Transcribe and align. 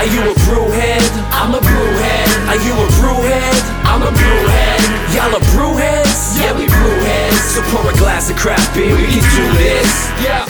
Are 0.00 0.06
you 0.06 0.22
a 0.22 0.34
brewhead? 0.34 1.04
I'm 1.30 1.52
a 1.54 1.58
brewhead. 1.58 2.48
Are 2.48 2.56
you 2.64 2.72
a 2.72 2.86
brewhead? 2.96 3.84
I'm 3.84 4.00
a 4.00 4.06
brewhead. 4.06 5.14
Y'all 5.14 5.36
are 5.36 5.44
brewheads? 5.52 6.40
Yeah, 6.40 6.56
we 6.56 6.64
brewheads. 6.64 7.32
So 7.32 7.60
pour 7.64 7.86
a 7.86 7.94
glass 7.98 8.30
of 8.30 8.38
craft 8.38 8.74
beer, 8.74 8.96
we 8.96 9.02
can 9.02 9.20
do 9.20 9.58
this. 9.58 10.08
Yeah. 10.24 10.48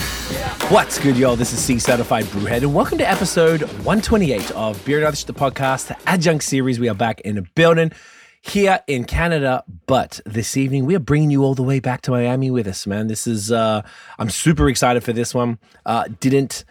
What's 0.69 0.97
good, 0.99 1.17
y'all? 1.17 1.35
This 1.35 1.51
is 1.51 1.59
Cee 1.59 1.79
Certified 1.79 2.23
Brewhead, 2.27 2.59
and 2.59 2.73
welcome 2.73 2.97
to 2.99 3.09
episode 3.09 3.63
128 3.63 4.51
of 4.51 4.85
Beer 4.85 5.05
and 5.05 5.13
the 5.17 5.33
podcast, 5.33 5.87
the 5.87 5.97
adjunct 6.09 6.45
series. 6.45 6.79
We 6.79 6.87
are 6.87 6.95
back 6.95 7.19
in 7.19 7.35
the 7.35 7.41
building 7.41 7.91
here 8.39 8.79
in 8.87 9.03
Canada, 9.03 9.65
but 9.85 10.21
this 10.25 10.55
evening 10.55 10.85
we 10.85 10.95
are 10.95 10.99
bringing 10.99 11.29
you 11.29 11.43
all 11.43 11.55
the 11.55 11.63
way 11.63 11.81
back 11.81 12.03
to 12.03 12.11
Miami 12.11 12.51
with 12.51 12.67
us, 12.67 12.87
man. 12.87 13.07
This 13.07 13.27
is, 13.27 13.51
uh, 13.51 13.81
I'm 14.17 14.29
super 14.29 14.69
excited 14.69 15.03
for 15.03 15.11
this 15.11 15.35
one. 15.35 15.59
Uh, 15.85 16.05
didn't 16.21 16.63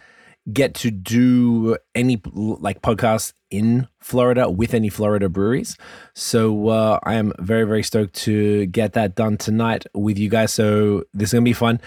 get 0.51 0.73
to 0.73 0.91
do 0.91 1.77
any 1.93 2.21
like 2.35 2.81
podcasts 2.81 3.33
in 3.49 3.87
Florida 3.99 4.49
with 4.49 4.73
any 4.73 4.89
Florida 4.89 5.29
breweries. 5.29 5.77
So 6.15 6.69
uh, 6.69 6.99
I 7.03 7.15
am 7.15 7.33
very, 7.39 7.65
very 7.65 7.83
stoked 7.83 8.13
to 8.23 8.65
get 8.67 8.93
that 8.93 9.15
done 9.15 9.37
tonight 9.37 9.85
with 9.93 10.17
you 10.17 10.29
guys. 10.29 10.53
So 10.53 11.03
this 11.13 11.29
is 11.29 11.33
going 11.33 11.43
to 11.43 11.49
be 11.49 11.53
fun. 11.53 11.79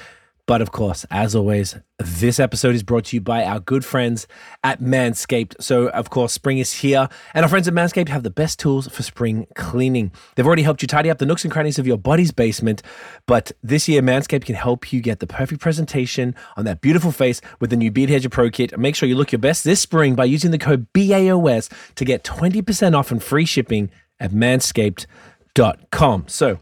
But 0.46 0.60
of 0.60 0.72
course, 0.72 1.06
as 1.10 1.34
always, 1.34 1.76
this 1.98 2.38
episode 2.38 2.74
is 2.74 2.82
brought 2.82 3.06
to 3.06 3.16
you 3.16 3.22
by 3.22 3.44
our 3.44 3.60
good 3.60 3.82
friends 3.82 4.26
at 4.62 4.78
Manscaped. 4.78 5.54
So, 5.58 5.88
of 5.88 6.10
course, 6.10 6.34
spring 6.34 6.58
is 6.58 6.74
here, 6.74 7.08
and 7.32 7.44
our 7.44 7.48
friends 7.48 7.66
at 7.66 7.72
Manscaped 7.72 8.08
have 8.08 8.24
the 8.24 8.30
best 8.30 8.58
tools 8.58 8.86
for 8.88 9.02
spring 9.02 9.46
cleaning. 9.54 10.12
They've 10.34 10.46
already 10.46 10.62
helped 10.62 10.82
you 10.82 10.88
tidy 10.88 11.08
up 11.08 11.16
the 11.16 11.24
nooks 11.24 11.44
and 11.44 11.52
crannies 11.52 11.78
of 11.78 11.86
your 11.86 11.96
body's 11.96 12.30
basement, 12.30 12.82
but 13.26 13.52
this 13.62 13.88
year, 13.88 14.02
Manscaped 14.02 14.44
can 14.44 14.54
help 14.54 14.92
you 14.92 15.00
get 15.00 15.20
the 15.20 15.26
perfect 15.26 15.62
presentation 15.62 16.34
on 16.58 16.66
that 16.66 16.82
beautiful 16.82 17.10
face 17.10 17.40
with 17.58 17.70
the 17.70 17.76
new 17.76 17.90
Beard 17.90 18.10
Hedger 18.10 18.28
Pro 18.28 18.50
Kit. 18.50 18.78
Make 18.78 18.96
sure 18.96 19.08
you 19.08 19.16
look 19.16 19.32
your 19.32 19.38
best 19.38 19.64
this 19.64 19.80
spring 19.80 20.14
by 20.14 20.26
using 20.26 20.50
the 20.50 20.58
code 20.58 20.92
BAOS 20.92 21.70
to 21.94 22.04
get 22.04 22.22
20% 22.22 22.94
off 22.94 23.10
and 23.10 23.22
free 23.22 23.46
shipping 23.46 23.90
at 24.20 24.32
manscaped.com. 24.32 26.24
So, 26.26 26.58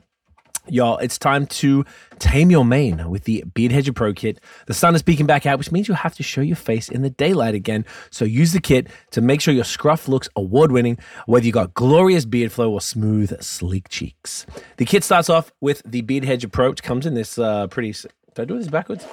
Y'all, 0.68 0.96
it's 0.98 1.18
time 1.18 1.44
to 1.44 1.84
tame 2.20 2.48
your 2.48 2.64
mane 2.64 3.10
with 3.10 3.24
the 3.24 3.42
Beard 3.52 3.72
Hedger 3.72 3.92
Pro 3.92 4.12
Kit. 4.12 4.40
The 4.66 4.74
sun 4.74 4.94
is 4.94 5.02
peeking 5.02 5.26
back 5.26 5.44
out, 5.44 5.58
which 5.58 5.72
means 5.72 5.88
you'll 5.88 5.96
have 5.96 6.14
to 6.14 6.22
show 6.22 6.40
your 6.40 6.56
face 6.56 6.88
in 6.88 7.02
the 7.02 7.10
daylight 7.10 7.56
again. 7.56 7.84
So 8.10 8.24
use 8.24 8.52
the 8.52 8.60
kit 8.60 8.86
to 9.10 9.20
make 9.20 9.40
sure 9.40 9.52
your 9.52 9.64
scruff 9.64 10.06
looks 10.06 10.28
award 10.36 10.70
winning, 10.70 10.98
whether 11.26 11.44
you 11.44 11.50
got 11.50 11.74
glorious 11.74 12.24
beard 12.24 12.52
flow 12.52 12.72
or 12.72 12.80
smooth, 12.80 13.42
sleek 13.42 13.88
cheeks. 13.88 14.46
The 14.76 14.84
kit 14.84 15.02
starts 15.02 15.28
off 15.28 15.52
with 15.60 15.82
the 15.84 16.02
Beard 16.02 16.24
Hedger 16.24 16.48
Pro, 16.48 16.70
which 16.70 16.84
comes 16.84 17.06
in 17.06 17.14
this 17.14 17.38
uh, 17.38 17.66
pretty. 17.66 17.90
Did 17.90 18.42
I 18.42 18.44
do 18.44 18.56
this 18.56 18.68
backwards? 18.68 19.04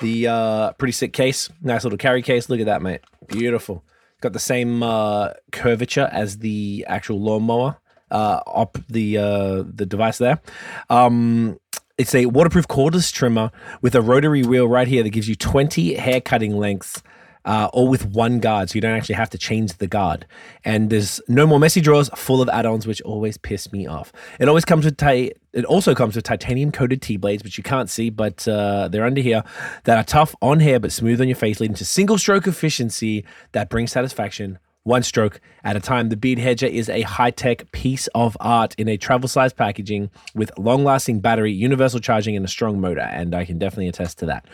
The 0.00 0.28
uh, 0.28 0.72
pretty 0.72 0.92
sick 0.92 1.12
case. 1.12 1.50
Nice 1.62 1.82
little 1.82 1.98
carry 1.98 2.22
case. 2.22 2.48
Look 2.48 2.60
at 2.60 2.66
that, 2.66 2.80
mate. 2.80 3.00
Beautiful. 3.26 3.84
Got 4.20 4.34
the 4.34 4.38
same 4.38 4.84
uh, 4.84 5.30
curvature 5.50 6.08
as 6.12 6.38
the 6.38 6.84
actual 6.88 7.20
lawnmower 7.20 7.78
uh, 8.12 8.42
up 8.46 8.78
the 8.88 9.18
uh, 9.18 9.64
the 9.66 9.86
device 9.86 10.18
there. 10.18 10.40
Um, 10.88 11.58
it's 11.98 12.14
a 12.14 12.26
waterproof 12.26 12.68
cordless 12.68 13.12
trimmer 13.12 13.50
with 13.80 13.94
a 13.94 14.00
rotary 14.00 14.42
wheel 14.42 14.68
right 14.68 14.88
here 14.88 15.02
that 15.02 15.10
gives 15.10 15.28
you 15.28 15.34
20 15.34 15.94
hair 15.94 16.20
cutting 16.20 16.56
lengths. 16.56 17.02
Uh, 17.44 17.68
all 17.72 17.88
with 17.88 18.06
one 18.06 18.38
guard, 18.38 18.70
so 18.70 18.76
you 18.76 18.80
don't 18.80 18.96
actually 18.96 19.16
have 19.16 19.28
to 19.28 19.36
change 19.36 19.78
the 19.78 19.88
guard. 19.88 20.26
And 20.64 20.90
there's 20.90 21.20
no 21.26 21.44
more 21.44 21.58
messy 21.58 21.80
drawers 21.80 22.08
full 22.14 22.40
of 22.40 22.48
add-ons, 22.48 22.86
which 22.86 23.02
always 23.02 23.36
piss 23.36 23.72
me 23.72 23.84
off. 23.84 24.12
It 24.38 24.48
always 24.48 24.64
comes 24.64 24.84
with 24.84 25.02
it 25.02 25.64
also 25.64 25.92
comes 25.92 26.14
with 26.14 26.24
titanium 26.24 26.70
coated 26.70 27.02
T 27.02 27.16
blades, 27.16 27.42
which 27.42 27.58
you 27.58 27.64
can't 27.64 27.90
see, 27.90 28.10
but 28.10 28.46
uh, 28.46 28.86
they're 28.86 29.04
under 29.04 29.20
here 29.20 29.42
that 29.82 29.98
are 29.98 30.04
tough 30.04 30.36
on 30.40 30.60
hair 30.60 30.78
but 30.78 30.92
smooth 30.92 31.20
on 31.20 31.26
your 31.26 31.34
face, 31.34 31.58
leading 31.58 31.74
to 31.74 31.84
single 31.84 32.16
stroke 32.16 32.46
efficiency 32.46 33.24
that 33.50 33.68
brings 33.68 33.90
satisfaction 33.90 34.60
one 34.84 35.02
stroke 35.02 35.40
at 35.64 35.76
a 35.76 35.80
time. 35.80 36.08
The 36.08 36.16
Beard 36.16 36.38
Hedger 36.38 36.66
is 36.66 36.88
a 36.88 37.02
high 37.02 37.30
tech 37.30 37.70
piece 37.72 38.08
of 38.08 38.36
art 38.40 38.74
in 38.76 38.88
a 38.88 38.96
travel 38.96 39.28
size 39.28 39.52
packaging 39.52 40.10
with 40.34 40.50
long 40.58 40.84
lasting 40.84 41.20
battery, 41.20 41.52
universal 41.52 42.00
charging, 42.00 42.36
and 42.36 42.44
a 42.44 42.48
strong 42.48 42.80
motor. 42.80 43.00
And 43.00 43.34
I 43.34 43.44
can 43.44 43.58
definitely 43.58 43.88
attest 43.88 44.18
to 44.18 44.26
that. 44.26 44.46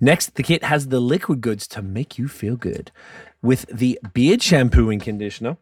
Next, 0.00 0.34
the 0.34 0.42
kit 0.42 0.64
has 0.64 0.88
the 0.88 1.00
liquid 1.00 1.40
goods 1.40 1.66
to 1.68 1.82
make 1.82 2.18
you 2.18 2.28
feel 2.28 2.56
good 2.56 2.90
with 3.42 3.66
the 3.72 3.98
beard 4.12 4.42
shampoo 4.42 4.90
and 4.90 5.00
conditioner, 5.00 5.56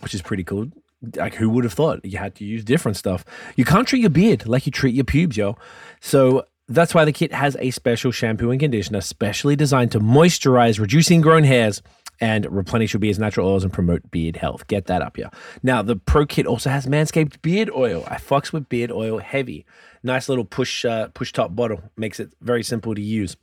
which 0.00 0.14
is 0.14 0.22
pretty 0.22 0.44
cool. 0.44 0.68
Like, 1.14 1.34
who 1.34 1.50
would 1.50 1.64
have 1.64 1.74
thought 1.74 2.04
you 2.04 2.18
had 2.18 2.34
to 2.36 2.44
use 2.44 2.64
different 2.64 2.96
stuff? 2.96 3.24
You 3.54 3.64
can't 3.64 3.86
treat 3.86 4.00
your 4.00 4.10
beard 4.10 4.46
like 4.46 4.66
you 4.66 4.72
treat 4.72 4.94
your 4.94 5.04
pubes, 5.04 5.36
yo. 5.36 5.56
So, 6.00 6.46
that's 6.68 6.94
why 6.94 7.04
the 7.04 7.12
kit 7.12 7.32
has 7.32 7.56
a 7.60 7.70
special 7.70 8.10
shampoo 8.10 8.50
and 8.50 8.58
conditioner 8.58 9.00
specially 9.00 9.54
designed 9.54 9.92
to 9.92 10.00
moisturize, 10.00 10.80
reducing 10.80 11.20
grown 11.20 11.44
hairs 11.44 11.80
and 12.20 12.46
replenish 12.50 12.92
your 12.92 13.00
beard's 13.00 13.18
natural 13.18 13.48
oils 13.48 13.64
and 13.64 13.72
promote 13.72 14.10
beard 14.10 14.36
health. 14.36 14.66
Get 14.66 14.86
that 14.86 15.02
up 15.02 15.16
here. 15.16 15.30
Now, 15.62 15.82
the 15.82 15.96
Pro 15.96 16.26
Kit 16.26 16.46
also 16.46 16.70
has 16.70 16.86
Manscaped 16.86 17.42
beard 17.42 17.70
oil. 17.70 18.04
I 18.08 18.16
fucks 18.16 18.52
with 18.52 18.68
beard 18.68 18.90
oil 18.90 19.18
heavy. 19.18 19.64
Nice 20.02 20.28
little 20.28 20.44
push 20.44 20.84
uh, 20.84 21.08
push 21.08 21.32
top 21.32 21.56
bottle 21.56 21.82
makes 21.96 22.20
it 22.20 22.32
very 22.40 22.62
simple 22.62 22.94
to 22.94 23.00
use. 23.00 23.36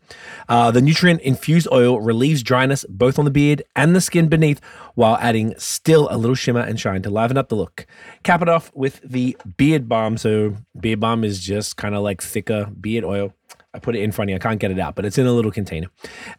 Uh, 0.47 0.71
the 0.71 0.81
nutrient 0.81 1.19
infused 1.21 1.67
oil 1.73 1.99
relieves 1.99 2.41
dryness 2.41 2.85
both 2.87 3.19
on 3.19 3.25
the 3.25 3.31
beard 3.31 3.63
and 3.75 3.93
the 3.93 3.99
skin 3.99 4.29
beneath, 4.29 4.61
while 4.95 5.17
adding 5.17 5.53
still 5.57 6.07
a 6.09 6.15
little 6.15 6.35
shimmer 6.35 6.61
and 6.61 6.79
shine 6.79 7.01
to 7.01 7.09
liven 7.09 7.37
up 7.37 7.49
the 7.49 7.55
look. 7.55 7.85
Cap 8.23 8.41
it 8.41 8.47
off 8.47 8.71
with 8.73 9.01
the 9.03 9.35
beard 9.57 9.89
balm. 9.89 10.17
So 10.17 10.55
beard 10.79 11.01
balm 11.01 11.25
is 11.25 11.41
just 11.41 11.75
kind 11.75 11.95
of 11.95 12.01
like 12.01 12.21
thicker 12.21 12.69
beard 12.79 13.03
oil. 13.03 13.33
I 13.75 13.79
put 13.79 13.95
it 13.95 14.01
in 14.01 14.11
front 14.11 14.29
of 14.29 14.33
you. 14.33 14.35
I 14.35 14.39
can't 14.39 14.59
get 14.59 14.69
it 14.69 14.77
out, 14.77 14.93
but 14.93 15.03
it's 15.03 15.17
in 15.17 15.25
a 15.25 15.31
little 15.31 15.49
container. 15.49 15.87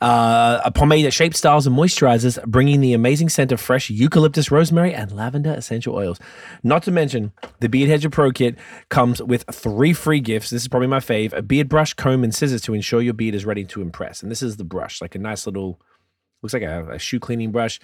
Uh, 0.00 0.60
a 0.64 0.70
pomade 0.70 1.04
that 1.04 1.10
shapes, 1.10 1.38
styles, 1.38 1.66
and 1.66 1.76
moisturizes, 1.76 2.42
bringing 2.44 2.80
the 2.80 2.92
amazing 2.92 3.28
scent 3.28 3.50
of 3.50 3.60
fresh 3.60 3.90
eucalyptus, 3.90 4.52
rosemary, 4.52 4.94
and 4.94 5.10
lavender 5.10 5.52
essential 5.52 5.96
oils. 5.96 6.20
Not 6.62 6.84
to 6.84 6.92
mention, 6.92 7.32
the 7.58 7.68
Beard 7.68 7.90
Hedger 7.90 8.08
Pro 8.08 8.30
Kit 8.30 8.56
comes 8.88 9.20
with 9.20 9.44
three 9.50 9.92
free 9.92 10.20
gifts. 10.20 10.50
This 10.50 10.62
is 10.62 10.68
probably 10.68 10.86
my 10.86 11.00
fave 11.00 11.32
a 11.32 11.42
beard 11.42 11.68
brush, 11.68 11.92
comb, 11.94 12.22
and 12.22 12.32
scissors 12.32 12.62
to 12.62 12.74
ensure 12.74 13.02
your 13.02 13.14
beard 13.14 13.34
is 13.34 13.44
ready 13.44 13.64
to 13.64 13.82
impress. 13.82 14.22
And 14.22 14.30
this 14.30 14.42
is 14.42 14.56
the 14.56 14.64
brush, 14.64 15.00
like 15.00 15.16
a 15.16 15.18
nice 15.18 15.44
little, 15.44 15.80
looks 16.40 16.54
like 16.54 16.62
a, 16.62 16.92
a 16.92 16.98
shoe 17.00 17.18
cleaning 17.18 17.50
brush 17.50 17.80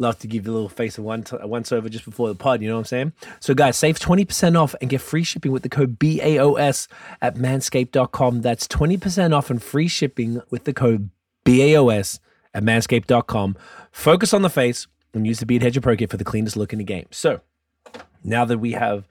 love 0.00 0.18
to 0.20 0.26
give 0.26 0.46
a 0.46 0.50
little 0.50 0.68
face 0.68 0.98
of 0.98 1.04
one 1.04 1.22
t- 1.22 1.36
once 1.42 1.70
over 1.70 1.88
just 1.88 2.04
before 2.04 2.28
the 2.28 2.34
pod. 2.34 2.62
You 2.62 2.68
know 2.68 2.74
what 2.74 2.80
I'm 2.80 2.84
saying? 2.86 3.12
So, 3.38 3.54
guys, 3.54 3.76
save 3.76 3.98
20% 3.98 4.60
off 4.60 4.74
and 4.80 4.90
get 4.90 5.00
free 5.00 5.22
shipping 5.22 5.52
with 5.52 5.62
the 5.62 5.68
code 5.68 5.98
BAOS 5.98 6.88
at 7.20 7.36
manscaped.com. 7.36 8.40
That's 8.40 8.66
20% 8.66 9.36
off 9.36 9.50
and 9.50 9.62
free 9.62 9.88
shipping 9.88 10.40
with 10.50 10.64
the 10.64 10.72
code 10.72 11.10
BAOS 11.44 12.18
at 12.54 12.62
manscaped.com. 12.62 13.56
Focus 13.92 14.34
on 14.34 14.42
the 14.42 14.50
face 14.50 14.86
and 15.12 15.26
use 15.26 15.40
the 15.40 15.46
Beard 15.46 15.62
Hedger 15.62 15.80
Pro 15.80 15.96
Kit 15.96 16.10
for 16.10 16.16
the 16.16 16.24
cleanest 16.24 16.56
look 16.56 16.72
in 16.72 16.78
the 16.78 16.84
game. 16.84 17.06
So, 17.10 17.40
now 18.24 18.44
that 18.44 18.58
we 18.58 18.72
have 18.72 19.06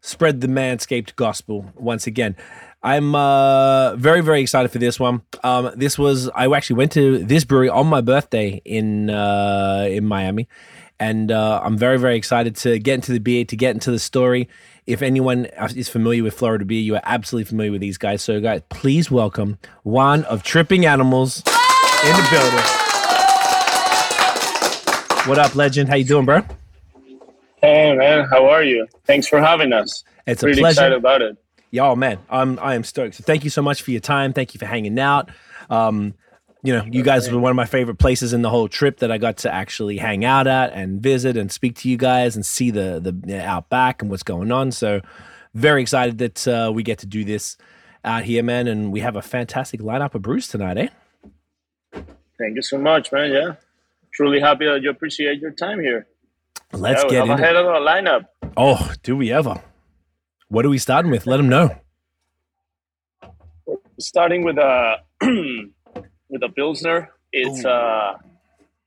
spread 0.00 0.40
the 0.40 0.46
Manscaped 0.46 1.14
gospel 1.16 1.72
once 1.74 2.06
again, 2.06 2.36
I'm 2.82 3.14
uh, 3.14 3.94
very, 3.96 4.22
very 4.22 4.40
excited 4.40 4.70
for 4.70 4.78
this 4.78 4.98
Juan. 4.98 5.22
Um, 5.44 5.70
this 5.76 5.98
was 5.98 6.30
I 6.30 6.50
actually 6.50 6.76
went 6.76 6.92
to 6.92 7.18
this 7.18 7.44
brewery 7.44 7.68
on 7.68 7.86
my 7.86 8.00
birthday 8.00 8.62
in 8.64 9.10
uh, 9.10 9.86
in 9.90 10.06
Miami, 10.06 10.48
and 10.98 11.30
uh, 11.30 11.60
I'm 11.62 11.76
very, 11.76 11.98
very 11.98 12.16
excited 12.16 12.56
to 12.56 12.78
get 12.78 12.94
into 12.94 13.12
the 13.12 13.20
beer, 13.20 13.44
to 13.44 13.56
get 13.56 13.74
into 13.74 13.90
the 13.90 13.98
story. 13.98 14.48
If 14.86 15.02
anyone 15.02 15.46
is 15.76 15.90
familiar 15.90 16.22
with 16.22 16.32
Florida 16.34 16.64
beer, 16.64 16.80
you 16.80 16.94
are 16.94 17.02
absolutely 17.04 17.50
familiar 17.50 17.70
with 17.70 17.82
these 17.82 17.98
guys. 17.98 18.22
So, 18.22 18.40
guys, 18.40 18.62
please 18.70 19.10
welcome 19.10 19.58
one 19.82 20.24
of 20.24 20.42
Tripping 20.42 20.86
Animals 20.86 21.40
in 21.40 22.16
the 22.16 22.28
building. 22.30 22.64
What 25.28 25.38
up, 25.38 25.54
legend? 25.54 25.90
How 25.90 25.96
you 25.96 26.04
doing, 26.04 26.24
bro? 26.24 26.40
Hey 27.60 27.94
man, 27.94 28.26
how 28.30 28.48
are 28.48 28.64
you? 28.64 28.86
Thanks 29.04 29.28
for 29.28 29.38
having 29.38 29.74
us. 29.74 30.02
It's 30.26 30.42
Pretty 30.42 30.58
a 30.60 30.62
pleasure. 30.62 30.72
excited 30.80 30.96
about 30.96 31.20
it. 31.20 31.36
Y'all, 31.70 31.96
man, 31.96 32.18
I'm 32.28 32.58
I 32.58 32.74
am 32.74 32.84
stoked. 32.84 33.14
So 33.14 33.22
thank 33.22 33.44
you 33.44 33.50
so 33.50 33.62
much 33.62 33.82
for 33.82 33.90
your 33.92 34.00
time. 34.00 34.32
Thank 34.32 34.54
you 34.54 34.58
for 34.58 34.66
hanging 34.66 34.98
out. 34.98 35.30
Um, 35.68 36.14
you 36.62 36.74
know, 36.74 36.84
you 36.84 37.02
guys 37.02 37.30
were 37.30 37.38
one 37.38 37.50
of 37.50 37.56
my 37.56 37.64
favorite 37.64 37.98
places 37.98 38.32
in 38.32 38.42
the 38.42 38.50
whole 38.50 38.68
trip 38.68 38.98
that 38.98 39.10
I 39.10 39.18
got 39.18 39.38
to 39.38 39.54
actually 39.54 39.96
hang 39.96 40.24
out 40.24 40.46
at 40.46 40.72
and 40.72 41.00
visit 41.00 41.36
and 41.36 41.50
speak 41.50 41.76
to 41.76 41.88
you 41.88 41.96
guys 41.96 42.36
and 42.36 42.44
see 42.44 42.70
the 42.70 43.00
the 43.24 43.40
outback 43.42 44.02
and 44.02 44.10
what's 44.10 44.22
going 44.22 44.52
on. 44.52 44.72
So 44.72 45.00
very 45.54 45.80
excited 45.80 46.18
that 46.18 46.48
uh, 46.48 46.70
we 46.74 46.82
get 46.82 46.98
to 46.98 47.06
do 47.06 47.24
this 47.24 47.56
out 48.04 48.24
here, 48.24 48.42
man. 48.42 48.66
And 48.66 48.92
we 48.92 49.00
have 49.00 49.16
a 49.16 49.22
fantastic 49.22 49.80
lineup 49.80 50.14
of 50.14 50.22
brews 50.22 50.48
tonight, 50.48 50.76
eh? 50.76 50.88
Thank 52.38 52.56
you 52.56 52.62
so 52.62 52.78
much, 52.78 53.12
man. 53.12 53.32
Yeah, 53.32 53.54
truly 54.12 54.40
happy 54.40 54.66
that 54.66 54.82
you 54.82 54.90
appreciate 54.90 55.40
your 55.40 55.52
time 55.52 55.80
here. 55.80 56.06
Let's 56.72 57.02
yeah, 57.04 57.22
we 57.22 57.28
get 57.28 57.38
have 57.38 57.56
in. 57.56 57.56
a 57.56 57.60
of 57.60 57.82
a 57.82 57.86
lineup. 57.86 58.26
Oh, 58.56 58.92
do 59.02 59.16
we 59.16 59.32
ever? 59.32 59.62
What 60.50 60.66
are 60.66 60.68
we 60.68 60.78
starting 60.78 61.12
with? 61.12 61.28
Let 61.28 61.36
them 61.36 61.48
know. 61.48 61.76
Starting 64.00 64.42
with 64.42 64.58
a 64.58 64.96
with 66.28 66.42
a 66.42 66.48
pilsner. 66.48 67.10
It's 67.32 67.64
uh 67.64 68.14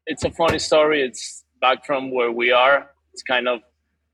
it's 0.06 0.25
a 0.25 0.31
funny 0.31 0.60
story. 0.60 1.01
It's 1.01 1.45
back 1.62 1.86
from 1.86 2.12
where 2.12 2.33
we 2.33 2.51
are. 2.51 2.89
It's 3.13 3.24
kind 3.24 3.48
of 3.48 3.62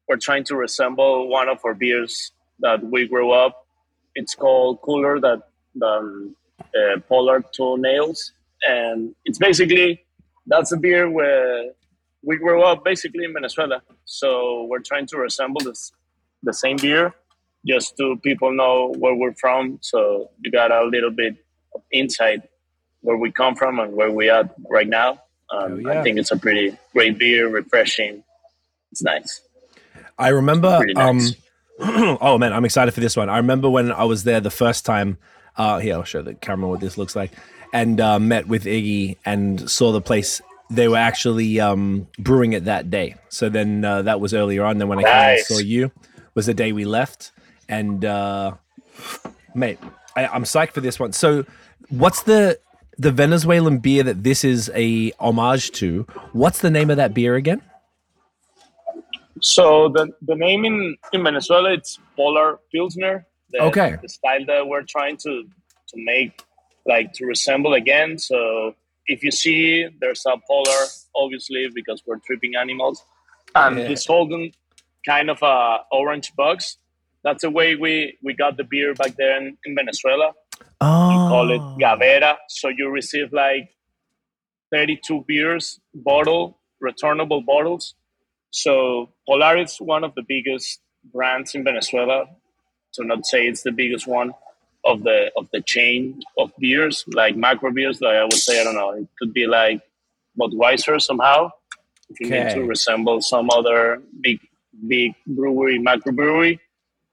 we're 0.07 0.17
trying 0.17 0.43
to 0.43 0.55
resemble 0.55 1.27
one 1.27 1.49
of 1.49 1.57
our 1.65 1.73
beers 1.73 2.31
that 2.59 2.83
we 2.83 3.07
grew 3.07 3.31
up. 3.31 3.65
It's 4.13 4.35
called 4.35 4.81
Cooler 4.81 5.19
that 5.19 5.41
the 5.73 6.31
uh, 6.59 6.99
Polar 7.07 7.43
Toenails, 7.57 8.31
and 8.61 9.15
it's 9.25 9.39
basically 9.39 10.05
that's 10.45 10.71
a 10.71 10.77
beer 10.77 11.09
where 11.09 11.71
we 12.21 12.37
grew 12.37 12.61
up 12.61 12.83
basically 12.85 13.23
in 13.23 13.33
Venezuela, 13.33 13.81
so 14.05 14.65
we're 14.69 14.85
trying 14.85 15.07
to 15.07 15.17
resemble 15.17 15.61
this 15.61 15.91
the 16.43 16.53
same 16.53 16.77
beer, 16.77 17.15
just 17.69 17.95
to 17.97 18.17
people 18.23 18.51
know 18.51 18.93
where 18.97 19.13
we're 19.13 19.33
from. 19.33 19.77
So 19.81 20.29
you 20.41 20.51
got 20.51 20.71
a 20.71 20.83
little 20.85 21.11
bit 21.11 21.35
of 21.75 21.81
insight 21.91 22.41
where 23.01 23.17
we 23.17 23.31
come 23.31 23.55
from 23.55 23.79
and 23.79 23.93
where 23.93 24.11
we 24.11 24.29
are 24.29 24.49
right 24.69 24.87
now. 24.87 25.21
Um, 25.51 25.73
Oh, 25.73 25.77
yeah. 25.77 25.99
I 25.99 26.03
think 26.03 26.19
it's 26.19 26.31
a 26.31 26.37
pretty 26.37 26.77
great 26.93 27.17
beer, 27.17 27.47
refreshing. 27.47 28.23
It's 28.91 29.03
nice. 29.03 29.41
I 30.17 30.29
remember. 30.29 30.85
Nice. 30.85 31.35
Um, 31.79 32.17
oh 32.21 32.37
man, 32.37 32.53
I'm 32.53 32.65
excited 32.65 32.93
for 32.93 32.99
this 32.99 33.15
one. 33.15 33.29
I 33.29 33.37
remember 33.37 33.69
when 33.69 33.91
I 33.91 34.03
was 34.03 34.23
there 34.23 34.39
the 34.41 34.51
first 34.51 34.85
time. 34.85 35.17
Uh, 35.55 35.79
here, 35.79 35.95
I'll 35.95 36.03
show 36.03 36.21
the 36.21 36.35
camera 36.35 36.69
what 36.69 36.79
this 36.79 36.97
looks 36.97 37.15
like, 37.15 37.31
and 37.73 37.99
uh, 37.99 38.19
met 38.19 38.47
with 38.47 38.65
Iggy 38.65 39.17
and 39.25 39.69
saw 39.69 39.91
the 39.91 40.01
place. 40.01 40.41
They 40.69 40.87
were 40.87 40.97
actually 40.97 41.59
um, 41.59 42.07
brewing 42.19 42.53
it 42.53 42.65
that 42.65 42.89
day. 42.89 43.15
So 43.29 43.49
then 43.49 43.83
uh, 43.83 44.03
that 44.03 44.19
was 44.19 44.33
earlier 44.33 44.63
on. 44.63 44.77
Then 44.77 44.87
when 44.87 44.99
I 44.99 45.03
came 45.03 45.37
and 45.37 45.45
saw 45.45 45.57
you, 45.57 45.91
was 46.35 46.45
the 46.45 46.53
day 46.53 46.71
we 46.71 46.85
left. 46.85 47.31
And 47.69 48.03
uh, 48.03 48.55
mate, 49.55 49.79
I, 50.15 50.27
I'm 50.27 50.43
psyched 50.43 50.71
for 50.71 50.81
this 50.81 50.99
one. 50.99 51.13
So, 51.13 51.45
what's 51.89 52.23
the 52.23 52.59
the 52.97 53.11
Venezuelan 53.11 53.77
beer 53.77 54.03
that 54.03 54.23
this 54.23 54.43
is 54.43 54.69
a 54.75 55.11
homage 55.19 55.71
to? 55.73 56.05
What's 56.33 56.59
the 56.59 56.69
name 56.71 56.89
of 56.89 56.97
that 56.97 57.13
beer 57.13 57.35
again? 57.35 57.61
So 59.41 59.89
the 59.89 60.09
the 60.23 60.35
name 60.35 60.65
in, 60.65 60.97
in 61.13 61.23
Venezuela 61.23 61.71
it's 61.73 61.99
Polar 62.17 62.59
Pilsner. 62.73 63.25
The, 63.51 63.63
Okay. 63.63 63.95
The 64.01 64.09
style 64.09 64.45
that 64.47 64.67
we're 64.67 64.83
trying 64.83 65.17
to 65.17 65.43
to 65.89 65.95
make 65.95 66.43
like 66.85 67.13
to 67.13 67.25
resemble 67.25 67.73
again. 67.75 68.17
So 68.17 68.75
if 69.07 69.23
you 69.23 69.31
see 69.31 69.87
there's 70.01 70.25
a 70.25 70.35
polar, 70.47 70.85
obviously 71.15 71.69
because 71.73 72.03
we're 72.05 72.19
tripping 72.25 72.55
animals, 72.55 73.03
and 73.55 73.77
Yeah. 73.77 73.87
this 73.87 74.05
holding 74.05 74.53
kind 75.05 75.29
of 75.29 75.41
a 75.41 75.79
orange 75.91 76.35
box. 76.35 76.77
That's 77.23 77.41
the 77.41 77.49
way 77.49 77.75
we 77.75 78.17
we 78.23 78.33
got 78.33 78.57
the 78.57 78.63
beer 78.63 78.93
back 78.93 79.15
there 79.15 79.37
in, 79.37 79.57
Venezuela. 79.75 80.33
Oh, 80.81 81.09
You 81.11 81.17
call 81.29 81.51
it 81.51 81.61
ah. 81.61 81.75
Gavera. 81.77 82.37
So 82.47 82.69
you 82.69 82.89
receive 82.89 83.33
like 83.33 83.69
32 84.71 85.25
beers 85.27 85.79
bottle, 85.93 86.59
returnable 86.79 87.41
bottles. 87.41 87.95
So 88.51 89.09
Polar 89.27 89.57
is 89.57 89.77
one 89.77 90.03
of 90.03 90.15
the 90.15 90.23
biggest 90.27 90.79
brands 91.13 91.55
in 91.55 91.63
Venezuela. 91.63 92.25
To 92.93 93.05
not 93.05 93.25
say 93.25 93.47
it's 93.47 93.61
the 93.61 93.71
biggest 93.71 94.07
one 94.07 94.33
of 94.83 95.03
the 95.03 95.31
of 95.37 95.47
the 95.51 95.61
chain 95.61 96.21
of 96.37 96.51
beers, 96.57 97.03
like 97.13 97.35
macro 97.35 97.71
beers. 97.71 98.01
Like 98.01 98.15
I 98.15 98.23
would 98.23 98.33
say, 98.33 98.59
I 98.59 98.63
don't 98.63 98.75
know, 98.75 98.91
it 98.91 99.07
could 99.19 99.33
be 99.33 99.45
like 99.45 99.81
Budweiser 100.39 100.99
somehow. 101.01 101.51
If 102.09 102.19
you 102.19 102.29
need 102.29 102.49
to 102.55 102.63
resemble 102.63 103.21
some 103.21 103.49
other 103.51 104.01
big 104.21 104.39
big 104.87 105.13
brewery, 105.27 105.77
macro 105.77 106.13
brewery. 106.13 106.59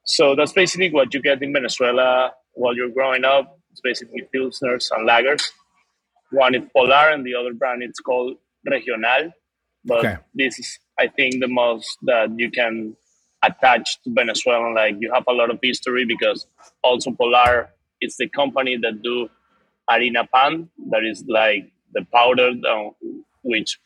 So 0.07 0.35
that's 0.35 0.53
basically 0.53 0.91
what 0.91 1.13
you 1.13 1.21
get 1.21 1.43
in 1.43 1.53
Venezuela 1.53 2.33
while 2.55 2.75
you're 2.75 2.91
growing 2.91 3.25
up. 3.25 3.59
It's 3.73 3.81
basically 3.81 4.23
pilsners 4.35 4.91
and 4.93 5.07
lagers. 5.09 5.43
One 6.31 6.55
is 6.55 6.63
Polar, 6.75 7.11
and 7.11 7.25
the 7.27 7.35
other 7.35 7.53
brand 7.53 7.83
it's 7.83 8.01
called 8.01 8.37
Regional. 8.65 9.33
But 9.85 9.99
Okay. 9.99 10.17
this 10.35 10.59
is, 10.59 10.79
I 10.99 11.09
think, 11.09 11.41
the 11.41 11.49
most 11.49 11.99
that 12.03 12.31
you 12.39 12.51
can 12.51 12.97
attach 13.43 14.01
to 14.03 14.11
Venezuela. 14.15 14.73
Like 14.73 14.97
you 15.01 15.13
have 15.13 15.25
a 15.29 15.33
lot 15.33 15.51
of 15.51 15.59
history 15.63 16.05
because 16.05 16.47
also 16.83 17.11
Polar 17.13 17.71
is 18.01 18.17
the 18.17 18.29
company 18.29 18.77
that 18.79 19.03
do 19.03 19.29
harina 19.91 20.27
pan, 20.35 20.69
that 20.91 21.05
is 21.05 21.25
like 21.29 21.71
the 21.93 22.05
powder 22.13 22.51
which 23.43 23.79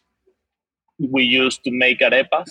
we 0.98 1.22
use 1.22 1.58
to 1.58 1.70
make 1.70 2.00
arepas. 2.00 2.46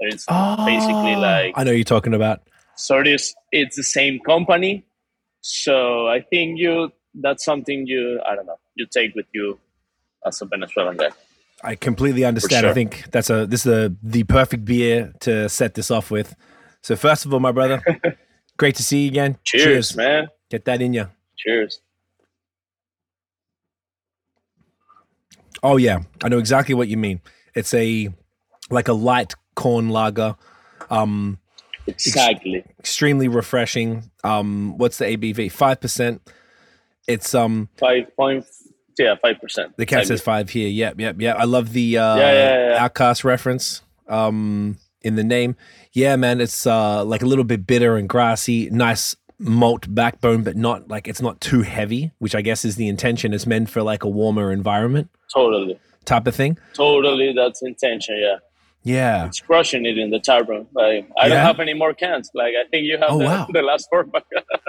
It's 0.00 0.26
basically 0.64 1.14
Oh, 1.16 1.20
like 1.20 1.52
I 1.56 1.64
know 1.64 1.72
you're 1.72 1.84
talking 1.84 2.14
about. 2.14 2.42
So 2.76 2.98
it 3.00 3.06
is 3.06 3.34
it's 3.52 3.76
the 3.76 3.82
same 3.82 4.18
company 4.20 4.84
so 5.40 6.08
i 6.08 6.20
think 6.20 6.58
you 6.58 6.90
that's 7.14 7.44
something 7.44 7.86
you 7.86 8.20
i 8.26 8.34
don't 8.34 8.46
know 8.46 8.58
you 8.74 8.86
take 8.86 9.14
with 9.14 9.26
you 9.32 9.58
as 10.26 10.40
a 10.42 10.46
venezuelan 10.46 10.96
guy 10.96 11.10
I 11.62 11.76
completely 11.76 12.26
understand. 12.26 12.66
I 12.66 12.74
think 12.74 13.10
that's 13.10 13.30
a 13.30 13.46
this 13.46 13.64
is 13.64 13.72
a 13.72 13.94
the 14.02 14.24
perfect 14.24 14.66
beer 14.66 15.14
to 15.20 15.48
set 15.48 15.72
this 15.72 15.90
off 15.90 16.10
with. 16.10 16.34
So 16.82 16.94
first 16.94 17.24
of 17.24 17.32
all, 17.32 17.40
my 17.40 17.52
brother, 17.52 17.82
great 18.58 18.74
to 18.74 18.82
see 18.82 19.04
you 19.04 19.08
again. 19.08 19.38
cheers, 19.44 19.96
man 19.96 20.28
Get 20.50 20.66
that 20.66 20.82
in 20.82 20.92
you. 20.92 21.08
cheers 21.38 21.80
Oh 25.64 25.78
yeah, 25.78 26.00
I 26.22 26.28
know 26.28 26.38
exactly 26.38 26.74
what 26.74 26.88
you 26.88 26.98
mean. 26.98 27.22
It's 27.54 27.72
a 27.72 28.10
like 28.68 28.88
a 28.88 28.92
light 28.92 29.34
corn 29.56 29.88
lager, 29.88 30.36
um, 30.90 31.38
exactly 31.86 32.64
extremely 32.78 33.28
refreshing. 33.28 34.10
Um, 34.22 34.78
what's 34.78 34.98
the 34.98 35.04
ABV? 35.06 35.50
Five 35.52 35.80
percent. 35.80 36.22
It's 37.06 37.34
um 37.34 37.68
five 37.78 38.14
point 38.16 38.46
yeah 38.98 39.14
five 39.20 39.40
percent 39.40 39.76
the 39.76 39.86
cat 39.86 40.06
says 40.06 40.22
five 40.22 40.50
here. 40.50 40.68
Yep, 40.68 41.00
yep, 41.00 41.20
yep. 41.20 41.36
I 41.38 41.44
love 41.44 41.72
the 41.72 41.98
uh, 41.98 42.16
Yeah, 42.16 42.32
yeah, 42.32 42.70
yeah. 42.70 42.88
OutKast 42.88 43.24
reference 43.24 43.82
um 44.08 44.78
in 45.02 45.16
the 45.16 45.24
name. 45.24 45.56
Yeah, 45.92 46.16
man, 46.16 46.40
it's 46.40 46.66
uh 46.66 47.04
like 47.04 47.22
a 47.22 47.26
little 47.26 47.44
bit 47.44 47.66
bitter 47.66 47.96
and 47.96 48.08
grassy. 48.08 48.70
Nice 48.70 49.14
malt 49.38 49.92
backbone, 49.94 50.42
but 50.44 50.56
not 50.56 50.88
like 50.88 51.06
it's 51.08 51.20
not 51.20 51.40
too 51.40 51.62
heavy, 51.62 52.12
which 52.18 52.34
I 52.34 52.40
guess 52.40 52.64
is 52.64 52.76
the 52.76 52.88
intention. 52.88 53.34
It's 53.34 53.46
meant 53.46 53.68
for 53.68 53.82
like 53.82 54.02
a 54.04 54.08
warmer 54.08 54.50
environment 54.52 55.10
totally 55.32 55.78
type 56.04 56.26
of 56.26 56.34
thing. 56.34 56.56
totally 56.74 57.32
that's 57.34 57.62
intention 57.62 58.16
yeah 58.20 58.36
Yeah. 58.86 59.26
it's 59.26 59.40
crushing 59.40 59.86
it 59.86 59.96
in 59.96 60.10
the 60.10 60.20
tap 60.20 60.46
room 60.48 60.66
like 60.74 61.08
i 61.18 61.26
don't 61.28 61.38
have 61.38 61.58
any 61.58 61.72
more 61.74 61.94
cans 61.94 62.30
like 62.34 62.52
i 62.62 62.68
think 62.70 62.84
you 62.84 62.98
have 62.98 63.08
Oh, 63.10 63.18
the, 63.18 63.24
wow. 63.24 63.46
the 63.52 63.62
last 63.62 63.88
four. 63.90 64.04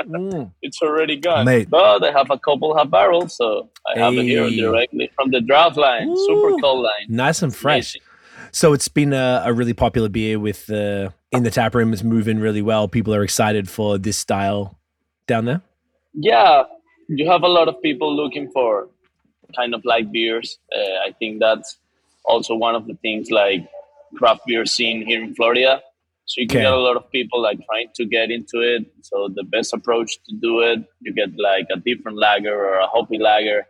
Mm. 0.06 0.52
it's 0.62 0.82
already 0.84 1.16
gone 1.18 1.46
Mate. 1.46 1.68
but 1.70 2.04
i 2.04 2.12
have 2.12 2.30
a 2.30 2.38
couple 2.38 2.78
half 2.78 2.90
barrels 2.92 3.36
so 3.36 3.70
i 3.92 3.98
have 4.00 4.14
it 4.14 4.24
here 4.24 4.48
directly 4.50 5.10
from 5.16 5.32
the 5.32 5.42
draft 5.42 5.78
line 5.78 6.08
super 6.28 6.52
cold 6.62 6.84
line 6.84 7.06
Nice 7.10 7.42
and 7.42 7.54
fresh. 7.56 7.96
Amazing. 7.96 8.02
So 8.52 8.72
it's 8.74 8.88
been 8.88 9.12
a, 9.14 9.42
a 9.46 9.52
really 9.52 9.74
popular 9.74 10.08
beer 10.10 10.38
with 10.40 10.70
uh, 10.70 11.10
in 11.32 11.44
the 11.44 11.52
tap 11.52 11.76
room. 11.76 11.92
It's 11.92 12.04
moving 12.04 12.40
really 12.40 12.62
well. 12.62 12.88
People 12.88 13.14
are 13.14 13.22
excited 13.24 13.68
for 13.70 13.98
this 13.98 14.18
style 14.18 14.78
down 15.28 15.44
there. 15.46 15.62
yeah 16.14 16.64
you 17.10 17.30
have 17.30 17.44
a 17.44 17.48
lot 17.58 17.68
of 17.68 17.76
people 17.82 18.10
looking 18.16 18.50
for 18.52 18.88
kind 19.56 19.74
of 19.76 19.82
like 19.84 20.06
beers 20.12 20.48
uh, 20.78 20.98
i 21.08 21.12
think 21.20 21.40
that's 21.40 21.70
also 22.26 22.54
one 22.68 22.76
of 22.80 22.84
the 22.90 22.96
things 23.06 23.30
like 23.42 23.62
craft 24.16 24.42
beer 24.48 24.66
scene 24.66 25.06
here 25.06 25.22
in 25.24 25.36
florida. 25.36 25.82
So 26.28 26.42
you 26.42 26.48
can 26.48 26.58
Okay. 26.58 26.64
get 26.66 26.74
a 26.74 26.86
lot 26.88 26.98
of 26.98 27.06
people 27.12 27.40
like 27.48 27.60
trying 27.70 27.90
to 27.98 28.04
get 28.06 28.32
into 28.32 28.58
it. 28.74 28.84
So 29.10 29.30
the 29.40 29.44
best 29.44 29.74
approach 29.74 30.12
to 30.28 30.36
do 30.48 30.62
it 30.62 30.80
you 31.02 31.14
get 31.14 31.30
like 31.38 31.68
a 31.76 31.80
different 31.88 32.18
lager 32.18 32.56
or 32.68 32.76
a 32.80 32.88
hoppy 32.88 33.20
lager. 33.20 33.68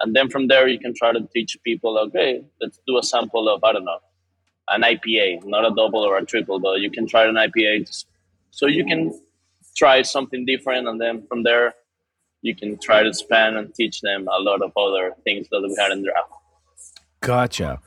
And 0.00 0.14
then 0.16 0.28
from 0.30 0.46
there 0.48 0.66
you 0.68 0.78
can 0.78 0.94
try 0.94 1.10
to 1.12 1.20
teach 1.34 1.52
people 1.64 1.98
okay 2.04 2.30
let's 2.60 2.78
do 2.86 2.98
a 2.98 3.02
sample 3.02 3.48
of 3.52 3.64
i 3.64 3.72
don't 3.72 3.84
know 3.84 3.98
an 4.74 4.82
ipa 4.82 5.24
not 5.54 5.64
a 5.70 5.72
double 5.80 6.02
or 6.08 6.16
a 6.18 6.24
triple 6.32 6.58
but 6.66 6.74
you 6.84 6.90
can 6.96 7.04
try 7.12 7.22
an 7.30 7.34
ipa 7.46 7.70
so 8.58 8.66
you 8.66 8.84
can 8.90 9.00
try 9.80 9.96
something 10.02 10.42
different 10.52 10.86
and 10.88 11.00
then 11.00 11.16
from 11.28 11.42
there 11.48 11.66
you 12.42 12.54
can 12.60 12.70
try 12.78 13.02
to 13.02 13.12
span 13.22 13.56
and 13.56 13.74
teach 13.74 14.00
them 14.02 14.28
a 14.36 14.40
lot 14.48 14.62
of 14.62 14.70
other 14.84 15.04
things 15.24 15.48
that 15.50 15.60
we 15.66 15.74
had 15.82 15.90
in 15.96 16.04
draft 16.04 16.30
Gotcha. 17.20 17.80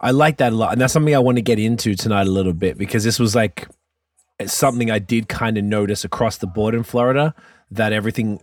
I 0.00 0.12
like 0.12 0.38
that 0.38 0.52
a 0.52 0.56
lot. 0.56 0.72
And 0.72 0.80
that's 0.80 0.92
something 0.92 1.14
I 1.14 1.18
want 1.18 1.36
to 1.36 1.42
get 1.42 1.58
into 1.58 1.94
tonight 1.94 2.26
a 2.26 2.30
little 2.30 2.54
bit 2.54 2.78
because 2.78 3.04
this 3.04 3.18
was 3.18 3.34
like 3.34 3.68
something 4.46 4.90
I 4.90 4.98
did 4.98 5.28
kind 5.28 5.58
of 5.58 5.64
notice 5.64 6.04
across 6.04 6.38
the 6.38 6.46
board 6.46 6.74
in 6.74 6.82
Florida 6.82 7.34
that 7.70 7.92
everything 7.92 8.40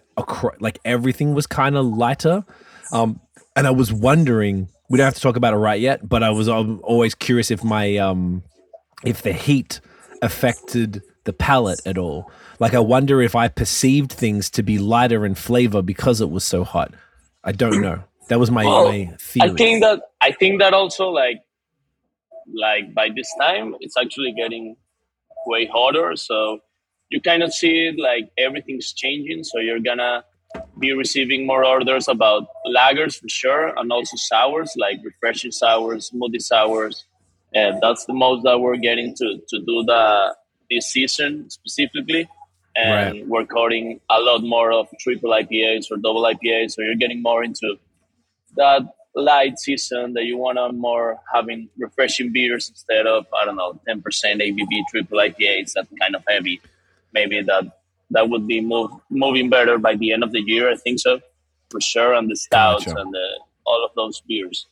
like 0.59 0.79
everything 0.85 1.33
was 1.33 1.47
kind 1.47 1.75
of 1.75 1.85
lighter. 1.85 2.45
Um, 2.91 3.19
and 3.55 3.65
I 3.65 3.71
was 3.71 3.91
wondering, 3.91 4.69
we 4.89 4.97
don't 4.97 5.05
have 5.05 5.15
to 5.15 5.21
talk 5.21 5.35
about 5.35 5.53
it 5.53 5.57
right 5.57 5.79
yet, 5.79 6.07
but 6.07 6.23
I 6.23 6.29
was 6.29 6.47
um, 6.47 6.79
always 6.83 7.15
curious 7.15 7.51
if 7.51 7.63
my 7.63 7.97
um 7.97 8.43
if 9.03 9.21
the 9.21 9.33
heat 9.33 9.79
affected 10.21 11.01
the 11.23 11.33
palate 11.33 11.81
at 11.85 11.97
all. 11.97 12.31
Like 12.59 12.73
I 12.73 12.79
wonder 12.79 13.21
if 13.21 13.35
I 13.35 13.47
perceived 13.47 14.11
things 14.11 14.49
to 14.51 14.63
be 14.63 14.77
lighter 14.77 15.25
in 15.25 15.35
flavor 15.35 15.81
because 15.81 16.21
it 16.21 16.29
was 16.29 16.43
so 16.43 16.63
hot. 16.63 16.93
I 17.43 17.51
don't 17.51 17.81
know. 17.81 18.03
That 18.29 18.39
was 18.39 18.51
my, 18.51 18.65
Well, 18.65 18.89
my 18.89 19.13
theory. 19.19 19.51
I 19.51 19.53
think 19.55 19.81
that 19.83 20.01
I 20.21 20.31
think 20.31 20.59
that 20.59 20.73
also 20.73 21.09
like 21.09 21.41
like 22.53 22.93
by 22.93 23.09
this 23.15 23.29
time 23.39 23.75
it's 23.79 23.97
actually 23.97 24.33
getting 24.33 24.75
way 25.45 25.65
hotter. 25.65 26.15
So 26.15 26.59
you 27.09 27.21
kind 27.21 27.43
of 27.43 27.53
see 27.53 27.87
it 27.87 27.99
like 27.99 28.29
everything's 28.37 28.93
changing. 28.93 29.43
So 29.43 29.59
you're 29.59 29.79
gonna 29.79 30.23
be 30.79 30.93
receiving 30.93 31.45
more 31.45 31.65
orders 31.65 32.07
about 32.07 32.47
lagers 32.67 33.19
for 33.19 33.29
sure, 33.29 33.73
and 33.77 33.91
also 33.91 34.15
sours 34.17 34.73
like 34.77 34.99
refreshing 35.03 35.51
sours, 35.51 36.11
smoothie 36.13 36.41
sours. 36.41 37.05
And 37.53 37.81
that's 37.81 38.05
the 38.05 38.13
most 38.13 38.43
that 38.43 38.59
we're 38.59 38.77
getting 38.77 39.15
to 39.15 39.41
to 39.49 39.59
do 39.59 39.83
the 39.85 40.35
this 40.69 40.87
season 40.87 41.49
specifically. 41.49 42.27
And 42.75 43.15
Right. 43.15 43.27
we're 43.27 43.45
coding 43.45 43.99
a 44.09 44.19
lot 44.19 44.43
more 44.43 44.71
of 44.71 44.87
triple 44.99 45.31
IPAs 45.31 45.89
or 45.89 45.97
double 45.97 46.23
IPAs. 46.25 46.73
So 46.73 46.81
you're 46.83 46.95
getting 46.95 47.21
more 47.23 47.43
into 47.43 47.77
that 48.55 48.83
light 49.15 49.57
season 49.57 50.13
that 50.13 50.25
you 50.25 50.37
want 50.37 50.57
to 50.57 50.71
more 50.71 51.19
having 51.33 51.69
refreshing 51.77 52.31
beers 52.31 52.69
instead 52.69 53.07
of 53.07 53.25
I 53.39 53.45
don't 53.45 53.55
know 53.55 53.79
10% 53.87 54.01
ABV 54.03 54.81
triple 54.91 55.17
IPAs 55.17 55.73
that 55.73 55.87
kind 55.99 56.15
of 56.15 56.23
heavy. 56.27 56.61
Maybe 57.13 57.41
that 57.41 57.77
that 58.11 58.29
would 58.29 58.47
be 58.47 58.61
move, 58.61 58.91
moving 59.09 59.49
better 59.49 59.77
by 59.77 59.95
the 59.95 60.13
end 60.13 60.23
of 60.23 60.31
the 60.31 60.41
year. 60.41 60.71
I 60.71 60.75
think 60.75 60.99
so 60.99 61.19
for 61.69 61.81
sure. 61.81 62.13
And 62.13 62.29
the 62.29 62.35
stouts 62.35 62.85
Gotcha. 62.85 62.99
and 62.99 63.13
the, 63.13 63.39
all 63.65 63.83
of 63.83 63.91
those 63.95 64.21
beers. 64.21 64.65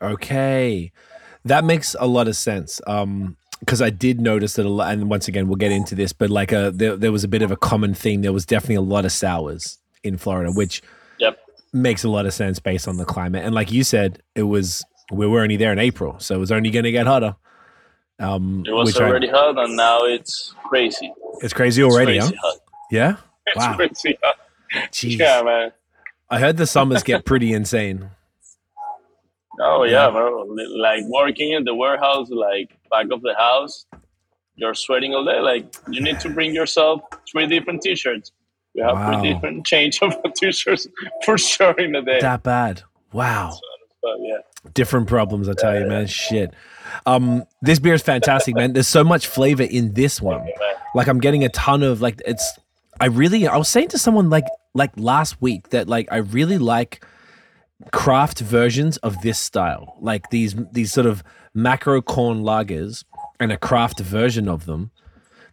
Okay, 0.00 0.92
that 1.44 1.64
makes 1.64 1.96
a 1.98 2.06
lot 2.06 2.28
of 2.28 2.36
sense. 2.36 2.80
Um, 2.86 3.36
because 3.60 3.82
I 3.82 3.90
did 3.90 4.20
notice 4.20 4.54
that 4.54 4.64
a 4.64 4.68
lot, 4.68 4.92
and 4.92 5.10
once 5.10 5.26
again, 5.26 5.48
we'll 5.48 5.56
get 5.56 5.72
into 5.72 5.96
this, 5.96 6.12
but 6.12 6.30
like 6.30 6.52
a 6.52 6.70
there, 6.72 6.94
there 6.94 7.10
was 7.10 7.24
a 7.24 7.28
bit 7.28 7.42
of 7.42 7.50
a 7.50 7.56
common 7.56 7.92
thing. 7.92 8.20
There 8.20 8.32
was 8.32 8.46
definitely 8.46 8.76
a 8.76 8.80
lot 8.80 9.04
of 9.04 9.12
sours 9.12 9.78
in 10.04 10.16
Florida, 10.16 10.52
which. 10.52 10.82
Makes 11.72 12.04
a 12.04 12.08
lot 12.08 12.26
of 12.26 12.32
sense 12.34 12.58
based 12.58 12.88
on 12.88 12.96
the 12.96 13.04
climate. 13.04 13.44
And 13.44 13.54
like 13.54 13.70
you 13.72 13.84
said, 13.84 14.22
it 14.34 14.44
was 14.44 14.84
we 15.12 15.26
were 15.26 15.40
only 15.40 15.56
there 15.56 15.72
in 15.72 15.78
April, 15.78 16.18
so 16.18 16.34
it 16.34 16.38
was 16.38 16.52
only 16.52 16.70
going 16.70 16.84
to 16.84 16.92
get 16.92 17.06
hotter. 17.06 17.36
Um, 18.20 18.64
It 18.66 18.72
was 18.72 18.86
which 18.94 19.00
I- 19.00 19.08
already 19.08 19.28
hot, 19.28 19.58
and 19.58 19.76
now 19.76 20.04
it's 20.04 20.54
crazy. 20.64 21.12
it's 21.40 21.52
crazy 21.52 21.82
It's 21.82 21.94
already, 21.94 22.18
crazy 22.18 22.36
huh? 22.42 22.52
Yeah. 22.90 23.16
It's 23.46 23.56
Wow. 23.56 23.76
crazy 23.76 24.18
hot. 24.22 24.36
Jeez. 24.92 25.18
Yeah, 25.18 25.40
man. 25.42 25.72
I 26.28 26.38
heard 26.38 26.58
the 26.58 26.66
summers 26.66 27.02
get 27.02 27.24
pretty 27.30 27.52
insane. 27.54 28.10
Oh 29.60 29.84
Yeah. 29.84 30.06
yeah, 30.06 30.10
bro. 30.10 30.42
Like 30.76 31.04
working 31.06 31.52
in 31.52 31.64
the 31.64 31.74
warehouse, 31.74 32.28
like 32.30 32.76
back 32.90 33.06
of 33.10 33.22
the 33.22 33.34
house, 33.38 33.86
you're 34.56 34.74
sweating 34.74 35.14
all 35.14 35.24
day. 35.24 35.40
Like 35.40 35.74
you 35.90 36.00
need 36.02 36.20
to 36.20 36.28
bring 36.28 36.54
yourself 36.54 37.00
three 37.30 37.46
different 37.46 37.80
t-shirts. 37.82 38.32
Have 38.82 38.94
Wow. 38.94 39.20
three 39.20 39.32
different 39.32 39.66
change 39.66 40.00
of 40.02 40.14
t-shirts 40.34 40.86
for 41.24 41.38
sure 41.38 41.72
in 41.78 41.94
a 41.94 42.02
day. 42.02 42.18
That 42.20 42.42
bad. 42.42 42.82
Wow. 43.12 43.58
But 44.02 44.16
yeah, 44.20 44.38
different 44.74 45.06
problems 45.08 45.48
i 45.48 45.54
tell 45.54 45.78
you 45.78 45.86
man. 45.86 46.06
shit. 46.06 46.52
Um 47.06 47.44
this 47.62 47.78
beer 47.78 47.94
is 47.94 48.02
fantastic 48.02 48.54
man. 48.54 48.72
There's 48.72 48.88
so 48.88 49.04
much 49.04 49.26
flavor 49.26 49.62
in 49.64 49.94
this 49.94 50.20
one. 50.22 50.46
like 50.94 51.06
i'm 51.08 51.20
getting 51.20 51.44
a 51.44 51.48
ton 51.50 51.82
of 51.82 52.00
like 52.00 52.20
it's 52.26 52.58
i 53.00 53.06
really 53.06 53.46
i 53.46 53.56
was 53.56 53.68
saying 53.68 53.88
to 53.88 53.98
someone 53.98 54.30
like 54.30 54.44
like 54.74 54.90
last 54.96 55.40
week 55.42 55.68
that 55.70 55.88
like 55.88 56.08
i 56.10 56.16
really 56.16 56.58
like 56.58 57.04
craft 57.92 58.40
versions 58.40 58.96
of 58.98 59.20
this 59.22 59.38
style. 59.38 59.96
Like 60.00 60.30
these 60.30 60.54
these 60.72 60.92
sort 60.92 61.06
of 61.06 61.22
macro 61.54 62.00
corn 62.02 62.42
lagers 62.42 63.04
and 63.40 63.52
a 63.52 63.56
craft 63.56 64.00
version 64.00 64.48
of 64.48 64.66
them 64.66 64.90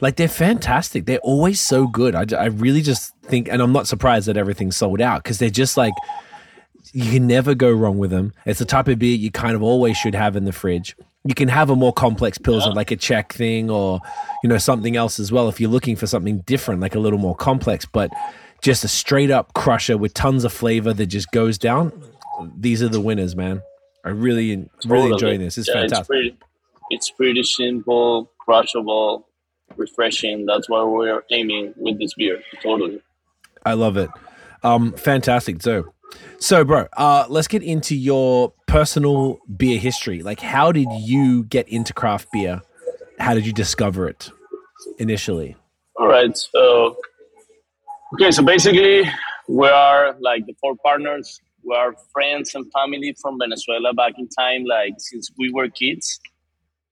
like 0.02 0.16
they're 0.16 0.28
fantastic 0.28 1.06
they're 1.06 1.20
always 1.20 1.60
so 1.62 1.88
good 1.88 2.16
i, 2.16 2.26
I 2.38 2.46
really 2.46 2.82
just 2.82 3.14
think 3.24 3.48
and 3.50 3.62
i'm 3.62 3.72
not 3.72 3.88
surprised 3.88 4.28
that 4.28 4.38
everything's 4.38 4.76
sold 4.76 5.02
out 5.02 5.24
because 5.24 5.40
they're 5.40 5.50
just 5.50 5.78
like 5.78 5.94
you 6.94 7.12
can 7.12 7.28
never 7.28 7.54
go 7.56 7.72
wrong 7.74 7.98
with 7.98 8.10
them. 8.10 8.32
It's 8.46 8.60
the 8.60 8.66
type 8.66 8.88
of 8.88 9.00
beer 9.00 9.16
you 9.16 9.30
kind 9.30 9.54
of 9.54 9.62
always 9.62 9.98
should 9.98 10.16
have 10.16 10.38
in 10.38 10.46
the 10.46 10.54
fridge. 10.54 10.96
You 11.26 11.34
can 11.34 11.50
have 11.50 11.70
a 11.70 11.76
more 11.76 11.92
complex 11.92 12.38
pilsner, 12.38 12.72
like 12.72 12.90
a 12.90 12.96
Czech 12.96 13.34
thing, 13.34 13.70
or 13.70 14.00
you 14.42 14.48
know 14.48 14.58
something 14.58 14.96
else 14.96 15.20
as 15.20 15.30
well. 15.30 15.50
If 15.50 15.60
you're 15.60 15.70
looking 15.70 15.98
for 15.98 16.08
something 16.08 16.40
different, 16.46 16.80
like 16.80 16.96
a 16.96 17.00
little 17.00 17.20
more 17.20 17.36
complex, 17.36 17.86
but 17.86 18.12
just 18.62 18.86
a 18.86 18.88
straight 18.88 19.30
up 19.30 19.54
crusher 19.54 19.98
with 19.98 20.14
tons 20.14 20.46
of 20.46 20.54
flavor 20.54 20.94
that 20.94 21.08
just 21.08 21.32
goes 21.32 21.58
down. 21.58 21.92
These 22.58 22.82
are 22.82 22.88
the 22.88 23.02
winners, 23.02 23.36
man. 23.36 23.62
I 24.06 24.10
really, 24.10 24.50
really 24.56 24.70
Totally. 24.84 25.12
enjoying 25.12 25.40
this. 25.42 25.58
It's 25.58 25.68
Yeah, 25.68 25.74
fantastic. 25.74 26.00
It's 26.00 26.08
pretty, 26.08 26.38
it's 26.92 27.10
pretty 27.10 27.44
simple, 27.44 28.32
crushable, 28.40 29.28
refreshing. 29.78 30.46
That's 30.46 30.70
what 30.70 30.90
we're 30.92 31.24
aiming 31.32 31.74
with 31.78 32.00
this 32.00 32.14
beer. 32.14 32.42
Totally. 32.62 33.02
I 33.66 33.74
love 33.74 33.98
it. 33.98 34.10
Um, 34.64 34.94
fantastic. 34.94 35.62
So, 35.62 35.94
so 36.40 36.64
bro, 36.64 36.88
uh, 36.98 37.26
let's 37.30 37.48
get 37.48 37.64
into 37.64 37.96
your 37.96 38.54
personal 38.68 39.40
beer 39.56 39.80
history. 39.80 40.22
Like, 40.22 40.40
how 40.40 40.72
did 40.72 40.88
you 40.92 41.44
get 41.44 41.68
into 41.70 41.94
craft 41.94 42.32
beer? 42.32 42.62
How 43.20 43.34
did 43.34 43.46
you 43.46 43.54
discover 43.54 44.08
it 44.08 44.32
initially? 44.98 45.56
All 45.98 46.08
right. 46.08 46.36
So, 46.38 46.98
okay. 48.14 48.32
So 48.32 48.44
basically, 48.44 49.10
we 49.48 49.68
are 49.68 50.16
like 50.20 50.46
the 50.46 50.54
four 50.60 50.76
partners. 50.84 51.40
We 51.64 51.76
are 51.76 51.96
friends 52.14 52.54
and 52.54 52.72
family 52.72 53.16
from 53.22 53.40
Venezuela 53.40 53.94
back 53.94 54.14
in 54.18 54.28
time, 54.30 54.66
like 54.66 54.94
since 54.98 55.32
we 55.38 55.52
were 55.52 55.70
kids. 55.70 56.20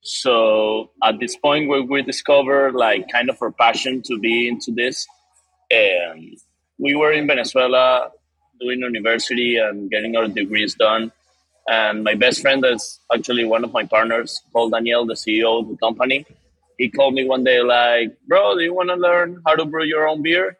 So 0.03 0.91
at 1.03 1.19
this 1.19 1.35
point, 1.35 1.69
where 1.69 1.81
we 1.81 2.01
discovered 2.01 2.75
like 2.75 3.09
kind 3.11 3.29
of 3.29 3.41
our 3.41 3.51
passion 3.51 4.01
to 4.03 4.19
be 4.19 4.47
into 4.47 4.71
this, 4.71 5.07
and 5.71 6.37
we 6.77 6.95
were 6.95 7.11
in 7.11 7.27
Venezuela 7.27 8.11
doing 8.59 8.79
university 8.79 9.57
and 9.57 9.89
getting 9.89 10.15
our 10.15 10.27
degrees 10.27 10.75
done. 10.75 11.11
And 11.67 12.03
my 12.03 12.15
best 12.15 12.41
friend 12.41 12.63
is 12.65 12.99
actually 13.13 13.45
one 13.45 13.63
of 13.63 13.71
my 13.71 13.85
partners, 13.85 14.41
called 14.51 14.73
Daniel, 14.73 15.05
the 15.05 15.13
CEO 15.13 15.61
of 15.61 15.69
the 15.69 15.77
company 15.77 16.25
he 16.77 16.89
called 16.89 17.13
me 17.13 17.25
one 17.25 17.43
day 17.43 17.61
like, 17.61 18.17
"Bro, 18.27 18.57
do 18.57 18.63
you 18.63 18.73
want 18.73 18.89
to 18.89 18.95
learn 18.95 19.41
how 19.45 19.55
to 19.55 19.65
brew 19.65 19.85
your 19.85 20.07
own 20.07 20.21
beer?" 20.21 20.57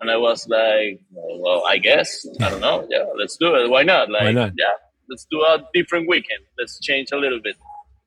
And 0.00 0.10
I 0.10 0.16
was 0.16 0.48
like, 0.48 1.00
"Well, 1.10 1.64
I 1.66 1.78
guess 1.78 2.26
I 2.40 2.50
don't 2.50 2.60
know. 2.60 2.86
Yeah, 2.88 3.06
let's 3.16 3.36
do 3.36 3.54
it. 3.56 3.68
Why 3.68 3.82
not? 3.82 4.10
Like, 4.10 4.34
not? 4.34 4.52
yeah, 4.56 4.76
let's 5.08 5.26
do 5.30 5.40
a 5.42 5.66
different 5.74 6.08
weekend. 6.08 6.42
Let's 6.58 6.80
change 6.80 7.12
a 7.12 7.16
little 7.16 7.40
bit." 7.40 7.56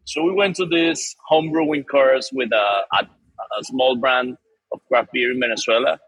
So 0.05 0.23
we 0.23 0.33
went 0.33 0.55
to 0.57 0.65
this 0.65 1.15
home 1.27 1.51
brewing 1.51 1.83
course 1.83 2.29
with 2.33 2.51
a, 2.51 2.81
a, 2.93 3.03
a 3.03 3.63
small 3.63 3.95
brand 3.95 4.37
of 4.71 4.79
craft 4.87 5.09
beer 5.13 5.31
in 5.31 5.39
Venezuela, 5.39 5.99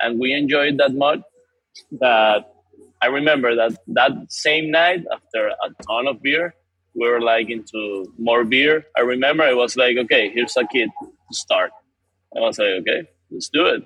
and 0.00 0.18
we 0.18 0.32
enjoyed 0.32 0.78
that 0.78 0.94
much 0.94 1.20
that 2.00 2.52
I 3.02 3.06
remember 3.06 3.54
that 3.54 3.78
that 3.88 4.12
same 4.28 4.70
night 4.70 5.04
after 5.12 5.48
a 5.48 5.82
ton 5.86 6.06
of 6.06 6.22
beer, 6.22 6.54
we 6.94 7.08
were 7.08 7.20
like 7.20 7.50
into 7.50 8.12
more 8.18 8.44
beer. 8.44 8.86
I 8.96 9.02
remember 9.02 9.44
I 9.44 9.52
was 9.52 9.76
like, 9.76 9.96
okay, 9.98 10.30
here's 10.30 10.56
a 10.56 10.66
kit 10.66 10.88
to 11.00 11.34
start. 11.36 11.70
I 12.34 12.40
was 12.40 12.58
like, 12.58 12.68
okay, 12.80 13.02
let's 13.30 13.48
do 13.48 13.66
it. 13.66 13.82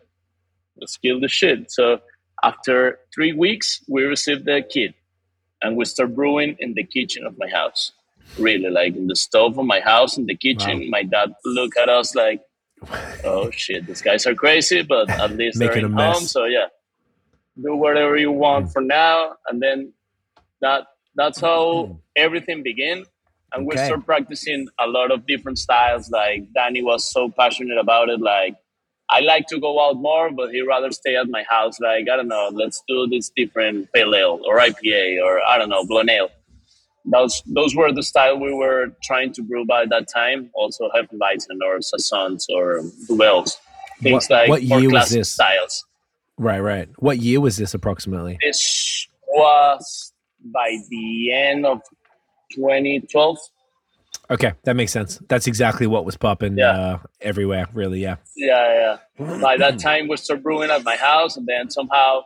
Let's 0.81 0.97
kill 0.97 1.21
the 1.21 1.29
shit. 1.29 1.71
So 1.71 2.01
after 2.43 3.01
three 3.15 3.33
weeks, 3.33 3.85
we 3.89 4.05
received 4.05 4.47
the 4.47 4.63
kit 4.69 4.95
and 5.63 5.77
we 5.77 5.85
start 5.85 6.15
brewing 6.15 6.57
in 6.59 6.75
the 6.75 6.85
kitchen 6.85 7.27
of 7.27 7.37
my 7.37 7.49
house. 7.49 7.93
Really, 8.37 8.71
like 8.71 8.97
in 8.97 9.07
the 9.07 9.17
stove 9.17 9.59
of 9.59 9.67
my 9.67 9.81
house, 9.81 10.17
in 10.17 10.27
the 10.27 10.37
kitchen. 10.37 10.81
Wow. 10.81 10.87
My 10.91 11.03
dad 11.03 11.33
looked 11.45 11.77
at 11.79 11.89
us 11.89 12.15
like, 12.15 12.41
oh 13.25 13.51
shit, 13.53 13.87
these 13.87 14.03
guys 14.03 14.27
are 14.27 14.35
crazy, 14.35 14.83
but 14.83 15.09
at 15.23 15.33
least 15.33 15.59
they're 15.59 15.77
in 15.77 15.93
home. 15.93 16.29
So 16.29 16.45
yeah, 16.47 16.67
do 17.63 17.75
whatever 17.77 18.17
you 18.17 18.33
want 18.33 18.73
for 18.73 18.83
now. 18.83 19.35
And 19.49 19.61
then 19.63 19.93
that 20.61 20.85
that's 21.17 21.41
how 21.41 21.99
everything 22.17 22.63
began. 22.63 23.05
And 23.53 23.67
we 23.67 23.75
Okay. 23.75 23.85
started 23.87 24.07
practicing 24.07 24.69
a 24.79 24.87
lot 24.87 25.11
of 25.11 25.27
different 25.27 25.59
styles. 25.59 26.09
Like 26.11 26.53
Danny 26.55 26.83
was 26.83 27.11
so 27.11 27.29
passionate 27.31 27.79
about 27.79 28.09
it. 28.09 28.21
Like 28.21 28.55
I 29.11 29.21
like 29.21 29.47
to 29.49 29.59
go 29.61 29.85
out 29.87 29.97
more, 29.97 30.31
but 30.31 30.51
he'd 30.53 30.63
rather 30.63 30.93
stay 30.93 31.17
at 31.17 31.29
my 31.29 31.45
house. 31.51 31.79
Like 31.81 32.09
I 32.09 32.17
don't 32.17 32.29
know, 32.29 32.51
let's 32.53 32.83
do 32.89 33.07
this 33.09 33.31
different 33.37 33.93
pale 33.93 34.15
ale 34.15 34.41
or 34.47 34.59
IPA 34.59 35.23
or 35.25 35.41
I 35.43 35.59
don't 35.59 35.69
know, 35.69 35.85
blonde 35.85 36.11
ale. 36.11 36.31
Those 37.05 37.43
those 37.47 37.75
were 37.75 37.93
the 37.93 38.03
style 38.03 38.39
we 38.39 38.53
were 38.53 38.93
trying 39.03 39.33
to 39.35 39.43
brew 39.43 39.65
by 39.65 39.87
that 39.87 40.07
time. 40.09 40.51
Also 40.55 40.89
Hefeweizen 40.95 41.59
or 41.65 41.81
Saisons 41.81 42.47
or 42.55 42.81
Duvels. 43.09 43.57
Things 44.03 44.29
What- 44.29 44.31
like 44.31 44.49
what 44.51 44.63
year 44.63 44.91
was 44.91 45.11
this? 45.11 45.31
styles. 45.33 45.85
Right, 46.39 46.61
right. 46.61 46.89
What 46.99 47.19
year 47.19 47.41
was 47.41 47.57
this 47.59 47.75
approximately? 47.75 48.39
This 48.43 49.07
was 49.29 50.13
by 50.43 50.77
the 50.89 51.33
end 51.33 51.67
of 51.67 51.83
2012. 52.53 53.39
Okay, 54.31 54.53
that 54.65 54.77
makes 54.77 54.93
sense. 54.93 55.21
That's 55.29 55.47
exactly 55.47 55.87
what 55.87 56.05
was 56.05 56.17
popping 56.17 56.57
Yeah. 56.57 56.71
uh, 56.71 56.99
everywhere, 57.21 57.67
really. 57.75 58.01
Yeah. 58.01 58.17
Yeah, 58.37 58.97
yeah. 59.19 59.39
By 59.43 59.57
that 59.57 59.79
time, 59.81 60.07
we 60.09 60.17
started 60.17 60.43
brewing 60.45 60.71
at 60.71 60.85
my 60.85 60.97
house, 60.97 61.37
and 61.37 61.47
then 61.47 61.69
somehow 61.69 62.23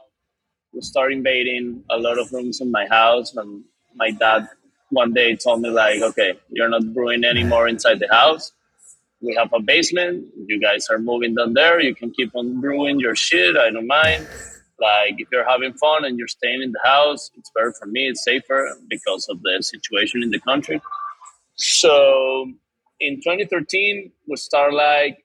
we 0.74 0.80
started 0.82 1.16
invading 1.16 1.82
a 1.90 1.96
lot 1.96 2.18
of 2.18 2.30
rooms 2.32 2.60
in 2.60 2.70
my 2.70 2.86
house. 2.86 3.34
And 3.34 3.64
my 3.94 4.10
dad 4.10 4.48
one 4.94 5.12
day 5.12 5.36
told 5.36 5.60
me, 5.62 5.70
like, 5.70 6.00
"Okay, 6.00 6.30
you're 6.50 6.68
not 6.68 6.84
brewing 6.94 7.24
anymore 7.24 7.68
inside 7.68 7.98
the 7.98 8.08
house. 8.10 8.52
We 9.20 9.34
have 9.40 9.52
a 9.52 9.60
basement. 9.60 10.26
You 10.46 10.60
guys 10.60 10.86
are 10.90 10.98
moving 10.98 11.34
down 11.34 11.54
there. 11.54 11.80
You 11.80 11.94
can 11.94 12.10
keep 12.10 12.30
on 12.34 12.60
brewing 12.60 13.00
your 13.00 13.16
shit. 13.16 13.56
I 13.56 13.70
don't 13.70 13.86
mind. 13.86 14.26
Like, 14.78 15.14
if 15.18 15.28
you're 15.32 15.48
having 15.48 15.72
fun 15.74 16.04
and 16.04 16.18
you're 16.18 16.34
staying 16.38 16.62
in 16.62 16.72
the 16.72 16.80
house, 16.84 17.30
it's 17.36 17.50
better 17.54 17.72
for 17.78 17.86
me. 17.86 18.08
It's 18.08 18.24
safer 18.24 18.60
because 18.88 19.28
of 19.28 19.40
the 19.42 19.62
situation 19.62 20.22
in 20.22 20.30
the 20.30 20.40
country." 20.40 20.80
So 21.56 22.52
in 23.00 23.20
2013, 23.22 24.12
we 24.28 24.36
start 24.36 24.72
like 24.74 25.24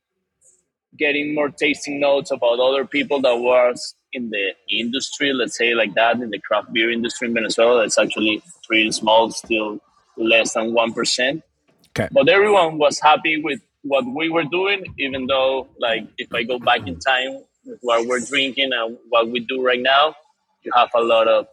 getting 0.98 1.34
more 1.34 1.50
tasting 1.50 2.00
notes 2.00 2.32
about 2.32 2.60
other 2.60 2.86
people 2.86 3.22
that 3.22 3.38
was 3.38 3.96
in 4.14 4.30
the 4.30 4.54
industry, 4.70 5.34
let's 5.34 5.58
say 5.58 5.74
like 5.74 5.94
that, 5.96 6.20
in 6.20 6.30
the 6.30 6.40
craft 6.40 6.74
beer 6.74 6.92
industry 6.92 7.28
in 7.28 7.34
Venezuela. 7.34 7.84
It's 7.84 7.98
actually 7.98 8.42
pretty 8.66 8.92
small, 8.92 9.32
still 9.32 9.80
less 10.18 10.54
than 10.54 10.72
1%. 10.72 11.44
Okay. 11.90 12.08
But 12.12 12.30
everyone 12.30 12.78
was 12.78 13.00
happy 13.00 13.42
with 13.42 13.62
what 13.84 14.06
we 14.06 14.30
were 14.30 14.44
doing, 14.44 14.84
even 14.98 15.28
though, 15.28 15.68
like, 15.80 16.08
if 16.18 16.34
I 16.34 16.44
go 16.44 16.60
back 16.60 16.88
in 16.88 17.00
time 17.00 17.42
with 17.66 17.80
what 17.82 18.06
we're 18.08 18.20
drinking 18.20 18.72
and 18.74 18.98
what 19.10 19.30
we 19.30 19.40
do 19.40 19.64
right 19.64 19.82
now, 19.82 20.16
you 20.64 20.72
have 20.76 20.90
a 20.96 21.02
lot 21.02 21.28
of, 21.28 21.48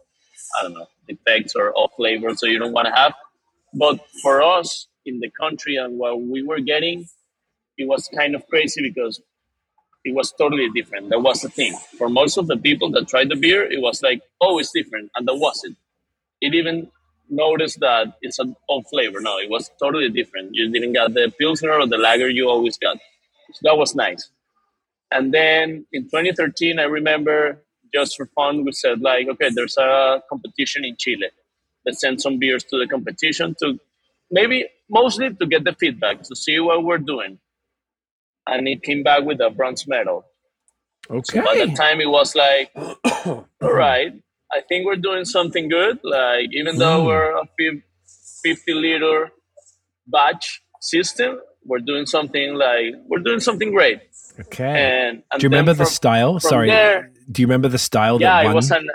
I 0.59 0.63
don't 0.63 0.73
know, 0.73 0.87
defects 1.07 1.55
or 1.55 1.73
off 1.73 1.91
flavors 1.95 2.39
so 2.39 2.47
you 2.47 2.59
don't 2.59 2.73
want 2.73 2.87
to 2.87 2.93
have. 2.93 3.13
But 3.73 3.99
for 4.21 4.41
us 4.41 4.87
in 5.05 5.19
the 5.19 5.29
country 5.39 5.77
and 5.77 5.97
what 5.97 6.21
we 6.21 6.43
were 6.43 6.59
getting, 6.59 7.07
it 7.77 7.87
was 7.87 8.09
kind 8.15 8.35
of 8.35 8.45
crazy 8.47 8.81
because 8.81 9.21
it 10.07 10.15
was 10.15 10.31
totally 10.31 10.69
different. 10.69 11.09
That 11.09 11.19
was 11.19 11.41
the 11.41 11.49
thing. 11.49 11.75
For 11.97 12.07
most 12.07 12.37
of 12.37 12.47
the 12.47 12.55
people 12.55 12.89
that 12.91 13.09
tried 13.09 13.29
the 13.29 13.35
beer, 13.35 13.69
it 13.69 13.81
was 13.81 14.01
like, 14.01 14.21
oh, 14.39 14.57
it's 14.57 14.71
different. 14.71 15.11
And 15.15 15.27
that 15.27 15.35
wasn't. 15.35 15.75
It 16.39 16.53
even 16.55 16.89
noticed 17.29 17.81
that 17.81 18.13
it's 18.21 18.39
an 18.39 18.55
off 18.69 18.85
flavor. 18.89 19.19
No, 19.19 19.37
it 19.37 19.49
was 19.49 19.69
totally 19.79 20.09
different. 20.09 20.51
You 20.53 20.71
didn't 20.71 20.93
get 20.93 21.13
the 21.13 21.33
Pilsner 21.37 21.73
or 21.73 21.85
the 21.85 21.97
lager 21.97 22.29
you 22.29 22.47
always 22.47 22.77
got. 22.77 22.97
So 23.53 23.59
that 23.63 23.77
was 23.77 23.95
nice. 23.95 24.29
And 25.11 25.33
then 25.33 25.85
in 25.91 26.03
2013, 26.03 26.79
I 26.79 26.83
remember 26.83 27.61
just 27.93 28.15
for 28.15 28.27
fun, 28.27 28.63
we 28.63 28.71
said 28.71 29.01
like, 29.01 29.27
okay, 29.27 29.49
there's 29.53 29.75
a 29.77 30.21
competition 30.29 30.85
in 30.85 30.95
Chile. 30.97 31.29
Let's 31.85 31.99
send 31.99 32.21
some 32.21 32.39
beers 32.39 32.63
to 32.65 32.79
the 32.79 32.87
competition 32.87 33.55
to 33.61 33.77
maybe 34.31 34.67
mostly 34.89 35.33
to 35.33 35.45
get 35.45 35.65
the 35.65 35.73
feedback 35.73 36.23
to 36.23 36.35
see 36.35 36.59
what 36.59 36.83
we're 36.85 36.97
doing. 36.97 37.39
And 38.47 38.67
it 38.67 38.81
came 38.83 39.03
back 39.03 39.23
with 39.23 39.39
a 39.41 39.49
bronze 39.49 39.87
medal. 39.87 40.25
Okay. 41.09 41.39
So 41.39 41.43
by 41.43 41.55
the 41.65 41.73
time 41.73 41.99
it 42.01 42.09
was 42.09 42.35
like, 42.35 42.71
all 43.25 43.45
right, 43.61 44.11
I 44.53 44.61
think 44.67 44.85
we're 44.85 44.95
doing 44.95 45.25
something 45.25 45.69
good. 45.69 45.99
Like 46.03 46.47
even 46.53 46.77
though 46.77 47.01
Mm. 47.01 47.05
we're 47.07 47.31
a 47.37 47.43
50 48.43 48.73
liter 48.73 49.29
batch 50.07 50.61
system, 50.81 51.39
we're 51.65 51.79
doing 51.79 52.05
something 52.05 52.55
like 52.55 52.93
we're 53.07 53.19
doing 53.19 53.39
something 53.39 53.71
great. 53.73 53.99
Okay. 54.39 54.63
And, 54.63 55.23
and 55.31 55.39
Do 55.41 55.45
you 55.45 55.49
remember 55.49 55.73
then 55.73 55.79
the 55.85 55.89
style? 55.91 56.39
Sorry. 56.39 56.69
there- 56.69 57.11
Do 57.31 57.41
you 57.41 57.47
remember 57.47 57.67
the 57.67 57.77
style 57.79 58.21
yeah, 58.21 58.43
that 58.43 58.51
it 58.51 58.53
was 58.55 58.71
an 58.71 58.87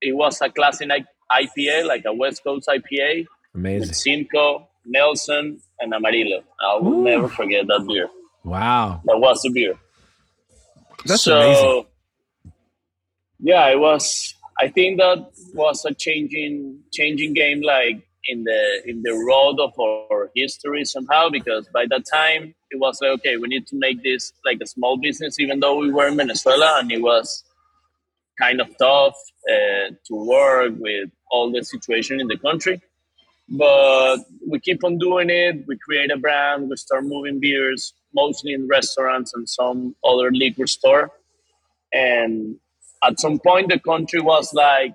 it 0.00 0.16
was 0.16 0.40
a 0.40 0.48
classic 0.50 0.88
IPA, 1.30 1.86
like 1.86 2.04
a 2.06 2.12
West 2.14 2.42
Coast 2.42 2.68
IPA 2.68 3.18
with 3.20 3.26
Amazing. 3.54 3.94
Simcoe, 3.94 4.68
Nelson, 4.84 5.60
and 5.80 5.94
Amarillo. 5.94 6.42
I 6.60 6.76
will 6.80 6.94
Ooh. 6.94 7.04
never 7.04 7.28
forget 7.28 7.66
that 7.68 7.84
beer. 7.86 8.08
Wow. 8.44 9.00
That 9.04 9.18
was 9.18 9.42
the 9.42 9.50
beer. 9.50 9.74
That's 11.04 11.22
so, 11.22 11.40
amazing. 11.40 11.86
Yeah, 13.40 13.68
it 13.68 13.78
was. 13.78 14.34
I 14.60 14.68
think 14.68 14.98
that 14.98 15.30
was 15.54 15.84
a 15.84 15.94
changing 15.94 16.80
changing 16.92 17.34
game, 17.34 17.62
like 17.62 18.06
in 18.26 18.44
the 18.44 18.82
in 18.86 19.02
the 19.02 19.12
road 19.12 19.58
of 19.60 19.72
our 19.80 20.30
history 20.34 20.84
somehow. 20.84 21.28
Because 21.28 21.66
by 21.72 21.86
that 21.90 22.04
time, 22.12 22.54
it 22.70 22.78
was 22.78 22.98
like, 23.00 23.10
okay, 23.18 23.36
we 23.36 23.48
need 23.48 23.66
to 23.68 23.76
make 23.76 24.02
this 24.02 24.32
like 24.44 24.58
a 24.62 24.66
small 24.66 24.96
business, 24.96 25.38
even 25.40 25.60
though 25.60 25.76
we 25.76 25.90
were 25.90 26.08
in 26.08 26.16
Venezuela 26.16 26.78
and 26.78 26.92
it 26.92 27.02
was 27.02 27.44
kind 28.40 28.60
of 28.60 28.68
tough 28.78 29.14
uh, 29.50 29.90
to 30.06 30.14
work 30.14 30.72
with 30.78 31.10
all 31.30 31.50
the 31.50 31.62
situation 31.62 32.20
in 32.20 32.28
the 32.28 32.38
country. 32.38 32.80
But 33.48 34.18
we 34.48 34.60
keep 34.60 34.84
on 34.84 34.98
doing 34.98 35.28
it. 35.28 35.64
We 35.66 35.76
create 35.78 36.10
a 36.10 36.16
brand. 36.16 36.70
We 36.70 36.76
start 36.76 37.04
moving 37.04 37.40
beers, 37.40 37.92
mostly 38.14 38.52
in 38.52 38.68
restaurants 38.68 39.32
and 39.34 39.48
some 39.48 39.94
other 40.04 40.30
liquor 40.30 40.66
store. 40.66 41.10
And 41.92 42.56
at 43.04 43.20
some 43.20 43.38
point, 43.38 43.68
the 43.70 43.78
country 43.78 44.20
was 44.20 44.52
like 44.54 44.94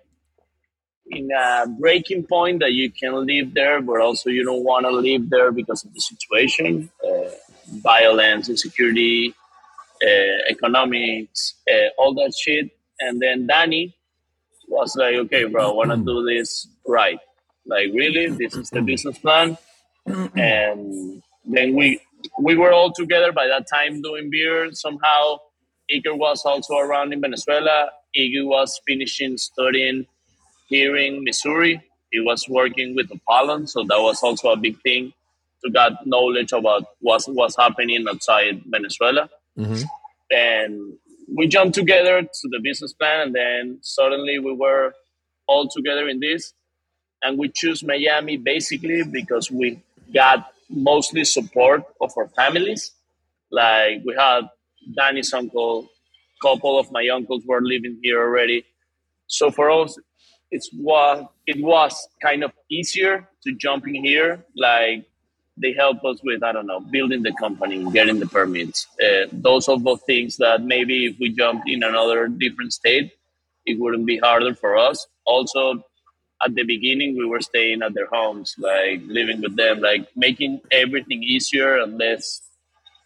in 1.09 1.29
a 1.31 1.67
breaking 1.79 2.24
point 2.24 2.59
that 2.59 2.74
you 2.74 2.91
can 2.91 3.25
live 3.25 3.53
there, 3.53 3.81
but 3.81 4.01
also 4.01 4.29
you 4.29 4.43
don't 4.43 4.63
want 4.63 4.86
to 4.86 4.91
live 4.91 5.29
there 5.29 5.51
because 5.51 5.83
of 5.86 5.93
the 5.93 6.01
situation, 6.01 6.89
uh, 7.05 7.29
violence, 7.81 8.50
insecurity, 8.50 9.33
uh, 10.03 10.50
economics, 10.50 11.55
uh, 11.71 11.89
all 11.97 12.13
that 12.13 12.33
shit. 12.38 12.71
And 13.00 13.21
then 13.21 13.47
Danny 13.47 13.95
was 14.67 14.95
like, 14.95 15.15
okay, 15.15 15.45
bro, 15.45 15.71
I 15.71 15.74
want 15.74 15.91
to 15.91 15.97
do 15.97 16.25
this 16.25 16.67
right. 16.86 17.19
Like, 17.65 17.88
really, 17.93 18.27
this 18.27 18.55
is 18.55 18.69
the 18.69 18.81
business 18.81 19.17
plan. 19.17 19.57
And 20.05 21.21
then 21.45 21.75
we 21.75 22.00
we 22.39 22.56
were 22.56 22.72
all 22.72 22.91
together 22.91 23.32
by 23.32 23.48
that 23.48 23.67
time 23.67 24.01
doing 24.01 24.29
beer. 24.29 24.71
Somehow, 24.73 25.39
Iker 25.91 26.17
was 26.17 26.43
also 26.45 26.76
around 26.78 27.13
in 27.13 27.21
Venezuela. 27.21 27.89
Iggy 28.17 28.45
was 28.45 28.80
finishing 28.88 29.38
studying 29.38 30.06
here 30.69 30.95
in 30.97 31.23
Missouri. 31.23 31.82
He 32.12 32.19
was 32.19 32.45
working 32.50 32.95
with 32.95 33.12
Apollon, 33.12 33.67
so 33.67 33.84
that 33.84 34.00
was 34.00 34.21
also 34.23 34.50
a 34.52 34.58
big 34.58 34.80
thing 34.82 35.13
to 35.63 35.71
get 35.71 35.91
knowledge 36.06 36.52
about 36.52 36.84
what 37.02 37.23
was 37.28 37.56
happening 37.58 38.06
outside 38.08 38.62
Venezuela 38.67 39.28
Mhm. 39.58 39.84
and 40.30 40.93
we 41.36 41.47
jumped 41.47 41.73
together 41.73 42.21
to 42.21 42.47
the 42.54 42.60
business 42.62 42.93
plan 42.93 43.21
and 43.21 43.34
then 43.36 43.80
suddenly 43.82 44.38
we 44.38 44.54
were 44.54 44.93
all 45.47 45.67
together 45.67 46.08
in 46.08 46.19
this 46.19 46.54
and 47.23 47.39
we 47.39 47.50
choose 47.50 47.84
miami 47.84 48.38
basically 48.38 49.02
because 49.04 49.50
we 49.50 49.80
got 50.13 50.54
mostly 50.69 51.23
support 51.23 51.84
of 52.01 52.12
our 52.17 52.27
families 52.30 52.91
like 53.51 54.01
we 54.06 54.13
had 54.17 54.41
danny's 54.95 55.34
uncle 55.34 55.88
couple 56.41 56.77
of 56.80 56.91
my 56.91 57.08
uncles 57.10 57.43
were 57.45 57.62
living 57.62 57.97
here 58.03 58.21
already 58.21 58.63
so 59.27 59.49
for 59.49 59.69
us 59.71 59.97
it's 60.51 60.69
was 60.73 61.25
it 61.45 61.62
was 61.63 62.08
kind 62.21 62.43
of 62.43 62.51
easier 62.69 63.27
to 63.43 63.53
jump 63.56 63.88
in 63.88 63.95
here 63.95 64.45
like 64.56 65.06
they 65.58 65.73
help 65.73 66.03
us 66.06 66.19
with 66.23 66.43
I 66.43 66.51
don't 66.51 66.67
know 66.67 66.80
building 66.80 67.23
the 67.23 67.34
company, 67.34 67.84
getting 67.91 68.19
the 68.19 68.27
permits. 68.27 68.88
Uh, 69.01 69.25
those 69.32 69.67
are 69.67 69.77
both 69.77 70.06
things 70.06 70.38
that 70.38 70.62
maybe 70.62 71.06
if 71.08 71.15
we 71.19 71.30
jumped 71.30 71.67
in 71.67 71.84
another 71.84 72.27
different 72.27 72.73
state, 72.73 73.12
it 73.65 73.80
wouldn't 73.80 74.06
be 74.06 74.17
harder 74.17 74.53
for 74.53 74.77
us. 74.77 75.08
Also, 75.25 75.84
at 76.43 76.54
the 76.56 76.63
beginning, 76.63 77.17
we 77.17 77.26
were 77.26 77.41
staying 77.41 77.82
at 77.82 77.93
their 77.93 78.08
homes, 78.08 78.56
like 78.58 79.02
living 79.06 79.41
with 79.41 79.56
them, 79.56 79.80
like 79.80 80.08
making 80.15 80.62
everything 80.71 81.23
easier 81.23 81.78
and 81.78 81.97
less 81.97 82.41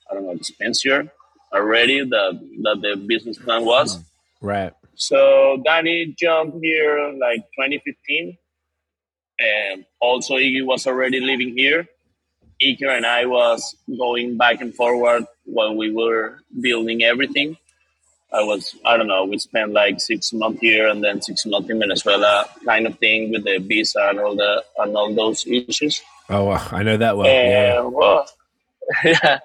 I 0.09 0.15
don't 0.15 0.25
know 0.25 0.31
expensive 0.31 1.09
already 1.53 2.03
that 2.03 2.39
that 2.63 2.81
the 2.81 2.95
business 2.95 3.37
plan 3.37 3.65
was. 3.65 3.97
Mm-hmm. 3.97 4.47
Right. 4.47 4.73
So 4.95 5.61
Danny 5.63 6.13
jumped 6.17 6.57
here 6.61 7.13
like 7.17 7.41
2015, 7.55 8.37
and 9.39 9.85
also 9.99 10.35
Iggy 10.35 10.65
was 10.65 10.85
already 10.87 11.19
living 11.19 11.55
here. 11.55 11.87
Iker 12.61 12.95
and 12.95 13.05
I 13.05 13.25
was 13.25 13.75
going 13.97 14.37
back 14.37 14.61
and 14.61 14.73
forward 14.75 15.25
while 15.45 15.75
we 15.75 15.91
were 15.91 16.39
building 16.59 17.03
everything. 17.03 17.57
I 18.33 18.43
was 18.43 18.75
I 18.85 18.97
don't 18.97 19.07
know. 19.07 19.25
We 19.25 19.37
spent 19.39 19.73
like 19.73 19.99
six 19.99 20.31
months 20.31 20.61
here 20.61 20.87
and 20.87 21.03
then 21.03 21.21
six 21.21 21.45
months 21.45 21.69
in 21.69 21.79
Venezuela, 21.79 22.45
kind 22.65 22.87
of 22.87 22.97
thing 22.99 23.31
with 23.31 23.43
the 23.43 23.57
visa 23.57 24.07
and 24.09 24.19
all 24.19 24.35
the 24.35 24.63
and 24.79 24.95
all 24.95 25.13
those 25.13 25.45
issues. 25.45 26.01
Oh, 26.29 26.45
wow. 26.45 26.65
I 26.71 26.83
know 26.83 26.95
that 26.95 27.17
well. 27.17 27.27
yeah. 27.27 27.81
well, 27.81 28.25
yeah, 29.03 29.39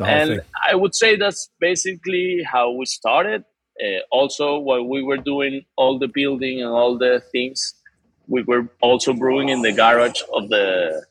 and 0.00 0.30
thing. 0.30 0.40
I 0.70 0.76
would 0.76 0.94
say 0.94 1.16
that's 1.16 1.50
basically 1.58 2.42
how 2.44 2.70
we 2.70 2.86
started. 2.86 3.44
Uh, 3.82 4.00
also, 4.10 4.58
while 4.58 4.84
we 4.84 5.02
were 5.02 5.16
doing 5.16 5.64
all 5.76 5.98
the 5.98 6.08
building 6.08 6.60
and 6.62 6.70
all 6.70 6.96
the 6.96 7.22
things, 7.32 7.74
we 8.28 8.42
were 8.42 8.68
also 8.80 9.12
brewing 9.12 9.48
in 9.48 9.62
the 9.62 9.72
garage 9.72 10.20
of 10.32 10.48
the 10.48 11.04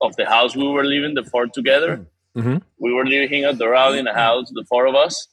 of 0.00 0.16
the 0.16 0.26
house 0.26 0.56
we 0.56 0.66
were 0.68 0.84
living, 0.84 1.14
the 1.14 1.24
four 1.24 1.46
together. 1.46 2.04
Mhm. 2.36 2.62
We 2.78 2.92
were 2.92 3.06
living 3.06 3.44
at 3.44 3.56
Doral 3.56 3.96
in 3.96 4.08
a 4.08 4.14
house, 4.14 4.50
the 4.50 4.64
four 4.64 4.86
of 4.86 4.96
us, 4.96 5.28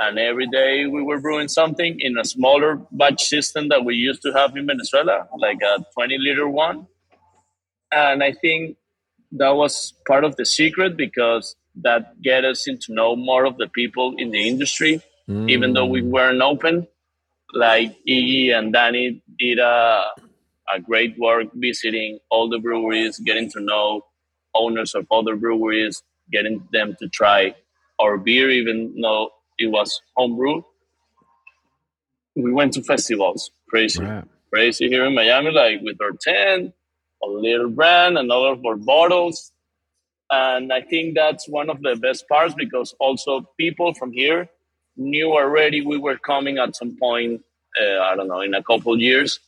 and 0.00 0.18
every 0.18 0.46
day 0.46 0.86
we 0.86 1.02
were 1.02 1.20
brewing 1.20 1.48
something 1.48 1.98
in 2.00 2.16
a 2.18 2.24
smaller 2.24 2.80
batch 2.92 3.24
system 3.24 3.68
that 3.68 3.84
we 3.84 3.94
used 3.94 4.22
to 4.22 4.32
have 4.32 4.56
in 4.56 4.66
Venezuela, 4.66 5.28
like 5.38 5.58
a 5.62 5.84
twenty 5.94 6.18
liter 6.18 6.48
one. 6.48 6.86
And 7.90 8.22
I 8.22 8.32
think 8.32 8.76
that 9.32 9.50
was 9.50 9.94
part 10.06 10.24
of 10.24 10.36
the 10.36 10.46
secret 10.46 10.96
because 10.96 11.56
that 11.82 12.20
get 12.22 12.44
us 12.44 12.66
into 12.66 12.92
know 12.92 13.14
more 13.14 13.44
of 13.44 13.56
the 13.58 13.68
people 13.68 14.14
in 14.18 14.30
the 14.30 14.48
industry 14.48 15.00
mm. 15.28 15.50
even 15.50 15.72
though 15.72 15.86
we 15.86 16.02
weren't 16.02 16.42
open 16.42 16.86
like 17.52 17.96
iggy 18.06 18.56
and 18.56 18.72
danny 18.72 19.22
did 19.38 19.58
a, 19.58 20.04
a 20.74 20.80
great 20.80 21.16
work 21.18 21.46
visiting 21.54 22.18
all 22.30 22.48
the 22.48 22.58
breweries 22.58 23.18
getting 23.18 23.50
to 23.50 23.60
know 23.60 24.02
owners 24.54 24.94
of 24.94 25.06
other 25.10 25.36
breweries 25.36 26.02
getting 26.32 26.66
them 26.72 26.96
to 26.98 27.08
try 27.08 27.54
our 28.00 28.16
beer 28.16 28.50
even 28.50 28.94
though 29.00 29.30
it 29.58 29.68
was 29.68 30.00
homebrew 30.16 30.62
we 32.36 32.52
went 32.52 32.72
to 32.74 32.82
festivals 32.82 33.50
crazy 33.68 34.02
Right. 34.04 34.24
crazy 34.52 34.88
here 34.88 35.04
in 35.06 35.14
Miami, 35.14 35.50
like 35.50 35.80
with 35.82 36.00
our 36.02 36.12
tent, 36.12 36.72
a 37.22 37.26
little 37.28 37.70
brand, 37.70 38.18
another 38.18 38.56
for 38.62 38.76
bottles. 38.76 39.52
And 40.30 40.72
I 40.72 40.82
think 40.82 41.16
that's 41.16 41.48
one 41.48 41.70
of 41.70 41.82
the 41.82 41.96
best 41.96 42.28
parts 42.28 42.54
because 42.54 42.94
also 43.00 43.48
people 43.58 43.94
from 43.94 44.12
here 44.12 44.48
knew 44.96 45.32
already 45.32 45.82
we 45.82 45.98
were 45.98 46.18
coming 46.18 46.58
at 46.58 46.76
some 46.76 46.96
point, 46.98 47.42
uh, 47.80 48.00
I 48.00 48.16
don't 48.16 48.28
know, 48.28 48.42
in 48.42 48.54
a 48.54 48.62
couple 48.62 48.98
years. 49.00 49.40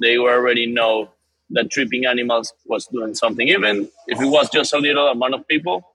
They 0.00 0.18
were 0.18 0.32
already 0.34 0.66
know 0.66 1.10
that 1.50 1.70
Tripping 1.70 2.06
Animals 2.06 2.52
was 2.66 2.86
doing 2.88 3.14
something. 3.14 3.48
Even 3.48 3.88
if 4.08 4.20
it 4.20 4.26
was 4.26 4.50
just 4.50 4.72
a 4.74 4.78
little 4.78 5.08
amount 5.08 5.34
of 5.34 5.46
people, 5.48 5.94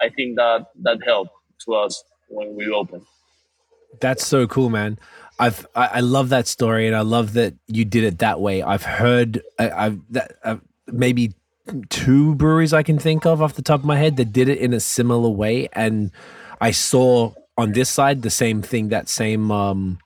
I 0.00 0.10
think 0.10 0.36
that 0.36 0.68
that 0.82 1.00
helped 1.04 1.32
to 1.66 1.74
us 1.74 2.04
when 2.34 2.54
we 2.56 2.68
opened. 2.68 3.06
That's 4.00 4.26
so 4.26 4.46
cool, 4.46 4.70
man. 4.70 4.98
I've 5.38 5.66
I, 5.74 5.86
I 5.86 6.00
love 6.00 6.28
that 6.28 6.46
story, 6.46 6.86
and 6.86 6.96
I 6.96 7.00
love 7.00 7.32
that 7.34 7.54
you 7.66 7.84
did 7.84 8.04
it 8.04 8.18
that 8.18 8.40
way. 8.40 8.62
I've 8.62 8.82
heard 8.82 9.42
I, 9.58 9.70
I've 9.70 10.00
that 10.10 10.36
uh, 10.44 10.56
maybe 10.86 11.34
two 11.88 12.34
breweries 12.34 12.72
I 12.72 12.82
can 12.82 12.98
think 12.98 13.24
of 13.24 13.40
off 13.40 13.54
the 13.54 13.62
top 13.62 13.80
of 13.80 13.86
my 13.86 13.96
head 13.96 14.16
that 14.16 14.32
did 14.32 14.48
it 14.48 14.58
in 14.58 14.72
a 14.72 14.80
similar 14.80 15.30
way, 15.30 15.68
and 15.72 16.10
I 16.60 16.72
saw 16.72 17.32
on 17.56 17.72
this 17.72 17.88
side 17.88 18.22
the 18.22 18.30
same 18.30 18.62
thing, 18.62 18.88
that 18.88 19.08
same 19.08 19.50
um, 19.50 19.98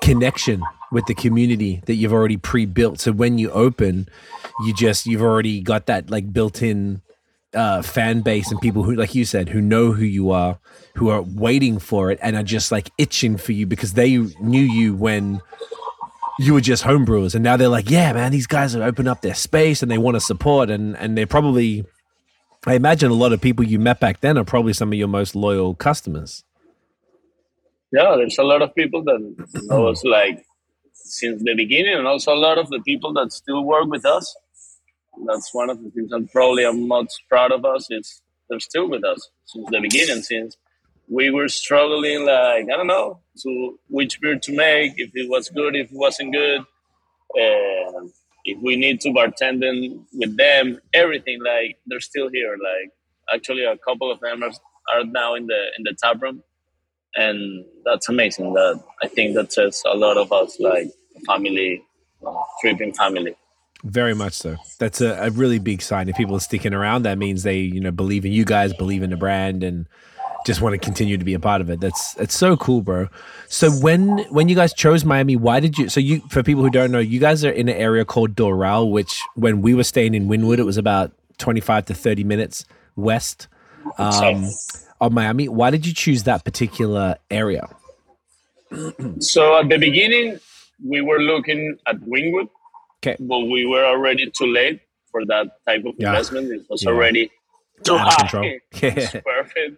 connection 0.00 0.62
with 0.92 1.06
the 1.06 1.14
community 1.14 1.82
that 1.86 1.94
you've 1.94 2.12
already 2.12 2.36
pre-built. 2.36 3.00
So 3.00 3.12
when 3.12 3.38
you 3.38 3.50
open, 3.50 4.08
you 4.64 4.72
just 4.72 5.06
you've 5.06 5.22
already 5.22 5.60
got 5.60 5.86
that 5.86 6.08
like 6.10 6.32
built-in 6.32 7.02
uh, 7.56 7.82
fan 7.82 8.20
base 8.20 8.50
and 8.50 8.60
people 8.60 8.82
who, 8.82 8.94
like 8.94 9.14
you 9.14 9.24
said, 9.24 9.48
who 9.48 9.60
know 9.60 9.92
who 9.92 10.04
you 10.04 10.30
are, 10.30 10.58
who 10.94 11.08
are 11.08 11.22
waiting 11.22 11.78
for 11.78 12.10
it 12.10 12.18
and 12.22 12.36
are 12.36 12.42
just 12.42 12.70
like 12.70 12.90
itching 12.98 13.36
for 13.36 13.52
you 13.52 13.66
because 13.66 13.94
they 13.94 14.16
knew 14.16 14.62
you 14.62 14.94
when 14.94 15.40
you 16.38 16.52
were 16.52 16.60
just 16.60 16.84
homebrewers, 16.84 17.34
and 17.34 17.42
now 17.42 17.56
they're 17.56 17.68
like, 17.68 17.90
yeah, 17.90 18.12
man, 18.12 18.30
these 18.30 18.46
guys 18.46 18.74
have 18.74 18.82
opened 18.82 19.08
up 19.08 19.22
their 19.22 19.34
space 19.34 19.82
and 19.82 19.90
they 19.90 19.98
want 19.98 20.16
to 20.16 20.20
support, 20.20 20.70
and 20.70 20.96
and 20.98 21.16
they're 21.16 21.26
probably, 21.26 21.84
I 22.66 22.74
imagine, 22.74 23.10
a 23.10 23.14
lot 23.14 23.32
of 23.32 23.40
people 23.40 23.64
you 23.64 23.78
met 23.78 24.00
back 24.00 24.20
then 24.20 24.36
are 24.36 24.44
probably 24.44 24.74
some 24.74 24.92
of 24.92 24.98
your 24.98 25.08
most 25.08 25.34
loyal 25.34 25.74
customers. 25.74 26.44
Yeah, 27.92 28.14
there's 28.16 28.38
a 28.38 28.42
lot 28.42 28.62
of 28.62 28.74
people 28.74 29.02
that 29.04 29.62
know 29.64 29.86
us 29.86 30.04
like 30.04 30.44
since 30.92 31.42
the 31.42 31.54
beginning, 31.54 31.94
and 31.94 32.06
also 32.06 32.34
a 32.34 32.36
lot 32.36 32.58
of 32.58 32.68
the 32.68 32.80
people 32.80 33.12
that 33.14 33.32
still 33.32 33.64
work 33.64 33.86
with 33.86 34.04
us. 34.04 34.36
That's 35.24 35.54
one 35.54 35.70
of 35.70 35.82
the 35.82 35.90
things 35.90 36.12
I'm 36.12 36.28
probably 36.28 36.64
I'm 36.64 36.86
most 36.86 37.22
proud 37.28 37.52
of 37.52 37.64
us 37.64 37.90
is 37.90 38.22
they're 38.48 38.60
still 38.60 38.88
with 38.88 39.04
us 39.04 39.30
since 39.46 39.68
the 39.70 39.80
beginning, 39.80 40.22
since 40.22 40.56
we 41.08 41.30
were 41.30 41.48
struggling 41.48 42.26
like 42.26 42.64
I 42.64 42.76
don't 42.76 42.86
know 42.86 43.20
to 43.42 43.78
which 43.88 44.20
beer 44.20 44.38
to 44.38 44.56
make, 44.56 44.94
if 44.96 45.10
it 45.14 45.28
was 45.28 45.48
good, 45.50 45.76
if 45.76 45.90
it 45.90 45.96
wasn't 45.96 46.32
good, 46.32 46.62
if 48.44 48.58
we 48.62 48.76
need 48.76 49.00
to 49.02 49.10
bartending 49.10 50.04
with 50.12 50.36
them, 50.36 50.80
everything 50.94 51.40
like 51.44 51.78
they're 51.86 52.00
still 52.00 52.28
here. 52.28 52.52
Like 52.52 52.92
actually, 53.32 53.64
a 53.64 53.76
couple 53.78 54.10
of 54.10 54.20
them 54.20 54.42
are, 54.42 54.52
are 54.94 55.04
now 55.04 55.34
in 55.34 55.46
the 55.46 55.66
in 55.76 55.84
the 55.84 55.94
tap 56.02 56.22
room, 56.22 56.42
and 57.16 57.64
that's 57.84 58.08
amazing. 58.08 58.52
That 58.54 58.82
I 59.02 59.08
think 59.08 59.34
that 59.34 59.52
says 59.52 59.82
a 59.86 59.96
lot 59.96 60.16
of 60.16 60.32
us, 60.32 60.58
like 60.60 60.90
family, 61.26 61.84
tripping 62.60 62.92
family. 62.92 63.36
Very 63.84 64.14
much 64.14 64.32
so. 64.32 64.56
That's 64.78 65.00
a, 65.00 65.26
a 65.26 65.30
really 65.30 65.58
big 65.58 65.82
sign. 65.82 66.08
If 66.08 66.16
people 66.16 66.34
are 66.34 66.40
sticking 66.40 66.74
around, 66.74 67.02
that 67.02 67.18
means 67.18 67.42
they, 67.42 67.58
you 67.58 67.80
know, 67.80 67.90
believe 67.90 68.24
in 68.24 68.32
you 68.32 68.44
guys, 68.44 68.72
believe 68.72 69.02
in 69.02 69.10
the 69.10 69.16
brand, 69.16 69.62
and 69.62 69.86
just 70.46 70.60
want 70.60 70.72
to 70.72 70.78
continue 70.78 71.18
to 71.18 71.24
be 71.24 71.34
a 71.34 71.40
part 71.40 71.60
of 71.60 71.68
it. 71.70 71.80
That's 71.80 72.16
it's 72.18 72.36
so 72.36 72.56
cool, 72.56 72.80
bro. 72.80 73.08
So 73.48 73.70
when 73.70 74.18
when 74.30 74.48
you 74.48 74.54
guys 74.54 74.72
chose 74.72 75.04
Miami, 75.04 75.36
why 75.36 75.60
did 75.60 75.76
you? 75.76 75.88
So 75.88 76.00
you 76.00 76.20
for 76.30 76.42
people 76.42 76.62
who 76.62 76.70
don't 76.70 76.90
know, 76.90 76.98
you 77.00 77.20
guys 77.20 77.44
are 77.44 77.50
in 77.50 77.68
an 77.68 77.76
area 77.76 78.04
called 78.04 78.34
Doral, 78.34 78.90
which 78.90 79.20
when 79.34 79.60
we 79.60 79.74
were 79.74 79.84
staying 79.84 80.14
in 80.14 80.28
Wynwood, 80.28 80.58
it 80.58 80.64
was 80.64 80.78
about 80.78 81.12
twenty 81.38 81.60
five 81.60 81.84
to 81.86 81.94
thirty 81.94 82.24
minutes 82.24 82.64
west 82.96 83.48
um, 83.98 84.48
of 85.00 85.12
Miami. 85.12 85.48
Why 85.48 85.70
did 85.70 85.84
you 85.84 85.92
choose 85.92 86.22
that 86.24 86.44
particular 86.44 87.16
area? 87.30 87.68
So 89.18 89.58
at 89.58 89.68
the 89.68 89.78
beginning, 89.78 90.40
we 90.84 91.00
were 91.00 91.20
looking 91.20 91.78
at 91.86 91.96
Wynwood, 92.00 92.48
okay, 93.06 93.16
but 93.20 93.40
we 93.40 93.66
were 93.66 93.84
already 93.84 94.30
too 94.30 94.46
late 94.46 94.80
for 95.10 95.24
that 95.26 95.46
type 95.66 95.84
of 95.84 95.94
Yeah. 95.98 96.08
investment. 96.10 96.52
It 96.52 96.62
was 96.68 96.82
Yeah. 96.82 96.90
already 96.90 97.30
too 97.84 97.94
Out 97.94 98.12
high. 98.12 98.16
control. 98.28 98.60
Perfect. 99.24 99.76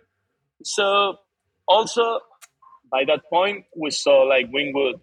So 0.64 1.18
also 1.66 2.20
by 2.90 3.04
that 3.04 3.22
point 3.30 3.64
we 3.76 3.90
saw 3.90 4.22
like 4.22 4.50
Wynwood, 4.50 5.00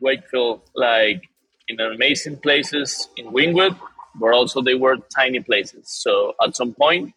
Wakefield, 0.00 0.62
like 0.74 1.22
in 1.68 1.80
amazing 1.80 2.36
places 2.38 3.08
in 3.16 3.26
Wynwood, 3.28 3.78
but 4.16 4.32
also 4.32 4.60
they 4.62 4.74
were 4.74 4.96
tiny 5.14 5.40
places. 5.40 5.88
So 5.88 6.34
at 6.42 6.54
some 6.56 6.74
point 6.74 7.12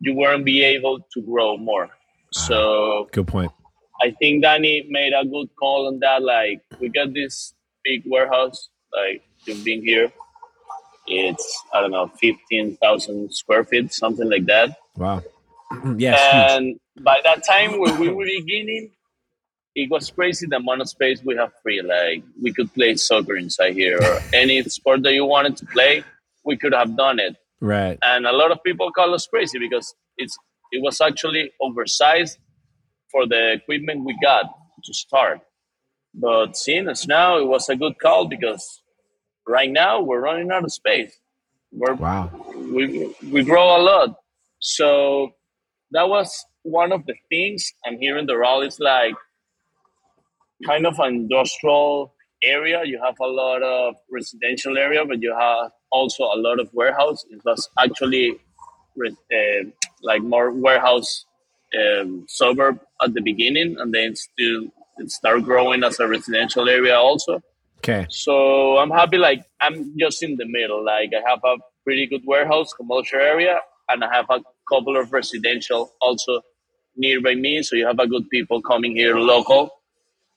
you 0.00 0.14
weren't 0.14 0.44
be 0.44 0.62
able 0.62 1.00
to 1.14 1.22
grow 1.22 1.56
more. 1.56 1.88
Ah, 1.88 2.38
so 2.48 3.08
good 3.12 3.26
point. 3.26 3.52
I 4.02 4.10
think 4.10 4.42
Danny 4.42 4.86
made 4.90 5.12
a 5.18 5.24
good 5.24 5.48
call 5.58 5.86
on 5.88 6.00
that. 6.00 6.22
Like 6.22 6.60
we 6.80 6.88
got 6.88 7.14
this 7.14 7.54
big 7.82 8.02
warehouse, 8.06 8.68
like 8.94 9.22
been 9.54 9.82
here. 9.82 10.12
It's 11.06 11.62
I 11.72 11.80
don't 11.80 11.92
know, 11.92 12.08
fifteen 12.20 12.76
thousand 12.76 13.32
square 13.32 13.64
feet, 13.64 13.92
something 13.92 14.28
like 14.28 14.46
that. 14.46 14.76
Wow. 14.96 15.22
huge. 15.82 16.02
and 16.04 16.78
by 17.02 17.20
that 17.24 17.44
time 17.44 17.78
when 17.80 17.98
we 17.98 18.08
were 18.08 18.24
beginning, 18.24 18.90
it 19.74 19.90
was 19.90 20.10
crazy 20.10 20.46
the 20.46 20.56
amount 20.56 20.80
of 20.80 20.88
space 20.88 21.22
we 21.24 21.36
have 21.36 21.52
free. 21.62 21.82
Like 21.82 22.24
we 22.42 22.52
could 22.52 22.72
play 22.74 22.96
soccer 22.96 23.36
inside 23.36 23.74
here 23.74 23.98
or 24.00 24.20
any 24.32 24.62
sport 24.64 25.02
that 25.02 25.12
you 25.12 25.24
wanted 25.24 25.56
to 25.58 25.66
play, 25.66 26.02
we 26.44 26.56
could 26.56 26.72
have 26.72 26.96
done 26.96 27.18
it. 27.20 27.36
Right. 27.60 27.98
And 28.02 28.26
a 28.26 28.32
lot 28.32 28.50
of 28.50 28.62
people 28.64 28.90
call 28.90 29.14
us 29.14 29.26
crazy 29.26 29.58
because 29.58 29.94
it's 30.16 30.36
it 30.72 30.82
was 30.82 31.00
actually 31.00 31.52
oversized 31.60 32.38
for 33.12 33.26
the 33.26 33.52
equipment 33.52 34.04
we 34.04 34.16
got 34.22 34.44
to 34.84 34.94
start. 34.94 35.40
But 36.14 36.56
seeing 36.56 36.88
us 36.88 37.06
now, 37.06 37.38
it 37.38 37.46
was 37.46 37.68
a 37.68 37.76
good 37.76 37.98
call 37.98 38.26
because 38.26 38.82
right 39.46 39.70
now 39.70 40.00
we're 40.00 40.20
running 40.20 40.50
out 40.50 40.64
of 40.64 40.72
space. 40.72 41.12
We're 41.72 41.94
Wow. 41.94 42.30
we 42.56 43.14
we 43.30 43.44
grow 43.44 43.76
a 43.76 43.80
lot. 43.80 44.16
So 44.60 45.32
that 45.92 46.08
was 46.08 46.44
one 46.62 46.92
of 46.92 47.04
the 47.06 47.14
things. 47.28 47.72
And 47.84 47.98
here 47.98 48.18
in 48.18 48.26
the 48.26 48.34
Doral 48.34 48.66
is 48.66 48.78
like 48.80 49.14
kind 50.64 50.86
of 50.86 50.98
an 50.98 51.14
industrial 51.14 52.14
area. 52.42 52.82
You 52.84 53.00
have 53.04 53.16
a 53.20 53.26
lot 53.26 53.62
of 53.62 53.94
residential 54.10 54.76
area, 54.78 55.04
but 55.04 55.22
you 55.22 55.34
have 55.38 55.70
also 55.90 56.24
a 56.24 56.36
lot 56.36 56.60
of 56.60 56.68
warehouse. 56.72 57.24
It 57.30 57.40
was 57.44 57.68
actually 57.78 58.38
uh, 59.04 59.64
like 60.02 60.22
more 60.22 60.50
warehouse 60.50 61.24
um, 61.78 62.24
suburb 62.28 62.80
at 63.02 63.14
the 63.14 63.20
beginning, 63.20 63.76
and 63.78 63.92
then 63.92 64.14
still 64.16 64.64
it 64.98 65.10
start 65.10 65.42
growing 65.44 65.84
as 65.84 66.00
a 66.00 66.08
residential 66.08 66.68
area 66.68 66.96
also. 66.96 67.42
Okay. 67.78 68.06
So 68.10 68.78
I'm 68.78 68.90
happy. 68.90 69.18
Like 69.18 69.44
I'm 69.60 69.96
just 69.98 70.22
in 70.22 70.36
the 70.36 70.46
middle. 70.46 70.84
Like 70.84 71.10
I 71.14 71.28
have 71.28 71.40
a 71.44 71.56
pretty 71.84 72.06
good 72.06 72.22
warehouse, 72.26 72.72
commercial 72.72 73.20
area, 73.20 73.60
and 73.88 74.02
I 74.02 74.14
have 74.14 74.26
a 74.30 74.40
couple 74.68 74.96
of 74.96 75.12
residential 75.12 75.92
also 76.00 76.42
nearby 76.96 77.34
me. 77.34 77.62
So 77.62 77.76
you 77.76 77.86
have 77.86 77.98
a 77.98 78.06
good 78.06 78.28
people 78.30 78.60
coming 78.62 78.96
here 78.96 79.16
local. 79.16 79.70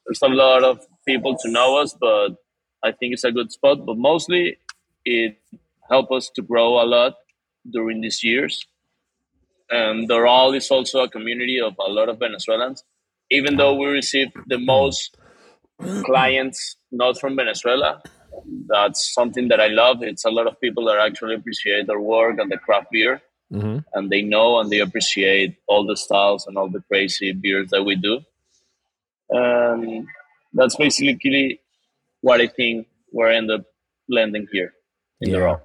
There's 0.06 0.22
a 0.22 0.28
lot 0.28 0.64
of 0.64 0.86
people 1.08 1.38
to 1.38 1.52
know 1.52 1.78
us, 1.78 1.96
but 2.00 2.30
I 2.84 2.92
think 2.92 3.14
it's 3.14 3.24
a 3.24 3.32
good 3.32 3.52
spot. 3.52 3.86
But 3.86 3.98
mostly, 3.98 4.58
it 5.06 5.38
helped 5.90 6.12
us 6.12 6.30
to 6.36 6.42
grow 6.42 6.82
a 6.82 6.86
lot 6.86 7.16
during 7.70 8.02
these 8.02 8.24
years. 8.24 8.66
And 9.70 10.10
Doral 10.10 10.56
is 10.56 10.70
also 10.72 11.02
a 11.04 11.10
community 11.10 11.60
of 11.62 11.76
a 11.80 11.92
lot 11.92 12.10
of 12.10 12.20
Venezuelans. 12.20 12.84
Even 13.32 13.58
though 13.58 13.76
we 13.76 13.86
receive 13.86 14.30
the 14.48 14.58
most 14.58 15.16
clients 16.06 16.78
not 16.92 17.20
from 17.20 17.36
Venezuela. 17.36 18.02
That's 18.68 19.14
something 19.14 19.48
that 19.50 19.60
I 19.60 19.68
love. 19.68 20.04
It's 20.04 20.26
a 20.26 20.30
lot 20.30 20.48
of 20.48 20.60
people 20.62 20.86
that 20.86 21.00
actually 21.00 21.36
appreciate 21.36 21.90
our 21.90 22.00
work 22.00 22.40
and 22.40 22.52
the 22.52 22.58
craft 22.58 22.88
beer, 22.92 23.22
hmm 23.52 23.80
and 23.94 24.10
they 24.10 24.22
know 24.22 24.60
and 24.60 24.70
they 24.72 24.80
appreciate 24.80 25.58
all 25.68 25.86
the 25.86 25.98
styles 25.98 26.46
and 26.48 26.58
all 26.58 26.70
the 26.70 26.82
crazy 26.82 27.32
beers 27.34 27.70
that 27.72 27.84
we 27.84 27.96
do. 27.96 28.20
And 29.30 30.08
that's 30.54 30.76
basically 30.76 31.60
what 32.22 32.42
I 32.42 32.48
think 32.48 32.88
we're 33.12 33.30
end 33.32 33.52
up 33.52 33.64
landing 34.10 34.48
here 34.52 34.74
in 35.22 35.32
the 35.32 35.38
Yeah. 35.38 35.44
raw. 35.44 35.60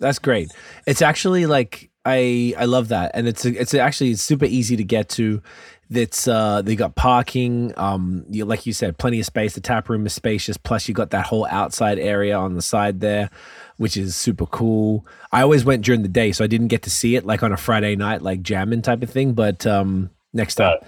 That's 0.00 0.18
great. 0.18 0.52
It's 0.86 1.02
actually 1.02 1.46
like 1.46 1.90
I 2.04 2.54
I 2.56 2.64
love 2.66 2.88
that, 2.88 3.12
and 3.14 3.26
it's 3.28 3.44
it's 3.44 3.74
actually 3.74 4.14
super 4.14 4.44
easy 4.44 4.76
to 4.76 4.84
get 4.84 5.08
to. 5.10 5.42
That's 5.90 6.28
uh 6.28 6.60
they 6.62 6.76
got 6.76 6.96
parking. 6.96 7.72
Um, 7.78 8.24
you 8.28 8.44
like 8.44 8.66
you 8.66 8.74
said, 8.74 8.98
plenty 8.98 9.20
of 9.20 9.26
space. 9.26 9.54
The 9.54 9.62
tap 9.62 9.88
room 9.88 10.04
is 10.04 10.12
spacious. 10.12 10.58
Plus, 10.58 10.86
you 10.86 10.94
got 10.94 11.10
that 11.10 11.26
whole 11.26 11.46
outside 11.46 11.98
area 11.98 12.36
on 12.36 12.54
the 12.54 12.62
side 12.62 13.00
there, 13.00 13.30
which 13.78 13.96
is 13.96 14.14
super 14.14 14.44
cool. 14.44 15.06
I 15.32 15.40
always 15.40 15.64
went 15.64 15.84
during 15.84 16.02
the 16.02 16.08
day, 16.08 16.32
so 16.32 16.44
I 16.44 16.46
didn't 16.46 16.68
get 16.68 16.82
to 16.82 16.90
see 16.90 17.16
it 17.16 17.24
like 17.24 17.42
on 17.42 17.52
a 17.52 17.56
Friday 17.56 17.96
night, 17.96 18.20
like 18.20 18.42
jamming 18.42 18.82
type 18.82 19.02
of 19.02 19.08
thing. 19.08 19.32
But 19.32 19.66
um, 19.66 20.10
next. 20.34 20.58
Right. 20.58 20.78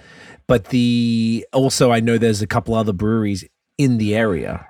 But 0.45 0.65
the 0.65 1.47
also, 1.51 1.91
I 1.91 1.99
know 1.99 2.17
there's 2.19 2.41
a 2.43 2.47
couple 2.47 2.75
other 2.75 2.93
breweries 2.93 3.43
in 3.79 3.97
the 3.97 4.15
area 4.15 4.67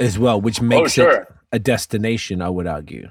as 0.00 0.18
well, 0.18 0.40
which 0.40 0.60
makes 0.60 0.92
it 0.92 1.02
sure. 1.02 1.26
a 1.50 1.58
destination. 1.58 2.42
I 2.42 2.48
would 2.48 2.66
argue. 2.68 3.08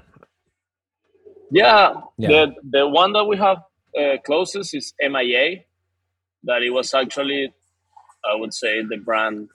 Yeah, 1.50 1.94
Yeah. 2.16 2.28
the 2.28 2.54
the 2.70 2.88
one 2.88 3.12
that 3.14 3.24
we 3.24 3.36
have 3.36 3.58
uh, 3.98 4.16
closest 4.24 4.74
is 4.74 4.94
MIA. 5.00 5.64
That 6.44 6.62
it 6.62 6.70
was 6.70 6.94
actually, 6.94 7.52
I 8.24 8.34
would 8.34 8.54
say, 8.54 8.82
the 8.82 8.96
brand 8.96 9.48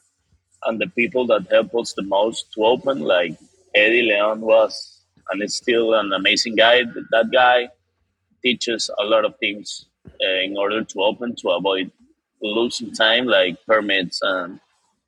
and 0.65 0.79
the 0.79 0.87
people 0.87 1.25
that 1.27 1.47
helped 1.51 1.75
us 1.75 1.93
the 1.93 2.03
most 2.03 2.53
to 2.53 2.65
open. 2.65 2.99
Like 2.99 3.37
Eddie 3.75 4.03
Leon 4.03 4.41
was, 4.41 5.01
and 5.29 5.41
is 5.41 5.55
still 5.55 5.93
an 5.93 6.13
amazing 6.13 6.55
guy. 6.55 6.83
That 7.11 7.31
guy 7.31 7.69
teaches 8.43 8.89
a 8.99 9.05
lot 9.05 9.25
of 9.25 9.37
things 9.39 9.85
uh, 10.07 10.39
in 10.43 10.57
order 10.57 10.83
to 10.83 11.01
open 11.01 11.35
to 11.37 11.49
avoid 11.49 11.91
losing 12.41 12.93
time, 12.93 13.25
like 13.25 13.57
permits 13.65 14.19
and 14.21 14.59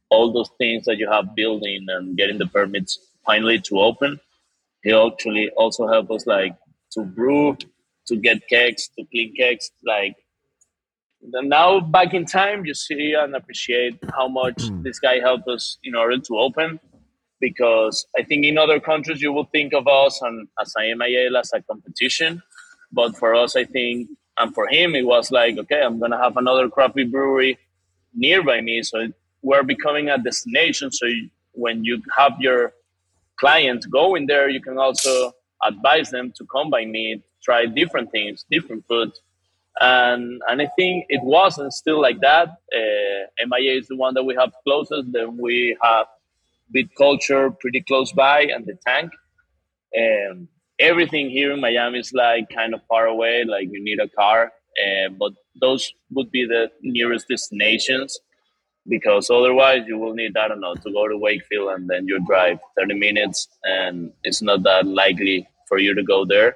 all 0.09 0.31
those 0.31 0.49
things 0.57 0.85
that 0.85 0.97
you 0.97 1.09
have 1.09 1.35
building 1.35 1.85
and 1.89 2.17
getting 2.17 2.37
the 2.37 2.47
permits 2.47 2.99
finally 3.25 3.59
to 3.59 3.79
open. 3.79 4.19
He 4.83 4.91
actually 4.93 5.49
also 5.57 5.87
helped 5.87 6.11
us 6.11 6.25
like 6.27 6.55
to 6.91 7.03
brew, 7.03 7.57
to 8.07 8.15
get 8.15 8.47
kegs, 8.47 8.89
to 8.97 9.05
clean 9.11 9.35
kegs. 9.35 9.71
Like 9.83 10.15
now 11.31 11.79
back 11.79 12.13
in 12.13 12.25
time, 12.25 12.65
you 12.65 12.73
see 12.73 13.13
and 13.13 13.35
appreciate 13.35 13.97
how 14.15 14.27
much 14.27 14.57
mm. 14.57 14.83
this 14.83 14.99
guy 14.99 15.19
helped 15.19 15.47
us 15.47 15.77
in 15.83 15.95
order 15.95 16.17
to 16.19 16.37
open. 16.37 16.79
Because 17.41 18.07
I 18.17 18.23
think 18.23 18.45
in 18.45 18.57
other 18.57 18.79
countries 18.79 19.21
you 19.21 19.33
would 19.33 19.51
think 19.51 19.73
of 19.73 19.87
us 19.87 20.21
and 20.21 20.47
as 20.59 20.73
IMAL 20.77 21.37
as 21.37 21.51
a 21.53 21.61
competition, 21.61 22.41
but 22.91 23.17
for 23.17 23.35
us, 23.35 23.55
I 23.55 23.65
think, 23.65 24.09
and 24.37 24.53
for 24.53 24.67
him, 24.67 24.95
it 24.95 25.05
was 25.05 25.31
like, 25.31 25.57
okay, 25.57 25.81
I'm 25.81 25.99
gonna 25.99 26.17
have 26.17 26.37
another 26.37 26.69
crappy 26.69 27.03
brewery 27.03 27.57
nearby 28.13 28.61
me, 28.61 28.83
so 28.83 29.07
we're 29.41 29.63
becoming 29.63 30.09
a 30.09 30.17
destination. 30.17 30.91
So 30.91 31.05
you, 31.05 31.29
when 31.51 31.83
you 31.83 32.01
have 32.17 32.33
your 32.39 32.73
clients 33.37 33.85
go 33.85 34.15
in 34.15 34.25
there, 34.25 34.49
you 34.49 34.61
can 34.61 34.77
also 34.77 35.33
advise 35.63 36.09
them 36.09 36.31
to 36.37 36.45
come 36.45 36.69
by 36.69 36.85
me, 36.85 37.21
try 37.43 37.65
different 37.65 38.11
things, 38.11 38.45
different 38.49 38.85
foods. 38.87 39.19
And, 39.79 40.41
and 40.47 40.61
I 40.61 40.67
think 40.77 41.05
it 41.09 41.21
wasn't 41.23 41.73
still 41.73 42.01
like 42.01 42.19
that. 42.21 42.49
Uh, 42.73 43.45
MIA 43.47 43.77
is 43.79 43.87
the 43.87 43.95
one 43.95 44.13
that 44.13 44.23
we 44.23 44.35
have 44.35 44.51
closest. 44.63 45.11
Then 45.11 45.37
we 45.37 45.77
have 45.81 46.07
Beat 46.71 46.89
Culture 46.95 47.51
pretty 47.51 47.81
close 47.81 48.11
by 48.11 48.41
and 48.43 48.65
the 48.65 48.77
tank. 48.87 49.11
And 49.93 50.47
everything 50.79 51.29
here 51.29 51.51
in 51.51 51.61
Miami 51.61 51.99
is 51.99 52.13
like 52.13 52.49
kind 52.49 52.73
of 52.73 52.81
far 52.87 53.07
away, 53.07 53.43
like 53.43 53.69
you 53.71 53.83
need 53.83 53.99
a 53.99 54.07
car. 54.09 54.51
Uh, 54.81 55.09
but 55.09 55.33
those 55.59 55.91
would 56.11 56.31
be 56.31 56.45
the 56.45 56.69
nearest 56.81 57.27
destinations 57.29 58.19
because 58.87 59.29
otherwise 59.29 59.83
you 59.87 59.97
will 59.97 60.13
need 60.13 60.37
I 60.37 60.47
don't 60.47 60.59
know 60.59 60.75
to 60.75 60.91
go 60.91 61.07
to 61.07 61.17
Wakefield 61.17 61.69
and 61.71 61.89
then 61.89 62.07
you 62.07 62.23
drive 62.25 62.59
30 62.77 62.95
minutes 62.95 63.47
and 63.63 64.11
it's 64.23 64.41
not 64.41 64.63
that 64.63 64.85
likely 64.85 65.47
for 65.67 65.79
you 65.79 65.95
to 65.95 66.03
go 66.03 66.25
there. 66.25 66.55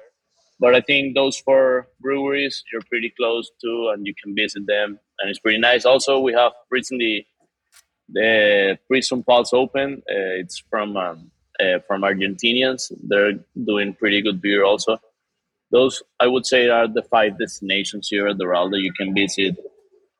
But 0.60 0.74
I 0.74 0.82
think 0.82 1.14
those 1.14 1.38
four 1.38 1.88
breweries 2.00 2.62
you're 2.70 2.82
pretty 2.82 3.12
close 3.18 3.50
to 3.62 3.92
and 3.94 4.06
you 4.06 4.14
can 4.22 4.34
visit 4.34 4.66
them 4.66 5.00
and 5.18 5.30
it's 5.30 5.38
pretty 5.38 5.58
nice. 5.58 5.84
Also, 5.84 6.20
we 6.20 6.34
have 6.34 6.52
recently 6.70 7.26
the 8.12 8.78
Prison 8.86 9.22
Pals 9.22 9.52
Open. 9.52 10.02
Uh, 10.08 10.36
it's 10.42 10.62
from 10.70 10.96
um, 10.96 11.30
uh, 11.58 11.78
from 11.86 12.02
Argentinians. 12.02 12.92
They're 13.02 13.38
doing 13.64 13.94
pretty 13.94 14.20
good 14.22 14.40
beer 14.40 14.64
also. 14.64 14.98
Those 15.70 16.02
I 16.18 16.26
would 16.26 16.46
say 16.46 16.68
are 16.68 16.88
the 16.88 17.02
five 17.02 17.38
destinations 17.38 18.08
here 18.08 18.28
at 18.28 18.36
Doral 18.36 18.70
that 18.70 18.80
you 18.80 18.92
can 18.92 19.14
visit 19.14 19.56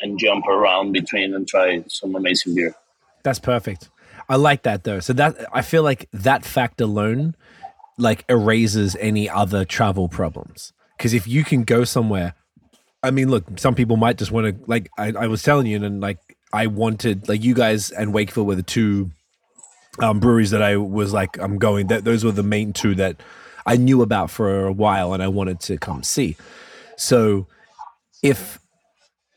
and 0.00 0.18
jump 0.18 0.46
around 0.46 0.92
between 0.92 1.34
and 1.34 1.46
try 1.46 1.84
some 1.88 2.14
amazing 2.14 2.54
beer. 2.54 2.74
That's 3.22 3.38
perfect. 3.38 3.90
I 4.28 4.36
like 4.36 4.62
that 4.62 4.84
though. 4.84 5.00
So 5.00 5.12
that 5.14 5.44
I 5.52 5.62
feel 5.62 5.82
like 5.82 6.08
that 6.12 6.44
fact 6.44 6.80
alone 6.80 7.34
like 8.00 8.24
erases 8.28 8.96
any 9.00 9.28
other 9.28 9.64
travel 9.64 10.08
problems. 10.08 10.72
Because 10.96 11.14
if 11.14 11.26
you 11.26 11.44
can 11.44 11.64
go 11.64 11.84
somewhere, 11.84 12.34
I 13.02 13.10
mean, 13.10 13.30
look, 13.30 13.58
some 13.58 13.74
people 13.74 13.96
might 13.96 14.18
just 14.18 14.30
want 14.30 14.46
to 14.46 14.64
like 14.66 14.90
I, 14.98 15.12
I 15.18 15.26
was 15.26 15.42
telling 15.42 15.66
you, 15.66 15.82
and 15.82 16.00
like 16.00 16.18
I 16.52 16.66
wanted 16.66 17.28
like 17.28 17.42
you 17.42 17.54
guys 17.54 17.90
and 17.90 18.12
Wakefield 18.12 18.46
were 18.46 18.54
the 18.54 18.62
two 18.62 19.10
um, 20.00 20.20
breweries 20.20 20.50
that 20.50 20.62
I 20.62 20.76
was 20.76 21.12
like 21.12 21.38
I'm 21.38 21.58
going. 21.58 21.86
That 21.86 22.04
those 22.04 22.24
were 22.24 22.32
the 22.32 22.42
main 22.42 22.72
two 22.72 22.94
that 22.96 23.22
I 23.66 23.76
knew 23.76 24.02
about 24.02 24.30
for 24.30 24.66
a 24.66 24.72
while, 24.72 25.14
and 25.14 25.22
I 25.22 25.28
wanted 25.28 25.60
to 25.60 25.78
come 25.78 26.02
see. 26.02 26.36
So 26.96 27.46
if 28.22 28.59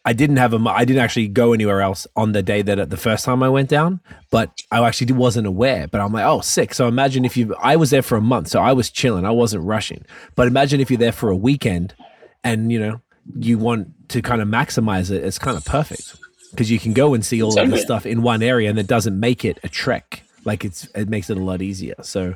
I 0.05 0.13
didn't 0.13 0.37
have 0.37 0.53
a, 0.53 0.69
I 0.69 0.83
didn't 0.83 1.01
actually 1.01 1.29
go 1.29 1.53
anywhere 1.53 1.81
else 1.81 2.05
on 2.15 2.33
the 2.33 2.43
day 2.43 2.61
that 2.61 2.89
the 2.89 2.97
first 2.97 3.23
time 3.23 3.41
I 3.41 3.49
went 3.49 3.69
down, 3.69 4.01
but 4.31 4.51
I 4.69 4.85
actually 4.85 5.13
wasn't 5.13 5.47
aware. 5.47 5.87
But 5.87 6.01
I'm 6.01 6.11
like, 6.11 6.25
oh, 6.25 6.41
sick. 6.41 6.73
So 6.73 6.87
imagine 6.87 7.23
if 7.23 7.37
you, 7.37 7.55
I 7.55 7.77
was 7.77 7.89
there 7.89 8.01
for 8.01 8.17
a 8.17 8.21
month, 8.21 8.49
so 8.49 8.59
I 8.59 8.73
was 8.73 8.89
chilling, 8.89 9.25
I 9.25 9.31
wasn't 9.31 9.63
rushing. 9.63 10.05
But 10.35 10.47
imagine 10.47 10.81
if 10.81 10.91
you're 10.91 10.97
there 10.97 11.13
for 11.13 11.29
a 11.29 11.35
weekend, 11.35 11.95
and 12.43 12.71
you 12.71 12.79
know 12.79 13.01
you 13.37 13.57
want 13.57 14.09
to 14.09 14.21
kind 14.21 14.41
of 14.41 14.47
maximize 14.47 15.09
it. 15.09 15.23
It's 15.23 15.39
kind 15.39 15.57
of 15.57 15.65
perfect 15.65 16.15
because 16.51 16.69
you 16.69 16.79
can 16.79 16.93
go 16.93 17.13
and 17.13 17.25
see 17.25 17.41
all 17.41 17.57
of 17.57 17.69
the 17.69 17.77
stuff 17.77 18.05
in 18.05 18.21
one 18.21 18.43
area, 18.43 18.69
and 18.69 18.77
it 18.77 18.87
doesn't 18.87 19.19
make 19.19 19.45
it 19.45 19.59
a 19.63 19.69
trek. 19.69 20.23
Like 20.45 20.65
it's, 20.65 20.85
it 20.93 21.07
makes 21.07 21.29
it 21.29 21.37
a 21.37 21.41
lot 21.41 21.61
easier. 21.61 21.95
So 22.01 22.35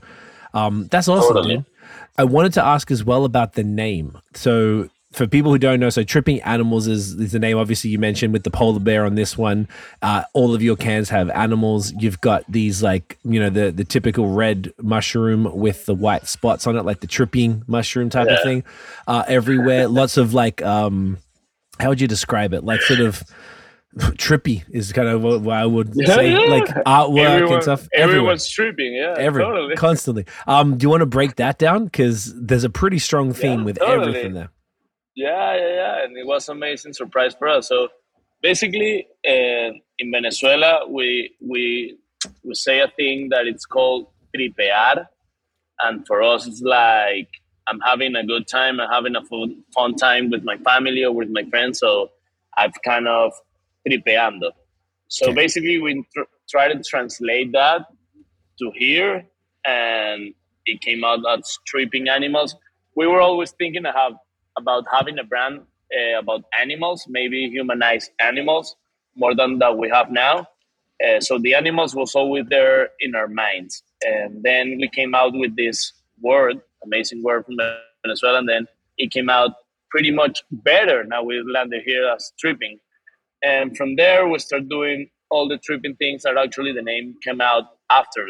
um, 0.54 0.88
that's 0.90 1.08
awesome, 1.08 1.36
totally. 1.36 1.58
dude. 1.58 1.66
I 2.18 2.24
wanted 2.24 2.54
to 2.54 2.66
ask 2.66 2.90
as 2.90 3.04
well 3.04 3.26
about 3.26 3.54
the 3.54 3.64
name. 3.64 4.18
So 4.34 4.90
for 5.12 5.26
people 5.26 5.52
who 5.52 5.58
don't 5.58 5.80
know, 5.80 5.90
so 5.90 6.04
Tripping 6.04 6.42
Animals 6.42 6.88
is, 6.88 7.14
is 7.14 7.32
the 7.32 7.40
name, 7.40 7.58
obviously, 7.58 7.90
you 7.90 7.98
mentioned 7.98 8.34
with 8.34 8.44
the 8.44 8.52
polar 8.52 8.80
bear 8.80 9.06
on 9.06 9.16
this 9.16 9.38
one. 9.38 9.68
Uh, 10.02 10.24
all 10.34 10.54
of 10.54 10.62
your 10.62 10.76
cans 10.76 11.10
have 11.10 11.30
animals. 11.30 11.94
You've 11.94 12.20
got 12.20 12.44
these, 12.50 12.84
like, 12.84 13.18
you 13.24 13.40
know, 13.40 13.50
the, 13.50 13.72
the 13.72 13.86
typical 13.86 14.30
red 14.30 14.74
mushroom 14.82 15.50
with 15.58 15.86
the 15.86 15.96
white 15.96 16.28
spots 16.28 16.68
on 16.68 16.76
it, 16.76 16.84
like 16.84 17.00
the 17.00 17.08
tripping 17.08 17.64
mushroom 17.68 18.10
type 18.10 18.28
yeah. 18.28 18.36
of 18.36 18.44
thing, 18.44 18.64
uh, 19.08 19.24
everywhere. 19.28 19.88
Lots 19.88 20.18
of, 20.18 20.34
like, 20.34 20.62
um, 20.62 21.18
how 21.80 21.90
would 21.90 22.02
you 22.02 22.08
describe 22.08 22.54
it? 22.54 22.66
Like, 22.66 22.82
sort 22.82 23.00
of 23.00 23.24
trippy 23.98 24.66
is 24.70 24.92
kind 24.92 25.08
of 25.08 25.24
what, 25.24 25.48
I 25.48 25.66
would 25.66 25.92
yeah, 25.96 26.16
say, 26.16 26.32
yeah. 26.32 26.40
like 26.40 26.66
artwork 26.86 27.26
Everyone, 27.26 27.54
and 27.54 27.64
stuff. 27.64 27.88
Everyone's 27.94 28.48
tripping, 28.48 28.94
yeah, 28.94 29.16
Every, 29.18 29.42
totally. 29.42 29.76
constantly. 29.76 30.26
Um, 30.48 30.78
do 30.78 30.84
you 30.84 30.90
want 30.90 31.02
to 31.02 31.08
break 31.08 31.38
that 31.38 31.58
down? 31.58 31.86
Because 31.86 32.34
there's 32.36 32.66
a 32.66 32.70
pretty 32.70 33.00
strong 33.00 33.32
theme 33.32 33.64
with 33.64 33.80
totally. 33.80 34.10
everything 34.10 34.34
there. 34.34 34.50
Yeah, 35.18 35.56
yeah, 35.58 35.74
yeah, 35.82 36.04
and 36.04 36.16
it 36.16 36.28
was 36.28 36.48
amazing 36.48 36.94
surprise 36.94 37.34
for 37.34 37.48
us. 37.48 37.70
So 37.70 37.88
basically, 38.44 39.08
uh, 39.28 39.72
in 39.98 40.12
Venezuela, 40.12 40.88
we 40.88 41.32
we 41.42 41.98
we 42.44 42.54
say 42.54 42.82
a 42.82 42.88
thing 42.88 43.30
that 43.30 43.48
it's 43.48 43.66
called 43.66 44.06
tripear, 44.36 45.08
and 45.80 46.06
for 46.06 46.22
us, 46.22 46.46
it's 46.46 46.62
like 46.62 47.30
I'm 47.68 47.80
having 47.80 48.16
a 48.16 48.24
good 48.24 48.48
time, 48.48 48.80
I'm 48.80 48.92
having 48.92 49.16
a 49.16 49.24
fun, 49.26 49.64
fun 49.74 49.96
time 49.96 50.30
with 50.30 50.44
my 50.44 50.58
family 50.58 51.04
or 51.04 51.12
with 51.12 51.30
my 51.32 51.46
friends. 51.50 51.80
So 51.80 52.12
I've 52.56 52.80
kind 52.86 53.08
of 53.08 53.34
tripeando. 53.90 54.52
So 55.08 55.30
okay. 55.30 55.34
basically, 55.34 55.82
we 55.82 56.06
tr- 56.14 56.30
try 56.48 56.72
to 56.72 56.80
translate 56.84 57.54
that 57.54 57.88
to 58.60 58.72
here, 58.76 59.26
and 59.66 60.36
it 60.68 60.80
came 60.82 61.04
out 61.04 61.22
as 61.28 61.58
tripping 61.66 62.08
animals. 62.08 62.56
We 62.96 63.08
were 63.08 63.22
always 63.22 63.50
thinking 63.50 63.82
to 63.82 63.92
have 63.92 64.14
about 64.58 64.86
having 64.92 65.20
a 65.20 65.24
brand 65.24 65.62
uh, 65.96 66.20
about 66.20 66.44
animals, 66.60 67.06
maybe 67.08 67.50
humanized 67.50 68.12
animals, 68.20 68.76
more 69.16 69.36
than 69.36 69.60
that 69.60 69.78
we 69.78 69.90
have 69.90 70.12
now. 70.12 70.48
Uh, 71.04 71.20
so 71.20 71.38
the 71.38 71.54
animals 71.54 71.96
was 71.96 72.16
always 72.16 72.46
there 72.50 72.90
in 73.00 73.16
our 73.16 73.28
minds, 73.28 73.84
and 74.04 74.42
then 74.44 74.78
we 74.82 74.90
came 74.90 75.14
out 75.14 75.32
with 75.34 75.56
this 75.56 75.94
word, 76.22 76.60
amazing 76.84 77.22
word 77.22 77.46
from 77.46 77.56
Venezuela, 78.04 78.40
and 78.40 78.50
then 78.50 78.68
it 78.98 79.12
came 79.12 79.30
out 79.30 79.52
pretty 79.92 80.12
much 80.12 80.44
better. 80.52 81.04
Now 81.04 81.24
we 81.24 81.42
landed 81.44 81.84
here 81.86 82.08
as 82.10 82.34
tripping, 82.40 82.80
and 83.44 83.78
from 83.78 83.96
there 83.96 84.28
we 84.28 84.40
start 84.40 84.68
doing 84.70 85.10
all 85.30 85.48
the 85.48 85.58
tripping 85.60 85.96
things 85.98 86.24
that 86.24 86.38
actually 86.38 86.74
the 86.74 86.82
name 86.82 87.16
came 87.24 87.42
out 87.42 87.66
after 87.92 88.28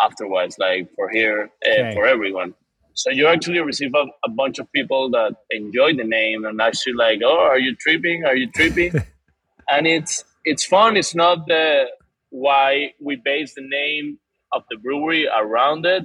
afterwards, 0.00 0.56
like 0.58 0.88
for 0.96 1.10
here 1.10 1.50
uh, 1.66 1.70
okay. 1.70 1.94
for 1.94 2.06
everyone. 2.06 2.54
So 2.94 3.10
you 3.10 3.26
actually 3.26 3.60
receive 3.60 3.94
a, 3.94 4.04
a, 4.24 4.28
bunch 4.30 4.58
of 4.58 4.70
people 4.72 5.10
that 5.10 5.34
enjoy 5.50 5.96
the 5.96 6.04
name 6.04 6.44
and 6.44 6.60
actually 6.60 6.94
like, 6.94 7.20
oh, 7.24 7.38
are 7.38 7.58
you 7.58 7.74
tripping? 7.76 8.24
Are 8.24 8.36
you 8.36 8.50
tripping? 8.50 8.92
and 9.68 9.86
it's 9.86 10.24
it's 10.44 10.64
fun. 10.64 10.96
It's 10.96 11.14
not 11.14 11.46
the 11.46 11.86
why 12.30 12.92
we 13.00 13.16
base 13.16 13.54
the 13.54 13.66
name 13.66 14.18
of 14.52 14.62
the 14.70 14.76
brewery 14.76 15.28
around 15.28 15.86
it, 15.86 16.04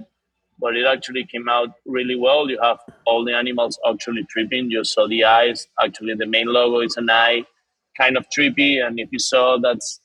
but 0.60 0.76
it 0.76 0.86
actually 0.86 1.26
came 1.26 1.50
out 1.50 1.70
really 1.86 2.16
well. 2.16 2.50
You 2.50 2.60
have 2.62 2.80
all 3.06 3.26
the 3.26 3.34
animals 3.34 3.80
actually 3.88 4.26
tripping. 4.30 4.70
You 4.70 4.84
saw 4.84 5.08
the 5.08 5.24
eyes. 5.24 5.68
Actually, 5.82 6.16
the 6.16 6.26
main 6.26 6.48
logo 6.48 6.80
is 6.80 6.98
an 6.98 7.10
eye, 7.10 7.44
kind 7.98 8.18
of 8.18 8.26
trippy. 8.30 8.86
And 8.86 9.00
if 9.00 9.10
you 9.12 9.20
saw, 9.20 9.58
that's 9.58 10.00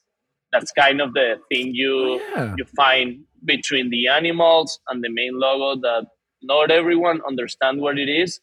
that's 0.53 0.73
kind 0.73 1.01
of 1.01 1.15
the 1.15 1.41
thing 1.49 1.75
you 1.75 2.21
oh, 2.21 2.23
yeah. 2.37 2.55
you 2.59 2.65
find 2.77 3.25
between 3.45 3.91
the 3.91 4.09
animals 4.09 4.79
and 4.89 5.03
the 5.03 5.09
main 5.09 5.39
logo 5.39 5.81
that 5.81 6.07
not 6.43 6.71
everyone 6.71 7.21
understand 7.27 7.81
what 7.81 7.99
it 7.99 8.09
is 8.09 8.41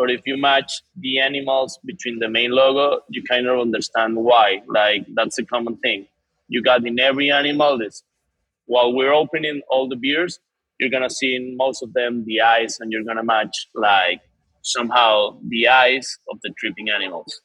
but 0.00 0.10
if 0.10 0.22
you 0.24 0.38
match 0.38 0.80
the 0.96 1.20
animals 1.20 1.78
between 1.84 2.20
the 2.20 2.28
main 2.28 2.52
logo 2.52 3.00
you 3.10 3.22
kind 3.22 3.46
of 3.46 3.60
understand 3.60 4.16
why. 4.16 4.62
Like 4.66 5.04
that's 5.14 5.38
a 5.38 5.44
common 5.44 5.76
thing. 5.76 6.06
You 6.48 6.62
got 6.62 6.86
in 6.86 6.98
every 6.98 7.30
animal 7.30 7.76
this 7.76 8.02
while 8.64 8.94
we're 8.94 9.12
opening 9.12 9.60
all 9.68 9.90
the 9.90 9.96
beers 9.96 10.40
you're 10.78 10.88
gonna 10.88 11.10
see 11.10 11.36
in 11.36 11.54
most 11.54 11.82
of 11.82 11.92
them 11.92 12.24
the 12.24 12.40
eyes 12.40 12.78
and 12.80 12.90
you're 12.90 13.04
gonna 13.04 13.22
match 13.22 13.68
like 13.74 14.22
somehow 14.62 15.38
the 15.48 15.68
eyes 15.68 16.18
of 16.30 16.38
the 16.42 16.50
tripping 16.58 16.88
animals. 16.88 17.42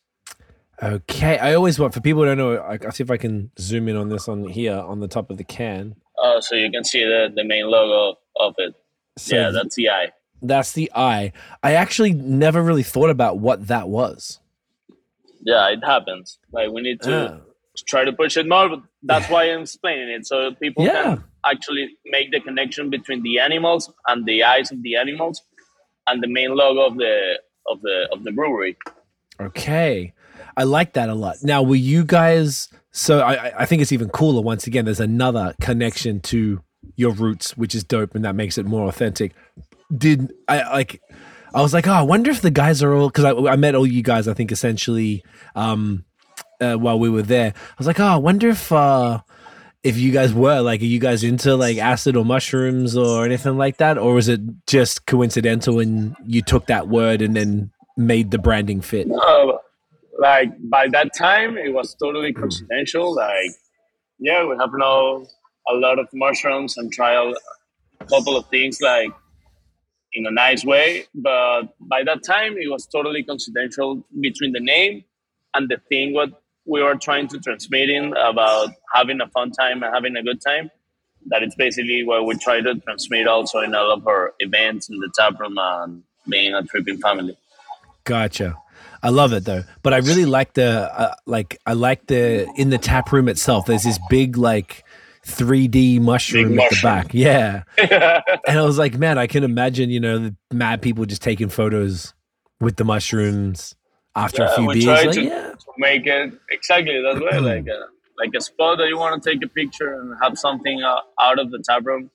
Okay 0.82 1.38
i 1.38 1.54
always 1.54 1.78
want 1.78 1.94
for 1.94 2.00
people 2.00 2.22
who 2.22 2.28
don't 2.28 2.38
know 2.38 2.56
i'll 2.58 2.92
see 2.92 3.04
if 3.04 3.12
i 3.12 3.16
can 3.18 3.50
zoom 3.58 3.88
in 3.88 3.96
on 3.96 4.10
this 4.10 4.28
on 4.28 4.44
here 4.44 4.78
on 4.78 5.02
the 5.02 5.10
top 5.10 5.30
of 5.30 5.36
the 5.36 5.44
can. 5.44 5.96
Uh, 6.24 6.40
so 6.40 6.56
you 6.56 6.72
can 6.72 6.86
see 6.86 7.04
the, 7.04 7.30
the 7.36 7.44
main 7.44 7.70
logo 7.70 8.18
of 8.38 8.56
it 8.60 8.74
so 9.18 9.36
yeah, 9.36 9.50
that's 9.52 9.76
the 9.76 9.90
eye. 9.90 10.12
That's 10.42 10.74
the 10.74 10.92
eye. 10.96 11.32
I 11.64 11.74
actually 11.74 12.14
never 12.14 12.62
really 12.62 12.84
thought 12.84 13.10
about 13.10 13.40
what 13.40 13.68
that 13.68 13.88
was. 13.90 14.40
Yeah, 15.42 15.70
it 15.70 15.84
happens. 15.84 16.40
Like 16.52 16.72
we 16.72 16.82
need 16.82 17.02
to. 17.04 17.42
try 17.88 18.06
to 18.06 18.14
push 18.14 18.38
it 18.38 18.48
more. 18.48 18.70
But 18.70 18.80
that's 19.04 19.30
why 19.30 19.44
I'm 19.52 19.62
explaining 19.62 20.10
it 20.10 20.26
so 20.26 20.54
people 20.56 20.86
Yeah. 20.86 21.04
can 21.04 21.24
actually 21.46 21.90
make 22.06 22.32
the 22.32 22.40
connection 22.40 22.90
between 22.90 23.22
the 23.22 23.40
animals 23.40 23.92
and 24.08 24.26
the 24.26 24.44
eyes 24.44 24.72
of 24.72 24.82
the 24.82 24.96
animals 24.96 25.42
and 26.08 26.24
the 26.24 26.28
main 26.28 26.56
logo 26.56 26.82
of 26.82 26.98
the 26.98 27.40
of 27.70 27.82
the 27.82 28.08
of 28.14 28.24
the 28.24 28.32
brewery. 28.32 28.78
Okay. 29.42 30.14
I 30.58 30.64
like 30.64 30.94
that 30.94 31.10
a 31.10 31.14
lot. 31.16 31.38
Now, 31.44 31.64
were 31.64 31.76
you 31.76 32.06
guys? 32.06 32.70
So 32.92 33.20
I- 33.20 33.52
I 33.64 33.66
think 33.66 33.82
it's 33.82 33.92
even 33.92 34.08
cooler. 34.10 34.42
Once 34.42 34.68
again, 34.68 34.86
there's 34.86 35.02
another 35.02 35.54
connection 35.60 36.22
to 36.22 36.62
your 36.96 37.12
roots, 37.12 37.58
which 37.58 37.76
is 37.76 37.84
dope, 37.84 38.16
and 38.16 38.26
that 38.26 38.36
makes 38.36 38.58
it 38.58 38.66
more 38.66 38.88
authentic. 38.88 39.34
Did 39.96 40.34
I 40.48 40.64
like? 40.72 41.02
I 41.54 41.62
was 41.62 41.74
like, 41.74 41.88
oh, 41.88 41.94
I 41.94 42.02
wonder 42.02 42.32
if 42.32 42.42
the 42.42 42.52
guys 42.52 42.84
are 42.84 42.94
all 42.94 43.10
because 43.10 43.24
I, 43.24 43.32
I 43.52 43.56
met 43.56 43.76
all 43.76 43.88
you 43.88 44.04
guys. 44.04 44.28
I 44.28 44.34
think 44.34 44.52
essentially 44.52 45.24
um, 45.56 46.04
uh, 46.60 46.76
while 46.76 47.00
we 47.00 47.10
were 47.10 47.22
there. 47.22 47.54
I 47.56 47.76
was 47.78 47.88
like, 47.88 48.00
oh, 48.00 48.06
I 48.06 48.18
wonder 48.18 48.50
if 48.50 48.72
uh, 48.72 49.22
if 49.84 49.98
you 49.98 50.12
guys 50.12 50.34
were 50.34 50.62
like, 50.62 50.82
are 50.82 50.86
you 50.86 51.00
guys 51.00 51.24
into 51.24 51.56
like 51.56 51.78
acid 51.78 52.16
or 52.16 52.26
mushrooms 52.26 52.98
or 52.98 53.26
anything 53.26 53.58
like 53.58 53.78
that, 53.78 53.98
or 53.98 54.16
was 54.16 54.28
it 54.28 54.42
just 54.68 55.06
coincidental 55.06 55.80
and 55.80 56.16
you 56.26 56.42
took 56.42 56.66
that 56.66 56.88
word 56.88 57.22
and 57.22 57.36
then 57.36 57.72
made 57.96 58.32
the 58.32 58.40
branding 58.40 58.82
fit? 58.82 59.08
Uh, 59.12 59.54
like 60.18 60.52
by 60.70 60.88
that 60.90 61.14
time, 61.16 61.58
it 61.58 61.74
was 61.74 61.96
totally 61.96 62.34
coincidental. 62.34 63.14
Like, 63.16 63.52
yeah, 64.20 64.46
we 64.46 64.56
have 64.58 64.72
now 64.74 65.26
a 65.68 65.74
lot 65.74 66.00
of 66.00 66.08
mushrooms 66.14 66.78
and 66.78 66.92
try 66.92 67.14
a 67.14 68.06
couple 68.06 68.38
of 68.38 68.48
things 68.50 68.80
like 68.82 69.12
in 70.14 70.26
a 70.26 70.32
nice 70.32 70.64
way. 70.64 71.06
But 71.14 71.76
by 71.80 72.04
that 72.04 72.24
time, 72.24 72.56
it 72.58 72.70
was 72.70 72.86
totally 72.88 73.24
confidential 73.24 74.06
between 74.20 74.54
the 74.54 74.60
name 74.60 75.04
and 75.54 75.70
the 75.70 75.78
thing 75.90 76.14
what 76.14 76.30
we 76.66 76.82
were 76.82 76.96
trying 76.96 77.28
to 77.30 77.40
transmit 77.40 77.90
in 77.90 78.14
about 78.18 78.70
having 78.94 79.22
a 79.22 79.28
fun 79.28 79.52
time 79.52 79.84
and 79.84 79.94
having 79.94 80.16
a 80.16 80.24
good 80.24 80.42
time. 80.42 80.72
That 81.28 81.42
it's 81.42 81.56
basically 81.56 82.04
what 82.04 82.26
we 82.26 82.36
try 82.36 82.62
to 82.62 82.76
transmit 82.76 83.28
also 83.28 83.60
in 83.60 83.74
all 83.74 83.92
of 83.92 84.06
our 84.08 84.34
events 84.40 84.90
in 84.90 85.00
the 85.00 85.12
tap 85.18 85.40
room 85.40 85.56
and 85.58 86.04
being 86.30 86.54
a 86.54 86.62
tripping 86.62 87.00
family. 87.00 87.36
Gotcha. 88.04 88.56
I 89.02 89.10
love 89.10 89.34
it 89.34 89.46
though, 89.46 89.64
but 89.84 89.94
I 89.94 89.98
really 89.98 90.26
like 90.26 90.54
the 90.54 90.92
uh, 90.92 91.16
like 91.26 91.60
I 91.66 91.74
like 91.74 92.08
the 92.08 92.48
in 92.56 92.70
the 92.70 92.78
tap 92.78 93.12
room 93.12 93.28
itself. 93.28 93.66
There's 93.66 93.84
this 93.84 94.00
big 94.10 94.38
like 94.38 94.84
3D 95.26 96.00
mushroom 96.00 96.50
Big 96.50 96.60
at 96.60 96.70
the 96.70 96.80
back, 96.84 97.14
yeah. 97.14 97.64
and 97.78 98.60
I 98.60 98.62
was 98.62 98.78
like, 98.78 98.98
man, 98.98 99.18
I 99.18 99.28
can 99.28 99.44
imagine 99.44 99.90
you 99.90 100.00
know 100.00 100.20
the 100.20 100.36
mad 100.54 100.82
people 100.82 101.06
just 101.06 101.22
taking 101.22 101.50
photos 101.50 102.14
with 102.60 102.76
the 102.76 102.86
mushrooms 102.86 103.76
after 104.16 104.44
a 104.44 104.56
few 104.56 104.72
beers. 104.72 104.86
Like, 104.86 105.12
to- 105.12 105.24
yeah, 105.24 105.52
to 105.52 105.72
make 105.78 106.06
it 106.06 106.34
exactly 106.52 107.02
that 107.02 107.20
way, 107.20 107.40
like 107.56 107.68
a, 107.68 107.86
like 108.18 108.32
a 108.36 108.42
spot 108.42 108.78
that 108.78 108.88
you 108.88 108.98
want 108.98 109.22
to 109.22 109.30
take 109.30 109.44
a 109.44 109.48
picture 109.48 110.00
and 110.00 110.16
have 110.22 110.38
something 110.38 110.84
uh, 110.84 111.00
out 111.20 111.40
of 111.40 111.52
the 111.52 111.60
tap 111.68 111.86
room, 111.86 112.12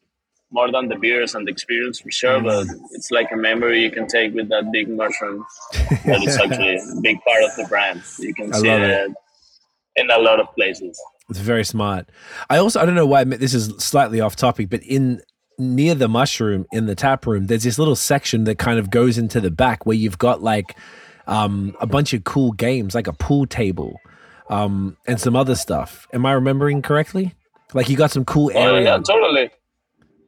more 0.52 0.70
than 0.70 0.88
the 0.88 0.96
beers 0.96 1.34
and 1.34 1.46
the 1.46 1.50
experience 1.50 2.00
for 2.00 2.10
sure. 2.10 2.40
But 2.40 2.66
it's 2.92 3.10
like 3.10 3.30
a 3.32 3.36
memory 3.36 3.82
you 3.82 3.90
can 3.90 4.06
take 4.06 4.34
with 4.34 4.48
that 4.50 4.70
big 4.72 4.88
mushroom. 4.88 5.44
That 6.04 6.22
is 6.22 6.36
actually 6.38 6.76
a 6.76 7.00
big 7.02 7.18
part 7.22 7.42
of 7.42 7.56
the 7.56 7.66
brand. 7.68 8.02
You 8.18 8.34
can 8.34 8.54
I 8.54 8.58
see 8.58 8.68
love 8.68 8.82
it 8.82 9.12
in 9.96 10.10
a 10.10 10.18
lot 10.18 10.40
of 10.40 10.46
places. 10.54 11.00
It's 11.30 11.38
very 11.38 11.64
smart. 11.64 12.08
I 12.48 12.58
also 12.58 12.80
I 12.80 12.84
don't 12.86 12.94
know 12.96 13.06
why 13.06 13.24
this 13.24 13.54
is 13.54 13.72
slightly 13.78 14.20
off 14.20 14.36
topic, 14.36 14.68
but 14.68 14.82
in 14.82 15.22
near 15.58 15.94
the 15.94 16.08
mushroom 16.08 16.66
in 16.72 16.86
the 16.86 16.94
tap 16.94 17.26
room, 17.26 17.46
there's 17.46 17.62
this 17.62 17.78
little 17.78 17.96
section 17.96 18.44
that 18.44 18.58
kind 18.58 18.78
of 18.78 18.90
goes 18.90 19.16
into 19.18 19.40
the 19.40 19.50
back 19.50 19.86
where 19.86 19.96
you've 19.96 20.18
got 20.18 20.42
like 20.42 20.76
um, 21.26 21.76
a 21.80 21.86
bunch 21.86 22.12
of 22.12 22.24
cool 22.24 22.52
games, 22.52 22.94
like 22.94 23.06
a 23.06 23.12
pool 23.12 23.46
table, 23.46 24.00
um, 24.48 24.96
and 25.06 25.20
some 25.20 25.36
other 25.36 25.54
stuff. 25.54 26.08
Am 26.12 26.26
I 26.26 26.32
remembering 26.32 26.82
correctly? 26.82 27.34
Like 27.72 27.88
you 27.88 27.96
got 27.96 28.10
some 28.10 28.24
cool 28.24 28.50
Oh, 28.54 28.76
yeah, 28.78 28.98
totally. 28.98 29.50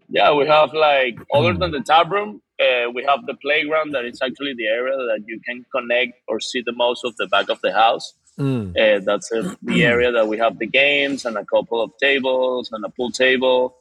Yeah, 0.08 0.32
we 0.34 0.46
have 0.46 0.72
like 0.74 1.16
Hmm. 1.16 1.38
other 1.38 1.54
than 1.54 1.72
the 1.72 1.80
tap 1.80 2.10
room, 2.10 2.40
uh, 2.60 2.90
we 2.94 3.02
have 3.04 3.26
the 3.26 3.34
playground 3.34 3.92
that 3.92 4.04
is 4.04 4.20
actually 4.22 4.54
the 4.56 4.66
area 4.66 4.96
that 4.96 5.24
you 5.26 5.40
can 5.44 5.64
connect 5.74 6.12
or 6.28 6.38
see 6.38 6.62
the 6.64 6.72
most 6.72 7.04
of 7.04 7.16
the 7.16 7.26
back 7.26 7.48
of 7.48 7.60
the 7.62 7.72
house. 7.72 8.14
Mm, 8.38 8.76
Uh, 8.76 9.00
that's 9.04 9.30
uh, 9.30 9.54
the 9.62 9.84
area 9.84 10.10
that 10.10 10.26
we 10.26 10.38
have 10.38 10.58
the 10.58 10.66
games 10.66 11.24
and 11.26 11.36
a 11.36 11.44
couple 11.44 11.80
of 11.82 11.90
tables 12.00 12.70
and 12.72 12.84
a 12.84 12.88
pool 12.88 13.10
table. 13.10 13.76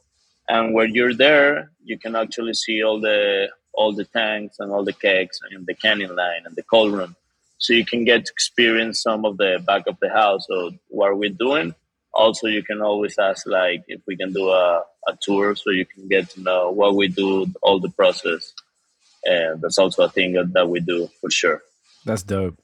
And 0.48 0.74
where 0.74 0.86
you're 0.86 1.14
there, 1.14 1.70
you 1.82 1.98
can 1.98 2.14
actually 2.16 2.54
see 2.54 2.82
all 2.82 3.00
the 3.00 3.48
all 3.74 3.92
the 3.94 4.04
tanks 4.04 4.56
and 4.58 4.70
all 4.70 4.84
the 4.84 4.92
kegs 4.92 5.38
and 5.50 5.66
the 5.66 5.74
canning 5.74 6.14
line 6.14 6.42
and 6.44 6.54
the 6.56 6.62
cold 6.62 6.92
room. 6.92 7.16
So 7.56 7.72
you 7.72 7.86
can 7.86 8.04
get 8.04 8.26
to 8.26 8.32
experience 8.32 9.00
some 9.02 9.24
of 9.24 9.38
the 9.38 9.62
back 9.64 9.86
of 9.86 9.96
the 10.02 10.10
house 10.10 10.46
of 10.50 10.74
what 10.88 11.16
we're 11.16 11.30
doing. 11.30 11.74
Also, 12.12 12.46
you 12.48 12.62
can 12.62 12.82
always 12.82 13.18
ask 13.18 13.46
like 13.46 13.84
if 13.88 14.00
we 14.06 14.16
can 14.16 14.32
do 14.32 14.50
a, 14.50 14.82
a 15.08 15.16
tour 15.22 15.54
so 15.56 15.70
you 15.70 15.86
can 15.86 16.08
get 16.08 16.28
to 16.30 16.42
know 16.42 16.70
what 16.70 16.94
we 16.94 17.08
do, 17.08 17.46
all 17.62 17.80
the 17.80 17.88
process. 17.90 18.52
And 19.24 19.62
that's 19.62 19.78
also 19.78 20.02
a 20.04 20.10
thing 20.10 20.32
that, 20.32 20.52
that 20.52 20.68
we 20.68 20.80
do 20.80 21.08
for 21.20 21.30
sure. 21.30 21.62
that's 22.04 22.24
dope. 22.24 22.58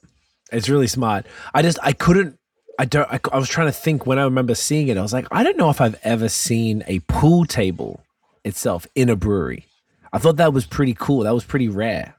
It's 0.51 0.69
really 0.69 0.87
smart. 0.87 1.25
I 1.53 1.61
just 1.61 1.77
I 1.81 1.93
couldn't. 1.93 2.37
I 2.77 2.85
don't. 2.85 3.11
I, 3.11 3.19
I 3.31 3.37
was 3.37 3.49
trying 3.49 3.67
to 3.67 3.73
think 3.73 4.05
when 4.05 4.17
I 4.19 4.23
remember 4.23 4.55
seeing 4.55 4.87
it. 4.87 4.97
I 4.97 5.01
was 5.01 5.13
like, 5.13 5.27
I 5.31 5.43
don't 5.43 5.57
know 5.57 5.69
if 5.69 5.81
I've 5.81 5.99
ever 6.03 6.29
seen 6.29 6.83
a 6.87 6.99
pool 7.01 7.45
table 7.45 8.01
itself 8.43 8.87
in 8.95 9.09
a 9.09 9.15
brewery. 9.15 9.65
I 10.13 10.17
thought 10.17 10.37
that 10.37 10.53
was 10.53 10.65
pretty 10.65 10.95
cool. 10.97 11.21
That 11.21 11.33
was 11.33 11.43
pretty 11.43 11.67
rare 11.67 12.15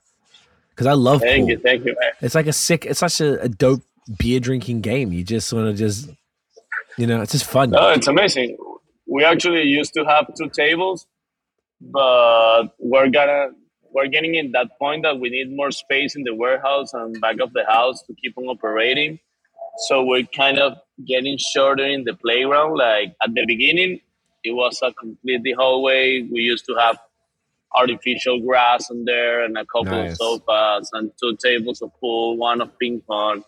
because 0.71 0.87
I 0.87 0.93
love 0.93 1.21
Thank 1.21 1.43
pool. 1.43 1.51
you, 1.51 1.59
thank 1.59 1.85
you. 1.85 1.97
man. 2.01 2.11
It's 2.21 2.35
like 2.35 2.47
a 2.47 2.53
sick. 2.53 2.87
It's 2.87 3.01
such 3.01 3.21
a, 3.21 3.41
a 3.43 3.49
dope 3.49 3.83
beer 4.19 4.39
drinking 4.41 4.83
game. 4.83 5.13
You 5.13 5.25
just 5.25 5.53
want 5.53 5.67
to 5.67 5.73
just, 5.75 6.09
you 6.97 7.07
know, 7.07 7.21
it's 7.23 7.33
just 7.33 7.45
fun. 7.47 7.71
No, 7.71 7.91
it's 7.91 8.07
amazing. 8.07 8.57
We 9.07 9.25
actually 9.25 9.63
used 9.63 9.95
to 9.95 10.05
have 10.05 10.27
two 10.39 10.49
tables, 10.51 11.07
but 11.81 12.69
we're 12.79 13.09
gonna 13.09 13.49
we're 13.93 14.09
getting 14.09 14.35
in 14.35 14.53
that 14.53 14.79
point 14.79 15.03
that 15.03 15.19
we 15.19 15.31
need 15.31 15.55
more 15.55 15.71
space 15.71 16.15
in 16.17 16.23
the 16.23 16.35
warehouse 16.35 16.93
and 16.95 17.21
back 17.21 17.41
of 17.41 17.53
the 17.53 17.65
house 17.67 18.03
to 18.05 18.15
keep 18.15 18.37
on 18.39 18.45
operating. 18.45 19.19
So 19.89 20.05
we're 20.05 20.25
kind 20.25 20.59
of 20.59 20.79
getting 21.07 21.39
shorter 21.39 21.85
in 21.85 22.05
the 22.05 22.15
playground. 22.15 22.77
Like 22.77 23.15
at 23.23 23.35
the 23.35 23.45
beginning, 23.47 24.01
it 24.45 24.53
was 24.53 24.81
a 24.83 24.93
completely 24.93 25.53
hallway. 25.53 26.23
We 26.23 26.41
used 26.41 26.67
to 26.67 26.75
have 26.75 26.99
artificial 27.75 28.41
grass 28.41 28.91
in 28.91 29.05
there 29.05 29.45
and 29.45 29.57
a 29.57 29.65
couple 29.67 29.93
Nice. 29.93 30.13
of 30.13 30.17
sofas 30.19 30.91
and 30.93 31.13
two 31.21 31.37
tables 31.37 31.83
of 31.83 31.91
pool, 32.01 32.37
one 32.37 32.61
of 32.61 32.77
ping 32.79 33.01
pong. 33.07 33.45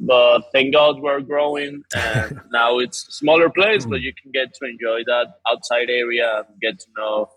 But 0.00 0.50
thank 0.52 0.74
God 0.74 1.00
we're 1.00 1.20
growing 1.20 1.84
and 1.94 2.40
now 2.52 2.78
it's 2.78 3.06
a 3.08 3.12
smaller 3.12 3.50
place, 3.50 3.84
but 3.84 3.98
hmm. 3.98 4.04
you 4.04 4.12
can 4.20 4.32
get 4.32 4.52
to 4.54 4.64
enjoy 4.66 5.04
that 5.06 5.34
outside 5.48 5.90
area 5.90 6.44
and 6.48 6.60
get 6.60 6.80
to 6.80 6.86
know 6.96 7.30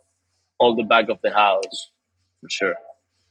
all 0.58 0.76
the 0.76 0.84
back 0.84 1.10
of 1.10 1.20
the 1.22 1.32
house 1.32 1.92
for 2.46 2.50
sure. 2.50 2.76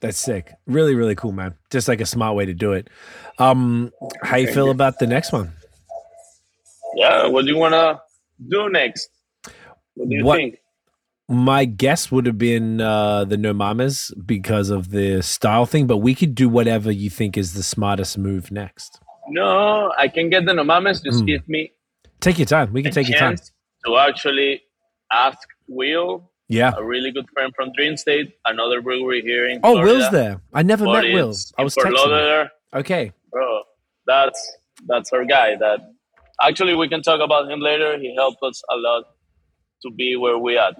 That's 0.00 0.18
sick. 0.18 0.52
Really, 0.66 0.94
really 0.94 1.14
cool, 1.14 1.32
man. 1.32 1.54
Just 1.70 1.88
like 1.88 2.00
a 2.00 2.06
smart 2.06 2.36
way 2.36 2.44
to 2.46 2.52
do 2.52 2.72
it. 2.72 2.88
Um, 3.38 3.90
how 4.22 4.36
you 4.36 4.46
Thank 4.46 4.54
feel 4.54 4.64
you. 4.66 4.70
about 4.72 4.98
the 4.98 5.06
next 5.06 5.32
one? 5.32 5.52
Yeah, 6.96 7.26
what 7.26 7.44
do 7.44 7.50
you 7.52 7.56
wanna 7.58 8.00
do 8.48 8.68
next? 8.68 9.08
What 9.94 10.08
do 10.08 10.14
you 10.16 10.24
What- 10.24 10.36
think? 10.36 10.58
My 11.26 11.64
guess 11.64 12.12
would 12.12 12.26
have 12.26 12.36
been 12.36 12.82
uh, 12.82 13.24
the 13.24 13.38
No 13.38 13.54
Mames 13.54 14.12
because 14.26 14.68
of 14.68 14.90
the 14.90 15.22
style 15.22 15.64
thing, 15.64 15.86
but 15.86 15.96
we 15.98 16.14
could 16.14 16.34
do 16.34 16.50
whatever 16.50 16.92
you 16.92 17.08
think 17.08 17.38
is 17.38 17.54
the 17.54 17.62
smartest 17.62 18.18
move 18.18 18.50
next. 18.50 19.00
No, 19.28 19.90
I 19.96 20.08
can 20.08 20.28
get 20.28 20.44
the 20.44 20.52
No 20.52 20.64
Mames. 20.64 21.02
Just 21.02 21.20
Hmm. 21.20 21.24
give 21.26 21.48
me 21.48 21.72
Take 22.20 22.38
your 22.38 22.44
time. 22.46 22.74
We 22.74 22.82
can 22.82 22.92
take 22.92 23.08
your 23.08 23.18
time. 23.18 23.36
to 23.86 23.96
actually 23.96 24.62
ask 25.10 25.38
Will, 25.66 26.30
Yeah. 26.48 26.72
a 26.76 26.84
really 26.84 27.10
good 27.10 27.26
friend 27.32 27.52
from 27.56 27.72
Dream 27.72 27.96
State, 27.96 28.34
another 28.44 28.82
brewery 28.82 29.22
here 29.22 29.48
in 29.48 29.60
Oh, 29.62 29.72
Florida. 29.74 29.92
Will's 29.92 30.10
there. 30.10 30.40
I 30.52 30.62
never 30.62 30.84
met 30.84 31.04
Will. 31.04 31.34
I 31.58 31.64
was 31.64 31.74
texting. 31.74 31.92
Lauderdale. 31.96 32.48
Okay. 32.74 33.12
bro 33.30 33.62
that's 34.06 34.56
that's 34.86 35.12
our 35.12 35.24
guy 35.24 35.56
that 35.56 35.78
actually 36.42 36.74
we 36.74 36.88
can 36.88 37.00
talk 37.02 37.20
about 37.20 37.50
him 37.50 37.60
later 37.60 37.96
he 37.98 38.14
helped 38.14 38.42
us 38.42 38.62
a 38.70 38.76
lot 38.76 39.04
to 39.82 39.90
be 39.90 40.16
where 40.16 40.36
we 40.38 40.56
are. 40.58 40.72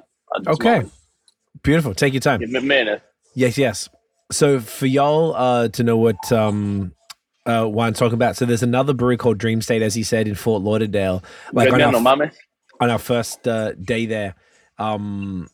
Okay. 0.47 0.75
moment. 0.75 0.93
Beautiful. 1.63 1.95
Take 1.95 2.13
your 2.13 2.21
time. 2.21 2.41
give 2.41 2.51
me 2.51 2.59
a 2.59 2.63
minute 2.63 3.03
Yes, 3.35 3.59
yes. 3.59 3.89
So 4.31 4.61
for 4.61 4.87
y'all 4.87 5.35
uh, 5.35 5.69
to 5.69 5.83
know 5.83 5.97
what 5.97 6.31
um, 6.33 6.93
uh, 7.47 7.65
Juan's 7.67 7.99
talking 7.99 8.15
about, 8.15 8.37
so 8.37 8.45
there's 8.47 8.63
another 8.63 8.95
brewery 8.95 9.17
called 9.17 9.39
Dream 9.39 9.61
State, 9.61 9.83
as 9.83 9.95
he 9.95 10.03
said, 10.03 10.29
in 10.29 10.35
Fort 10.35 10.63
Lauderdale. 10.63 11.23
Like 11.53 11.73
on 11.73 11.81
our, 11.83 12.31
on 12.81 12.91
our 12.91 12.99
first 12.99 13.47
uh, 13.47 13.73
day 13.73 14.07
there, 14.07 14.35
um, 14.79 15.49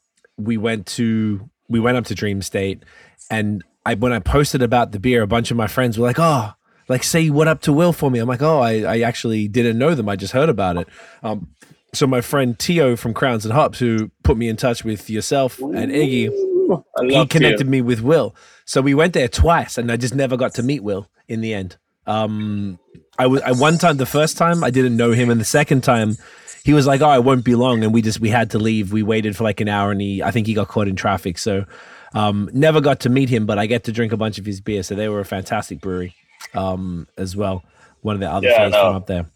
we 0.44 0.56
went 0.56 0.86
to 0.86 1.48
we 1.68 1.80
went 1.80 1.96
up 1.96 2.04
to 2.06 2.14
Dream 2.14 2.42
State, 2.42 2.82
and 3.30 3.62
I 3.86 3.94
when 3.94 4.12
I 4.12 4.18
posted 4.18 4.62
about 4.62 4.92
the 4.92 5.00
beer, 5.00 5.22
a 5.22 5.26
bunch 5.26 5.50
of 5.50 5.56
my 5.56 5.66
friends 5.66 5.98
were 5.98 6.06
like, 6.06 6.18
"Oh, 6.18 6.52
like 6.88 7.02
say 7.02 7.30
what 7.30 7.48
up 7.48 7.60
to 7.62 7.72
Will 7.72 7.92
for 7.92 8.10
me." 8.10 8.18
I'm 8.18 8.28
like, 8.28 8.42
"Oh, 8.42 8.60
I, 8.60 8.82
I 8.82 9.00
actually 9.00 9.48
didn't 9.48 9.78
know 9.78 9.94
them. 9.94 10.08
I 10.08 10.16
just 10.16 10.32
heard 10.32 10.48
about 10.48 10.76
it." 10.76 10.88
Um, 11.22 11.48
so 11.92 12.06
my 12.06 12.20
friend 12.20 12.58
Tio 12.58 12.96
from 12.96 13.14
Crowns 13.14 13.44
and 13.44 13.52
Hops, 13.52 13.78
who 13.78 14.10
put 14.22 14.36
me 14.36 14.48
in 14.48 14.56
touch 14.56 14.84
with 14.84 15.10
yourself 15.10 15.58
and 15.58 15.90
Iggy, 15.90 16.30
he 17.08 17.26
connected 17.26 17.66
you. 17.66 17.70
me 17.70 17.80
with 17.80 18.00
Will. 18.00 18.34
So 18.64 18.80
we 18.80 18.94
went 18.94 19.12
there 19.12 19.28
twice, 19.28 19.78
and 19.78 19.90
I 19.90 19.96
just 19.96 20.14
never 20.14 20.36
got 20.36 20.54
to 20.54 20.62
meet 20.62 20.82
Will 20.82 21.08
in 21.28 21.40
the 21.40 21.54
end. 21.54 21.76
Um, 22.06 22.78
I 23.18 23.26
was 23.26 23.42
I 23.42 23.52
one 23.52 23.78
time 23.78 23.96
the 23.96 24.06
first 24.06 24.36
time 24.36 24.64
I 24.64 24.70
didn't 24.70 24.96
know 24.96 25.12
him, 25.12 25.30
and 25.30 25.40
the 25.40 25.44
second 25.44 25.82
time 25.82 26.16
he 26.64 26.72
was 26.72 26.86
like, 26.86 27.00
"Oh, 27.00 27.08
I 27.08 27.18
won't 27.18 27.44
be 27.44 27.54
long," 27.54 27.82
and 27.84 27.92
we 27.94 28.02
just 28.02 28.20
we 28.20 28.28
had 28.28 28.50
to 28.52 28.58
leave. 28.58 28.92
We 28.92 29.02
waited 29.02 29.36
for 29.36 29.44
like 29.44 29.60
an 29.60 29.68
hour, 29.68 29.90
and 29.90 30.00
he 30.00 30.22
I 30.22 30.30
think 30.30 30.46
he 30.46 30.54
got 30.54 30.68
caught 30.68 30.88
in 30.88 30.96
traffic, 30.96 31.38
so 31.38 31.64
um, 32.14 32.48
never 32.52 32.80
got 32.80 33.00
to 33.00 33.08
meet 33.08 33.28
him. 33.28 33.46
But 33.46 33.58
I 33.58 33.66
get 33.66 33.84
to 33.84 33.92
drink 33.92 34.12
a 34.12 34.16
bunch 34.16 34.38
of 34.38 34.44
his 34.46 34.60
beer, 34.60 34.82
so 34.82 34.94
they 34.94 35.08
were 35.08 35.20
a 35.20 35.24
fantastic 35.24 35.80
brewery 35.80 36.14
um, 36.54 37.06
as 37.16 37.34
well. 37.36 37.62
One 38.02 38.14
of 38.14 38.20
the 38.20 38.30
other 38.30 38.48
Yeah, 38.48 38.68
no. 38.68 38.82
from 38.82 38.96
up 38.96 39.06
there. 39.06 39.26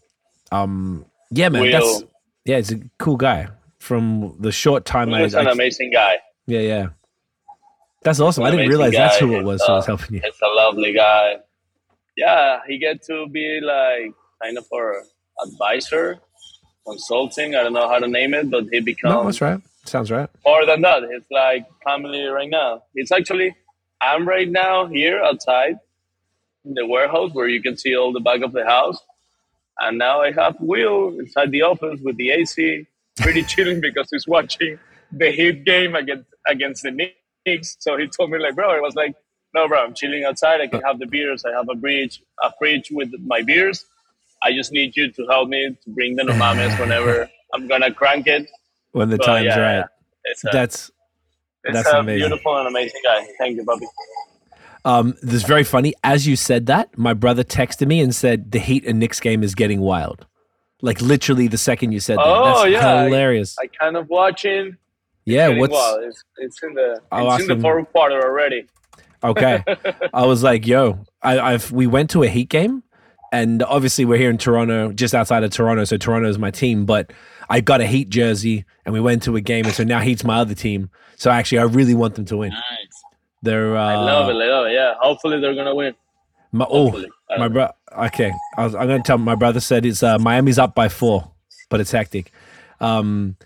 Um, 0.51 1.05
yeah, 1.31 1.49
man, 1.49 1.61
Will- 1.63 1.71
that's 1.71 2.03
yeah, 2.45 2.57
it's 2.57 2.71
a 2.71 2.79
cool 2.99 3.17
guy. 3.17 3.47
From 3.79 4.35
the 4.39 4.51
short 4.51 4.85
time 4.85 5.09
He's 5.11 5.35
an 5.35 5.47
I 5.47 5.51
amazing 5.51 5.91
guy. 5.91 6.15
yeah 6.47 6.59
yeah, 6.61 6.87
that's 8.01 8.19
awesome. 8.19 8.43
I 8.43 8.49
didn't 8.51 8.69
realize 8.69 8.93
that's 8.93 9.17
who 9.17 9.35
it 9.35 9.43
was. 9.43 9.61
It's, 9.61 9.67
who 9.67 9.73
was 9.73 9.85
helping 9.85 10.15
you. 10.15 10.21
It's 10.23 10.39
a 10.41 10.47
lovely 10.47 10.91
guy. 10.93 11.35
Yeah, 12.17 12.59
he 12.67 12.77
get 12.79 13.03
to 13.03 13.27
be 13.27 13.59
like 13.61 14.13
kind 14.41 14.57
of 14.57 14.65
our 14.73 15.03
advisor, 15.45 16.19
consulting. 16.87 17.55
I 17.55 17.63
don't 17.63 17.73
know 17.73 17.89
how 17.89 17.99
to 17.99 18.07
name 18.07 18.33
it, 18.33 18.49
but 18.49 18.65
he 18.71 18.79
No, 18.79 18.85
becomes 18.85 19.25
that's 19.25 19.41
right. 19.41 19.61
Sounds 19.85 20.11
right. 20.11 20.29
more 20.45 20.65
than 20.65 20.81
that. 20.81 21.03
It's 21.03 21.29
like 21.29 21.65
family 21.83 22.23
right 22.25 22.49
now. 22.49 22.83
It's 22.95 23.11
actually 23.11 23.55
I'm 24.01 24.27
right 24.27 24.49
now 24.49 24.85
here 24.87 25.21
outside 25.21 25.77
in 26.65 26.73
the 26.73 26.85
warehouse 26.85 27.31
where 27.33 27.47
you 27.47 27.61
can 27.61 27.77
see 27.77 27.95
all 27.95 28.11
the 28.11 28.19
back 28.19 28.41
of 28.41 28.51
the 28.51 28.65
house, 28.65 28.99
and 29.79 29.97
now 29.97 30.21
I 30.21 30.31
have 30.31 30.55
Will 30.59 31.19
inside 31.19 31.51
the 31.51 31.61
office 31.63 31.99
with 32.01 32.17
the 32.17 32.31
AC, 32.31 32.87
pretty 33.17 33.43
chilling 33.53 33.81
because 33.81 34.07
he's 34.11 34.27
watching 34.27 34.79
the 35.11 35.31
Heat 35.31 35.63
game 35.65 35.95
against 35.95 36.27
against 36.47 36.83
the 36.83 36.91
Knicks. 37.45 37.77
So 37.79 37.97
he 37.97 38.07
told 38.07 38.31
me 38.31 38.39
like, 38.39 38.55
bro, 38.55 38.71
I 38.75 38.79
was 38.79 38.95
like, 38.95 39.15
no, 39.53 39.67
bro, 39.67 39.83
I'm 39.83 39.93
chilling 39.93 40.23
outside. 40.25 40.61
I 40.61 40.67
can 40.67 40.81
have 40.81 40.99
the 40.99 41.05
beers. 41.05 41.45
I 41.45 41.51
have 41.51 41.69
a 41.69 41.75
bridge, 41.75 42.21
a 42.43 42.51
fridge 42.59 42.89
with 42.91 43.11
my 43.25 43.41
beers. 43.41 43.85
I 44.43 44.51
just 44.53 44.71
need 44.71 44.95
you 44.95 45.11
to 45.11 45.25
help 45.27 45.49
me 45.49 45.69
to 45.83 45.89
bring 45.89 46.15
the 46.15 46.23
nomames 46.23 46.79
whenever 46.79 47.29
I'm 47.53 47.67
gonna 47.67 47.93
crank 47.93 48.27
it. 48.27 48.49
When 48.91 49.09
the 49.09 49.17
But 49.17 49.25
time's 49.25 49.45
yeah, 49.45 49.59
right. 49.59 49.77
A, 49.79 49.89
That's 50.51 50.91
it's 51.63 51.73
That's 51.73 51.89
a 51.89 51.99
amazing. 51.99 52.27
beautiful 52.29 52.57
and 52.57 52.67
amazing 52.67 53.01
guy. 53.03 53.27
Thank 53.39 53.57
you, 53.57 53.63
Bobby. 53.65 53.87
Um, 54.83 55.15
this 55.23 55.33
is 55.35 55.43
very 55.43 55.63
funny. 55.63 55.95
As 56.03 56.27
you 56.27 56.35
said 56.35 56.67
that, 56.67 56.95
my 56.97 57.13
brother 57.15 57.43
texted 57.43 57.87
me 57.87 58.01
and 58.01 58.13
said 58.13 58.51
the 58.51 58.59
Heat 58.59 58.85
and 58.85 58.99
Knicks 58.99 59.19
game 59.19 59.41
is 59.41 59.55
getting 59.55 59.81
wild. 59.81 60.27
Like 60.81 61.01
literally 61.01 61.47
the 61.47 61.57
second 61.57 61.91
you 61.91 61.99
said 61.99 62.17
that. 62.19 62.23
Oh, 62.25 62.59
That's 62.61 62.69
yeah. 62.71 63.03
hilarious. 63.05 63.55
I 63.59 63.65
kind 63.67 63.97
of 63.97 64.07
watching. 64.09 64.77
yeah, 65.25 65.47
what's 65.57 65.73
wild. 65.73 66.03
It's, 66.03 66.23
it's 66.37 66.61
in 66.61 66.75
the 66.75 67.01
it's 67.11 67.41
in 67.49 67.57
the 67.57 67.61
fourth 67.61 67.91
quarter 67.91 68.21
already. 68.23 68.67
okay? 69.23 69.63
I 70.13 70.25
was 70.27 70.43
like, 70.43 70.67
yo, 70.67 70.99
I, 71.23 71.39
I've 71.39 71.71
we 71.71 71.87
went 71.87 72.11
to 72.11 72.21
a 72.21 72.27
Heat 72.27 72.49
game, 72.49 72.83
and 73.31 73.63
obviously 73.63 74.05
we're 74.05 74.17
here 74.17 74.29
in 74.29 74.37
Toronto, 74.37 74.91
just 74.91 75.13
outside 75.13 75.43
of 75.43 75.51
Toronto, 75.51 75.83
so 75.83 75.97
Toronto 75.97 76.29
is 76.29 76.37
my 76.37 76.51
team. 76.51 76.85
But 76.85 77.11
I 77.49 77.61
got 77.61 77.81
a 77.81 77.85
Heat 77.87 78.09
jersey, 78.09 78.65
and 78.85 78.93
we 78.93 78.99
went 78.99 79.23
to 79.23 79.35
a 79.35 79.41
game, 79.41 79.65
and 79.65 79.73
so 79.73 79.83
now 79.83 79.99
Heat's 79.99 80.23
my 80.23 80.37
other 80.37 80.55
team. 80.55 80.89
So 81.17 81.31
actually, 81.31 81.59
I 81.59 81.63
really 81.63 81.93
want 81.93 82.15
them 82.15 82.25
to 82.25 82.37
win. 82.37 82.49
Nice. 82.51 82.61
They're 83.41 83.77
uh, 83.77 83.85
I 83.85 83.95
love 83.95 84.29
it. 84.29 84.33
I 84.33 84.47
love 84.47 84.67
it. 84.67 84.73
Yeah. 84.73 84.93
Hopefully 84.99 85.39
they're 85.39 85.55
gonna 85.55 85.75
win. 85.75 85.93
My, 86.51 86.65
oh, 86.69 86.85
Hopefully. 86.85 87.09
My 87.37 87.47
bro. 87.47 87.69
Okay, 87.97 88.31
I 88.57 88.63
was, 88.63 88.75
I'm 88.75 88.87
gonna 88.87 89.03
tell 89.03 89.17
my 89.17 89.35
brother 89.35 89.59
said 89.59 89.85
it's 89.85 90.03
uh, 90.03 90.17
Miami's 90.19 90.59
up 90.59 90.75
by 90.75 90.89
four, 90.89 91.31
but 91.69 91.79
it's 91.79 91.91
hectic. 91.91 92.31
Um, 92.79 93.37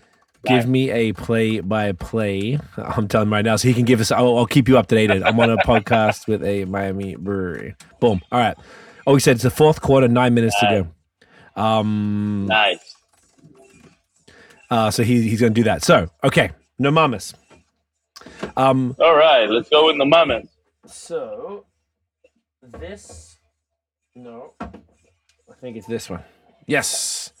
give 0.46 0.66
me 0.66 0.90
a 0.90 1.12
play 1.12 1.60
by 1.60 1.92
play. 1.92 2.58
I'm 2.76 3.08
telling 3.08 3.28
him 3.28 3.32
right 3.32 3.44
now, 3.44 3.56
so 3.56 3.68
he 3.68 3.74
can 3.74 3.84
give 3.84 4.00
us. 4.00 4.10
I'll, 4.10 4.38
I'll 4.38 4.46
keep 4.46 4.68
you 4.68 4.74
updated. 4.74 5.24
I'm 5.24 5.38
on 5.38 5.50
a 5.50 5.56
podcast 5.66 6.26
with 6.26 6.42
a 6.42 6.64
Miami 6.64 7.16
brewery. 7.16 7.74
Boom. 8.00 8.20
All 8.32 8.38
right. 8.38 8.56
Oh, 9.10 9.14
he 9.14 9.20
said 9.20 9.34
it's 9.34 9.42
the 9.42 9.50
fourth 9.50 9.80
quarter, 9.80 10.06
nine 10.06 10.34
minutes 10.34 10.54
to 10.60 10.86
go. 11.56 11.60
Um. 11.60 12.46
Nice. 12.46 12.94
Uh. 14.70 14.92
So 14.92 15.02
he 15.02 15.28
he's 15.28 15.40
gonna 15.40 15.50
do 15.52 15.64
that. 15.64 15.82
So 15.82 16.08
okay, 16.22 16.52
no 16.78 16.92
mames. 16.92 17.34
Um. 18.56 18.94
All 19.00 19.16
right. 19.16 19.50
Let's 19.50 19.68
go 19.68 19.86
with 19.86 19.98
the 19.98 20.04
moment. 20.04 20.48
So 20.86 21.66
this 22.62 23.36
no, 24.14 24.54
I 24.60 25.54
think 25.60 25.76
it's 25.76 25.88
this 25.88 26.08
one. 26.08 26.22
Yes. 26.68 27.32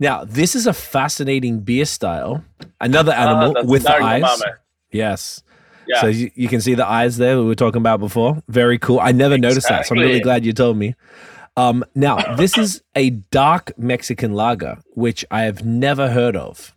Now 0.00 0.24
this 0.24 0.56
is 0.56 0.66
a 0.66 0.72
fascinating 0.72 1.60
beer 1.60 1.84
style. 1.84 2.44
Another 2.80 3.12
Ah, 3.14 3.22
animal 3.22 3.52
that's 3.54 3.68
with 3.68 3.84
the 3.84 3.94
eyes. 3.94 4.24
Nomame. 4.24 4.54
Yes. 4.90 5.43
Yeah. 5.86 6.00
So 6.00 6.06
you, 6.08 6.30
you 6.34 6.48
can 6.48 6.60
see 6.60 6.74
the 6.74 6.86
eyes 6.86 7.16
there 7.16 7.38
we 7.38 7.44
were 7.44 7.54
talking 7.54 7.80
about 7.80 8.00
before. 8.00 8.42
Very 8.48 8.78
cool. 8.78 9.00
I 9.00 9.12
never 9.12 9.38
noticed 9.38 9.68
that, 9.68 9.86
so 9.86 9.94
I'm 9.94 10.00
really 10.00 10.20
glad 10.20 10.44
you 10.44 10.52
told 10.52 10.76
me. 10.76 10.94
Um, 11.56 11.84
now 11.94 12.34
this 12.34 12.58
is 12.58 12.82
a 12.96 13.10
dark 13.10 13.72
Mexican 13.78 14.32
lager, 14.32 14.78
which 14.94 15.24
I 15.30 15.42
have 15.42 15.64
never 15.64 16.10
heard 16.10 16.36
of. 16.36 16.74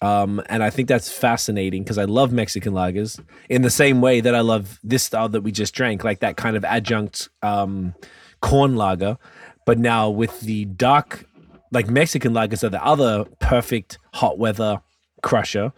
Um, 0.00 0.42
and 0.50 0.62
I 0.62 0.70
think 0.70 0.88
that's 0.88 1.10
fascinating 1.10 1.82
because 1.82 1.96
I 1.96 2.04
love 2.04 2.30
Mexican 2.30 2.74
lagers 2.74 3.18
in 3.48 3.62
the 3.62 3.70
same 3.70 4.00
way 4.02 4.20
that 4.20 4.34
I 4.34 4.40
love 4.40 4.78
this 4.82 5.02
style 5.02 5.30
that 5.30 5.40
we 5.40 5.50
just 5.50 5.74
drank, 5.74 6.04
like 6.04 6.20
that 6.20 6.36
kind 6.36 6.56
of 6.56 6.64
adjunct 6.64 7.30
um, 7.42 7.94
corn 8.40 8.76
lager. 8.76 9.16
But 9.64 9.78
now 9.78 10.10
with 10.10 10.40
the 10.40 10.66
dark, 10.66 11.24
like 11.70 11.88
Mexican 11.88 12.34
lagers 12.34 12.62
are 12.62 12.68
the 12.68 12.84
other 12.84 13.24
perfect 13.40 13.98
hot 14.12 14.38
weather 14.38 14.82
crusher. 15.22 15.72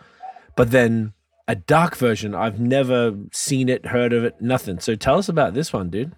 But 0.56 0.72
then 0.72 1.12
a 1.48 1.54
dark 1.54 1.96
version, 1.96 2.34
I've 2.34 2.58
never 2.58 3.14
seen 3.32 3.68
it, 3.68 3.86
heard 3.86 4.12
of 4.12 4.24
it, 4.24 4.40
nothing. 4.40 4.80
So 4.80 4.94
tell 4.94 5.18
us 5.18 5.28
about 5.28 5.54
this 5.54 5.72
one, 5.72 5.90
dude. 5.90 6.12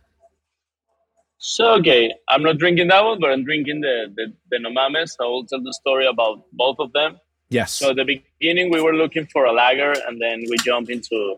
So 1.39 1.75
okay, 1.75 2.13
I'm 2.29 2.43
not 2.43 2.59
drinking 2.59 2.89
that 2.89 3.05
one, 3.05 3.21
but 3.21 3.31
I'm 3.31 3.45
drinking 3.45 3.81
the 3.81 4.13
the, 4.15 4.33
the 4.51 4.59
Nomames. 4.59 5.13
I 5.21 5.25
will 5.25 5.47
tell 5.47 5.63
the 5.63 5.73
story 5.73 6.07
about 6.07 6.45
both 6.53 6.77
of 6.81 6.93
them. 6.93 7.19
Yes. 7.49 7.73
So 7.73 7.91
at 7.91 7.97
the 7.97 8.05
beginning, 8.05 8.71
we 8.71 8.81
were 8.81 8.95
looking 8.95 9.27
for 9.27 9.45
a 9.45 9.53
lager, 9.53 9.95
and 10.07 10.21
then 10.21 10.45
we 10.51 10.57
jump 10.65 10.91
into 10.91 11.37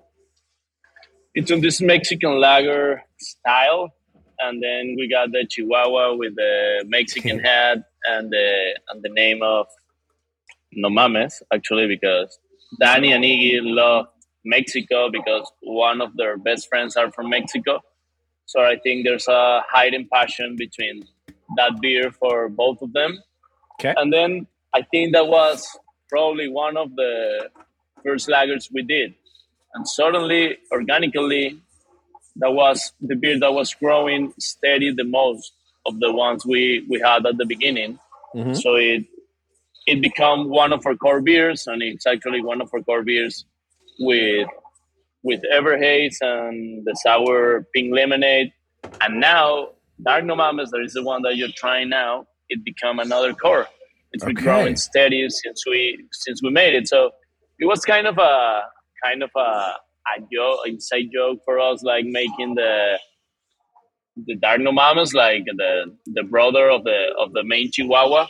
into 1.35 1.61
this 1.61 1.81
Mexican 1.81 2.41
lager 2.41 3.03
style, 3.19 3.93
and 4.39 4.63
then 4.63 4.97
we 4.99 5.09
got 5.09 5.33
the 5.33 5.47
Chihuahua 5.49 6.15
with 6.17 6.35
the 6.35 6.85
Mexican 6.89 7.39
head 7.39 7.85
and 8.07 8.31
the 8.31 8.81
and 8.89 9.03
the 9.03 9.11
name 9.11 9.43
of 9.43 9.67
Nomames 10.77 11.43
actually, 11.53 11.87
because 11.87 12.39
Danny 12.79 13.13
and 13.13 13.25
Iggy 13.25 13.61
love 13.63 14.07
Mexico 14.45 15.11
because 15.11 15.51
one 15.61 16.01
of 16.01 16.17
their 16.17 16.37
best 16.37 16.69
friends 16.69 16.97
are 16.97 17.11
from 17.13 17.31
Mexico. 17.31 17.81
So 18.47 18.61
I 18.61 18.77
think 18.83 19.05
there's 19.05 19.29
a 19.29 19.63
hidden 19.75 20.09
passion 20.13 20.57
between 20.57 21.05
that 21.57 21.81
beer 21.81 22.11
for 22.11 22.49
both 22.49 22.83
of 22.83 22.93
them. 22.93 23.19
Okay. 23.75 23.95
And 23.97 24.13
then 24.13 24.47
I 24.75 24.83
think 24.83 25.13
that 25.13 25.27
was 25.27 25.67
probably 26.09 26.49
one 26.49 26.77
of 26.77 26.95
the 26.97 27.51
first 28.05 28.29
lagers 28.29 28.69
we 28.73 28.83
did. 28.83 29.15
And 29.75 29.87
suddenly, 29.87 30.59
organically, 30.73 31.61
that 32.37 32.53
was 32.53 32.93
the 33.01 33.15
beer 33.17 33.39
that 33.39 33.53
was 33.53 33.75
growing 33.75 34.33
steady 34.39 34.93
the 34.93 35.05
most 35.05 35.53
of 35.87 35.99
the 36.01 36.13
ones 36.13 36.45
we, 36.45 36.85
we 36.89 37.01
had 37.01 37.27
at 37.27 37.37
the 37.37 37.47
beginning. 37.47 37.99
Mhm. 38.35 38.57
So 38.61 38.75
it 38.77 39.05
it 39.87 40.01
become 40.03 40.49
one 40.51 40.73
of 40.73 40.87
our 40.87 40.95
core 40.97 41.21
beers, 41.21 41.67
and 41.67 41.83
it's 41.83 42.07
actually 42.07 42.43
one 42.43 42.61
of 42.61 42.71
our 42.75 42.83
core 42.83 43.03
beers 43.03 43.45
with 43.99 44.49
with 45.23 45.41
Everhaze 45.53 46.17
and 46.23 46.85
the 46.87 46.95
sour 47.03 47.67
pink 47.75 47.95
lemonade. 47.95 48.53
And 49.03 49.21
now 49.21 49.69
Dark 50.05 50.25
No 50.25 50.35
Mames, 50.35 50.71
that 50.71 50.81
is 50.85 50.95
the 50.95 51.03
one 51.05 51.23
that 51.23 51.37
you're 51.37 51.49
trying 51.57 51.91
now, 51.91 52.27
it 52.49 52.65
become 52.65 52.99
another 53.01 53.35
core. 53.35 53.67
It's 54.13 54.25
been 54.25 54.37
Okay. 54.37 54.45
growing 54.45 54.77
steady 54.77 55.27
since 55.31 55.65
we 55.67 56.05
since 56.13 56.43
we 56.43 56.51
made 56.51 56.75
it. 56.75 56.89
So 56.89 57.11
it 57.59 57.67
was 57.67 57.85
kind 57.85 58.07
of 58.07 58.19
a 58.19 58.63
kind 59.05 59.23
of 59.23 59.31
a, 59.37 59.41
a 59.41 60.21
joke, 60.33 60.61
inside 60.67 61.11
joke 61.13 61.41
for 61.45 61.61
us, 61.61 61.83
like 61.83 62.05
making 62.07 62.55
the 62.55 62.99
the 64.27 64.37
Dark 64.37 64.61
No 64.61 64.73
Mames, 64.73 65.15
like 65.15 65.45
the 65.57 65.97
the 66.07 66.23
brother 66.25 66.71
of 66.71 66.85
the 66.85 67.15
of 67.19 67.33
the 67.33 67.45
main 67.45 67.71
Chihuahua. 67.71 68.27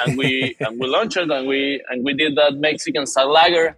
And 0.00 0.16
we 0.16 0.56
and 0.60 0.78
we 0.80 0.86
launched 0.86 1.16
it 1.16 1.30
and 1.30 1.46
we 1.46 1.82
and 1.90 2.04
we 2.04 2.14
did 2.14 2.36
that 2.36 2.54
Mexican 2.54 3.06
style 3.06 3.32
lager 3.32 3.76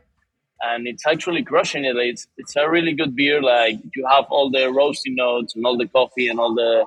and 0.62 0.87
it's 0.87 1.07
actually 1.07 1.43
crushing 1.43 1.85
it. 1.85 1.97
It's 1.97 2.27
it's 2.37 2.57
a 2.57 2.69
really 2.69 2.93
good 2.93 3.15
beer. 3.17 3.43
Like 3.43 3.79
you 3.95 4.07
have 4.07 4.27
all 4.31 4.51
the 4.51 4.65
roasty 4.81 5.15
notes 5.15 5.55
and 5.57 5.65
all 5.67 5.77
the 5.77 5.89
coffee 5.89 6.29
and 6.29 6.39
all 6.39 6.55
the 6.55 6.87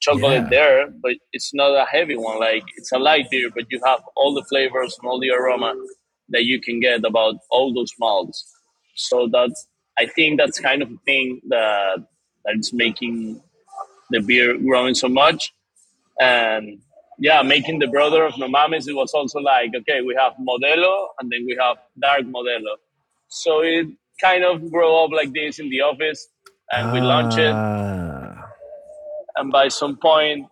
chocolate 0.00 0.44
Yeah. 0.44 0.48
there, 0.48 0.90
but 1.02 1.16
it's 1.32 1.52
not 1.52 1.70
a 1.74 1.84
heavy 1.84 2.16
one. 2.16 2.38
Like 2.38 2.64
it's 2.76 2.92
a 2.92 2.98
light 2.98 3.28
beer, 3.30 3.50
but 3.54 3.64
you 3.70 3.80
have 3.84 4.00
all 4.16 4.32
the 4.34 4.44
flavors 4.44 4.96
and 5.00 5.08
all 5.10 5.20
the 5.20 5.30
aroma 5.30 5.74
that 6.30 6.44
you 6.44 6.60
can 6.60 6.80
get 6.80 7.04
about 7.04 7.34
all 7.50 7.74
those 7.74 7.92
malts. 7.98 8.38
So 8.94 9.28
that's 9.30 9.66
I 9.98 10.06
think 10.06 10.38
that's 10.38 10.58
kind 10.60 10.80
of 10.82 10.90
a 10.90 10.96
thing 11.04 11.40
that 11.48 11.96
that 12.44 12.56
is 12.56 12.72
making 12.72 13.42
the 14.10 14.20
beer 14.20 14.56
growing 14.56 14.94
so 14.94 15.08
much. 15.08 15.52
And 16.20 16.80
yeah, 17.20 17.42
making 17.42 17.78
the 17.78 17.86
brother 17.86 18.24
of 18.24 18.32
Nomames, 18.34 18.88
it 18.88 18.94
was 18.94 19.12
also 19.12 19.40
like, 19.40 19.72
okay, 19.76 20.00
we 20.00 20.16
have 20.18 20.32
Modelo 20.40 21.08
and 21.20 21.30
then 21.30 21.44
we 21.46 21.56
have 21.60 21.76
Dark 22.00 22.22
Modelo. 22.22 22.76
So 23.28 23.60
it 23.60 23.88
kind 24.20 24.42
of 24.42 24.70
grew 24.70 24.92
up 24.96 25.10
like 25.12 25.32
this 25.32 25.58
in 25.58 25.68
the 25.68 25.82
office 25.82 26.28
and 26.72 26.92
we 26.92 27.00
launched 27.00 27.38
it. 27.38 27.52
Ah. 27.54 28.48
And 29.36 29.52
by 29.52 29.68
some 29.68 29.98
point, 29.98 30.48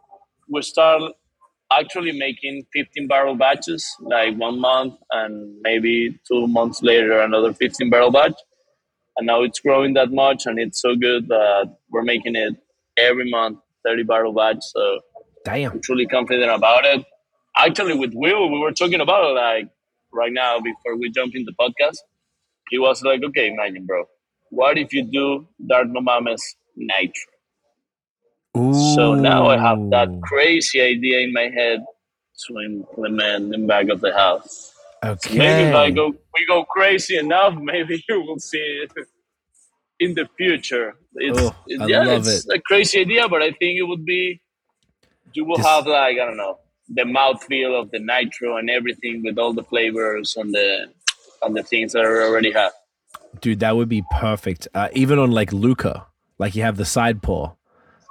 we 0.51 0.61
start 0.61 1.13
actually 1.73 2.13
making 2.13 2.67
15 2.75 3.09
barrel 3.09 3.35
batches, 3.35 3.87
like 4.01 4.37
one 4.37 4.61
month 4.61 4.95
and 5.11 5.61
maybe 5.63 6.19
two 6.27 6.47
months 6.49 6.83
later 6.83 7.21
another 7.21 7.55
15 7.55 7.89
barrel 7.89 8.11
batch. 8.11 8.39
And 9.17 9.27
now 9.27 9.43
it's 9.43 9.59
growing 9.59 9.95
that 9.95 10.13
much 10.13 10.45
and 10.45 10.59
it's 10.59 10.83
so 10.83 10.95
good 10.95 11.29
that 11.29 11.77
we're 11.91 12.03
making 12.03 12.37
it 12.37 12.55
every 12.99 13.31
month, 13.31 13.59
30 13.87 14.03
barrel 14.05 14.35
batch. 14.35 14.59
So 14.61 15.01
Damn. 15.45 15.73
I'm 15.73 15.81
truly 15.83 16.07
confident 16.07 16.51
about 16.51 16.85
it. 16.85 17.05
Actually, 17.57 17.97
with 17.99 18.13
Will, 18.15 18.51
we 18.51 18.59
were 18.59 18.73
talking 18.73 19.01
about 19.01 19.25
it 19.31 19.35
like 19.35 19.69
right 20.13 20.33
now 20.33 20.59
before 20.61 20.97
we 20.97 21.11
jump 21.11 21.35
in 21.35 21.45
the 21.45 21.53
podcast. 21.59 21.99
He 22.71 22.79
was 22.79 23.03
like, 23.03 23.23
okay, 23.25 23.49
imagine, 23.49 23.87
bro, 23.87 24.05
what 24.51 24.77
if 24.79 24.93
you 24.93 25.03
do 25.11 25.49
Dark 25.67 25.89
No 25.89 26.01
Mames 26.01 26.41
Nitro? 26.77 27.33
So 28.97 29.15
now 29.15 29.47
I 29.49 29.57
have 29.59 29.79
that 29.91 30.09
crazy 30.25 30.81
idea 30.81 31.21
in 31.21 31.33
my 31.33 31.49
head 31.55 31.81
to 32.47 32.59
implement 32.61 33.55
in 33.55 33.67
back 33.67 33.89
of 33.89 34.01
the 34.01 34.13
house. 34.13 34.73
Okay. 35.05 35.39
Maybe 35.39 35.69
if 35.69 35.75
I 35.75 35.91
go, 35.91 36.09
we 36.09 36.47
go 36.47 36.65
crazy 36.65 37.17
enough, 37.19 37.55
maybe 37.61 38.03
you 38.09 38.21
will 38.23 38.39
see 38.41 38.59
it 38.85 38.91
in 40.01 40.15
the 40.15 40.29
future. 40.37 40.95
It's, 41.15 41.39
Oh, 41.41 41.55
it- 41.67 41.81
I 41.81 41.87
yeah, 41.87 42.03
love 42.05 42.27
it's 42.27 42.47
it. 42.47 42.57
a 42.57 42.61
crazy 42.61 43.01
idea, 43.01 43.29
but 43.29 43.43
I 43.43 43.51
think 43.53 43.79
it 43.79 43.85
would 43.87 44.05
be. 44.05 44.41
You 45.33 45.45
will 45.45 45.59
have 45.59 45.87
like 45.87 46.19
I 46.19 46.25
don't 46.25 46.37
know 46.37 46.59
the 46.89 47.03
mouthfeel 47.03 47.79
of 47.79 47.91
the 47.91 47.99
nitro 47.99 48.57
and 48.57 48.71
everything 48.71 49.23
with 49.23 49.39
all 49.39 49.53
the 49.53 49.65
flavors 49.65 50.37
and 50.37 50.53
the 50.53 50.93
and 51.43 51.57
the 51.57 51.63
things 51.63 51.93
that 51.93 52.05
I 52.05 52.09
already 52.09 52.51
have. 52.53 52.73
Dude, 53.41 53.61
that 53.61 53.77
would 53.77 53.89
be 53.89 54.03
perfect. 54.11 54.69
Uh, 54.75 54.89
even 54.93 55.19
on 55.19 55.31
like 55.31 55.51
Lukr, 55.51 56.05
like 56.39 56.55
you 56.55 56.63
have 56.63 56.77
the 56.77 56.85
side 56.85 57.23
pour, 57.23 57.57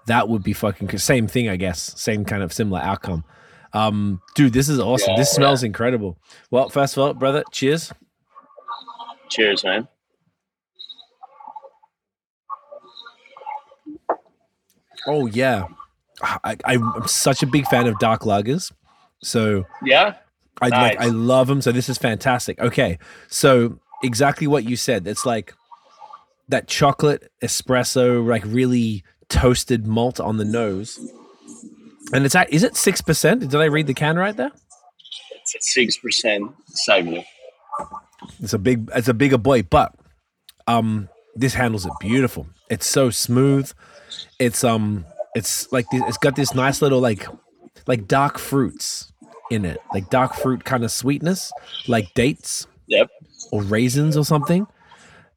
that 0.05 0.30
would 0.30 0.43
be 0.43 0.53
fucking 0.53 0.97
same 0.97 1.28
thing, 1.28 1.49
I 1.49 1.55
guess. 1.55 1.99
Same 1.99 2.24
kind 2.24 2.43
of 2.43 2.53
similar 2.53 2.80
outcome. 2.80 3.26
Um, 3.74 4.22
dude, 4.36 4.53
this 4.53 4.70
is 4.70 4.80
awesome. 4.80 5.11
Yeah, 5.11 5.18
this 5.18 5.32
smells 5.32 5.63
incredible. 5.63 6.18
Well, 6.49 6.70
first 6.70 6.95
of 6.95 7.03
all, 7.03 7.13
brother, 7.13 7.43
cheers. 7.51 7.91
Cheers, 9.30 9.63
man. 9.63 9.88
Oh 15.05 15.26
yeah, 15.26 15.68
I, 16.22 16.57
I'm 16.65 17.07
such 17.07 17.43
a 17.43 17.47
big 17.47 17.68
fan 17.68 17.88
of 17.88 17.99
dark 17.99 18.22
lagers, 18.22 18.72
so 19.22 19.65
Yeah, 19.84 20.15
I 20.61 20.70
like 20.70 20.99
I 20.99 21.07
love 21.07 21.47
them. 21.47 21.61
So 21.61 21.72
this 21.72 21.89
is 21.89 21.97
fantastic. 21.97 22.59
Okay, 22.59 22.97
so 23.28 23.80
exactly 24.03 24.47
what 24.47 24.63
you 24.63 24.76
said. 24.76 25.07
It's 25.07 25.26
like 25.26 25.53
that 26.49 26.68
chocolate 26.68 27.32
espresso, 27.43 28.26
like 28.28 28.43
really 28.45 29.03
toasted 29.30 29.86
malt 29.86 30.20
on 30.20 30.38
the 30.38 30.45
nose, 30.45 30.99
and 32.13 32.26
it's 32.26 32.36
at, 32.36 32.51
is 32.51 32.63
it 32.63 32.76
six 32.76 33.01
percent? 33.01 33.41
Did 33.41 33.55
I 33.55 33.65
read 33.65 33.88
the 33.88 33.93
can 33.93 34.18
right 34.18 34.36
there? 34.36 34.51
it's 35.47 35.55
at 35.55 35.63
six 35.63 35.97
percent 35.97 36.51
exactly. 36.70 37.26
It's 38.41 38.53
a 38.53 38.59
big, 38.59 38.89
it's 38.95 39.07
a 39.07 39.13
bigger 39.13 39.38
boy, 39.38 39.63
but 39.63 39.93
um, 40.68 41.09
this 41.36 41.53
handles 41.53 41.86
it 41.86 41.93
beautiful. 41.99 42.47
It's 42.70 42.88
so 42.88 43.09
smooth. 43.09 43.72
It's 44.39 44.63
um, 44.63 45.05
it's 45.36 45.71
like 45.71 45.86
it's 45.91 46.17
got 46.17 46.36
this 46.36 46.53
nice 46.55 46.82
little 46.82 46.99
like, 46.99 47.28
like 47.86 48.07
dark 48.07 48.38
fruits 48.38 49.11
in 49.51 49.65
it, 49.65 49.80
like 49.93 50.09
dark 50.09 50.34
fruit 50.34 50.63
kind 50.65 50.84
of 50.84 50.91
sweetness, 50.91 51.51
like 51.88 52.13
dates 52.13 52.67
Yep. 52.88 53.09
or 53.51 53.61
raisins 53.63 54.15
or 54.17 54.23
something. 54.25 54.65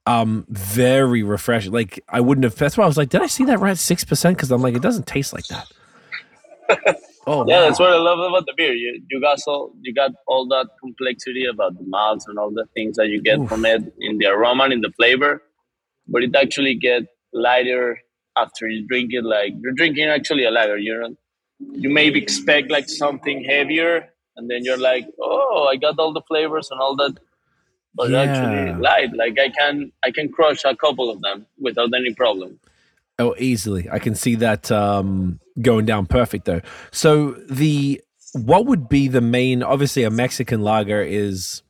Um, 0.06 0.46
very 0.48 1.22
refreshing. 1.22 1.72
Like 1.72 2.02
I 2.08 2.20
wouldn't 2.20 2.44
have. 2.44 2.54
That's 2.56 2.76
why 2.76 2.84
I 2.84 2.86
was 2.86 2.96
like, 2.96 3.10
did 3.10 3.22
I 3.22 3.26
see 3.26 3.44
that 3.44 3.58
right? 3.60 3.76
Six 3.76 4.04
percent? 4.04 4.36
Because 4.36 4.50
I'm 4.50 4.62
like, 4.62 4.74
it 4.74 4.82
doesn't 4.82 5.06
taste 5.06 5.32
like 5.32 5.46
that. 5.48 5.66
oh 7.26 7.46
Yeah, 7.46 7.60
wow. 7.60 7.66
that's 7.66 7.78
what 7.78 7.90
I 7.92 7.96
love 7.96 8.18
about 8.18 8.46
the 8.46 8.54
beer. 8.56 8.72
You 8.72 9.02
you 9.10 9.20
got 9.20 9.38
so 9.40 9.72
you 9.82 9.92
got 9.94 10.12
all 10.26 10.46
that 10.48 10.68
complexity 10.82 11.46
about 11.46 11.76
the 11.76 11.84
malts 11.86 12.26
and 12.28 12.38
all 12.38 12.50
the 12.50 12.66
things 12.74 12.96
that 12.96 13.08
you 13.08 13.20
get 13.20 13.38
Oof. 13.38 13.48
from 13.48 13.64
it 13.66 13.82
in 14.00 14.18
the 14.18 14.26
aroma 14.26 14.64
and 14.64 14.72
in 14.72 14.80
the 14.80 14.90
flavor, 14.96 15.42
but 16.08 16.22
it 16.22 16.34
actually 16.34 16.74
get 16.74 17.02
lighter 17.32 17.98
after 18.36 18.68
you 18.68 18.86
drink 18.86 19.10
it. 19.12 19.24
Like 19.24 19.54
you're 19.60 19.72
drinking 19.72 20.08
actually 20.08 20.44
a 20.44 20.50
lager. 20.50 20.78
You 20.78 20.98
know, 21.00 21.16
you 21.72 21.90
maybe 21.90 22.22
expect 22.22 22.70
like 22.70 22.88
something 22.88 23.44
heavier, 23.44 24.08
and 24.36 24.50
then 24.50 24.64
you're 24.64 24.78
like, 24.78 25.06
oh, 25.20 25.68
I 25.70 25.76
got 25.76 25.98
all 25.98 26.12
the 26.12 26.22
flavors 26.22 26.70
and 26.70 26.80
all 26.80 26.96
that. 26.96 27.18
But 27.94 28.10
Yeah. 28.10 28.22
actually 28.22 28.72
light. 28.74 29.12
Like 29.14 29.38
I 29.38 29.48
can 29.50 29.92
I 30.02 30.10
can 30.10 30.30
crush 30.30 30.64
a 30.64 30.76
couple 30.76 31.10
of 31.10 31.20
them 31.22 31.46
without 31.58 31.90
any 31.94 32.14
problem. 32.14 32.60
Oh, 33.18 33.34
easily. 33.38 33.88
I 33.90 33.98
can 33.98 34.14
see 34.14 34.36
that 34.36 34.70
um, 34.72 35.40
going 35.60 35.84
down 35.84 36.06
perfect 36.06 36.46
though. 36.46 36.62
So 36.90 37.32
the 37.50 38.00
what 38.32 38.64
would 38.66 38.88
be 38.88 39.08
the 39.08 39.20
main? 39.20 39.62
Obviously, 39.62 40.04
a 40.04 40.10
Mexican 40.10 40.62
lager 40.62 41.02
is 41.02 41.62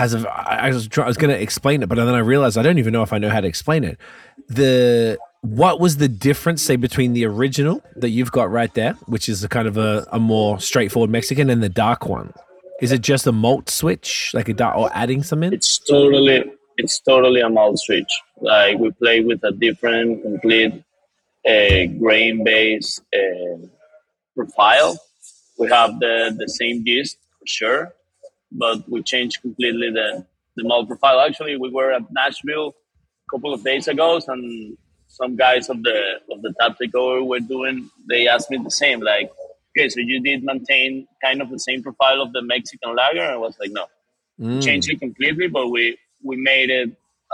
has 0.00 0.14
a. 0.14 0.28
I 0.28 0.70
was 0.70 0.88
I 0.96 1.06
was 1.06 1.16
going 1.16 1.30
to 1.30 1.40
explain 1.40 1.82
it, 1.82 1.88
but 1.88 1.96
then 1.96 2.08
I 2.08 2.18
realized 2.18 2.56
I 2.56 2.62
don't 2.62 2.78
even 2.78 2.92
know 2.92 3.02
if 3.02 3.12
I 3.12 3.18
know 3.18 3.28
how 3.28 3.40
to 3.40 3.46
explain 3.46 3.84
it. 3.84 3.98
The 4.48 5.18
what 5.42 5.78
was 5.78 5.98
the 5.98 6.08
difference, 6.08 6.62
say, 6.62 6.76
between 6.76 7.12
the 7.12 7.24
original 7.26 7.82
that 7.96 8.10
you've 8.10 8.32
got 8.32 8.50
right 8.50 8.72
there, 8.74 8.94
which 9.06 9.28
is 9.28 9.44
a 9.44 9.48
kind 9.48 9.68
of 9.68 9.76
a, 9.76 10.06
a 10.10 10.18
more 10.18 10.58
straightforward 10.58 11.10
Mexican, 11.10 11.50
and 11.50 11.62
the 11.62 11.68
dark 11.68 12.06
one? 12.06 12.32
Is 12.80 12.92
it 12.92 13.02
just 13.02 13.26
a 13.26 13.32
malt 13.32 13.68
switch, 13.68 14.30
like 14.32 14.48
a 14.48 14.54
dark, 14.54 14.76
or 14.76 14.90
adding 14.94 15.22
some 15.22 15.42
in? 15.42 15.52
it's 15.52 15.78
totally 15.78 16.44
it's 16.78 16.98
totally 17.00 17.42
a 17.42 17.50
malt 17.50 17.78
switch. 17.78 18.12
Like 18.40 18.78
we 18.78 18.90
play 18.92 19.20
with 19.20 19.44
a 19.44 19.52
different, 19.52 20.22
complete 20.22 20.82
uh, 21.46 21.84
grain 21.98 22.42
based 22.42 23.02
uh, 23.14 23.66
profile. 24.34 24.98
We 25.58 25.68
have 25.68 26.00
the 26.00 26.34
the 26.38 26.48
same 26.48 26.82
yeast 26.86 27.18
for 27.38 27.46
sure, 27.46 27.92
but 28.52 28.88
we 28.88 29.02
changed 29.02 29.40
completely 29.42 29.90
the 29.90 30.24
the 30.56 30.64
malt 30.64 30.88
profile. 30.88 31.20
Actually, 31.20 31.56
we 31.56 31.70
were 31.70 31.92
at 31.92 32.02
Nashville 32.12 32.68
a 33.28 33.36
couple 33.36 33.54
of 33.54 33.62
days 33.64 33.88
ago, 33.88 34.20
and 34.28 34.76
some 35.08 35.36
guys 35.36 35.68
of 35.68 35.82
the 35.82 36.20
of 36.30 36.42
the 36.42 36.52
tap 36.60 36.76
takeover 36.80 37.26
were 37.26 37.40
doing. 37.40 37.90
They 38.08 38.28
asked 38.28 38.50
me 38.50 38.58
the 38.58 38.70
same, 38.70 39.00
like, 39.00 39.30
okay, 39.70 39.88
so 39.88 40.00
you 40.00 40.20
did 40.20 40.44
maintain 40.44 41.06
kind 41.22 41.40
of 41.42 41.50
the 41.50 41.58
same 41.58 41.82
profile 41.82 42.20
of 42.22 42.32
the 42.32 42.42
Mexican 42.42 42.94
lager, 42.96 43.22
and 43.22 43.32
I 43.32 43.36
was 43.36 43.56
like, 43.60 43.70
no 43.72 43.86
Mm. 44.40 44.62
changed 44.62 44.88
it 44.90 45.00
completely, 45.00 45.48
but 45.48 45.68
we 45.68 45.98
we 46.24 46.36
made 46.36 46.70
it 46.70 46.90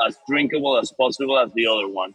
as 0.06 0.18
drinkable 0.28 0.76
as 0.76 0.92
possible 0.92 1.38
as 1.38 1.52
the 1.54 1.66
other 1.66 1.88
one. 1.88 2.14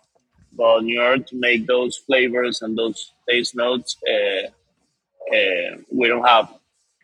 But 0.53 0.83
in 0.83 0.97
order 0.97 1.23
to 1.23 1.35
make 1.39 1.65
those 1.65 1.95
flavors 1.97 2.61
and 2.61 2.77
those 2.77 3.13
taste 3.29 3.55
notes, 3.55 3.95
uh, 4.13 4.47
uh, 5.35 5.77
we 5.91 6.07
don't 6.09 6.27
have 6.27 6.53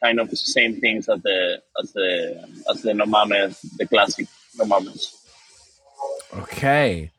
kind 0.04 0.20
of 0.20 0.30
the 0.30 0.36
same 0.36 0.80
things 0.80 1.10
as 1.10 1.22
the 1.24 1.62
as 1.82 1.94
the 1.94 2.48
as 2.70 2.82
the 2.82 2.94
no 2.94 3.06
mames, 3.06 3.60
the 3.78 3.86
classic 3.88 4.28
no 4.58 4.66
mames. 4.66 5.14
Okay. 6.36 7.12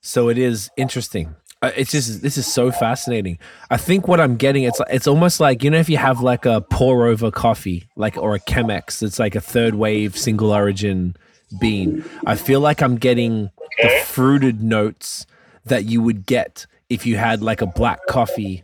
So 0.00 0.28
it 0.28 0.38
is 0.38 0.70
interesting. 0.76 1.34
Uh, 1.62 1.70
It's 1.76 1.90
just 1.92 2.20
this 2.22 2.36
is 2.36 2.46
so 2.46 2.70
fascinating. 2.70 3.38
I 3.70 3.76
think 3.78 4.06
what 4.06 4.20
I'm 4.20 4.36
getting 4.36 4.64
it's 4.64 4.80
it's 4.90 5.06
almost 5.06 5.40
like 5.40 5.64
you 5.64 5.70
know 5.70 5.78
if 5.78 5.88
you 5.88 5.96
have 5.96 6.20
like 6.20 6.44
a 6.44 6.60
pour 6.60 7.06
over 7.06 7.30
coffee 7.30 7.88
like 7.96 8.16
or 8.18 8.34
a 8.34 8.40
Chemex 8.40 9.02
it's 9.02 9.18
like 9.18 9.34
a 9.34 9.40
third 9.40 9.74
wave 9.74 10.16
single 10.16 10.52
origin 10.52 11.16
bean. 11.60 12.04
I 12.26 12.36
feel 12.36 12.60
like 12.60 12.82
I'm 12.82 12.96
getting 12.96 13.50
the 13.82 14.02
fruited 14.04 14.62
notes 14.62 15.26
that 15.64 15.84
you 15.86 16.02
would 16.02 16.26
get 16.26 16.66
if 16.90 17.06
you 17.06 17.16
had 17.16 17.40
like 17.42 17.62
a 17.62 17.66
black 17.66 18.00
coffee 18.08 18.62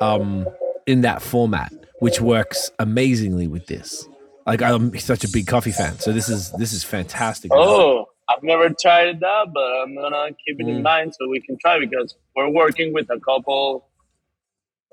um 0.00 0.46
in 0.86 1.02
that 1.02 1.22
format 1.22 1.72
which 2.00 2.20
works 2.20 2.70
amazingly 2.78 3.46
with 3.46 3.66
this. 3.66 4.06
Like 4.46 4.60
I'm 4.62 4.98
such 4.98 5.22
a 5.24 5.28
big 5.28 5.46
coffee 5.46 5.70
fan. 5.72 5.98
So 6.00 6.12
this 6.12 6.28
is 6.28 6.50
this 6.52 6.72
is 6.72 6.82
fantastic. 6.82 7.50
Oh, 7.54 8.06
I've 8.28 8.42
never 8.42 8.68
tried 8.70 9.20
that, 9.20 9.46
but 9.54 9.62
I'm 9.82 9.94
gonna 9.94 10.28
keep 10.44 10.60
it 10.60 10.66
Mm. 10.66 10.76
in 10.76 10.82
mind 10.82 11.14
so 11.14 11.28
we 11.28 11.40
can 11.40 11.56
try 11.58 11.78
because 11.78 12.14
we're 12.34 12.48
working 12.50 12.92
with 12.92 13.08
a 13.10 13.20
couple 13.20 13.86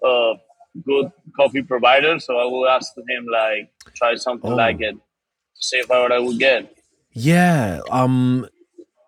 of 0.04 0.38
good 0.86 1.12
coffee 1.36 1.64
providers. 1.64 2.26
So 2.26 2.38
I 2.38 2.46
will 2.46 2.68
ask 2.68 2.94
him 2.98 3.26
like 3.32 3.72
try 3.96 4.16
something 4.16 4.52
Oh. 4.52 4.56
like 4.56 4.80
it 4.82 4.94
to 4.94 5.00
see 5.56 5.78
if 5.78 5.90
I 5.90 6.02
what 6.02 6.12
I 6.12 6.20
would 6.20 6.38
get. 6.40 6.76
Yeah. 7.14 7.82
Um 7.90 8.48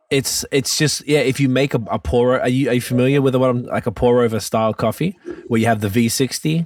it's 0.10 0.43
it's 0.52 0.78
just 0.78 1.08
yeah, 1.08 1.20
if 1.20 1.39
you 1.39 1.47
make 1.50 1.74
a, 1.76 1.82
a 1.91 2.00
pour 2.00 2.39
are 2.39 2.50
you 2.50 2.70
are 2.70 2.74
you 2.74 2.82
familiar 2.82 3.22
with 3.22 3.36
what 3.36 3.50
I'm 3.52 3.64
like 3.66 3.86
a 3.86 3.91
pour 3.91 4.24
over 4.24 4.39
style 4.39 4.74
coffee 4.74 5.18
where 5.47 5.60
you 5.60 5.68
have 5.68 5.82
the 5.82 5.89
V 5.89 6.10
sixty? 6.10 6.66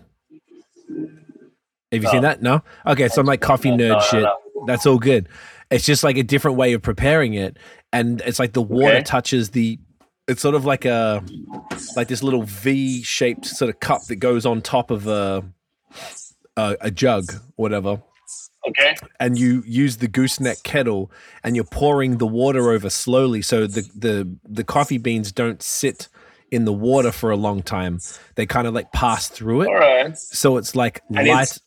Have 1.94 2.04
you 2.04 2.10
seen 2.10 2.22
that? 2.24 2.42
No? 2.42 2.62
Okay, 2.86 3.08
so 3.08 3.22
I'm 3.22 3.28
like 3.28 3.42
coffee 3.42 3.70
nerd 3.70 3.78
no, 3.90 3.94
no, 3.96 4.00
shit. 4.02 4.28
That's 4.68 4.86
all 4.86 4.98
good. 4.98 5.30
It's 5.72 5.86
just 5.86 6.04
like 6.04 6.18
a 6.18 6.24
different 6.24 6.58
way 6.58 6.74
of 6.74 6.82
preparing 6.82 7.34
it. 7.34 7.58
And 7.92 8.22
it's 8.22 8.40
like 8.40 8.54
the 8.54 8.62
water 8.62 8.96
Okay. 8.96 9.04
touches 9.04 9.52
the 9.52 9.80
it's 10.28 10.42
sort 10.42 10.56
of 10.56 10.64
like 10.66 10.86
a 10.86 11.24
like 11.96 12.08
this 12.08 12.24
little 12.24 12.44
V 12.44 13.04
shaped 13.04 13.46
sort 13.46 13.70
of 13.70 13.80
cup 13.80 14.04
that 14.08 14.16
goes 14.18 14.46
on 14.46 14.62
top 14.62 14.90
of 14.92 15.08
a 15.08 15.44
a, 16.58 16.78
a 16.82 16.92
jug, 16.92 17.26
whatever 17.56 18.02
Okay. 18.68 18.96
and 19.20 19.38
you 19.38 19.62
use 19.66 19.98
the 19.98 20.08
gooseneck 20.08 20.64
kettle 20.64 21.12
and 21.44 21.56
you're 21.56 21.66
pouring 21.66 22.18
the 22.20 22.26
water 22.26 22.72
over 22.72 22.90
slowly 22.90 23.42
so 23.42 23.68
the 23.68 23.82
the 23.94 24.34
the 24.48 24.64
coffee 24.64 24.98
beans 24.98 25.32
don't 25.34 25.62
sit 25.62 26.08
in 26.54 26.66
the 26.66 26.74
water 26.90 27.12
for 27.12 27.30
a 27.32 27.36
long 27.48 27.62
time, 27.64 28.00
they 28.36 28.46
kind 28.46 28.68
of 28.68 28.74
like 28.74 28.92
pass 28.92 29.28
through 29.30 29.62
it. 29.64 29.68
All 29.68 29.74
right. 29.76 30.18
So 30.18 30.58
it's 30.58 30.76
like 30.76 31.02
And 31.10 31.28
light. 31.28 31.44
it's- 31.44 31.60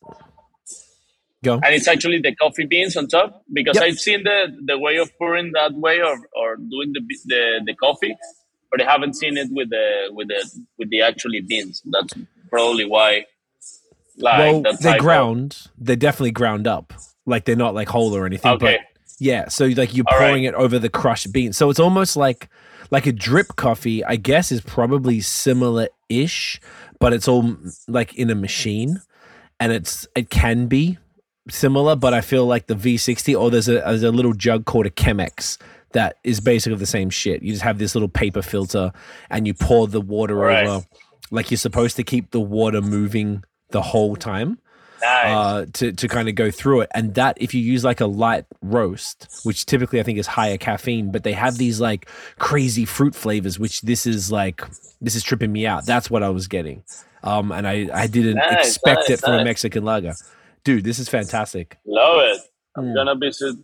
Go. 1.44 1.54
And 1.54 1.74
it's 1.74 1.86
actually 1.86 2.20
the 2.20 2.34
coffee 2.34 2.64
beans 2.66 2.96
on 2.96 3.06
top 3.08 3.42
because 3.52 3.76
Yep. 3.76 3.84
I've 3.84 3.98
seen 3.98 4.24
the 4.24 4.38
the 4.70 4.78
way 4.78 4.96
of 4.96 5.08
pouring 5.18 5.52
that 5.52 5.72
way 5.74 6.00
or, 6.00 6.16
or 6.40 6.56
doing 6.56 6.90
the, 6.96 7.02
the 7.26 7.42
the 7.66 7.74
coffee, 7.74 8.16
but 8.70 8.80
I 8.82 8.90
haven't 8.90 9.14
seen 9.14 9.36
it 9.36 9.48
with 9.50 9.68
the 9.70 9.86
with 10.16 10.28
the 10.28 10.40
with 10.78 10.88
the 10.90 11.02
actually 11.02 11.42
beans. 11.42 11.82
That's 11.94 12.14
probably 12.50 12.86
why. 12.86 13.26
Like 14.18 14.38
well, 14.38 14.62
they're 14.80 14.94
of- 14.96 15.00
ground. 15.00 15.68
They're 15.78 15.94
definitely 16.06 16.30
ground 16.32 16.66
up. 16.66 16.94
Like 17.26 17.44
they're 17.44 17.54
not 17.66 17.74
like 17.74 17.88
whole 17.88 18.16
or 18.16 18.24
anything. 18.24 18.52
Okay. 18.52 18.78
But 18.78 18.80
yeah, 19.20 19.48
so 19.48 19.66
like 19.66 19.94
you're 19.94 20.06
All 20.08 20.18
right. 20.18 20.28
pouring 20.28 20.44
it 20.44 20.54
over 20.54 20.78
the 20.78 20.88
crushed 20.88 21.32
beans. 21.32 21.56
So 21.56 21.68
it's 21.70 21.80
almost 21.80 22.16
like 22.16 22.48
like 22.90 23.06
a 23.06 23.12
drip 23.12 23.56
coffee. 23.56 24.04
I 24.04 24.16
guess 24.16 24.50
is 24.52 24.60
probably 24.60 25.20
similar 25.20 25.88
ish, 26.08 26.60
but 27.00 27.12
it's 27.12 27.28
all 27.28 27.56
like 27.88 28.14
in 28.14 28.30
a 28.30 28.34
machine, 28.34 29.00
and 29.60 29.72
it's 29.72 30.06
it 30.14 30.30
can 30.30 30.66
be 30.66 30.98
similar. 31.48 31.96
But 31.96 32.14
I 32.14 32.20
feel 32.20 32.46
like 32.46 32.66
the 32.66 32.74
V60 32.74 33.38
or 33.40 33.50
there's 33.50 33.68
a 33.68 33.72
there's 33.74 34.02
a 34.02 34.10
little 34.12 34.32
jug 34.34 34.64
called 34.66 34.86
a 34.86 34.90
Chemex 34.90 35.58
that 35.92 36.16
is 36.24 36.40
basically 36.40 36.78
the 36.78 36.86
same 36.86 37.10
shit. 37.10 37.42
You 37.42 37.52
just 37.52 37.62
have 37.62 37.78
this 37.78 37.94
little 37.94 38.08
paper 38.08 38.42
filter, 38.42 38.92
and 39.30 39.46
you 39.46 39.54
pour 39.54 39.86
the 39.88 40.00
water 40.00 40.34
Right. 40.36 40.66
over. 40.66 40.84
Like 41.30 41.50
you're 41.50 41.58
supposed 41.58 41.96
to 41.96 42.04
keep 42.04 42.30
the 42.30 42.40
water 42.40 42.80
moving 42.80 43.42
the 43.70 43.82
whole 43.82 44.14
time 44.14 44.58
Nice. 45.02 45.26
uh, 45.26 45.66
to 45.74 45.92
to 45.92 46.08
kind 46.08 46.28
of 46.28 46.34
go 46.34 46.50
through 46.50 46.80
it. 46.82 46.90
And 46.94 47.14
that 47.14 47.36
if 47.40 47.52
you 47.54 47.60
use 47.60 47.84
like 47.84 48.00
a 48.00 48.06
light 48.06 48.44
roast, 48.62 49.28
which 49.44 49.66
typically 49.66 50.00
I 50.00 50.02
think 50.02 50.18
is 50.18 50.26
higher 50.26 50.56
caffeine, 50.58 51.10
but 51.12 51.22
they 51.22 51.32
have 51.32 51.58
these 51.58 51.80
like 51.80 52.08
crazy 52.38 52.84
fruit 52.84 53.14
flavors, 53.14 53.58
which 53.58 53.82
this 53.82 54.06
is 54.06 54.32
like 54.32 54.62
this 55.00 55.14
is 55.14 55.22
tripping 55.22 55.52
me 55.52 55.66
out. 55.66 55.84
That's 55.86 56.10
what 56.10 56.22
I 56.22 56.30
was 56.30 56.48
getting, 56.48 56.82
um, 57.22 57.52
and 57.52 57.66
I 57.68 57.88
I 57.92 58.06
didn't 58.06 58.36
Nice, 58.36 58.68
expect 58.68 59.04
it 59.10 59.10
nice, 59.10 59.20
from 59.20 59.34
a. 59.34 59.44
Mexican 59.44 59.84
lager, 59.84 60.14
dude. 60.64 60.84
This 60.84 60.98
is 60.98 61.08
fantastic. 61.08 61.78
Love 61.86 62.20
it. 62.22 62.40
I'm 62.76 62.84
Mm. 62.86 62.94
gonna 62.94 63.14
visit 63.16 63.56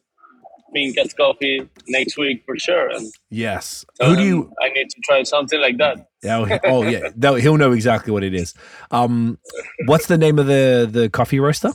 Fincas 0.74 1.16
Coffee 1.16 1.68
next 1.88 2.16
week 2.18 2.42
for 2.46 2.56
sure. 2.58 2.88
And 2.90 3.12
Yes. 3.30 3.84
Who 4.00 4.16
do 4.16 4.22
you? 4.24 4.52
I 4.62 4.68
need 4.70 4.88
to 4.90 5.00
try 5.04 5.22
something 5.22 5.60
like 5.60 5.78
that. 5.78 6.08
Oh, 6.24 6.46
oh 6.64 6.82
yeah, 6.84 7.08
No, 7.16 7.34
he'll 7.34 7.56
know 7.58 7.72
exactly 7.72 8.12
what 8.12 8.22
it 8.24 8.34
is. 8.34 8.54
Um, 8.90 9.38
what's 9.86 10.06
the 10.06 10.18
name 10.18 10.38
of 10.38 10.46
the 10.46 10.88
the 10.90 11.08
coffee 11.10 11.40
roaster? 11.40 11.72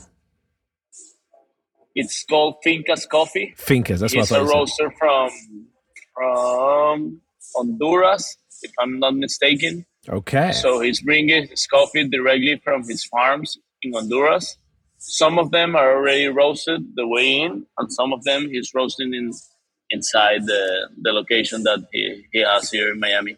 It's 1.94 2.24
called 2.24 2.56
Fincas 2.64 3.08
Coffee. 3.08 3.54
Fincas. 3.58 3.98
That's 4.00 4.14
what 4.14 4.22
He's 4.22 4.32
I 4.32 4.36
a 4.36 4.40
thought. 4.40 4.46
you 4.46 4.54
roaster 4.54 4.92
from 4.98 5.30
from 6.14 7.20
Honduras, 7.54 8.36
if 8.62 8.72
I'm 8.78 8.98
not 8.98 9.14
mistaken. 9.16 9.84
Okay. 10.08 10.52
So 10.52 10.80
he's 10.80 11.00
bringing 11.00 11.48
his 11.48 11.66
coffee 11.66 12.08
directly 12.08 12.60
from 12.64 12.84
his 12.88 13.04
farms 13.04 13.58
in 13.82 13.92
Honduras. 13.92 14.56
Some 15.10 15.38
of 15.38 15.50
them 15.52 15.74
are 15.74 15.96
already 15.96 16.26
roasted 16.28 16.94
the 16.94 17.06
way 17.06 17.40
in, 17.40 17.64
and 17.78 17.90
some 17.92 18.12
of 18.12 18.24
them 18.24 18.48
he's 18.50 18.74
roasting 18.74 19.14
in 19.14 19.32
inside 19.90 20.44
the 20.44 20.88
the 21.00 21.12
location 21.12 21.62
that 21.62 21.80
he, 21.92 22.26
he 22.32 22.40
has 22.40 22.70
here 22.70 22.92
in 22.92 23.00
Miami. 23.00 23.36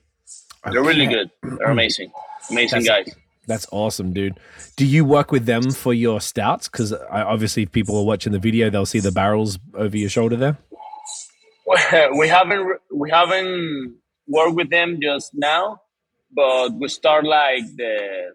They're 0.70 0.82
really 0.82 1.06
good. 1.06 1.30
They're 1.42 1.70
amazing, 1.70 2.10
amazing 2.50 2.82
That's- 2.82 3.06
guys. 3.06 3.14
That's 3.46 3.66
awesome, 3.72 4.12
dude. 4.12 4.38
Do 4.76 4.86
you 4.86 5.04
work 5.04 5.32
with 5.32 5.46
them 5.46 5.72
for 5.72 5.92
your 5.92 6.20
stouts? 6.20 6.68
Because 6.68 6.92
obviously, 7.10 7.64
if 7.64 7.72
people 7.72 7.96
are 7.98 8.04
watching 8.04 8.32
the 8.32 8.38
video, 8.38 8.70
they'll 8.70 8.86
see 8.86 9.00
the 9.00 9.10
barrels 9.10 9.58
over 9.74 9.96
your 9.96 10.08
shoulder 10.10 10.36
there. 10.36 10.58
Well, 11.66 12.12
we 12.18 12.28
haven't 12.28 12.80
we 12.92 13.10
haven't 13.10 13.96
worked 14.28 14.54
with 14.54 14.70
them 14.70 14.98
just 15.02 15.32
now, 15.34 15.80
but 16.32 16.74
we 16.74 16.88
start 16.88 17.24
like 17.24 17.64
the 17.76 18.34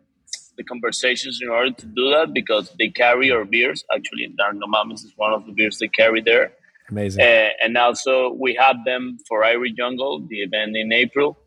the 0.58 0.64
conversations 0.64 1.40
in 1.42 1.50
order 1.50 1.72
to 1.72 1.86
do 1.86 2.10
that 2.12 2.34
because 2.34 2.72
they 2.80 2.90
carry 2.90 3.32
our 3.32 3.46
beers. 3.46 3.84
Actually, 3.94 4.28
Dark 4.38 4.56
No 4.56 4.68
Mames 4.68 5.04
is 5.06 5.14
one 5.16 5.34
of 5.34 5.46
the 5.46 5.52
beers 5.52 5.80
they 5.80 5.88
carry 5.88 6.22
there, 6.22 6.54
Amazing. 6.90 7.22
uh, 7.22 7.50
and 7.62 7.78
also 7.78 8.34
we 8.40 8.56
have 8.56 8.78
them 8.86 9.18
for 9.28 9.44
Irie 9.44 9.76
Jungle, 9.76 10.26
the 10.28 10.42
event 10.42 10.76
in 10.76 10.92
April, 10.92 11.38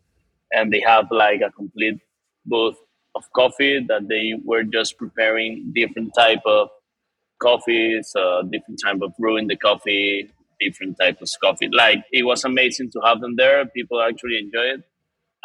and 0.51 0.71
they 0.71 0.81
have 0.81 1.07
like 1.11 1.41
a 1.41 1.51
complete 1.51 1.99
booth 2.45 2.77
of 3.15 3.23
coffee 3.33 3.83
that 3.87 4.07
they 4.07 4.33
were 4.43 4.63
just 4.63 4.97
preparing 4.97 5.71
different 5.73 6.13
type 6.15 6.41
of 6.45 6.69
coffees, 7.39 8.15
uh, 8.15 8.41
different 8.43 8.79
type 8.83 9.01
of 9.01 9.15
brewing 9.17 9.47
the 9.47 9.55
coffee, 9.55 10.29
different 10.59 10.97
type 10.99 11.21
of 11.21 11.29
coffee. 11.41 11.69
Like 11.71 12.03
it 12.11 12.23
was 12.23 12.43
amazing 12.43 12.91
to 12.91 12.99
have 13.05 13.21
them 13.21 13.35
there. 13.35 13.65
People 13.65 14.01
actually 14.01 14.37
enjoy 14.39 14.75
it, 14.75 14.83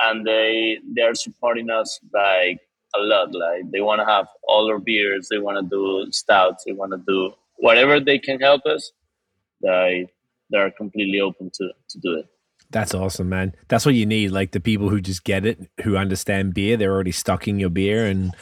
and 0.01 0.27
they 0.27 0.79
they 0.95 1.03
are 1.03 1.15
supporting 1.15 1.71
us 1.71 2.01
like 2.13 2.61
a 2.99 3.03
lot. 3.03 3.35
Like 3.35 3.71
they 3.71 3.81
want 3.81 4.01
to 4.01 4.07
have 4.07 4.27
all 4.47 4.69
our 4.71 4.79
beers. 4.79 5.29
They 5.31 5.39
want 5.39 5.59
to 5.59 5.69
do 5.69 6.11
stouts. 6.13 6.65
They 6.65 6.73
want 6.73 6.93
to 6.93 6.99
do 7.07 7.33
whatever 7.57 8.01
they 8.01 8.19
can 8.19 8.41
help 8.41 8.65
us. 8.67 8.93
They 9.61 10.09
they 10.51 10.59
are 10.59 10.71
completely 10.71 11.21
open 11.21 11.51
to 11.55 11.71
to 11.89 11.99
do 11.99 12.19
it. 12.19 12.27
That's 12.71 12.95
awesome, 12.95 13.29
man. 13.29 13.55
That's 13.69 13.87
what 13.87 13.95
you 13.95 14.07
need. 14.07 14.31
Like 14.33 14.51
the 14.53 14.61
people 14.61 14.89
who 14.89 15.01
just 15.01 15.25
get 15.25 15.47
it, 15.47 15.59
who 15.83 15.97
understand 15.97 16.55
beer. 16.55 16.77
They're 16.77 16.93
already 16.93 17.13
stocking 17.13 17.59
your 17.61 17.71
beer, 17.71 18.07
and 18.07 18.35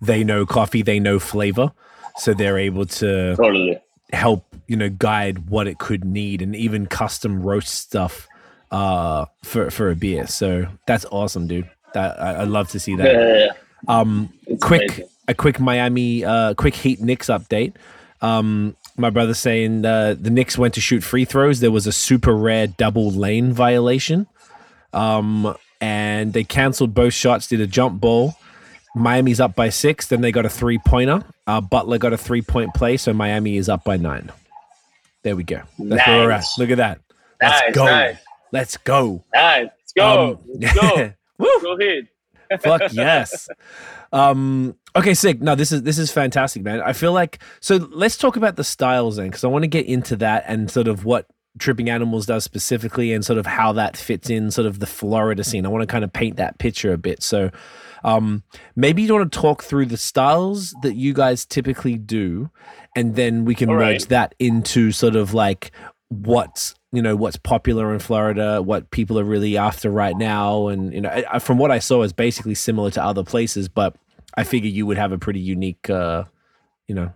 they 0.00 0.22
know 0.22 0.46
coffee. 0.46 0.82
They 0.82 1.00
know 1.00 1.18
flavor, 1.18 1.72
so 2.16 2.32
they're 2.34 2.58
able 2.58 2.86
to 2.86 3.34
Totally. 3.36 3.78
help 4.12 4.44
you 4.68 4.76
know 4.76 4.90
guide 4.90 5.48
what 5.50 5.66
it 5.66 5.78
could 5.78 6.04
need, 6.04 6.40
and 6.40 6.54
even 6.54 6.86
custom 6.86 7.42
roast 7.42 7.74
stuff 7.74 8.28
uh, 8.70 9.26
for 9.42 9.70
for 9.70 9.90
a 9.90 9.96
beer. 9.96 10.26
So 10.26 10.66
that's 10.86 11.04
awesome, 11.06 11.46
dude. 11.48 11.68
That 11.94 12.20
I, 12.20 12.34
I 12.34 12.44
love 12.44 12.68
to 12.70 12.78
see 12.80 12.94
that. 12.96 13.12
Yeah, 13.12 13.46
Um, 13.88 14.32
It's 14.46 14.62
quick, 14.64 14.82
amazing. 14.88 15.08
a 15.28 15.34
quick 15.34 15.60
Miami, 15.60 16.24
uh, 16.24 16.54
quick 16.54 16.74
Heat 16.74 17.00
Knicks 17.00 17.28
update. 17.28 17.74
Um, 18.20 18.76
my 18.96 19.10
brother 19.10 19.32
saying 19.34 19.84
uh, 19.84 20.14
the 20.20 20.30
Knicks 20.30 20.58
went 20.58 20.74
to 20.74 20.80
shoot 20.80 21.02
free 21.02 21.24
throws. 21.24 21.60
There 21.60 21.70
was 21.70 21.86
a 21.86 21.92
super 21.92 22.34
rare 22.34 22.66
double 22.66 23.10
lane 23.10 23.52
violation, 23.52 24.26
um, 24.92 25.56
and 25.80 26.32
they 26.32 26.44
canceled 26.44 26.94
both 26.94 27.14
shots. 27.14 27.46
Did 27.48 27.60
a 27.60 27.66
jump 27.66 28.00
ball. 28.00 28.34
Miami's 28.94 29.40
up 29.40 29.54
by 29.54 29.68
six. 29.70 30.06
Then 30.08 30.20
they 30.20 30.32
got 30.32 30.44
a 30.44 30.48
three 30.50 30.78
pointer. 30.78 31.22
Uh, 31.46 31.60
Butler 31.60 31.98
got 31.98 32.12
a 32.12 32.18
three 32.18 32.42
point 32.42 32.74
play, 32.74 32.96
so 32.96 33.12
Miami 33.12 33.56
is 33.56 33.68
up 33.68 33.84
by 33.84 33.96
nine. 33.96 34.30
There 35.22 35.36
we 35.36 35.44
go. 35.44 35.62
That's 35.78 36.06
where 36.06 36.18
we're 36.26 36.30
at. 36.30 36.36
Nice. 36.40 36.58
Look 36.58 36.70
at 36.70 36.76
that. 36.78 37.00
Let's 37.40 37.60
Nice, 37.62 37.74
go. 37.74 37.84
nice, 37.84 38.16
Let's 38.52 38.76
go. 38.78 39.24
nice. 39.32 39.68
Let's 39.80 39.92
go. 39.94 40.30
Um, 40.32 40.38
Let's 40.58 40.74
go. 40.74 41.12
Woo. 41.38 41.60
Go 41.62 41.72
ahead. 41.78 42.08
Fuck 42.60 42.92
yes. 42.92 43.48
Um, 44.12 44.76
okay, 44.96 45.14
sick. 45.14 45.40
No, 45.40 45.54
this 45.54 45.72
is 45.72 45.82
this 45.82 45.98
is 45.98 46.10
fantastic, 46.10 46.62
man. 46.62 46.80
I 46.82 46.92
feel 46.92 47.12
like 47.12 47.38
so. 47.60 47.76
Let's 47.76 48.16
talk 48.16 48.36
about 48.36 48.56
the 48.56 48.64
styles 48.64 49.16
then, 49.16 49.26
because 49.26 49.44
I 49.44 49.48
want 49.48 49.62
to 49.62 49.68
get 49.68 49.86
into 49.86 50.16
that 50.16 50.44
and 50.46 50.70
sort 50.70 50.88
of 50.88 51.04
what 51.04 51.26
Tripping 51.58 51.90
Animals 51.90 52.26
does 52.26 52.44
specifically, 52.44 53.12
and 53.12 53.24
sort 53.24 53.38
of 53.38 53.46
how 53.46 53.72
that 53.72 53.96
fits 53.96 54.30
in 54.30 54.50
sort 54.50 54.66
of 54.66 54.80
the 54.80 54.86
Florida 54.86 55.44
scene. 55.44 55.64
I 55.64 55.68
want 55.68 55.82
to 55.82 55.86
kind 55.86 56.04
of 56.04 56.12
paint 56.12 56.36
that 56.36 56.58
picture 56.58 56.92
a 56.92 56.98
bit. 56.98 57.22
So, 57.22 57.50
um, 58.02 58.42
maybe 58.74 59.02
you 59.02 59.14
want 59.14 59.32
to 59.32 59.38
talk 59.40 59.62
through 59.62 59.86
the 59.86 59.96
styles 59.96 60.74
that 60.82 60.94
you 60.94 61.12
guys 61.12 61.46
typically 61.46 61.96
do, 61.96 62.50
and 62.96 63.14
then 63.14 63.44
we 63.44 63.54
can 63.54 63.68
All 63.68 63.76
merge 63.76 64.02
right. 64.02 64.08
that 64.08 64.34
into 64.38 64.90
sort 64.90 65.14
of 65.16 65.34
like 65.34 65.70
what's 66.08 66.74
you 66.92 67.02
know 67.02 67.14
what's 67.16 67.36
popular 67.36 67.92
in 67.92 68.00
Florida, 68.00 68.60
what 68.60 68.90
people 68.90 69.18
are 69.18 69.24
really 69.24 69.56
after 69.56 69.90
right 69.90 70.16
now, 70.16 70.68
and 70.68 70.92
you 70.92 71.00
know 71.00 71.22
from 71.40 71.58
what 71.58 71.70
I 71.70 71.78
saw 71.78 72.02
is 72.02 72.12
basically 72.12 72.54
similar 72.54 72.90
to 72.92 73.04
other 73.04 73.22
places, 73.22 73.68
but 73.68 73.96
I 74.34 74.44
figure 74.44 74.70
you 74.70 74.86
would 74.86 74.96
have 74.96 75.12
a 75.12 75.18
pretty 75.18 75.40
unique, 75.40 75.88
uh, 75.90 76.24
you 76.86 76.94
know, 76.94 77.12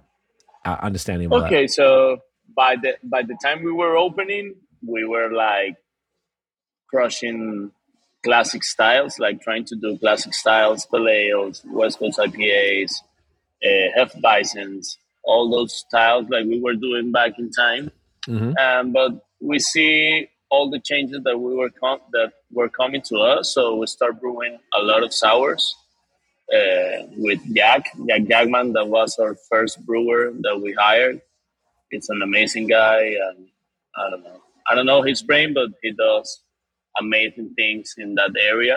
uh, 0.64 0.76
understanding 0.80 1.32
Okay, 1.32 1.66
so 1.66 2.18
by 2.56 2.76
the 2.76 2.96
by 3.02 3.22
the 3.22 3.36
time 3.42 3.64
we 3.64 3.72
were 3.72 3.96
opening, 3.96 4.54
we 4.86 5.04
were 5.04 5.32
like 5.32 5.76
crushing 6.88 7.72
classic 8.22 8.62
styles, 8.62 9.18
like 9.18 9.42
trying 9.42 9.64
to 9.66 9.76
do 9.76 9.98
classic 9.98 10.34
styles, 10.34 10.86
pale 10.86 11.08
ales, 11.08 11.62
West 11.66 11.98
Coast 11.98 12.18
IPAs, 12.18 13.02
uh, 13.62 13.98
Hefeweizens, 13.98 14.96
all 15.24 15.50
those 15.50 15.74
styles 15.74 16.28
like 16.28 16.46
we 16.46 16.60
were 16.60 16.74
doing 16.74 17.12
back 17.12 17.38
in 17.38 17.50
time. 17.50 17.90
that. 18.26 18.32
Mhm. 18.32 18.58
Um, 18.58 18.92
but 18.92 19.23
we 19.45 19.59
see 19.59 20.28
all 20.51 20.70
the 20.70 20.80
changes 20.80 21.20
that 21.24 21.38
we 21.38 21.55
were 21.55 21.70
com- 21.70 22.01
that 22.12 22.32
were 22.51 22.68
coming 22.68 23.03
to 23.03 23.18
us, 23.18 23.55
so 23.55 23.76
we 23.76 23.86
start 23.86 24.20
brewing 24.20 24.59
a 24.74 24.80
lot 24.80 25.03
of 25.03 25.12
sours 25.12 25.76
uh, 26.53 27.07
with 27.16 27.40
Jack, 27.55 27.86
Jack 28.07 28.22
Jagman, 28.22 28.72
that 28.74 28.88
was 28.88 29.18
our 29.18 29.36
first 29.51 29.84
brewer 29.84 30.32
that 30.40 30.61
we 30.61 30.72
hired. 30.72 31.20
It's 31.90 32.09
an 32.09 32.22
amazing 32.22 32.66
guy, 32.68 33.01
and 33.01 33.49
I 33.97 34.11
don't 34.11 34.22
know, 34.22 34.42
I 34.68 34.74
don't 34.74 34.86
know 34.86 35.03
his 35.03 35.22
brain, 35.22 35.55
but 35.55 35.70
he 35.82 35.92
does 35.92 36.40
amazing 36.99 37.55
things 37.57 37.95
in 37.99 38.14
that 38.16 38.32
area. 38.40 38.76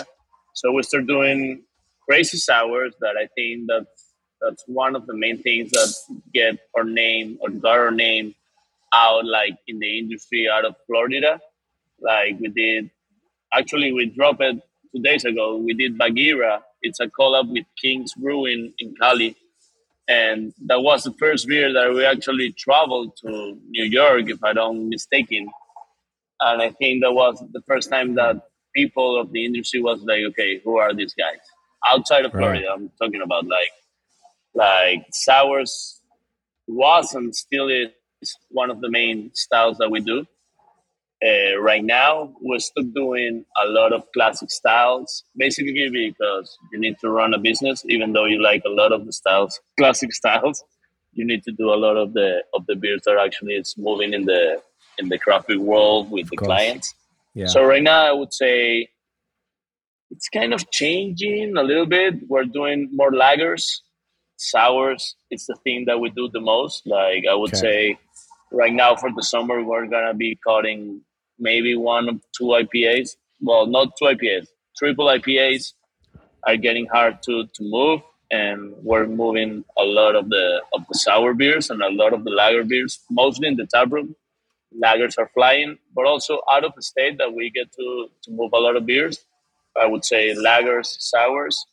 So 0.53 0.72
we 0.72 0.84
start 0.84 1.07
doing 1.07 1.63
crazy 2.07 2.38
sours 2.38 2.93
that 3.01 3.15
I 3.18 3.28
think 3.36 3.68
that 3.68 3.86
that's 4.41 4.63
one 4.68 4.95
of 4.95 5.05
the 5.07 5.15
main 5.15 5.41
things 5.41 5.72
that 5.72 5.93
get 6.34 6.59
our 6.76 6.84
name 6.84 7.38
or 7.41 7.49
got 7.49 7.78
our 7.78 7.91
name 7.91 8.36
out 8.93 9.25
like 9.25 9.57
in 9.67 9.79
the 9.79 9.99
industry 9.99 10.47
out 10.51 10.65
of 10.65 10.75
Florida. 10.85 11.39
Like 11.99 12.39
we 12.39 12.49
did 12.49 12.89
actually 13.53 13.91
we 13.91 14.07
dropped 14.07 14.41
it 14.41 14.61
two 14.95 15.01
days 15.01 15.25
ago. 15.25 15.57
We 15.57 15.73
did 15.73 15.97
Bagira. 15.97 16.61
It's 16.81 16.99
a 16.99 17.07
collab 17.07 17.51
with 17.51 17.65
King's 17.81 18.13
Brewing 18.13 18.73
in 18.77 18.95
Cali, 18.95 19.35
and 20.07 20.53
that 20.67 20.81
was 20.81 21.03
the 21.03 21.13
first 21.13 21.47
beer 21.47 21.73
that 21.73 21.91
we 21.93 22.05
actually 22.05 22.51
traveled 22.51 23.17
to 23.17 23.57
New 23.69 23.85
York, 23.85 24.29
if 24.29 24.43
I 24.43 24.53
don't 24.53 24.89
mistaken. 24.89 25.49
And 26.39 26.61
I 26.61 26.69
think 26.71 27.01
that 27.01 27.13
was 27.13 27.43
the 27.51 27.61
first 27.67 27.89
time 27.89 28.13
that 28.15 28.35
people 28.75 29.19
of 29.19 29.31
the 29.31 29.43
industry 29.43 29.81
was 29.81 30.01
like, 30.03 30.21
okay, 30.29 30.61
who 30.63 30.77
are 30.77 30.93
these 30.93 31.15
guys? 31.15 31.39
Outside 31.85 32.25
of 32.25 32.31
Florida, 32.31 32.67
right. 32.67 32.73
I'm 32.73 32.91
talking 33.01 33.21
about 33.21 33.45
like 33.47 33.69
like 34.53 35.05
sours 35.11 36.01
was 36.67 37.13
and 37.13 37.35
still 37.35 37.69
is 37.69 37.88
one 38.49 38.70
of 38.70 38.82
the 38.82 38.89
main 38.89 39.32
styles 39.34 39.78
that 39.78 39.89
we 39.89 39.99
do. 39.99 40.26
Uh, 41.26 41.57
right 41.59 41.84
now, 41.84 42.32
we're 42.41 42.59
still 42.59 42.84
doing 42.84 43.43
a 43.63 43.68
lot 43.68 43.91
of 43.91 44.03
classic 44.13 44.51
styles, 44.51 45.24
basically 45.36 45.89
because 45.89 46.57
you 46.72 46.80
need 46.80 46.95
to 46.99 47.09
run 47.09 47.34
a 47.34 47.39
business, 47.39 47.84
even 47.88 48.13
though 48.13 48.26
you 48.26 48.41
like 48.41 48.61
a 48.65 48.70
lot 48.70 48.91
of 48.91 49.05
the 49.05 49.11
styles, 49.11 49.59
classic 49.80 50.13
styles. 50.13 50.63
You 51.13 51.26
need 51.26 51.43
to 51.45 51.51
do 51.51 51.74
a 51.74 51.76
lot 51.76 51.97
of 51.97 52.13
the 52.13 52.43
of 52.53 52.68
the 52.68 52.76
beers 52.76 53.01
that 53.05 53.18
actually 53.18 53.53
is 53.53 53.74
moving 53.78 54.13
in 54.13 54.26
the 54.26 54.61
in 54.99 55.09
the 55.09 55.18
craft 55.18 55.49
world 55.55 56.11
with 56.11 56.30
the 56.30 56.38
clients. 56.38 56.93
Yeah. 57.34 57.47
So 57.47 57.63
right 57.63 57.82
now, 57.82 58.05
I 58.07 58.11
would 58.11 58.34
say 58.34 58.89
it's 60.11 60.30
kind 60.30 60.53
of 60.53 60.70
changing 60.72 61.57
a 61.57 61.63
little 61.63 61.86
bit. 61.86 62.28
We're 62.28 62.45
doing 62.45 62.89
more 62.93 63.11
lagers, 63.11 63.63
sours. 64.38 65.15
It's 65.30 65.45
the 65.45 65.55
thing 65.63 65.86
that 65.88 65.99
we 65.99 66.09
do 66.11 66.30
the 66.32 66.39
most. 66.39 66.86
Like 66.86 67.26
I 67.30 67.34
would 67.34 67.53
okay. 67.53 67.59
say, 67.59 67.99
right 68.51 68.73
now 68.73 68.95
for 68.95 69.11
the 69.15 69.23
summer, 69.23 69.63
we're 69.63 69.87
gonna 69.87 70.13
be 70.13 70.37
cutting 70.45 71.01
maybe 71.39 71.75
one 71.75 72.09
or 72.09 72.13
two 72.35 72.45
IPAs. 72.45 73.15
Well, 73.41 73.67
not 73.67 73.95
two 73.97 74.05
IPAs, 74.05 74.47
triple 74.77 75.05
IPAs 75.05 75.73
are 76.43 76.57
getting 76.57 76.85
hard 76.87 77.21
to, 77.23 77.45
to 77.45 77.63
move, 77.63 78.01
and 78.31 78.73
we're 78.83 79.07
moving 79.07 79.63
a 79.77 79.83
lot 79.83 80.15
of 80.15 80.29
the 80.29 80.61
of 80.73 80.85
the 80.87 80.97
sour 80.97 81.33
beers 81.33 81.69
and 81.69 81.81
a 81.81 81.89
lot 81.89 82.13
of 82.13 82.23
the 82.23 82.31
lager 82.31 82.63
beers, 82.63 82.99
mostly 83.09 83.47
in 83.47 83.55
the 83.55 83.67
tap 83.67 83.91
room. 83.91 84.15
Lagers 84.83 85.17
are 85.17 85.29
flying, 85.33 85.77
but 85.95 86.05
also 86.05 86.41
out 86.51 86.65
of 86.65 86.73
the 86.75 86.81
state 86.81 87.17
that 87.17 87.33
we 87.33 87.49
get 87.49 87.71
to 87.73 88.09
to 88.23 88.31
move 88.31 88.51
a 88.53 88.59
lot 88.59 88.75
of 88.75 88.85
beers. 88.85 89.25
I 89.79 89.85
would 89.85 90.03
say 90.03 90.33
lagers, 90.35 90.87
sours, 90.99 91.65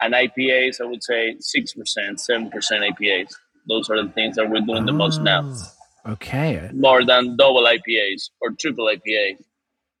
and 0.00 0.14
IPAs. 0.14 0.80
I 0.80 0.84
would 0.84 1.02
say 1.02 1.36
six 1.40 1.74
percent, 1.74 2.20
seven 2.20 2.50
percent 2.50 2.84
IPAs. 2.84 3.34
Those 3.68 3.88
are 3.90 4.02
the 4.02 4.10
things 4.10 4.36
that 4.36 4.50
we're 4.50 4.60
doing 4.60 4.84
the 4.84 4.92
most 4.92 5.22
now. 5.22 5.42
Mm. 5.42 5.72
Okay. 6.06 6.70
More 6.72 7.04
than 7.04 7.36
double 7.36 7.64
IPAs 7.64 8.30
or 8.40 8.50
triple 8.58 8.86
IPA. 8.86 9.36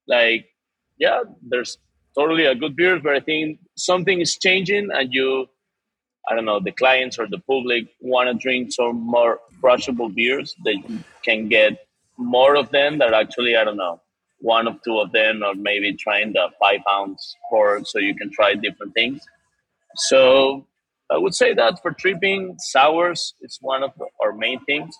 Like, 0.08 0.46
yeah, 0.98 1.22
there's 1.42 1.78
totally 2.14 2.44
a 2.44 2.54
good 2.54 2.76
beer, 2.76 2.98
but 3.00 3.14
I 3.14 3.20
think 3.20 3.60
something 3.76 4.20
is 4.20 4.36
changing 4.36 4.90
and 4.92 5.12
you, 5.12 5.46
I 6.28 6.34
don't 6.34 6.44
know, 6.44 6.60
the 6.60 6.72
clients 6.72 7.18
or 7.18 7.28
the 7.28 7.38
public 7.38 7.88
want 8.00 8.28
to 8.28 8.34
drink 8.34 8.72
some 8.72 8.96
more 8.96 9.40
crushable 9.60 10.08
beers. 10.08 10.54
They 10.64 10.82
can 11.22 11.48
get 11.48 11.86
more 12.18 12.56
of 12.56 12.70
them 12.70 12.98
that 12.98 13.14
actually, 13.14 13.56
I 13.56 13.64
don't 13.64 13.76
know, 13.76 14.00
one 14.38 14.66
or 14.66 14.76
two 14.84 14.98
of 14.98 15.12
them, 15.12 15.42
or 15.44 15.54
maybe 15.54 15.94
trying 15.94 16.32
the 16.32 16.48
five 16.60 16.80
pounds 16.86 17.36
pour 17.48 17.84
so 17.84 17.98
you 18.00 18.14
can 18.14 18.30
try 18.30 18.54
different 18.54 18.92
things. 18.92 19.22
So 19.94 20.66
I 21.10 21.18
would 21.18 21.34
say 21.34 21.54
that 21.54 21.80
for 21.80 21.92
tripping, 21.92 22.56
sours 22.58 23.34
is 23.40 23.58
one 23.60 23.84
of 23.84 23.92
our 24.20 24.32
main 24.32 24.64
things 24.64 24.96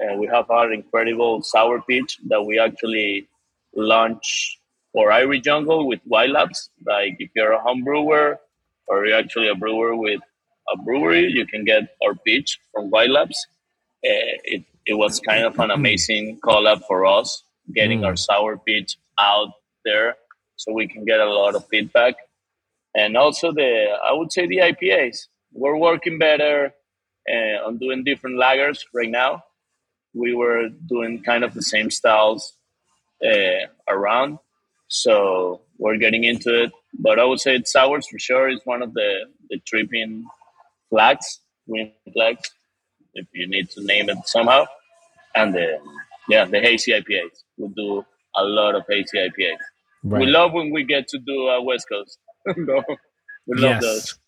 and 0.00 0.18
we 0.20 0.26
have 0.26 0.50
our 0.50 0.72
incredible 0.72 1.42
sour 1.42 1.80
pitch 1.82 2.18
that 2.28 2.42
we 2.42 2.58
actually 2.58 3.28
launch 3.74 4.58
for 4.92 5.10
Irie 5.10 5.42
Jungle 5.42 5.86
with 5.86 6.00
White 6.04 6.30
Labs. 6.30 6.70
Like 6.86 7.16
if 7.18 7.30
you're 7.34 7.52
a 7.52 7.60
home 7.60 7.84
brewer 7.84 8.38
or 8.86 9.06
you're 9.06 9.18
actually 9.18 9.48
a 9.48 9.54
brewer 9.54 9.96
with 9.96 10.20
a 10.72 10.76
brewery, 10.82 11.30
you 11.30 11.46
can 11.46 11.64
get 11.64 11.96
our 12.04 12.14
pitch 12.14 12.58
from 12.72 12.90
White 12.90 13.10
Labs. 13.10 13.46
Uh, 14.04 14.38
it, 14.44 14.64
it 14.86 14.94
was 14.94 15.20
kind 15.20 15.44
of 15.44 15.58
an 15.58 15.70
amazing 15.70 16.38
collab 16.40 16.82
for 16.86 17.04
us, 17.04 17.42
getting 17.74 18.00
mm. 18.00 18.06
our 18.06 18.16
sour 18.16 18.56
pitch 18.56 18.96
out 19.18 19.52
there 19.84 20.16
so 20.56 20.72
we 20.72 20.86
can 20.86 21.04
get 21.04 21.20
a 21.20 21.26
lot 21.26 21.54
of 21.54 21.66
feedback. 21.68 22.14
And 22.94 23.16
also 23.16 23.52
the, 23.52 23.98
I 24.04 24.12
would 24.12 24.32
say 24.32 24.46
the 24.46 24.58
IPAs. 24.58 25.26
We're 25.52 25.76
working 25.76 26.18
better 26.18 26.72
uh, 27.30 27.66
on 27.66 27.78
doing 27.78 28.04
different 28.04 28.36
lagers 28.36 28.80
right 28.94 29.10
now 29.10 29.42
we 30.18 30.34
were 30.34 30.68
doing 30.86 31.22
kind 31.22 31.44
of 31.44 31.54
the 31.54 31.62
same 31.62 31.90
styles 31.90 32.54
uh, 33.24 33.66
around. 33.88 34.38
So 34.88 35.62
we're 35.78 35.96
getting 35.96 36.24
into 36.24 36.64
it. 36.64 36.72
But 36.98 37.18
I 37.18 37.24
would 37.24 37.40
say 37.40 37.54
it's 37.54 37.76
ours 37.76 38.06
for 38.08 38.18
sure 38.18 38.48
It's 38.48 38.64
one 38.64 38.82
of 38.82 38.94
the, 38.94 39.26
the 39.50 39.58
tripping 39.66 40.24
flags, 40.90 41.40
green 41.68 41.92
flags, 42.12 42.50
if 43.14 43.26
you 43.32 43.46
need 43.46 43.70
to 43.70 43.84
name 43.84 44.10
it 44.10 44.18
somehow. 44.24 44.66
And 45.34 45.54
the, 45.54 45.78
yeah, 46.28 46.44
the 46.46 46.60
hazy 46.60 46.92
IPAs. 46.92 47.36
We 47.56 47.68
do 47.68 48.04
a 48.36 48.44
lot 48.44 48.74
of 48.74 48.82
hazy 48.88 49.18
IPAs. 49.18 49.58
Right. 50.02 50.20
We 50.20 50.26
love 50.26 50.52
when 50.52 50.70
we 50.70 50.84
get 50.84 51.06
to 51.08 51.18
do 51.18 51.48
uh, 51.48 51.60
West 51.62 51.86
Coast. 51.88 52.18
we 52.56 52.64
love 52.64 52.84
yes. 53.46 53.82
those. 53.82 54.18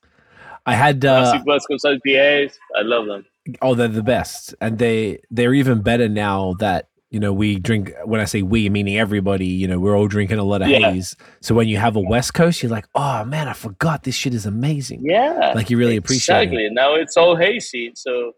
I 0.67 0.75
had 0.75 1.05
uh, 1.05 1.41
West 1.47 1.67
Coast 1.69 1.85
IPAs. 1.85 2.55
I 2.77 2.83
love 2.83 3.07
them. 3.07 3.25
Oh, 3.63 3.75
they're 3.75 3.89
the 3.89 4.03
best, 4.03 4.55
and 4.61 4.79
they 4.79 5.21
they're 5.31 5.55
even 5.55 5.83
better 5.83 6.09
now 6.09 6.55
that 6.61 6.89
you 7.11 7.19
know 7.19 7.33
we 7.33 7.59
drink. 7.59 7.93
When 8.05 8.21
I 8.21 8.25
say 8.25 8.43
we, 8.43 8.69
meaning 8.69 8.99
everybody. 8.99 9.47
You 9.47 9.69
know, 9.69 9.79
we're 9.79 9.97
all 9.97 10.09
drinking 10.09 10.39
a 10.39 10.45
lot 10.45 10.63
of 10.63 10.69
yeah. 10.69 10.93
haze. 10.93 11.17
So 11.41 11.55
when 11.55 11.69
you 11.69 11.79
have 11.79 11.97
a 11.97 12.01
West 12.01 12.35
Coast, 12.35 12.63
you're 12.63 12.71
like, 12.71 12.87
oh 12.95 13.25
man, 13.25 13.49
I 13.49 13.53
forgot 13.55 14.03
this 14.03 14.15
shit 14.15 14.35
is 14.35 14.47
amazing. 14.47 15.03
Yeah, 15.05 15.53
like 15.55 15.71
you 15.71 15.79
really 15.79 15.97
appreciate 15.97 16.37
exactly. 16.37 16.65
it. 16.65 16.67
Exactly 16.67 16.75
now 16.75 16.95
it's 16.95 17.17
all 17.17 17.37
hazy, 17.37 17.93
so 17.95 18.33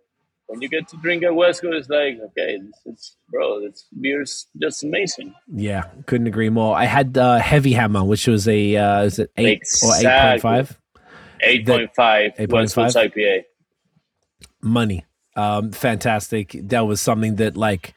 when 0.53 0.61
you 0.61 0.69
get 0.69 0.87
to 0.89 0.97
drink 0.99 1.23
a 1.25 1.33
West 1.33 1.63
Coast, 1.63 1.79
it's 1.79 1.89
like, 1.89 2.19
okay, 2.31 2.59
this 2.59 2.95
is, 2.95 3.17
bro, 3.31 3.63
this 3.63 3.87
beer's 3.99 4.49
just 4.61 4.85
amazing. 4.85 5.35
Yeah, 5.51 5.85
couldn't 6.05 6.27
agree 6.27 6.51
more. 6.51 6.77
I 6.77 6.85
had 6.85 7.17
uh, 7.17 7.39
Heavy 7.39 7.73
Hammer, 7.73 8.05
which 8.05 8.27
was 8.27 8.47
a, 8.47 8.77
uh, 8.77 9.03
is 9.05 9.19
it 9.19 9.31
eight 9.39 9.63
exactly. 9.63 10.51
or 10.51 10.65
8.5? 10.65 10.77
8.5 11.43 12.53
West 12.53 12.75
Coast 12.75 12.97
IPA 12.97 13.45
money. 14.63 15.05
Um, 15.37 15.73
fantastic. 15.73 16.57
That 16.63 16.87
was 16.87 17.01
something 17.01 17.37
that 17.37 17.57
like 17.57 17.95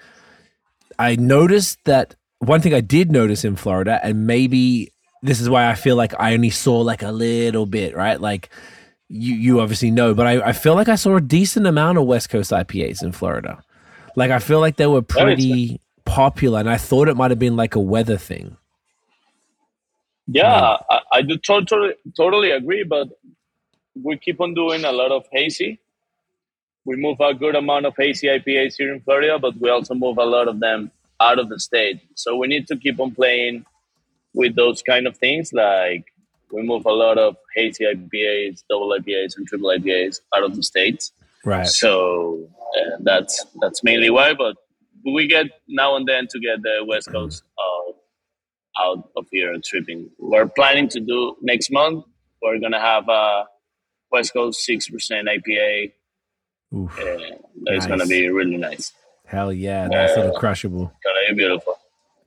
I 0.98 1.16
noticed 1.16 1.84
that 1.86 2.16
one 2.40 2.62
thing 2.62 2.74
I 2.74 2.82
did 2.82 3.12
notice 3.12 3.44
in 3.44 3.56
Florida, 3.56 4.00
and 4.04 4.28
maybe 4.28 4.92
this 5.22 5.42
is 5.42 5.50
why 5.50 5.70
I 5.70 5.76
feel 5.76 5.96
like 5.96 6.14
I 6.20 6.34
only 6.34 6.50
saw 6.50 6.80
like 6.80 7.04
a 7.04 7.12
little 7.12 7.66
bit, 7.66 7.96
right? 7.96 8.20
Like 8.20 8.50
you 9.10 9.36
you 9.36 9.60
obviously 9.60 9.92
know, 9.92 10.14
but 10.14 10.28
I, 10.28 10.50
I 10.50 10.52
feel 10.54 10.76
like 10.76 10.90
I 10.90 10.96
saw 10.96 11.16
a 11.16 11.22
decent 11.22 11.68
amount 11.68 11.98
of 11.98 12.06
West 12.06 12.30
Coast 12.30 12.52
IPAs 12.52 13.04
in 13.04 13.12
Florida. 13.12 13.62
Like 14.16 14.32
I 14.32 14.40
feel 14.40 14.60
like 14.60 14.78
they 14.78 14.88
were 14.88 15.02
pretty 15.02 15.82
popular, 16.06 16.60
and 16.60 16.70
I 16.70 16.78
thought 16.78 17.10
it 17.10 17.18
might 17.18 17.32
have 17.32 17.40
been 17.40 17.58
like 17.58 17.76
a 17.76 17.80
weather 17.80 18.18
thing. 18.18 18.58
Yeah, 20.28 20.78
I, 20.90 21.02
I 21.12 21.22
do 21.22 21.38
totally 21.38 21.94
totally 22.16 22.52
agree, 22.52 22.84
but 22.84 23.10
we 24.02 24.18
keep 24.18 24.40
on 24.42 24.54
doing 24.54 24.86
a 24.86 24.92
lot 24.92 25.12
of 25.12 25.26
hazy 25.32 25.80
we 26.86 26.96
move 26.96 27.20
a 27.20 27.34
good 27.34 27.56
amount 27.56 27.86
of 27.88 27.96
hazy 27.98 28.28
IPAs 28.28 28.76
here 28.78 28.94
in 28.94 29.02
Florida, 29.02 29.40
but 29.40 29.60
we 29.60 29.70
also 29.70 29.96
move 29.96 30.18
a 30.18 30.24
lot 30.24 30.48
of 30.48 30.60
them 30.60 30.92
out 31.20 31.40
of 31.40 31.50
the 31.50 31.60
state. 31.60 32.02
So 32.14 32.36
we 32.36 32.48
need 32.48 32.68
to 32.68 32.78
keep 32.78 33.00
on 33.00 33.14
playing 33.14 33.66
with 34.34 34.56
those 34.56 34.82
kind 34.84 35.08
of 35.08 35.18
things. 35.18 35.52
Like 35.52 36.06
we 36.52 36.62
move 36.62 36.86
a 36.86 36.92
lot 36.92 37.18
of 37.18 37.36
hazy 37.56 37.86
IPAs, 37.86 38.64
double 38.70 38.90
IPAs, 38.90 39.36
and 39.36 39.48
triple 39.48 39.70
IPAs 39.70 40.20
out 40.36 40.44
of 40.44 40.56
the 40.56 40.62
states. 40.62 41.12
Right. 41.44 41.68
So 41.68 42.48
uh, 42.78 42.98
that's 43.02 43.46
that's 43.62 43.84
mainly 43.84 44.12
why. 44.12 44.34
But 44.34 44.56
we 45.04 45.28
get 45.28 45.48
now 45.68 45.96
and 45.96 46.08
then 46.08 46.28
to 46.30 46.40
get 46.40 46.62
the 46.62 46.86
West 46.88 47.12
Coast 47.12 47.44
out, 47.60 47.96
out 48.80 49.10
of 49.18 49.26
here 49.32 49.54
and 49.54 49.64
tripping. 49.64 50.10
We're 50.20 50.48
planning 50.48 50.88
to 50.90 51.00
do 51.00 51.36
next 51.42 51.72
month. 51.72 52.06
We're 52.42 52.60
gonna 52.60 52.82
have 52.82 53.10
a 53.10 53.46
West 54.12 54.34
Coast 54.34 54.64
six 54.64 54.88
percent 54.90 55.28
IPA 55.28 55.94
Oof. 56.74 56.96
Yeah, 56.98 57.06
it's 57.66 57.86
nice. 57.86 57.88
gonna 57.88 58.06
be 58.06 58.30
really 58.30 58.58
nice. 58.58 58.94
Hell 59.26 59.52
yeah, 59.52 59.88
nice 59.88 60.12
uh, 60.12 60.22
little 60.22 60.38
crushable. 60.38 60.94
Gonna 61.04 61.30
be 61.30 61.36
beautiful. 61.36 61.78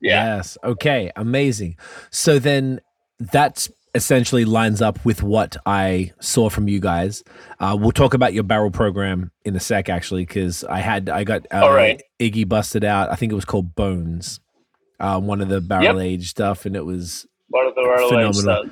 Yeah. 0.01 0.37
Yes. 0.37 0.57
Okay. 0.63 1.11
Amazing. 1.15 1.77
So 2.09 2.39
then 2.39 2.79
that's 3.19 3.69
essentially 3.95 4.45
lines 4.45 4.81
up 4.81 5.03
with 5.03 5.23
what 5.23 5.57
I 5.65 6.13
saw 6.19 6.49
from 6.49 6.67
you 6.67 6.79
guys. 6.79 7.23
Uh, 7.59 7.77
we'll 7.79 7.91
talk 7.91 8.13
about 8.13 8.33
your 8.33 8.43
barrel 8.43 8.71
program 8.71 9.31
in 9.43 9.55
a 9.55 9.59
sec, 9.59 9.89
actually, 9.89 10.25
because 10.25 10.63
I 10.63 10.79
had 10.79 11.09
I 11.09 11.23
got 11.23 11.45
uh, 11.51 11.61
All 11.63 11.73
right. 11.73 12.01
Iggy 12.19 12.47
busted 12.47 12.83
out. 12.83 13.11
I 13.11 13.15
think 13.15 13.31
it 13.31 13.35
was 13.35 13.45
called 13.45 13.75
Bones, 13.75 14.39
uh, 14.99 15.19
one 15.19 15.41
of 15.41 15.49
the 15.49 15.61
barrel 15.61 15.83
yep. 15.83 15.97
age 15.97 16.29
stuff, 16.29 16.65
and 16.65 16.75
it 16.75 16.85
was 16.85 17.25
one 17.49 17.67
of 17.67 17.75
the 17.75 17.81
barrel 17.81 18.09
phenomenal 18.09 18.71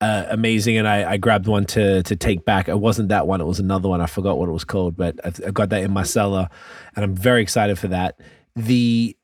uh, 0.00 0.26
amazing, 0.28 0.76
and 0.76 0.86
I, 0.86 1.12
I, 1.12 1.16
grabbed 1.16 1.48
one 1.48 1.64
to 1.66 2.02
to 2.04 2.16
take 2.16 2.44
back. 2.44 2.68
It 2.68 2.78
wasn't 2.78 3.08
that 3.08 3.26
one; 3.26 3.40
it 3.40 3.46
was 3.46 3.58
another 3.58 3.88
one. 3.88 4.00
I 4.00 4.06
forgot 4.06 4.38
what 4.38 4.48
it 4.48 4.52
was 4.52 4.64
called, 4.64 4.96
but 4.96 5.18
I, 5.24 5.32
I 5.48 5.50
got 5.50 5.70
that 5.70 5.82
in 5.82 5.92
my 5.92 6.04
cellar, 6.04 6.48
and 6.94 7.04
I'm 7.04 7.16
very 7.16 7.42
excited 7.42 7.78
for 7.78 7.88
that. 7.88 8.20
The 8.54 9.16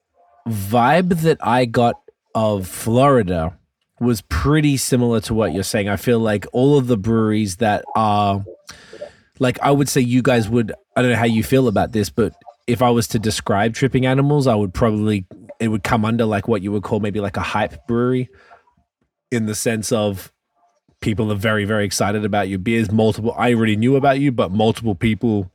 vibe 0.49 1.20
that 1.22 1.39
I 1.41 1.64
got 1.64 2.01
of 2.35 2.66
Florida 2.66 3.57
was 4.01 4.22
pretty 4.22 4.77
similar 4.77 5.20
to 5.20 5.35
what 5.35 5.55
you're 5.55 5.62
saying. 5.62 5.89
I 5.89 5.97
feel 5.97 6.18
like 6.18 6.47
all 6.53 6.77
of 6.77 6.89
the 6.89 6.97
breweries 6.97 7.57
that 7.57 7.85
are 7.95 8.45
like 9.39 9.59
I 9.61 9.70
would 9.70 9.89
say 9.89 10.01
you 10.01 10.22
guys 10.22 10.49
would 10.49 10.72
I 10.97 11.03
don't 11.03 11.12
know 11.12 11.16
how 11.16 11.25
you 11.25 11.45
feel 11.45 11.68
about 11.68 11.93
this, 11.93 12.11
but 12.11 12.35
if 12.66 12.83
I 12.83 12.91
was 12.91 13.07
to 13.09 13.18
describe 13.18 13.75
tripping 13.75 14.07
animals, 14.07 14.47
I 14.47 14.55
would 14.55 14.75
probably 14.75 15.27
it 15.61 15.68
would 15.68 15.85
come 15.85 16.05
under 16.05 16.25
like 16.25 16.49
what 16.49 16.62
you 16.62 16.72
would 16.72 16.83
call 16.83 17.01
maybe 17.01 17.20
like 17.20 17.37
a 17.37 17.43
hype 17.43 17.87
brewery 17.87 18.29
in 19.31 19.47
the 19.47 19.55
sense 19.55 19.93
of 19.93 20.33
people 21.05 21.30
are 21.30 21.36
very 21.36 21.64
very 21.64 21.84
excited 21.84 22.24
about 22.24 22.48
your 22.48 22.59
beers 22.59 22.90
multiple 22.90 23.34
I 23.36 23.52
already 23.52 23.76
knew 23.76 23.94
about 23.96 24.18
you 24.18 24.32
but 24.32 24.50
multiple 24.50 24.94
people 24.94 25.50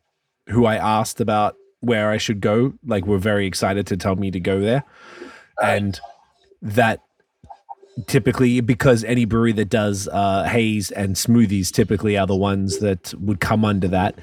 who 0.47 0.65
I 0.65 0.75
asked 0.75 1.19
about 1.19 1.55
where 1.81 2.11
I 2.11 2.17
should 2.17 2.39
go 2.39 2.73
like 2.85 3.05
were 3.05 3.17
very 3.17 3.47
excited 3.47 3.87
to 3.87 3.97
tell 3.97 4.15
me 4.15 4.31
to 4.31 4.39
go 4.39 4.59
there 4.59 4.83
and 5.61 5.99
that 6.61 7.01
typically 8.07 8.61
because 8.61 9.03
any 9.03 9.25
brewery 9.25 9.51
that 9.53 9.69
does 9.69 10.07
uh, 10.11 10.43
haze 10.43 10.91
and 10.91 11.15
smoothies 11.15 11.71
typically 11.71 12.17
are 12.17 12.27
the 12.27 12.35
ones 12.35 12.79
that 12.79 13.13
would 13.15 13.39
come 13.39 13.65
under 13.65 13.87
that. 13.89 14.19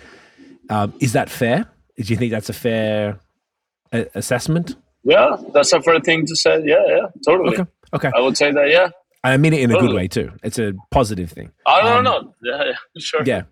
Um, 0.70 0.94
is 1.00 1.12
that 1.12 1.30
fair? 1.30 1.66
Do 1.96 2.04
you 2.04 2.16
think 2.16 2.30
that's 2.30 2.48
a 2.48 2.54
fair 2.54 3.20
a- 3.92 4.06
assessment? 4.14 4.76
Yeah, 5.04 5.36
that's 5.52 5.72
a 5.72 5.80
fair 5.80 6.00
thing 6.00 6.26
to 6.26 6.36
say. 6.36 6.62
Yeah, 6.64 6.84
yeah, 6.86 7.06
totally. 7.24 7.58
Okay. 7.58 7.70
Okay. 7.94 8.10
I 8.14 8.20
would 8.20 8.36
say 8.36 8.50
that. 8.50 8.68
Yeah. 8.68 8.88
I 9.32 9.36
mean 9.36 9.52
it 9.52 9.60
in 9.60 9.70
a 9.70 9.78
good 9.78 9.92
way 9.94 10.08
too. 10.08 10.32
It's 10.42 10.58
a 10.58 10.74
positive 10.90 11.30
thing. 11.30 11.50
I 11.66 11.82
don't 11.82 11.98
Um, 11.98 12.04
know. 12.04 12.34
Yeah, 12.42 12.64
yeah, 12.66 12.72
sure. 12.98 13.22
Yeah. 13.24 13.42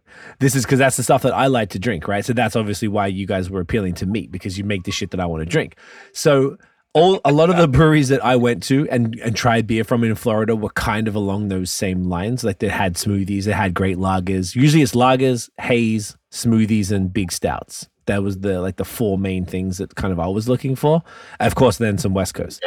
This 0.40 0.54
is 0.54 0.64
because 0.64 0.78
that's 0.78 0.96
the 0.96 1.02
stuff 1.02 1.22
that 1.22 1.34
I 1.34 1.46
like 1.48 1.70
to 1.70 1.78
drink, 1.78 2.06
right? 2.08 2.24
So 2.24 2.32
that's 2.32 2.56
obviously 2.56 2.88
why 2.88 3.06
you 3.08 3.26
guys 3.26 3.50
were 3.50 3.60
appealing 3.60 3.94
to 3.94 4.06
me 4.06 4.26
because 4.26 4.56
you 4.58 4.64
make 4.64 4.84
the 4.84 4.90
shit 4.92 5.10
that 5.12 5.20
I 5.20 5.26
want 5.26 5.40
to 5.42 5.46
drink. 5.46 5.76
So 6.12 6.56
all 6.92 7.20
a 7.24 7.32
lot 7.32 7.50
of 7.50 7.56
the 7.56 7.66
breweries 7.66 8.08
that 8.10 8.24
I 8.24 8.36
went 8.36 8.62
to 8.64 8.88
and 8.88 9.18
and 9.20 9.34
tried 9.34 9.66
beer 9.66 9.82
from 9.82 10.04
in 10.04 10.14
Florida 10.14 10.54
were 10.54 10.70
kind 10.70 11.08
of 11.08 11.14
along 11.16 11.48
those 11.48 11.70
same 11.70 12.04
lines. 12.04 12.44
Like 12.44 12.60
they 12.60 12.68
had 12.68 12.94
smoothies, 12.94 13.44
they 13.44 13.52
had 13.52 13.74
great 13.74 13.96
lagers. 13.96 14.54
Usually 14.54 14.82
it's 14.82 14.92
lagers, 14.94 15.50
haze, 15.60 16.16
smoothies, 16.30 16.92
and 16.92 17.12
big 17.12 17.32
stouts. 17.32 17.88
That 18.06 18.22
was 18.22 18.40
the 18.40 18.60
like 18.60 18.76
the 18.76 18.84
four 18.84 19.18
main 19.18 19.44
things 19.44 19.78
that 19.78 19.96
kind 19.96 20.12
of 20.12 20.20
I 20.20 20.28
was 20.28 20.48
looking 20.48 20.76
for. 20.76 21.02
Of 21.40 21.54
course, 21.56 21.78
then 21.78 21.98
some 21.98 22.14
West 22.14 22.34
Coast. 22.34 22.62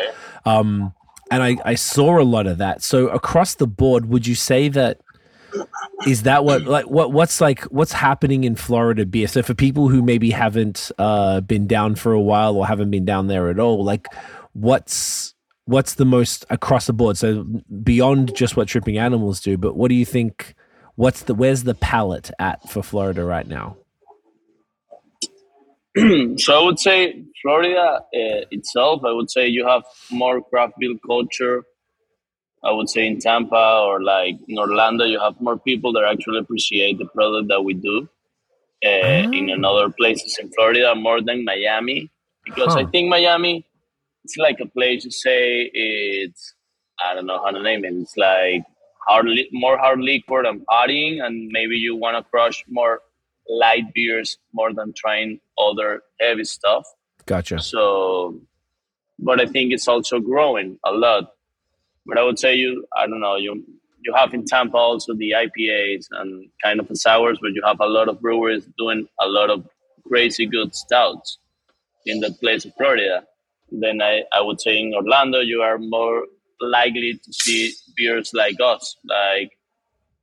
Um, 0.46 0.94
and 1.32 1.44
I, 1.44 1.58
I 1.66 1.76
saw 1.76 2.20
a 2.20 2.24
lot 2.24 2.48
of 2.48 2.58
that. 2.58 2.82
So 2.82 3.10
across 3.10 3.56
the 3.56 3.68
board, 3.68 4.08
would 4.08 4.28
you 4.28 4.36
say 4.36 4.70
that 4.70 5.02
is 6.06 6.24
that 6.24 6.44
what 6.44 6.64
like 6.64 6.86
what 6.90 7.12
what's 7.12 7.42
like 7.42 7.64
what's 7.66 7.94
happening 7.94 8.44
in 8.44 8.56
Florida 8.56 9.06
beer? 9.06 9.28
So 9.28 9.42
for 9.42 9.54
people 9.54 9.88
who 9.88 10.02
maybe 10.02 10.30
haven't 10.32 10.92
uh, 10.98 11.42
been 11.42 11.68
down 11.68 11.96
for 11.96 12.12
a 12.12 12.22
while 12.22 12.56
or 12.56 12.68
haven't 12.68 12.92
been 12.92 13.06
down 13.06 13.28
there 13.28 13.50
at 13.50 13.60
all, 13.60 13.84
like 13.84 14.08
what's 14.54 15.34
what's 15.66 15.96
the 15.96 16.06
most 16.06 16.46
across 16.50 16.88
the 16.88 16.94
board? 16.94 17.18
So 17.18 17.46
beyond 17.84 18.36
just 18.36 18.56
what 18.56 18.68
tripping 18.68 18.98
animals 18.98 19.42
do, 19.42 19.58
but 19.58 19.76
what 19.76 19.90
do 19.90 19.96
you 19.96 20.06
think? 20.06 20.56
What's 20.96 21.24
the 21.24 21.36
where's 21.36 21.64
the 21.64 21.76
palette 21.76 22.32
at 22.40 22.70
for 22.70 22.82
Florida 22.84 23.24
right 23.24 23.48
now? 23.48 23.78
so 26.38 26.60
I 26.60 26.64
would 26.66 26.80
say 26.80 27.24
Florida 27.42 27.86
uh, 28.22 28.42
itself. 28.52 29.04
I 29.06 29.12
would 29.12 29.30
say 29.32 29.48
you 29.48 29.66
have 29.68 29.84
more 30.12 30.42
craft 30.42 30.74
beer 30.80 30.96
culture. 31.06 31.64
I 32.64 32.72
would 32.72 32.90
say 32.90 33.08
in 33.08 33.20
Tampa 33.20 33.84
or 33.88 34.02
like 34.04 34.36
in 34.48 34.58
Orlando, 34.60 35.06
you 35.06 35.20
have 35.20 35.40
more 35.42 35.58
people 35.58 35.94
that 35.94 36.04
actually 36.04 36.40
appreciate 36.40 36.98
the 36.98 37.06
product 37.06 37.48
that 37.50 37.64
we 37.64 37.74
do. 37.74 38.08
Uh, 38.86 39.24
In 39.40 39.50
Ah. 39.50 39.56
another 39.60 39.90
places 40.00 40.38
in 40.42 40.50
Florida, 40.56 40.94
more 40.96 41.20
than 41.22 41.44
Miami, 41.46 42.10
because 42.46 42.76
I 42.76 42.86
think 42.86 43.10
Miami, 43.10 43.66
it's 44.24 44.38
like 44.38 44.60
a 44.62 44.68
place 44.78 45.06
you 45.06 45.12
say 45.12 45.70
it's 45.74 46.54
I 47.06 47.14
don't 47.16 47.28
know 47.32 47.40
how 47.44 47.52
to 47.52 47.62
name 47.70 47.86
it. 47.86 47.94
It's 48.04 48.18
like 48.18 48.64
hard, 49.08 49.26
li- 49.28 49.50
more 49.54 49.78
hard 49.78 50.00
liquor 50.02 50.42
and 50.50 50.66
partying, 50.68 51.24
and 51.26 51.50
maybe 51.58 51.78
you 51.78 51.96
want 51.96 52.16
to 52.18 52.24
crush 52.32 52.64
more 52.70 53.02
light 53.50 53.88
beers 53.96 54.38
more 54.54 54.72
than 54.74 54.94
trying 55.04 55.40
other 55.58 56.02
heavy 56.20 56.44
stuff. 56.44 56.86
Gotcha. 57.26 57.60
So, 57.60 58.40
but 59.20 59.42
I 59.42 59.46
think 59.46 59.74
it's 59.74 59.88
also 59.88 60.20
growing 60.20 60.80
a 60.86 60.92
lot. 60.92 61.32
But 62.06 62.18
I 62.18 62.24
would 62.24 62.40
say 62.40 62.56
you, 62.56 62.86
I 62.96 63.08
don't 63.08 63.20
know, 63.20 63.36
you 63.36 63.64
you 64.02 64.14
have 64.16 64.34
in 64.34 64.46
Tampa 64.46 64.78
also 64.78 65.14
the 65.14 65.32
IPAs 65.32 66.06
and 66.12 66.50
kind 66.64 66.80
of 66.80 66.88
the 66.88 66.96
sours, 66.96 67.38
but 67.42 67.52
you 67.54 67.62
have 67.66 67.80
a 67.82 67.86
lot 67.86 68.08
of 68.08 68.22
brewers 68.22 68.66
doing 68.78 69.08
a 69.20 69.28
lot 69.28 69.50
of 69.50 69.68
crazy 70.08 70.46
good 70.46 70.74
stouts 70.74 71.40
in 72.06 72.22
that 72.22 72.40
place 72.40 72.64
of 72.64 72.74
Florida. 72.78 73.24
Then 73.70 74.02
I, 74.02 74.24
I 74.32 74.42
would 74.42 74.62
say 74.62 74.80
in 74.80 74.94
Orlando 74.94 75.40
you 75.42 75.62
are 75.62 75.78
more 75.78 76.26
likely 76.62 77.20
to 77.22 77.34
see 77.34 77.74
beers 77.96 78.32
like 78.34 78.56
us, 78.64 78.96
like 79.04 79.52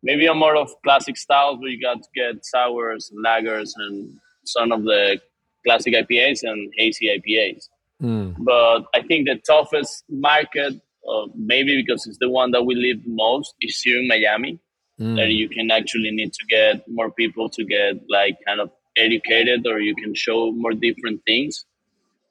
maybe 0.03 0.27
a 0.27 0.35
more 0.35 0.57
of 0.57 0.71
classic 0.83 1.17
styles 1.17 1.59
where 1.59 1.69
you 1.69 1.81
got 1.81 2.03
to 2.03 2.09
get 2.15 2.45
sours, 2.45 3.11
and 3.11 3.25
lagers, 3.25 3.73
and 3.77 4.19
some 4.45 4.73
of 4.73 4.85
the 4.85 5.21
classic 5.65 5.95
IPAs 5.95 6.43
and 6.43 6.73
hazy 6.77 7.07
IPAs. 7.09 7.69
Mm, 8.03 8.35
But 8.39 8.85
I 8.95 9.03
think 9.03 9.27
the 9.29 9.41
toughest 9.47 10.05
market, 10.09 10.75
uh, 11.09 11.27
maybe 11.35 11.81
because 11.83 12.07
it's 12.07 12.19
the 12.19 12.29
one 12.29 12.51
that 12.53 12.65
we 12.65 12.75
live 12.75 12.99
most, 13.07 13.55
is 13.61 13.81
here 13.81 13.99
in 13.99 14.09
Miami. 14.09 14.59
mm. 15.01 15.17
That 15.17 15.31
you 15.31 15.49
can 15.49 15.71
actually 15.71 16.11
need 16.11 16.33
to 16.33 16.45
get 16.49 16.87
more 16.89 17.11
people 17.11 17.49
to 17.51 17.65
get 17.65 17.95
like 18.09 18.37
kind 18.47 18.61
of 18.61 18.71
educated, 18.97 19.67
or 19.67 19.81
you 19.81 19.95
can 19.97 20.15
show 20.15 20.53
more 20.53 20.73
different 20.73 21.21
things. 21.27 21.65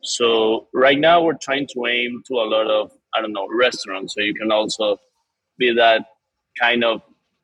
So 0.02 0.68
right 0.74 1.00
now 1.00 1.22
we're 1.24 1.38
trying 1.42 1.68
to 1.74 1.86
aim 1.88 2.24
to 2.28 2.34
a 2.36 2.48
lot 2.56 2.68
of 2.68 2.92
I 3.14 3.22
don't 3.22 3.34
know 3.34 3.48
restaurants, 3.50 4.14
so 4.14 4.22
you 4.22 4.34
can 4.34 4.52
also 4.52 4.98
be 5.58 5.74
that 5.74 6.06
kind 6.60 6.84
of 6.84 7.02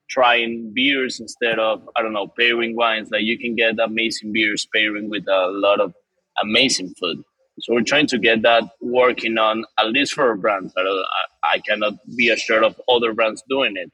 trying 0.09 0.71
beers 0.73 1.19
instead 1.19 1.59
of 1.59 1.87
I 1.95 2.01
don't 2.01 2.13
know 2.13 2.27
pairing 2.27 2.75
wines. 2.75 3.09
Like 3.11 3.23
you 3.23 3.37
can 3.37 3.55
get 3.55 3.79
amazing 3.79 4.33
beers 4.33 4.67
pairing 4.73 5.09
with 5.09 5.27
a 5.27 5.47
lot 5.49 5.79
of 5.79 5.93
amazing 6.41 6.93
food. 6.99 7.23
So 7.61 7.73
we're 7.73 7.83
trying 7.83 8.07
to 8.07 8.17
get 8.17 8.41
that 8.43 8.63
working 8.81 9.37
on 9.37 9.65
at 9.77 9.87
least 9.87 10.13
for 10.13 10.29
our 10.29 10.35
brands. 10.35 10.73
I, 10.77 11.55
I, 11.55 11.59
cannot 11.59 11.95
be 12.15 12.29
assured 12.29 12.63
of 12.63 12.79
other 12.87 13.13
brands 13.13 13.43
doing 13.49 13.73
it, 13.75 13.91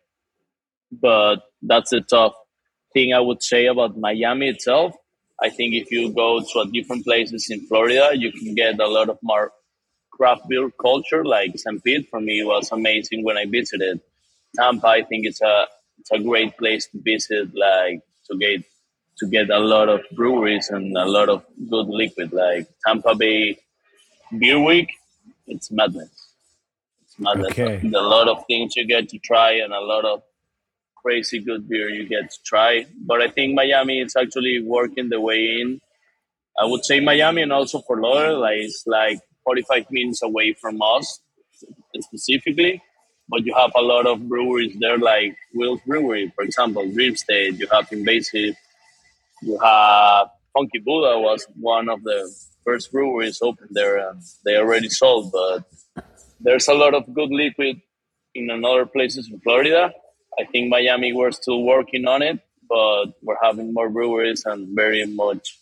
but 0.92 1.38
that's 1.64 1.92
a 1.92 2.02
tough 2.02 2.34
thing 2.94 3.14
I 3.14 3.20
would 3.20 3.42
say 3.42 3.66
about 3.66 3.98
Miami 3.98 4.50
itself. 4.50 4.94
I 5.42 5.50
think 5.50 5.74
if 5.74 5.92
you 5.92 6.14
go 6.14 6.42
to 6.42 6.72
different 6.72 7.06
places 7.06 7.48
in 7.50 7.66
Florida, 7.68 8.12
you 8.14 8.32
can 8.32 8.54
get 8.54 8.80
a 8.80 8.88
lot 8.88 9.10
of 9.10 9.18
more 9.24 9.52
craft 10.12 10.48
beer 10.48 10.70
culture. 10.80 11.26
Like 11.26 11.58
St. 11.58 11.84
Pete 11.84 12.08
for 12.10 12.22
me 12.22 12.44
was 12.44 12.72
amazing 12.72 13.24
when 13.24 13.38
I 13.38 13.46
visited. 13.46 14.00
Tampa, 14.56 14.88
I 14.88 15.04
think 15.04 15.26
it's 15.26 15.42
a 15.42 15.66
it's 16.06 16.12
a 16.12 16.24
great 16.24 16.56
place 16.58 16.88
to 16.88 17.02
visit. 17.02 17.50
Like 17.56 18.02
to 18.30 18.38
get 18.38 18.64
to 19.18 19.28
get 19.28 19.50
a 19.50 19.60
lot 19.60 19.90
of 19.90 20.02
breweries 20.12 20.70
and 20.70 20.96
a 20.96 21.06
lot 21.06 21.30
of 21.30 21.44
good 21.70 21.88
liquid. 21.88 22.32
Like 22.32 22.68
Tampa 22.86 23.16
Bay 23.16 23.58
Beer 24.38 24.60
Week, 24.60 24.90
it's 25.48 25.72
madness. 25.72 26.30
It's 27.04 27.18
madness. 27.18 27.52
Okay. 27.52 27.82
A 27.88 28.02
lot 28.02 28.28
of 28.28 28.46
things 28.46 28.76
you 28.76 28.86
get 28.86 29.10
to 29.10 29.18
try 29.20 29.54
and 29.54 29.74
a 29.74 29.80
lot 29.80 30.06
of 30.06 30.22
crazy 31.02 31.40
good 31.40 31.68
beer 31.68 31.90
you 31.90 32.08
get 32.08 32.30
to 32.30 32.38
try. 32.46 32.86
But 33.06 33.22
I 33.22 33.30
think 33.30 33.56
Miami 33.56 34.02
is 34.02 34.16
actually 34.16 34.62
working 34.62 35.10
the 35.10 35.22
way 35.22 35.60
in. 35.62 35.82
I 36.60 36.66
would 36.66 36.86
say 36.86 37.00
Miami 37.00 37.42
and 37.42 37.52
also 37.52 37.80
Fort 37.82 38.00
Lauderdale 38.00 38.40
like, 38.40 38.58
it's 38.58 38.84
like 38.86 39.20
45 39.44 39.90
minutes 39.92 40.22
away 40.22 40.54
from 40.54 40.82
us 40.82 41.20
specifically. 42.00 42.82
But 43.28 43.46
you 43.46 43.56
have 43.56 43.72
a 43.76 43.82
lot 43.82 44.06
of 44.06 44.30
breweries 44.30 44.76
there, 44.80 44.98
like 44.98 45.36
Will's 45.54 45.82
Brewery, 45.86 46.32
for 46.36 46.44
example, 46.44 46.88
Dream 46.92 47.16
State. 47.16 47.60
You 47.60 47.68
have 47.72 47.92
Invasive. 47.92 48.56
You 49.42 49.58
have 49.60 50.30
Funky 50.54 50.80
Buddha 50.80 51.20
was 51.20 51.46
one 51.60 51.90
of 51.90 52.04
the 52.04 52.32
first 52.64 52.92
breweries 52.92 53.40
open 53.42 53.68
there, 53.72 53.98
and 54.10 54.22
they 54.46 54.58
already 54.58 54.90
sold. 54.90 55.32
But 55.32 55.64
there's 56.40 56.68
a 56.68 56.74
lot 56.74 56.94
of 56.94 57.12
good 57.14 57.32
liquid 57.32 57.82
in 58.36 58.64
other 58.64 58.86
places 58.86 59.30
in 59.30 59.40
Florida. 59.40 59.92
I 60.40 60.46
think 60.46 60.70
Miami 60.70 61.14
we're 61.14 61.32
still 61.32 61.64
working 61.64 62.08
on 62.08 62.22
it, 62.22 62.40
but 62.70 63.08
we're 63.22 63.42
having 63.42 63.74
more 63.74 63.90
breweries 63.90 64.44
and 64.46 64.76
very 64.76 65.06
much, 65.06 65.58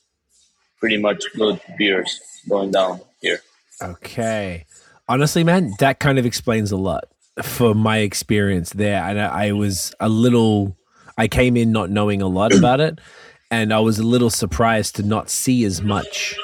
pretty 0.80 0.98
much 0.98 1.24
good 1.36 1.62
beers 1.78 2.20
going 2.50 2.72
down 2.72 3.00
here. 3.22 3.40
Okay. 3.82 4.66
Honestly, 5.08 5.44
man, 5.44 5.74
that 5.80 6.00
kind 6.00 6.18
of 6.18 6.26
explains 6.26 6.72
a 6.72 6.78
lot 6.78 7.06
for 7.42 7.74
my 7.74 8.00
experience 8.00 8.72
there. 8.72 9.04
And 9.04 9.20
I, 9.20 9.48
I 9.48 9.52
was 9.52 9.94
a 10.00 10.10
little, 10.10 10.78
I 11.18 11.28
came 11.28 11.58
in 11.58 11.72
not 11.72 11.90
knowing 11.90 12.22
a 12.22 12.28
lot 12.28 12.54
about 12.54 12.80
it. 12.80 13.00
And 13.50 13.74
I 13.74 13.80
was 13.80 14.00
a 14.00 14.04
little 14.04 14.30
surprised 14.30 14.96
to 14.98 15.04
not 15.04 15.30
see 15.30 15.64
as 15.66 15.82
much, 15.82 16.36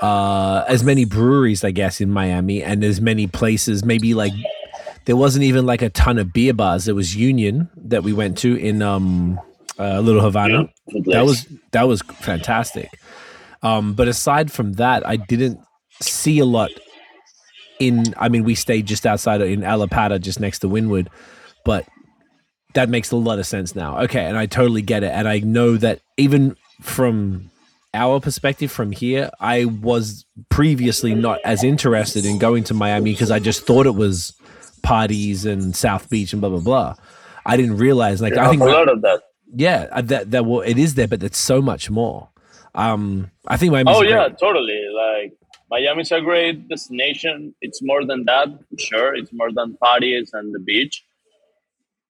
uh, 0.00 0.64
as 0.68 0.84
many 0.84 1.04
breweries, 1.04 1.64
I 1.64 1.70
guess, 1.70 2.00
in 2.00 2.10
Miami 2.10 2.62
and 2.62 2.84
as 2.84 3.00
many 3.00 3.26
places, 3.26 3.84
maybe 3.84 4.14
like, 4.14 4.32
there 5.04 5.16
wasn't 5.16 5.42
even 5.42 5.66
like 5.66 5.82
a 5.82 5.90
ton 5.90 6.16
of 6.18 6.32
beer 6.32 6.54
bars. 6.54 6.84
There 6.84 6.94
was 6.94 7.16
Union 7.16 7.68
that 7.76 8.04
we 8.04 8.12
went 8.12 8.38
to 8.38 8.54
in 8.54 8.82
um, 8.82 9.40
uh, 9.76 9.98
Little 9.98 10.20
Havana. 10.20 10.68
Good 10.92 11.04
That 11.06 11.24
was 11.24 11.46
that 11.72 11.88
was 11.88 12.02
fantastic. 12.02 12.88
Um, 13.62 13.94
but 13.94 14.06
aside 14.06 14.52
from 14.52 14.74
that, 14.74 15.04
I 15.04 15.16
didn't 15.16 15.58
see 16.00 16.38
a 16.38 16.44
lot 16.44 16.70
in. 17.86 18.14
I 18.16 18.28
mean, 18.28 18.44
we 18.44 18.54
stayed 18.54 18.86
just 18.86 19.06
outside 19.06 19.40
in 19.42 19.60
Allapattah, 19.60 20.20
just 20.20 20.40
next 20.40 20.60
to 20.60 20.68
Wynwood. 20.68 21.08
but 21.64 21.86
that 22.74 22.88
makes 22.88 23.10
a 23.10 23.16
lot 23.16 23.38
of 23.38 23.46
sense 23.46 23.74
now. 23.74 24.00
Okay, 24.02 24.24
and 24.24 24.36
I 24.38 24.46
totally 24.46 24.80
get 24.82 25.02
it, 25.02 25.10
and 25.12 25.28
I 25.28 25.40
know 25.40 25.76
that 25.76 26.00
even 26.16 26.56
from 26.80 27.50
our 27.94 28.18
perspective 28.20 28.72
from 28.72 28.92
here, 28.92 29.30
I 29.40 29.66
was 29.66 30.24
previously 30.48 31.14
not 31.14 31.38
as 31.44 31.62
interested 31.62 32.24
in 32.24 32.38
going 32.38 32.64
to 32.64 32.74
Miami 32.74 33.12
because 33.12 33.30
I 33.30 33.38
just 33.38 33.66
thought 33.66 33.84
it 33.86 33.94
was 33.94 34.32
parties 34.82 35.44
and 35.44 35.76
South 35.76 36.08
Beach 36.08 36.32
and 36.32 36.40
blah 36.40 36.48
blah 36.50 36.60
blah. 36.60 36.94
I 37.44 37.56
didn't 37.58 37.76
realize 37.76 38.22
like 38.22 38.34
You 38.34 38.40
I 38.40 38.48
think 38.48 38.62
a 38.62 38.66
lot 38.66 38.88
of 38.88 39.02
that. 39.02 39.20
yeah 39.54 39.88
uh, 39.92 40.00
that 40.02 40.30
that 40.30 40.46
well 40.46 40.62
it 40.62 40.78
is 40.78 40.94
there, 40.94 41.06
but 41.08 41.22
it's 41.22 41.38
so 41.38 41.60
much 41.60 41.90
more. 41.90 42.30
Um, 42.74 43.30
I 43.46 43.58
think 43.58 43.72
Miami's 43.72 43.94
Oh 43.94 44.00
great. 44.00 44.10
yeah, 44.10 44.28
totally. 44.28 44.80
Like 44.96 45.34
Miami's 45.72 46.12
a 46.12 46.20
great 46.20 46.68
destination. 46.68 47.54
It's 47.62 47.80
more 47.82 48.04
than 48.04 48.26
that, 48.26 48.48
for 48.68 48.78
sure. 48.78 49.14
It's 49.14 49.32
more 49.32 49.50
than 49.50 49.74
parties 49.76 50.28
and 50.34 50.54
the 50.54 50.58
beach. 50.58 51.02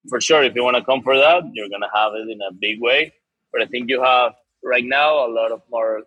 For 0.09 0.21
sure, 0.21 0.43
if 0.43 0.57
you 0.57 0.65
want 0.65 0.77
to 0.79 0.85
come 0.85 1.01
for 1.01 1.17
that, 1.17 1.45
you're 1.53 1.69
gonna 1.69 1.95
have 1.95 2.13
it 2.15 2.29
in 2.29 2.41
a 2.43 2.53
big 2.53 2.81
way. 2.81 3.13
But 3.53 3.63
I 3.63 3.67
think 3.67 3.89
you 3.89 4.03
have 4.03 4.33
right 4.65 4.85
now 4.85 5.25
a 5.25 5.31
lot 5.31 5.53
of 5.53 5.63
more 5.71 6.03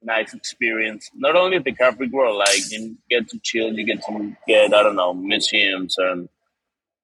nice 0.00 0.32
experience. 0.32 1.10
Not 1.16 1.34
only 1.34 1.58
the 1.58 1.72
Catholic 1.72 2.12
world, 2.12 2.36
like 2.36 2.70
you 2.70 2.96
get 3.10 3.28
to 3.30 3.40
chill, 3.42 3.72
you 3.72 3.84
get 3.84 4.04
to 4.04 4.36
get 4.46 4.72
I 4.72 4.84
don't 4.84 4.94
know 4.94 5.12
museums 5.12 5.96
and 5.98 6.28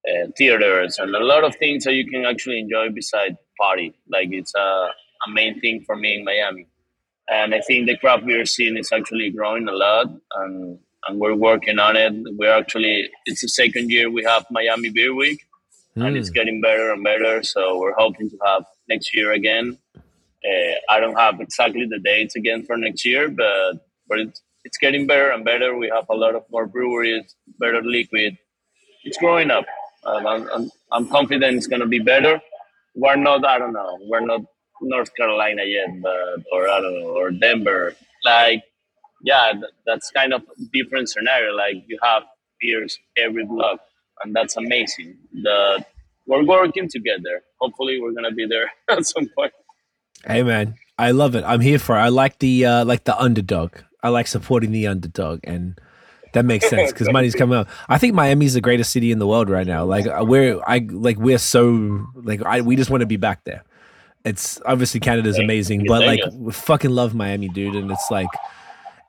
uh, 0.09 0.29
theaters 0.37 1.01
and 1.01 1.13
a 1.13 1.25
lot 1.25 1.43
of 1.43 1.57
things 1.57 1.83
that 1.85 1.95
you 1.95 2.09
can 2.09 2.25
actually 2.25 2.61
enjoy 2.61 2.91
beside 2.91 3.37
party. 3.61 3.97
Like 4.09 4.29
it's 4.31 4.55
a, 4.55 4.91
a 5.27 5.31
main 5.33 5.61
thing 5.61 5.83
for 5.85 5.97
me 5.97 6.19
in 6.19 6.25
Miami 6.25 6.69
and 7.31 7.55
I 7.55 7.61
think 7.61 7.87
the 7.87 7.97
craft 7.97 8.26
beer 8.26 8.45
scene 8.47 8.76
is 8.76 8.91
actually 8.93 9.31
growing 9.31 9.68
a 9.68 9.72
lot, 9.72 10.07
and 10.37 10.79
and 11.07 11.18
we're 11.20 11.35
working 11.35 11.79
on 11.79 11.97
it. 11.97 12.12
We're 12.39 12.53
actually 12.62 13.11
it's 13.26 13.43
the 13.43 13.49
second 13.49 13.91
year 13.91 14.11
we 14.11 14.24
have 14.24 14.45
Miami 14.51 14.91
Beer 14.91 15.14
Week, 15.14 15.41
and 15.97 16.16
it's 16.16 16.31
Mm. 16.31 16.35
getting 16.35 16.61
better 16.61 16.91
and 16.93 17.03
better. 17.05 17.43
So 17.43 17.79
we're 17.79 17.95
hoping 18.05 18.29
to 18.31 18.39
have 18.47 18.64
next 18.89 19.14
year 19.14 19.33
again. 19.33 19.79
Uh, 19.97 20.74
I 20.89 21.01
don't 21.01 21.16
have 21.18 21.41
exactly 21.41 21.87
the 21.87 21.99
dates 21.99 22.37
again 22.37 22.64
for 22.64 22.76
next 22.76 23.05
year, 23.05 23.29
but 23.29 23.87
but 24.09 24.18
it's 24.20 24.41
it's 24.64 24.79
getting 24.79 25.07
better 25.07 25.31
and 25.31 25.45
better. 25.45 25.76
We 25.76 25.89
have 25.89 26.07
a 26.11 26.14
lot 26.14 26.35
of 26.35 26.45
more 26.51 26.66
breweries, 26.66 27.35
better 27.59 27.83
liquid. 27.83 28.37
It's 29.05 29.18
growing 29.18 29.51
up. 29.51 29.64
Um, 30.05 30.26
I'm, 30.26 30.49
I'm, 30.55 30.70
I'm 30.93 31.09
confident 31.09 31.57
it's 31.57 31.66
going 31.66 31.81
to 31.81 31.87
be 31.87 31.99
better. 32.01 32.41
We're 32.95 33.16
not, 33.16 33.45
I 33.47 33.59
don't 33.59 33.72
know, 33.72 33.99
we're 34.11 34.20
not 34.33 34.43
North 34.81 35.14
Carolina 35.14 35.62
yet, 35.64 35.89
but 36.01 36.45
or 36.53 36.68
I 36.68 36.81
don't 36.81 37.01
know, 37.01 37.09
or 37.09 37.31
Denver. 37.31 37.95
Like, 38.24 38.62
yeah, 39.22 39.53
th- 39.53 39.64
that's 39.87 40.11
kind 40.11 40.33
of 40.33 40.43
different 40.72 41.09
scenario. 41.09 41.55
Like 41.55 41.76
you 41.87 41.99
have 42.03 42.24
peers 42.61 42.99
every 43.16 43.45
block, 43.45 43.81
and 44.22 44.35
that's 44.35 44.57
amazing. 44.57 45.16
The 45.33 45.85
we're 46.26 46.45
working 46.45 46.89
together. 46.89 47.43
Hopefully, 47.61 48.01
we're 48.01 48.12
gonna 48.12 48.33
be 48.33 48.47
there 48.47 48.70
at 48.89 49.07
some 49.07 49.29
point. 49.37 49.53
Hey 50.26 50.43
man, 50.43 50.74
I 50.99 51.12
love 51.12 51.35
it. 51.35 51.45
I'm 51.45 51.61
here 51.61 51.79
for 51.79 51.97
it. 51.97 52.01
I 52.01 52.09
like 52.09 52.39
the 52.39 52.66
uh 52.66 52.85
like 52.85 53.05
the 53.05 53.18
underdog. 53.18 53.72
I 54.03 54.11
like 54.11 54.26
supporting 54.26 54.70
the 54.70 54.87
underdog 54.87 55.41
and 55.45 55.81
that 56.33 56.45
makes 56.45 56.68
sense 56.70 56.93
because 56.93 57.11
money's 57.11 57.35
coming 57.35 57.59
up. 57.59 57.68
I 57.89 57.99
think 57.99 58.14
Miami's 58.14 58.55
the 58.55 58.61
greatest 58.61 58.93
city 58.93 59.11
in 59.11 59.18
the 59.18 59.26
world 59.26 59.49
right 59.51 59.66
now. 59.66 59.85
Like 59.85 60.07
uh, 60.07 60.24
we're 60.24 60.61
I 60.66 60.87
like 60.91 61.18
we're 61.18 61.39
so 61.39 62.07
like 62.14 62.43
I 62.43 62.61
we 62.61 62.76
just 62.76 62.91
want 62.91 63.01
to 63.03 63.07
be 63.07 63.16
back 63.16 63.45
there. 63.45 63.64
It's 64.29 64.61
obviously 64.66 65.01
Canada's 65.01 65.39
amazing, 65.39 65.85
but 65.87 66.03
like 66.07 66.20
we 66.33 66.53
fucking 66.53 66.91
love 66.91 67.14
Miami, 67.14 67.49
dude. 67.49 67.74
And 67.74 67.91
it's 67.91 68.11
like 68.11 68.29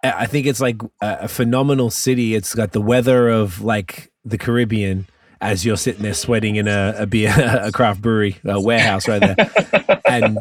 I 0.04 0.26
think 0.26 0.48
it's 0.48 0.62
like 0.62 0.82
a, 1.02 1.18
a 1.22 1.28
phenomenal 1.28 1.90
city. 1.90 2.34
It's 2.36 2.56
got 2.56 2.72
the 2.72 2.82
weather 2.82 3.30
of 3.30 3.62
like 3.62 4.12
the 4.26 4.38
Caribbean 4.38 5.08
as 5.42 5.66
you're 5.66 5.78
sitting 5.78 6.04
there 6.04 6.14
sweating 6.14 6.56
in 6.58 6.68
a, 6.68 6.94
a 6.98 7.06
beer 7.06 7.34
a 7.62 7.72
craft 7.72 8.02
brewery 8.02 8.38
a 8.46 8.60
warehouse 8.62 9.08
right 9.08 9.20
there, 9.22 10.00
and 10.08 10.38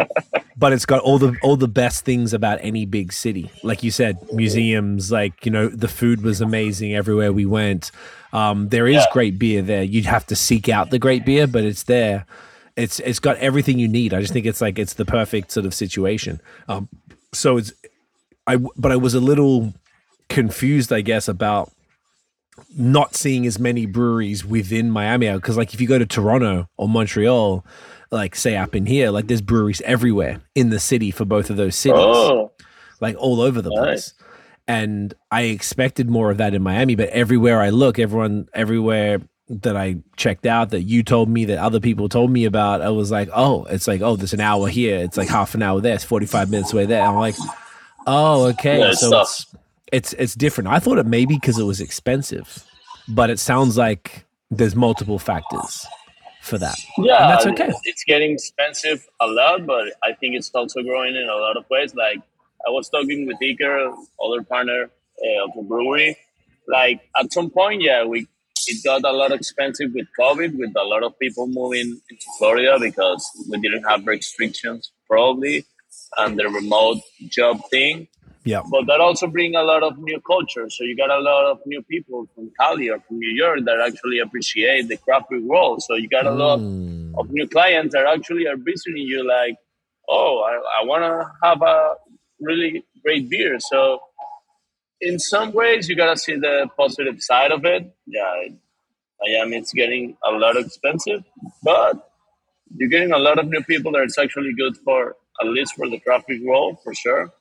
but 0.57 0.73
it's 0.73 0.87
got 0.87 1.01
all 1.01 1.19
the 1.19 1.37
all 1.43 1.57
the 1.57 1.69
best 1.69 2.05
things 2.05 2.33
about 2.35 2.59
any 2.63 2.85
big 2.85 3.13
city. 3.13 3.51
Like 3.63 3.83
you 3.83 3.91
said, 3.91 4.19
museums, 4.33 5.13
like 5.13 5.45
you 5.47 5.53
know, 5.53 5.69
the 5.69 5.89
food 5.89 6.23
was 6.23 6.41
amazing 6.41 6.95
everywhere 6.95 7.33
we 7.33 7.47
went. 7.47 7.91
Um, 8.33 8.69
there 8.69 8.87
is 8.89 8.97
Yeah. 8.97 9.07
great 9.13 9.39
beer 9.39 9.63
there. 9.63 9.83
You'd 9.83 10.05
have 10.07 10.27
to 10.27 10.37
seek 10.37 10.69
out 10.69 10.91
the 10.91 10.99
great 10.99 11.25
beer, 11.25 11.47
but 11.47 11.65
it's 11.65 11.85
there. 11.85 12.27
It's 12.79 13.01
it's 13.01 13.19
got 13.19 13.37
everything 13.39 13.79
you 13.79 13.89
need. 13.89 14.15
I 14.15 14.21
just 14.21 14.33
think 14.33 14.47
it's 14.47 14.61
like 14.61 14.79
it's 14.79 14.95
the 14.95 15.05
perfect 15.05 15.51
sort 15.51 15.67
of 15.67 15.75
situation. 15.75 16.41
Um, 16.69 16.89
so 17.35 17.57
it's 17.59 17.73
I 18.47 18.57
but 18.77 18.93
I 18.93 18.97
was 18.97 19.15
a 19.15 19.21
little 19.21 19.75
confused, 20.29 20.93
I 20.93 21.01
guess, 21.01 21.29
about 21.29 21.73
not 22.77 23.15
seeing 23.15 23.47
as 23.47 23.59
many 23.59 23.87
breweries 23.87 24.45
within 24.45 24.91
Miami 24.91 25.31
because 25.33 25.57
like 25.57 25.75
if 25.75 25.81
you 25.81 25.87
go 25.89 25.99
to 25.99 26.07
Toronto 26.07 26.69
or 26.77 26.89
Montreal, 26.89 27.65
like 28.11 28.35
say 28.37 28.57
up 28.57 28.75
in 28.75 28.87
here, 28.87 29.11
like 29.11 29.27
there's 29.27 29.43
breweries 29.43 29.81
everywhere 29.83 30.41
in 30.55 30.71
the 30.71 30.81
city 30.81 31.11
for 31.11 31.25
both 31.25 31.51
of 31.51 31.57
those 31.57 31.77
cities, 31.77 31.99
Oh, 32.01 32.53
like 33.01 33.17
all 33.19 33.41
over 33.41 33.61
the 33.63 33.71
Nice. 33.71 33.83
place. 33.83 34.15
And 34.67 35.15
I 35.31 35.43
expected 35.43 36.11
more 36.11 36.31
of 36.31 36.37
that 36.39 36.53
in 36.55 36.63
Miami, 36.63 36.95
but 36.95 37.09
everywhere 37.11 37.61
I 37.61 37.71
look, 37.71 37.99
everyone 37.99 38.49
everywhere 38.53 39.21
that 39.49 39.77
I 39.77 39.97
checked 40.17 40.47
out 40.47 40.71
that 40.71 40.83
you 40.83 41.03
told 41.03 41.29
me 41.29 41.45
that 41.47 41.59
other 41.59 41.81
people 41.81 42.09
told 42.09 42.31
me 42.31 42.45
about, 42.45 42.83
I 42.83 42.91
was 42.91 43.11
like, 43.11 43.29
oh, 43.35 43.65
it's 43.65 43.89
like, 43.89 44.03
oh, 44.03 44.17
there's 44.17 44.35
an 44.35 44.41
hour 44.41 44.69
here, 44.69 44.99
it's 44.99 45.17
like 45.17 45.29
half 45.29 45.55
an 45.55 45.63
hour 45.63 45.81
there, 45.81 45.95
it's 45.95 46.05
45 46.05 46.51
minutes 46.51 46.73
away 46.73 46.87
there. 46.87 47.03
I'm 47.03 47.17
like, 47.17 47.37
oh, 48.07 48.45
okay. 48.49 48.79
Yeah, 48.79 48.91
it's 48.91 49.01
so 49.01 49.21
it's 49.21 49.47
it's 49.93 50.13
it's 50.15 50.35
different. 50.35 50.69
I 50.69 50.79
thought 50.79 50.99
it 50.99 51.07
maybe 51.07 51.35
because 51.35 51.59
it 51.59 51.65
was 51.65 51.81
expensive, 51.81 52.65
but 53.09 53.31
it 53.31 53.39
sounds 53.39 53.77
like 53.77 54.27
there's 54.51 54.77
multiple 54.77 55.19
factors 55.19 55.87
for 56.43 56.59
that. 56.59 56.77
yeah, 56.99 57.23
And 57.23 57.31
that's 57.31 57.47
okay. 57.47 57.73
It's 57.85 58.05
getting 58.05 58.33
expensive 58.33 59.07
a 59.21 59.27
lot, 59.27 59.67
but 59.67 59.93
I 60.03 60.13
think 60.13 60.35
it's 60.35 60.51
also 60.55 60.83
growing 60.83 61.15
in 61.17 61.29
a 61.29 61.37
lot 61.37 61.57
of 61.57 61.65
ways. 61.71 61.95
Like 61.95 62.19
I 62.67 62.71
was 62.71 62.89
talking 62.89 63.27
with 63.27 63.39
Iker, 63.41 63.95
other 64.25 64.43
partner 64.43 64.91
uh, 65.25 65.45
of 65.45 65.51
the 65.55 65.63
brewery. 65.63 66.17
Like 66.67 67.01
at 67.17 67.33
some 67.33 67.51
point, 67.51 67.83
yeah, 67.83 68.05
we 68.05 68.29
it 68.71 68.79
got 68.85 69.03
a 69.05 69.13
lot 69.21 69.33
expensive 69.33 69.91
with 69.95 70.07
COVID, 70.19 70.51
with 70.59 70.73
a 70.77 70.85
lot 70.93 71.03
of 71.03 71.19
people 71.19 71.47
moving 71.47 71.89
into 72.11 72.27
Florida 72.39 72.79
because 72.81 73.23
we 73.51 73.59
didn't 73.65 73.85
have 73.85 74.07
restrictions 74.07 74.93
probably, 75.11 75.65
and 76.19 76.39
the 76.39 76.49
remote 76.61 76.99
job 77.39 77.61
thing. 77.71 78.09
Yeah. 78.45 78.63
but 78.71 78.87
that 78.87 78.99
also 79.07 79.27
bring 79.27 79.57
a 79.57 79.63
lot 79.63 79.83
of 79.83 79.99
new 79.99 80.19
culture. 80.27 80.67
So 80.71 80.81
you 80.85 80.97
got 80.97 81.11
a 81.11 81.21
lot 81.21 81.45
of 81.51 81.59
new 81.67 81.83
people 81.83 82.27
from 82.35 82.51
Cali 82.59 82.89
or 82.89 82.99
from 83.01 83.19
New 83.19 83.35
York 83.45 83.59
that 83.67 83.79
actually 83.87 84.21
appreciate 84.21 84.89
the 84.89 84.97
craft 84.97 85.27
beer 85.29 85.43
world. 85.43 85.83
So 85.83 85.97
you 85.97 86.09
got 86.09 86.27
a 86.27 86.31
lot 86.45 86.59
Mm. 86.61 87.13
of 87.19 87.31
new 87.31 87.47
clients 87.57 87.93
that 87.95 88.07
actually 88.15 88.47
are 88.47 88.57
visiting 88.57 89.05
you 89.13 89.21
like, 89.37 89.57
oh, 90.09 90.33
I, 90.51 90.81
I 90.81 90.85
want 90.91 91.03
to 91.11 91.15
have 91.47 91.61
a 91.61 91.77
really 92.49 92.85
great 93.05 93.29
beer. 93.29 93.59
So 93.71 93.81
in 95.01 95.19
some 95.19 95.53
ways, 95.53 95.89
you 95.89 95.97
got 95.97 96.15
to 96.15 96.19
see 96.19 96.37
the 96.37 96.69
positive 96.77 97.23
side 97.23 97.53
of 97.53 97.65
it. 97.65 97.95
Yeah, 98.07 98.49
Miami 99.21 99.57
it's 99.57 99.73
getting 99.73 100.17
a 100.25 100.31
lot 100.31 100.57
expensive, 100.57 101.25
but 101.63 102.11
you're 102.77 102.89
getting 102.89 103.13
a 103.13 103.19
lot 103.19 103.39
of 103.39 103.47
new 103.47 103.63
people 103.63 103.93
that 103.93 104.03
it's 104.03 104.19
actually 104.19 104.53
good 104.55 104.77
for, 104.79 105.17
at 105.41 105.47
least 105.47 105.75
for 105.75 105.89
the 105.89 105.99
traffic 105.99 106.41
world, 106.43 106.79
for 106.83 106.95
sure. 106.95 107.33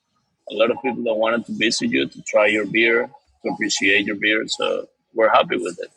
A 0.49 0.53
lot 0.53 0.71
of 0.71 0.77
people 0.81 1.03
that 1.03 1.13
wanted 1.13 1.45
to 1.47 1.57
visit 1.57 1.89
you 1.89 2.07
to 2.07 2.21
try 2.23 2.47
your 2.47 2.65
beer, 2.65 3.09
to 3.43 3.49
appreciate 3.51 4.05
your 4.05 4.15
beer. 4.15 4.43
So 4.47 4.87
we're 5.13 5.29
happy 5.29 5.57
with 5.57 5.77
it. 5.81 5.89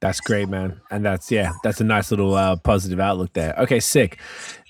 That's 0.00 0.20
great, 0.20 0.48
man. 0.48 0.80
And 0.90 1.04
that's 1.04 1.30
yeah, 1.30 1.52
that's 1.62 1.80
a 1.80 1.84
nice 1.84 2.10
little 2.10 2.34
uh, 2.34 2.56
positive 2.56 2.98
outlook 2.98 3.34
there. 3.34 3.54
Okay, 3.56 3.78
sick. 3.78 4.18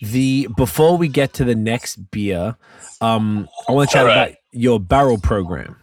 The 0.02 0.46
before 0.58 0.98
we 0.98 1.08
get 1.08 1.32
to 1.34 1.44
the 1.44 1.54
next 1.54 1.96
beer, 2.10 2.56
um, 3.00 3.48
I 3.66 3.72
want 3.72 3.88
to 3.88 3.94
chat 3.94 4.04
right. 4.04 4.12
about 4.12 4.36
your 4.52 4.78
barrel 4.78 5.16
program. 5.16 5.81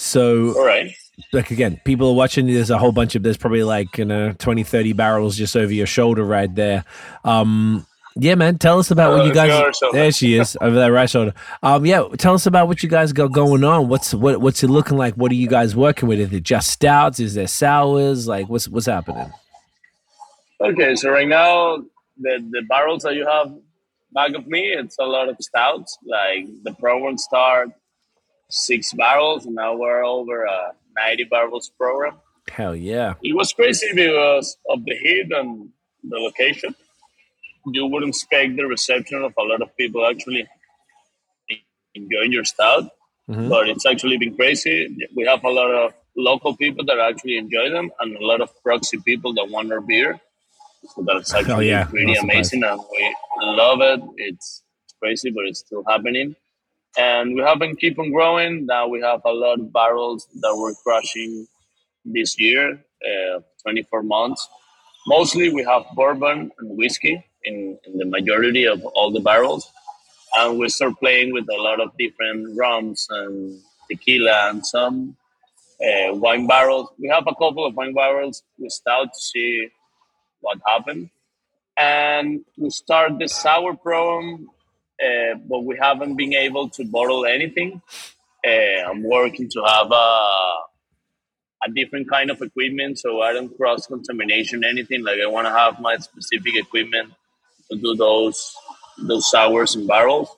So 0.00 0.56
All 0.56 0.64
right. 0.64 0.92
like 1.32 1.50
again, 1.50 1.80
people 1.84 2.08
are 2.10 2.14
watching. 2.14 2.46
There's 2.46 2.70
a 2.70 2.78
whole 2.78 2.92
bunch 2.92 3.16
of 3.16 3.24
there's 3.24 3.36
probably 3.36 3.64
like 3.64 3.98
you 3.98 4.04
know 4.04 4.32
20, 4.32 4.62
30 4.62 4.92
barrels 4.92 5.36
just 5.36 5.56
over 5.56 5.72
your 5.72 5.86
shoulder 5.88 6.22
right 6.22 6.54
there. 6.54 6.84
Um, 7.24 7.84
yeah, 8.14 8.36
man. 8.36 8.58
Tell 8.58 8.78
us 8.78 8.92
about 8.92 9.10
what 9.12 9.20
Oh, 9.22 9.24
you 9.24 9.34
guys. 9.34 9.50
sure, 9.50 9.72
sure. 9.72 9.92
There 9.92 10.12
she 10.12 10.34
is 10.36 10.56
over 10.60 10.76
that 10.76 10.86
right 10.92 11.10
shoulder. 11.10 11.34
Um, 11.64 11.84
yeah. 11.84 12.04
Tell 12.16 12.34
us 12.34 12.46
about 12.46 12.68
what 12.68 12.80
you 12.84 12.88
guys 12.88 13.12
got 13.12 13.32
going 13.32 13.64
on. 13.64 13.88
What's 13.88 14.14
what 14.14 14.40
what's 14.40 14.62
it 14.62 14.68
looking 14.70 14.96
like? 14.98 15.14
What 15.14 15.32
are 15.32 15.36
you 15.36 15.48
guys 15.48 15.74
working 15.74 16.08
with? 16.08 16.20
Is 16.20 16.32
it 16.32 16.44
just 16.44 16.70
stouts? 16.70 17.18
Is 17.18 17.34
there 17.34 17.48
sours? 17.48 18.28
Like 18.28 18.48
what's 18.48 18.68
what's 18.68 18.86
happening? 18.86 19.32
Okay, 20.60 20.94
so 20.94 21.10
right 21.10 21.26
now 21.28 21.78
the 22.20 22.38
the 22.50 22.62
barrels 22.68 23.02
that 23.02 23.14
you 23.16 23.26
have 23.26 23.52
back 24.12 24.32
of 24.34 24.46
me, 24.46 24.68
it's 24.68 24.96
a 25.00 25.04
lot 25.04 25.28
of 25.28 25.36
stouts. 25.40 25.98
Like 26.06 26.46
the 26.62 26.72
program 26.74 27.18
start 27.18 27.70
six 28.50 28.92
barrels, 28.92 29.46
and 29.46 29.54
now 29.54 29.76
we're 29.76 30.04
over 30.04 30.44
a 30.44 30.72
ninety 30.96 31.24
barrels 31.24 31.70
program. 31.78 32.14
Hell 32.50 32.74
yeah. 32.74 33.14
It 33.22 33.34
was 33.36 33.52
crazy 33.52 33.88
because 33.94 34.56
of 34.70 34.84
the 34.84 34.96
heat 34.96 35.28
and 35.32 35.68
the 36.02 36.16
location. 36.18 36.74
You 37.66 37.86
wouldn't 37.86 38.10
expect 38.14 38.56
the 38.56 38.64
reception 38.66 39.22
of 39.22 39.34
a 39.38 39.42
lot 39.42 39.60
of 39.60 39.76
people 39.76 40.06
actually 40.06 40.46
enjoying 41.94 42.32
your 42.32 42.44
stout, 42.44 42.84
Mhm. 43.28 43.48
but 43.50 43.68
it's 43.68 43.84
actually 43.84 44.16
been 44.16 44.34
crazy. 44.34 44.96
We 45.14 45.24
have 45.26 45.44
a 45.44 45.50
lot 45.50 45.70
of 45.70 45.92
local 46.16 46.56
people 46.56 46.84
that 46.86 46.98
actually 46.98 47.36
enjoy 47.36 47.68
them, 47.70 47.90
and 48.00 48.16
a 48.16 48.24
lot 48.26 48.40
of 48.40 48.50
proxy 48.62 48.98
people 49.04 49.32
that 49.34 49.48
want 49.50 49.70
our 49.72 49.80
beer. 49.80 50.18
So 50.94 51.02
that's 51.02 51.34
actually 51.34 51.54
Oh, 51.54 51.60
yeah. 51.74 51.84
pretty 51.84 52.06
Not 52.06 52.16
surprised. 52.16 52.54
amazing, 52.54 52.64
and 52.64 52.80
we 52.92 53.14
love 53.40 53.80
it. 53.82 54.00
It's 54.16 54.62
crazy, 55.00 55.30
but 55.30 55.44
it's 55.46 55.60
still 55.60 55.84
happening. 55.86 56.34
And 56.96 57.34
we 57.34 57.42
have 57.42 57.58
been 57.58 57.76
keep 57.76 57.98
on 57.98 58.10
growing. 58.12 58.66
Now 58.66 58.88
we 58.88 59.00
have 59.00 59.20
a 59.24 59.32
lot 59.32 59.60
of 59.60 59.72
barrels 59.72 60.26
that 60.40 60.54
we're 60.56 60.74
crushing 60.74 61.46
this 62.04 62.38
year, 62.38 62.80
uh, 63.04 63.40
24 63.62 64.02
months. 64.02 64.48
Mostly 65.06 65.52
we 65.52 65.62
have 65.64 65.84
bourbon 65.94 66.50
and 66.58 66.76
whiskey 66.76 67.24
in, 67.44 67.78
in 67.86 67.98
the 67.98 68.04
majority 68.04 68.64
of 68.64 68.84
all 68.84 69.10
the 69.10 69.20
barrels. 69.20 69.70
And 70.36 70.58
we 70.58 70.68
start 70.68 70.94
playing 70.98 71.32
with 71.32 71.46
a 71.48 71.60
lot 71.60 71.80
of 71.80 71.96
different 71.98 72.56
rums 72.58 73.06
and 73.10 73.60
tequila 73.90 74.50
and 74.50 74.66
some 74.66 75.16
uh, 75.80 76.14
wine 76.14 76.46
barrels. 76.46 76.90
We 76.98 77.08
have 77.08 77.24
a 77.26 77.34
couple 77.34 77.64
of 77.64 77.74
wine 77.74 77.94
barrels 77.94 78.42
we 78.58 78.68
stout 78.68 79.08
to 79.14 79.20
see 79.20 79.68
what 80.40 80.58
happened. 80.66 81.10
And 81.76 82.44
we 82.56 82.70
start 82.70 83.18
the 83.18 83.28
sour 83.28 83.74
program, 83.74 84.48
uh, 85.02 85.34
but 85.48 85.64
we 85.64 85.76
haven't 85.80 86.16
been 86.16 86.34
able 86.34 86.68
to 86.70 86.84
bottle 86.84 87.26
anything. 87.26 87.80
Uh, 88.46 88.88
I'm 88.88 89.02
working 89.02 89.48
to 89.50 89.62
have 89.64 89.90
a, 89.90 90.56
a 91.64 91.70
different 91.74 92.08
kind 92.08 92.30
of 92.30 92.40
equipment 92.40 92.98
so 92.98 93.20
I 93.20 93.32
don't 93.32 93.54
cross 93.56 93.86
contamination 93.86 94.64
anything. 94.64 95.04
Like 95.04 95.20
I 95.20 95.26
want 95.26 95.46
to 95.46 95.52
have 95.52 95.80
my 95.80 95.96
specific 95.96 96.56
equipment 96.56 97.12
to 97.70 97.76
do 97.76 97.94
those 97.94 98.54
those 98.98 99.30
sours 99.30 99.76
in 99.76 99.86
barrels. 99.86 100.28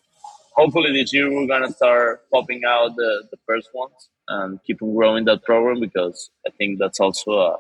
Hopefully 0.55 0.93
this 0.93 1.13
year 1.13 1.33
we're 1.33 1.47
gonna 1.47 1.73
start 1.73 2.29
popping 2.31 2.63
out 2.67 2.97
the, 2.97 3.25
the 3.31 3.39
first 3.47 3.71
ones 3.73 4.09
and 4.29 4.63
keep 4.65 4.83
on 4.83 4.95
growing 4.95 5.25
that 5.25 5.43
program 5.45 5.81
because 5.81 6.31
I 6.47 6.51
think 6.51 6.79
that's 6.79 7.01
also 7.01 7.33
a 7.33 7.59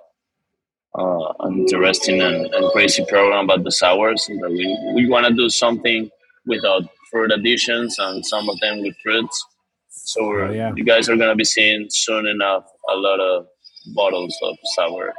an 0.94 1.60
interesting 1.60 2.20
and, 2.20 2.46
and 2.46 2.72
crazy 2.72 3.04
program 3.06 3.44
about 3.44 3.64
the 3.64 3.70
sours. 3.70 4.28
and 4.28 4.42
that 4.42 4.50
we 4.50 4.66
we 4.94 5.08
want 5.08 5.26
to 5.26 5.32
do 5.32 5.48
something 5.48 6.10
without 6.46 6.82
fruit 7.10 7.32
additions 7.32 7.98
and 7.98 8.24
some 8.24 8.48
of 8.48 8.58
them 8.60 8.80
with 8.82 8.94
fruits. 9.02 9.44
So 9.90 10.26
we're, 10.26 10.44
Oh, 10.46 10.50
yeah. 10.52 10.72
you 10.76 10.84
guys 10.84 11.08
are 11.08 11.16
gonna 11.16 11.36
be 11.36 11.44
seeing 11.44 11.86
soon 11.90 12.26
enough 12.26 12.64
a 12.92 12.96
lot 12.96 13.20
of 13.20 13.46
bottles 13.94 14.36
of 14.42 14.56
sour 14.76 15.12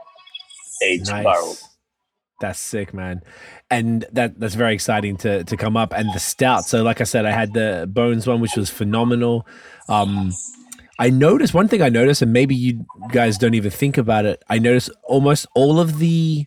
aged 0.84 1.08
barrel. 1.08 1.56
That's 2.40 2.60
sick, 2.60 2.94
man. 2.94 3.22
And 3.70 4.06
that 4.12 4.40
that's 4.40 4.56
very 4.56 4.74
exciting 4.74 5.16
to 5.18 5.44
to 5.44 5.56
come 5.58 5.78
up. 5.78 5.94
And 5.94 6.10
the 6.14 6.20
stout. 6.20 6.66
So, 6.66 6.82
like 6.84 7.00
I 7.00 7.04
said, 7.04 7.26
I 7.26 7.32
had 7.32 7.54
the 7.54 7.88
bones 7.90 8.26
one, 8.26 8.42
which 8.42 8.56
was 8.58 8.70
phenomenal. 8.70 9.46
Um, 9.88 10.32
I 10.98 11.10
noticed 11.12 11.54
one 11.54 11.68
thing 11.68 11.82
I 11.84 11.90
noticed, 11.90 12.22
and 12.24 12.34
maybe 12.34 12.56
you 12.56 12.86
guys 13.12 13.38
don't 13.38 13.54
even 13.54 13.70
think 13.72 13.98
about 13.98 14.26
it. 14.26 14.44
I 14.50 14.58
noticed 14.60 14.90
almost 15.04 15.46
all 15.56 15.80
of 15.80 16.00
the 16.00 16.46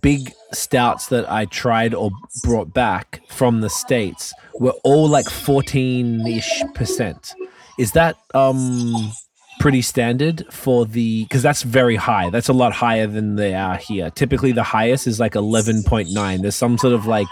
big 0.00 0.32
stouts 0.52 1.08
that 1.08 1.30
I 1.30 1.44
tried 1.46 1.94
or 1.94 2.10
brought 2.42 2.72
back 2.72 3.20
from 3.28 3.60
the 3.60 3.68
states 3.68 4.32
were 4.54 4.74
all 4.84 5.08
like 5.08 5.28
fourteen 5.28 6.26
ish 6.26 6.62
percent. 6.74 7.34
Is 7.78 7.92
that 7.92 8.16
um 8.34 9.12
pretty 9.60 9.82
standard 9.82 10.44
for 10.50 10.86
the 10.86 11.24
because 11.24 11.42
that's 11.42 11.62
very 11.62 11.96
high. 11.96 12.30
That's 12.30 12.48
a 12.48 12.52
lot 12.52 12.72
higher 12.72 13.06
than 13.06 13.36
they 13.36 13.54
are 13.54 13.76
here. 13.76 14.10
Typically, 14.10 14.52
the 14.52 14.62
highest 14.62 15.06
is 15.06 15.20
like 15.20 15.34
eleven 15.34 15.82
point 15.82 16.08
nine. 16.12 16.42
There's 16.42 16.56
some 16.56 16.78
sort 16.78 16.94
of 16.94 17.06
like 17.06 17.28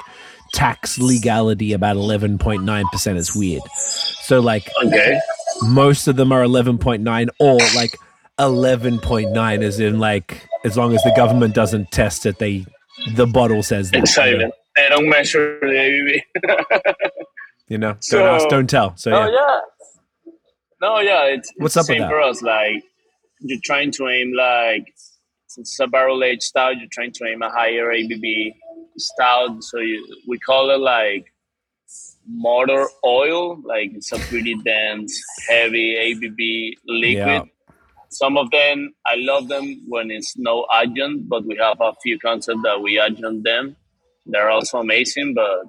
tax 0.53 0.99
legality 0.99 1.73
about 1.73 1.97
eleven 1.97 2.39
point 2.39 2.65
nine 2.65 2.85
percent. 2.93 3.19
It's 3.19 3.35
weird. 3.35 3.63
So 3.75 4.41
like 4.41 4.71
Okay. 4.85 5.19
most 5.63 6.09
of 6.09 6.17
them 6.17 6.33
are 6.33 6.43
eleven 6.43 6.79
point 6.79 7.03
nine 7.03 7.31
or 7.39 7.59
like 7.75 7.97
eleven 8.39 8.99
point 8.99 9.33
nine, 9.33 9.63
as 9.63 9.81
in 9.81 9.99
like 9.99 10.47
as 10.65 10.77
long 10.77 10.95
as 10.95 11.03
the 11.03 11.13
government 11.17 11.55
doesn't 11.55 11.91
test 11.91 12.27
it, 12.27 12.39
they 12.39 12.65
the 13.15 13.27
bottle 13.27 13.63
says 13.63 13.91
that. 13.91 13.99
Excited. 14.01 14.51
They 14.77 14.89
don't 14.89 15.09
measure 15.09 15.59
the 15.61 15.67
ABV. 16.37 16.95
You 17.69 17.79
know, 17.79 17.93
don't 17.93 18.03
So- 18.05 18.27
ask, 18.35 18.49
don't 18.49 18.69
tell. 18.69 18.97
So 18.97 19.13
Oh 19.13 19.27
yeah, 19.27 19.31
yeah. 19.33 19.61
No, 20.83 20.99
yeah, 21.01 21.25
it's, 21.27 21.51
What's 21.59 21.77
it's 21.77 21.89
up 21.89 21.95
same 21.95 22.09
for 22.09 22.21
us. 22.21 22.43
Like 22.43 22.83
you're 23.41 23.61
trying 23.65 23.91
to 23.93 24.09
aim 24.09 24.33
like 24.37 24.85
since 25.47 25.71
it's 25.71 25.81
a 25.81 25.87
barrel 25.87 26.23
aged 26.25 26.43
stout, 26.43 26.79
you're 26.79 26.89
trying 26.93 27.13
to 27.13 27.25
aim 27.27 27.43
a 27.43 27.51
higher 27.51 27.87
ABV 27.93 28.55
stout. 28.97 29.63
So 29.63 29.79
you, 29.81 30.05
we 30.29 30.39
call 30.39 30.71
it 30.71 30.79
like 30.81 31.27
motor 32.29 32.87
oil. 33.05 33.61
Like 33.63 33.91
it's 33.95 34.13
a 34.13 34.19
pretty 34.19 34.55
dense, 34.65 35.21
heavy 35.49 35.95
ABV 35.97 36.75
liquid. 36.87 37.17
Yeah. 37.27 37.43
Some 38.11 38.37
of 38.37 38.51
them 38.51 38.93
I 39.07 39.15
love 39.17 39.49
them 39.49 39.83
when 39.87 40.11
it's 40.11 40.37
no 40.37 40.67
adjunct, 40.73 41.29
but 41.29 41.45
we 41.47 41.57
have 41.57 41.81
a 41.81 41.93
few 42.03 42.19
concepts 42.19 42.61
that 42.65 42.81
we 42.83 42.99
adjunct 42.99 43.45
them. 43.45 43.77
They're 44.27 44.51
also 44.51 44.79
amazing, 44.79 45.35
but 45.35 45.63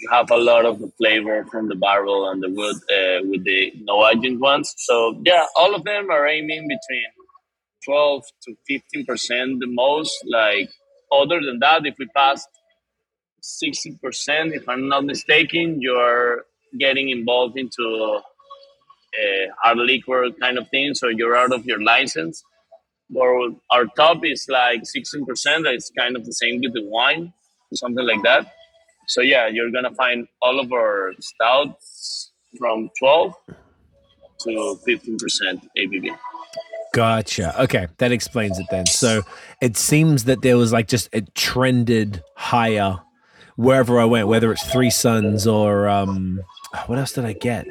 you 0.00 0.08
have 0.10 0.30
a 0.30 0.36
lot 0.36 0.64
of 0.64 0.78
the 0.80 0.90
flavor 0.98 1.44
from 1.50 1.68
the 1.68 1.74
barrel 1.76 2.28
and 2.30 2.42
the 2.42 2.50
wood 2.50 2.76
uh, 2.76 3.20
with 3.28 3.44
the 3.44 3.72
no 3.82 4.04
adjunct 4.06 4.40
ones. 4.40 4.74
So 4.78 5.20
yeah, 5.24 5.44
all 5.56 5.74
of 5.74 5.84
them 5.84 6.10
are 6.10 6.26
aiming 6.26 6.68
between 6.68 7.04
twelve 7.84 8.24
to 8.44 8.54
fifteen 8.66 9.04
percent 9.04 9.60
the 9.60 9.68
most. 9.68 10.16
Like 10.26 10.70
other 11.12 11.40
than 11.40 11.58
that, 11.60 11.86
if 11.86 11.96
we 11.98 12.06
pass 12.16 12.46
sixty 13.42 13.98
percent, 14.02 14.54
if 14.54 14.68
I'm 14.68 14.88
not 14.88 15.04
mistaken, 15.04 15.80
you're 15.80 16.44
getting 16.78 17.10
involved 17.10 17.58
into 17.58 18.20
uh, 19.14 19.52
hard 19.62 19.78
liquor 19.78 20.28
kind 20.40 20.58
of 20.58 20.68
thing. 20.68 20.94
So 20.94 21.08
you're 21.08 21.36
out 21.36 21.52
of 21.52 21.64
your 21.66 21.82
license. 21.82 22.42
Or 23.14 23.50
our 23.70 23.86
top 23.96 24.24
is 24.24 24.46
like 24.50 24.84
sixteen 24.84 25.24
percent. 25.24 25.66
It's 25.66 25.90
kind 25.98 26.14
of 26.14 26.26
the 26.26 26.32
same 26.32 26.60
with 26.60 26.74
the 26.74 26.84
wine, 26.84 27.32
something 27.72 28.06
like 28.06 28.22
that. 28.22 28.52
So 29.06 29.22
yeah, 29.22 29.46
you're 29.46 29.70
gonna 29.70 29.94
find 29.94 30.28
all 30.42 30.60
of 30.60 30.70
our 30.72 31.14
stouts 31.20 32.32
from 32.58 32.90
12 32.98 33.34
to 34.44 34.78
15 34.84 35.16
percent 35.16 35.66
ABV. 35.76 36.16
Gotcha. 36.92 37.62
Okay, 37.62 37.86
that 37.98 38.12
explains 38.12 38.58
it 38.58 38.66
then. 38.70 38.86
So 38.86 39.22
it 39.60 39.76
seems 39.76 40.24
that 40.24 40.42
there 40.42 40.56
was 40.56 40.72
like 40.72 40.88
just 40.88 41.08
it 41.12 41.34
trended 41.34 42.22
higher 42.36 42.98
wherever 43.56 43.98
I 43.98 44.04
went, 44.04 44.28
whether 44.28 44.52
it's 44.52 44.64
Three 44.70 44.90
Sons 44.90 45.46
or 45.46 45.88
um, 45.88 46.40
what 46.86 46.98
else 46.98 47.12
did 47.12 47.24
I 47.24 47.32
get? 47.32 47.66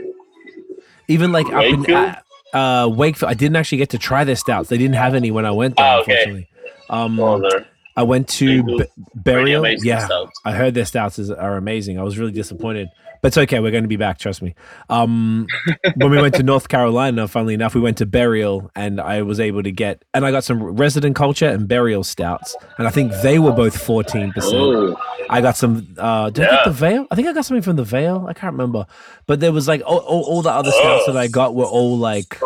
Even 1.07 1.31
like 1.31 1.47
up 1.47 1.63
in 1.63 1.81
Wakefield? 1.81 2.15
uh, 2.53 2.57
uh, 2.57 2.87
Wakefield, 2.89 3.29
I 3.31 3.33
didn't 3.33 3.55
actually 3.55 3.77
get 3.79 3.89
to 3.91 3.97
try 3.97 4.23
their 4.23 4.35
stouts. 4.35 4.69
They 4.69 4.77
didn't 4.77 4.95
have 4.95 5.13
any 5.15 5.31
when 5.31 5.45
I 5.45 5.51
went 5.51 5.77
there, 5.77 5.85
Ah, 5.85 5.99
okay. 6.01 6.11
unfortunately. 6.13 6.47
Um, 6.89 7.19
Oh, 7.19 7.49
I 7.95 8.03
went 8.03 8.27
to 8.29 8.63
B- 8.63 8.83
Burial. 9.15 9.65
Yeah, 9.67 10.05
stouts. 10.05 10.39
I 10.45 10.51
heard 10.51 10.73
their 10.75 10.85
stouts 10.85 11.17
is, 11.19 11.31
are 11.31 11.57
amazing. 11.57 11.99
I 11.99 12.03
was 12.03 12.17
really 12.19 12.31
disappointed, 12.31 12.89
but 13.21 13.29
it's 13.29 13.37
okay. 13.37 13.59
We're 13.59 13.71
going 13.71 13.83
to 13.83 13.87
be 13.87 13.95
back. 13.97 14.17
Trust 14.19 14.41
me. 14.41 14.55
Um, 14.89 15.47
when 15.95 16.11
we 16.11 16.21
went 16.21 16.35
to 16.35 16.43
North 16.43 16.67
Carolina, 16.69 17.27
funnily 17.27 17.53
enough, 17.53 17.75
we 17.75 17.81
went 17.81 17.97
to 17.97 18.05
Burial, 18.05 18.69
and 18.75 18.99
I 19.01 19.21
was 19.21 19.39
able 19.39 19.63
to 19.63 19.71
get, 19.71 20.03
and 20.13 20.25
I 20.25 20.31
got 20.31 20.43
some 20.43 20.61
Resident 20.63 21.15
Culture 21.15 21.47
and 21.47 21.67
Burial 21.67 22.03
stouts, 22.03 22.55
and 22.77 22.87
I 22.87 22.91
think 22.91 23.11
they 23.21 23.39
were 23.39 23.51
both 23.51 23.77
fourteen 23.77 24.31
percent. 24.31 24.55
oh, 24.55 24.95
I 25.29 25.41
got 25.41 25.57
some. 25.57 25.95
Uh, 25.97 26.29
did 26.29 26.45
I 26.47 26.51
get 26.57 26.65
the 26.65 26.71
Veil? 26.71 27.07
I 27.11 27.15
think 27.15 27.27
I 27.27 27.33
got 27.33 27.45
something 27.45 27.61
from 27.63 27.75
the 27.75 27.83
Veil. 27.83 28.25
I 28.27 28.33
can't 28.33 28.53
remember, 28.53 28.85
but 29.25 29.39
there 29.39 29.51
was 29.51 29.67
like 29.67 29.81
all, 29.85 29.99
all, 29.99 30.23
all 30.23 30.41
the 30.41 30.51
other 30.51 30.71
stouts 30.71 31.03
Oh. 31.07 31.13
that 31.13 31.19
I 31.19 31.27
got 31.27 31.55
were 31.55 31.65
all 31.65 31.97
like, 31.97 32.39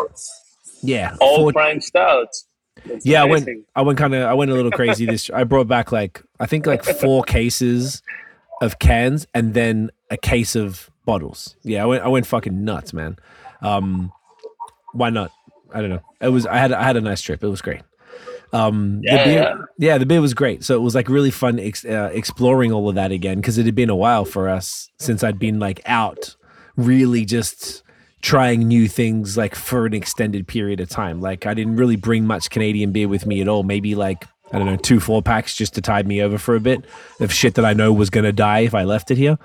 yeah, 0.82 1.16
all 1.20 1.36
14 1.36 1.52
prime 1.52 1.80
stouts. 1.80 2.46
That's 2.84 3.06
yeah, 3.06 3.22
I 3.22 3.26
went. 3.26 3.48
I 3.76 3.82
went 3.82 3.98
kind 3.98 4.14
of. 4.14 4.22
I 4.24 4.34
went 4.34 4.50
a 4.50 4.54
little 4.54 4.70
crazy. 4.72 5.06
This 5.06 5.30
I 5.30 5.44
brought 5.44 5.68
back 5.68 5.92
like 5.92 6.20
I 6.40 6.46
think 6.46 6.66
like 6.66 6.82
four 6.84 7.22
cases 7.22 8.02
of 8.62 8.78
cans 8.78 9.26
and 9.34 9.52
then 9.52 9.90
a 10.10 10.16
case 10.16 10.56
of 10.56 10.90
bottles. 11.04 11.56
Yeah, 11.62 11.82
I 11.82 11.86
went. 11.86 12.02
I 12.04 12.08
went 12.08 12.26
fucking 12.26 12.64
nuts, 12.64 12.92
man. 12.94 13.16
Um, 13.60 14.10
why 14.94 15.10
not? 15.10 15.30
I 15.74 15.80
don't 15.80 15.90
know. 15.90 16.02
It 16.20 16.28
was. 16.28 16.46
I 16.46 16.56
had. 16.56 16.72
I 16.72 16.82
had 16.84 16.96
a 16.96 17.00
nice 17.00 17.20
trip. 17.20 17.42
It 17.44 17.48
was 17.48 17.60
great. 17.60 17.82
Um, 18.54 19.00
Yeah, 19.02 19.16
the 19.16 19.24
beer, 19.30 19.68
yeah. 19.78 19.98
the 19.98 20.04
beer 20.06 20.20
was 20.20 20.34
great. 20.34 20.62
So 20.62 20.76
it 20.76 20.80
was 20.80 20.94
like 20.94 21.08
really 21.08 21.30
fun 21.30 21.58
ex- 21.58 21.86
uh, 21.86 22.10
exploring 22.12 22.70
all 22.70 22.88
of 22.88 22.94
that 22.96 23.10
again 23.10 23.38
because 23.38 23.56
it 23.56 23.64
had 23.64 23.74
been 23.74 23.88
a 23.90 23.96
while 23.96 24.26
for 24.26 24.48
us 24.48 24.90
since 24.98 25.24
I'd 25.24 25.38
been 25.38 25.58
like 25.58 25.80
out, 25.86 26.36
really 26.76 27.24
just 27.24 27.82
trying 28.20 28.68
new 28.68 28.88
things 28.88 29.36
like 29.38 29.54
for 29.54 29.86
an 29.86 29.94
extended 29.94 30.46
period 30.46 30.80
of 30.80 30.88
time. 30.90 31.20
Like 31.22 31.46
I 31.46 31.54
didn't 31.54 31.76
really 31.76 31.96
bring 31.96 32.26
much 32.26 32.50
Canadian 32.50 32.92
beer 32.92 33.08
with 33.08 33.24
me 33.24 33.40
at 33.40 33.48
all. 33.48 33.62
Maybe 33.62 33.94
like 33.94 34.24
I 34.52 34.58
don't 34.58 34.66
know 34.66 34.76
two 34.76 35.00
four 35.00 35.22
packs 35.22 35.54
just 35.54 35.74
to 35.74 35.80
tide 35.80 36.06
me 36.06 36.20
over 36.20 36.38
for 36.38 36.54
a 36.54 36.60
bit 36.60 36.84
of 37.20 37.32
shit 37.32 37.54
that 37.54 37.64
I 37.64 37.72
know 37.72 37.92
was 37.92 38.10
gonna 38.10 38.32
die 38.32 38.60
if 38.60 38.74
I 38.74 38.84
left 38.84 39.10
it 39.10 39.18
here. 39.18 39.38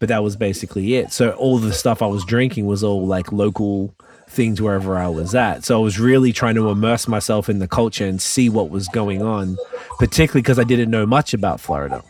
But 0.00 0.08
that 0.08 0.22
was 0.22 0.36
basically 0.36 0.94
it. 0.94 1.12
So 1.12 1.30
all 1.32 1.58
the 1.58 1.72
stuff 1.72 2.02
I 2.02 2.06
was 2.06 2.24
drinking 2.24 2.66
was 2.66 2.84
all 2.84 3.06
like 3.06 3.32
local 3.32 3.94
things 4.28 4.60
wherever 4.60 4.96
I 4.96 5.08
was 5.08 5.34
at. 5.34 5.64
So 5.64 5.80
I 5.80 5.82
was 5.82 5.98
really 5.98 6.32
trying 6.32 6.54
to 6.54 6.68
immerse 6.68 7.08
myself 7.08 7.48
in 7.48 7.58
the 7.58 7.66
culture 7.66 8.06
and 8.06 8.20
see 8.20 8.48
what 8.48 8.70
was 8.70 8.86
going 8.88 9.22
on, 9.22 9.56
particularly 9.98 10.42
because 10.42 10.58
I 10.58 10.64
didn't 10.64 10.90
know 10.90 11.06
much 11.06 11.34
about 11.34 11.60
Florida. 11.60 12.04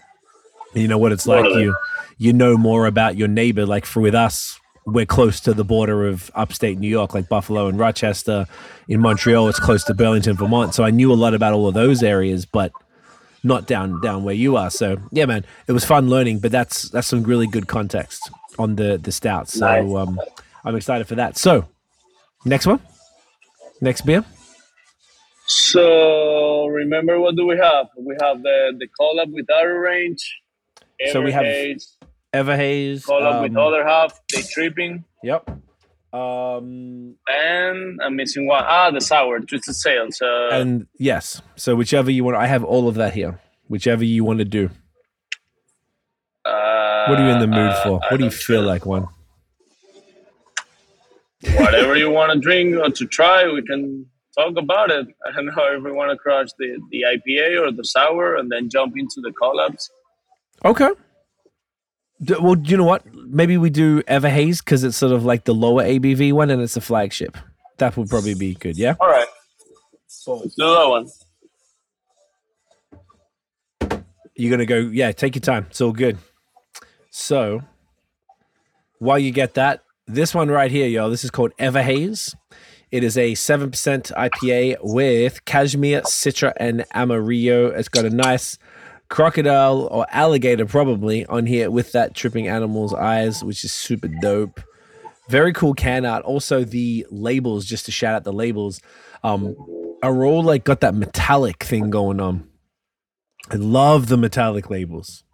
You 0.74 0.88
know 0.88 0.98
what 0.98 1.12
it's 1.12 1.26
like. 1.26 1.44
You 1.44 1.74
you 2.18 2.32
know 2.32 2.56
more 2.56 2.86
about 2.86 3.16
your 3.16 3.28
neighbor. 3.28 3.64
Like 3.64 3.86
for 3.86 4.00
with 4.00 4.14
us, 4.14 4.60
we're 4.92 5.06
close 5.06 5.40
to 5.40 5.52
the 5.54 5.64
border 5.64 6.06
of 6.08 6.30
upstate 6.34 6.78
New 6.78 6.88
York, 6.88 7.14
like 7.14 7.28
Buffalo 7.28 7.66
and 7.68 7.78
Rochester. 7.78 8.46
In 8.88 9.00
Montreal, 9.00 9.48
it's 9.48 9.60
close 9.60 9.84
to 9.84 9.94
Burlington, 9.94 10.34
Vermont. 10.36 10.74
So 10.74 10.84
I 10.84 10.90
knew 10.90 11.12
a 11.12 11.14
lot 11.14 11.34
about 11.34 11.52
all 11.52 11.68
of 11.68 11.74
those 11.74 12.02
areas, 12.02 12.46
but 12.46 12.72
not 13.44 13.66
down 13.66 14.00
down 14.00 14.24
where 14.24 14.34
you 14.34 14.56
are. 14.56 14.70
So 14.70 14.96
yeah, 15.12 15.26
man, 15.26 15.44
it 15.66 15.72
was 15.72 15.84
fun 15.84 16.08
learning. 16.08 16.38
But 16.40 16.52
that's 16.52 16.88
that's 16.90 17.06
some 17.06 17.22
really 17.22 17.46
good 17.46 17.66
context 17.68 18.30
on 18.58 18.76
the 18.76 18.98
the 18.98 19.12
stouts. 19.12 19.54
So 19.54 19.66
Nice. 19.66 19.94
um, 20.08 20.20
I'm 20.64 20.74
excited 20.76 21.06
for 21.06 21.14
that. 21.16 21.36
So 21.36 21.66
next 22.44 22.66
one, 22.66 22.80
next 23.80 24.02
beer. 24.06 24.24
So 25.46 26.66
remember, 26.66 27.18
what 27.20 27.36
do 27.36 27.46
we 27.46 27.56
have? 27.56 27.86
We 27.96 28.16
have 28.22 28.42
the 28.42 28.72
the 28.78 28.86
collab 29.00 29.32
with 29.32 29.46
Outer 29.50 29.80
Range. 29.80 30.22
So 31.12 31.22
we 31.22 31.30
have 31.32 31.44
Everhaze, 32.34 33.02
Everhaze. 33.02 33.04
collab 33.06 33.42
with 33.42 33.50
um, 33.52 33.56
other 33.58 33.84
half. 33.86 34.20
Daytripping. 34.32 35.04
Yep. 35.22 35.48
Um, 36.12 37.16
And 37.28 38.00
I'm 38.02 38.16
missing 38.16 38.46
one. 38.46 38.64
Ah, 38.66 38.90
the 38.90 39.00
sour 39.00 39.40
Twisted 39.40 39.74
Sails. 39.74 40.20
Uh, 40.22 40.48
and 40.52 40.86
yes, 40.98 41.42
so 41.56 41.74
whichever 41.74 42.10
you 42.10 42.24
want, 42.24 42.36
I 42.36 42.46
have 42.46 42.64
all 42.64 42.88
of 42.88 42.94
that 42.96 43.12
here. 43.14 43.40
Whichever 43.68 44.04
you 44.04 44.24
want 44.24 44.38
to 44.38 44.44
do. 44.46 44.70
uh, 46.44 47.06
What 47.08 47.18
are 47.20 47.24
you 47.26 47.30
in 47.34 47.40
the 47.40 47.46
mood 47.46 47.70
uh, 47.70 47.82
for? 47.82 48.00
I 48.02 48.08
What 48.10 48.18
do 48.18 48.24
you 48.24 48.30
feel 48.30 48.62
know. 48.62 48.68
like, 48.68 48.86
one? 48.86 49.08
Whatever 51.56 51.96
you 51.96 52.10
want 52.10 52.32
to 52.32 52.38
drink 52.40 52.76
or 52.76 52.90
to 52.90 53.06
try, 53.06 53.46
we 53.52 53.62
can 53.62 54.06
talk 54.36 54.56
about 54.56 54.90
it. 54.90 55.06
I 55.26 55.32
don't 55.32 55.46
know 55.46 55.76
if 55.76 55.82
we 55.84 55.92
want 55.92 56.10
to 56.10 56.16
crush 56.16 56.48
the, 56.58 56.78
the 56.90 57.02
IPA 57.02 57.60
or 57.66 57.70
the 57.72 57.84
sour 57.84 58.36
and 58.36 58.50
then 58.50 58.68
jump 58.68 58.94
into 58.96 59.20
the 59.20 59.30
collabs. 59.40 59.88
Okay. 60.64 60.88
D- 62.22 62.34
well, 62.40 62.56
you 62.58 62.76
know 62.76 62.84
what? 62.84 63.04
Maybe 63.14 63.56
we 63.56 63.70
do 63.70 64.02
Everhaze 64.02 64.58
because 64.58 64.84
it's 64.84 64.96
sort 64.96 65.12
of 65.12 65.24
like 65.24 65.44
the 65.44 65.54
lower 65.54 65.84
ABV 65.84 66.32
one 66.32 66.50
and 66.50 66.60
it's 66.60 66.76
a 66.76 66.80
flagship. 66.80 67.36
That 67.78 67.96
would 67.96 68.08
probably 68.08 68.34
be 68.34 68.54
good. 68.54 68.76
Yeah. 68.76 68.96
All 68.98 69.08
right. 69.08 69.28
Let's 70.26 70.54
do 70.56 70.64
that 70.64 70.88
one. 70.88 71.08
You're 74.34 74.50
gonna 74.50 74.66
go. 74.66 74.78
Yeah. 74.78 75.12
Take 75.12 75.36
your 75.36 75.40
time. 75.40 75.66
It's 75.70 75.80
all 75.80 75.92
good. 75.92 76.18
So, 77.10 77.62
while 78.98 79.18
you 79.18 79.30
get 79.30 79.54
that, 79.54 79.82
this 80.06 80.34
one 80.34 80.48
right 80.48 80.70
here, 80.70 80.86
yo, 80.86 81.10
this 81.10 81.24
is 81.24 81.30
called 81.30 81.52
Everhaze. 81.58 82.34
It 82.90 83.04
is 83.04 83.18
a 83.18 83.34
seven 83.34 83.70
percent 83.70 84.10
IPA 84.16 84.76
with 84.82 85.44
cashmere, 85.44 86.02
citra, 86.02 86.52
and 86.56 86.84
amarillo. 86.94 87.66
It's 87.66 87.88
got 87.88 88.04
a 88.04 88.10
nice 88.10 88.58
crocodile 89.08 89.88
or 89.90 90.06
alligator 90.10 90.66
probably 90.66 91.24
on 91.26 91.46
here 91.46 91.70
with 91.70 91.92
that 91.92 92.14
tripping 92.14 92.48
animal's 92.48 92.94
eyes, 92.94 93.42
which 93.42 93.64
is 93.64 93.72
super 93.72 94.08
dope. 94.20 94.60
Very 95.28 95.52
cool 95.52 95.74
can 95.74 96.04
art. 96.06 96.24
Also, 96.24 96.64
the 96.64 97.06
labels, 97.10 97.64
just 97.66 97.84
to 97.86 97.92
shout 97.92 98.14
out 98.14 98.24
the 98.24 98.32
labels, 98.32 98.80
um, 99.22 99.54
are 100.02 100.24
all 100.24 100.42
like 100.42 100.64
got 100.64 100.80
that 100.80 100.94
metallic 100.94 101.62
thing 101.62 101.90
going 101.90 102.20
on. 102.20 102.48
I 103.50 103.56
love 103.56 104.08
the 104.08 104.16
metallic 104.16 104.70
labels. 104.70 105.24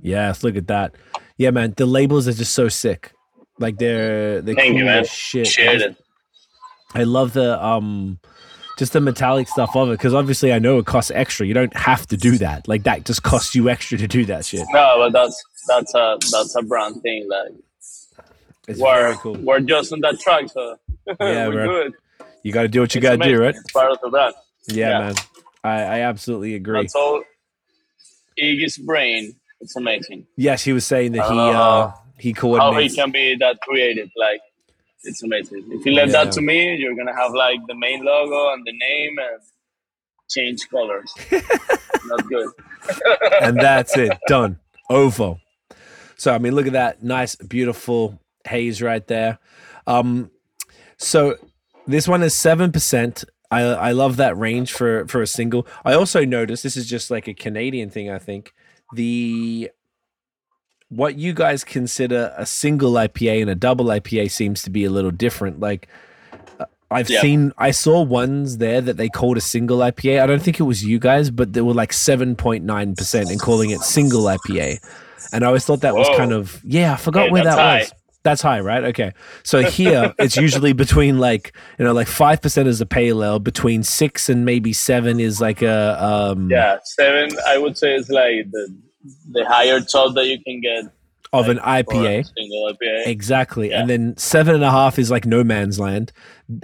Yes, 0.00 0.42
look 0.42 0.56
at 0.56 0.68
that. 0.68 0.94
Yeah, 1.36 1.50
man, 1.50 1.74
the 1.76 1.86
labels 1.86 2.28
are 2.28 2.32
just 2.32 2.54
so 2.54 2.68
sick. 2.68 3.12
Like 3.58 3.78
they're 3.78 4.40
they're 4.42 4.54
Thank 4.54 4.72
cool 4.72 4.78
you, 4.78 4.84
man. 4.84 5.04
shit. 5.04 5.46
Shared 5.46 5.82
it. 5.82 5.96
I 6.94 7.04
love 7.04 7.32
the 7.32 7.62
um 7.64 8.18
just 8.82 8.94
the 8.94 9.00
metallic 9.00 9.46
stuff 9.46 9.76
of 9.76 9.90
it 9.90 9.92
because 9.92 10.12
obviously 10.12 10.52
I 10.52 10.58
know 10.58 10.76
it 10.80 10.86
costs 10.86 11.12
extra. 11.12 11.46
You 11.46 11.54
don't 11.54 11.72
have 11.76 12.04
to 12.08 12.16
do 12.16 12.36
that. 12.38 12.66
Like 12.66 12.82
that 12.82 13.04
just 13.04 13.22
costs 13.22 13.54
you 13.54 13.68
extra 13.68 13.96
to 13.96 14.08
do 14.08 14.24
that 14.24 14.44
shit. 14.44 14.66
No, 14.72 14.96
but 14.98 15.12
that's 15.12 15.40
that's 15.68 15.94
a 15.94 16.18
that's 16.32 16.56
a 16.56 16.62
brand 16.62 17.00
thing. 17.00 17.28
Like 17.30 17.52
It's 18.66 18.80
we're 18.80 19.02
very 19.02 19.16
cool. 19.18 19.34
we're 19.34 19.60
just 19.60 19.92
on 19.92 20.00
that 20.00 20.18
track, 20.18 20.48
so 20.48 20.80
Yeah, 21.20 21.46
we're 21.46 21.64
bro. 21.64 21.66
good. 21.66 21.92
You 22.42 22.50
got 22.50 22.62
to 22.62 22.68
do 22.68 22.80
what 22.80 22.92
you 22.92 23.00
got 23.00 23.22
to 23.22 23.28
do, 23.28 23.40
right? 23.40 23.54
It's 23.54 23.70
part 23.70 23.92
of 23.92 24.10
brand. 24.10 24.34
Yeah, 24.66 24.88
yeah. 24.88 24.98
man. 24.98 25.14
I, 25.62 25.82
I 25.82 25.98
absolutely 26.00 26.56
agree. 26.56 26.80
That's 26.80 26.96
all. 26.96 27.22
Iggy's 28.36 28.78
brain. 28.78 29.36
It's 29.60 29.76
amazing. 29.76 30.26
Yes, 30.36 30.64
he 30.64 30.72
was 30.72 30.84
saying 30.84 31.12
that 31.12 31.30
he 31.30 31.38
Uh, 31.38 31.92
he 32.18 32.32
How 32.32 32.76
he 32.76 32.88
can 32.90 33.12
be 33.12 33.36
that 33.36 33.60
creative, 33.60 34.10
like 34.16 34.40
it's 35.04 35.22
amazing. 35.22 35.64
If 35.70 35.84
you 35.86 35.92
let 35.92 36.08
Yeah. 36.08 36.24
that 36.24 36.32
to 36.32 36.40
me, 36.40 36.76
you're 36.76 36.94
gonna 36.94 37.14
have 37.16 37.32
like 37.32 37.60
the 37.66 37.74
main 37.74 38.04
logo 38.04 38.52
and 38.52 38.64
the 38.66 38.72
name 38.72 39.16
and 39.18 39.40
change 40.30 40.68
colors. 40.70 41.12
Not 42.06 42.26
good. 42.28 42.48
and 43.42 43.58
that's 43.58 43.96
it. 43.96 44.12
Done. 44.26 44.58
Ovo. 44.90 45.40
So 46.16 46.34
I 46.34 46.38
mean, 46.38 46.54
look 46.54 46.66
at 46.66 46.72
that 46.72 47.02
nice, 47.02 47.34
beautiful 47.36 48.20
haze 48.46 48.80
right 48.82 49.06
there. 49.06 49.38
Um, 49.86 50.30
so 50.96 51.36
this 51.86 52.06
one 52.06 52.22
is 52.22 52.34
seven 52.34 52.70
percent. 52.72 53.24
I 53.50 53.62
I 53.62 53.92
love 53.92 54.16
that 54.16 54.36
range 54.36 54.72
for 54.72 55.06
for 55.08 55.20
a 55.22 55.26
single. 55.26 55.66
I 55.84 55.94
also 55.94 56.24
noticed 56.24 56.62
this 56.62 56.76
is 56.76 56.88
just 56.88 57.10
like 57.10 57.28
a 57.28 57.34
Canadian 57.34 57.90
thing. 57.90 58.10
I 58.10 58.18
think 58.18 58.52
the 58.94 59.70
what 60.92 61.16
you 61.16 61.32
guys 61.32 61.64
consider 61.64 62.34
a 62.36 62.44
single 62.44 62.92
IPA 62.92 63.40
and 63.42 63.50
a 63.50 63.54
double 63.54 63.86
IPA 63.86 64.30
seems 64.30 64.62
to 64.62 64.70
be 64.70 64.84
a 64.84 64.90
little 64.90 65.10
different. 65.10 65.58
Like 65.58 65.88
uh, 66.60 66.66
I've 66.90 67.08
Yeah. 67.08 67.20
seen, 67.22 67.52
I 67.56 67.70
saw 67.70 68.02
ones 68.02 68.58
there 68.58 68.80
that 68.82 68.98
they 68.98 69.08
called 69.08 69.38
a 69.38 69.40
single 69.40 69.78
IPA. 69.78 70.22
I 70.22 70.26
don't 70.26 70.42
think 70.42 70.60
it 70.60 70.64
was 70.64 70.84
you 70.84 70.98
guys, 70.98 71.30
but 71.30 71.54
they 71.54 71.62
were 71.62 71.72
like 71.72 71.92
seven 71.94 72.36
point 72.36 72.64
nine 72.64 72.94
percent 72.94 73.30
and 73.30 73.40
calling 73.40 73.70
it 73.70 73.80
single 73.80 74.24
IPA. 74.24 74.80
And 75.32 75.44
I 75.44 75.46
always 75.46 75.64
thought 75.64 75.80
that 75.80 75.96
was 75.96 76.08
kind 76.10 76.32
of 76.32 76.60
yeah. 76.64 76.92
I 76.92 76.96
forgot 76.96 77.22
Okay, 77.22 77.30
where 77.30 77.42
that 77.42 77.58
high. 77.58 77.78
was. 77.80 77.92
That's 78.24 78.42
high, 78.42 78.60
right? 78.60 78.84
Okay. 78.84 79.12
So 79.42 79.62
here 79.64 80.12
it's 80.18 80.36
usually 80.36 80.74
between 80.74 81.18
like 81.18 81.56
you 81.78 81.84
know 81.86 81.92
like 81.92 82.06
five 82.06 82.42
percent 82.42 82.68
is 82.68 82.80
a 82.82 82.86
pale 82.86 83.24
ale, 83.24 83.38
between 83.38 83.82
six 83.82 84.28
and 84.28 84.44
maybe 84.44 84.72
seven 84.74 85.18
is 85.20 85.40
like 85.40 85.62
a 85.62 86.04
um 86.04 86.50
Yeah, 86.50 86.78
seven. 86.84 87.34
I 87.48 87.56
would 87.56 87.78
say 87.78 87.94
it's 87.94 88.10
like 88.10 88.50
the 88.52 88.76
the 89.30 89.44
higher 89.46 89.80
top 89.80 90.14
that 90.14 90.26
you 90.26 90.42
can 90.42 90.60
get 90.60 90.84
of 91.32 91.48
an 91.48 91.56
for 91.58 91.62
a 91.62 91.82
IPA. 91.82 92.30
single 92.36 92.72
IPA. 92.72 93.06
Exactly. 93.06 93.70
Yeah. 93.70 93.80
And 93.80 93.88
then 93.90 94.16
seven 94.16 94.54
and 94.54 94.64
a 94.64 94.70
half 94.70 94.98
is 94.98 95.10
like 95.10 95.24
no 95.26 95.42
man's 95.42 95.80
land. 95.80 96.12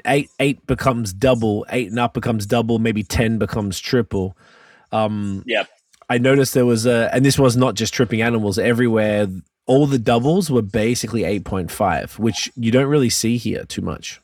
Eight 0.07 0.29
eight 0.41 0.67
becomes 0.67 1.13
double. 1.13 1.65
Eight 1.71 1.89
and 1.89 1.99
up 1.99 2.13
becomes 2.15 2.45
double. 2.47 2.79
Maybe 2.79 3.03
ten 3.03 3.39
becomes 3.39 3.81
triple. 3.81 4.37
Um, 4.93 5.43
Yeah, 5.47 5.65
I 6.11 6.19
noticed 6.19 6.55
there 6.55 6.67
was 6.67 6.87
a, 6.87 7.11
and 7.15 7.25
this 7.25 7.39
was 7.39 7.57
not 7.57 7.75
just 7.75 7.93
tripping 7.95 8.21
animals. 8.23 8.59
Everywhere, 8.59 9.27
all 9.67 9.87
the 9.87 9.99
doubles 9.99 10.51
were 10.51 10.63
basically 10.63 11.25
eight 11.25 11.45
point 11.45 11.71
five, 11.71 12.19
which 12.19 12.51
you 12.57 12.71
don't 12.71 12.89
really 12.89 13.11
see 13.11 13.37
here 13.39 13.65
too 13.65 13.83
much. 13.83 14.21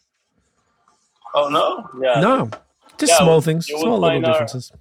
Oh 1.35 1.49
no. 1.49 1.89
Yeah. 2.03 2.21
No, 2.21 2.51
just 2.99 3.13
Yeah, 3.13 3.19
small 3.19 3.41
things, 3.41 3.67
small 3.67 3.99
little 3.99 4.05
our- 4.05 4.21
differences. 4.21 4.73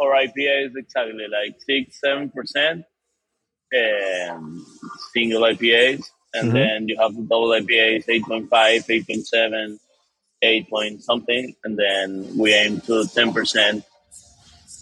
Or 0.00 0.14
IPA 0.14 0.68
is 0.68 0.72
exactly 0.76 1.26
like 1.28 1.54
six, 1.68 2.00
seven 2.00 2.30
percent. 2.30 2.84
Um, 3.80 4.66
single 5.12 5.42
IPAs, 5.42 6.02
and 6.34 6.50
Mhm. 6.50 6.54
then 6.54 6.88
you 6.88 6.96
have 6.98 7.14
the 7.14 7.22
double 7.22 7.52
IPAs, 7.54 8.08
8.5, 8.08 8.88
8.7, 8.88 9.78
8 10.42 10.68
point 10.68 11.02
something, 11.04 11.54
and 11.64 11.78
then 11.78 12.36
we 12.36 12.52
aim 12.52 12.80
to 12.88 13.06
ten 13.14 13.32
percent 13.32 13.84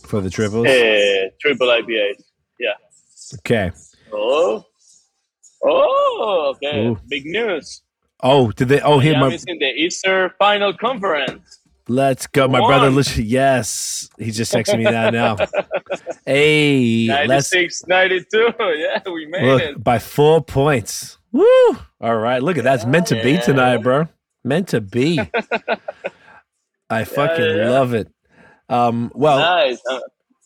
For 0.07 0.20
the 0.23 0.31
triples. 0.31 0.66
uh, 0.69 1.28
triple 1.40 1.69
IPAs. 1.69 2.23
Yeah. 2.59 2.77
Okay. 3.40 3.73
Oh. 4.12 4.65
Oh, 5.62 6.55
okay. 6.55 6.86
Ooh. 6.86 6.99
Big 7.09 7.27
news. 7.27 7.82
Oh, 8.23 8.51
did 8.53 8.69
they? 8.69 8.81
Oh, 8.81 9.01
here 9.01 9.19
my. 9.19 9.27
In 9.47 9.59
the 9.59 9.73
Easter 9.85 10.35
final 10.39 10.73
conference. 10.73 11.57
Let's 11.90 12.27
go, 12.27 12.47
my 12.48 12.59
brother. 12.59 12.90
Literally, 12.90 13.24
yes, 13.24 14.10
he's 14.19 14.36
just 14.36 14.52
texting 14.52 14.78
me 14.78 14.85
that 14.85 15.15
now. 15.15 15.36
hey, 16.27 17.06
let's 17.27 17.52
96, 17.52 17.86
92. 17.86 18.52
Yeah, 18.77 19.01
we 19.10 19.27
made 19.27 19.43
Look, 19.43 19.62
it. 19.62 19.82
by 19.82 19.98
four 19.98 20.44
points. 20.44 21.16
Woo! 21.32 21.78
All 22.01 22.16
right, 22.16 22.43
look 22.43 22.59
at 22.59 22.65
that. 22.65 22.74
It's 22.74 22.86
meant 22.86 23.06
to 23.06 23.23
be 23.23 23.39
tonight, 23.39 23.78
bro. 23.78 24.06
Meant 24.44 24.69
to 24.69 24.82
be. 24.82 25.19
I 26.90 27.05
fucking 27.05 27.44
yeah, 27.44 27.56
yeah. 27.56 27.70
love 27.70 27.94
it. 27.94 28.12
Um, 28.69 29.10
well, 29.15 29.39
Nice. 29.39 29.81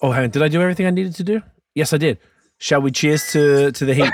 Oh, 0.01 0.13
hang 0.13 0.25
on. 0.25 0.31
Did 0.31 0.43
I 0.43 0.49
do 0.49 0.61
everything 0.63 0.87
I 0.87 0.91
needed 0.91 1.15
to 1.17 1.25
do? 1.25 1.43
Yes, 1.75 1.93
I 1.93 1.97
did. 1.97 2.19
Shall 2.59 2.81
we 2.81 2.93
cheers 2.93 3.33
to 3.33 3.73
to 3.73 3.85
the 3.85 3.95
heat, 3.95 4.13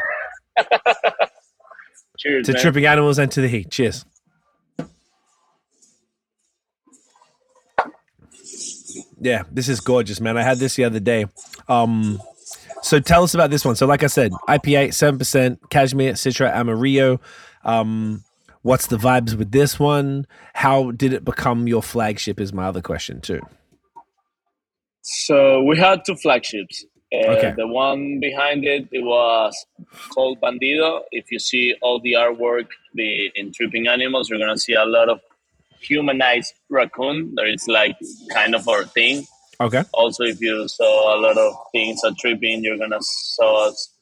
cheers, 2.17 2.47
to 2.47 2.53
man. 2.55 2.63
tripping 2.63 2.87
animals, 2.87 3.19
and 3.19 3.31
to 3.33 3.43
the 3.43 3.49
heat? 3.49 3.71
Cheers. 3.71 4.07
Yeah, 9.21 9.43
this 9.51 9.69
is 9.69 9.81
gorgeous, 9.81 10.21
man. 10.21 10.37
I 10.37 10.43
had 10.43 10.59
this 10.59 10.77
the 10.77 10.85
other 10.85 11.01
day. 11.01 11.27
Um, 11.69 12.21
so 12.83 13.01
tell 13.01 13.25
us 13.25 13.35
about 13.35 13.51
this 13.51 13.65
one. 13.65 13.77
So, 13.77 13.87
like 13.87 14.03
I 14.03 14.07
said, 14.07 14.33
IPA, 14.49 14.95
seven 14.95 15.19
percent, 15.19 15.59
cashmere, 15.71 16.13
citra, 16.13 16.53
amarillo. 16.53 17.21
Um, 17.65 18.25
what's 18.63 18.87
the 18.87 18.97
vibes 18.97 19.35
with 19.35 19.51
this 19.51 19.79
one? 19.79 20.27
How 20.55 20.93
did 20.93 21.13
it 21.13 21.25
become 21.25 21.67
your 21.67 21.83
flagship? 21.83 22.41
Is 22.41 22.53
my 22.53 22.67
other 22.67 22.81
question 22.81 23.21
too. 23.21 23.41
So 25.03 25.63
we 25.63 25.79
had 25.79 26.03
two 26.07 26.17
flagships. 26.17 26.85
Uh, 27.13 27.29
Okay. 27.33 27.55
The 27.57 27.67
one 27.67 28.21
behind 28.21 28.65
it, 28.65 28.87
it 28.93 29.03
was 29.03 29.67
called 30.11 30.41
Bandido. 30.41 31.01
If 31.11 31.33
you 31.33 31.39
see 31.39 31.75
all 31.81 32.01
the 32.01 32.13
artwork 32.13 32.67
the, 32.95 33.31
in 33.35 33.53
Tripping 33.53 33.89
Animals, 33.89 34.29
you're 34.29 34.39
going 34.39 34.55
to 34.55 34.59
see 34.61 34.75
a 34.75 34.85
lot 34.85 35.09
of 35.09 35.21
humanized 35.81 36.55
raccoon. 36.69 37.35
That 37.35 37.49
is 37.49 37.67
like 37.69 37.97
kind 38.33 38.55
of 38.55 38.69
our 38.69 38.85
thing. 38.85 39.27
Okay. 39.61 39.83
Also, 39.93 40.25
if 40.25 40.41
you 40.41 40.69
saw 40.69 41.17
a 41.17 41.19
lot 41.21 41.37
of 41.37 41.55
things 41.73 42.03
at 42.05 42.17
Tripping, 42.19 42.63
you're 42.63 42.79
gonna 42.79 43.01
saw 43.01 43.69
us 43.69 43.95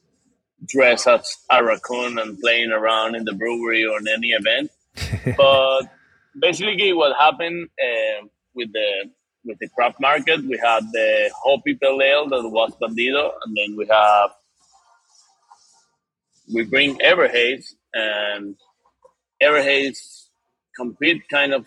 dress 0.64 1.06
as 1.06 1.36
a 1.50 1.64
raccoon 1.64 2.18
and 2.18 2.38
playing 2.40 2.72
around 2.72 3.14
in 3.14 3.24
the 3.24 3.32
brewery 3.32 3.84
or 3.84 3.98
in 3.98 4.08
any 4.08 4.28
event. 4.28 4.70
but 5.36 5.82
basically, 6.38 6.92
what 6.92 7.16
happened 7.18 7.68
uh, 7.82 8.26
with 8.54 8.72
the 8.72 9.10
with 9.44 9.58
the 9.60 9.68
craft 9.68 10.00
market, 10.00 10.44
we 10.44 10.58
had 10.62 10.84
the 10.92 11.30
Hoppy 11.44 11.74
Pale 11.74 12.02
Ale 12.02 12.28
that 12.28 12.48
was 12.48 12.72
Bandido, 12.80 13.30
and 13.44 13.56
then 13.56 13.76
we 13.76 13.86
have 13.86 14.30
we 16.52 16.64
bring 16.64 16.98
Everhaze, 16.98 17.74
and 17.94 18.56
Everhaze 19.42 20.25
compete 20.76 21.28
kind 21.28 21.52
of 21.52 21.66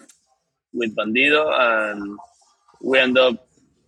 with 0.73 0.95
Bandido, 0.95 1.43
and 1.51 2.17
we 2.81 2.99
end 2.99 3.17
up 3.17 3.47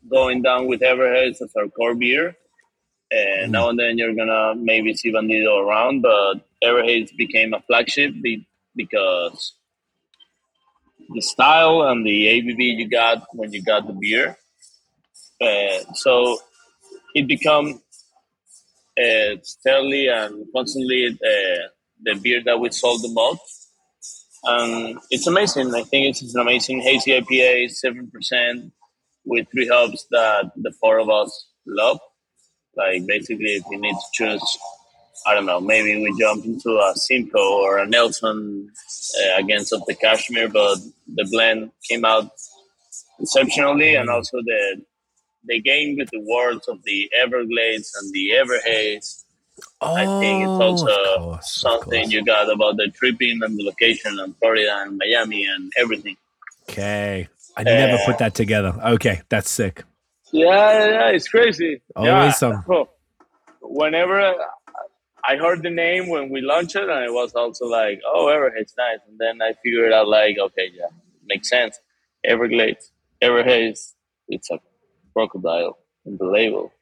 going 0.10 0.42
down 0.42 0.68
with 0.68 0.82
Everhaze 0.82 1.42
as 1.42 1.54
our 1.56 1.68
core 1.68 1.96
beer. 1.96 2.36
And 3.12 3.50
mm. 3.50 3.52
now 3.52 3.70
and 3.70 3.80
then 3.80 3.98
you're 3.98 4.16
gonna 4.16 4.56
maybe 4.56 4.94
see 4.96 5.12
Bandido 5.12 5.66
around, 5.66 6.02
but 6.02 6.36
Everhaze 6.64 7.16
became 7.18 7.54
a 7.54 7.62
flagship 7.62 8.14
because 8.76 9.54
the 11.14 11.22
style 11.22 11.84
and 11.84 12.06
the 12.06 12.28
ABV 12.28 12.78
you 12.78 12.88
got 12.88 13.26
when 13.34 13.52
you 13.52 13.62
got 13.62 13.88
the 13.88 13.94
beer. 13.94 14.38
Uh, 15.42 15.80
so 15.94 16.38
it 17.16 17.28
become 17.28 17.82
uh, 18.98 19.36
steadily 19.44 20.08
and 20.08 20.46
constantly 20.56 21.08
uh, 21.08 21.68
the 22.04 22.16
beer 22.22 22.42
that 22.46 22.60
we 22.60 22.72
sold 22.72 23.02
the 23.02 23.10
most. 23.10 23.61
And 24.44 24.98
it's 25.10 25.28
amazing. 25.28 25.74
I 25.76 25.84
think 25.84 26.08
it's, 26.10 26.22
it's 26.22 26.36
an 26.36 26.42
amazing 26.42 26.82
hazy 26.82 27.12
IPA, 27.12 27.72
seven 27.72 28.10
percent 28.10 28.72
with 29.26 29.48
three 29.52 29.68
hops 29.68 30.08
that 30.12 30.52
the 30.56 30.74
four 30.80 31.00
of 31.00 31.10
us 31.10 31.48
love. 31.66 32.00
Like 32.76 33.06
basically, 33.06 33.56
if 33.56 33.64
you 33.70 33.80
need 33.80 33.94
to 33.94 34.08
choose, 34.14 34.58
I 35.28 35.36
don't 35.36 35.46
know, 35.46 35.60
maybe 35.60 36.02
we 36.02 36.18
jump 36.20 36.46
into 36.46 36.70
a 36.72 36.94
Simcoe 36.96 37.62
or 37.62 37.78
a 37.78 37.88
Nelson 37.88 38.72
uh, 39.20 39.40
against 39.40 39.74
of 39.74 39.86
the 39.86 39.94
Cashmere, 39.94 40.50
but 40.50 40.78
the 41.08 41.28
blend 41.30 41.72
came 41.88 42.06
out 42.06 42.32
exceptionally, 43.20 43.96
and 43.96 44.10
also 44.10 44.38
the 44.44 44.84
the 45.46 45.60
game 45.60 45.98
with 45.98 46.10
the 46.12 46.22
words 46.22 46.68
of 46.68 46.84
the 46.84 47.10
Everglades 47.20 47.92
and 48.00 48.12
the 48.14 48.30
Everhaze. 48.32 49.21
Oh, 49.82 49.96
I 49.96 50.06
think 50.20 50.44
it's 50.44 50.50
oh, 50.50 50.62
also 50.62 51.20
course, 51.20 51.56
something 51.56 52.12
you 52.12 52.24
got 52.24 52.52
about 52.52 52.78
the 52.78 52.88
tripping 52.90 53.42
and 53.44 53.58
the 53.58 53.64
location 53.64 54.20
and 54.20 54.36
Florida 54.38 54.84
and 54.86 54.98
Miami 54.98 55.46
and 55.46 55.72
everything. 55.78 56.18
Okay. 56.70 57.28
I 57.58 57.64
never 57.64 58.02
uh, 58.02 58.06
put 58.06 58.18
that 58.20 58.34
together. 58.34 58.74
Okay, 58.96 59.22
that's 59.30 59.50
sick. 59.50 59.84
Yeah, 60.32 60.86
yeah, 60.86 61.08
it's 61.10 61.28
crazy. 61.28 61.82
Always 61.96 62.12
yeah. 62.12 62.32
some. 62.32 62.64
Whenever 63.62 64.36
I 65.24 65.36
heard 65.36 65.62
the 65.62 65.70
name 65.70 66.08
when 66.08 66.30
we 66.30 66.42
launched 66.42 66.76
it, 66.76 66.90
and 66.90 67.04
it 67.04 67.14
was 67.14 67.34
also 67.34 67.66
like, 67.66 68.02
oh, 68.06 68.28
Everhaze, 68.28 68.74
nice. 68.78 69.00
And 69.08 69.20
then 69.20 69.42
I 69.42 69.54
figured 69.64 69.94
out, 69.94 70.08
like, 70.08 70.38
okay, 70.40 70.70
yeah, 70.74 70.88
makes 71.26 71.50
sense. 71.50 71.80
Everglades, 72.24 72.92
Everhaze, 73.22 73.94
it's 74.28 74.50
a 74.50 74.60
crocodile 75.14 75.78
in 76.06 76.18
the 76.18 76.26
label. 76.26 76.74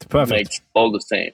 It's 0.00 0.08
perfect. 0.08 0.32
It 0.32 0.44
makes 0.44 0.60
all 0.74 0.92
the 0.92 1.00
same. 1.00 1.32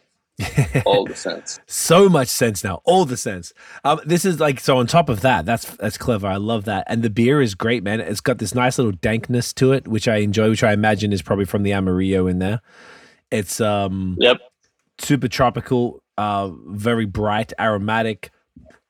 All 0.85 1.05
the 1.05 1.15
sense. 1.17 1.61
so 1.67 2.09
much 2.09 2.29
sense 2.29 2.65
now. 2.65 2.81
All 2.85 3.05
the 3.05 3.17
sense. 3.17 3.53
Um, 3.85 4.01
this 4.05 4.25
is 4.25 4.41
like 4.41 4.61
so. 4.61 4.79
On 4.79 4.87
top 4.87 5.09
of 5.09 5.21
that, 5.21 5.45
that's 5.45 5.65
that's 5.77 5.99
clever. 5.99 6.27
I 6.27 6.37
love 6.37 6.65
that. 6.65 6.85
And 6.89 7.03
the 7.03 7.11
beer 7.11 7.41
is 7.41 7.55
great, 7.55 7.83
man. 7.83 8.01
It's 8.01 8.21
got 8.21 8.39
this 8.39 8.55
nice 8.55 8.79
little 8.79 8.93
dankness 8.93 9.53
to 9.55 9.73
it, 9.73 9.87
which 9.87 10.09
I 10.09 10.17
enjoy. 10.17 10.51
Which 10.51 10.65
I 10.65 10.73
imagine 10.73 11.13
is 11.13 11.23
probably 11.23 11.45
from 11.45 11.63
the 11.63 11.73
Amarillo 11.73 12.27
in 12.27 12.39
there. 12.39 12.61
It's 13.31 13.61
um. 13.61 14.17
Yep. 14.21 14.39
Super 14.99 15.29
tropical. 15.29 16.03
Uh, 16.19 16.51
very 16.67 17.07
bright, 17.07 17.53
aromatic. 17.59 18.31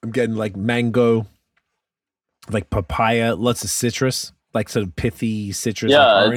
I'm 0.03 0.11
getting 0.11 0.35
like 0.35 0.57
mango, 0.57 1.27
like 2.51 2.69
papaya, 2.71 3.37
lots 3.37 3.63
of 3.63 3.71
citrus, 3.71 4.33
like 4.53 4.69
sort 4.69 4.87
of 4.87 4.97
pithy 4.97 5.53
citrus. 5.53 5.93
Yeah, 5.93 6.35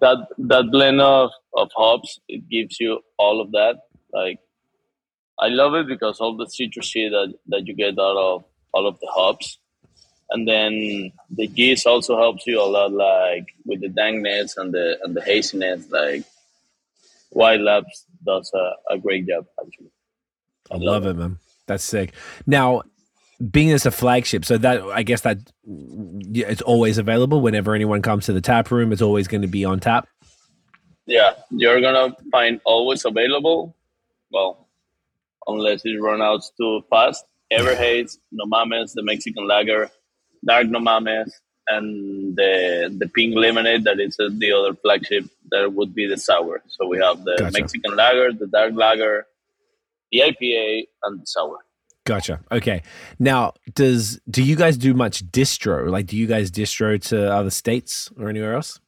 that 0.00 0.16
that 0.38 0.64
blend 0.70 1.00
of 1.00 1.30
of 1.54 1.68
hops 1.76 2.18
it 2.28 2.48
gives 2.48 2.80
you 2.80 3.00
all 3.18 3.40
of 3.40 3.50
that 3.52 3.76
like 4.12 4.40
I 5.38 5.48
love 5.48 5.74
it 5.74 5.88
because 5.88 6.20
all 6.20 6.36
the 6.36 6.46
citrusy 6.46 7.10
that, 7.10 7.34
that 7.48 7.66
you 7.66 7.74
get 7.74 7.98
out 7.98 8.16
of 8.16 8.44
all 8.72 8.86
of 8.86 8.98
the 9.00 9.08
hops. 9.08 9.58
And 10.30 10.48
then 10.48 11.12
the 11.30 11.46
yeast 11.46 11.86
also 11.86 12.16
helps 12.16 12.46
you 12.46 12.60
a 12.60 12.64
lot 12.64 12.92
like 12.92 13.46
with 13.66 13.80
the 13.80 13.88
dankness 13.88 14.56
and 14.56 14.72
the 14.72 14.98
and 15.02 15.14
the 15.14 15.20
haziness. 15.20 15.90
Like 15.90 16.24
White 17.30 17.60
Labs 17.60 18.06
does 18.24 18.50
a, 18.54 18.94
a 18.94 18.98
great 18.98 19.26
job 19.26 19.46
actually. 19.60 19.90
I, 20.70 20.76
I 20.76 20.78
love, 20.78 21.04
love 21.04 21.06
it, 21.06 21.10
it, 21.10 21.16
man. 21.16 21.38
That's 21.66 21.84
sick. 21.84 22.14
Now, 22.46 22.82
being 23.50 23.72
as 23.72 23.84
a 23.84 23.90
flagship, 23.90 24.44
so 24.44 24.56
that 24.58 24.82
I 24.84 25.02
guess 25.02 25.22
that 25.22 25.38
it's 25.66 26.62
always 26.62 26.96
available 26.98 27.40
whenever 27.40 27.74
anyone 27.74 28.00
comes 28.00 28.26
to 28.26 28.32
the 28.32 28.40
tap 28.40 28.70
room. 28.70 28.92
It's 28.92 29.02
always 29.02 29.28
going 29.28 29.42
to 29.42 29.48
be 29.48 29.64
on 29.64 29.80
tap. 29.80 30.08
Yeah, 31.06 31.32
you're 31.50 31.80
gonna 31.80 32.16
find 32.30 32.60
always 32.64 33.04
available 33.04 33.76
well, 34.32 34.68
unless 35.46 35.82
it 35.84 36.00
run 36.00 36.22
out 36.22 36.42
too 36.56 36.82
fast. 36.90 37.24
Everhaze, 37.52 38.16
No 38.30 38.46
Mames, 38.46 38.94
the 38.94 39.02
Mexican 39.02 39.46
lager, 39.46 39.90
Dark 40.44 40.68
No 40.68 40.78
Mames, 40.78 41.30
and 41.68 42.36
the 42.36 42.94
the 42.98 43.08
pink 43.08 43.34
lemonade 43.36 43.84
that 43.84 44.00
is 44.00 44.16
the 44.16 44.52
other 44.52 44.74
flagship 44.74 45.24
that 45.50 45.72
would 45.72 45.94
be 45.94 46.06
the 46.06 46.16
sour. 46.16 46.62
So 46.68 46.86
we 46.86 46.98
have 46.98 47.24
the 47.24 47.36
gotcha. 47.38 47.60
Mexican 47.60 47.94
lager, 47.94 48.32
the 48.32 48.46
dark 48.46 48.74
lager, 48.74 49.26
the 50.10 50.20
IPA, 50.20 50.84
and 51.04 51.20
the 51.20 51.26
sour. 51.26 51.58
Gotcha. 52.04 52.40
Okay. 52.50 52.82
Now, 53.18 53.52
does 53.74 54.20
do 54.28 54.42
you 54.42 54.56
guys 54.56 54.76
do 54.76 54.92
much 54.94 55.24
distro? 55.30 55.88
Like, 55.88 56.06
do 56.06 56.16
you 56.16 56.26
guys 56.26 56.50
distro 56.50 57.00
to 57.08 57.32
other 57.32 57.50
states 57.50 58.10
or 58.18 58.28
anywhere 58.28 58.54
else? 58.54 58.80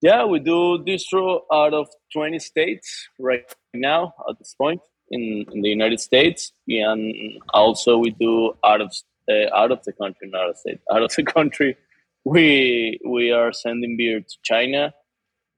Yeah, 0.00 0.24
we 0.24 0.38
do 0.38 0.78
distro 0.86 1.40
out 1.52 1.74
of 1.74 1.88
20 2.12 2.38
states 2.38 3.08
right 3.18 3.44
now 3.74 4.14
at 4.28 4.38
this 4.38 4.54
point 4.54 4.80
in, 5.10 5.44
in 5.52 5.62
the 5.62 5.68
United 5.68 6.00
States, 6.00 6.52
and 6.68 7.14
also 7.52 7.98
we 7.98 8.10
do 8.10 8.54
out 8.64 8.80
of 8.80 8.92
uh, 9.28 9.54
out 9.54 9.72
of 9.72 9.82
the 9.84 9.92
country, 9.92 10.28
not 10.30 10.44
out 10.44 10.50
of 10.50 10.56
state, 10.56 10.80
out 10.92 11.02
of 11.02 11.12
the 11.14 11.24
country. 11.24 11.76
We 12.24 13.00
we 13.04 13.32
are 13.32 13.52
sending 13.52 13.96
beer 13.96 14.20
to 14.20 14.36
China. 14.44 14.94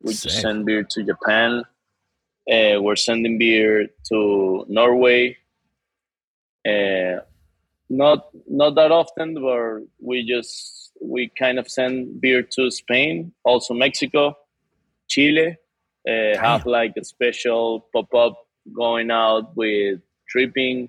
We 0.03 0.15
send 0.15 0.65
beer 0.65 0.85
to 0.85 1.05
Japan. 1.05 1.65
Uh, 2.51 2.81
we're 2.81 2.97
sending 2.97 3.39
beer 3.39 3.89
to 4.09 4.65
Norway. 4.69 5.37
Uh, 6.67 7.21
not 7.91 8.29
not 8.49 8.75
that 8.77 8.91
often, 8.91 9.35
but 9.35 9.83
we 10.01 10.25
just 10.25 10.80
we 11.03 11.31
kind 11.39 11.59
of 11.59 11.69
send 11.69 12.21
beer 12.21 12.43
to 12.43 12.71
Spain, 12.71 13.33
also 13.45 13.75
Mexico, 13.75 14.37
Chile, 15.09 15.57
uh, 16.09 16.39
have 16.39 16.67
like 16.67 16.95
a 16.97 17.05
special 17.05 17.87
pop 17.93 18.13
up 18.15 18.47
going 18.75 19.11
out 19.11 19.57
with 19.57 20.01
tripping. 20.29 20.89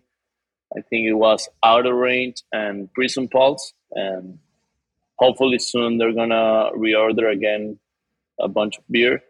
I 0.75 0.81
think 0.81 1.07
it 1.07 1.13
was 1.13 1.49
Outer 1.63 1.93
Range 1.93 2.35
and 2.51 2.91
Prison 2.93 3.27
Pals, 3.27 3.73
and 3.91 4.39
hopefully 5.17 5.59
soon 5.59 5.97
they're 5.97 6.13
gonna 6.13 6.71
reorder 6.77 7.31
again 7.31 7.79
a 8.39 8.47
bunch 8.47 8.77
of 8.77 8.83
beer. 8.89 9.21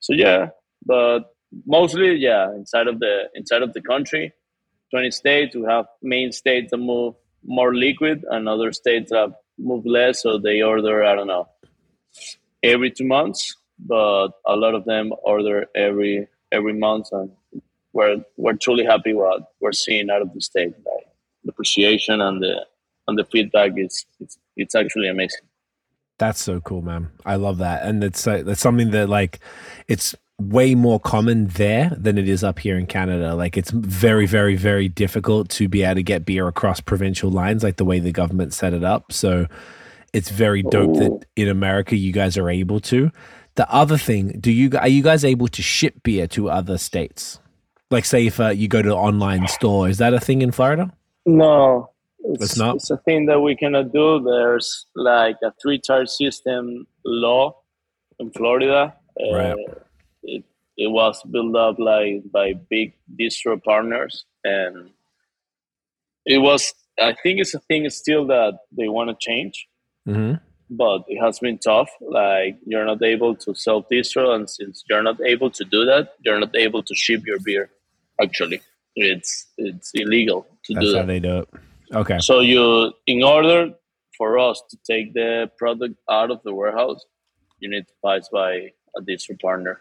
So 0.00 0.12
yeah, 0.12 0.48
but 0.84 1.34
mostly 1.66 2.16
yeah, 2.16 2.52
inside 2.52 2.88
of 2.88 2.98
the 3.00 3.28
inside 3.34 3.62
of 3.62 3.72
the 3.74 3.80
country, 3.80 4.32
twenty 4.90 5.10
states. 5.10 5.54
We 5.54 5.64
have 5.68 5.86
main 6.02 6.32
states 6.32 6.70
that 6.70 6.78
move 6.78 7.14
more 7.44 7.74
liquid, 7.74 8.24
and 8.28 8.48
other 8.48 8.72
states 8.72 9.10
that 9.10 9.32
move 9.58 9.84
less. 9.86 10.22
So 10.22 10.38
they 10.38 10.62
order 10.62 11.04
I 11.04 11.14
don't 11.14 11.26
know 11.26 11.48
every 12.62 12.90
two 12.90 13.06
months 13.06 13.56
but 13.78 14.28
a 14.46 14.56
lot 14.56 14.74
of 14.74 14.84
them 14.84 15.12
order 15.22 15.66
every 15.74 16.26
every 16.50 16.74
month, 16.74 17.08
and 17.12 17.30
we're 17.92 18.24
we're 18.36 18.54
truly 18.54 18.84
happy 18.84 19.12
what 19.12 19.52
we're 19.60 19.72
seeing 19.72 20.10
out 20.10 20.22
of 20.22 20.32
the 20.34 20.40
state. 20.40 20.74
Like 20.84 21.06
the 21.44 21.50
appreciation 21.50 22.20
and 22.20 22.42
the 22.42 22.66
and 23.06 23.18
the 23.18 23.24
feedback 23.24 23.72
is 23.76 24.06
it's 24.20 24.38
it's 24.56 24.74
actually 24.74 25.08
amazing. 25.08 25.40
That's 26.18 26.42
so 26.42 26.60
cool, 26.60 26.82
man. 26.82 27.10
I 27.24 27.36
love 27.36 27.58
that, 27.58 27.84
and 27.84 28.02
it's 28.02 28.26
uh, 28.26 28.42
that's 28.44 28.60
something 28.60 28.90
that 28.90 29.08
like 29.08 29.38
it's 29.86 30.14
way 30.40 30.74
more 30.74 31.00
common 31.00 31.46
there 31.48 31.90
than 31.96 32.16
it 32.16 32.28
is 32.28 32.44
up 32.44 32.60
here 32.60 32.78
in 32.78 32.86
Canada. 32.86 33.34
Like 33.34 33.56
it's 33.56 33.70
very, 33.70 34.26
very, 34.26 34.56
very 34.56 34.88
difficult 34.88 35.48
to 35.50 35.68
be 35.68 35.82
able 35.82 35.96
to 35.96 36.02
get 36.02 36.24
beer 36.24 36.46
across 36.46 36.80
provincial 36.80 37.30
lines, 37.30 37.62
like 37.62 37.76
the 37.76 37.84
way 37.84 37.98
the 37.98 38.12
government 38.12 38.54
set 38.54 38.72
it 38.72 38.84
up. 38.84 39.12
So 39.12 39.46
it's 40.12 40.30
very 40.30 40.62
dope 40.62 40.96
Ooh. 40.96 41.00
that 41.00 41.26
in 41.36 41.48
America 41.48 41.96
you 41.96 42.12
guys 42.12 42.36
are 42.38 42.48
able 42.48 42.80
to. 42.80 43.10
The 43.56 43.68
other 43.72 43.98
thing, 43.98 44.38
do 44.38 44.52
you 44.52 44.70
are 44.78 44.88
you 44.88 45.02
guys 45.02 45.24
able 45.24 45.48
to 45.48 45.62
ship 45.62 46.02
beer 46.04 46.28
to 46.28 46.48
other 46.48 46.78
states? 46.78 47.40
Like, 47.90 48.04
say 48.04 48.26
if 48.26 48.38
uh, 48.38 48.50
you 48.50 48.68
go 48.68 48.82
to 48.82 48.90
an 48.90 48.98
online 48.98 49.48
store, 49.48 49.88
is 49.88 49.98
that 49.98 50.14
a 50.14 50.20
thing 50.20 50.42
in 50.42 50.52
Florida? 50.52 50.92
No, 51.26 51.90
it's, 52.20 52.44
it's 52.44 52.56
not. 52.56 52.76
It's 52.76 52.90
a 52.90 52.98
thing 52.98 53.26
that 53.26 53.40
we 53.40 53.56
cannot 53.56 53.92
do. 53.92 54.20
There's 54.20 54.86
like 54.94 55.36
a 55.42 55.52
three-tier 55.60 56.06
system 56.06 56.86
law 57.04 57.56
in 58.20 58.30
Florida. 58.30 58.94
Uh, 59.20 59.34
Right. 59.34 59.56
It, 60.22 60.44
it 60.76 60.90
was 60.90 61.22
built 61.30 61.56
up 61.56 61.78
like 61.78 62.22
by 62.32 62.54
big 62.70 62.94
distro 63.18 63.62
partners, 63.62 64.24
and 64.44 64.90
it 66.24 66.38
was. 66.38 66.72
I 67.00 67.14
think 67.22 67.38
it's 67.38 67.54
a 67.54 67.60
thing 67.60 67.88
still 67.90 68.26
that 68.26 68.58
they 68.76 68.88
want 68.88 69.10
to 69.10 69.16
change, 69.20 69.68
hmm 70.06 70.34
but 70.70 71.02
it 71.08 71.18
has 71.18 71.38
been 71.38 71.58
tough. 71.58 71.90
Like 72.00 72.58
you're 72.66 72.84
not 72.84 73.02
able 73.02 73.34
to 73.36 73.54
sell 73.54 73.82
distro, 73.82 74.34
and 74.34 74.48
since 74.48 74.84
you're 74.88 75.02
not 75.02 75.20
able 75.20 75.50
to 75.50 75.64
do 75.64 75.84
that, 75.86 76.14
you're 76.24 76.38
not 76.38 76.54
able 76.56 76.82
to 76.82 76.94
ship 76.94 77.22
your 77.26 77.38
beer. 77.44 77.70
Actually, 78.20 78.60
it's 78.94 79.46
it's 79.56 79.90
illegal 79.94 80.46
to 80.64 80.74
That's 80.74 80.86
do 80.86 80.92
how 80.92 80.98
that. 81.00 81.06
they 81.06 81.20
do 81.20 81.38
it. 81.38 81.48
Okay. 81.94 82.18
So 82.20 82.40
you, 82.40 82.92
in 83.06 83.22
order 83.22 83.70
for 84.16 84.38
us 84.38 84.62
to 84.70 84.76
take 84.86 85.14
the 85.14 85.50
product 85.56 85.94
out 86.10 86.30
of 86.30 86.42
the 86.42 86.52
warehouse, 86.52 87.04
you 87.60 87.70
need 87.70 87.86
to 87.86 87.94
pass 88.04 88.28
by 88.30 88.72
a 88.96 89.00
distro 89.00 89.40
partner 89.40 89.80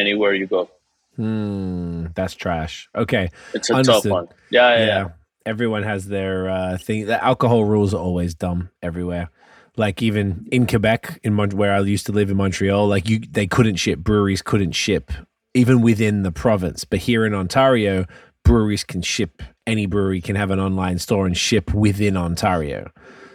anywhere 0.00 0.34
you 0.34 0.46
go. 0.46 0.70
Hmm. 1.16 2.06
That's 2.14 2.34
trash. 2.34 2.88
Okay. 2.94 3.28
It's 3.54 3.70
a 3.70 3.74
Understood. 3.74 4.02
tough 4.04 4.10
one. 4.12 4.28
Yeah, 4.50 4.70
yeah, 4.70 4.78
yeah. 4.78 4.86
yeah. 4.86 5.08
Everyone 5.46 5.82
has 5.82 6.06
their 6.06 6.48
uh, 6.48 6.78
thing. 6.78 7.06
The 7.06 7.22
alcohol 7.22 7.64
rules 7.64 7.94
are 7.94 8.00
always 8.00 8.34
dumb 8.34 8.70
everywhere. 8.82 9.30
Like 9.76 10.02
even 10.02 10.48
in 10.50 10.66
Quebec, 10.66 11.20
in 11.22 11.34
Mon- 11.34 11.50
where 11.50 11.74
I 11.74 11.80
used 11.80 12.06
to 12.06 12.12
live 12.12 12.30
in 12.30 12.36
Montreal, 12.36 12.86
like 12.88 13.08
you, 13.08 13.20
they 13.20 13.46
couldn't 13.46 13.76
ship. 13.76 14.00
Breweries 14.00 14.42
couldn't 14.42 14.72
ship 14.72 15.12
even 15.54 15.80
within 15.80 16.22
the 16.22 16.32
province. 16.32 16.84
But 16.84 17.00
here 17.00 17.24
in 17.26 17.34
Ontario, 17.34 18.06
breweries 18.44 18.84
can 18.84 19.02
ship. 19.02 19.42
Any 19.66 19.86
brewery 19.86 20.20
can 20.20 20.36
have 20.36 20.50
an 20.50 20.60
online 20.60 20.98
store 20.98 21.26
and 21.26 21.36
ship 21.36 21.72
within 21.74 22.16
Ontario. 22.16 22.90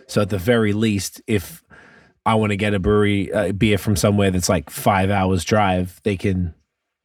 So 0.08 0.22
at 0.22 0.30
the 0.30 0.38
very 0.38 0.74
least, 0.74 1.22
if 1.28 1.64
I 2.26 2.35
want 2.35 2.52
to 2.52 2.57
get 2.57 2.73
a 2.73 2.80
brewery 2.80 3.31
uh, 3.31 3.52
beer 3.52 3.77
from 3.77 3.95
somewhere 3.95 4.31
that's 4.31 4.49
like 4.49 4.69
five 4.69 5.10
hours 5.11 5.43
drive, 5.43 5.99
they 6.03 6.18
can 6.18 6.53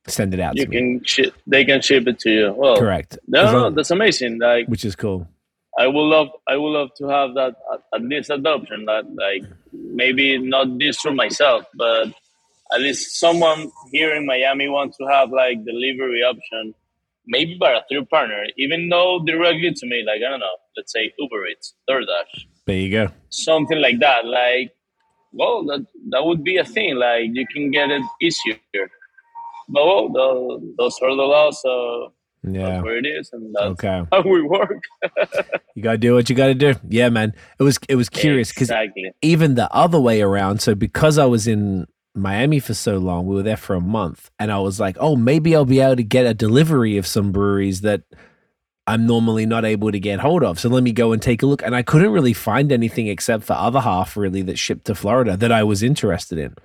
send 0.07 0.33
it 0.35 0.41
out 0.41 0.57
You 0.57 0.65
to 0.65 0.71
me. 0.71 0.77
can 0.77 1.05
ship. 1.05 1.35
They 1.47 1.65
can 1.65 1.83
ship 1.83 2.07
it 2.09 2.19
to 2.21 2.31
you. 2.31 2.55
Well, 2.57 2.77
Correct. 2.79 3.19
No, 3.29 3.53
no, 3.53 3.71
that's 3.71 3.91
amazing. 3.91 4.39
Like 4.39 4.67
which 4.67 4.85
is 4.85 4.97
cool. 4.97 5.29
I 5.79 5.87
would 5.87 6.03
love, 6.03 6.29
I 6.49 6.57
would 6.57 6.71
love 6.71 6.89
to 6.99 7.07
have 7.09 7.35
that 7.35 7.55
at, 7.73 7.81
at 7.95 8.03
least 8.03 8.31
adoption. 8.31 8.87
That 8.87 9.05
like 9.15 9.45
maybe 9.73 10.39
not 10.39 10.79
this 10.79 11.01
for 11.01 11.13
myself, 11.13 11.65
but 11.75 12.09
at 12.75 12.81
least 12.81 13.19
someone 13.21 13.71
here 13.93 14.15
in 14.15 14.27
Miami 14.27 14.69
wants 14.69 14.97
to 14.99 15.05
have 15.07 15.31
like 15.31 15.65
delivery 15.65 16.23
option, 16.23 16.75
maybe 17.27 17.57
by 17.59 17.73
a 17.73 17.81
third 17.91 18.09
partner, 18.09 18.43
even 18.57 18.89
though 18.89 19.23
directly 19.25 19.73
to 19.73 19.87
me, 19.87 20.03
like 20.07 20.23
I 20.27 20.31
don't 20.31 20.41
know, 20.41 20.57
let's 20.77 20.93
say 20.93 21.13
Uber 21.19 21.47
Eats, 21.49 21.75
DoorDash, 21.89 22.45
There 22.67 22.77
you 22.77 22.91
go. 22.91 23.09
something 23.29 23.79
like 23.81 24.01
that. 24.01 24.25
Like, 24.27 24.73
well, 25.33 25.65
that 25.67 25.87
that 26.11 26.25
would 26.25 26.43
be 26.45 26.57
a 26.59 26.65
thing. 26.65 26.97
Like 26.97 27.31
you 27.33 27.47
can 27.53 27.71
get 27.71 27.91
it 27.91 28.03
easier. 28.23 28.59
But 29.69 29.87
well, 29.87 30.09
the, 30.09 30.75
those 30.79 30.99
are 31.03 31.15
the 31.17 31.23
laws, 31.23 31.57
uh, 31.59 31.61
so 31.63 32.13
Yeah. 32.45 32.71
that's 32.71 32.85
where 32.85 32.99
it 32.99 33.07
is, 33.07 33.31
and 33.33 33.55
that's 33.55 33.67
Okay. 33.85 34.03
how 34.13 34.23
we 34.23 34.43
work. 34.43 34.81
You 35.77 35.83
gotta 35.83 35.99
do 35.99 36.15
what 36.15 36.29
you 36.29 36.37
gotta 36.37 36.55
do. 36.55 36.75
Yeah, 36.89 37.09
man. 37.09 37.33
It 37.59 37.63
was 37.63 37.79
it 37.89 37.97
was 37.97 38.09
curious 38.11 38.51
because 38.51 38.69
exactly. 38.71 39.13
even 39.23 39.55
the 39.55 39.73
other 39.73 40.01
way 40.01 40.21
around. 40.21 40.61
So 40.61 40.75
because 40.75 41.17
I 41.19 41.25
was 41.27 41.47
in 41.47 41.87
Miami 42.15 42.59
for 42.61 42.75
so 42.75 42.99
long, 42.99 43.27
we 43.27 43.37
were 43.37 43.43
there 43.43 43.57
for 43.57 43.75
a 43.77 43.81
month, 43.81 44.31
and 44.39 44.53
I 44.53 44.59
was 44.59 44.79
like, 44.81 44.97
oh, 45.01 45.17
maybe 45.17 45.55
I'll 45.57 45.65
be 45.65 45.81
able 45.81 45.97
to 45.97 46.03
get 46.03 46.27
a 46.27 46.35
delivery 46.35 46.99
of 46.99 47.07
some 47.07 47.33
breweries 47.33 47.81
that 47.83 48.03
I'm 48.91 49.07
normally 49.07 49.47
not 49.47 49.65
able 49.65 49.93
to 49.93 50.01
get 50.01 50.19
hold 50.21 50.43
of. 50.43 50.59
So 50.59 50.69
let 50.69 50.83
me 50.83 50.93
go 50.93 51.13
and 51.13 51.23
take 51.23 51.43
a 51.43 51.47
look. 51.47 51.63
And 51.63 51.77
I 51.77 51.83
couldn't 51.83 52.11
really 52.11 52.33
find 52.33 52.73
anything 52.73 53.07
except 53.07 53.45
for 53.45 53.53
other 53.53 53.81
half 53.81 54.17
really 54.17 54.43
that 54.43 54.59
shipped 54.59 54.87
to 54.87 54.95
Florida 54.95 55.37
that 55.37 55.53
I 55.53 55.63
was 55.63 55.83
interested 55.83 56.39
in. 56.39 56.57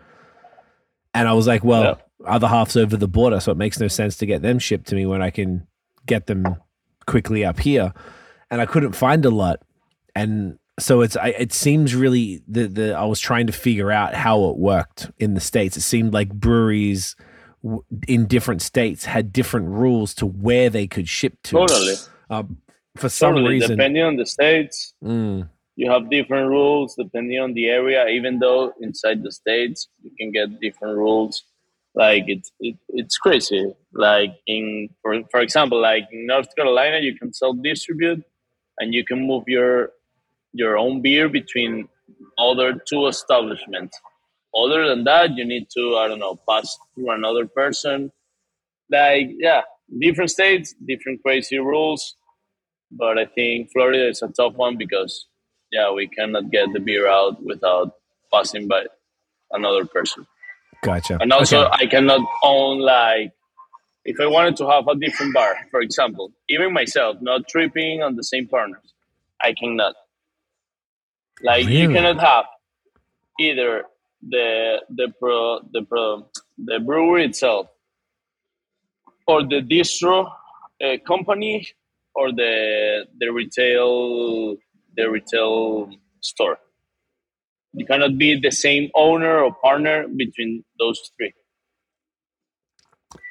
And 1.13 1.27
I 1.27 1.33
was 1.33 1.45
like, 1.47 1.63
well, 1.63 2.01
other 2.25 2.47
half's 2.47 2.75
over 2.75 2.97
the 2.97 3.07
border, 3.07 3.39
so 3.39 3.51
it 3.51 3.57
makes 3.57 3.79
no 3.79 3.87
sense 3.87 4.17
to 4.17 4.25
get 4.25 4.41
them 4.41 4.59
shipped 4.59 4.87
to 4.87 4.95
me 4.95 5.05
when 5.05 5.21
I 5.21 5.29
can 5.29 5.67
get 6.05 6.25
them 6.25 6.55
quickly 7.05 7.45
up 7.45 7.59
here. 7.59 7.93
And 8.49 8.59
I 8.59 8.65
couldn't 8.65 8.93
find 8.93 9.23
a 9.25 9.29
lot. 9.29 9.61
And 10.15 10.57
so 10.79 11.01
it's 11.01 11.15
I, 11.15 11.29
it 11.29 11.53
seems 11.53 11.95
really 11.95 12.41
the 12.47 12.67
the 12.67 12.93
I 12.97 13.05
was 13.05 13.19
trying 13.19 13.47
to 13.47 13.53
figure 13.53 13.91
out 13.91 14.15
how 14.15 14.45
it 14.49 14.57
worked 14.57 15.11
in 15.19 15.35
the 15.35 15.41
states. 15.41 15.77
It 15.77 15.81
seemed 15.81 16.13
like 16.13 16.29
breweries 16.29 17.15
w- 17.63 17.83
in 18.07 18.25
different 18.25 18.61
states 18.61 19.05
had 19.05 19.31
different 19.31 19.69
rules 19.69 20.13
to 20.15 20.25
where 20.25 20.69
they 20.69 20.87
could 20.87 21.07
ship 21.07 21.37
to. 21.43 21.51
Totally. 21.51 21.95
Um, 22.29 22.57
for 22.97 23.09
some 23.09 23.33
totally. 23.35 23.55
reason, 23.55 23.71
Depending 23.77 24.03
on 24.03 24.15
the 24.15 24.25
states, 24.25 24.93
Mm, 25.03 25.49
you 25.75 25.91
have 25.91 26.09
different 26.09 26.49
rules 26.49 26.95
depending 26.95 27.39
on 27.39 27.53
the 27.53 27.67
area. 27.67 28.07
Even 28.07 28.39
though 28.39 28.73
inside 28.81 29.23
the 29.23 29.31
states 29.31 29.89
you 30.01 30.11
can 30.17 30.31
get 30.31 30.59
different 30.61 30.97
rules, 30.97 31.43
like 31.93 32.23
it's 32.27 32.51
it, 32.59 32.77
it's 32.89 33.17
crazy. 33.17 33.73
Like 33.93 34.31
in 34.47 34.89
for 35.01 35.21
for 35.31 35.41
example, 35.41 35.81
like 35.81 36.07
in 36.11 36.27
North 36.27 36.53
Carolina, 36.55 36.99
you 36.99 37.17
can 37.17 37.33
self 37.33 37.57
distribute, 37.61 38.23
and 38.79 38.93
you 38.93 39.03
can 39.05 39.25
move 39.27 39.43
your 39.47 39.91
your 40.53 40.77
own 40.77 41.01
beer 41.01 41.27
between 41.29 41.87
other 42.37 42.75
two 42.89 43.07
establishments. 43.07 43.99
Other 44.55 44.87
than 44.87 45.03
that, 45.03 45.35
you 45.35 45.45
need 45.45 45.67
to 45.75 45.97
I 45.97 46.07
don't 46.07 46.19
know 46.19 46.39
pass 46.47 46.77
through 46.93 47.11
another 47.11 47.45
person. 47.45 48.11
Like 48.89 49.29
yeah, 49.37 49.61
different 49.99 50.31
states, 50.31 50.73
different 50.85 51.21
crazy 51.23 51.57
rules. 51.59 52.15
But 52.91 53.17
I 53.17 53.25
think 53.25 53.71
Florida 53.71 54.07
is 54.07 54.21
a 54.21 54.27
tough 54.29 54.53
one 54.55 54.77
because 54.77 55.27
yeah, 55.71 55.91
we 55.91 56.07
cannot 56.07 56.51
get 56.51 56.69
the 56.73 56.79
beer 56.79 57.07
out 57.07 57.43
without 57.43 57.93
passing 58.33 58.67
by 58.67 58.85
another 59.51 59.85
person. 59.85 60.25
gotcha. 60.83 61.17
And 61.19 61.31
also, 61.33 61.65
Okay. 61.65 61.77
I 61.83 61.85
cannot 61.87 62.21
own 62.43 62.79
like 62.79 63.31
if 64.05 64.19
I 64.19 64.27
wanted 64.27 64.55
to 64.57 64.69
have 64.69 64.87
a 64.87 64.95
different 64.95 65.33
bar, 65.33 65.55
for 65.71 65.81
example, 65.81 66.31
even 66.47 66.71
myself, 66.73 67.17
not 67.21 67.47
tripping 67.49 68.03
on 68.03 68.15
the 68.15 68.23
same 68.23 68.47
partners, 68.47 68.93
I 69.41 69.53
cannot. 69.53 69.95
Like 71.41 71.65
you 71.67 71.89
cannot 71.89 72.19
have 72.19 72.45
either 73.39 73.83
the 74.27 74.81
the 74.89 75.13
pro 75.19 75.59
the 75.71 75.81
pro 75.83 76.27
the 76.57 76.79
brewery 76.79 77.25
itself 77.25 77.67
or 79.27 79.43
the 79.43 79.61
distro 79.61 80.29
uh, 80.83 80.97
company 81.07 81.67
or 82.13 82.31
the 82.31 83.05
the 83.19 83.29
retail 83.31 84.55
the 84.97 85.09
retail 85.09 85.89
store. 86.21 86.57
You 87.73 87.85
cannot 87.85 88.17
be 88.17 88.39
the 88.39 88.51
same 88.51 88.89
owner 88.95 89.39
or 89.41 89.53
partner 89.61 90.07
between 90.07 90.63
those 90.79 90.99
three. 91.17 91.33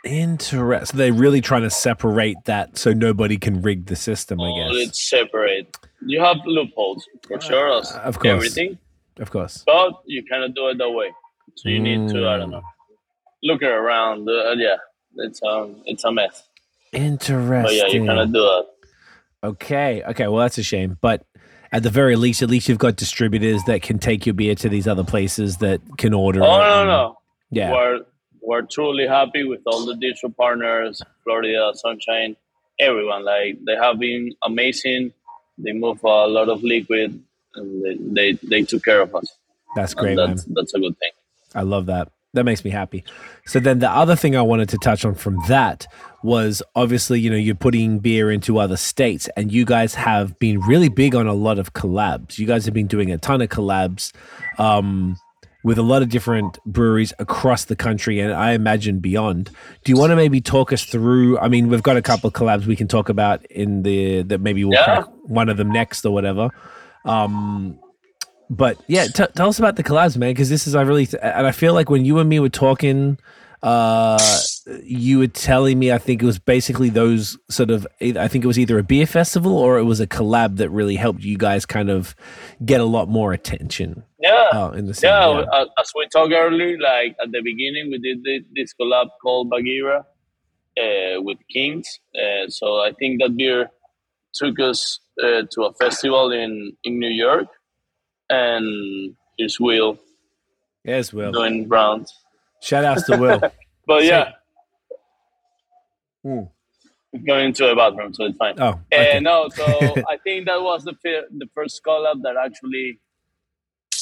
Interesting. 0.04 0.98
They're 0.98 1.12
really 1.12 1.40
trying 1.40 1.62
to 1.62 1.70
separate 1.70 2.36
that 2.44 2.76
so 2.76 2.92
nobody 2.92 3.38
can 3.38 3.62
rig 3.62 3.86
the 3.86 3.96
system. 3.96 4.40
I 4.40 4.44
All 4.44 4.72
guess. 4.74 4.88
it's 4.88 5.08
separate. 5.08 5.74
You 6.06 6.20
have 6.20 6.36
loopholes 6.44 7.06
for 7.26 7.40
sure, 7.40 7.72
Uh, 7.72 8.00
of 8.02 8.18
course. 8.18 8.26
everything, 8.34 8.78
Of 9.18 9.30
course. 9.30 9.62
but 9.64 9.92
you 10.06 10.22
cannot 10.30 10.54
do 10.54 10.68
it 10.68 10.76
that 10.78 10.90
way. 10.90 11.10
So 11.56 11.70
you 11.70 11.78
need 11.78 12.08
to, 12.10 12.28
I 12.28 12.36
don't 12.36 12.50
know, 12.50 12.62
look 13.42 13.62
around. 13.62 14.28
Uh, 14.28 14.52
yeah, 14.56 14.76
it's 15.19 15.43
um, 15.43 15.77
it's 15.86 16.05
a 16.05 16.12
mess. 16.12 16.43
Interesting. 16.93 17.62
But 17.62 17.74
yeah, 17.74 17.86
you 17.99 18.05
cannot 18.07 18.27
do 18.32 18.41
that. 18.41 18.66
Okay. 19.43 20.03
Okay. 20.05 20.27
Well, 20.28 20.39
that's 20.41 20.59
a 20.59 20.62
shame. 20.62 20.97
But 21.01 21.24
at 21.73 21.82
the 21.82 21.91
very 21.91 22.16
least, 22.16 22.43
at 22.43 22.49
least 22.51 22.69
you've 22.69 22.78
got 22.78 22.97
distributors 22.97 23.62
that 23.65 23.82
can 23.82 23.99
take 23.99 24.27
your 24.27 24.35
beer 24.35 24.55
to 24.57 24.69
these 24.69 24.86
other 24.86 25.05
places 25.05 25.59
that 25.59 25.81
can 25.99 26.15
order. 26.15 26.41
Oh 26.43 26.45
it 26.45 26.59
no, 26.59 26.81
and- 26.81 26.89
no, 26.89 27.19
Yeah. 27.51 27.73
we're 27.73 28.01
we're 28.41 28.62
truly 28.62 29.07
happy 29.07 29.43
with 29.45 29.61
all 29.66 29.85
the 29.86 29.97
digital 29.97 30.31
partners, 30.31 31.03
Florida 31.24 31.73
Sunshine, 31.74 32.36
everyone. 32.78 33.24
Like 33.24 33.59
they 33.66 33.74
have 33.74 33.99
been 33.99 34.32
amazing. 34.45 35.12
They 35.59 35.73
move 35.73 36.03
a 36.05 36.27
lot 36.27 36.49
of 36.49 36.62
liquid, 36.62 37.20
and 37.55 37.85
they 37.85 38.32
they, 38.32 38.47
they 38.49 38.62
took 38.62 38.85
care 38.85 39.01
of 39.01 39.15
us. 39.15 39.27
That's 39.77 39.93
And 39.93 40.01
great, 40.01 40.16
man. 40.16 40.28
that's 40.31 40.45
that's 40.45 40.74
a 40.74 40.78
good 40.78 40.97
thing. 40.99 41.11
I 41.55 41.62
love 41.62 41.86
that. 41.86 42.11
That 42.35 42.44
makes 42.44 42.65
me 42.65 42.70
happy. 42.70 43.05
So 43.47 43.61
then 43.61 43.78
the 43.78 43.89
other 43.90 44.16
thing 44.16 44.36
I 44.36 44.43
wanted 44.43 44.69
to 44.70 44.78
touch 44.78 45.05
on 45.05 45.15
from 45.15 45.39
that 45.48 45.86
was 46.23 46.62
obviously, 46.74 47.20
you 47.20 47.31
know, 47.31 47.36
you're 47.36 47.55
putting 47.55 47.98
beer 48.01 48.31
into 48.31 48.59
other 48.59 48.77
states 48.77 49.28
and 49.36 49.52
you 49.52 49.65
guys 49.65 49.94
have 49.94 50.39
been 50.39 50.61
really 50.61 50.89
big 50.89 51.15
on 51.15 51.27
a 51.27 51.32
lot 51.35 51.59
of 51.59 51.73
collabs. 51.74 52.39
You 52.39 52.47
guys 52.47 52.65
have 52.65 52.74
been 52.74 52.86
doing 52.89 53.11
a 53.12 53.19
ton 53.19 53.40
of 53.40 53.48
collabs 53.51 54.12
um, 54.59 55.16
with 55.62 55.78
a 55.78 55.82
lot 55.82 56.02
of 56.02 56.09
different 56.09 56.59
breweries 56.66 57.12
across 57.19 57.66
the 57.66 57.77
country 57.77 58.19
and 58.20 58.32
I 58.32 58.52
imagine 58.52 58.98
beyond. 58.98 59.51
Do 59.85 59.93
you 59.93 59.97
want 59.98 60.11
to 60.11 60.16
maybe 60.16 60.40
talk 60.40 60.73
us 60.73 60.85
through? 60.85 61.39
I 61.39 61.48
mean, 61.48 61.69
we've 61.69 61.82
got 61.82 61.97
a 61.97 62.02
couple 62.02 62.28
of 62.28 62.35
collabs 62.35 62.66
we 62.66 62.74
can 62.77 62.89
talk 62.89 63.09
about 63.09 63.44
in 63.47 63.82
the 63.85 64.23
that 64.24 64.40
maybe 64.40 64.65
we'll 64.65 64.74
Yeah. 64.74 64.85
crack 64.85 65.06
one 65.23 65.48
of 65.48 65.56
them 65.56 65.70
next 65.70 66.05
or 66.05 66.12
whatever. 66.12 66.51
Um, 67.05 67.78
but 68.50 68.78
yeah, 68.86 69.06
t- 69.06 69.24
tell 69.34 69.48
us 69.48 69.58
about 69.58 69.76
the 69.76 69.82
collabs, 69.82 70.16
man, 70.16 70.30
because 70.30 70.48
this 70.48 70.66
is 70.66 70.74
I 70.74 70.82
really 70.82 71.08
and 71.22 71.46
I 71.46 71.52
feel 71.52 71.74
like 71.74 71.90
when 71.90 72.04
you 72.04 72.18
and 72.18 72.28
me 72.28 72.40
were 72.40 72.48
talking 72.48 73.18
uh 73.62 74.18
you 74.82 75.18
were 75.18 75.26
telling 75.26 75.78
me, 75.78 75.90
I 75.92 75.98
think 75.98 76.22
it 76.22 76.26
was 76.26 76.38
basically 76.38 76.90
those 76.90 77.38
sort 77.48 77.70
of, 77.70 77.86
I 78.00 78.28
think 78.28 78.44
it 78.44 78.46
was 78.46 78.58
either 78.58 78.78
a 78.78 78.82
beer 78.82 79.06
festival 79.06 79.56
or 79.56 79.78
it 79.78 79.84
was 79.84 80.00
a 80.00 80.06
collab 80.06 80.56
that 80.56 80.70
really 80.70 80.96
helped 80.96 81.22
you 81.22 81.38
guys 81.38 81.64
kind 81.66 81.90
of 81.90 82.14
get 82.64 82.80
a 82.80 82.84
lot 82.84 83.08
more 83.08 83.32
attention. 83.32 84.04
Yeah, 84.20 84.48
uh, 84.52 84.70
in 84.70 84.86
the 84.86 84.94
scene. 84.94 85.10
yeah. 85.10 85.44
yeah. 85.52 85.64
As 85.78 85.92
we 85.94 86.08
talked 86.08 86.32
earlier, 86.32 86.78
like 86.78 87.16
at 87.22 87.30
the 87.32 87.42
beginning, 87.42 87.90
we 87.90 87.98
did 87.98 88.44
this 88.54 88.74
collab 88.80 89.08
called 89.22 89.50
Bagheera 89.50 90.04
uh, 90.78 91.22
with 91.22 91.38
Kings. 91.52 91.86
Uh, 92.14 92.48
so 92.48 92.80
I 92.80 92.92
think 92.98 93.20
that 93.22 93.36
beer 93.36 93.70
took 94.34 94.58
us 94.60 95.00
uh, 95.22 95.42
to 95.52 95.62
a 95.64 95.74
festival 95.74 96.32
in 96.32 96.76
in 96.84 96.98
New 96.98 97.10
York, 97.10 97.46
and 98.30 99.14
here's 99.38 99.59
Will. 99.60 99.98
Yes, 100.84 101.12
Will 101.12 101.32
doing 101.32 101.68
rounds. 101.68 102.12
Shout 102.62 102.84
outs 102.84 103.05
to 103.05 103.16
Will. 103.16 103.40
but 103.86 104.05
yeah. 104.05 104.32
Hmm. 106.22 106.44
Going 107.26 107.52
to 107.55 107.70
a 107.70 107.76
bathroom, 107.76 108.12
so 108.12 108.24
it's 108.24 108.36
fine. 108.36 108.55
Oh, 108.59 108.80
okay. 108.92 109.18
uh, 109.18 109.20
no. 109.20 109.48
So 109.48 109.64
I 110.10 110.16
think 110.24 110.46
that 110.46 110.60
was 110.60 110.84
the 110.84 110.94
the 111.02 111.46
first 111.55 111.80
collab 111.86 112.22
that 112.22 112.36
actually 112.36 112.98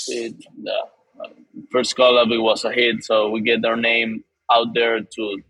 it, 0.08 0.34
uh, 0.66 1.28
first 1.70 1.96
collab 1.96 2.32
it 2.32 2.38
was 2.38 2.64
a 2.64 2.72
hit. 2.72 3.04
So 3.04 3.28
we 3.28 3.42
get 3.42 3.64
our 3.64 3.76
name 3.76 4.24
out 4.50 4.72
there 4.74 5.00
to 5.00 5.42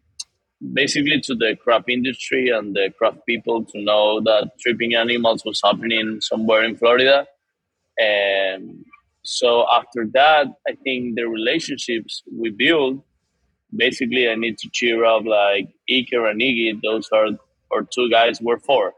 basically 0.73 1.21
to 1.21 1.35
the 1.35 1.57
craft 1.63 1.89
industry 1.89 2.49
and 2.49 2.75
the 2.75 2.93
craft 2.97 3.19
people 3.27 3.65
to 3.65 3.83
know 3.83 4.21
that 4.21 4.51
tripping 4.61 4.95
animals 4.95 5.45
was 5.45 5.61
happening 5.65 6.21
somewhere 6.21 6.65
in 6.65 6.77
Florida. 6.77 7.27
And 7.99 8.85
so 9.23 9.67
after 9.71 10.07
that, 10.15 10.47
I 10.69 10.75
think 10.85 11.17
the 11.17 11.29
relationships 11.29 12.23
we 12.31 12.51
build, 12.51 13.03
basically 13.75 14.29
I 14.29 14.35
need 14.35 14.59
to 14.59 14.71
cheer 14.73 15.05
up 15.05 15.25
like 15.25 15.69
Iker 15.91 16.31
and 16.31 16.41
Iggy. 16.41 16.81
Those 16.83 17.09
are 17.13 17.27
our 17.73 17.83
two 17.83 18.11
guys 18.11 18.41
we're 18.41 18.59
for. 18.59 18.93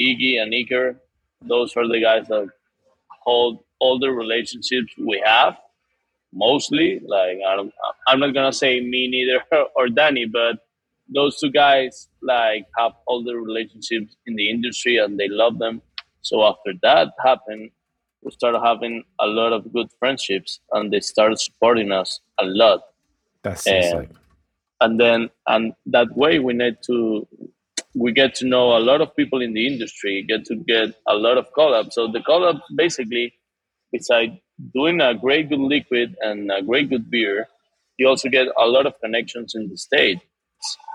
Iggy 0.00 0.40
and 0.40 0.52
Iker, 0.52 0.96
those 1.42 1.76
are 1.76 1.88
the 1.88 2.00
guys 2.00 2.28
that 2.28 2.48
hold 3.22 3.60
all 3.80 3.98
the 3.98 4.10
relationships 4.10 4.92
we 4.98 5.22
have 5.24 5.56
mostly. 6.32 7.00
Like 7.06 7.38
I 7.46 7.56
don't, 7.56 7.72
I'm 8.06 8.20
not 8.20 8.34
gonna 8.34 8.52
say 8.52 8.80
me 8.80 9.08
neither 9.08 9.42
or 9.76 9.88
Danny, 9.88 10.26
but 10.26 10.58
those 11.08 11.38
two 11.38 11.50
guys 11.50 12.08
like 12.22 12.66
have 12.78 12.92
all 13.06 13.22
the 13.22 13.34
relationships 13.34 14.16
in 14.26 14.36
the 14.36 14.50
industry 14.50 14.98
and 14.98 15.18
they 15.18 15.28
love 15.28 15.58
them. 15.58 15.82
So 16.22 16.44
after 16.44 16.72
that 16.82 17.08
happened, 17.24 17.70
we 18.22 18.30
started 18.30 18.60
having 18.60 19.04
a 19.20 19.26
lot 19.26 19.52
of 19.52 19.72
good 19.72 19.88
friendships 19.98 20.60
and 20.72 20.92
they 20.92 21.00
started 21.00 21.38
supporting 21.38 21.92
us 21.92 22.20
a 22.38 22.44
lot. 22.44 22.80
That's 23.42 23.66
and, 23.66 23.98
like... 23.98 24.10
and 24.80 25.00
then 25.00 25.30
and 25.46 25.74
that 25.86 26.16
way 26.16 26.38
we 26.38 26.52
need 26.52 26.76
to 26.86 27.26
we 27.94 28.12
get 28.12 28.34
to 28.36 28.46
know 28.46 28.76
a 28.76 28.80
lot 28.80 29.00
of 29.00 29.16
people 29.16 29.40
in 29.40 29.54
the 29.54 29.66
industry, 29.66 30.24
get 30.28 30.44
to 30.46 30.56
get 30.56 30.94
a 31.06 31.14
lot 31.14 31.38
of 31.38 31.46
collabs. 31.56 31.92
So 31.92 32.08
the 32.08 32.20
collab 32.20 32.60
basically 32.76 33.32
besides 33.92 34.32
doing 34.74 35.00
a 35.00 35.14
great 35.14 35.48
good 35.48 35.60
liquid 35.60 36.16
and 36.20 36.50
a 36.50 36.62
great 36.62 36.90
good 36.90 37.10
beer, 37.10 37.48
you 37.98 38.08
also 38.08 38.28
get 38.28 38.48
a 38.58 38.66
lot 38.66 38.86
of 38.86 38.94
connections 39.00 39.54
in 39.54 39.68
the 39.68 39.76
state, 39.76 40.20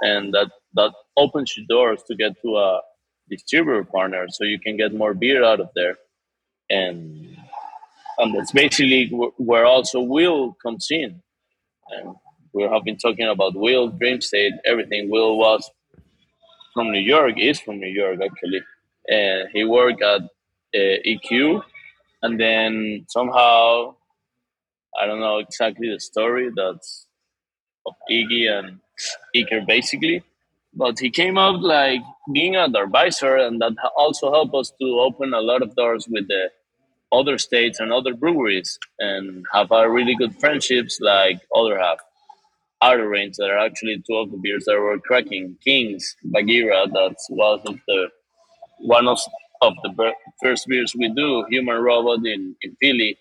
and 0.01 0.33
that 0.33 0.51
that 0.73 0.91
opens 1.17 1.55
your 1.55 1.65
doors 1.67 2.03
to 2.07 2.15
get 2.15 2.33
to 2.41 2.57
a 2.57 2.81
distributor 3.29 3.83
partner, 3.83 4.25
so 4.29 4.43
you 4.43 4.59
can 4.59 4.77
get 4.77 4.93
more 4.93 5.13
beer 5.13 5.43
out 5.43 5.59
of 5.59 5.69
there, 5.75 5.97
and 6.71 7.37
and 8.19 8.35
that's 8.35 8.51
basically 8.51 9.09
where 9.37 9.65
also 9.65 10.01
Will 10.01 10.53
comes 10.63 10.87
in, 10.91 11.21
and 11.91 12.15
we 12.53 12.63
have 12.63 12.83
been 12.83 12.97
talking 12.97 13.27
about 13.27 13.55
Will, 13.55 13.89
Dream 13.89 14.21
State, 14.21 14.53
everything. 14.65 15.09
Will 15.09 15.37
was 15.37 15.69
from 16.73 16.91
New 16.91 17.01
York, 17.01 17.35
is 17.37 17.59
from 17.59 17.79
New 17.79 17.89
York 17.89 18.19
actually, 18.23 18.61
and 19.09 19.49
he 19.53 19.65
worked 19.65 20.01
at 20.03 20.21
uh, 20.75 20.97
EQ 21.05 21.63
and 22.23 22.39
then 22.39 23.05
somehow 23.09 23.95
I 24.99 25.05
don't 25.05 25.19
know 25.19 25.39
exactly 25.39 25.89
the 25.91 25.99
story 25.99 26.49
that's 26.55 27.07
of 27.85 27.93
Iggy 28.11 28.49
and 28.51 28.79
Iker 29.35 29.65
basically, 29.65 30.23
but 30.73 30.99
he 30.99 31.09
came 31.09 31.37
up 31.37 31.61
like 31.61 32.01
being 32.33 32.55
an 32.55 32.75
advisor, 32.75 33.37
and 33.37 33.61
that 33.61 33.73
also 33.97 34.31
helped 34.31 34.53
us 34.55 34.71
to 34.81 34.87
open 34.99 35.33
a 35.33 35.41
lot 35.41 35.61
of 35.61 35.75
doors 35.75 36.07
with 36.09 36.27
the 36.27 36.49
other 37.11 37.37
states 37.37 37.79
and 37.79 37.91
other 37.91 38.13
breweries, 38.13 38.79
and 38.99 39.45
have 39.53 39.71
a 39.71 39.89
really 39.89 40.15
good 40.15 40.39
friendships 40.39 40.99
like 41.01 41.41
Other 41.55 41.77
Half. 41.79 41.99
Outer 42.83 43.07
Range 43.07 43.35
that 43.37 43.51
are 43.51 43.59
actually 43.59 44.03
two 44.07 44.15
of 44.15 44.31
the 44.31 44.37
beers 44.37 44.65
that 44.65 44.79
were 44.79 44.97
cracking. 44.99 45.55
Kings, 45.63 46.15
Bagheera, 46.23 46.87
that's 46.91 47.27
one 47.29 47.59
of 47.67 47.79
the 47.87 48.09
one 48.79 49.07
of 49.07 49.19
of 49.61 49.75
the 49.83 50.13
first 50.41 50.67
beers 50.67 50.95
we 50.97 51.07
do, 51.09 51.45
Human 51.49 51.77
Robot 51.77 52.25
in, 52.25 52.55
in 52.63 52.75
Philly, 52.81 53.17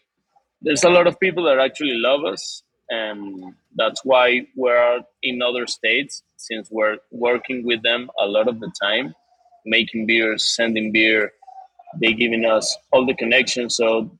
there's 0.62 0.84
a 0.84 0.88
lot 0.88 1.06
of 1.06 1.20
people 1.20 1.44
that 1.44 1.58
actually 1.58 1.94
love 1.94 2.24
us. 2.24 2.62
And 2.88 3.54
that's 3.76 4.04
why 4.04 4.46
we're 4.56 5.00
in 5.22 5.42
other 5.42 5.66
states, 5.66 6.22
since 6.36 6.68
we're 6.70 6.96
working 7.12 7.64
with 7.64 7.82
them 7.82 8.10
a 8.18 8.26
lot 8.26 8.48
of 8.48 8.58
the 8.58 8.72
time, 8.82 9.14
making 9.64 10.06
beers, 10.06 10.44
sending 10.44 10.90
beer. 10.90 11.32
They 11.98 12.12
giving 12.12 12.44
us 12.44 12.76
all 12.92 13.06
the 13.06 13.14
connections. 13.14 13.76
So 13.76 14.10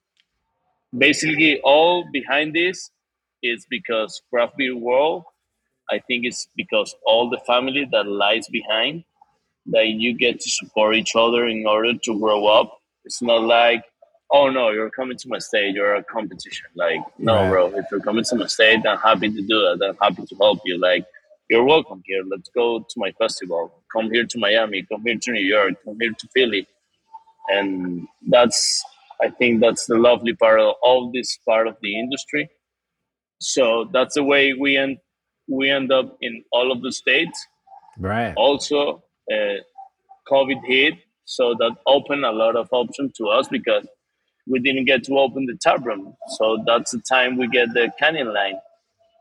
basically, 0.97 1.60
all 1.62 2.05
behind 2.12 2.55
this 2.55 2.90
is 3.42 3.66
because 3.70 4.22
craft 4.30 4.56
beer 4.56 4.76
world. 4.76 5.24
I 5.90 5.98
think 6.06 6.24
it's 6.24 6.48
because 6.56 6.94
all 7.05 7.30
the 7.30 7.40
family 7.47 7.86
that 7.90 8.06
lies 8.06 8.48
behind 8.48 9.05
that 9.66 9.88
you 9.88 10.16
get 10.16 10.40
to 10.40 10.51
support 10.51 10.94
each 10.94 11.14
other 11.16 11.47
in 11.47 11.66
order 11.66 11.94
to 11.94 12.18
grow 12.18 12.47
up. 12.47 12.78
It's 13.05 13.22
not 13.22 13.42
like, 13.42 13.84
oh 14.30 14.51
no, 14.51 14.70
you're 14.70 14.90
coming 14.90 15.16
to 15.16 15.28
my 15.28 15.38
state, 15.38 15.74
you're 15.74 15.97
a 15.97 16.05
competition. 16.05 16.66
Like, 16.74 17.01
no, 17.18 17.34
right. 17.34 17.51
bro, 17.51 17.66
if 17.76 17.86
you're 17.90 18.01
coming 18.01 18.24
to 18.24 18.36
my 18.36 18.47
state, 18.47 18.86
I'm 18.86 18.98
happy 18.98 19.30
to 19.30 19.42
do 19.42 19.66
it. 19.66 19.80
I'm 19.82 19.97
happy 20.01 20.26
to 20.26 20.36
help 20.36 20.60
you. 20.64 20.78
Like, 20.78 21.05
you're 21.48 21.64
welcome 21.64 22.02
here. 22.06 22.22
Let's 22.24 22.48
go 22.51 22.78
to 22.78 22.94
my 22.97 23.10
festival. 23.12 23.72
Come 23.92 24.10
here 24.12 24.24
to 24.24 24.38
Miami. 24.38 24.82
Come 24.82 25.02
here 25.02 25.18
to 25.20 25.32
New 25.32 25.40
York. 25.40 25.74
Come 25.84 25.98
here 26.01 26.12
to 26.12 26.28
Philly. 26.28 26.66
And 27.48 28.06
that's, 28.28 28.84
I 29.22 29.30
think 29.30 29.60
that's 29.60 29.86
the 29.86 29.96
lovely 29.96 30.34
part 30.34 30.60
of 30.60 30.74
all 30.82 31.10
this 31.12 31.38
part 31.46 31.66
of 31.66 31.76
the 31.82 31.98
industry. 31.98 32.48
So 33.40 33.88
that's 33.92 34.14
the 34.14 34.24
way 34.24 34.52
we 34.52 34.76
end. 34.76 34.98
We 35.48 35.70
end 35.70 35.90
up 35.90 36.16
in 36.20 36.44
all 36.52 36.70
of 36.70 36.82
the 36.82 36.92
states. 36.92 37.46
Right. 37.98 38.34
Also, 38.36 39.02
uh, 39.32 39.56
COVID 40.30 40.64
hit, 40.64 40.94
so 41.24 41.54
that 41.58 41.76
opened 41.86 42.24
a 42.24 42.30
lot 42.32 42.56
of 42.56 42.68
options 42.72 43.12
to 43.14 43.28
us 43.28 43.48
because 43.48 43.86
we 44.46 44.58
didn't 44.60 44.84
get 44.84 45.04
to 45.04 45.18
open 45.18 45.46
the 45.46 45.56
tap 45.60 45.84
room. 45.84 46.14
So 46.38 46.62
that's 46.66 46.92
the 46.92 47.02
time 47.08 47.36
we 47.36 47.48
get 47.48 47.72
the 47.72 47.90
canning 47.98 48.26
line, 48.26 48.58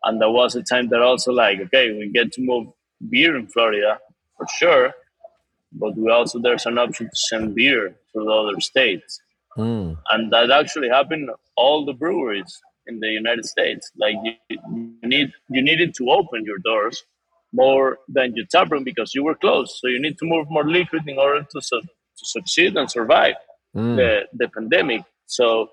and 0.04 0.22
that 0.22 0.30
was 0.30 0.54
the 0.54 0.64
time 0.64 0.90
that 0.90 1.02
also 1.02 1.32
like 1.32 1.60
okay, 1.60 1.92
we 1.92 2.12
get 2.12 2.32
to 2.34 2.42
move 2.42 2.68
beer 3.10 3.36
in 3.36 3.48
Florida 3.48 4.00
for 4.38 4.48
sure, 4.58 4.94
but 5.72 5.96
we 5.96 6.10
also 6.12 6.40
there's 6.40 6.66
an 6.66 6.78
option 6.78 7.08
to 7.08 7.16
send 7.30 7.56
beer 7.56 7.90
to 7.90 8.24
the 8.24 8.32
other 8.32 8.60
states, 8.60 9.20
mm. 9.58 9.98
and 10.12 10.32
that 10.34 10.52
actually 10.52 10.90
happened 10.90 11.30
all 11.56 11.86
the 11.86 11.94
breweries 11.94 12.60
in 12.88 13.00
the 13.00 13.08
United 13.08 13.46
States. 13.46 13.92
Like 13.98 14.16
you, 14.24 14.34
you 14.50 15.08
need 15.08 15.32
you 15.50 15.62
needed 15.62 15.94
to 15.96 16.10
open 16.10 16.44
your 16.46 16.60
doors 16.60 17.04
more 17.54 18.00
than 18.08 18.36
your 18.36 18.46
tap 18.52 18.72
room 18.72 18.84
because 18.84 19.14
you 19.16 19.24
were 19.24 19.36
closed. 19.36 19.74
So 19.80 19.88
you 19.88 20.02
need 20.02 20.18
to 20.20 20.26
move 20.26 20.48
more 20.50 20.70
liquid 20.70 21.04
in 21.08 21.18
order 21.18 21.46
to, 21.52 21.62
su- 21.62 21.82
to 21.82 22.26
succeed 22.26 22.78
and 22.78 22.90
survive 22.90 23.36
mm. 23.76 23.96
the, 23.96 24.28
the 24.34 24.48
pandemic. 24.50 25.04
So 25.26 25.70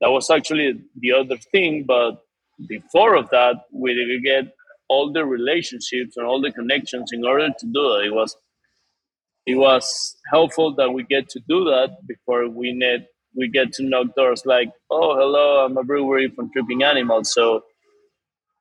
that 0.00 0.10
was 0.10 0.30
actually 0.30 0.80
the 0.98 1.12
other 1.12 1.36
thing. 1.36 1.84
But 1.86 2.22
before 2.66 3.14
of 3.14 3.30
that, 3.30 3.56
we 3.72 3.94
did 3.94 4.22
get 4.24 4.54
all 4.88 5.12
the 5.12 5.24
relationships 5.24 6.16
and 6.16 6.26
all 6.26 6.40
the 6.40 6.52
connections 6.52 7.10
in 7.12 7.24
order 7.24 7.48
to 7.48 7.66
do 7.66 7.94
it. 7.96 8.06
It 8.06 8.14
was 8.14 8.36
it 9.46 9.56
was 9.56 10.16
helpful 10.30 10.74
that 10.76 10.92
we 10.92 11.04
get 11.04 11.28
to 11.30 11.40
do 11.48 11.64
that 11.64 11.96
before 12.06 12.48
we 12.48 12.72
net 12.72 13.06
we 13.34 13.48
get 13.48 13.72
to 13.72 13.82
knock 13.82 14.14
doors 14.14 14.42
like, 14.44 14.70
oh 14.90 15.16
hello, 15.16 15.64
I'm 15.64 15.76
a 15.76 15.84
brewery 15.84 16.30
from 16.34 16.50
Tripping 16.52 16.82
Animals. 16.82 17.32
So 17.32 17.62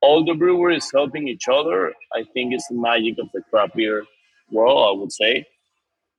all 0.02 0.24
the 0.26 0.34
brewers 0.34 0.90
helping 0.94 1.28
each 1.28 1.48
other, 1.48 1.94
I 2.16 2.24
think 2.34 2.54
is 2.54 2.66
the 2.70 2.78
magic 2.78 3.16
of 3.20 3.28
the 3.34 3.42
craft 3.50 3.76
beer 3.76 4.04
world, 4.52 4.98
I 4.98 5.00
would 5.00 5.12
say. 5.12 5.46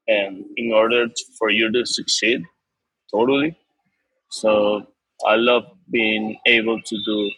And 0.08 0.44
in 0.56 0.72
order 0.72 1.08
to, 1.08 1.24
for 1.38 1.50
you 1.50 1.70
to 1.72 1.86
succeed, 1.86 2.42
totally. 3.12 3.56
So 4.30 4.86
I 5.26 5.36
love 5.36 5.64
being 5.90 6.38
able 6.46 6.80
to 6.80 6.96
do 7.04 7.30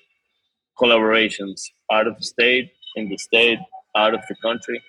collaborations 0.81 1.63
out 1.93 2.07
of 2.07 2.17
the 2.17 2.25
state, 2.25 2.71
in 2.97 3.09
the 3.09 3.19
state, 3.19 3.59
out 3.97 4.15
of 4.15 4.21
the 4.29 4.37
country. 4.43 4.83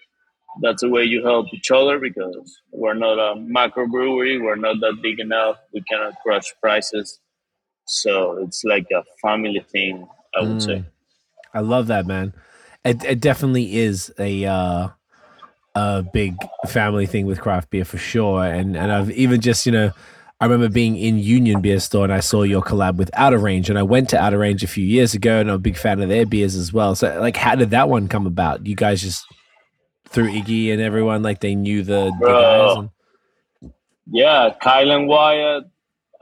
That's 0.62 0.82
the 0.82 0.90
way 0.90 1.04
you 1.04 1.24
help 1.24 1.48
each 1.54 1.72
other 1.72 2.00
because 2.00 2.62
we're 2.72 2.94
not 2.94 3.20
a 3.20 3.36
macro 3.40 3.88
brewery. 3.88 4.40
We're 4.40 4.56
not 4.56 4.80
that 4.80 5.00
big 5.02 5.20
enough. 5.20 5.58
We 5.74 5.82
cannot 5.82 6.16
crush 6.24 6.54
prices. 6.62 7.20
So 7.86 8.38
it's 8.38 8.64
like 8.64 8.88
a 8.92 9.04
family 9.22 9.66
thing, 9.72 10.08
I 10.36 10.42
would 10.42 10.58
mm. 10.58 10.66
say. 10.66 10.86
I 11.54 11.60
love 11.60 11.88
that, 11.88 12.06
man. 12.06 12.34
It, 12.84 13.04
it 13.04 13.20
definitely 13.20 13.78
is 13.78 14.14
a 14.20 14.46
uh, 14.46 14.90
a 15.76 16.04
big 16.04 16.36
family 16.68 17.06
thing 17.06 17.26
with 17.26 17.42
craft 17.42 17.70
beer 17.70 17.86
for 17.86 17.98
sure. 17.98 18.46
And 18.46 18.78
and 18.78 18.92
I've 18.92 19.12
even 19.12 19.42
just 19.42 19.66
you 19.66 19.72
know. 19.72 19.92
I 20.42 20.46
remember 20.48 20.68
being 20.68 20.98
in 20.98 21.18
Union 21.18 21.62
Beer 21.62 21.80
Store 21.80 22.04
and 22.04 22.12
I 22.12 22.20
saw 22.20 22.44
your 22.44 22.62
collab 22.62 22.98
with 22.98 23.10
Outer 23.14 23.38
Range, 23.38 23.70
and 23.70 23.80
I 23.80 23.84
went 23.84 24.10
to 24.10 24.20
Outer 24.22 24.38
Range 24.38 24.62
a 24.66 24.68
few 24.68 24.84
years 24.84 25.14
ago, 25.14 25.40
and 25.40 25.50
I'm 25.50 25.56
a 25.56 25.60
big 25.60 25.78
fan 25.78 26.02
of 26.02 26.10
their 26.10 26.26
beers 26.26 26.56
as 26.56 26.74
well. 26.74 26.94
So, 26.94 27.18
like, 27.22 27.38
how 27.38 27.56
did 27.56 27.70
that 27.70 27.88
one 27.88 28.10
come 28.10 28.28
about? 28.28 28.68
You 28.68 28.76
guys 28.76 29.02
just 29.02 29.26
through 30.10 30.32
Iggy 30.32 30.72
and 30.72 30.82
everyone, 30.82 31.24
like 31.24 31.40
they 31.40 31.56
knew 31.56 31.84
the, 31.84 32.12
the 32.20 32.28
guys. 32.28 32.78
And... 32.78 33.74
Yeah, 34.08 34.54
Kyle 34.62 34.92
and 34.92 35.08
Wyatt, 35.08 35.64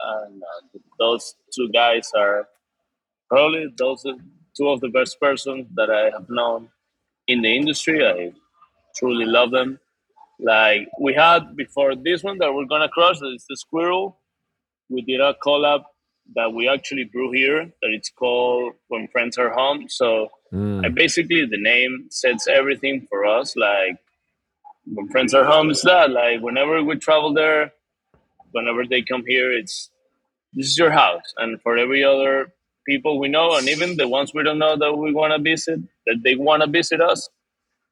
and 0.00 0.42
uh, 0.42 0.78
those 0.98 1.34
two 1.54 1.68
guys 1.70 2.10
are 2.16 2.48
probably 3.28 3.66
those 3.76 4.04
are 4.06 4.16
two 4.56 4.68
of 4.68 4.80
the 4.80 4.88
best 4.88 5.20
persons 5.20 5.66
that 5.74 5.90
I 5.90 6.10
have 6.10 6.28
known 6.28 6.68
in 7.26 7.42
the 7.42 7.54
industry. 7.54 8.06
I 8.06 8.32
truly 8.96 9.26
love 9.26 9.50
them. 9.50 9.78
Like 10.40 10.88
we 11.00 11.14
had 11.14 11.56
before 11.56 11.94
this 11.94 12.22
one 12.22 12.38
that 12.38 12.52
we're 12.52 12.66
gonna 12.66 12.88
crush, 12.88 13.18
it's 13.22 13.46
the 13.48 13.56
Squirrel. 13.56 14.18
We 14.88 15.02
did 15.02 15.20
a 15.20 15.34
collab 15.44 15.84
that 16.34 16.52
we 16.52 16.68
actually 16.68 17.04
brew 17.04 17.32
here 17.32 17.64
that 17.64 17.90
it's 17.90 18.10
called 18.10 18.74
When 18.88 19.08
Friends 19.08 19.38
Are 19.38 19.50
Home. 19.50 19.86
So 19.88 20.28
mm. 20.54 20.94
Basically 20.94 21.44
the 21.44 21.60
name 21.60 22.06
says 22.10 22.46
everything 22.48 23.06
for 23.10 23.24
us. 23.24 23.56
Like 23.56 23.98
when 24.86 25.08
friends 25.08 25.34
are 25.34 25.44
home, 25.44 25.70
it's 25.70 25.82
that. 25.82 26.10
Like 26.10 26.40
whenever 26.40 26.82
we 26.82 26.96
travel 26.96 27.32
there, 27.34 27.72
whenever 28.52 28.86
they 28.86 29.02
come 29.02 29.24
here, 29.26 29.52
it's 29.52 29.90
this 30.52 30.66
is 30.66 30.78
your 30.78 30.90
house. 30.90 31.34
And 31.36 31.60
for 31.62 31.76
every 31.76 32.04
other 32.04 32.52
people 32.86 33.18
we 33.18 33.28
know, 33.28 33.56
and 33.56 33.68
even 33.68 33.96
the 33.96 34.08
ones 34.08 34.32
we 34.34 34.42
don't 34.42 34.58
know 34.58 34.76
that 34.76 34.94
we 34.94 35.12
want 35.12 35.32
to 35.32 35.42
visit, 35.42 35.80
that 36.06 36.20
they 36.22 36.36
want 36.36 36.62
to 36.62 36.68
visit 36.68 37.00
us, 37.00 37.28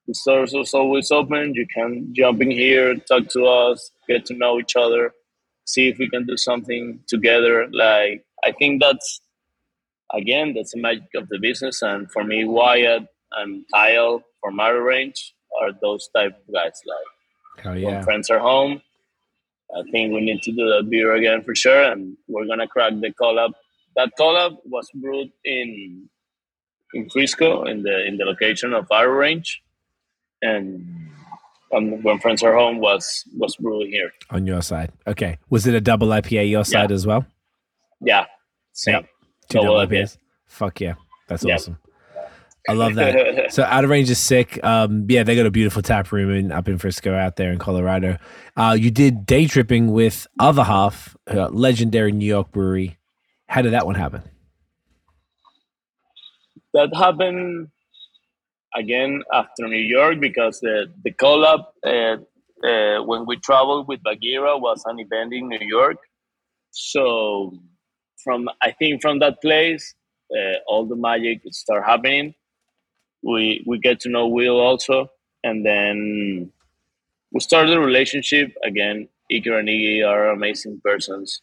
the 0.06 0.14
store 0.14 0.44
is 0.44 0.74
always 0.74 1.10
open. 1.10 1.54
You 1.54 1.66
can 1.66 2.12
jump 2.14 2.40
in 2.42 2.50
here, 2.50 2.94
talk 2.96 3.28
to 3.30 3.46
us, 3.46 3.90
get 4.08 4.26
to 4.26 4.34
know 4.34 4.58
each 4.58 4.76
other, 4.76 5.12
see 5.64 5.88
if 5.88 5.98
we 5.98 6.08
can 6.08 6.26
do 6.26 6.36
something 6.36 7.00
together. 7.08 7.68
Like 7.72 8.24
I 8.44 8.52
think 8.52 8.82
that's 8.82 9.20
again 10.12 10.54
that's 10.54 10.72
the 10.72 10.80
magic 10.80 11.14
of 11.14 11.28
the 11.28 11.38
business. 11.38 11.82
And 11.82 12.10
for 12.10 12.24
me, 12.24 12.44
Wyatt 12.44 13.06
and 13.32 13.64
Kyle 13.72 14.22
from 14.40 14.60
Outer 14.60 14.82
Range 14.82 15.34
are 15.60 15.70
those 15.80 16.08
type 16.14 16.32
of 16.32 16.54
guys. 16.54 16.80
Like 16.86 17.64
Hell 17.64 17.78
yeah. 17.78 17.88
when 17.88 18.02
friends 18.02 18.30
are 18.30 18.38
home, 18.38 18.82
I 19.74 19.82
think 19.90 20.12
we 20.12 20.20
need 20.20 20.42
to 20.42 20.52
do 20.52 20.68
that 20.68 20.88
beer 20.90 21.14
again 21.14 21.42
for 21.42 21.54
sure, 21.54 21.82
and 21.90 22.16
we're 22.28 22.46
gonna 22.46 22.68
crack 22.68 22.92
the 23.00 23.12
collab. 23.12 23.52
That 23.96 24.10
collab 24.18 24.56
was 24.64 24.90
brewed 24.94 25.32
in 25.44 26.08
in 26.94 27.08
Frisco 27.10 27.64
in 27.64 27.82
the 27.82 28.06
in 28.06 28.16
the 28.18 28.24
location 28.24 28.74
of 28.74 28.86
Outer 28.92 29.14
Range, 29.14 29.62
and 30.42 31.10
um, 31.74 32.02
when 32.02 32.18
friends 32.18 32.42
are 32.42 32.54
home 32.54 32.80
was 32.80 33.24
was 33.36 33.56
brewed 33.56 33.88
here 33.88 34.12
on 34.30 34.46
your 34.46 34.62
side. 34.62 34.92
Okay, 35.06 35.38
was 35.48 35.66
it 35.66 35.74
a 35.74 35.80
double 35.80 36.08
IPA 36.08 36.50
your 36.50 36.64
side 36.64 36.92
as 36.92 37.06
well? 37.06 37.24
Yeah, 38.00 38.26
same. 38.72 38.94
Yep. 38.94 39.06
Two 39.52 39.58
double, 39.58 39.78
double 39.78 39.86
IPAs. 39.86 40.02
IPAs. 40.02 40.18
Fuck 40.46 40.80
yeah, 40.80 40.94
that's 41.28 41.44
yep. 41.44 41.56
awesome. 41.56 41.78
I 42.68 42.74
love 42.74 42.94
that. 42.94 43.46
so 43.52 43.64
Outer 43.64 43.88
Range 43.88 44.08
is 44.08 44.18
sick. 44.18 44.62
Um, 44.64 45.06
yeah, 45.08 45.24
they 45.24 45.34
got 45.34 45.46
a 45.46 45.50
beautiful 45.50 45.82
tap 45.82 46.12
room 46.12 46.30
in, 46.30 46.52
up 46.52 46.68
in 46.68 46.78
Frisco, 46.78 47.14
out 47.14 47.36
there 47.36 47.50
in 47.50 47.58
Colorado. 47.58 48.18
Uh, 48.56 48.76
you 48.78 48.90
did 48.90 49.26
Daytripping 49.26 49.90
with 49.90 50.26
Other 50.38 50.62
Half, 50.62 51.16
uh, 51.28 51.48
legendary 51.48 52.12
New 52.12 52.26
York 52.26 52.52
brewery. 52.52 52.98
How 53.48 53.62
did 53.62 53.72
that 53.72 53.84
one 53.84 53.96
happen? 53.96 54.22
That 56.72 56.94
happened 56.94 57.68
again 58.74 59.22
after 59.32 59.68
New 59.68 59.76
York 59.76 60.20
because 60.20 60.60
the 60.60 60.86
the 61.04 61.12
collab 61.12 61.64
uh, 61.84 62.16
uh, 62.66 63.02
when 63.02 63.26
we 63.26 63.36
traveled 63.36 63.88
with 63.88 64.02
Bagheera 64.02 64.56
was 64.56 64.82
an 64.86 64.98
event 64.98 65.34
in 65.34 65.48
New 65.48 65.66
York. 65.66 65.96
So 66.70 67.52
from 68.24 68.48
I 68.62 68.72
think 68.72 69.02
from 69.02 69.18
that 69.20 69.40
place, 69.42 69.94
uh, 70.36 70.56
all 70.66 70.86
the 70.86 70.96
magic 70.96 71.42
start 71.52 71.84
happening 71.84 72.34
we 73.22 73.62
we 73.66 73.78
get 73.78 74.00
to 74.00 74.08
know 74.08 74.26
Will 74.26 74.60
also, 74.60 75.08
and 75.44 75.64
then 75.64 76.50
we 77.32 77.40
started 77.40 77.76
a 77.76 77.80
relationship 77.80 78.54
again. 78.64 79.08
Iker 79.32 79.58
and 79.58 79.68
Iggy 79.68 80.06
are 80.06 80.30
amazing 80.30 80.80
persons, 80.84 81.40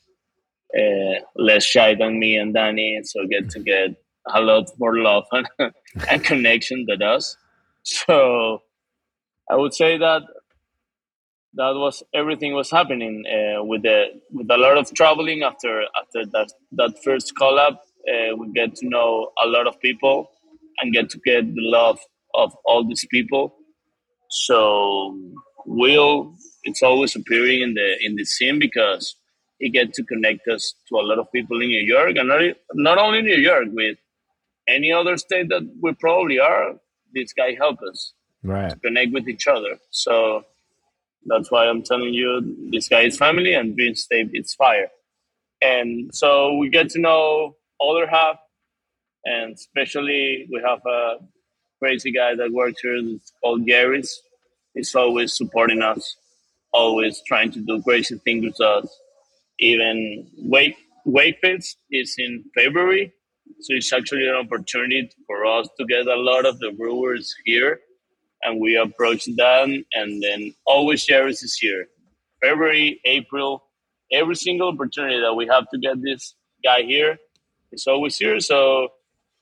uh, 0.78 1.16
less 1.36 1.64
shy 1.64 1.96
than 1.96 2.20
me 2.20 2.38
and 2.38 2.54
Danny, 2.54 3.00
so 3.04 3.26
get 3.28 3.50
to 3.52 3.60
get 3.60 3.96
a 4.34 4.42
lot 4.42 4.70
more 4.78 4.98
love 5.00 5.26
and, 5.32 5.48
and 6.10 6.24
connection 6.24 6.86
than 6.88 7.02
us. 7.02 7.36
So 7.84 8.62
I 9.50 9.56
would 9.56 9.74
say 9.74 9.98
that 9.98 10.24
that 11.54 11.74
was 11.76 12.04
everything 12.14 12.54
was 12.54 12.70
happening 12.70 13.24
uh, 13.28 13.64
with 13.64 13.84
the 13.84 14.06
with 14.32 14.50
a 14.52 14.58
lot 14.58 14.78
of 14.78 14.94
traveling 14.94 15.44
after 15.44 15.84
after 16.02 16.26
that 16.34 16.52
that 16.74 16.94
first 17.04 17.34
collab. 17.40 17.78
Uh, 18.08 18.36
we 18.38 18.52
get 18.54 18.76
to 18.76 18.88
know 18.88 19.30
a 19.44 19.48
lot 19.48 19.68
of 19.68 19.80
people 19.82 20.30
and 20.80 20.94
get 20.94 21.10
to 21.10 21.20
get 21.26 21.44
the 21.54 21.62
love 21.62 22.00
of 22.34 22.56
all 22.66 22.88
these 22.88 23.06
people. 23.12 23.56
So 24.30 25.18
Will, 25.66 26.34
it's 26.64 26.82
always 26.82 27.16
appearing 27.16 27.62
in 27.62 27.74
the 27.74 27.98
in 28.02 28.16
the 28.16 28.26
scene 28.26 28.60
because 28.60 29.16
he 29.60 29.70
gets 29.70 29.98
to 29.98 30.04
connect 30.04 30.48
us 30.48 30.74
to 30.88 30.96
a 30.96 31.04
lot 31.04 31.20
of 31.20 31.32
people 31.32 31.62
in 31.62 31.68
New 31.68 31.82
York, 31.82 32.16
and 32.16 32.30
not, 32.30 32.42
not 32.74 32.98
only 32.98 33.22
New 33.22 33.36
York, 33.38 33.68
with 33.72 33.98
any 34.68 34.92
other 34.92 35.18
state 35.18 35.50
that 35.50 35.70
we 35.82 35.94
probably 35.94 36.40
are. 36.40 36.76
This 37.14 37.34
guy 37.34 37.56
help 37.56 37.80
us 37.90 38.14
right. 38.44 38.70
to 38.70 38.76
connect 38.78 39.12
with 39.14 39.28
each 39.28 39.48
other. 39.48 39.80
So 39.90 40.44
that's 41.26 41.52
why 41.52 41.68
I'm 41.68 41.84
telling 41.84 42.14
you, 42.14 42.70
this 42.72 42.88
guy 42.88 43.02
is 43.02 43.18
family, 43.18 43.54
and 43.54 43.76
Dream 43.76 43.96
State 43.96 44.30
it's 44.34 44.54
fire. 44.56 44.88
And 45.62 46.14
so 46.14 46.56
we 46.56 46.70
get 46.70 46.90
to 46.92 47.00
know 47.00 47.56
other 47.82 48.08
half 48.08 48.38
and 49.26 49.54
especially 49.54 50.48
we 50.52 50.62
have 50.66 50.80
a 50.86 51.18
crazy 51.80 52.12
guy 52.12 52.36
that 52.36 52.52
works 52.52 52.82
here 52.82 52.96
it's 52.98 53.32
called 53.42 53.66
Gary's. 53.66 54.22
He's 54.74 54.94
always 54.96 55.36
supporting 55.36 55.82
us, 55.82 56.16
always 56.74 57.22
trying 57.28 57.52
to 57.52 57.60
do 57.60 57.82
crazy 57.82 58.18
things 58.20 58.46
with 58.46 58.62
us. 58.62 58.88
Even 59.60 60.28
Wake 60.38 60.78
Wakefest 61.08 61.76
is 61.92 62.16
in 62.18 62.44
February, 62.56 63.12
so 63.62 63.74
it's 63.76 63.92
actually 63.92 64.28
an 64.28 64.36
opportunity 64.36 65.10
for 65.28 65.46
us 65.46 65.68
to 65.80 65.86
get 65.86 66.08
a 66.08 66.16
lot 66.16 66.46
of 66.46 66.60
the 66.60 66.72
brewers 66.72 67.34
here, 67.46 67.80
and 68.44 68.60
we 68.60 68.78
approach 68.78 69.26
them. 69.26 69.86
And 69.94 70.22
then 70.24 70.54
always 70.66 71.06
Gary's 71.06 71.44
is 71.44 71.56
here, 71.58 71.88
February, 72.42 73.00
April, 73.06 73.64
every 74.12 74.36
single 74.36 74.70
opportunity 74.70 75.20
that 75.20 75.34
we 75.34 75.48
have 75.48 75.70
to 75.72 75.78
get 75.78 76.02
this 76.02 76.36
guy 76.64 76.82
here 76.82 77.18
is 77.72 77.88
always 77.88 78.18
here. 78.18 78.40
So 78.40 78.90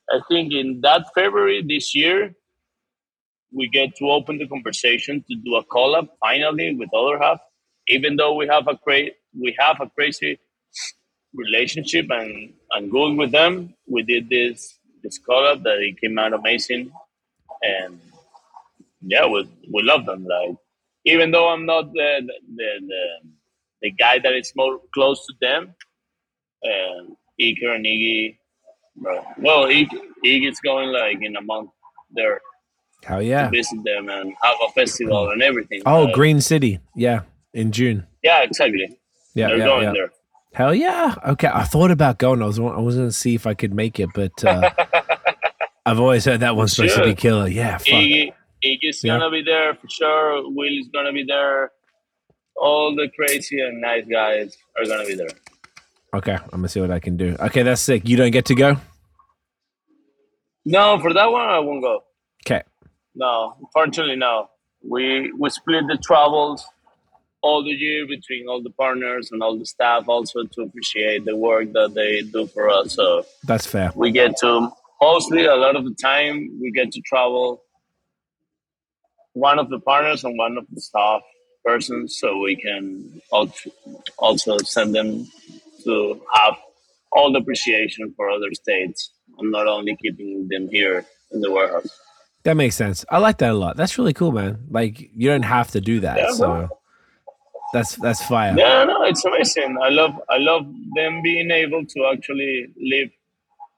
I 0.09 0.19
think 0.29 0.53
in 0.53 0.81
that 0.81 1.05
February 1.13 1.63
this 1.67 1.93
year, 1.95 2.35
we 3.51 3.67
get 3.69 3.95
to 3.97 4.09
open 4.11 4.37
the 4.37 4.47
conversation 4.47 5.23
to 5.29 5.35
do 5.35 5.55
a 5.55 5.65
collab 5.65 6.09
finally 6.19 6.75
with 6.75 6.89
other 6.93 7.17
half. 7.17 7.39
Even 7.87 8.17
though 8.17 8.33
we 8.35 8.47
have 8.47 8.67
a 8.67 8.75
cra- 8.75 9.15
we 9.39 9.55
have 9.57 9.79
a 9.79 9.89
crazy 9.89 10.39
relationship 11.33 12.07
and 12.09 12.53
and 12.71 12.91
good 12.91 13.15
with 13.15 13.31
them, 13.31 13.73
we 13.87 14.03
did 14.03 14.29
this 14.29 14.77
this 15.03 15.19
collab 15.19 15.63
that 15.63 15.79
it 15.79 15.99
came 16.01 16.19
out 16.19 16.33
amazing, 16.33 16.91
and 17.61 17.99
yeah, 19.01 19.25
we 19.25 19.49
we 19.73 19.83
love 19.83 20.05
them. 20.05 20.25
Like 20.25 20.55
even 21.05 21.31
though 21.31 21.49
I'm 21.49 21.65
not 21.65 21.91
the 21.93 22.21
the 22.55 22.69
the, 22.87 23.03
the 23.81 23.91
guy 23.91 24.19
that 24.19 24.33
is 24.33 24.51
more 24.55 24.79
close 24.93 25.25
to 25.27 25.33
them, 25.41 25.75
and 26.63 27.15
Iker 27.39 27.75
and 27.75 27.85
Iggy 27.85 28.37
bro. 28.97 29.25
Well, 29.37 29.67
he 29.67 29.89
he's 30.23 30.59
going 30.61 30.89
like 30.89 31.21
in 31.21 31.35
a 31.35 31.41
month 31.41 31.69
there. 32.11 32.41
Hell 33.03 33.21
yeah! 33.21 33.45
To 33.45 33.49
visit 33.51 33.83
them 33.83 34.09
and 34.09 34.33
have 34.41 34.55
a 34.67 34.71
festival 34.71 35.29
and 35.29 35.41
everything. 35.41 35.81
Oh, 35.85 36.07
uh, 36.07 36.13
Green 36.13 36.41
City, 36.41 36.79
yeah, 36.95 37.21
in 37.53 37.71
June. 37.71 38.07
Yeah, 38.23 38.41
exactly. 38.41 38.99
Yeah, 39.33 39.49
They're 39.49 39.57
yeah, 39.59 39.65
going 39.65 39.83
yeah. 39.83 39.93
there. 39.93 40.11
Hell 40.53 40.73
yeah! 40.73 41.15
Okay, 41.27 41.49
I 41.53 41.63
thought 41.63 41.91
about 41.91 42.17
going. 42.17 42.41
I 42.41 42.45
was 42.45 42.59
I 42.59 42.79
was 42.79 42.95
gonna 42.95 43.11
see 43.11 43.35
if 43.35 43.45
I 43.45 43.53
could 43.53 43.73
make 43.73 43.99
it, 43.99 44.09
but 44.13 44.43
uh, 44.43 44.71
I've 45.85 45.99
always 45.99 46.25
heard 46.25 46.39
that 46.39 46.55
one's 46.55 46.75
supposed 46.75 46.95
to 46.95 47.03
be 47.03 47.15
killer. 47.15 47.47
Yeah, 47.47 47.77
fuck. 47.77 47.87
Iggy, 47.87 48.33
Iggy's 48.63 49.03
yeah. 49.03 49.17
gonna 49.17 49.31
be 49.31 49.43
there 49.43 49.75
for 49.75 49.87
sure. 49.89 50.49
Will 50.49 50.79
is 50.79 50.87
gonna 50.93 51.13
be 51.13 51.23
there. 51.23 51.71
All 52.55 52.95
the 52.95 53.09
crazy 53.15 53.59
and 53.59 53.81
nice 53.81 54.05
guys 54.05 54.57
are 54.77 54.85
gonna 54.85 55.05
be 55.05 55.15
there. 55.15 55.29
Okay, 56.13 56.33
I'm 56.33 56.49
gonna 56.49 56.69
see 56.69 56.81
what 56.81 56.91
I 56.91 56.99
can 56.99 57.17
do. 57.17 57.35
Okay, 57.39 57.63
that's 57.63 57.81
sick. 57.81 58.07
You 58.07 58.17
don't 58.17 58.31
get 58.31 58.45
to 58.45 58.55
go. 58.55 58.77
No, 60.65 60.99
for 60.99 61.13
that 61.13 61.31
one 61.31 61.47
I 61.47 61.59
won't 61.59 61.81
go. 61.81 62.01
Okay. 62.45 62.63
No, 63.15 63.55
unfortunately, 63.59 64.15
no. 64.15 64.49
We 64.83 65.31
we 65.33 65.49
split 65.49 65.85
the 65.87 65.97
travels 65.97 66.65
all 67.41 67.63
the 67.63 67.71
year 67.71 68.07
between 68.07 68.47
all 68.47 68.61
the 68.61 68.71
partners 68.71 69.29
and 69.31 69.41
all 69.43 69.57
the 69.57 69.65
staff, 69.65 70.07
also 70.07 70.43
to 70.43 70.61
appreciate 70.61 71.25
the 71.25 71.35
work 71.35 71.71
that 71.73 71.93
they 71.93 72.21
do 72.21 72.47
for 72.47 72.69
us. 72.69 72.93
So 72.93 73.25
that's 73.43 73.65
fair. 73.65 73.91
We 73.95 74.11
get 74.11 74.37
to 74.37 74.69
mostly 75.01 75.45
a 75.45 75.55
lot 75.55 75.75
of 75.75 75.85
the 75.85 75.95
time 76.01 76.57
we 76.59 76.71
get 76.71 76.91
to 76.93 77.01
travel 77.01 77.61
one 79.37 79.59
of 79.59 79.69
the 79.69 79.79
partners 79.79 80.23
and 80.23 80.37
one 80.37 80.57
of 80.57 80.65
the 80.73 80.81
staff 80.81 81.21
persons, 81.63 82.17
so 82.19 82.37
we 82.39 82.55
can 82.55 83.21
also 84.17 84.57
send 84.59 84.95
them 84.95 85.27
to 85.83 86.21
have 86.33 86.55
all 87.11 87.31
the 87.31 87.39
appreciation 87.39 88.13
for 88.15 88.29
other 88.29 88.53
states 88.53 89.11
and 89.37 89.51
not 89.51 89.67
only 89.67 89.95
keeping 89.97 90.47
them 90.49 90.67
here 90.69 91.05
in 91.31 91.41
the 91.41 91.51
warehouse. 91.51 91.89
That 92.43 92.55
makes 92.55 92.75
sense. 92.75 93.03
I 93.09 93.17
like 93.17 93.37
that 93.39 93.51
a 93.51 93.59
lot. 93.65 93.75
That's 93.75 93.97
really 93.97 94.13
cool, 94.13 94.31
man. 94.31 94.59
Like 94.69 94.99
you 95.15 95.29
don't 95.29 95.43
have 95.43 95.71
to 95.71 95.81
do 95.81 95.99
that. 96.01 96.17
Yeah, 96.17 96.31
so 96.31 96.49
well. 96.49 96.81
that's 97.73 97.95
that's 97.97 98.21
fire. 98.23 98.55
Yeah, 98.57 98.85
no, 98.85 99.03
it's 99.03 99.23
amazing. 99.25 99.77
I 99.81 99.89
love 99.89 100.13
I 100.29 100.37
love 100.37 100.65
them 100.95 101.21
being 101.21 101.51
able 101.51 101.85
to 101.85 101.99
actually 102.13 102.67
live 102.81 103.09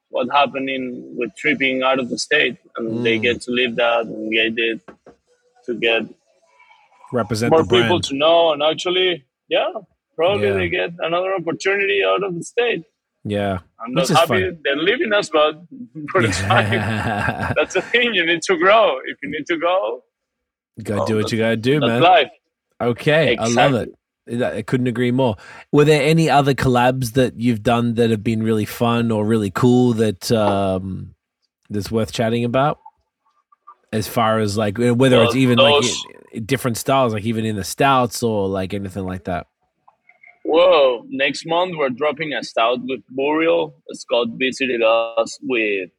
what 0.10 0.27
happening 0.31 0.81
with 1.18 1.36
tripping 1.36 1.81
out 1.84 1.99
of 1.99 2.10
the 2.10 2.18
state, 2.18 2.57
and 2.76 3.03
they 3.06 3.18
Mm. 3.18 3.23
get 3.27 3.41
to 3.45 3.52
live 3.52 3.76
that, 3.76 4.06
and 4.06 4.31
get 4.31 4.53
it 4.57 4.80
to 5.70 5.76
get 5.80 6.04
Represent 7.12 7.52
more 7.52 7.64
the 7.64 7.68
brand. 7.70 7.86
people 7.86 8.02
to 8.02 8.16
know, 8.16 8.52
and 8.54 8.62
actually, 8.62 9.26
yeah, 9.48 9.68
probably 10.16 10.48
Yeah. 10.48 10.54
they 10.54 10.70
get 10.70 10.91
another 11.00 11.34
opportunity 11.34 12.04
out 12.06 12.24
of 12.24 12.36
the 12.36 12.44
state. 12.44 12.84
yeah. 13.24 13.60
I'm 13.84 13.94
not 13.94 14.08
happy 14.10 14.28
fun. 14.28 14.60
they're 14.64 14.76
leaving 14.90 15.12
us, 15.14 15.30
but 15.30 15.54
for 16.12 16.22
the 16.22 16.28
time, 16.30 17.54
that's 17.58 17.74
the 17.74 17.82
thing. 17.82 18.14
You 18.14 18.26
need 18.26 18.41
to 18.44 18.58
grow. 18.58 19.00
If 19.06 19.18
you 19.24 19.30
need 19.32 19.46
to 19.48 19.58
go, 19.58 20.04
you 20.78 20.84
gotta 20.84 21.02
Oh, 21.04 21.06
do 21.08 21.16
what 21.16 21.32
you 21.32 21.38
gotta 21.40 21.56
do, 21.58 21.80
man. 21.80 22.02
life. 22.02 22.32
Okay, 22.82 23.36
I 23.38 23.48
love 23.48 23.74
it. 23.74 23.90
I 24.44 24.62
couldn't 24.62 24.86
agree 24.88 25.10
more. 25.12 25.36
Were 25.72 25.86
there 25.86 26.04
any 26.04 26.30
other 26.30 26.54
collabs 26.54 27.14
that 27.14 27.40
you've 27.40 27.64
done 27.64 27.96
that 27.96 28.12
have 28.12 28.24
been 28.24 28.44
really 28.44 28.66
fun 28.66 29.10
or 29.12 29.26
really 29.26 29.50
cool 29.50 29.94
that 29.94 30.32
um, 30.32 31.16
that's 31.72 31.90
worth 31.90 32.12
chatting 32.12 32.44
about? 32.46 32.80
As 33.91 34.07
far 34.07 34.40
as 34.40 34.56
like 34.57 34.80
uh, 34.80 34.94
whether 34.94 35.22
it's 35.24 35.36
even 35.36 35.57
those- 35.57 36.06
like 36.34 36.45
different 36.45 36.78
styles, 36.78 37.14
like 37.14 37.24
even 37.26 37.44
in 37.45 37.56
the 37.56 37.64
stouts 37.64 38.22
or 38.22 38.48
like 38.48 38.74
anything 38.74 39.06
like 39.06 39.24
that. 39.24 39.48
Whoa! 40.45 41.06
Next 41.10 41.45
month 41.45 41.76
we're 41.78 41.90
dropping 41.90 42.34
a 42.34 42.44
stout 42.44 42.80
with 42.84 43.02
Burial. 43.10 43.74
Scott 43.94 44.28
visited 44.38 44.82
us 44.84 45.38
with 45.41 45.90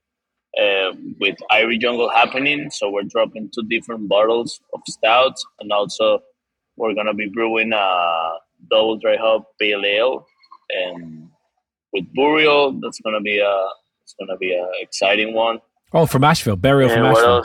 uh, 0.60 0.92
with 1.20 1.36
Irie 1.50 1.78
Jungle 1.80 2.08
happening, 2.10 2.70
so 2.70 2.90
we're 2.90 3.02
dropping 3.04 3.50
two 3.54 3.62
different 3.68 4.08
bottles 4.08 4.60
of 4.72 4.80
stouts, 4.88 5.44
and 5.60 5.70
also 5.72 6.20
we're 6.76 6.94
gonna 6.94 7.14
be 7.14 7.28
brewing 7.28 7.72
a 7.72 8.30
double 8.70 8.96
dry 8.98 9.16
hop 9.16 9.46
pale 9.60 9.84
ale, 9.84 10.26
and 10.70 11.28
with 11.92 12.04
Burial, 12.14 12.72
that's 12.80 13.00
gonna 13.00 13.20
be 13.20 13.38
a 13.38 13.66
it's 14.02 14.14
gonna 14.18 14.38
be 14.38 14.52
a 14.52 14.66
exciting 14.80 15.34
one. 15.34 15.60
Oh, 15.92 16.06
from 16.06 16.24
Asheville, 16.24 16.56
Burial 16.56 16.88
from 16.88 17.04
and 17.04 17.16
Asheville. 17.16 17.44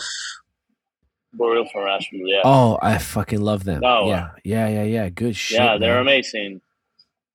Burial 1.38 1.66
from 1.72 1.88
Asheville, 1.88 2.28
yeah, 2.28 2.42
Oh, 2.46 2.78
I 2.82 2.98
fucking 2.98 3.42
love 3.42 3.64
them. 3.64 3.82
Oh, 3.84 4.08
yeah, 4.10 4.30
yeah, 4.44 4.68
yeah, 4.68 4.84
yeah. 4.84 5.10
Good 5.10 5.36
shit. 5.36 5.60
yeah, 5.60 5.78
they're 5.78 5.94
man. 5.96 6.02
amazing. 6.04 6.62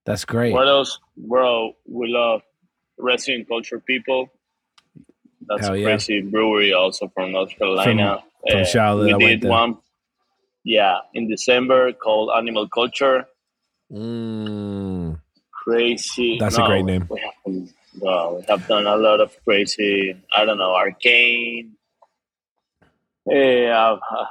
That's 0.07 0.25
great. 0.25 0.53
What 0.53 0.67
else, 0.69 0.99
bro? 1.17 1.75
We 1.87 2.09
love 2.09 2.43
resident 2.99 3.49
culture 3.49 3.79
people. 3.81 4.29
That's 5.49 5.67
Hell 5.67 5.75
a 5.75 5.79
yeah. 5.79 5.85
crazy 5.85 6.21
brewery, 6.23 6.73
also 6.73 7.09
from 7.15 7.33
North 7.33 7.51
Carolina. 7.59 8.23
from 8.49 8.61
Uh, 8.61 8.65
Charlotte, 8.65 9.17
We 9.19 9.25
I 9.27 9.35
did 9.37 9.45
one, 9.49 9.77
yeah, 10.65 10.99
in 11.15 11.29
December 11.29 11.93
called 11.93 12.31
Animal 12.37 12.69
Culture. 12.69 13.27
Mm, 13.93 15.21
Crazy. 15.53 16.39
That's 16.39 16.57
a 16.59 16.65
great 16.65 16.85
name. 16.85 17.07
We 17.11 17.21
have, 17.21 17.69
well, 18.01 18.37
we 18.37 18.43
have 18.49 18.67
done 18.67 18.87
a 18.87 18.97
lot 18.97 19.21
of 19.21 19.37
crazy. 19.45 20.15
I 20.35 20.45
don't 20.45 20.59
know, 20.59 20.73
arcane. 20.75 21.77
Yeah, 23.31 23.97
uh, 24.11 24.25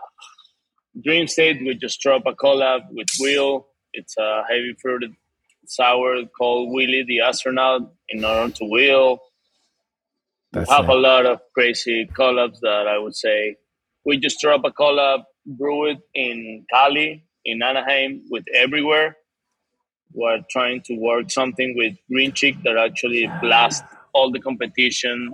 Dream 1.01 1.27
State. 1.27 1.61
We 1.61 1.75
just 1.75 2.01
dropped 2.01 2.27
a 2.27 2.33
collab 2.33 2.81
with 2.91 3.07
Will. 3.21 3.67
It's 3.93 4.17
a 4.17 4.43
heavy 4.49 4.75
fruited 4.81 5.13
sour 5.65 6.25
called 6.37 6.73
Willie 6.73 7.05
the 7.07 7.21
Astronaut 7.21 7.93
in 8.09 8.25
honor 8.25 8.51
to 8.55 8.65
Will. 8.65 9.19
We 10.51 10.65
have 10.67 10.85
it. 10.85 10.89
a 10.89 10.95
lot 10.95 11.25
of 11.25 11.39
crazy 11.53 12.09
collabs 12.13 12.59
that 12.61 12.87
I 12.89 12.97
would 12.97 13.15
say. 13.15 13.55
We 14.05 14.17
just 14.17 14.41
dropped 14.41 14.67
a 14.67 14.71
collab, 14.71 15.23
brew 15.45 15.91
it 15.91 15.99
in 16.13 16.65
Cali, 16.69 17.23
in 17.45 17.63
Anaheim, 17.63 18.23
with 18.29 18.43
Everywhere. 18.53 19.15
We're 20.11 20.41
trying 20.49 20.81
to 20.87 20.95
work 20.95 21.31
something 21.31 21.73
with 21.77 21.93
Green 22.11 22.33
Cheek 22.33 22.61
that 22.63 22.75
actually 22.75 23.31
blast 23.41 23.85
all 24.11 24.29
the 24.29 24.41
competition 24.41 25.33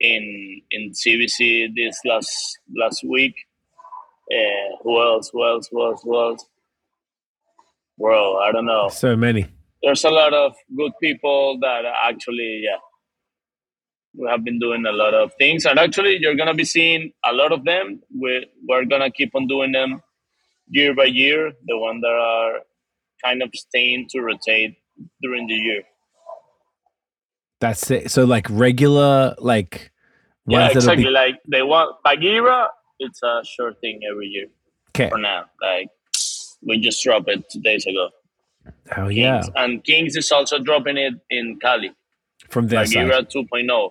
in 0.00 0.60
in 0.70 0.92
CBC 0.92 1.68
this 1.76 1.98
last 2.04 2.30
last 2.76 3.04
week. 3.08 3.34
Uh, 4.32 4.76
who 4.82 5.00
else? 5.00 5.30
Who 5.32 5.44
else? 5.46 5.68
Who 5.70 5.84
else? 5.86 6.02
Who 6.04 6.18
else? 6.18 6.44
Bro, 7.98 8.38
I 8.38 8.52
don't 8.52 8.66
know 8.66 8.88
so 8.88 9.16
many. 9.16 9.46
there's 9.82 10.04
a 10.04 10.10
lot 10.10 10.34
of 10.34 10.54
good 10.76 10.92
people 11.00 11.58
that 11.60 11.84
actually 12.08 12.62
yeah 12.64 12.78
we 14.18 14.28
have 14.28 14.44
been 14.44 14.58
doing 14.58 14.84
a 14.86 14.92
lot 14.92 15.14
of 15.14 15.32
things 15.38 15.64
and 15.66 15.78
actually 15.78 16.16
you're 16.20 16.34
gonna 16.36 16.54
be 16.54 16.64
seeing 16.64 17.12
a 17.24 17.32
lot 17.32 17.52
of 17.52 17.64
them 17.64 18.00
we, 18.20 18.46
we're 18.68 18.84
gonna 18.86 19.10
keep 19.10 19.34
on 19.34 19.46
doing 19.46 19.72
them 19.72 20.02
year 20.68 20.94
by 20.94 21.04
year 21.04 21.52
the 21.66 21.78
one 21.78 22.00
that 22.00 22.16
are 22.34 22.54
kind 23.24 23.42
of 23.42 23.50
staying 23.54 24.06
to 24.10 24.20
rotate 24.20 24.74
during 25.22 25.46
the 25.46 25.54
year 25.54 25.82
That's 27.68 27.90
it. 27.90 28.10
So 28.10 28.24
like 28.24 28.46
regular, 28.50 29.34
like 29.38 29.92
yeah 30.46 30.68
exactly 30.68 31.04
be 31.04 31.10
like 31.10 31.36
they 31.48 31.62
want 31.62 31.96
Bagheera 32.04 32.68
it's 32.98 33.22
a 33.22 33.42
sure 33.44 33.74
thing 33.74 34.00
every 34.10 34.26
year 34.26 34.46
okay. 34.90 35.10
for 35.10 35.18
now 35.18 35.44
like 35.60 35.88
we 36.62 36.78
just 36.78 37.02
dropped 37.02 37.28
it 37.28 37.44
two 37.50 37.60
days 37.60 37.86
ago 37.86 38.10
Hell 38.90 39.10
yeah, 39.10 39.42
Kings. 39.42 39.52
and 39.56 39.84
Kings 39.84 40.16
is 40.16 40.30
also 40.32 40.58
dropping 40.58 40.96
it 40.96 41.14
in 41.30 41.58
Cali 41.60 41.92
from 42.48 42.66
their 42.66 42.84
side. 42.84 43.08
Bagheera 43.08 43.22
2.0 43.22 43.90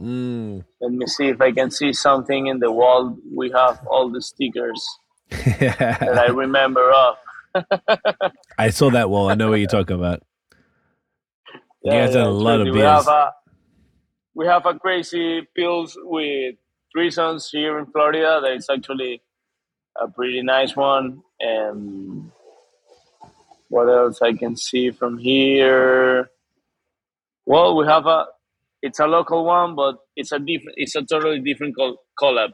Mm. 0.00 0.64
Let 0.80 0.92
me 0.92 1.06
see 1.06 1.28
if 1.28 1.42
I 1.42 1.52
can 1.52 1.70
see 1.70 1.92
something 1.92 2.46
in 2.46 2.58
the 2.58 2.72
wall. 2.72 3.18
We 3.36 3.50
have 3.50 3.86
all 3.86 4.08
the 4.08 4.22
stickers 4.22 4.82
that 5.30 6.16
I 6.16 6.28
remember 6.28 6.90
of. 6.90 7.16
I 8.58 8.70
saw 8.70 8.88
that 8.92 9.10
wall. 9.10 9.28
I 9.28 9.34
know 9.34 9.50
what 9.50 9.56
you're 9.56 9.68
talking 9.68 9.96
about. 9.96 10.22
You 11.82 11.92
guys 11.92 12.12
done 12.12 12.26
a 12.26 12.30
lot 12.30 12.60
of 12.60 12.66
crazy. 12.66 12.78
We 12.78 12.80
have 12.82 13.08
a 13.08 13.32
we 14.34 14.46
have 14.46 14.66
a 14.66 14.78
crazy 14.78 15.48
pills 15.56 15.96
with 16.02 16.56
three 16.92 17.10
sons 17.10 17.48
here 17.50 17.78
in 17.78 17.86
Florida. 17.86 18.40
That 18.42 18.52
is 18.54 18.68
actually 18.70 19.22
a 20.00 20.08
pretty 20.08 20.42
nice 20.42 20.76
one. 20.76 21.22
And 21.40 22.30
what 23.68 23.88
else 23.88 24.20
I 24.22 24.34
can 24.34 24.56
see 24.56 24.90
from 24.90 25.18
here? 25.18 26.30
Well, 27.46 27.76
we 27.76 27.86
have 27.86 28.06
a. 28.06 28.26
It's 28.82 28.98
a 29.00 29.06
local 29.06 29.44
one, 29.44 29.74
but 29.74 29.96
it's 30.16 30.32
a 30.32 30.38
different. 30.38 30.76
It's 30.76 30.94
a 30.96 31.02
totally 31.02 31.40
different 31.40 31.76
col- 31.76 31.98
collab. 32.18 32.50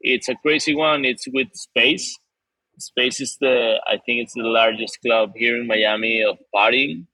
It's 0.00 0.28
a 0.28 0.34
crazy 0.36 0.74
one. 0.74 1.04
It's 1.04 1.26
with 1.32 1.48
Space. 1.54 2.18
Space 2.78 3.20
is 3.20 3.36
the. 3.40 3.80
I 3.86 3.92
think 3.92 4.22
it's 4.22 4.34
the 4.34 4.42
largest 4.42 4.98
club 5.00 5.32
here 5.34 5.56
in 5.56 5.66
Miami 5.66 6.22
of 6.22 6.38
partying. 6.54 7.06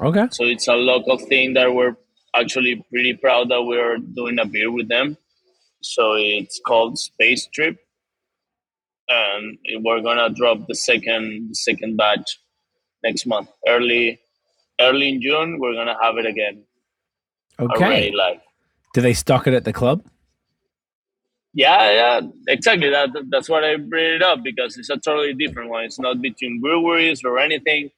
Okay. 0.00 0.26
So 0.30 0.44
it's 0.44 0.68
a 0.68 0.74
local 0.74 1.18
thing 1.18 1.54
that 1.54 1.72
we're 1.74 1.96
actually 2.34 2.84
pretty 2.90 3.14
proud 3.14 3.50
that 3.50 3.62
we're 3.62 3.98
doing 3.98 4.38
a 4.38 4.46
beer 4.46 4.70
with 4.70 4.88
them. 4.88 5.16
So 5.82 6.14
it's 6.14 6.60
called 6.66 6.98
Space 6.98 7.46
Trip, 7.52 7.76
and 9.08 9.58
we're 9.80 10.00
gonna 10.00 10.30
drop 10.30 10.66
the 10.68 10.74
second 10.74 11.50
the 11.50 11.54
second 11.54 11.96
batch 11.96 12.40
next 13.02 13.26
month. 13.26 13.48
Early 13.66 14.20
early 14.80 15.08
in 15.10 15.20
June, 15.20 15.58
we're 15.58 15.74
gonna 15.74 15.96
have 16.00 16.16
it 16.16 16.26
again. 16.26 16.64
Okay. 17.58 18.10
Live. 18.12 18.40
Do 18.94 19.00
they 19.00 19.12
stock 19.12 19.46
it 19.46 19.54
at 19.54 19.64
the 19.64 19.72
club? 19.72 20.04
Yeah, 21.54 21.92
yeah, 21.92 22.20
exactly. 22.48 22.88
That 22.88 23.10
that's 23.28 23.48
what 23.48 23.62
I 23.62 23.76
bring 23.76 24.14
it 24.14 24.22
up 24.22 24.42
because 24.42 24.78
it's 24.78 24.88
a 24.88 24.96
totally 24.96 25.34
different 25.34 25.68
one. 25.68 25.84
It's 25.84 25.98
not 25.98 26.22
between 26.22 26.60
breweries 26.60 27.22
or 27.24 27.38
anything. 27.38 27.90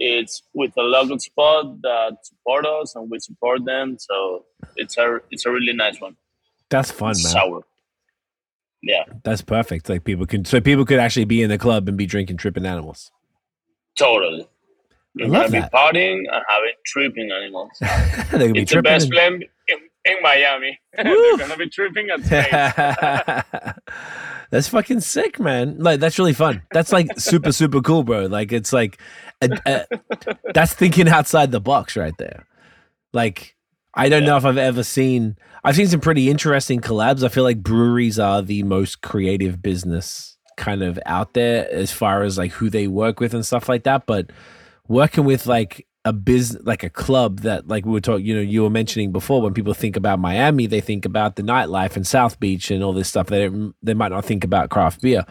It's 0.00 0.42
with 0.54 0.72
a 0.78 0.82
local 0.82 1.18
spot 1.18 1.80
that 1.82 2.18
support 2.22 2.64
us 2.66 2.94
and 2.94 3.10
we 3.10 3.18
support 3.18 3.64
them. 3.64 3.96
So 3.98 4.44
it's 4.76 4.96
a 4.96 5.18
it's 5.30 5.44
a 5.44 5.50
really 5.50 5.72
nice 5.72 6.00
one. 6.00 6.16
That's 6.70 6.90
fun, 6.90 7.10
It's 7.12 7.24
man. 7.24 7.32
sour. 7.32 7.62
Yeah, 8.80 9.02
That's 9.24 9.42
perfect. 9.42 9.88
Like 9.88 10.04
people 10.04 10.24
can, 10.24 10.44
so 10.44 10.60
people 10.60 10.84
could 10.84 11.00
actually 11.00 11.24
be 11.24 11.42
in 11.42 11.50
the 11.50 11.58
club 11.58 11.88
and 11.88 11.98
be 11.98 12.06
drinking 12.06 12.36
tripping 12.36 12.64
animals. 12.64 13.10
totally. 13.98 14.46
You're 15.14 15.30
gonna 15.30 15.48
that. 15.48 15.72
be 15.72 15.76
partying 15.76 16.18
and 16.30 16.44
having 16.48 16.72
tripping 16.86 17.32
animals. 17.32 17.70
they 18.30 18.46
could 18.46 18.54
be 18.54 18.60
It's 18.60 18.72
the 18.72 18.82
best 18.82 19.04
and- 19.06 19.10
blend 19.10 19.44
in, 19.66 19.78
in 20.04 20.16
Miami. 20.22 20.78
They're 20.96 21.36
gonna 21.38 21.56
be 21.56 21.68
tripping 21.68 22.08
at 22.10 22.24
space. 22.24 23.74
that's 24.50 24.68
fucking 24.68 25.00
sick, 25.00 25.38
man. 25.40 25.78
Like 25.78 26.00
that's 26.00 26.18
really 26.18 26.32
fun. 26.34 26.62
That's 26.72 26.92
like 26.92 27.08
super 27.18 27.52
super 27.52 27.80
cool, 27.80 28.04
bro. 28.04 28.26
Like 28.26 28.52
it's 28.52 28.72
like 28.72 29.00
a, 29.42 29.48
a, 29.66 29.86
that's 30.54 30.74
thinking 30.74 31.08
outside 31.08 31.50
the 31.50 31.60
box 31.60 31.96
right 31.96 32.16
there. 32.18 32.46
Like 33.12 33.56
I 33.94 34.08
don't 34.08 34.22
Yeah. 34.22 34.28
know 34.30 34.36
if 34.36 34.44
I've 34.44 34.58
ever 34.58 34.82
seen. 34.82 35.36
I've 35.64 35.74
seen 35.76 35.88
some 35.88 36.00
pretty 36.00 36.30
interesting 36.30 36.80
collabs. 36.80 37.24
I 37.24 37.28
feel 37.28 37.44
like 37.44 37.62
breweries 37.62 38.18
are 38.18 38.42
the 38.42 38.62
most 38.62 39.02
creative 39.02 39.60
business 39.60 40.36
kind 40.56 40.82
of 40.82 40.98
out 41.06 41.34
there 41.34 41.68
as 41.72 41.90
far 41.90 42.22
as 42.22 42.38
like 42.38 42.52
who 42.52 42.70
they 42.70 42.86
work 42.86 43.18
with 43.20 43.34
and 43.34 43.44
stuff 43.44 43.68
like 43.68 43.82
that. 43.84 44.06
But 44.06 44.30
working 44.86 45.24
with 45.24 45.46
like 45.46 45.86
a 46.08 46.12
business, 46.12 46.62
like 46.64 46.82
a 46.82 46.90
club 46.90 47.40
that, 47.40 47.68
like 47.68 47.84
we 47.84 47.92
were 47.92 48.00
talking, 48.00 48.24
you 48.24 48.34
know, 48.34 48.40
you 48.40 48.62
were 48.62 48.70
mentioning 48.70 49.12
before, 49.12 49.42
when 49.42 49.52
people 49.52 49.74
think 49.74 49.94
about 49.94 50.18
Miami, 50.18 50.66
they 50.66 50.80
think 50.80 51.04
about 51.04 51.36
the 51.36 51.42
nightlife 51.42 51.96
and 51.96 52.06
South 52.06 52.40
Beach 52.40 52.70
and 52.70 52.82
all 52.82 52.94
this 52.94 53.08
stuff. 53.08 53.26
They 53.26 53.50
they 53.82 53.94
might 53.94 54.10
not 54.10 54.24
think 54.24 54.42
about 54.42 54.70
craft 54.70 55.02
beer, 55.02 55.26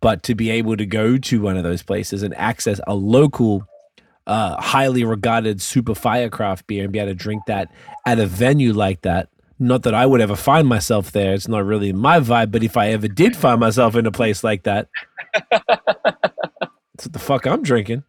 but 0.00 0.22
to 0.24 0.34
be 0.34 0.50
able 0.50 0.76
to 0.78 0.86
go 0.86 1.18
to 1.18 1.42
one 1.42 1.56
of 1.58 1.64
those 1.64 1.82
places 1.82 2.22
and 2.22 2.34
access 2.36 2.80
a 2.86 2.94
local 2.94 3.66
uh, 4.26 4.60
highly 4.60 5.04
regarded 5.04 5.60
super 5.60 5.94
fire 5.94 6.30
craft 6.30 6.66
beer 6.66 6.84
and 6.84 6.92
be 6.92 6.98
able 6.98 7.10
to 7.10 7.14
drink 7.14 7.42
that 7.46 7.70
at 8.06 8.18
a 8.18 8.26
venue 8.26 8.72
like 8.72 9.02
that. 9.02 9.28
Not 9.58 9.82
that 9.82 9.94
I 9.94 10.06
would 10.06 10.20
ever 10.20 10.34
find 10.34 10.66
myself 10.66 11.12
there. 11.12 11.34
It's 11.34 11.46
not 11.46 11.64
really 11.64 11.92
my 11.92 12.20
vibe. 12.20 12.50
But 12.50 12.64
if 12.64 12.76
I 12.76 12.88
ever 12.88 13.06
did 13.06 13.36
find 13.36 13.60
myself 13.60 13.94
in 13.94 14.06
a 14.06 14.10
place 14.10 14.42
like 14.42 14.62
that, 14.64 14.88
that's 15.50 17.06
what 17.06 17.12
the 17.12 17.18
fuck 17.18 17.46
I'm 17.46 17.62
drinking. 17.62 18.02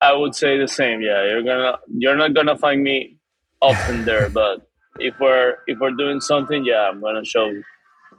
I 0.00 0.12
would 0.14 0.34
say 0.34 0.58
the 0.58 0.68
same. 0.68 1.00
Yeah, 1.02 1.24
you're 1.24 1.42
gonna 1.42 1.78
you're 1.88 2.16
not 2.16 2.34
gonna 2.34 2.56
find 2.56 2.82
me 2.82 3.16
often 3.60 4.04
there, 4.08 4.28
but 4.30 4.66
if 4.98 5.18
we're 5.20 5.56
if 5.66 5.78
we're 5.78 5.92
doing 5.92 6.20
something, 6.20 6.64
yeah, 6.64 6.88
I'm 6.88 7.00
gonna 7.00 7.24
show. 7.24 7.50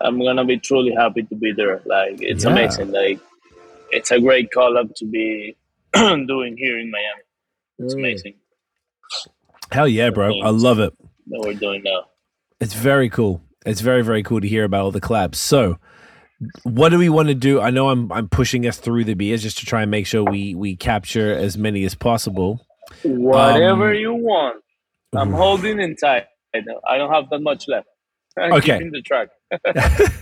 I'm 0.02 0.18
gonna 0.20 0.46
be 0.46 0.58
truly 0.58 0.94
happy 0.94 1.24
to 1.24 1.36
be 1.36 1.52
there. 1.52 1.82
Like 1.86 2.22
it's 2.22 2.44
Yeah. 2.46 2.52
amazing. 2.52 2.92
Like 2.92 3.20
it's 3.92 4.12
a 4.12 4.20
great 4.20 4.52
call 4.52 4.78
up 4.78 4.94
to 4.96 5.06
be 5.06 5.58
doing 5.94 6.56
here 6.58 6.78
in 6.80 6.92
Miami. 6.92 7.22
It's 7.80 7.94
amazing 7.94 8.36
Hell 9.72 9.88
yeah, 9.88 10.10
bro. 10.10 10.40
I 10.42 10.50
love 10.50 10.80
it. 10.80 10.94
that 11.28 11.40
we're 11.46 11.54
doing 11.54 11.84
now. 11.84 12.06
It's 12.60 12.74
very 12.74 13.10
cool. 13.10 13.42
It's 13.66 13.82
very 13.82 14.02
very 14.04 14.24
cool 14.24 14.42
to 14.42 14.48
hear 14.48 14.64
about 14.64 14.82
all 14.82 14.92
the 14.92 15.02
collabs. 15.02 15.36
So, 15.36 15.80
what 16.64 16.90
do 16.90 16.98
we 16.98 17.10
want 17.10 17.28
to 17.30 17.36
do? 17.36 17.60
I 17.62 17.70
know 17.70 17.90
I'm 17.90 18.12
I'm 18.12 18.30
pushing 18.30 18.66
us 18.68 18.78
through 18.78 19.04
the 19.06 19.14
beers 19.14 19.44
just 19.44 19.58
to 19.60 19.66
try 19.66 19.82
and 19.82 19.92
make 19.92 20.08
sure 20.08 20.24
we 20.24 20.56
we 20.56 20.76
capture 20.76 21.34
as 21.34 21.58
many 21.58 21.84
as 21.84 21.96
possible. 21.96 22.66
Whatever 23.04 23.90
Um, 23.92 23.96
you 23.98 24.14
want. 24.14 24.64
I'm 25.16 25.32
holding 25.32 25.80
in 25.80 25.96
tight. 25.96 26.26
I 26.56 26.62
don't- 26.62 26.84
I 26.88 26.98
don't 26.98 27.12
have 27.12 27.30
that 27.32 27.40
much 27.42 27.68
left. 27.68 27.88
I'm 28.38 28.54
Okay. 28.54 28.78
keeping 28.78 28.92
the 28.92 29.02
track. 29.02 29.30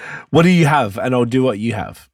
what 0.30 0.42
do 0.42 0.50
you 0.50 0.66
have? 0.66 0.98
And 0.98 1.14
I'll 1.14 1.24
do 1.24 1.42
what 1.42 1.58
you 1.58 1.72
have. 1.74 2.08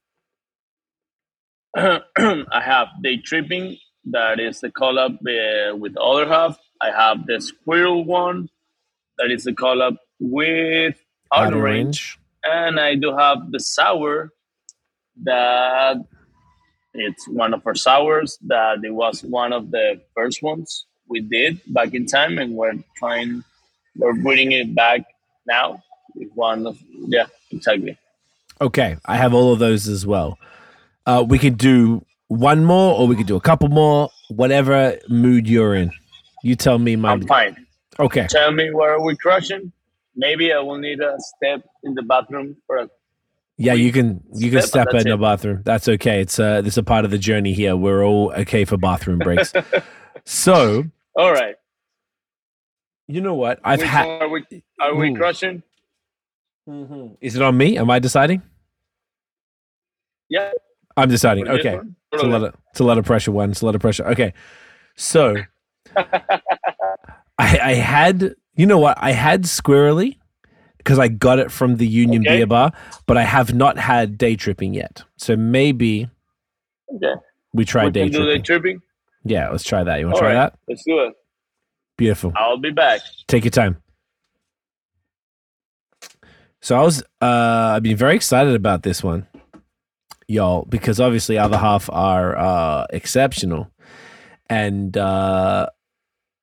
I 1.76 2.60
have 2.62 2.88
Daytripping. 3.04 3.78
That 4.06 4.40
is 4.40 4.60
the 4.60 4.70
collab 4.70 5.18
uh, 5.26 5.76
with 5.76 5.96
other 5.96 6.26
half. 6.26 6.58
I 6.80 6.90
have 6.90 7.26
the 7.26 7.40
squirrel 7.40 8.04
one. 8.04 8.48
That 9.18 9.30
is 9.30 9.44
the 9.44 9.52
collab 9.52 9.96
with 10.18 10.96
outer 11.32 11.60
range. 11.60 12.18
And 12.44 12.80
I 12.80 12.94
do 12.94 13.16
have 13.16 13.50
the 13.50 13.60
sour. 13.60 14.30
That 15.22 16.02
it's 16.94 17.28
one 17.28 17.52
of 17.52 17.66
our 17.66 17.74
sours. 17.74 18.38
That 18.46 18.84
it 18.84 18.94
was 18.94 19.22
one 19.22 19.52
of 19.52 19.70
the 19.70 20.00
first 20.16 20.42
ones 20.42 20.86
we 21.08 21.20
did 21.20 21.60
back 21.66 21.94
in 21.94 22.06
time, 22.06 22.38
and 22.38 22.54
we're 22.54 22.74
trying. 22.96 23.44
We're 23.96 24.14
bringing 24.14 24.52
it 24.52 24.74
back 24.74 25.02
now 25.46 25.82
one 26.34 26.66
of 26.66 26.78
yeah 26.92 27.26
exactly. 27.50 27.96
Okay, 28.60 28.96
I 29.06 29.16
have 29.16 29.32
all 29.32 29.52
of 29.52 29.58
those 29.58 29.88
as 29.88 30.06
well. 30.06 30.38
Uh, 31.06 31.24
we 31.26 31.38
could 31.38 31.56
do 31.56 32.04
one 32.28 32.64
more, 32.64 32.98
or 32.98 33.06
we 33.06 33.16
could 33.16 33.26
do 33.26 33.36
a 33.36 33.40
couple 33.40 33.68
more. 33.68 34.10
Whatever 34.28 34.98
mood 35.08 35.48
you're 35.48 35.74
in, 35.74 35.90
you 36.42 36.56
tell 36.56 36.78
me. 36.78 36.96
My 36.96 37.12
I'm 37.12 37.26
fine. 37.26 37.66
okay. 37.98 38.26
tell 38.28 38.52
me 38.52 38.70
where 38.70 38.92
are 38.92 39.02
we're 39.02 39.16
crushing. 39.16 39.72
Maybe 40.20 40.52
I 40.52 40.58
will 40.58 40.76
need 40.76 41.00
a 41.00 41.16
step 41.18 41.62
in 41.82 41.94
the 41.94 42.02
bathroom 42.02 42.54
for 42.66 42.76
a 42.76 42.88
Yeah, 43.56 43.72
you 43.72 43.90
can 43.90 44.22
you 44.34 44.50
can 44.50 44.60
Step, 44.60 44.88
step 44.90 45.00
in 45.00 45.08
the 45.08 45.16
bathroom. 45.16 45.62
That's 45.64 45.88
okay. 45.88 46.20
It's 46.20 46.38
uh, 46.38 46.60
this 46.60 46.74
is 46.74 46.78
a 46.78 46.82
part 46.82 47.06
of 47.06 47.10
the 47.10 47.16
journey 47.16 47.54
here. 47.54 47.74
We're 47.74 48.04
all 48.04 48.30
okay 48.42 48.66
for 48.66 48.76
bathroom 48.76 49.18
breaks. 49.18 49.54
so 50.26 50.84
All 51.16 51.32
right. 51.32 51.56
you 53.08 53.22
know 53.22 53.34
what? 53.34 53.60
I've 53.64 53.80
had. 53.80 54.06
are 54.06 54.28
we 54.28 54.44
are 54.78 54.94
we 54.94 55.10
Ooh. 55.10 55.16
crushing? 55.16 55.62
Is 57.22 57.34
it 57.34 57.42
on 57.42 57.56
me? 57.56 57.78
Am 57.78 57.90
I 57.90 57.98
deciding? 57.98 58.42
Yeah. 60.28 60.50
I'm 60.98 61.08
deciding. 61.08 61.46
for 61.46 61.52
Okay. 61.52 61.80
It's 62.12 62.22
a 62.22 62.26
lot 62.26 62.44
of 62.44 62.54
it's 62.72 62.80
a 62.80 62.84
lot 62.84 62.98
of 62.98 63.06
pressure. 63.06 63.32
One. 63.32 63.50
It's 63.52 63.62
a 63.62 63.66
lot 63.66 63.74
of 63.74 63.80
pressure. 63.80 64.06
Okay, 64.08 64.34
so 64.96 65.36
I, 65.96 66.40
I 67.38 67.74
had 67.74 68.34
you 68.60 68.66
know 68.66 68.78
what 68.78 68.98
I 69.00 69.12
had 69.12 69.44
squirrely 69.44 70.18
because 70.76 70.98
I 70.98 71.08
got 71.08 71.38
it 71.38 71.50
from 71.50 71.76
the 71.76 71.86
Union 71.86 72.22
Okay. 72.26 72.36
Beer 72.38 72.46
Bar, 72.46 72.72
but 73.06 73.16
I 73.16 73.22
have 73.22 73.54
not 73.54 73.78
had 73.78 74.18
Daytripping 74.18 74.74
yet. 74.74 75.02
So 75.16 75.34
maybe 75.34 76.10
Okay. 76.94 77.14
we 77.54 77.64
try 77.64 77.86
we 77.86 77.90
day 77.90 78.02
can 78.10 78.12
do 78.12 78.18
the 78.26 78.38
tripping. 78.38 78.44
tripping. 78.44 78.82
yeah, 79.24 79.48
let's 79.48 79.64
try 79.64 79.82
that. 79.82 79.98
You 79.98 80.06
want 80.06 80.16
to 80.16 80.20
try 80.20 80.34
right. 80.34 80.52
that? 80.52 80.58
Let's 80.68 80.84
do 80.84 80.98
it. 81.00 81.14
Beautiful. 81.96 82.32
I'll 82.36 82.58
be 82.58 82.70
back. 82.70 83.00
Take 83.28 83.44
your 83.44 83.50
time. 83.50 83.78
So 86.60 86.76
I 86.76 86.82
was 86.82 87.02
uh 87.22 87.72
I've 87.76 87.82
been 87.82 87.96
very 87.96 88.14
excited 88.14 88.54
about 88.54 88.82
this 88.82 89.02
one, 89.02 89.26
y'all, 90.28 90.66
because 90.66 91.00
obviously 91.00 91.38
other 91.38 91.56
half 91.56 91.88
are 91.90 92.36
uh 92.36 92.86
exceptional. 92.90 93.70
And 94.50 94.96
uh 94.98 95.68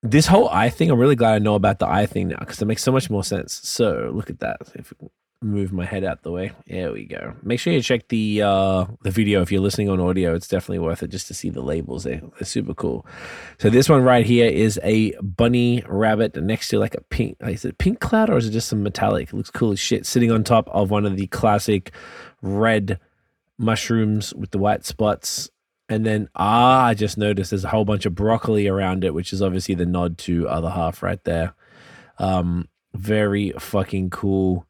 this 0.03 0.28
whole 0.28 0.49
eye 0.49 0.69
thing, 0.69 0.91
I'm 0.91 0.99
really 0.99 1.15
glad 1.15 1.36
I 1.36 1.40
know 1.40 1.56
about 1.56 1.80
the 1.80 1.88
eye 1.88 2.06
thing 2.06 2.30
now 2.30 2.38
because 2.40 2.61
it 2.61 2.65
makes 2.65 2.84
so 2.84 2.91
much 2.91 3.10
more 3.10 3.24
sense. 3.24 3.60
So 3.64 4.11
look 4.14 4.30
at 4.30 4.40
that. 4.40 4.57
If 4.76 4.94
move 5.41 5.72
my 5.72 5.86
head 5.86 6.03
out 6.03 6.24
the 6.24 6.32
way. 6.32 6.52
There 6.68 6.91
we 6.91 7.06
go. 7.06 7.36
Make 7.44 7.60
sure 7.60 7.72
you 7.72 7.82
check 7.82 8.07
the 8.07 8.41
uh 8.41 8.86
the 9.03 9.11
video 9.11 9.41
if 9.41 9.52
you're 9.52 9.61
listening 9.61 9.90
on 9.90 9.99
audio. 9.99 10.34
It's 10.34 10.48
definitely 10.48 10.80
worth 10.80 11.03
it 11.03 11.10
just 11.10 11.28
to 11.28 11.34
see 11.34 11.49
the 11.49 11.61
labels. 11.61 12.03
They, 12.03 12.15
they're 12.15 12.45
super 12.45 12.74
cool. 12.74 13.06
So 13.60 13.69
this 13.69 13.90
one 13.90 14.03
right 14.03 14.26
here 14.26 14.49
is 14.49 14.80
a 14.84 15.11
bunny 15.22 15.84
rabbit 15.88 16.36
next 16.36 16.69
to 16.69 16.80
like 16.80 16.95
a 16.95 17.02
pink. 17.02 17.38
Is 17.41 17.65
it 17.65 17.78
pink 17.78 17.99
cloud 17.99 18.30
or 18.30 18.38
is 18.38 18.48
it 18.48 18.52
just 18.52 18.68
some 18.68 18.84
metallic? 18.84 19.30
It 19.30 19.36
looks 19.36 19.52
cool 19.52 19.72
as 19.72 19.80
shit. 19.80 20.06
Sitting 20.06 20.32
on 20.32 20.44
top 20.44 20.69
of 20.69 20.90
one 20.90 21.06
of 21.06 21.15
the 21.15 21.28
classic 21.28 21.91
red 22.41 22.99
mushrooms 23.57 24.34
with 24.34 24.52
the 24.52 24.60
white 24.60 24.86
spots. 24.86 25.49
And 25.89 26.05
then 26.05 26.30
ah, 26.35 26.85
I 26.85 26.93
just 26.93 27.18
noticed 27.18 27.51
there's 27.51 27.64
a 27.64 27.69
whole 27.69 27.85
bunch 27.85 28.05
of 28.05 28.15
broccoli 28.15 28.68
around 28.68 29.03
it, 29.03 29.14
which 29.14 29.31
is 29.31 29.41
obviously 29.41 29.76
the 29.76 29.85
nod 29.85 30.18
to 30.19 30.47
other 30.49 30.69
half 30.69 31.01
right 31.01 31.23
there. 31.23 31.53
Um, 32.19 32.68
very 32.93 33.51
fucking 33.57 34.09
cool. 34.09 34.65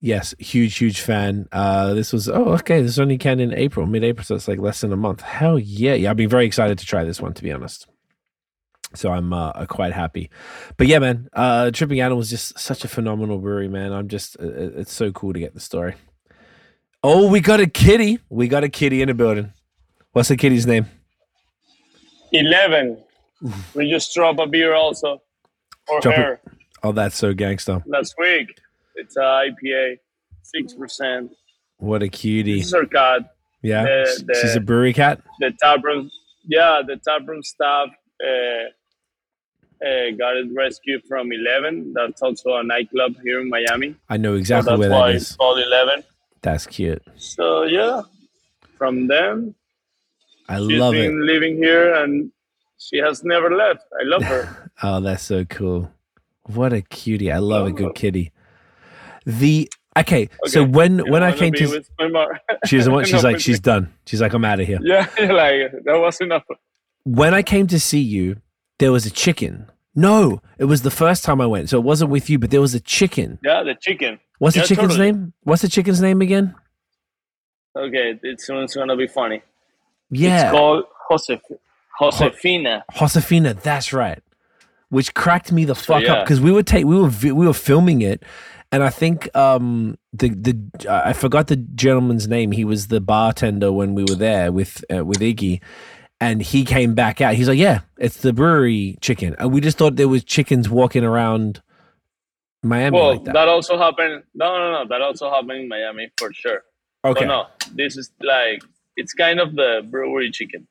Yes, 0.00 0.34
huge, 0.38 0.78
huge 0.78 1.00
fan. 1.02 1.46
Uh, 1.52 1.92
this 1.94 2.12
was 2.12 2.28
oh 2.28 2.54
okay. 2.54 2.80
This 2.80 2.98
only 2.98 3.18
came 3.18 3.38
in 3.38 3.52
April, 3.52 3.86
mid-April, 3.86 4.24
so 4.24 4.34
it's 4.34 4.48
like 4.48 4.58
less 4.58 4.80
than 4.80 4.92
a 4.92 4.96
month. 4.96 5.20
Hell 5.20 5.58
yeah, 5.58 5.94
yeah. 5.94 6.10
I've 6.10 6.16
been 6.16 6.28
very 6.28 6.46
excited 6.46 6.78
to 6.78 6.86
try 6.86 7.04
this 7.04 7.20
one, 7.20 7.34
to 7.34 7.42
be 7.42 7.52
honest. 7.52 7.86
So 8.94 9.12
I'm 9.12 9.32
uh, 9.32 9.66
quite 9.66 9.92
happy. 9.92 10.30
But 10.76 10.88
yeah, 10.88 10.98
man, 10.98 11.28
uh, 11.32 11.70
Tripping 11.70 12.00
Animal 12.00 12.22
is 12.22 12.30
just 12.30 12.58
such 12.58 12.84
a 12.84 12.88
phenomenal 12.88 13.38
brewery, 13.38 13.68
man. 13.68 13.92
I'm 13.92 14.08
just 14.08 14.36
uh, 14.40 14.44
uh, 14.44 14.70
it's 14.78 14.92
so 14.92 15.12
cool 15.12 15.32
to 15.32 15.38
get 15.38 15.54
the 15.54 15.60
story. 15.60 15.94
Oh, 17.02 17.28
we 17.28 17.40
got 17.40 17.60
a 17.60 17.66
kitty. 17.66 18.18
We 18.28 18.48
got 18.48 18.64
a 18.64 18.68
kitty 18.68 19.02
in 19.02 19.08
the 19.08 19.14
building. 19.14 19.52
What's 20.12 20.28
the 20.28 20.36
kitty's 20.36 20.66
name? 20.66 20.86
Eleven. 22.32 22.98
we 23.74 23.90
just 23.90 24.12
dropped 24.14 24.40
a 24.40 24.46
beer 24.46 24.74
also 24.74 25.22
for 25.86 26.00
Drop 26.00 26.14
it. 26.14 26.18
her 26.18 26.40
Oh, 26.82 26.92
that's 26.92 27.16
so 27.16 27.34
gangster. 27.34 27.82
That's 27.86 28.14
week. 28.18 28.58
It's 28.94 29.16
a 29.16 29.20
IPA, 29.20 29.98
six 30.42 30.72
percent. 30.74 31.30
What 31.76 32.02
a 32.02 32.08
cutie. 32.08 32.58
This 32.58 32.66
is 32.68 32.72
her 32.74 32.86
cat. 32.86 33.34
Yeah, 33.62 33.82
the- 33.84 34.24
the- 34.26 34.38
she's 34.40 34.56
a 34.56 34.60
brewery 34.60 34.92
cat. 34.94 35.20
the 35.40 35.52
taproom, 35.62 36.10
yeah, 36.46 36.80
the 36.86 36.96
taproom 36.96 37.42
staff 37.42 37.88
uh, 38.24 38.26
uh, 39.86 40.10
got 40.18 40.36
it 40.36 40.48
rescued 40.54 41.02
from 41.06 41.30
Eleven. 41.32 41.92
That's 41.94 42.22
also 42.22 42.56
a 42.56 42.62
nightclub 42.62 43.16
here 43.22 43.40
in 43.40 43.50
Miami. 43.50 43.94
I 44.08 44.16
know 44.16 44.32
So 44.32 44.38
exactly 44.38 44.70
that's 44.72 44.80
where 44.80 44.90
why 44.90 45.08
that 45.12 45.16
it's 45.16 45.36
called 45.36 45.58
Eleven. 45.58 46.02
That's 46.42 46.66
cute. 46.66 47.02
So 47.16 47.64
yeah, 47.64 48.02
from 48.78 49.06
them, 49.06 49.54
I 50.50 50.58
she's 50.58 50.78
love 50.78 50.94
it. 50.94 51.12
living 51.12 51.56
here 51.56 51.94
and 51.94 52.30
she 52.78 52.98
has 52.98 53.22
never 53.24 53.50
left. 53.54 53.84
I 54.00 54.04
love 54.04 54.22
her. 54.24 54.70
Oh, 54.82 54.98
that's 55.00 55.22
so 55.22 55.44
cool. 55.44 55.90
What 56.44 56.72
a 56.72 56.80
cutie. 56.80 57.30
I 57.30 57.36
love 57.38 57.66
a 57.66 57.70
good 57.70 57.94
kitty. 57.94 58.32
The 59.26 59.70
okay, 59.96 60.30
so 60.46 60.64
when 60.64 60.98
You 60.98 61.04
when 61.12 61.22
I 61.22 61.32
came 61.32 61.52
to 61.52 61.84
she 62.66 62.76
doesn't 62.78 62.92
want 62.92 63.06
she's 63.06 63.22
like 63.22 63.40
she's 63.40 63.60
done. 63.60 63.92
She's 64.06 64.22
like 64.22 64.32
I'm 64.32 64.44
out 64.44 64.58
of 64.58 64.66
here. 64.66 64.78
yeah, 64.82 65.06
like 65.18 65.72
that 65.84 65.98
was 66.00 66.18
enough. 66.22 66.44
When 67.04 67.34
I 67.34 67.42
came 67.42 67.66
to 67.68 67.78
see 67.78 68.00
you, 68.00 68.40
there 68.78 68.90
was 68.90 69.04
a 69.04 69.10
chicken. 69.10 69.70
No, 69.94 70.40
it 70.58 70.64
was 70.64 70.80
the 70.82 70.90
first 70.90 71.24
time 71.24 71.40
I 71.42 71.46
went. 71.46 71.68
So 71.68 71.76
it 71.78 71.84
wasn't 71.84 72.10
with 72.10 72.30
you, 72.30 72.38
but 72.38 72.50
there 72.50 72.60
was 72.62 72.74
a 72.74 72.80
chicken. 72.80 73.38
Yeah, 73.44 73.62
the 73.62 73.74
chicken. 73.74 74.18
What's 74.38 74.56
Yeah, 74.56 74.62
the 74.62 74.68
chicken's 74.68 74.92
totally. 74.92 75.12
name? 75.12 75.32
What's 75.42 75.60
the 75.62 75.68
chicken's 75.68 76.00
name 76.00 76.22
again? 76.22 76.54
Okay, 77.76 78.18
it's, 78.22 78.48
it's 78.48 78.74
gonna 78.74 78.96
be 78.96 79.06
funny. 79.06 79.42
Yeah. 80.10 80.42
It's 80.44 80.50
called 80.52 80.84
Josef, 81.10 81.40
Josefina. 81.98 82.84
Josefina, 82.94 83.54
that's 83.54 83.92
right. 83.92 84.22
which 84.88 85.14
cracked 85.14 85.52
me 85.52 85.64
the 85.64 85.74
fuck 85.74 85.98
up 85.98 86.02
yeah. 86.02 86.24
because 86.24 86.40
we 86.40 86.50
were 86.52 86.62
take 86.62 86.84
we 86.86 86.96
were 86.98 87.08
vi- 87.08 87.32
we 87.32 87.46
were 87.46 87.54
filming 87.54 88.02
it, 88.02 88.22
and 88.72 88.82
I 88.82 88.90
think 88.90 89.28
um 89.36 89.98
the 90.12 90.30
the 90.30 90.56
I 90.90 91.12
forgot 91.12 91.46
the 91.48 91.56
gentleman's 91.56 92.26
name. 92.28 92.52
He 92.52 92.64
was 92.64 92.88
the 92.88 93.00
bartender 93.00 93.70
when 93.72 93.94
we 93.94 94.02
were 94.04 94.16
there 94.16 94.50
with 94.52 94.84
uh, 94.94 95.04
with 95.04 95.18
Iggy. 95.20 95.60
And 96.22 96.42
he 96.42 96.66
came 96.66 96.94
back 96.94 97.22
out. 97.22 97.34
He's 97.34 97.48
like, 97.48 97.56
"Yeah, 97.58 97.80
it's 97.96 98.18
the 98.18 98.34
brewery 98.34 98.98
chicken." 99.00 99.34
And 99.38 99.50
we 99.54 99.62
just 99.62 99.78
thought 99.78 99.96
there 99.96 100.06
was 100.06 100.22
chickens 100.22 100.68
walking 100.68 101.02
around 101.02 101.62
Miami 102.62 102.94
Well, 102.98 103.12
like 103.12 103.24
that. 103.24 103.32
that. 103.32 103.48
also 103.48 103.78
happened. 103.78 104.24
No, 104.34 104.58
no, 104.58 104.70
no. 104.70 104.84
That 104.86 105.00
also 105.00 105.30
happened 105.30 105.52
in 105.62 105.68
Miami 105.68 106.10
for 106.18 106.30
sure. 106.34 106.62
Okay, 107.06 107.20
But 107.20 107.26
no, 107.26 107.46
this 107.74 107.96
is 107.96 108.10
like 108.20 108.62
it's 108.96 109.12
kind 109.14 109.40
of 109.40 109.54
the 109.54 109.86
brewery 109.90 110.30
chicken 110.30 110.66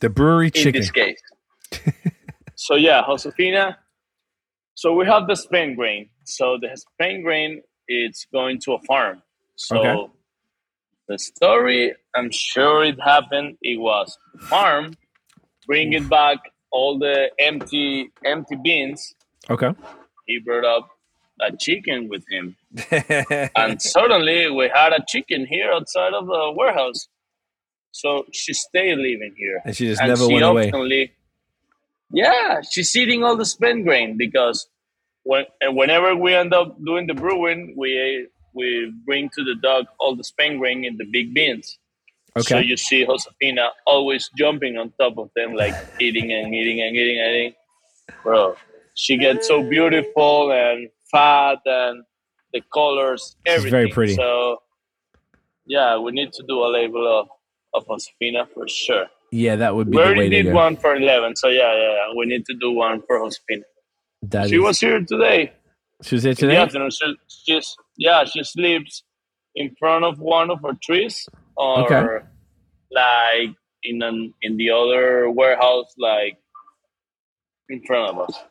the 0.00 0.08
brewery 0.10 0.50
chicken. 0.50 0.74
in 0.76 0.80
this 0.80 0.90
case. 0.90 1.20
so 2.56 2.74
yeah, 2.74 3.02
Josefina. 3.06 3.78
So 4.74 4.92
we 4.92 5.06
have 5.06 5.26
the 5.28 5.36
spent 5.36 5.76
grain. 5.76 6.10
So 6.24 6.58
the 6.60 6.76
spent 6.76 7.22
grain 7.24 7.62
it's 7.86 8.26
going 8.32 8.58
to 8.64 8.72
a 8.74 8.78
farm. 8.80 9.22
So 9.56 9.76
Okay. 9.78 10.12
the 11.08 11.18
story, 11.18 11.94
I'm 12.14 12.30
sure 12.32 12.84
it 12.84 12.98
happened. 13.02 13.56
It 13.62 13.78
was 13.80 14.16
farm 14.48 14.94
bringing 15.66 16.08
back 16.08 16.38
all 16.72 16.98
the 16.98 17.30
empty 17.38 18.10
empty 18.24 18.56
bins. 18.62 19.14
Okay. 19.48 19.72
He 20.26 20.40
brought 20.40 20.64
up 20.64 20.88
a 21.40 21.56
chicken 21.56 22.08
with 22.08 22.24
him, 22.30 22.56
and 23.56 23.80
suddenly 23.82 24.50
we 24.50 24.70
had 24.74 24.92
a 24.92 25.04
chicken 25.06 25.46
here 25.46 25.70
outside 25.72 26.14
of 26.14 26.26
the 26.26 26.52
warehouse. 26.56 27.08
So 27.94 28.26
she 28.32 28.52
stayed 28.52 28.96
living 28.98 29.34
here 29.36 29.62
and 29.64 29.76
she 29.76 29.86
just 29.86 30.00
and 30.00 30.08
never 30.08 30.26
she 30.26 30.34
went 30.34 30.74
away. 30.74 31.12
yeah, 32.10 32.60
she's 32.68 32.94
eating 32.96 33.22
all 33.22 33.36
the 33.36 33.44
spent 33.44 33.84
grain 33.84 34.16
because 34.16 34.66
when 35.22 35.44
and 35.60 35.76
whenever 35.76 36.16
we 36.16 36.34
end 36.34 36.52
up 36.52 36.76
doing 36.84 37.06
the 37.06 37.14
brewing, 37.14 37.74
we 37.78 38.26
we 38.52 38.92
bring 39.06 39.30
to 39.36 39.44
the 39.44 39.54
dog 39.62 39.86
all 40.00 40.16
the 40.16 40.24
spent 40.24 40.58
grain 40.58 40.84
in 40.84 40.96
the 40.96 41.04
big 41.04 41.34
bins. 41.34 41.78
Okay. 42.36 42.42
So 42.42 42.58
you 42.58 42.76
see 42.76 43.06
Josefina 43.06 43.68
always 43.86 44.28
jumping 44.36 44.76
on 44.76 44.92
top 44.98 45.16
of 45.16 45.30
them, 45.36 45.54
like 45.54 45.74
eating 46.00 46.32
and 46.32 46.52
eating 46.52 46.80
and 46.82 46.96
eating 46.96 47.20
and 47.20 47.30
eating. 47.30 47.54
Bro, 48.24 48.56
she 48.94 49.16
gets 49.16 49.46
so 49.46 49.62
beautiful 49.62 50.50
and 50.50 50.88
fat 51.12 51.58
and 51.64 52.02
the 52.52 52.60
colors, 52.72 53.36
She's 53.46 53.64
very 53.64 53.88
pretty. 53.88 54.14
So 54.14 54.58
yeah, 55.64 55.96
we 55.96 56.10
need 56.10 56.32
to 56.32 56.42
do 56.48 56.64
a 56.64 56.68
label 56.68 57.06
of, 57.20 57.28
of 57.74 57.86
Josefina 57.86 58.46
for 58.54 58.66
sure. 58.68 59.06
Yeah, 59.32 59.56
that 59.56 59.74
would 59.74 59.90
be 59.90 59.96
We 59.96 60.02
the 60.02 60.08
way 60.10 60.14
already 60.16 60.42
did 60.42 60.52
one 60.54 60.76
for 60.76 60.94
11, 60.94 61.36
so 61.36 61.48
yeah, 61.48 61.74
yeah, 61.74 61.90
yeah. 61.94 62.06
We 62.16 62.26
need 62.26 62.44
to 62.46 62.54
do 62.54 62.70
one 62.70 63.02
for 63.06 63.18
Josefina. 63.18 63.64
That 64.22 64.48
she 64.48 64.56
is- 64.56 64.62
was 64.62 64.80
here 64.80 65.00
today. 65.00 65.52
she 66.02 66.14
was 66.16 66.22
here 66.24 66.34
today. 66.34 66.56
afternoon. 66.56 66.90
She, 66.90 67.16
she's, 67.28 67.76
yeah, 67.98 68.24
she 68.24 68.42
sleeps 68.44 69.02
in 69.56 69.74
front 69.78 70.04
of 70.04 70.18
one 70.18 70.50
of 70.50 70.64
our 70.64 70.74
trees 70.82 71.28
or 71.56 71.80
Okay. 71.84 72.24
like 72.90 73.50
in 73.82 74.02
an, 74.02 74.32
in 74.42 74.56
the 74.56 74.70
other 74.70 75.30
warehouse, 75.30 75.92
like 75.98 76.36
in 77.68 77.82
front 77.86 78.16
of 78.16 78.28
us. 78.28 78.44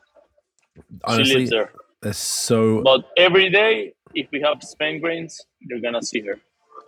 she 1.16 1.34
lives 1.34 1.50
there. 1.50 1.70
that's 2.02 2.18
so. 2.18 2.82
But 2.82 3.08
every 3.16 3.48
day, 3.50 3.94
if 4.14 4.28
we 4.32 4.40
have 4.42 4.62
spent 4.62 5.00
grains, 5.02 5.40
you're 5.60 5.80
gonna 5.80 6.02
see 6.02 6.20
her 6.20 6.38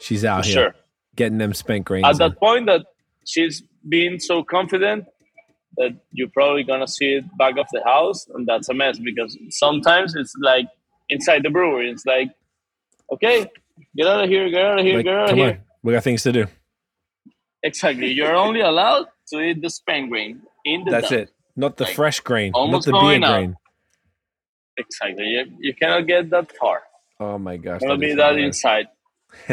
She's 0.00 0.22
for 0.22 0.28
out 0.28 0.44
here 0.44 0.54
sure. 0.54 0.74
Getting 1.16 1.38
them 1.38 1.54
spent 1.54 1.84
grains. 1.86 2.04
At 2.06 2.12
in. 2.12 2.18
that 2.18 2.38
point, 2.38 2.66
that 2.66 2.86
she's 3.24 3.62
being 3.88 4.18
so 4.20 4.44
confident 4.44 5.06
that 5.78 5.90
you're 6.12 6.28
probably 6.32 6.62
gonna 6.62 6.86
see 6.88 7.14
it 7.14 7.24
back 7.38 7.56
of 7.58 7.66
the 7.72 7.82
house, 7.84 8.26
and 8.34 8.46
that's 8.46 8.68
a 8.68 8.74
mess 8.74 8.98
because 8.98 9.36
sometimes 9.50 10.14
it's 10.14 10.34
like 10.40 10.66
inside 11.08 11.42
the 11.42 11.50
brewery. 11.50 11.90
It's 11.90 12.06
like, 12.06 12.30
okay, 13.12 13.50
get 13.96 14.06
out 14.06 14.24
of 14.24 14.30
here, 14.30 14.48
get 14.50 14.64
out 14.64 14.78
of 14.78 14.84
here, 14.86 14.96
Like, 14.96 15.04
get 15.04 15.14
out 15.14 15.30
of 15.30 15.36
here. 15.36 15.48
on, 15.50 15.58
we 15.82 15.92
got 15.92 16.02
things 16.04 16.22
to 16.24 16.32
do. 16.32 16.46
Exactly. 17.62 18.12
You're 18.12 18.34
only 18.36 18.60
allowed 18.60 19.06
to 19.32 19.40
eat 19.40 19.60
the 19.60 19.70
spent 19.70 20.08
grain 20.10 20.40
in 20.64 20.84
the 20.84 20.90
That's 20.90 21.08
dump. 21.10 21.22
it. 21.22 21.30
Not 21.56 21.76
the 21.76 21.84
Like, 21.84 21.94
fresh 21.94 22.20
grain, 22.20 22.52
not 22.54 22.84
the 22.84 22.92
beer 22.92 23.24
out. 23.24 23.32
grain. 23.34 23.56
Exactly. 24.78 25.24
You, 25.24 25.44
you 25.58 25.74
cannot 25.74 26.06
get 26.06 26.30
that 26.30 26.52
far. 26.58 26.82
Oh 27.18 27.38
my 27.38 27.56
gosh. 27.56 27.80
Gonna 27.80 27.96
be 27.96 28.14
that 28.14 28.36
inside. 28.38 28.86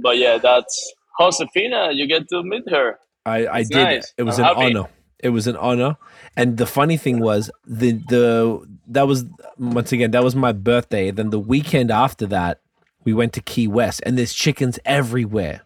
But 0.00 0.18
yeah, 0.18 0.38
that's 0.38 0.94
Josefina. 1.20 1.90
You 1.92 2.06
get 2.06 2.28
to 2.28 2.42
meet 2.42 2.68
her. 2.70 2.98
I, 3.26 3.46
I 3.46 3.58
It's 3.60 3.70
did. 3.70 3.82
nice. 3.84 4.14
It 4.16 4.22
was 4.22 4.38
I'm 4.38 4.44
an 4.46 4.54
happy. 4.54 4.76
honor. 4.76 4.88
It 5.20 5.30
was 5.30 5.46
an 5.46 5.56
honor. 5.56 5.96
And 6.36 6.56
the 6.56 6.66
funny 6.66 6.96
thing 6.96 7.18
was 7.20 7.50
the 7.66 7.92
the 7.92 8.64
that 8.88 9.06
was 9.06 9.24
once 9.58 9.92
again 9.92 10.12
that 10.12 10.22
was 10.22 10.34
my 10.36 10.52
birthday. 10.52 11.10
Then 11.10 11.30
the 11.30 11.40
weekend 11.40 11.90
after 11.90 12.26
that, 12.26 12.60
we 13.04 13.12
went 13.12 13.32
to 13.34 13.40
Key 13.40 13.66
West, 13.66 14.00
and 14.06 14.16
there's 14.16 14.32
chickens 14.32 14.78
everywhere 14.84 15.62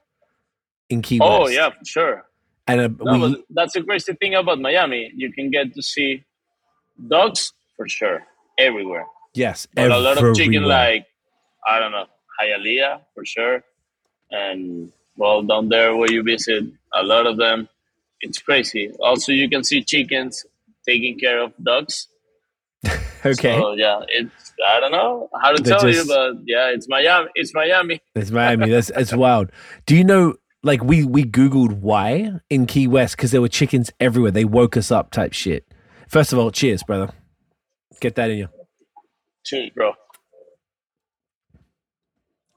in 0.88 1.02
Key 1.02 1.18
Oh 1.20 1.42
West. 1.42 1.42
Oh 1.42 1.48
yeah, 1.54 1.70
for 1.70 1.84
sure. 1.84 2.24
and 2.66 2.80
uh, 2.80 2.88
No, 3.04 3.26
we 3.28 3.44
that's 3.50 3.74
the 3.74 3.82
crazy 3.82 4.14
thing 4.14 4.34
about 4.34 4.58
Miami. 4.60 5.12
You 5.14 5.30
can 5.32 5.50
get 5.50 5.74
to 5.74 5.82
see 5.82 6.24
dogs 7.08 7.52
for 7.76 7.86
sure 7.88 8.22
everywhere. 8.58 9.06
yes, 9.34 9.66
But 9.74 9.90
a 9.90 9.98
lot 9.98 10.16
of 10.22 10.34
chicken, 10.34 10.62
like 10.64 11.06
I 11.68 11.78
don't 11.78 11.92
know, 11.92 12.06
Hialeah 12.42 13.00
for 13.14 13.24
sure, 13.24 13.62
and 14.30 14.92
well 15.16 15.42
down 15.42 15.68
there 15.68 15.96
where 15.96 16.10
you 16.10 16.22
visit, 16.22 16.64
a 16.94 17.02
lot 17.02 17.26
of 17.26 17.36
them. 17.38 17.68
It's 18.20 18.38
crazy. 18.38 18.90
Also, 19.00 19.32
you 19.32 19.48
can 19.48 19.64
see 19.64 19.82
chickens 19.82 20.44
taking 20.88 21.18
care 21.18 21.42
of 21.42 21.52
dogs. 21.62 22.08
okay, 23.24 23.58
So 23.58 23.72
yeah, 23.74 24.00
it's 24.08 24.52
I 24.66 24.80
don't 24.80 24.92
know 24.92 25.28
how 25.40 25.52
to 25.52 25.62
They're 25.62 25.78
tell 25.78 25.88
just- 25.90 26.08
you, 26.08 26.14
but 26.14 26.42
yeah, 26.46 26.70
it's 26.74 26.88
Miami. 26.88 27.28
It's 27.34 27.54
Miami. 27.54 28.00
it's 28.14 28.30
Miami. 28.30 28.70
That's 28.70 28.90
it's 28.90 29.12
wild. 29.12 29.50
Do 29.86 29.96
you 29.96 30.04
know? 30.04 30.34
Like 30.64 30.84
we 30.84 31.04
we 31.04 31.24
googled 31.24 31.80
why 31.80 32.30
in 32.48 32.66
Key 32.66 32.86
West 32.86 33.16
because 33.16 33.32
there 33.32 33.40
were 33.40 33.48
chickens 33.48 33.90
everywhere. 33.98 34.30
They 34.30 34.44
woke 34.44 34.76
us 34.76 34.92
up, 34.92 35.10
type 35.10 35.32
shit. 35.32 35.66
First 36.08 36.32
of 36.32 36.38
all, 36.38 36.52
cheers, 36.52 36.84
brother. 36.84 37.10
Get 38.00 38.14
that 38.14 38.30
in 38.30 38.38
you. 38.38 38.48
Cheers, 39.44 39.70
bro. 39.74 39.94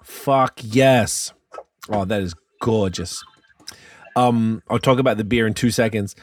Fuck 0.05 0.59
yes. 0.61 1.33
Oh, 1.89 2.05
that 2.05 2.21
is 2.21 2.35
gorgeous. 2.61 3.23
Um, 4.15 4.61
I'll 4.69 4.79
talk 4.79 4.99
about 4.99 5.17
the 5.17 5.23
beer 5.23 5.45
in 5.47 5.53
two 5.53 5.71
seconds. 5.71 6.15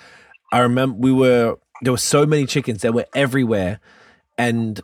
I 0.53 0.61
remember 0.61 0.97
we 0.99 1.13
were 1.13 1.57
there 1.83 1.93
were 1.93 1.99
so 1.99 2.25
many 2.25 2.47
chickens 2.47 2.83
that 2.83 2.95
were 2.95 3.07
everywhere, 3.15 3.81
and 4.39 4.81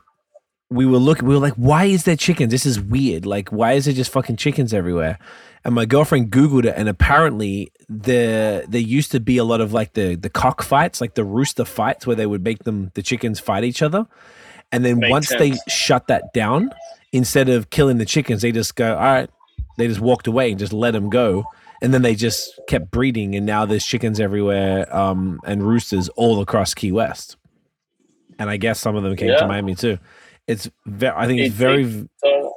we 0.69 0.85
were 0.85 0.99
looking. 0.99 1.27
We 1.29 1.35
were 1.35 1.41
like, 1.41 1.55
"Why 1.55 1.85
is 1.85 2.05
there 2.05 2.17
chickens? 2.17 2.51
This 2.51 2.67
is 2.67 2.81
weird. 2.81 3.25
Like, 3.25 3.51
why 3.51 3.73
is 3.75 3.85
there 3.85 3.95
just 3.95 4.11
fucking 4.11 4.37
chickens 4.37 4.75
everywhere?" 4.75 5.19
And 5.65 5.75
my 5.75 5.85
girlfriend 5.87 6.31
googled 6.31 6.65
it, 6.65 6.75
and 6.77 6.89
apparently 6.89 7.73
there 7.89 8.67
there 8.67 8.81
used 8.81 9.13
to 9.13 9.21
be 9.21 9.39
a 9.39 9.45
lot 9.45 9.61
of 9.61 9.73
like 9.73 9.93
the 9.93 10.17
the 10.17 10.31
cock 10.31 10.63
fights, 10.63 11.01
like 11.01 11.15
the 11.15 11.25
rooster 11.25 11.65
fights, 11.65 12.07
where 12.07 12.17
they 12.17 12.27
would 12.27 12.43
make 12.43 12.65
them 12.65 12.91
the 12.95 13.03
chickens 13.03 13.39
fight 13.39 13.65
each 13.65 13.81
other. 13.81 14.07
And 14.71 14.85
then 14.85 14.99
Makes 14.99 15.11
once 15.11 15.29
they 15.31 15.55
shut 15.67 16.09
that 16.09 16.33
down, 16.35 16.71
instead 17.13 17.49
of 17.49 17.71
killing 17.71 17.99
the 17.99 18.05
chickens, 18.05 18.43
they 18.43 18.53
just 18.53 18.75
go, 18.77 18.95
all 18.95 19.01
right, 19.03 19.31
they 19.77 19.87
just 19.89 20.01
walked 20.01 20.27
away 20.27 20.51
and 20.51 20.59
just 20.59 20.73
let 20.73 20.93
them 20.93 21.09
go. 21.11 21.45
And 21.81 21.95
then 21.95 22.03
they 22.03 22.17
just 22.17 22.59
kept 22.69 22.91
breeding, 22.91 23.37
and 23.37 23.47
now 23.47 23.65
there's 23.65 23.85
chickens 23.85 24.19
everywhere 24.19 24.95
um, 24.95 25.41
and 25.47 25.63
roosters 25.63 26.09
all 26.11 26.41
across 26.41 26.75
Key 26.75 26.91
West. 26.91 27.37
And 28.41 28.51
I 28.51 28.57
guess 28.57 28.81
some 28.81 28.97
of 28.97 29.03
them 29.05 29.15
came 29.17 29.29
Yeah. 29.29 29.39
to 29.39 29.47
Miami 29.47 29.75
too. 29.77 29.99
It's 30.49 30.69
very, 30.87 31.15
I 31.17 31.27
think 31.27 31.41
it's 31.41 31.55
It- 31.55 31.59
very 31.59 31.85
So 32.19 32.55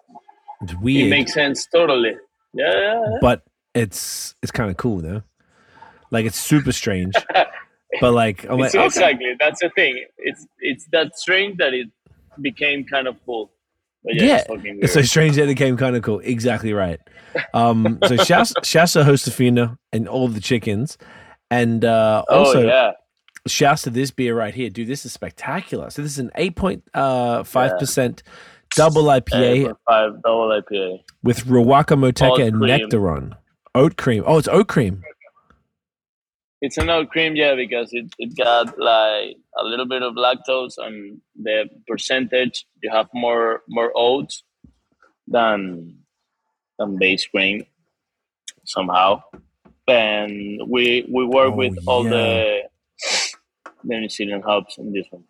it's 0.62 0.74
it 0.74 1.10
makes 1.10 1.34
sense 1.34 1.68
totally. 1.68 2.16
Yeah, 2.54 3.00
but 3.22 3.44
it's 3.76 4.34
it's 4.42 4.52
kind 4.52 4.70
of 4.72 4.78
cool 4.78 5.02
though. 5.02 5.22
Like 6.10 6.26
it's 6.26 6.40
super 6.40 6.72
strange, 6.72 7.14
but 8.02 8.14
like 8.14 8.44
I'm 8.50 8.60
like 8.60 8.74
okay. 8.76 8.86
Exactly. 8.86 9.36
That's 9.40 9.60
the 9.62 9.70
thing. 9.70 10.04
It's 10.18 10.46
it's 10.60 10.86
that 10.92 11.18
strange 11.18 11.58
that 11.58 11.74
it 11.74 11.88
became 12.42 12.84
kind 12.86 13.08
of 13.08 13.16
cool. 13.26 13.52
But 14.04 14.16
yeah, 14.16 14.24
Yeah, 14.24 14.38
it's 14.38 14.48
fucking 14.48 14.64
weird. 14.64 14.84
It's 14.84 14.94
so 14.94 15.02
strange 15.02 15.36
that 15.36 15.48
it 15.48 15.56
came 15.56 15.78
kind 15.78 15.96
of 15.96 16.04
cool. 16.04 16.20
Exactly 16.20 16.74
right. 16.74 17.00
Um, 17.54 18.00
so 18.08 18.18
shouts, 18.18 18.54
shouts 18.64 18.94
to 18.94 19.04
Josefina 19.04 19.78
and 19.92 20.08
all 20.08 20.28
the 20.28 20.42
chickens. 20.42 20.98
And 21.50 21.86
uh, 21.86 22.24
oh 22.30 22.40
also, 22.40 22.66
yeah. 22.66 22.92
shouts 23.48 23.84
to 23.84 23.90
this 23.90 24.12
beer 24.12 24.36
right 24.36 24.54
here. 24.54 24.70
Dude, 24.70 24.88
this 24.88 25.06
is 25.06 25.14
spectacular. 25.14 25.90
So 25.90 26.02
this 26.02 26.12
is 26.12 26.20
an 26.20 26.32
8.5% 26.38 28.22
double 28.76 29.04
IPA 29.04 29.76
five 29.86 30.22
double 30.24 30.50
IPA. 30.50 31.04
with 31.24 31.46
Riwaka 31.46 31.98
Motueka 31.98 32.48
and 32.48 32.58
cream. 32.58 32.70
Nectaron. 32.70 33.38
Oat 33.76 33.98
cream. 33.98 34.24
Oh, 34.26 34.38
it's 34.38 34.48
oat 34.48 34.68
cream. 34.68 35.04
It's 36.62 36.78
an 36.78 36.90
oat 36.90 37.10
cream, 37.10 37.36
yeah, 37.36 37.56
because 37.56 37.90
it, 37.92 38.14
it 38.20 38.38
got 38.38 38.78
like 38.80 39.36
a 39.58 39.64
little 39.64 39.88
bit 39.88 40.04
of 40.04 40.14
lactose 40.16 40.76
and 40.78 41.20
the 41.36 41.68
percentage 41.88 42.66
you 42.84 42.92
have 42.92 43.08
more 43.14 43.64
more 43.68 43.92
oats 43.96 44.44
than 45.28 45.98
than 46.78 46.98
base 47.00 47.26
cream 47.26 47.66
somehow. 48.66 49.24
And 49.88 50.62
we 50.68 51.06
we 51.12 51.26
work 51.26 51.54
Oh, 51.54 51.56
with 51.56 51.78
all 51.88 52.04
yeah. 52.06 52.10
the 52.12 52.62
the 53.84 54.00
New 54.00 54.10
Zealand 54.10 54.44
hops 54.46 54.78
in 54.78 54.94
this 54.94 55.08
one. 55.10 55.24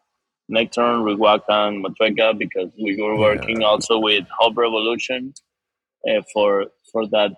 Nectaron, 0.52 1.04
Riwaka, 1.08 1.70
and 1.70 1.84
Motueka 1.86 2.38
because 2.38 2.72
we 2.82 3.02
were 3.02 3.18
working 3.18 3.64
also 3.64 3.98
with 4.00 4.26
Hop 4.38 4.58
Revolution 4.58 5.34
uh, 6.10 6.22
for 6.34 6.66
for 6.92 7.08
that 7.08 7.32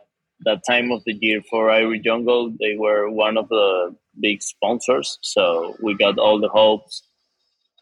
that 0.45 0.61
time 0.67 0.91
of 0.91 1.03
the 1.05 1.13
year 1.21 1.41
for 1.49 1.67
Irie 1.69 2.03
Jungle. 2.03 2.51
They 2.59 2.75
were 2.77 3.09
one 3.09 3.37
of 3.37 3.49
the 3.49 3.95
big 4.19 4.41
sponsors, 4.41 5.17
so 5.21 5.75
we 5.81 5.95
got 5.95 6.17
all 6.17 6.39
the 6.39 6.49
hopes, 6.49 7.03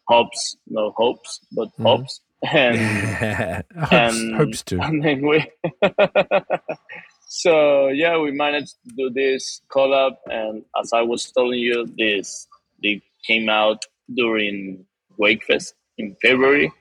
hopes, 0.08 0.58
no 0.68 0.92
hopes, 0.98 1.40
but 1.52 1.70
Mhm. 1.78 1.84
hopes, 2.44 2.54
and 2.54 3.66
hopes, 3.80 3.92
and- 3.92 4.36
hopes 4.36 4.64
to. 4.64 4.80
and 4.82 5.04
then 5.06 5.22
we 5.28 5.46
so 7.28 7.88
yeah 7.90 8.18
we 8.18 8.32
managed 8.32 8.76
to 8.84 8.90
do 8.98 9.10
this 9.12 9.62
collab 9.70 10.14
and 10.28 10.64
as 10.82 10.92
i 10.94 11.02
was 11.02 11.32
telling 11.32 11.60
you 11.60 11.86
this 11.98 12.48
they 12.84 13.02
came 13.28 13.48
out 13.48 13.80
during 14.16 14.84
wakefest 15.20 15.74
in 15.98 16.16
february 16.22 16.72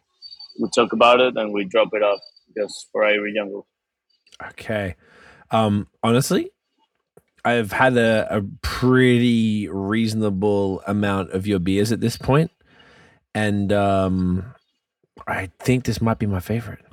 we 0.61 0.69
talk 0.75 0.93
about 0.93 1.21
it 1.21 1.37
and 1.37 1.53
we 1.53 1.65
drop 1.65 1.89
it 1.93 2.03
off 2.03 2.21
just 2.57 2.89
for 2.91 3.03
irie 3.03 3.35
jungle 3.35 3.67
Okay. 4.51 4.97
Um, 5.51 5.89
honestly, 6.03 6.51
I've 7.45 7.73
had 7.73 7.97
a, 7.97 8.27
a 8.31 8.43
pretty 8.63 9.69
reasonable 9.69 10.83
amount 10.87 11.31
of 11.33 11.47
your 11.47 11.59
beers 11.59 11.93
at 11.93 12.01
this 12.01 12.17
point, 12.17 12.51
and 13.35 13.73
um, 13.73 14.55
I 15.27 15.51
think 15.59 15.85
this 15.85 16.01
might 16.01 16.19
be 16.19 16.27
my 16.27 16.41
favorite. 16.41 16.85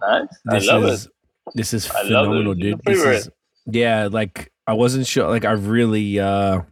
nice 0.00 0.28
This 0.44 0.68
i 0.68 0.72
love 0.72 0.84
is 0.84 1.06
it 1.06 1.12
this 1.54 1.74
is 1.74 1.90
I 1.90 2.04
phenomenal, 2.04 2.54
dude. 2.54 2.80
This 2.84 3.02
is 3.02 3.30
yeah, 3.66 4.08
like 4.10 4.52
I 4.66 4.74
wasn't 4.74 5.06
sure. 5.06 5.28
Like 5.28 5.44
I 5.44 5.52
really, 5.52 6.18
uh 6.18 6.62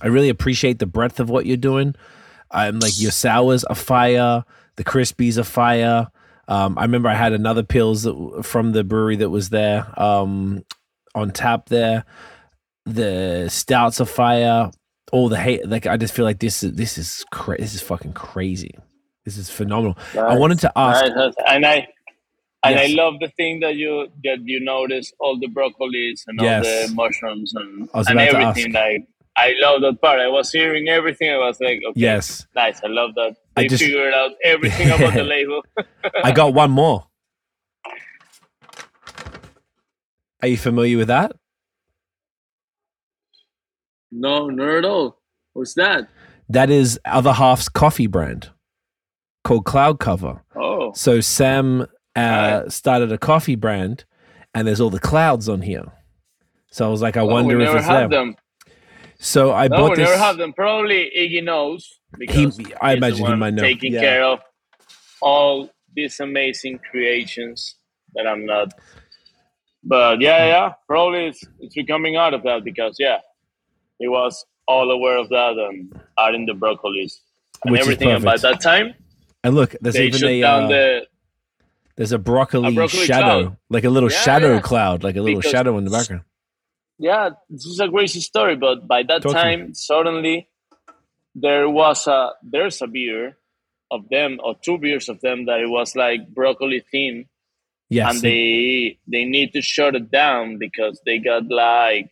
I 0.00 0.06
really 0.06 0.28
appreciate 0.28 0.78
the 0.78 0.86
breadth 0.86 1.20
of 1.20 1.30
what 1.30 1.46
you're 1.46 1.56
doing. 1.56 1.94
I'm 2.50 2.78
like 2.78 2.98
your 3.00 3.10
sours 3.10 3.64
are 3.64 3.74
fire, 3.74 4.44
the 4.76 4.84
crispies 4.84 5.38
are 5.38 5.44
fire. 5.44 6.08
Um, 6.48 6.78
I 6.78 6.82
remember 6.82 7.08
I 7.08 7.14
had 7.14 7.32
another 7.32 7.62
pills 7.62 8.02
that, 8.04 8.40
from 8.42 8.72
the 8.72 8.82
brewery 8.82 9.16
that 9.16 9.28
was 9.30 9.50
there 9.50 9.86
um, 10.00 10.64
on 11.14 11.30
tap 11.30 11.68
there. 11.68 12.04
The 12.86 13.48
stouts 13.50 14.00
are 14.00 14.06
fire. 14.06 14.70
All 15.12 15.28
the 15.28 15.38
hate, 15.38 15.66
like 15.68 15.86
I 15.86 15.96
just 15.96 16.14
feel 16.14 16.24
like 16.24 16.38
this 16.38 16.62
is 16.62 16.72
this 16.74 16.98
is 16.98 17.24
cra- 17.30 17.58
this 17.58 17.74
is 17.74 17.80
fucking 17.82 18.12
crazy. 18.12 18.74
This 19.24 19.36
is 19.38 19.48
phenomenal. 19.50 19.96
I 20.18 20.36
wanted 20.36 20.58
to 20.60 20.72
ask. 20.76 21.04
Nice, 21.04 21.14
nice. 21.16 21.34
and 21.46 21.66
i 21.66 21.88
and 22.64 22.74
Yes. 22.74 22.90
I 22.90 22.94
love 22.94 23.14
the 23.20 23.28
thing 23.28 23.60
that 23.60 23.76
you 23.76 24.08
that 24.24 24.38
you 24.44 24.60
notice 24.60 25.12
all 25.20 25.38
the 25.38 25.46
broccolis 25.48 26.22
and 26.26 26.40
Yes. 26.40 26.66
all 26.66 26.88
the 26.88 26.94
mushrooms 26.94 27.54
and, 27.54 27.88
and 27.94 28.18
everything. 28.20 28.72
Like 28.72 29.06
I 29.36 29.54
love 29.60 29.80
that 29.82 30.00
part. 30.02 30.18
I 30.20 30.28
was 30.28 30.50
hearing 30.50 30.88
everything. 30.88 31.30
I 31.30 31.38
was 31.38 31.60
like, 31.60 31.80
okay, 31.88 32.00
Yes, 32.00 32.46
nice. 32.56 32.82
I 32.82 32.88
love 32.88 33.14
that. 33.14 33.36
I 33.58 33.68
just- 33.68 33.82
figured 33.82 34.12
out 34.14 34.32
everything 34.44 34.90
about 34.90 35.14
the 35.14 35.22
label. 35.36 35.62
I 36.24 36.32
got 36.32 36.54
one 36.54 36.70
more. 36.70 37.06
Are 40.42 40.48
you 40.48 40.56
familiar 40.56 40.96
with 40.98 41.08
that? 41.08 41.32
No, 44.10 44.48
not 44.48 44.68
at 44.68 44.84
all. 44.84 45.20
What's 45.52 45.74
that? 45.74 46.08
That 46.48 46.70
is 46.70 46.98
Other 47.04 47.32
Half's 47.32 47.68
coffee 47.68 48.06
brand 48.06 48.50
called 49.44 49.64
Cloud 49.64 49.98
Cover. 49.98 50.42
Oh, 50.56 50.92
So 50.94 51.20
Sam 51.20 51.82
uh, 51.82 51.86
Right. 52.62 52.72
started 52.72 53.12
a 53.12 53.18
coffee 53.18 53.56
brand, 53.56 54.04
and 54.54 54.66
there's 54.66 54.80
all 54.80 54.90
the 54.90 54.98
clouds 55.00 55.48
on 55.48 55.62
here. 55.62 55.92
So 56.70 56.86
I 56.86 56.88
was 56.90 57.02
like, 57.02 57.16
I 57.16 57.20
oh, 57.20 57.26
wonder 57.26 57.56
we 57.56 57.62
if 57.64 57.66
never 57.66 57.78
it's 57.78 57.86
have 57.86 58.10
them. 58.10 58.28
them. 58.28 58.36
So 59.18 59.52
I 59.52 59.68
No, 59.68 59.76
bought 59.78 59.96
this. 59.96 60.08
never 60.08 60.18
have 60.18 60.36
them. 60.36 60.52
Probably 60.52 61.10
Iggy 61.16 61.42
knows 61.42 61.88
because 62.18 62.58
I 62.80 62.94
imagine 62.94 63.26
he 63.26 63.34
might 63.34 63.54
know. 63.54 63.62
taking 63.62 63.92
Yeah. 63.94 64.00
care 64.00 64.24
of 64.24 64.40
all 65.20 65.70
these 65.94 66.20
amazing 66.20 66.78
creations 66.90 67.74
that 68.14 68.26
I'm 68.26 68.46
not. 68.46 68.72
But 69.82 70.20
yeah, 70.20 70.46
yeah, 70.46 70.72
probably 70.86 71.26
it's, 71.26 71.42
it's 71.60 71.74
becoming 71.74 72.16
out 72.16 72.34
of 72.34 72.42
that 72.44 72.62
because 72.64 72.96
yeah, 72.98 73.18
he 73.98 74.06
was 74.08 74.44
all 74.66 74.90
aware 74.90 75.16
of 75.16 75.28
that 75.30 75.54
and 75.56 75.98
adding 76.18 76.46
the 76.46 76.52
broccolis 76.52 77.18
and 77.64 77.72
Which 77.72 77.80
everything. 77.80 78.10
And 78.10 78.24
by 78.24 78.36
that 78.36 78.60
time, 78.60 78.94
And 79.42 79.54
look, 79.54 79.74
there's 79.80 79.96
even 79.96 80.24
a 80.24 80.42
uh, 80.42 80.68
the 80.68 81.06
there's 81.96 82.12
a 82.12 82.18
broccoli, 82.18 82.68
a 82.68 82.72
broccoli 82.72 83.04
shadow, 83.04 83.40
cloud. 83.42 83.56
like 83.70 83.84
a 83.84 83.90
little 83.90 84.10
Yeah, 84.10 84.18
shadow 84.18 84.54
yeah. 84.54 84.60
cloud, 84.60 85.02
like 85.02 85.16
a 85.16 85.22
little 85.22 85.40
Because- 85.40 85.50
shadow 85.50 85.76
in 85.78 85.84
the 85.84 85.90
background. 85.90 86.22
Yeah, 86.98 87.30
this 87.48 87.64
is 87.66 87.80
a 87.80 87.88
crazy 87.88 88.20
story. 88.20 88.56
But 88.56 88.86
by 88.86 89.02
that 89.04 89.22
Talk 89.22 89.32
time, 89.32 89.74
suddenly 89.74 90.48
there 91.34 91.68
was 91.68 92.06
a 92.06 92.30
there's 92.42 92.82
a 92.82 92.86
beer 92.86 93.36
of 93.90 94.08
them 94.10 94.38
or 94.42 94.54
two 94.62 94.78
beers 94.78 95.08
of 95.08 95.20
them 95.20 95.46
that 95.46 95.60
it 95.60 95.68
was 95.68 95.96
like 95.96 96.28
broccoli 96.28 96.84
theme, 96.90 97.26
Yes, 97.88 98.12
and 98.14 98.22
they 98.22 98.98
they 99.06 99.24
need 99.24 99.52
to 99.54 99.62
shut 99.62 99.94
it 99.94 100.10
down 100.10 100.58
because 100.58 101.00
they 101.06 101.18
got 101.18 101.48
like 101.48 102.10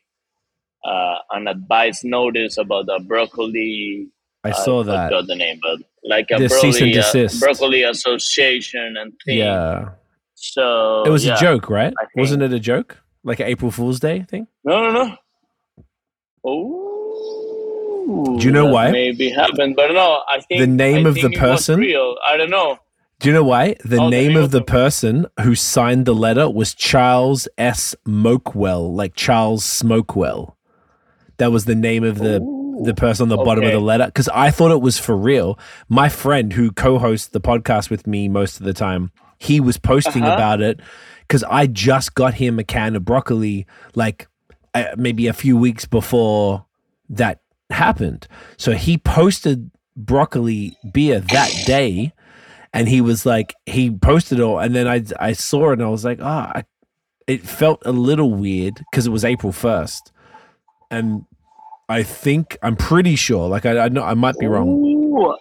uh, 0.84 1.16
an 1.32 1.48
advice 1.48 2.04
notice 2.04 2.56
about 2.58 2.86
the 2.86 3.00
broccoli. 3.06 4.08
I 4.44 4.52
saw 4.52 4.84
that 4.84 4.94
I 4.94 4.96
that. 4.96 5.08
forgot 5.08 5.26
the 5.26 5.34
name, 5.34 5.58
but 5.60 5.80
like 6.04 6.30
a 6.30 6.38
The 6.38 6.48
broccoli, 6.48 6.98
uh, 6.98 7.28
broccoli 7.40 7.82
association 7.82 8.96
and 8.96 9.12
thing. 9.24 9.38
Yeah, 9.38 9.90
So 10.34 11.02
it 11.04 11.10
was 11.10 11.24
yeah. 11.24 11.34
a 11.34 11.40
joke, 11.40 11.68
right? 11.68 11.92
Wasn't 12.14 12.42
it 12.42 12.52
a 12.52 12.60
joke, 12.60 13.02
like 13.26 13.40
an 13.40 13.46
April 13.48 13.70
Fool's 13.70 14.00
Day 14.00 14.24
thing? 14.28 14.46
No, 14.64 14.80
no, 14.90 14.92
no. 14.92 15.16
Oh, 16.44 18.36
Do 18.38 18.44
you 18.46 18.52
know 18.52 18.66
why? 18.66 18.90
Maybe 18.90 19.30
happened, 19.30 19.74
but 19.76 19.92
no. 19.92 20.22
I 20.28 20.40
think 20.40 20.60
The 20.60 20.66
name 20.66 21.06
I 21.06 21.08
of 21.10 21.14
the 21.16 21.22
think 21.22 21.34
it 21.36 21.40
was 21.42 21.50
person? 21.66 21.80
real. 21.80 22.16
I 22.24 22.36
don't 22.36 22.50
know. 22.50 22.78
Do 23.18 23.28
you 23.28 23.34
know 23.34 23.44
why? 23.44 23.74
The 23.84 23.98
Oh, 23.98 24.08
name 24.08 24.36
of 24.36 24.50
the 24.50 24.62
person 24.62 25.26
who 25.40 25.54
signed 25.54 26.04
the 26.06 26.14
letter 26.14 26.48
was 26.50 26.74
Charles 26.74 27.48
S. 27.58 27.94
Smokewell, 28.06 28.94
like 28.94 29.14
Charles 29.14 29.64
Smokewell. 29.64 30.54
That 31.38 31.50
was 31.50 31.64
the 31.64 31.74
name 31.74 32.04
of 32.04 32.18
the 32.18 32.40
the 32.84 32.92
person 32.94 33.22
on 33.24 33.28
the 33.30 33.38
bottom 33.42 33.64
of 33.64 33.72
the 33.72 33.80
letter 33.80 34.04
because 34.04 34.28
I 34.28 34.50
thought 34.50 34.70
it 34.70 34.82
was 34.82 34.98
for 34.98 35.16
real. 35.16 35.58
My 35.88 36.10
friend 36.10 36.52
who 36.52 36.70
co-hosts 36.70 37.28
the 37.28 37.40
podcast 37.40 37.88
with 37.88 38.06
me 38.06 38.28
most 38.28 38.60
of 38.60 38.66
the 38.66 38.74
time, 38.74 39.12
he 39.38 39.60
was 39.60 39.78
posting 39.78 40.22
Uh-huh. 40.24 40.34
about 40.34 40.60
it 40.60 40.80
because 41.26 41.42
I 41.44 41.66
just 41.66 42.14
got 42.14 42.34
him 42.34 42.58
a 42.58 42.64
can 42.64 42.96
of 42.96 43.04
broccoli 43.04 43.66
like 43.94 44.28
uh, 44.74 44.94
maybe 44.96 45.26
a 45.26 45.32
few 45.32 45.56
weeks 45.56 45.84
before 45.84 46.66
that 47.08 47.40
happened. 47.70 48.28
So 48.56 48.72
he 48.72 48.98
posted 48.98 49.70
broccoli 49.96 50.76
beer 50.92 51.20
that 51.20 51.50
day 51.66 52.12
and 52.74 52.88
he 52.88 53.00
was 53.00 53.24
like 53.24 53.54
he 53.64 53.90
posted 53.90 54.38
it 54.38 54.42
all 54.42 54.58
and 54.58 54.74
then 54.74 54.86
i 54.86 55.02
i 55.18 55.32
saw 55.32 55.70
it 55.70 55.74
and 55.74 55.82
i 55.82 55.88
was 55.88 56.04
like 56.04 56.18
ah 56.20 56.52
I 56.54 56.64
it 57.26 57.40
felt 57.40 57.80
a 57.86 57.92
little 57.92 58.30
weird 58.30 58.74
because 58.74 59.06
it 59.06 59.10
was 59.10 59.24
april 59.24 59.52
1st 59.52 60.12
and 60.90 61.24
i 61.88 62.02
think 62.02 62.58
i'm 62.62 62.76
pretty 62.76 63.16
sure 63.16 63.48
like 63.48 63.64
i, 63.64 63.78
I 63.78 63.88
know 63.88 64.02
i 64.02 64.12
might 64.12 64.38
be 64.38 64.46
wrong 64.46 64.68
Ooh, 64.68 65.34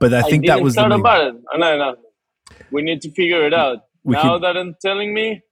but 0.00 0.12
i 0.12 0.22
think 0.22 0.46
that 0.46 0.60
was 0.60 0.74
the 0.74 0.80
thought 0.80 0.92
about 0.92 1.28
it. 1.28 1.34
Oh, 1.54 1.56
No, 1.56 1.78
no. 1.78 1.96
We 2.72 2.82
need 2.82 3.00
to 3.02 3.10
figure 3.12 3.46
it 3.46 3.54
out. 3.54 3.84
We 4.04 4.14
now 4.14 4.22
could- 4.34 4.42
that 4.44 4.56
I'm 4.56 4.74
telling 4.82 5.12
me, 5.14 5.42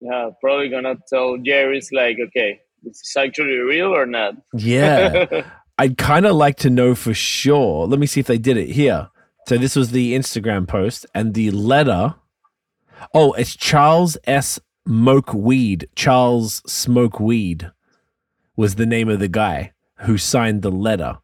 yeah, 0.00 0.30
probably 0.40 0.68
gonna 0.68 0.96
tell 1.08 1.36
Jerry's 1.38 1.90
like, 1.92 2.18
okay, 2.28 2.60
this 2.82 3.00
is 3.00 3.14
actually 3.16 3.56
real 3.56 3.94
or 3.94 4.06
not. 4.06 4.34
yeah. 4.54 5.42
I'd 5.78 5.98
kind 5.98 6.24
of 6.24 6.36
like 6.36 6.56
to 6.58 6.70
know 6.70 6.94
for 6.94 7.12
sure. 7.14 7.86
Let 7.88 7.98
me 7.98 8.06
see 8.06 8.20
if 8.20 8.28
they 8.28 8.38
did 8.38 8.56
it 8.56 8.68
here. 8.68 9.08
So 9.48 9.58
this 9.58 9.74
was 9.74 9.90
the 9.90 10.14
instagram 10.14 10.68
post 10.68 11.04
and 11.14 11.34
the 11.34 11.50
letter. 11.50 12.14
Oh 13.12 13.32
it's 13.32 13.56
charles 13.56 14.16
s. 14.24 14.60
Smoke 14.86 15.32
weed 15.34 15.88
charles 15.96 16.62
smoke 16.70 17.18
weed 17.18 17.70
was 18.54 18.74
the 18.74 18.84
name 18.86 19.08
of 19.08 19.18
the 19.18 19.28
guy 19.28 19.72
who 20.00 20.16
signed 20.18 20.60
the 20.62 20.70
letter. 20.70 21.18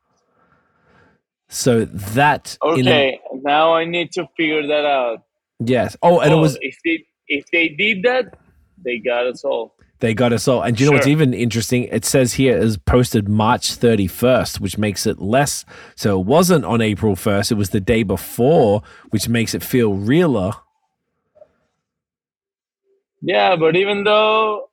So 1.48 1.84
that 1.84 2.56
in 2.62 2.86
a- 2.86 2.90
okay, 2.90 3.20
now 3.42 3.74
I 3.74 3.84
need 3.84 4.12
to 4.12 4.26
figure 4.36 4.66
that 4.66 4.84
out. 4.84 5.22
Yes 5.60 5.96
oh 6.02 6.20
and 6.20 6.32
it 6.32 6.36
Oh, 6.36 6.40
was 6.40 6.58
if 6.60 6.76
they 6.84 7.04
if 7.28 7.44
they 7.52 7.68
did 7.68 8.02
that, 8.02 8.36
they 8.84 8.98
got 8.98 9.26
us 9.26 9.44
all. 9.44 9.74
They 10.00 10.14
got 10.14 10.32
us 10.32 10.48
all. 10.48 10.62
And 10.62 10.74
do 10.76 10.82
you 10.82 10.90
know 10.90 10.96
what's 10.96 11.06
even 11.06 11.34
interesting? 11.34 11.84
It 11.84 12.06
says 12.06 12.32
here 12.32 12.56
is 12.56 12.78
posted 12.78 13.28
March 13.28 13.78
31st, 13.78 14.58
which 14.58 14.78
makes 14.78 15.04
it 15.06 15.20
less. 15.20 15.66
So 15.94 16.18
it 16.18 16.24
wasn't 16.24 16.64
on 16.64 16.80
April 16.80 17.14
1st. 17.16 17.52
It 17.52 17.54
was 17.56 17.68
the 17.70 17.80
day 17.80 18.02
before, 18.02 18.82
which 19.10 19.28
makes 19.28 19.54
it 19.54 19.62
feel 19.62 19.92
realer. 19.92 20.52
Yeah, 23.22 23.56
but 23.56 23.76
even 23.76 24.04
though 24.04 24.70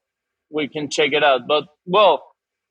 we 0.50 0.68
can 0.70 0.90
check 0.90 1.12
it 1.12 1.24
out, 1.24 1.48
but 1.48 1.66
well, 1.86 2.24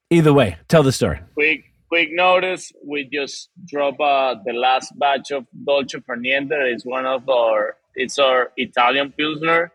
Either 0.09 0.33
way, 0.33 0.57
tell 0.69 0.83
the 0.83 0.93
story. 0.93 1.21
quick 1.35 1.65
quick 1.89 2.09
notice, 2.13 2.73
we 2.85 3.05
just 3.13 3.51
drop 3.67 4.01
uh, 4.01 4.35
the 4.47 4.53
last 4.53 4.99
batch 4.99 5.31
of 5.31 5.47
Dolce 5.65 5.99
Farniente. 5.99 6.53
It's 6.73 6.85
one 6.87 7.07
of 7.07 7.29
our 7.29 7.77
it's 7.97 8.19
our 8.19 8.53
Italian 8.57 9.13
pilsner, 9.19 9.73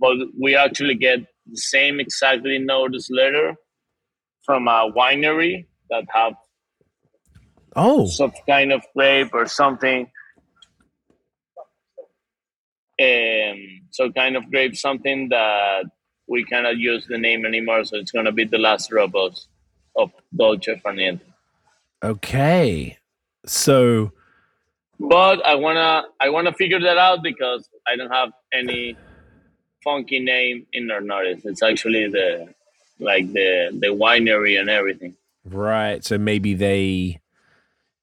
but 0.00 0.16
we 0.40 0.56
actually 0.56 0.94
get 0.94 1.20
the 1.46 1.56
same 1.56 2.00
exactly 2.00 2.58
notice 2.58 3.08
letter 3.10 3.56
from 4.44 4.68
a 4.68 4.90
winery 4.96 5.66
that 5.90 6.04
have 6.12 6.34
Oh, 7.76 8.06
some 8.06 8.32
kind 8.48 8.72
of 8.72 8.82
grape 8.96 9.34
or 9.34 9.46
something. 9.46 10.10
Um, 13.00 13.56
so 13.90 14.10
kind 14.12 14.36
of 14.36 14.50
grape, 14.50 14.76
something 14.76 15.28
that 15.28 15.84
we 16.28 16.44
cannot 16.44 16.78
use 16.78 17.06
the 17.08 17.18
name 17.18 17.46
anymore. 17.46 17.84
So 17.84 17.96
it's 17.98 18.10
gonna 18.10 18.32
be 18.32 18.44
the 18.44 18.58
last 18.58 18.90
of, 18.92 19.36
of 19.96 20.10
Dolce 20.36 20.80
Farniente. 20.84 21.20
okay. 22.02 22.98
So 23.46 24.12
But 25.00 25.44
I 25.46 25.54
wanna 25.54 26.04
I 26.20 26.28
wanna 26.30 26.52
figure 26.52 26.80
that 26.80 26.98
out 26.98 27.22
because 27.22 27.68
I 27.86 27.96
don't 27.96 28.10
have 28.10 28.30
any 28.52 28.96
funky 29.84 30.20
name 30.20 30.66
in 30.72 30.86
notice. 30.86 31.44
It's 31.44 31.62
actually 31.62 32.08
the 32.08 32.52
like 32.98 33.32
the 33.32 33.70
the 33.72 33.88
winery 33.88 34.58
and 34.58 34.68
everything. 34.68 35.14
right, 35.44 36.04
so 36.04 36.18
maybe 36.18 36.54
they 36.54 37.20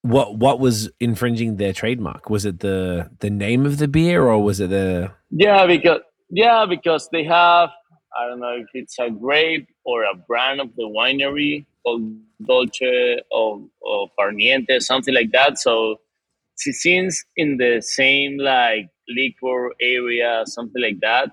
what 0.02 0.38
what 0.38 0.60
was 0.60 0.90
infringing 1.00 1.58
their 1.58 1.74
trademark? 1.74 2.30
Was 2.30 2.46
it 2.46 2.60
the 2.60 3.10
the 3.20 3.30
name 3.30 3.66
of 3.66 3.78
the 3.78 3.88
beer 3.88 4.24
or 4.28 4.42
was 4.42 4.60
it 4.60 4.70
the 4.70 5.12
Yeah, 5.32 5.66
because 5.66 6.02
yeah, 6.30 6.66
because 6.66 7.10
they 7.12 7.24
have 7.24 7.72
I 8.16 8.28
don't 8.28 8.40
know 8.40 8.56
if 8.58 8.68
it's 8.74 8.98
a 9.00 9.10
grape 9.10 9.68
or 9.84 10.04
a 10.04 10.16
brand 10.16 10.62
of 10.62 10.76
the 10.76 10.84
winery 10.84 11.66
called 11.84 12.04
Dolce 12.46 13.20
or, 13.32 13.62
or 13.82 14.10
Farniente, 14.18 14.82
something 14.82 15.14
like 15.14 15.32
that. 15.32 15.60
So 15.60 16.00
seems 16.58 17.24
in 17.38 17.58
the 17.58 17.82
same 17.82 18.38
like 18.38 18.90
liquor 19.10 19.72
area, 19.82 20.44
something 20.46 20.82
like 20.82 21.00
that. 21.02 21.32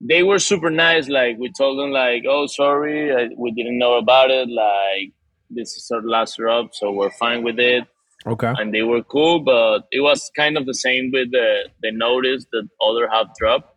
They 0.00 0.22
were 0.24 0.38
super 0.40 0.70
nice. 0.70 1.08
Like 1.08 1.38
we 1.38 1.50
told 1.56 1.78
them, 1.78 1.90
like, 1.92 2.24
oh, 2.28 2.46
sorry, 2.46 3.14
I, 3.14 3.28
we 3.38 3.52
didn't 3.52 3.78
know 3.78 3.94
about 3.94 4.30
it. 4.30 4.48
Like 4.48 5.12
this 5.50 5.72
is 5.76 5.90
our 5.94 6.02
last 6.02 6.36
drop, 6.38 6.74
so 6.74 6.90
we're 6.92 7.10
fine 7.12 7.42
with 7.44 7.58
it 7.58 7.84
Okay. 8.26 8.52
and 8.58 8.72
they 8.72 8.82
were 8.82 9.02
cool, 9.02 9.40
but 9.40 9.80
it 9.92 10.00
was 10.00 10.30
kind 10.36 10.56
of 10.56 10.64
the 10.66 10.74
same 10.74 11.10
with 11.12 11.30
the 11.32 11.68
the 11.82 11.92
notice 11.92 12.46
that 12.52 12.68
other 12.80 13.08
half 13.08 13.26
dropped, 13.38 13.76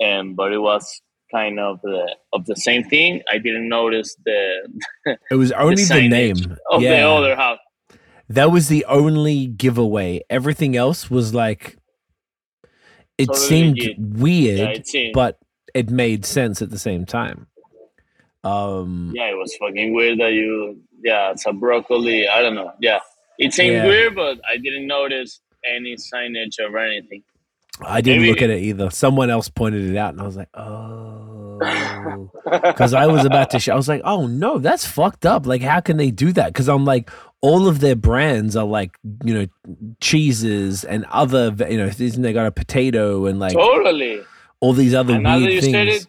and 0.00 0.36
but 0.36 0.52
it 0.52 0.58
was 0.58 1.00
kind 1.32 1.58
of 1.60 1.78
the 1.82 2.14
of 2.32 2.44
the 2.46 2.56
same 2.56 2.82
thing. 2.84 3.22
I 3.30 3.38
didn't 3.38 3.68
notice 3.68 4.16
the 4.24 4.68
It 5.30 5.34
was 5.36 5.52
only 5.52 5.76
the, 5.76 5.82
signage 5.94 6.10
name. 6.46 6.56
of 6.70 6.80
the 6.80 7.00
other 7.02 7.36
half. 7.36 7.58
That 8.28 8.50
was 8.50 8.68
the 8.68 8.84
only 8.86 9.46
giveaway. 9.46 10.20
Everything 10.28 10.76
else 10.76 11.10
was 11.10 11.34
like 11.34 11.76
it 13.16 13.26
Totally 13.26 13.46
seemed 13.48 13.78
legit. 13.78 13.98
weird, 13.98 14.58
Yeah, 14.58 14.68
it 14.68 14.86
seemed. 14.86 15.12
but 15.14 15.38
it 15.74 15.90
made 15.90 16.24
sense 16.24 16.60
at 16.62 16.70
the 16.70 16.78
same 16.78 17.04
time. 17.04 17.46
Um 18.44 19.12
Yeah, 19.14 19.30
it 19.30 19.36
was 19.36 19.54
fucking 19.56 19.94
weird 19.94 20.18
that 20.20 20.32
you 20.32 20.80
yeah, 21.02 21.30
it's 21.30 21.46
a 21.46 21.52
broccoli. 21.52 22.28
I 22.28 22.42
don't 22.42 22.54
know. 22.54 22.72
Yeah, 22.80 22.98
it 23.38 23.52
seemed 23.54 23.74
Yeah. 23.74 23.86
weird, 23.86 24.14
but 24.14 24.38
I 24.48 24.56
didn't 24.58 24.86
notice 24.86 25.40
any 25.64 25.96
signage 25.96 26.58
or 26.60 26.76
anything. 26.78 27.22
I 27.80 28.00
didn't 28.00 28.22
Maybe- 28.22 28.32
look 28.32 28.42
at 28.42 28.50
it 28.50 28.60
either. 28.62 28.90
Someone 28.90 29.30
else 29.30 29.48
pointed 29.48 29.88
it 29.88 29.96
out 29.96 30.12
and 30.12 30.20
I 30.20 30.24
was 30.26 30.36
like, 30.36 30.48
"Oh." 30.54 31.58
Cuz 32.76 32.94
I 32.94 33.06
was 33.06 33.24
about 33.24 33.50
to 33.50 33.58
sh- 33.58 33.68
I 33.68 33.74
was 33.74 33.88
like, 33.88 34.02
"Oh 34.04 34.26
no, 34.26 34.58
that's 34.58 34.84
fucked 34.86 35.26
up. 35.26 35.46
Like 35.46 35.62
how 35.62 35.80
can 35.80 35.96
they 35.96 36.10
do 36.10 36.32
that?" 36.32 36.54
Cuz 36.54 36.68
I'm 36.68 36.84
like 36.84 37.10
all 37.40 37.68
of 37.68 37.80
their 37.80 37.94
brands 37.96 38.56
are 38.56 38.64
like, 38.66 38.96
you 39.24 39.34
know, 39.34 39.46
cheeses 40.00 40.84
and 40.84 41.04
other, 41.10 41.54
you 41.70 41.76
know, 41.78 41.86
isn't 41.86 42.22
they 42.22 42.32
got 42.32 42.46
a 42.46 42.50
potato 42.50 43.26
and 43.26 43.38
like 43.38 43.52
totally. 43.54 44.20
all 44.60 44.72
these 44.72 44.94
other 44.94 45.14
And 45.14 45.22
now 45.22 45.38
that 45.38 45.44
weird 45.46 45.52
you 45.54 45.60
things. 45.60 45.72
said 45.72 45.88
it, 45.88 46.06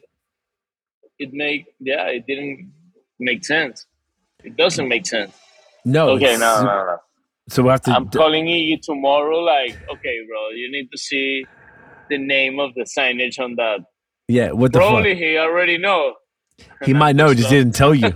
it 1.20 1.30
make 1.34 1.68
yeah, 1.80 2.08
it 2.08 2.26
didn't 2.28 2.72
make 3.20 3.46
sense. 3.46 3.86
It 4.44 4.56
doesn't 4.56 4.88
make 4.88 5.06
sense. 5.06 5.34
No. 5.86 6.10
okay, 6.12 6.38
no, 6.38 6.62
no, 6.64 6.66
no. 6.66 6.98
So 7.50 7.64
we'll 7.64 7.72
have 7.72 7.82
to. 7.84 7.92
I'm 7.92 8.08
d- 8.08 8.18
calling 8.18 8.48
you 8.48 8.78
tomorrow. 8.82 9.38
Like, 9.40 9.78
okay, 9.92 10.20
bro, 10.28 10.50
you 10.52 10.72
need 10.72 10.90
to 10.92 10.98
see 10.98 11.46
the 12.10 12.18
name 12.18 12.60
of 12.60 12.74
the 12.76 12.84
signage 12.84 13.40
on 13.40 13.56
that. 13.56 13.80
yeah. 14.28 14.52
What 14.52 14.72
the 14.74 14.80
Probably 14.80 15.14
fuck? 15.14 15.20
he 15.24 15.38
already 15.38 15.78
know. 15.78 16.16
He 16.86 16.94
might 16.94 17.16
know, 17.16 17.34
just 17.34 17.50
didn't 17.50 17.74
tell 17.76 17.94
you. 17.94 18.08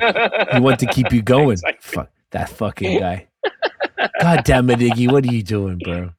He 0.53 0.59
wanted 0.59 0.79
to 0.79 0.93
keep 0.93 1.11
you 1.11 1.21
going. 1.35 1.53
Exactly. 1.53 1.91
Fuck 1.95 2.09
that 2.33 2.49
fucking 2.49 2.99
guy. 2.99 3.27
God 4.21 4.43
damn 4.43 4.69
it, 4.69 4.79
Iggy. 4.79 5.11
What 5.11 5.23
are 5.25 5.33
you 5.33 5.43
doing, 5.43 5.79
bro? 5.79 6.11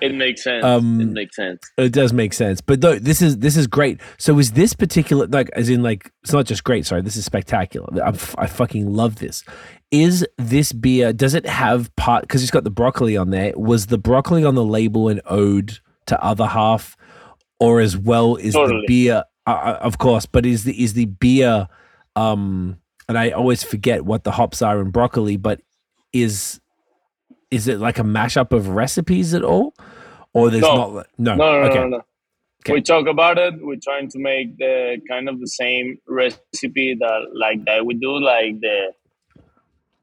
It 0.00 0.14
makes 0.14 0.44
sense. 0.44 0.64
Um, 0.64 1.00
it 1.00 1.08
makes 1.08 1.36
sense. 1.36 1.62
It 1.78 1.92
does 1.92 2.12
make 2.12 2.34
sense, 2.34 2.60
but 2.60 2.80
though 2.82 2.98
this 2.98 3.22
is 3.22 3.38
this 3.38 3.56
is 3.56 3.66
great. 3.66 4.00
So 4.18 4.38
is 4.38 4.52
this 4.52 4.74
particular 4.74 5.26
like 5.26 5.48
as 5.54 5.70
in 5.70 5.82
like 5.82 6.12
it's 6.22 6.32
not 6.32 6.44
just 6.44 6.62
great? 6.62 6.84
Sorry, 6.84 7.00
this 7.00 7.16
is 7.16 7.24
spectacular. 7.24 7.88
I'm, 8.02 8.14
f- 8.14 8.34
I 8.36 8.46
fucking 8.46 8.92
love 8.92 9.16
this. 9.16 9.44
Is 9.90 10.26
this 10.36 10.72
beer? 10.72 11.12
Does 11.12 11.32
it 11.32 11.46
have 11.46 11.94
part? 11.96 12.22
Because 12.22 12.42
it's 12.42 12.50
got 12.50 12.64
the 12.64 12.70
broccoli 12.70 13.16
on 13.16 13.30
there. 13.30 13.52
Was 13.56 13.86
the 13.86 13.96
broccoli 13.96 14.44
on 14.44 14.54
the 14.54 14.64
label 14.64 15.08
an 15.08 15.20
ode 15.24 15.78
to 16.06 16.22
other 16.22 16.46
half, 16.46 16.96
or 17.58 17.80
as 17.80 17.96
well 17.96 18.36
is 18.36 18.52
the 18.52 18.84
beer? 18.86 19.24
Uh, 19.46 19.50
uh, 19.50 19.78
of 19.80 19.96
course, 19.98 20.26
but 20.26 20.44
is 20.44 20.64
the 20.64 20.82
is 20.82 20.92
the 20.92 21.06
beer? 21.06 21.68
Um, 22.14 22.78
and 23.08 23.18
I 23.18 23.30
always 23.30 23.62
forget 23.62 24.04
what 24.04 24.24
the 24.24 24.32
hops 24.32 24.62
are 24.62 24.80
in 24.80 24.90
broccoli, 24.90 25.36
but 25.36 25.60
is 26.12 26.60
is 27.50 27.68
it 27.68 27.78
like 27.78 27.98
a 27.98 28.02
mashup 28.02 28.52
of 28.52 28.68
recipes 28.68 29.34
at 29.34 29.44
all, 29.44 29.74
or 30.32 30.50
there's 30.50 30.62
No. 30.62 30.74
not? 30.76 31.06
No, 31.18 31.34
No, 31.36 31.60
no, 31.60 31.66
okay. 31.68 31.80
no, 31.80 31.88
no. 31.88 32.00
Okay. 32.62 32.72
We 32.72 32.80
talk 32.82 33.06
about 33.06 33.36
it. 33.38 33.54
We're 33.60 33.78
trying 33.82 34.08
to 34.08 34.18
make 34.18 34.56
the 34.56 34.98
kind 35.08 35.28
of 35.28 35.38
the 35.38 35.46
same 35.48 35.98
recipe 36.08 36.96
that 36.98 37.20
like 37.34 37.62
that 37.66 37.84
we 37.84 37.94
do, 37.94 38.18
like 38.18 38.58
the 38.60 38.92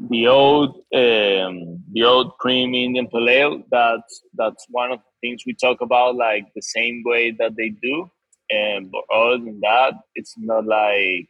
the 0.09 0.27
old 0.27 0.75
um, 0.93 1.83
the 1.93 2.03
oat 2.03 2.37
cream 2.39 2.75
Indian 2.75 3.07
pale 3.07 3.29
ale. 3.29 3.63
That's 3.71 4.21
that's 4.35 4.65
one 4.69 4.91
of 4.91 4.99
the 4.99 5.27
things 5.27 5.43
we 5.45 5.55
talk 5.55 5.81
about, 5.81 6.15
like 6.17 6.45
the 6.55 6.61
same 6.61 7.01
way 7.05 7.31
that 7.39 7.55
they 7.57 7.69
do. 7.69 8.09
And 8.51 8.91
but 8.91 9.03
other 9.11 9.37
than 9.39 9.59
that, 9.61 9.93
it's 10.13 10.35
not 10.37 10.65
like 10.67 11.29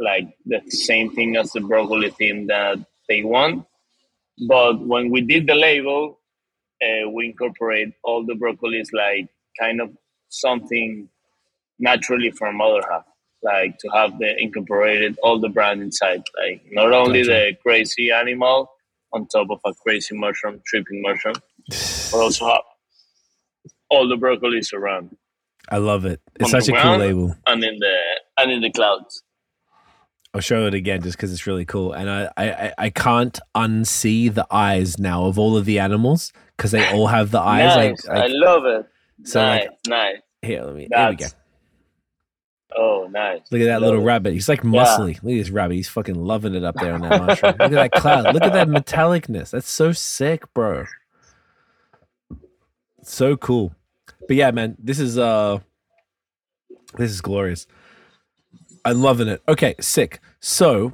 like 0.00 0.28
the 0.46 0.60
same 0.70 1.14
thing 1.14 1.36
as 1.36 1.52
the 1.52 1.60
broccoli 1.60 2.10
theme 2.10 2.46
that 2.48 2.78
they 3.08 3.22
want. 3.24 3.66
But 4.48 4.80
when 4.86 5.10
we 5.10 5.20
did 5.22 5.46
the 5.46 5.54
label, 5.54 6.20
uh, 6.82 7.08
we 7.10 7.26
incorporate 7.26 7.92
all 8.04 8.24
the 8.26 8.34
broccolis 8.34 8.88
like 8.92 9.28
kind 9.60 9.80
of 9.80 9.90
something 10.30 11.08
naturally 11.78 12.30
from 12.30 12.60
other 12.60 12.82
half 12.90 13.04
like 13.42 13.76
to 13.78 13.88
have 13.88 14.18
the 14.18 14.36
incorporated 14.38 15.18
all 15.22 15.38
the 15.40 15.48
brand 15.48 15.82
inside 15.82 16.22
like 16.38 16.62
not 16.72 16.92
only 16.92 17.22
Gotcha. 17.22 17.32
the 17.32 17.56
crazy 17.62 18.10
animal 18.10 18.70
on 19.12 19.26
top 19.28 19.48
of 19.50 19.60
a 19.64 19.74
crazy 19.74 20.16
mushroom 20.16 20.60
tripping 20.66 21.02
mushroom 21.02 21.34
but 21.68 22.14
also 22.18 22.46
have 22.46 22.62
all 23.90 24.08
the 24.08 24.16
broccolis 24.16 24.72
around 24.72 25.16
I 25.68 25.76
love 25.76 26.04
it. 26.04 26.20
It's 26.36 26.52
On 26.52 26.60
such 26.62 26.74
a 26.74 26.82
cool 26.82 26.96
label. 26.98 27.36
and 27.46 27.62
in 27.62 27.78
the 27.78 27.96
and 28.38 28.50
in 28.50 28.60
the 28.62 28.70
clouds 28.72 29.22
I'll 30.32 30.40
show 30.40 30.66
it 30.66 30.74
again 30.74 31.02
just 31.02 31.16
because 31.16 31.32
it's 31.32 31.46
really 31.46 31.64
cool, 31.64 31.92
and 31.92 32.08
I, 32.08 32.30
I 32.36 32.72
I- 32.78 32.90
can't 32.90 33.36
unsee 33.56 34.32
the 34.32 34.46
eyes 34.50 34.98
now 34.98 35.24
of 35.24 35.38
all 35.38 35.56
of 35.56 35.64
the 35.64 35.78
animals 35.80 36.32
because 36.56 36.70
they 36.70 36.88
all 36.92 37.08
have 37.08 37.30
the 37.32 37.40
eyes. 37.40 37.76
nice. 37.76 38.06
Like, 38.06 38.18
i 38.22 38.26
love 38.28 38.64
it 38.64 38.86
so, 39.24 39.40
nice 39.42 39.66
like 39.66 39.70
nice 39.88 40.16
here, 40.42 40.62
let 40.62 40.74
me. 40.76 40.86
There 40.88 41.10
we 41.10 41.16
go. 41.16 41.26
Oh 42.76 43.08
nice 43.10 43.40
Look 43.50 43.60
at 43.60 43.64
that 43.64 43.80
Love 43.82 43.88
little 43.90 44.00
it. 44.02 44.04
rabbit. 44.04 44.32
He's 44.32 44.48
like 44.48 44.62
muscly. 44.62 45.14
Look 45.24 45.32
at 45.32 45.38
this 45.38 45.50
rabbit. 45.50 45.74
He's 45.74 45.88
fucking 45.88 46.14
loving 46.14 46.54
it 46.54 46.62
up 46.62 46.76
there 46.76 46.94
on 46.94 47.00
that 47.00 47.20
mushroom. 47.24 47.56
Look 47.58 47.72
at 47.72 47.90
that 47.90 47.92
cloud. 47.92 48.32
Look 48.32 48.44
at 48.44 48.52
that 48.52 48.68
metallicness. 48.68 49.50
That's 49.50 49.68
so 49.68 49.90
sick, 49.90 50.44
bro. 50.54 50.84
So 53.02 53.36
cool. 53.36 53.74
But 54.28 54.36
yeah, 54.36 54.52
man, 54.52 54.76
this 54.78 55.00
is 55.00 55.18
uh 55.18 55.58
this 56.94 57.10
is 57.10 57.20
glorious. 57.20 57.66
I'm 58.84 59.00
loving 59.00 59.28
it. 59.28 59.42
Okay, 59.48 59.74
sick. 59.80 60.20
So 60.40 60.92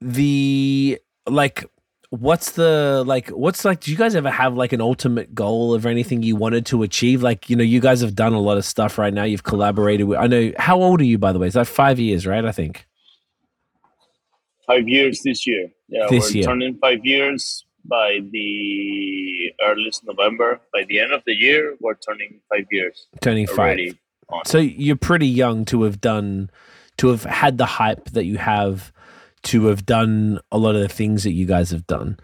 the 0.00 0.98
like 1.26 1.64
what's 2.10 2.52
the 2.52 3.02
like 3.06 3.28
what's 3.30 3.64
like 3.64 3.80
do 3.80 3.90
you 3.90 3.96
guys 3.96 4.14
ever 4.14 4.30
have 4.30 4.54
like 4.54 4.72
an 4.72 4.80
ultimate 4.80 5.34
goal 5.34 5.74
of 5.74 5.84
anything 5.86 6.22
you 6.22 6.36
wanted 6.36 6.64
to 6.66 6.82
achieve 6.84 7.22
like 7.22 7.50
you 7.50 7.56
know 7.56 7.64
you 7.64 7.80
guys 7.80 8.00
have 8.02 8.14
done 8.14 8.32
a 8.34 8.38
lot 8.38 8.56
of 8.56 8.64
stuff 8.64 8.98
right 8.98 9.12
now 9.12 9.24
you've 9.24 9.42
collaborated 9.42 10.06
with 10.06 10.18
i 10.18 10.26
know 10.28 10.52
how 10.58 10.80
old 10.80 11.00
are 11.00 11.04
you 11.04 11.18
by 11.18 11.32
the 11.32 11.38
way 11.40 11.46
is 11.48 11.54
that 11.54 11.66
five 11.66 11.98
years 11.98 12.24
right 12.24 12.44
i 12.44 12.52
think 12.52 12.86
five 14.66 14.88
years 14.88 15.22
this 15.22 15.46
year. 15.46 15.68
Yeah, 15.88 16.06
This 16.10 16.30
we're 16.30 16.36
year. 16.38 16.44
turning 16.44 16.78
five 16.78 17.04
years 17.04 17.64
by 17.84 18.20
the 18.30 19.52
earliest 19.62 20.04
November. 20.04 20.60
By 20.72 20.84
the 20.88 21.00
end 21.00 21.12
of 21.12 21.22
the 21.26 21.34
year, 21.34 21.76
we're 21.80 21.94
turning 21.94 22.40
five 22.48 22.66
years 22.70 23.06
turning 23.20 23.46
five 23.46 23.58
already. 23.58 23.90
On. 23.90 23.98
So 24.46 24.58
you're 24.58 24.96
pretty 24.96 25.26
young 25.28 25.64
to 25.66 25.82
have 25.82 26.00
done 26.00 26.50
to 26.98 27.08
have 27.08 27.24
had 27.24 27.58
the 27.58 27.66
hype 27.66 28.10
that 28.10 28.24
you 28.24 28.38
have 28.38 28.92
to 29.42 29.66
have 29.66 29.84
done 29.86 30.40
a 30.52 30.58
lot 30.58 30.74
of 30.74 30.80
the 30.82 30.88
things 30.88 31.24
that 31.24 31.32
you 31.32 31.46
guys 31.46 31.70
have 31.70 31.86
done 31.86 32.18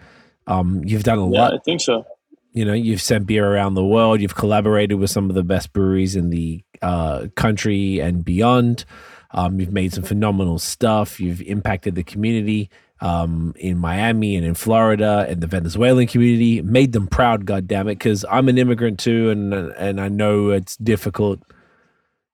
um 0.47 0.83
you've 0.85 1.05
done 1.05 1.19
a 1.19 1.29
Yeah, 1.29 1.43
lot 1.43 1.55
I 1.55 1.59
think 1.65 1.81
so. 1.81 2.05
you 2.53 2.65
know 2.65 2.73
you've 2.73 3.03
sent 3.03 3.27
beer 3.27 3.47
around 3.53 3.75
the 3.75 3.85
world 3.85 4.21
you've 4.21 4.35
collaborated 4.37 4.99
with 4.99 5.11
some 5.11 5.29
of 5.31 5.35
the 5.35 5.45
best 5.45 5.73
breweries 5.73 6.17
in 6.17 6.31
the 6.31 6.63
uh, 6.83 7.27
country 7.37 8.01
and 8.01 8.25
beyond 8.25 8.85
um, 9.33 9.61
you've 9.61 9.73
made 9.73 9.93
some 9.93 10.05
phenomenal 10.05 10.59
stuff 10.59 11.21
you've 11.21 11.43
impacted 11.43 11.95
the 11.95 12.03
community 12.05 12.71
um, 13.01 13.55
in 13.57 13.79
Miami 13.79 14.37
and 14.37 14.45
in 14.47 14.55
Florida 14.55 15.27
and 15.29 15.41
the 15.41 15.47
Venezuelan 15.47 16.07
community. 16.07 16.61
Made 16.63 16.93
them 16.93 17.07
proud, 17.07 17.47
God 17.47 17.67
damn 17.67 17.89
it, 17.89 17.95
because 17.95 18.25
I'm 18.31 18.49
an 18.49 18.59
immigrant 18.59 18.99
too, 18.99 19.31
and 19.31 19.55
and 19.55 20.01
I 20.01 20.09
know 20.09 20.51
it's 20.51 20.77
difficult 20.77 21.41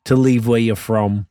to 0.07 0.16
leave 0.16 0.47
where 0.47 0.59
you're 0.61 0.77
from 0.77 1.27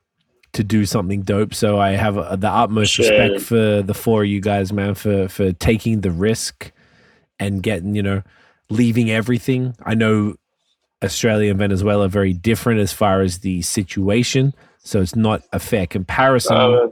to 0.54 0.64
do 0.64 0.86
something 0.86 1.22
dope. 1.24 1.54
So 1.54 1.80
I 1.80 1.92
have 1.92 2.18
uh, 2.18 2.36
the 2.38 2.50
utmost 2.50 2.94
Sure. 2.94 3.10
respect 3.10 3.42
for 3.42 3.82
the 3.82 3.94
four 3.94 4.24
of 4.24 4.30
you 4.30 4.40
guys, 4.40 4.72
man, 4.72 4.94
for 4.96 5.28
for 5.28 5.52
taking 5.52 6.02
the 6.02 6.12
risk 6.12 6.72
and 7.40 7.62
getting, 7.62 7.94
you 7.96 8.04
know, 8.04 8.22
leaving 8.70 9.12
everything. 9.12 9.76
I 9.86 9.96
know 9.96 10.36
Australia 11.04 11.50
and 11.50 11.60
Venezuela 11.60 12.06
are 12.06 12.10
very 12.10 12.34
different 12.34 12.80
as 12.80 12.94
far 12.94 13.22
as 13.22 13.40
the 13.40 13.62
situation, 13.64 14.54
so 14.80 15.02
it's 15.02 15.16
not 15.16 15.42
a 15.52 15.60
fair 15.60 15.86
comparison. 15.88 16.56
Uh, 16.56 16.88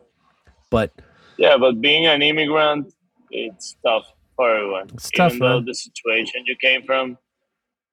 but 0.69 0.91
yeah, 1.37 1.55
but 1.57 1.79
being 1.79 2.05
an 2.05 2.21
immigrant, 2.21 2.93
it's 3.31 3.75
tough 3.85 4.11
for 4.35 4.53
everyone. 4.53 4.89
It's 4.93 5.09
tough, 5.11 5.33
Even 5.35 5.39
though 5.47 5.55
man. 5.59 5.65
the 5.65 5.73
situation 5.73 6.43
you 6.45 6.55
came 6.57 6.83
from, 6.83 7.17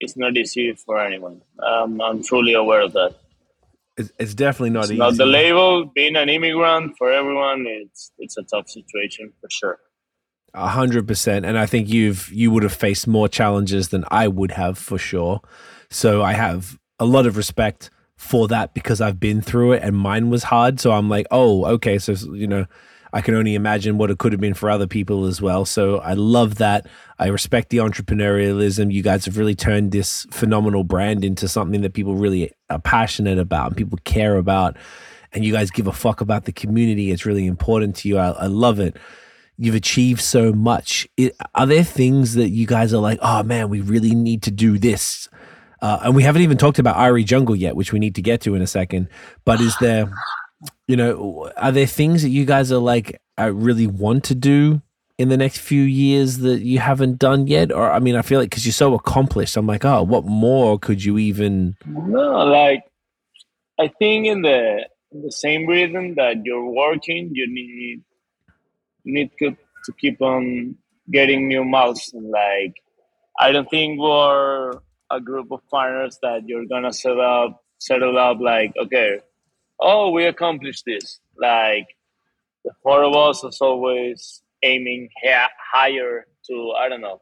it's 0.01 0.17
not 0.17 0.37
easy 0.37 0.73
for 0.75 0.99
anyone. 1.01 1.43
Um, 1.62 2.01
I'm 2.01 2.23
fully 2.25 2.55
aware 2.55 2.81
of 2.81 2.93
that. 2.95 3.15
It's, 3.97 4.12
it's 4.19 4.35
definitely 4.35 4.71
not 4.71 4.85
It's 4.85 4.93
easy. 4.93 4.99
not 4.99 5.17
the 5.17 5.27
label. 5.27 5.87
Being 5.95 6.17
an 6.17 6.29
immigrant 6.29 6.95
for 6.99 7.11
everyone, 7.12 7.67
it's 7.67 8.12
it's 8.19 8.37
a 8.39 8.43
tough 8.43 8.69
situation 8.69 9.33
for 9.41 9.49
sure. 9.51 9.79
A 10.55 10.69
hundred 10.69 11.07
percent, 11.07 11.45
and 11.47 11.57
I 11.59 11.67
think 11.67 11.89
you've 11.89 12.29
you 12.33 12.51
would 12.51 12.62
have 12.62 12.73
faced 12.73 13.07
more 13.07 13.29
challenges 13.29 13.91
than 13.91 14.05
I 14.11 14.27
would 14.29 14.51
have 14.53 14.79
for 14.79 14.99
sure. 14.99 15.41
So 15.91 16.23
I 16.23 16.33
have 16.33 16.79
a 16.99 17.05
lot 17.05 17.27
of 17.27 17.37
respect 17.37 17.91
for 18.17 18.49
that 18.49 18.75
because 18.75 19.01
I've 19.01 19.21
been 19.21 19.43
through 19.43 19.73
it, 19.73 19.83
and 19.83 19.97
mine 19.97 20.29
was 20.29 20.45
hard. 20.45 20.81
So 20.81 20.93
I'm 20.93 21.09
like, 21.09 21.27
oh, 21.31 21.65
okay, 21.67 21.99
so 21.99 22.12
you 22.35 22.47
know, 22.49 22.67
I 23.12 23.21
can 23.21 23.35
only 23.35 23.55
imagine 23.55 23.97
what 23.97 24.11
it 24.11 24.19
could 24.19 24.33
have 24.33 24.41
been 24.41 24.55
for 24.55 24.69
other 24.71 24.87
people 24.87 25.25
as 25.27 25.41
well. 25.41 25.65
So 25.65 25.99
I 25.99 26.15
love 26.15 26.57
that. 26.57 26.87
I 27.21 27.29
respect 27.29 27.69
the 27.69 27.79
entrepreneurialism. 27.79 28.93
You 28.93 29.03
guys 29.03 29.27
have 29.27 29.37
really 29.37 29.55
turned 29.55 29.93
this 29.93 30.27
phenomenal 30.33 30.83
brand 30.83 31.25
into 31.25 31.47
something 31.47 31.83
that 31.83 31.95
people 31.95 32.17
really 32.17 32.51
are 32.71 32.81
passionate 32.81 33.39
about 33.39 33.69
and 33.69 33.77
people 33.77 33.99
care 34.05 34.37
about. 34.37 34.77
And 35.33 35.45
you 35.45 35.53
guys 35.53 35.71
give 35.71 35.87
a 35.87 35.93
fuck 35.93 36.21
about 36.21 36.47
the 36.47 36.53
community. 36.53 37.13
It's 37.13 37.27
really 37.27 37.47
important 37.47 37.95
to 37.97 38.09
you. 38.09 38.19
I, 38.19 38.31
I 38.31 38.47
love 38.47 38.81
it 38.81 38.97
you've 39.61 39.75
achieved 39.75 40.23
so 40.23 40.55
much. 40.55 41.07
It, 41.19 41.37
are 41.55 41.67
there 41.67 41.85
things 41.85 42.35
that 42.35 42.49
you 42.49 42.67
guys 42.67 42.95
are 42.95 43.01
like, 43.01 43.19
oh 43.21 43.43
man, 43.43 43.69
we 43.69 43.83
really 43.83 44.15
need 44.15 44.43
to 44.45 44.51
do 44.51 44.79
this? 44.79 45.29
Uh, 45.83 45.99
and 46.03 46.17
we 46.17 46.23
haven't 46.23 46.41
even 46.41 46.57
talked 46.57 46.79
about 46.79 46.97
Irie 46.97 47.27
Jungle 47.27 47.55
yet, 47.55 47.77
which 47.77 47.93
we 47.93 47.99
need 47.99 48.15
to 48.15 48.23
get 48.23 48.41
to 48.43 48.55
in 48.55 48.63
a 48.63 48.67
second. 48.67 49.09
But 49.45 49.61
is 49.61 49.77
there, 49.79 50.11
you 50.89 50.97
know, 50.97 51.51
are 51.59 51.73
there 51.73 51.87
things 51.87 52.23
that 52.23 52.31
you 52.31 52.47
guys 52.47 52.73
are 52.73 52.79
like, 52.79 53.21
I 53.37 53.47
really 53.47 53.87
want 53.87 54.25
to 54.25 54.35
do 54.35 54.81
in 55.21 55.29
the 55.29 55.37
next 55.37 55.59
few 55.59 55.83
years 55.83 56.39
that 56.39 56.63
you 56.63 56.79
haven't 56.79 57.19
done 57.19 57.47
yet? 57.47 57.71
Or, 57.71 57.93
I 57.93 57.99
mean, 57.99 58.17
I 58.17 58.23
feel 58.23 58.41
like 58.41 58.49
because 58.49 58.65
you're 58.65 58.73
so 58.73 58.95
accomplished, 58.95 59.55
I'm 59.55 59.67
like, 59.67 59.85
oh, 59.85 60.03
what 60.03 60.25
more 60.25 60.79
could 60.79 61.05
you 61.05 61.19
even? 61.19 61.77
No, 61.85 62.45
like 62.47 62.85
I 63.79 63.89
think 63.99 64.27
in 64.27 64.41
the 64.41 64.89
in 65.13 65.21
the 65.23 65.31
same 65.31 65.67
rhythm 65.67 66.15
that 66.15 66.37
you're 66.45 66.71
working, 66.71 67.33
you 67.35 67.47
need 67.53 68.03
you 69.05 69.13
need 69.13 69.31
to, 69.41 69.51
to 69.51 69.93
keep 70.01 70.23
on 70.23 70.77
getting 71.13 71.49
new 71.49 71.65
milestones. 71.65 72.31
Like 72.31 72.77
I 73.39 73.53
don't 73.53 73.69
think 73.69 74.01
we're 74.01 74.73
a 75.11 75.21
group 75.21 75.53
of 75.53 75.61
partners 75.69 76.19
that 76.23 76.49
you're 76.49 76.65
gonna 76.65 76.95
set 76.95 77.19
up 77.21 77.63
settle 77.79 78.17
up 78.17 78.39
like 78.41 78.73
okay, 78.83 79.19
oh 79.81 80.13
we 80.13 80.25
accomplished 80.25 80.85
this. 80.87 81.21
Like 81.39 81.89
the 82.65 82.73
four 82.83 83.05
of 83.05 83.15
us 83.15 83.45
is 83.45 83.59
always 83.61 84.41
aiming 84.62 85.09
ha- 85.24 85.51
higher 85.73 86.27
to 86.47 86.73
I 86.78 86.89
don't 86.89 87.01
know 87.01 87.20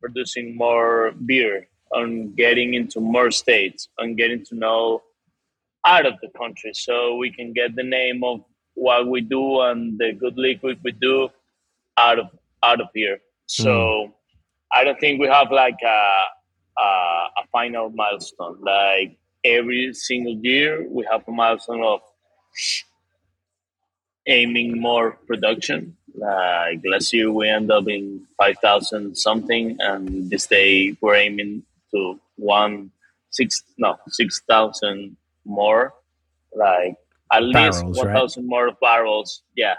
producing 0.00 0.56
more 0.56 1.12
beer 1.26 1.68
on 1.94 2.34
getting 2.34 2.74
into 2.74 3.00
more 3.00 3.30
states 3.30 3.88
on 3.98 4.16
getting 4.16 4.44
to 4.44 4.54
know 4.54 5.02
out 5.86 6.06
of 6.06 6.14
the 6.22 6.28
country 6.36 6.72
so 6.74 7.16
we 7.16 7.30
can 7.30 7.52
get 7.52 7.76
the 7.76 7.82
name 7.82 8.24
of 8.24 8.40
what 8.74 9.06
we 9.06 9.20
do 9.20 9.60
and 9.60 9.98
the 9.98 10.12
good 10.12 10.36
liquid 10.36 10.78
we 10.82 10.92
do 10.92 11.28
out 11.98 12.18
of 12.18 12.26
out 12.62 12.80
of 12.80 12.88
here. 12.94 13.18
So 13.46 14.06
hmm. 14.06 14.10
i 14.72 14.84
don't 14.84 14.98
think 15.00 15.20
we 15.20 15.28
have 15.28 15.50
like 15.50 15.80
a, 15.84 16.00
a 16.78 16.88
a 17.40 17.46
final 17.50 17.90
milestone. 17.90 18.58
Like 18.60 19.18
every 19.44 19.92
single 19.94 20.38
year 20.42 20.86
we 20.88 21.06
have 21.10 21.22
a 21.28 21.32
milestone 21.32 21.82
of 21.82 22.00
aiming 24.26 24.80
more 24.80 25.18
production 25.26 25.96
like 26.22 26.80
last 26.84 27.12
year 27.12 27.30
we 27.32 27.48
end 27.48 27.70
up 27.70 27.88
in 27.88 28.24
5000 28.38 29.16
something 29.16 29.76
and 29.80 30.30
this 30.30 30.46
day 30.46 30.96
we're 31.00 31.16
aiming 31.16 31.62
to 31.90 32.18
one 32.36 32.90
six 33.30 33.62
no 33.78 33.98
6000 34.08 35.16
more 35.44 35.92
like 36.54 36.94
at 37.32 37.42
least 37.42 37.80
Barrels, 37.80 38.04
right? 38.04 38.14
1000 38.14 38.46
more 38.46 38.70
barrels 38.80 39.42
yeah 39.56 39.74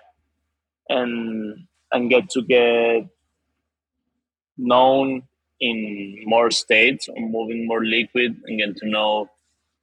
and 0.90 1.66
and 1.92 2.10
get 2.10 2.30
to 2.32 2.42
get 2.42 3.08
known 4.58 5.24
in 5.60 6.18
more 6.26 6.52
states 6.52 7.08
or 7.08 7.20
moving 7.20 7.66
more 7.68 7.86
liquid 7.86 8.36
and 8.46 8.60
get 8.60 8.76
to 8.78 8.88
know 8.88 9.30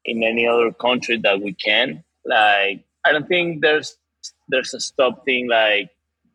in 0.05 0.23
any 0.23 0.47
other 0.47 0.73
country 0.73 1.17
that 1.17 1.41
we 1.41 1.53
can 1.55 2.05
like 2.25 2.85
i 3.05 3.13
don't 3.13 3.29
think 3.29 3.63
there's 3.63 3.97
there's 4.49 4.75
a 4.75 4.81
stop 4.81 5.25
thing 5.25 5.49
like 5.49 5.91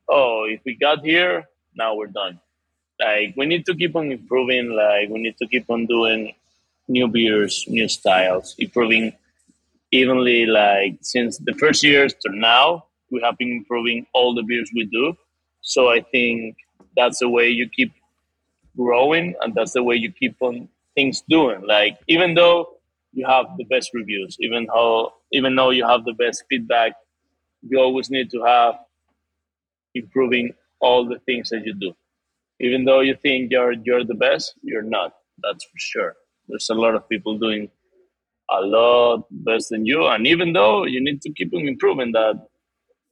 oh 0.10 0.46
if 0.48 0.62
we 0.66 0.76
got 0.76 1.04
here 1.04 1.46
now 1.76 1.96
we're 1.96 2.08
done. 2.08 2.40
Like 3.00 3.34
we 3.36 3.46
need 3.46 3.66
to 3.66 3.76
keep 3.76 3.96
on 3.96 4.12
improving 4.12 4.72
like 4.72 5.10
we 5.10 5.20
need 5.20 5.38
to 5.38 5.48
keep 5.48 5.70
on 5.70 5.86
doing 5.86 6.34
new 6.88 7.08
beers 7.08 7.66
new 7.68 7.88
styles 7.88 8.56
improving 8.60 9.12
evenly 9.92 10.46
like 10.46 10.96
since 11.02 11.40
the 11.40 11.54
first 11.54 11.84
years 11.84 12.14
to 12.14 12.30
now 12.32 12.86
we 13.10 13.20
have 13.22 13.36
been 13.40 13.50
improving 13.52 14.06
all 14.14 14.36
the 14.36 14.44
beers 14.44 14.72
we 14.74 14.86
do. 14.86 15.16
So 15.62 15.90
i 15.90 16.00
think 16.00 16.56
that's 16.96 17.20
the 17.20 17.30
way 17.30 17.50
you 17.50 17.68
keep 17.68 17.92
growing 18.78 19.36
and 19.42 19.54
that's 19.54 19.74
the 19.74 19.84
way 19.84 19.96
you 19.96 20.12
keep 20.12 20.36
on 20.42 20.70
things 20.96 21.22
doing. 21.28 21.66
Like 21.68 21.98
even 22.08 22.34
though 22.34 22.78
you 23.12 23.26
have 23.26 23.46
the 23.58 23.66
best 23.66 23.92
reviews 23.94 24.38
even 24.40 24.68
how 24.68 25.14
even 25.32 25.56
though 25.56 25.72
you 25.72 25.86
have 25.86 26.06
the 26.06 26.14
best 26.14 26.44
feedback 26.50 26.94
you 27.68 27.80
always 27.80 28.10
need 28.10 28.30
to 28.30 28.44
have 28.44 28.76
improving 29.96 30.54
all 30.82 31.08
the 31.08 31.20
things 31.26 31.50
that 31.50 31.66
you 31.66 31.74
do. 31.74 31.94
Even 32.60 32.86
though 32.86 33.02
you 33.02 33.16
think 33.22 33.52
you're 33.52 33.74
you're 33.84 34.06
the 34.06 34.16
best 34.16 34.54
you're 34.62 34.90
not 34.98 35.14
that's 35.44 35.64
for 35.66 35.78
sure. 35.78 36.14
There's 36.48 36.70
a 36.70 36.76
lot 36.76 36.96
of 36.96 37.10
people 37.10 37.38
doing 37.38 37.70
a 38.52 38.62
lot 38.62 39.26
better 39.32 39.60
than 39.70 39.86
you 39.86 40.06
and 40.06 40.28
even 40.28 40.54
though 40.54 40.86
you 40.86 41.04
need 41.04 41.22
to 41.22 41.32
keep 41.34 41.54
on 41.54 41.68
improving 41.68 42.12
that 42.12 42.36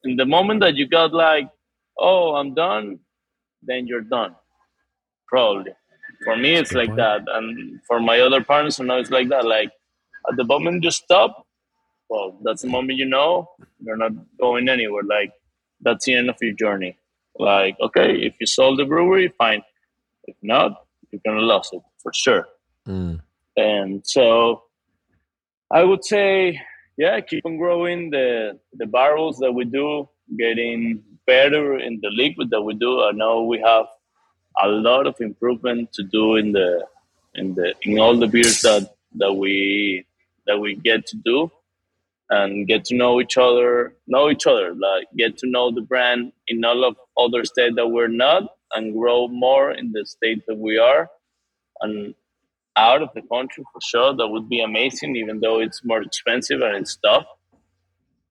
in 0.04 0.16
the 0.16 0.26
moment 0.26 0.60
that 0.60 0.76
you 0.76 0.88
got 0.88 1.14
like 1.14 1.50
oh 1.98 2.36
i'm 2.36 2.54
done 2.54 3.00
then 3.64 3.88
you're 3.88 4.02
done 4.02 4.36
probably. 5.28 5.72
For 6.24 6.38
me 6.38 6.54
it's 6.56 6.74
like 6.74 6.96
that 6.96 7.22
and 7.28 7.80
for 7.88 8.00
my 8.00 8.20
other 8.20 8.44
partners 8.44 8.80
i 8.80 8.84
know 8.84 8.98
it's 8.98 9.10
like 9.10 9.30
that 9.30 9.46
like 9.46 9.72
at 10.30 10.38
the 10.38 10.44
moment 10.44 10.84
you 10.84 10.92
stop 10.92 11.48
well 12.10 12.40
that's 12.44 12.62
the 12.62 12.70
moment 12.70 13.00
you 13.00 13.06
know 13.06 13.50
you're 13.82 13.98
not 13.98 14.12
going 14.40 14.70
anywhere 14.70 15.04
like 15.04 15.32
that's 15.84 16.06
the 16.06 16.14
end 16.14 16.30
of 16.30 16.38
your 16.42 16.54
journey 16.54 16.98
like 17.40 17.76
okay 17.82 18.10
if 18.28 18.34
you 18.40 18.48
sold 18.48 18.80
the 18.80 18.86
brewery 18.86 19.28
fine 19.38 19.62
if 20.26 20.36
not 20.42 20.86
you're 21.12 21.22
gonna 21.26 21.42
lose 21.42 21.70
it 21.74 21.82
for 22.02 22.12
sure 22.14 22.48
Mm. 22.88 23.22
and 23.56 24.02
so 24.06 24.64
I 25.72 25.84
would 25.84 26.04
say, 26.04 26.60
yeah, 26.98 27.20
keep 27.22 27.46
on 27.46 27.58
growing 27.58 28.10
the 28.12 28.60
the 28.74 28.86
barrels 28.86 29.38
that 29.40 29.54
we 29.54 29.64
do, 29.66 30.08
getting 30.38 31.02
better 31.26 31.80
in 31.80 32.00
the 32.04 32.10
liquid 32.10 32.50
that 32.52 32.62
we 32.62 32.74
do. 32.76 33.02
I 33.02 33.12
know 33.12 33.44
we 33.44 33.60
have 33.62 33.88
a 34.62 34.68
lot 34.68 35.08
of 35.08 35.16
improvement 35.20 35.94
to 35.94 36.04
do 36.04 36.36
in 36.36 36.52
the 36.52 36.86
in 37.36 37.56
the 37.56 37.74
in 37.84 37.98
all 38.00 38.16
the 38.18 38.28
beers 38.28 38.62
that 38.62 38.84
that 39.16 39.34
we 39.34 40.06
that 40.46 40.60
we 40.60 40.76
get 40.76 41.08
to 41.08 41.18
do 41.30 41.50
and 42.36 42.68
get 42.72 42.82
to 42.90 42.96
know 43.02 43.14
each 43.24 43.38
other 43.48 43.70
know 44.14 44.26
each 44.34 44.46
other 44.52 44.68
like 44.88 45.06
get 45.22 45.34
to 45.42 45.48
know 45.56 45.66
the 45.78 45.86
brand 45.92 46.22
in 46.52 46.64
all 46.70 46.82
of 46.90 46.96
other 47.24 47.44
states 47.52 47.76
that 47.80 47.88
we're 47.96 48.16
not 48.26 48.44
and 48.76 48.94
grow 49.00 49.20
more 49.28 49.68
in 49.80 49.92
the 49.96 50.04
state 50.16 50.42
that 50.48 50.58
we 50.68 50.76
are 50.90 51.04
and 51.82 52.14
out 52.76 53.02
of 53.02 53.10
the 53.14 53.22
country 53.32 53.64
for 53.72 53.80
sure. 53.82 54.16
That 54.16 54.28
would 54.28 54.50
be 54.50 54.62
amazing, 54.62 55.16
even 55.16 55.40
though 55.40 55.60
it's 55.60 55.82
more 55.84 56.02
expensive 56.02 56.62
and 56.62 56.76
it's 56.78 56.98
tough. 56.98 57.26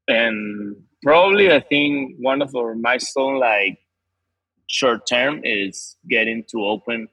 And 0.08 0.76
probably, 1.02 1.52
I 1.52 1.60
think 1.60 2.16
one 2.18 2.42
of 2.42 2.54
our 2.54 2.74
milestone, 2.74 3.38
like 3.38 3.78
short 4.68 5.06
term, 5.08 5.40
is 5.44 5.96
getting 6.08 6.44
to 6.50 6.64
open 6.64 7.08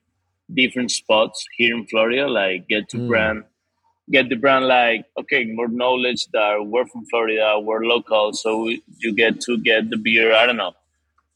different 0.54 0.92
spots 0.92 1.46
here 1.58 1.76
in 1.76 1.86
Florida. 1.88 2.28
Like 2.28 2.68
get 2.68 2.90
to 2.90 2.98
Mm. 2.98 3.08
brand, 3.08 3.44
get 4.12 4.30
the 4.30 4.36
brand 4.36 4.68
like 4.68 5.06
okay, 5.20 5.46
more 5.46 5.68
knowledge 5.68 6.28
that 6.34 6.58
we're 6.66 6.88
from 6.88 7.06
Florida, 7.06 7.60
we're 7.60 7.86
local, 7.86 8.34
so 8.34 8.64
we, 8.64 8.84
you 9.00 9.14
get 9.14 9.42
to 9.42 9.58
get 9.60 9.90
the 9.90 9.98
beer. 9.98 10.36
I 10.36 10.46
don't 10.46 10.58
know 10.58 10.74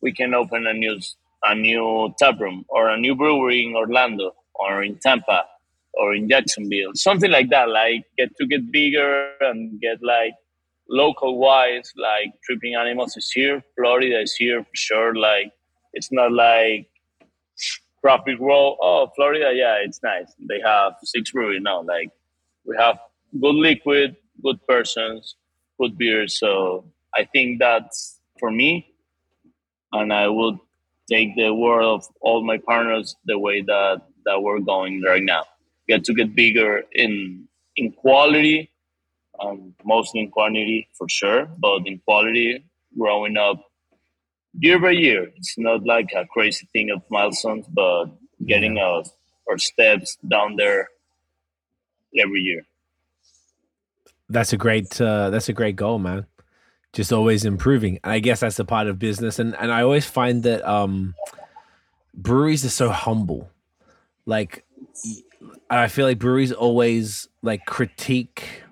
we 0.03 0.11
can 0.11 0.33
open 0.35 0.67
a 0.67 0.73
new 0.73 0.99
a 1.43 1.55
new 1.55 2.13
tap 2.19 2.39
room 2.39 2.65
or 2.69 2.89
a 2.89 2.97
new 2.97 3.15
brewery 3.15 3.65
in 3.65 3.75
Orlando 3.75 4.33
or 4.55 4.83
in 4.83 4.97
Tampa 4.99 5.45
or 5.93 6.13
in 6.13 6.29
Jacksonville, 6.29 6.91
something 6.95 7.31
like 7.31 7.49
that. 7.49 7.69
Like 7.69 8.05
get 8.17 8.35
to 8.37 8.45
get 8.47 8.71
bigger 8.71 9.31
and 9.41 9.79
get 9.79 10.03
like 10.03 10.33
local 10.89 11.39
wise. 11.39 11.91
Like 11.97 12.33
Tripping 12.43 12.75
Animals 12.75 13.15
is 13.17 13.31
here, 13.31 13.63
Florida 13.77 14.21
is 14.21 14.35
here 14.35 14.63
for 14.63 14.75
sure. 14.75 15.15
Like 15.15 15.51
it's 15.93 16.11
not 16.11 16.31
like 16.33 16.89
Craft 18.01 18.29
World. 18.39 18.77
Oh, 18.81 19.09
Florida, 19.15 19.51
yeah, 19.55 19.77
it's 19.85 20.01
nice. 20.03 20.33
They 20.49 20.59
have 20.65 20.93
six 21.03 21.31
breweries 21.31 21.61
now. 21.63 21.81
Like 21.83 22.09
we 22.65 22.76
have 22.77 22.98
good 23.40 23.56
liquid, 23.56 24.15
good 24.44 24.60
persons, 24.68 25.35
good 25.80 25.98
beers. 25.98 26.40
So 26.40 26.85
I 27.14 27.26
think 27.26 27.60
that's 27.60 28.19
for 28.40 28.52
me, 28.52 28.94
and 29.91 30.14
I 30.14 30.27
would 30.27 30.57
take 31.10 31.35
the 31.35 31.53
word 31.53 31.84
of 31.84 32.06
all 32.22 32.44
my 32.44 32.57
partners 32.57 33.15
the 33.26 33.38
way 33.38 33.61
that 33.61 34.02
that 34.26 34.41
we're 34.41 34.60
going 34.60 35.02
right 35.02 35.23
now. 35.23 35.44
Get 35.88 36.03
to 36.06 36.14
get 36.14 36.35
bigger 36.35 36.84
in 36.94 37.48
in 37.76 37.91
quality, 37.91 38.72
um, 39.40 39.73
mostly 39.84 40.22
in 40.22 40.30
quantity 40.31 40.88
for 40.94 41.10
sure, 41.10 41.48
but 41.57 41.85
in 41.85 41.99
quality, 41.99 42.64
growing 42.98 43.38
up 43.38 43.64
year 44.60 44.80
by 44.80 44.91
year. 44.91 45.31
It's 45.35 45.57
not 45.57 45.85
like 45.85 46.11
a 46.15 46.26
crazy 46.27 46.68
thing 46.72 46.91
of 46.91 47.02
milestones, 47.10 47.65
but 47.68 48.06
getting 48.45 48.77
us 48.77 49.11
our 49.49 49.57
steps 49.57 50.18
down 50.30 50.56
there 50.56 50.88
every 52.19 52.41
year. 52.41 52.65
That's 54.30 54.53
a 54.53 54.57
great 54.57 54.99
uh, 54.99 55.30
that's 55.30 55.49
a 55.49 55.53
great 55.53 55.76
goal, 55.76 55.99
man. 55.99 56.26
Just 56.94 57.11
always 57.11 57.45
improving. 57.45 57.99
And 58.03 58.14
I 58.14 58.19
guess 58.19 58.41
that's 58.41 58.60
a 58.60 58.65
part 58.65 58.88
of 58.88 58.99
business. 58.99 59.40
And 59.40 59.56
and 59.56 59.72
I 59.72 59.81
always 59.84 60.06
find 60.06 60.44
that 60.44 60.68
um 60.68 61.15
breweries 62.14 62.64
are 62.65 62.69
so 62.69 62.90
humble. 62.90 63.49
Like 64.26 64.65
I 65.69 65.88
feel 65.88 66.06
like 66.06 66.19
breweries 66.19 66.52
always 66.52 67.27
like 67.41 67.65
critique 67.65 68.64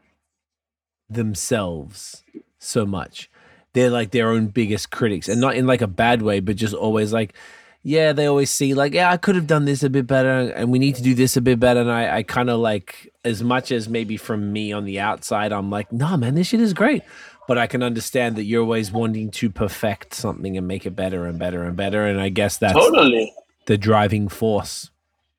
themselves 1.09 2.23
so 2.59 2.85
much. 2.85 3.29
They're 3.73 3.89
like 3.89 4.11
their 4.11 4.29
own 4.29 4.47
biggest 4.47 4.91
critics, 4.91 5.29
and 5.29 5.39
not 5.41 5.55
in 5.55 5.65
like 5.65 5.81
a 5.81 5.87
bad 5.87 6.21
way, 6.21 6.39
but 6.39 6.55
just 6.57 6.73
always 6.73 7.13
like, 7.13 7.33
yeah, 7.83 8.13
they 8.13 8.27
always 8.27 8.51
see 8.51 8.73
like, 8.73 8.93
yeah, 8.93 9.11
I 9.11 9.17
could 9.17 9.35
have 9.35 9.47
done 9.47 9.65
this 9.65 9.83
a 9.83 9.89
bit 9.89 10.05
better, 10.07 10.51
and 10.51 10.71
we 10.71 10.79
need 10.79 10.95
to 10.95 11.01
do 11.01 11.15
this 11.15 11.35
a 11.35 11.41
bit 11.41 11.59
better. 11.59 11.81
And 11.81 11.91
I, 11.91 12.17
I 12.17 12.23
kind 12.23 12.49
of 12.49 12.59
like, 12.59 13.11
as 13.25 13.43
much 13.43 13.71
as 13.71 13.89
maybe 13.89 14.17
from 14.17 14.53
me 14.53 14.71
on 14.71 14.85
the 14.85 14.99
outside, 14.99 15.51
I'm 15.51 15.69
like, 15.69 15.91
nah, 15.91 16.15
man, 16.17 16.35
this 16.35 16.47
shit 16.47 16.61
is 16.61 16.73
great. 16.73 17.03
But 17.47 17.57
I 17.57 17.67
can 17.67 17.81
understand 17.81 18.35
that 18.35 18.43
you're 18.43 18.61
always 18.61 18.91
wanting 18.91 19.31
to 19.31 19.49
perfect 19.49 20.13
something 20.13 20.57
and 20.57 20.67
make 20.67 20.85
it 20.85 20.95
better 20.95 21.25
and 21.25 21.39
better 21.39 21.63
and 21.63 21.75
better. 21.75 22.05
And 22.05 22.21
I 22.21 22.29
guess 22.29 22.57
that's 22.57 22.73
totally 22.73 23.33
the 23.65 23.77
driving 23.77 24.27
force 24.27 24.91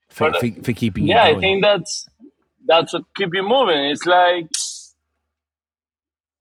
for, 0.08 0.32
for, 0.34 0.50
for 0.62 0.72
keeping 0.72 1.06
yeah, 1.06 1.24
I 1.24 1.38
think 1.38 1.62
that's 1.62 2.06
that's 2.66 2.92
what 2.92 3.04
keep 3.16 3.30
you 3.32 3.42
moving. 3.42 3.84
It's 3.90 4.04
like 4.04 4.46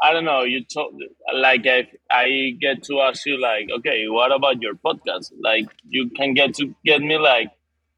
I 0.04 0.14
don't 0.14 0.26
know. 0.26 0.42
You 0.42 0.64
told 0.64 1.00
like 1.34 1.62
if 1.66 1.88
I 2.10 2.58
get 2.60 2.84
to 2.84 3.02
ask 3.02 3.26
you 3.26 3.40
like, 3.40 3.70
okay, 3.78 4.08
what 4.08 4.32
about 4.32 4.62
your 4.62 4.74
podcast? 4.76 5.32
Like 5.40 5.66
you 5.88 6.10
can 6.10 6.34
get 6.34 6.56
to 6.56 6.74
get 6.84 7.02
me 7.02 7.18
like, 7.18 7.52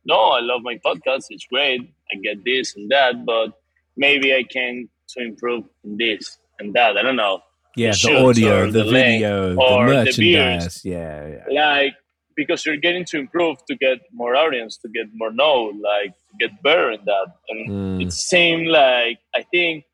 no, 0.05 0.15
I 0.15 0.41
love 0.41 0.61
my 0.63 0.79
podcast. 0.85 1.25
It's 1.29 1.45
great. 1.45 1.81
I 2.11 2.15
get 2.21 2.43
this 2.43 2.75
and 2.75 2.89
that, 2.91 3.25
but 3.25 3.53
maybe 3.95 4.33
I 4.33 4.43
can 4.43 4.89
to 5.09 5.23
improve 5.23 5.63
in 5.83 5.97
this 5.97 6.37
and 6.59 6.73
that. 6.73 6.97
I 6.97 7.01
don't 7.01 7.15
know. 7.15 7.39
Yeah, 7.75 7.91
the, 7.91 8.09
the 8.09 8.25
audio, 8.25 8.65
the, 8.69 8.83
the 8.83 8.91
video, 8.91 9.49
the 9.55 9.55
merchandise. 9.55 10.81
The 10.81 10.89
yeah, 10.89 11.27
yeah, 11.49 11.83
like 11.83 11.93
because 12.35 12.65
you're 12.65 12.77
getting 12.77 13.05
to 13.05 13.17
improve 13.17 13.57
to 13.67 13.75
get 13.75 13.99
more 14.11 14.35
audience, 14.35 14.77
to 14.77 14.89
get 14.89 15.07
more 15.13 15.31
know, 15.31 15.71
like 15.81 16.11
to 16.11 16.47
get 16.47 16.61
better 16.61 16.91
in 16.91 16.99
that. 17.05 17.27
And 17.49 17.69
mm. 17.69 18.05
it 18.05 18.13
seemed 18.13 18.67
like 18.67 19.19
I 19.33 19.43
think 19.51 19.85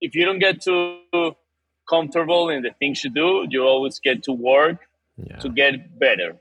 if 0.00 0.14
you 0.14 0.24
don't 0.24 0.38
get 0.38 0.62
too 0.62 1.00
comfortable 1.88 2.48
in 2.50 2.62
the 2.62 2.72
things 2.78 3.04
you 3.04 3.10
do, 3.10 3.46
you 3.48 3.62
always 3.62 4.00
get 4.00 4.22
to 4.24 4.32
work 4.32 4.78
yeah. 5.16 5.36
to 5.36 5.48
get 5.48 5.98
better. 5.98 6.36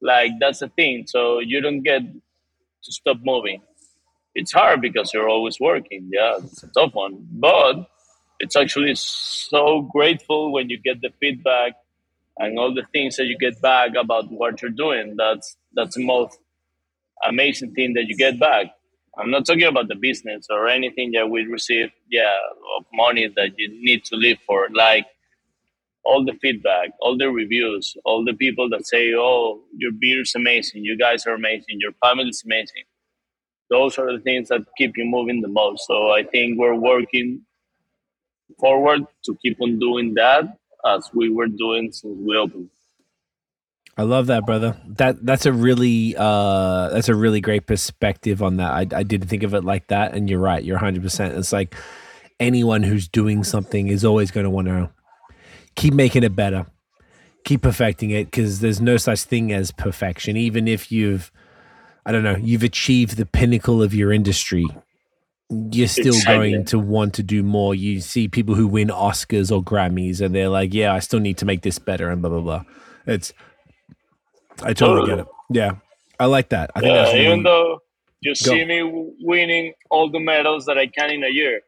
Like 0.00 0.32
that's 0.40 0.60
the 0.60 0.68
thing. 0.68 1.04
So 1.06 1.40
you 1.40 1.60
don't 1.60 1.82
get 1.82 2.02
to 2.02 2.92
stop 2.92 3.18
moving. 3.24 3.62
It's 4.34 4.52
hard 4.52 4.82
because 4.82 5.14
you're 5.14 5.28
always 5.28 5.58
working. 5.58 6.10
Yeah, 6.12 6.36
it's 6.38 6.62
a 6.62 6.68
tough 6.68 6.94
one, 6.94 7.26
but 7.30 7.88
it's 8.38 8.54
actually 8.54 8.94
so 8.94 9.82
grateful 9.82 10.52
when 10.52 10.68
you 10.68 10.78
get 10.78 11.00
the 11.00 11.10
feedback 11.20 11.72
and 12.38 12.58
all 12.58 12.74
the 12.74 12.84
things 12.92 13.16
that 13.16 13.24
you 13.24 13.38
get 13.38 13.62
back 13.62 13.92
about 13.98 14.30
what 14.30 14.60
you're 14.60 14.70
doing. 14.70 15.14
That's 15.16 15.56
that's 15.72 15.96
the 15.96 16.04
most 16.04 16.38
amazing 17.26 17.72
thing 17.74 17.94
that 17.94 18.08
you 18.08 18.16
get 18.16 18.38
back. 18.38 18.66
I'm 19.18 19.30
not 19.30 19.46
talking 19.46 19.64
about 19.64 19.88
the 19.88 19.94
business 19.94 20.46
or 20.50 20.68
anything 20.68 21.12
that 21.12 21.28
we 21.30 21.44
receive, 21.46 21.90
yeah, 22.10 22.36
of 22.76 22.84
money 22.92 23.28
that 23.36 23.58
you 23.58 23.68
need 23.68 24.04
to 24.06 24.16
live 24.16 24.38
for. 24.46 24.68
Like 24.72 25.06
all 26.04 26.24
the 26.24 26.34
feedback, 26.34 26.90
all 27.00 27.16
the 27.16 27.30
reviews, 27.30 27.96
all 28.04 28.24
the 28.24 28.34
people 28.34 28.68
that 28.70 28.86
say, 28.86 29.14
"Oh, 29.14 29.62
your 29.76 29.92
beer 29.92 30.22
is 30.22 30.34
amazing. 30.34 30.84
You 30.84 30.96
guys 30.96 31.26
are 31.26 31.34
amazing. 31.34 31.80
Your 31.80 31.92
family 32.04 32.28
is 32.28 32.42
amazing." 32.44 32.84
Those 33.70 33.98
are 33.98 34.12
the 34.12 34.20
things 34.20 34.48
that 34.48 34.62
keep 34.78 34.96
you 34.96 35.04
moving 35.04 35.40
the 35.40 35.48
most. 35.48 35.86
So 35.86 36.10
I 36.10 36.22
think 36.22 36.58
we're 36.58 36.74
working 36.92 37.44
forward 38.60 39.02
to 39.24 39.36
keep 39.42 39.60
on 39.60 39.78
doing 39.78 40.14
that 40.14 40.44
as 40.84 41.10
we 41.14 41.30
were 41.30 41.48
doing 41.48 41.92
since 41.92 42.16
we 42.18 42.36
opened. 42.36 42.70
I 43.98 44.02
love 44.02 44.26
that, 44.26 44.44
brother. 44.44 44.76
That 44.86 45.24
that's 45.24 45.46
a 45.46 45.52
really 45.52 46.14
uh 46.16 46.90
that's 46.90 47.08
a 47.08 47.14
really 47.14 47.40
great 47.40 47.66
perspective 47.66 48.42
on 48.42 48.56
that. 48.58 48.72
I 48.72 48.80
I 48.98 49.02
didn't 49.02 49.28
think 49.28 49.42
of 49.42 49.54
it 49.54 49.64
like 49.64 49.88
that, 49.88 50.14
and 50.14 50.28
you're 50.28 50.40
right. 50.40 50.62
You're 50.62 50.76
100. 50.76 51.02
percent 51.02 51.34
It's 51.36 51.52
like 51.52 51.74
anyone 52.38 52.82
who's 52.82 53.08
doing 53.08 53.42
something 53.42 53.88
is 53.88 54.04
always 54.04 54.30
going 54.30 54.44
to 54.44 54.50
want 54.50 54.68
to 54.68 54.90
keep 55.76 55.94
making 55.94 56.24
it 56.24 56.36
better, 56.36 56.66
keep 57.44 57.62
perfecting 57.62 58.10
it, 58.10 58.26
because 58.26 58.60
there's 58.60 58.80
no 58.80 58.98
such 58.98 59.22
thing 59.22 59.52
as 59.52 59.70
perfection. 59.70 60.36
Even 60.36 60.68
if 60.68 60.92
you've, 60.92 61.32
I 62.04 62.12
don't 62.12 62.24
know, 62.24 62.36
you've 62.36 62.62
achieved 62.62 63.16
the 63.16 63.26
pinnacle 63.26 63.82
of 63.82 63.94
your 63.94 64.12
industry, 64.12 64.66
you're 65.48 65.88
still 65.88 66.08
exactly. 66.08 66.52
going 66.52 66.64
to 66.66 66.78
want 66.78 67.14
to 67.14 67.22
do 67.22 67.42
more. 67.42 67.74
You 67.74 68.00
see 68.00 68.28
people 68.28 68.56
who 68.56 68.66
win 68.66 68.88
Oscars 68.88 69.50
or 69.50 69.62
Grammys, 69.62 70.20
and 70.20 70.34
they're 70.34 70.50
like, 70.50 70.74
"Yeah, 70.74 70.92
I 70.92 70.98
still 70.98 71.20
need 71.20 71.38
to 71.38 71.46
make 71.46 71.62
this 71.62 71.78
better," 71.78 72.10
and 72.10 72.20
blah 72.20 72.30
blah 72.30 72.40
blah. 72.40 72.64
It's 73.06 73.32
I 74.62 74.72
totally 74.72 75.06
get 75.06 75.18
it. 75.20 75.26
Yeah, 75.50 75.72
I 76.18 76.26
like 76.26 76.48
that. 76.50 76.70
I 76.74 76.80
think 76.80 76.92
yeah, 76.92 77.12
really, 77.12 77.26
even 77.26 77.42
though 77.42 77.80
you 78.20 78.34
see 78.34 78.64
me 78.64 78.82
winning 79.20 79.74
all 79.90 80.10
the 80.10 80.20
medals 80.20 80.66
that 80.66 80.78
I 80.78 80.86
can 80.86 81.10
in 81.10 81.24
a 81.24 81.28
year, 81.28 81.60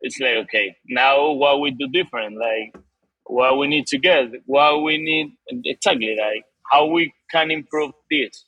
it's 0.00 0.18
like 0.20 0.36
okay, 0.44 0.76
now 0.88 1.30
what 1.30 1.60
we 1.60 1.70
do 1.70 1.88
different, 1.88 2.38
like 2.38 2.76
what 3.24 3.58
we 3.58 3.66
need 3.66 3.86
to 3.88 3.98
get, 3.98 4.30
what 4.46 4.82
we 4.82 4.98
need 4.98 5.32
exactly, 5.64 6.16
like 6.16 6.44
how 6.70 6.86
we 6.86 7.12
can 7.30 7.50
improve 7.50 7.92
this. 8.10 8.44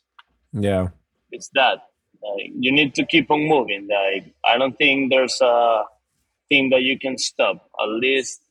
Yeah, 0.53 0.89
it's 1.31 1.51
that. 1.55 1.79
Like 2.23 2.51
you 2.55 2.73
need 2.73 2.95
to 2.95 3.05
keep 3.05 3.31
on 3.31 3.41
moving. 3.47 3.89
Like 3.89 4.33
I 4.45 4.59
don't 4.59 4.77
think 4.77 5.11
there's 5.11 5.41
a 5.41 5.85
thing 6.49 6.71
that 6.71 6.83
you 6.83 6.99
can 6.99 7.19
stop. 7.19 7.69
At 7.81 7.89
least 7.89 8.43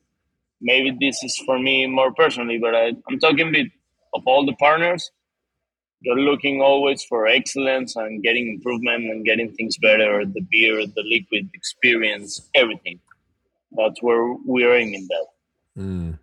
maybe 0.62 0.96
this 1.00 1.24
is 1.24 1.38
for 1.46 1.60
me 1.60 1.88
more 1.88 2.14
personally, 2.14 2.58
but 2.58 2.76
I, 2.76 2.94
I'm 3.08 3.20
talking 3.20 3.52
bit 3.52 3.68
of 4.14 4.24
all 4.26 4.46
the 4.46 4.56
partners 4.56 5.12
they're 6.04 6.16
looking 6.16 6.62
always 6.62 7.04
for 7.04 7.28
excellence 7.28 7.96
and 7.96 8.24
getting 8.24 8.48
improvement 8.48 9.06
and 9.06 9.26
getting 9.26 9.52
things 9.54 9.78
better 9.78 10.26
the 10.26 10.42
beer 10.42 10.86
the 10.86 11.04
liquid 11.04 11.50
experience 11.54 12.50
everything. 12.56 13.00
That's 13.72 14.02
where 14.02 14.34
we're 14.46 14.76
aiming 14.76 15.08
that. 15.10 15.26
Mm. 15.78 16.20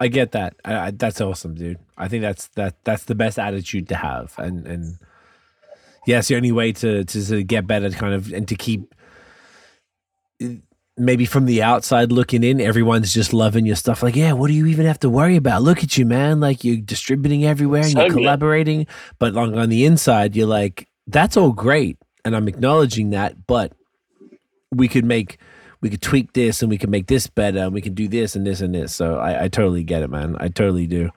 i 0.00 0.08
get 0.08 0.32
that. 0.32 0.56
I, 0.64 0.74
I, 0.74 0.90
that's 0.90 1.20
awesome 1.20 1.54
dude. 1.54 1.78
I 1.96 2.08
think 2.08 2.22
that's 2.22 2.48
that 2.48 2.76
that's 2.84 3.04
the 3.04 3.14
best 3.14 3.38
attitude 3.38 3.88
to 3.88 3.96
have. 3.96 4.34
And 4.38 4.66
and 4.66 4.98
yeah 6.06 6.18
it's 6.18 6.28
the 6.28 6.36
only 6.36 6.52
way 6.52 6.72
to 6.72 7.04
to, 7.04 7.26
to 7.26 7.42
get 7.44 7.66
better 7.66 7.90
kind 7.90 8.14
of 8.14 8.32
and 8.32 8.46
to 8.48 8.56
keep 8.56 8.94
maybe 10.96 11.24
from 11.24 11.46
the 11.46 11.62
outside 11.62 12.12
looking 12.12 12.42
in, 12.44 12.60
everyone's 12.60 13.12
just 13.12 13.32
loving 13.32 13.66
your 13.66 13.76
stuff. 13.76 14.02
Like, 14.02 14.16
yeah, 14.16 14.32
what 14.32 14.48
do 14.48 14.54
you 14.54 14.66
even 14.66 14.86
have 14.86 15.00
to 15.00 15.10
worry 15.10 15.36
about? 15.36 15.62
Look 15.62 15.82
at 15.82 15.96
you, 15.96 16.04
man. 16.04 16.40
Like 16.40 16.64
you're 16.64 16.76
distributing 16.76 17.44
everywhere 17.44 17.82
and 17.82 17.92
you're 17.92 18.10
collaborating. 18.10 18.86
But 19.18 19.36
on, 19.36 19.58
on 19.58 19.68
the 19.68 19.84
inside, 19.86 20.36
you're 20.36 20.46
like, 20.46 20.88
that's 21.06 21.36
all 21.36 21.52
great. 21.52 21.98
And 22.24 22.36
I'm 22.36 22.48
acknowledging 22.48 23.10
that, 23.10 23.46
but 23.46 23.72
we 24.70 24.88
could 24.88 25.04
make 25.04 25.38
we 25.80 25.90
could 25.90 26.00
tweak 26.00 26.32
this 26.32 26.62
and 26.62 26.70
we 26.70 26.78
could 26.78 26.90
make 26.90 27.08
this 27.08 27.26
better 27.26 27.58
and 27.58 27.74
we 27.74 27.80
can 27.80 27.92
do 27.92 28.06
this 28.06 28.36
and 28.36 28.46
this 28.46 28.60
and 28.60 28.72
this. 28.72 28.94
So 28.94 29.18
I, 29.18 29.44
I 29.44 29.48
totally 29.48 29.82
get 29.82 30.02
it, 30.02 30.10
man. 30.10 30.36
I 30.38 30.46
totally 30.46 30.86
do. 30.86 31.10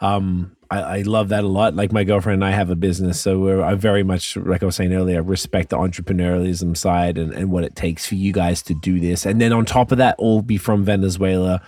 Um, 0.00 0.56
I, 0.70 0.80
I, 0.80 1.02
love 1.02 1.30
that 1.30 1.44
a 1.44 1.48
lot. 1.48 1.74
Like 1.74 1.92
my 1.92 2.04
girlfriend 2.04 2.42
and 2.42 2.44
I 2.44 2.54
have 2.54 2.70
a 2.70 2.76
business, 2.76 3.20
so 3.20 3.38
we're 3.38 3.62
I 3.62 3.74
very 3.74 4.02
much, 4.02 4.36
like 4.36 4.62
I 4.62 4.66
was 4.66 4.76
saying 4.76 4.92
earlier, 4.92 5.22
respect 5.22 5.70
the 5.70 5.78
entrepreneurialism 5.78 6.76
side 6.76 7.16
and, 7.16 7.32
and 7.32 7.50
what 7.50 7.64
it 7.64 7.74
takes 7.74 8.06
for 8.06 8.16
you 8.16 8.32
guys 8.32 8.62
to 8.64 8.74
do 8.74 9.00
this. 9.00 9.24
And 9.24 9.40
then 9.40 9.52
on 9.52 9.64
top 9.64 9.92
of 9.92 9.98
that, 9.98 10.16
all 10.18 10.42
be 10.42 10.58
from 10.58 10.84
Venezuela 10.84 11.62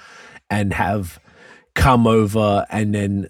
and 0.51 0.73
have 0.75 1.19
come 1.75 2.07
over 2.07 2.67
and 2.71 2.95
then 2.95 3.29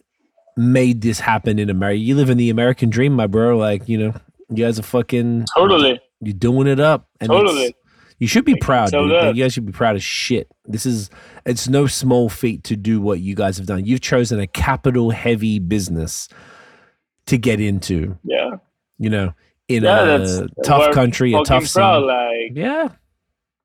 made 0.56 1.02
this 1.02 1.20
happen 1.20 1.58
in 1.58 1.70
America. 1.70 1.98
You 1.98 2.16
live 2.16 2.30
in 2.30 2.38
the 2.38 2.50
American 2.50 2.90
dream, 2.90 3.12
my 3.12 3.26
bro. 3.26 3.56
Like, 3.56 3.88
you 3.88 3.98
know, 3.98 4.14
you 4.48 4.64
guys 4.64 4.78
are 4.78 4.82
fucking 4.82 5.46
Totally. 5.56 6.00
you're 6.20 6.34
doing 6.34 6.66
it 6.66 6.80
up. 6.80 7.08
And 7.20 7.28
Totally. 7.28 7.76
You 8.20 8.26
should 8.28 8.44
be 8.44 8.54
proud, 8.54 8.90
so 8.90 9.08
dude. 9.08 9.36
you 9.36 9.42
guys 9.42 9.52
should 9.54 9.64
be 9.66 9.72
proud 9.72 9.96
of 9.96 10.02
shit. 10.02 10.46
This 10.66 10.84
is 10.86 11.10
it's 11.46 11.68
no 11.68 11.86
small 11.86 12.28
feat 12.28 12.62
to 12.64 12.76
do 12.76 13.00
what 13.00 13.18
you 13.20 13.34
guys 13.34 13.56
have 13.56 13.66
done. 13.66 13.84
You've 13.86 14.02
chosen 14.02 14.38
a 14.38 14.46
capital 14.46 15.10
heavy 15.10 15.58
business 15.58 16.28
to 17.26 17.38
get 17.38 17.60
into, 17.60 18.18
Yeah. 18.22 18.56
you 18.98 19.08
know, 19.10 19.32
in 19.68 19.84
Yeah, 19.84 20.16
a 20.18 20.48
tough 20.64 20.92
country, 20.94 21.32
a 21.32 21.42
tough 21.44 21.66
scene. 21.66 21.80
proud. 21.80 22.04
Like 22.04 22.52
Yeah. 22.54 22.88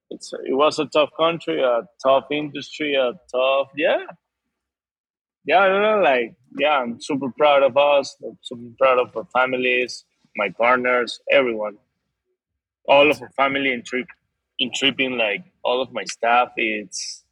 it's 0.10 0.32
it 0.46 0.54
was 0.54 0.80
a 0.80 0.86
tough 0.86 1.10
country, 1.20 1.62
a 1.62 1.82
tough 2.02 2.26
industry, 2.32 2.96
a 2.96 3.12
tough 3.32 3.68
yeah. 3.76 4.06
Yeah, 5.46 5.60
I 5.60 5.68
don't 5.68 5.82
know, 5.82 6.02
like 6.02 6.36
yeah, 6.58 6.80
I'm 6.80 7.02
super 7.02 7.30
proud 7.38 7.62
of 7.64 7.76
us. 7.76 8.16
I'm 8.26 8.38
super 8.42 8.70
proud 8.80 9.00
of 9.00 9.16
our 9.18 9.26
families, 9.34 10.06
my 10.38 10.50
partners, 10.50 11.20
everyone. 11.30 11.78
All 12.88 13.12
of 13.12 13.22
our 13.22 13.30
family 13.32 13.74
in 13.74 13.84
trip 13.84 14.08
in 14.60 14.72
tripping, 14.74 15.18
like 15.18 15.44
all 15.64 15.82
of 15.82 15.92
my 15.92 16.04
staff, 16.06 16.50
it's 16.58 17.24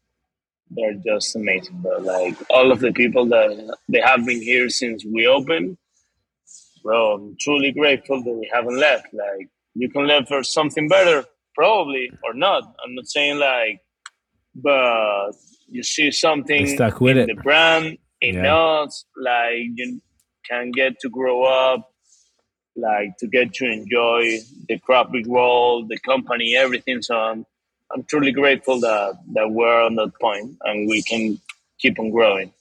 they're 0.71 0.95
just 1.05 1.35
amazing. 1.35 1.81
But 1.83 2.03
like 2.03 2.35
all 2.49 2.71
of 2.71 2.79
the 2.79 2.91
people 2.91 3.25
that 3.27 3.75
they 3.89 4.01
have 4.01 4.25
been 4.25 4.41
here 4.41 4.69
since 4.69 5.05
we 5.05 5.27
opened, 5.27 5.77
bro, 6.83 7.13
I'm 7.13 7.37
truly 7.39 7.71
grateful 7.71 8.23
that 8.23 8.31
we 8.33 8.49
haven't 8.53 8.77
left. 8.79 9.07
Like 9.13 9.49
you 9.75 9.89
can 9.89 10.07
leave 10.07 10.27
for 10.27 10.43
something 10.43 10.87
better, 10.87 11.25
probably 11.55 12.11
or 12.23 12.33
not. 12.33 12.63
I'm 12.83 12.95
not 12.95 13.07
saying 13.07 13.39
like, 13.39 13.79
but 14.55 15.31
you 15.67 15.83
see 15.83 16.11
something 16.11 16.65
They 16.65 16.75
stuck 16.75 17.01
with 17.01 17.17
in 17.17 17.29
it. 17.29 17.35
the 17.35 17.41
brand 17.41 17.97
in 18.21 18.35
Yeah. 18.35 18.55
us, 18.55 19.05
like 19.17 19.57
you 19.75 20.01
can 20.49 20.71
get 20.71 20.99
to 21.01 21.09
grow 21.09 21.43
up, 21.43 21.92
like 22.75 23.17
to 23.17 23.27
get 23.27 23.53
to 23.55 23.65
enjoy 23.65 24.39
the 24.67 24.79
beer 24.87 25.23
world, 25.27 25.89
the 25.89 25.99
company, 25.99 26.55
everything. 26.55 27.01
So 27.01 27.15
I'm, 27.15 27.45
I'm 27.93 28.03
truly 28.03 28.31
grateful 28.31 28.79
that 28.79 29.19
that 29.33 29.51
we're 29.51 29.83
on 29.83 29.95
that 29.95 30.13
point 30.19 30.57
and 30.63 30.87
we 30.87 31.03
can 31.03 31.39
keep 31.79 31.99
on 31.99 32.09
growing. 32.09 32.51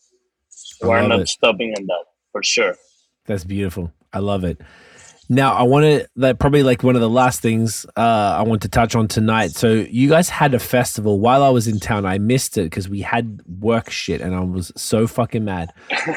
I 0.83 0.87
We're 0.87 1.07
not 1.07 1.21
it. 1.21 1.29
stopping 1.29 1.75
on 1.79 1.87
that 1.87 2.05
for 2.33 2.43
sure. 2.43 2.77
That's 3.27 3.45
beautiful. 3.45 3.93
I 4.13 4.19
love 4.19 4.45
it. 4.45 4.61
Now, 5.29 5.55
I 5.55 5.63
want 5.63 5.85
to 5.85 6.07
that 6.17 6.39
probably 6.39 6.63
like 6.63 6.83
one 6.83 6.95
of 6.95 7.01
the 7.01 7.09
last 7.09 7.41
things 7.41 7.87
uh, 7.97 8.37
I 8.39 8.43
want 8.43 8.63
to 8.63 8.69
touch 8.69 8.95
on 8.95 9.09
tonight. 9.09 9.53
So, 9.53 9.73
you 9.73 10.09
guys 10.11 10.29
had 10.29 10.53
a 10.53 10.59
festival 10.59 11.21
while 11.21 11.43
I 11.43 11.49
was 11.49 11.67
in 11.67 11.81
town. 11.81 12.05
I 12.05 12.19
missed 12.19 12.59
it 12.59 12.65
because 12.65 12.89
we 12.89 13.01
had 13.01 13.41
work 13.47 13.89
shit, 13.89 14.21
and 14.21 14.35
I 14.35 14.41
was 14.41 14.73
so 14.77 15.07
fucking 15.07 15.45
mad. 15.45 15.73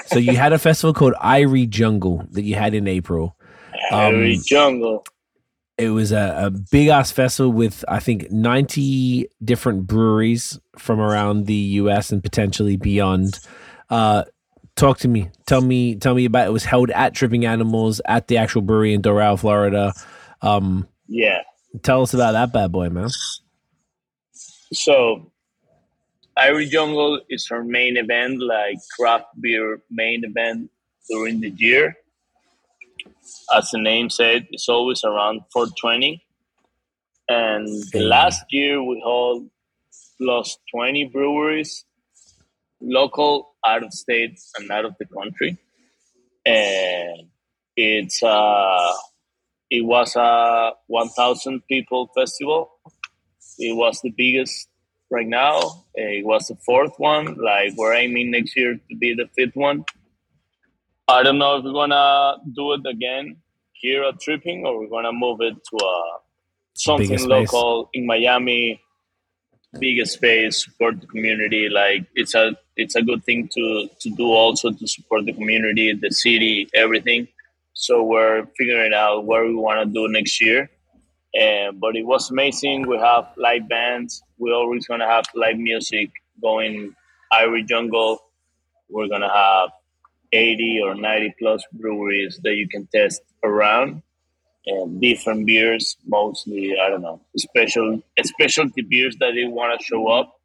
so, 0.07 0.19
you 0.19 0.35
had 0.35 0.51
a 0.51 0.59
festival 0.59 0.93
called 0.93 1.13
Irie 1.23 1.69
Jungle 1.69 2.25
that 2.31 2.41
you 2.41 2.55
had 2.55 2.73
in 2.73 2.87
April. 2.87 3.37
Um, 3.91 4.13
Irie 4.15 4.45
jungle. 4.45 5.05
It 5.77 5.89
was 5.89 6.11
a, 6.13 6.33
a 6.45 6.49
big 6.51 6.87
ass 6.87 7.11
festival 7.11 7.51
with 7.51 7.83
I 7.87 7.99
think 7.99 8.31
ninety 8.31 9.27
different 9.43 9.87
breweries 9.87 10.57
from 10.77 10.99
around 11.01 11.47
the 11.47 11.53
U.S. 11.53 12.11
and 12.11 12.23
potentially 12.23 12.77
beyond. 12.77 13.39
Uh, 13.89 14.23
talk 14.77 14.99
to 14.99 15.07
me. 15.09 15.29
Tell 15.45 15.59
me. 15.61 15.95
Tell 15.95 16.15
me 16.15 16.25
about 16.25 16.47
it. 16.47 16.51
Was 16.51 16.63
held 16.63 16.91
at 16.91 17.13
Tripping 17.13 17.45
Animals 17.45 17.99
at 18.05 18.27
the 18.27 18.37
actual 18.37 18.61
brewery 18.61 18.93
in 18.93 19.01
Doral, 19.01 19.37
Florida. 19.37 19.93
Um, 20.41 20.87
Yeah. 21.07 21.41
tell 21.83 22.01
us 22.03 22.13
about 22.13 22.31
that 22.33 22.53
bad 22.53 22.71
boy, 22.71 22.89
man. 22.89 23.09
So, 24.73 25.31
Irie 26.37 26.69
Jungle 26.69 27.21
is 27.29 27.47
our 27.51 27.63
main 27.63 27.97
event, 27.97 28.41
like 28.41 28.77
craft 28.97 29.27
beer 29.39 29.81
main 29.89 30.23
event 30.23 30.69
during 31.09 31.41
the 31.41 31.49
year. 31.49 31.95
As 33.55 33.69
the 33.71 33.79
name 33.79 34.09
said, 34.09 34.47
it's 34.51 34.69
always 34.69 35.03
around 35.03 35.41
420. 35.51 36.23
And 37.27 37.67
the 37.91 38.01
last 38.01 38.43
year 38.49 38.81
we 38.83 39.01
held 39.03 39.49
plus 40.19 40.57
20 40.71 41.05
breweries, 41.05 41.85
local, 42.81 43.55
out 43.65 43.83
of 43.83 43.93
state, 43.93 44.39
and 44.57 44.69
out 44.69 44.85
of 44.85 44.95
the 44.99 45.05
country. 45.05 45.57
And 46.45 47.27
it's 47.75 48.21
uh, 48.21 48.93
it 49.71 49.83
was 49.83 50.15
a 50.15 50.73
1,000 50.87 51.61
people 51.67 52.11
festival. 52.15 52.71
It 53.57 53.75
was 53.75 53.99
the 54.01 54.11
biggest 54.11 54.69
right 55.09 55.27
now. 55.27 55.85
It 55.95 56.25
was 56.25 56.47
the 56.47 56.55
fourth 56.65 56.93
one. 56.97 57.35
Like 57.35 57.73
we're 57.75 57.93
aiming 57.93 58.31
next 58.31 58.55
year 58.55 58.75
to 58.75 58.95
be 58.97 59.13
the 59.15 59.27
fifth 59.35 59.55
one. 59.55 59.85
I 61.07 61.21
don't 61.21 61.37
know 61.37 61.57
if 61.57 61.63
we're 61.63 61.71
gonna 61.71 62.37
do 62.53 62.73
it 62.73 62.81
again 62.87 63.37
here 63.73 64.03
at 64.03 64.19
Tripping 64.19 64.65
or 64.65 64.79
we're 64.79 64.89
gonna 64.89 65.13
move 65.13 65.39
it 65.41 65.53
to 65.53 65.85
a 65.85 66.17
something 66.73 67.07
Bigger 67.07 67.19
space. 67.19 67.53
local 67.53 67.89
in 67.93 68.07
Miami, 68.07 68.81
bigger 69.79 70.05
space, 70.05 70.63
support 70.65 70.99
the 70.99 71.05
community. 71.07 71.69
Like 71.69 72.07
it's 72.15 72.33
a 72.33 72.57
it's 72.75 72.95
a 72.95 73.03
good 73.03 73.23
thing 73.23 73.47
to 73.49 73.87
to 73.99 74.09
do 74.09 74.33
also 74.33 74.71
to 74.71 74.87
support 74.87 75.25
the 75.25 75.33
community, 75.33 75.93
the 75.93 76.09
city, 76.09 76.67
everything. 76.73 77.27
So 77.73 78.01
we're 78.03 78.47
figuring 78.57 78.93
out 78.93 79.25
what 79.25 79.43
we 79.43 79.53
want 79.53 79.87
to 79.87 79.93
do 79.93 80.07
next 80.11 80.41
year. 80.41 80.71
And 81.35 81.79
but 81.79 81.95
it 81.95 82.03
was 82.05 82.31
amazing. 82.31 82.87
We 82.87 82.97
have 82.97 83.27
live 83.37 83.69
bands. 83.69 84.23
We're 84.39 84.55
always 84.55 84.87
gonna 84.87 85.07
have 85.07 85.25
live 85.35 85.57
music 85.57 86.09
going. 86.41 86.95
Irie 87.31 87.67
Jungle. 87.67 88.19
We're 88.89 89.07
gonna 89.07 89.31
have 89.31 89.69
80 90.31 90.81
or 90.83 90.95
90 90.95 91.35
plus 91.39 91.63
breweries 91.73 92.39
that 92.43 92.55
you 92.55 92.67
can 92.67 92.87
test 92.87 93.21
around. 93.43 94.01
And 94.67 94.99
different 94.99 95.45
beers 95.45 95.95
mostly 96.07 96.75
i 96.81 96.89
don't 96.89 97.03
know 97.03 97.21
special 97.37 98.01
specialty 98.23 98.81
beers 98.81 99.15
that 99.19 99.33
they 99.35 99.45
want 99.45 99.79
to 99.79 99.85
show 99.85 100.07
up 100.07 100.39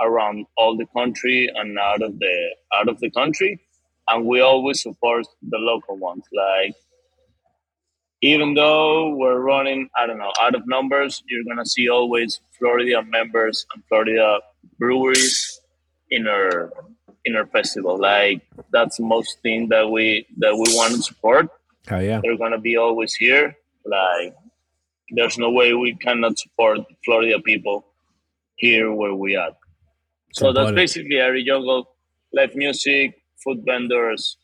around 0.00 0.44
all 0.58 0.76
the 0.76 0.84
country 0.94 1.50
and 1.54 1.78
out 1.78 2.02
of 2.02 2.18
the 2.18 2.56
out 2.74 2.88
of 2.88 3.00
the 3.00 3.10
country. 3.10 3.60
And 4.08 4.26
we 4.26 4.40
always 4.42 4.82
support 4.82 5.26
the 5.42 5.56
local 5.56 5.96
ones 5.96 6.24
like 6.30 6.74
even 8.24 8.54
though 8.54 9.14
we're 9.14 9.40
running 9.40 9.88
i 9.98 10.06
don't 10.06 10.18
know 10.18 10.32
out 10.40 10.54
of 10.54 10.66
numbers 10.66 11.22
you're 11.28 11.44
gonna 11.44 11.66
see 11.66 11.88
always 11.90 12.40
florida 12.58 13.02
members 13.02 13.66
and 13.74 13.82
florida 13.86 14.40
breweries 14.78 15.60
in 16.10 16.26
our 16.26 16.72
in 17.24 17.36
our 17.36 17.46
festival 17.46 17.98
like 17.98 18.42
that's 18.70 18.98
the 18.98 19.04
most 19.04 19.40
thing 19.42 19.68
that 19.68 19.88
we 19.88 20.26
that 20.38 20.52
we 20.52 20.74
want 20.74 20.94
to 20.94 21.02
support 21.02 21.48
Oh 21.90 21.98
yeah, 21.98 22.20
they're 22.22 22.38
gonna 22.38 22.58
be 22.58 22.76
always 22.76 23.14
here. 23.14 23.56
Like, 23.84 24.34
there's 25.10 25.36
no 25.36 25.50
way 25.50 25.74
we 25.74 25.94
cannot 25.96 26.38
support 26.38 26.80
Florida 27.04 27.38
people 27.40 27.84
here 28.56 28.90
where 28.92 29.14
we 29.14 29.36
are. 29.36 29.50
So 30.32 30.52
that's 30.52 30.72
basically 30.72 31.16
Irie 31.16 31.44
Jungle, 31.44 31.90
live 32.32 32.54
music, 32.54 33.22
food 33.42 33.62
vendors. 33.66 34.38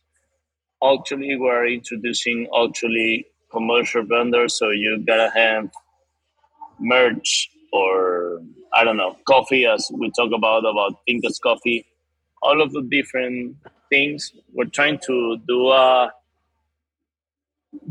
Actually, 0.85 1.36
we're 1.36 1.66
introducing 1.66 2.47
actually 2.55 3.27
commercial 3.51 4.02
vendors, 4.02 4.59
so 4.59 4.70
you 4.70 5.02
gotta 5.07 5.31
have 5.35 5.70
merch 6.78 7.51
or 7.73 8.43
I 8.74 8.85
don't 8.85 8.98
know 8.98 9.16
coffee, 9.27 9.65
as 9.65 9.90
we 9.94 10.11
talk 10.11 10.32
about 10.32 10.61
about 10.61 11.01
Pinkas 11.09 11.40
Coffee. 11.40 11.86
All 12.43 12.62
of 12.62 12.73
the 12.73 12.83
different 12.83 13.57
things. 13.89 14.33
We're 14.53 14.65
trying 14.67 14.99
to 15.07 15.39
do 15.47 15.69
a 15.69 16.12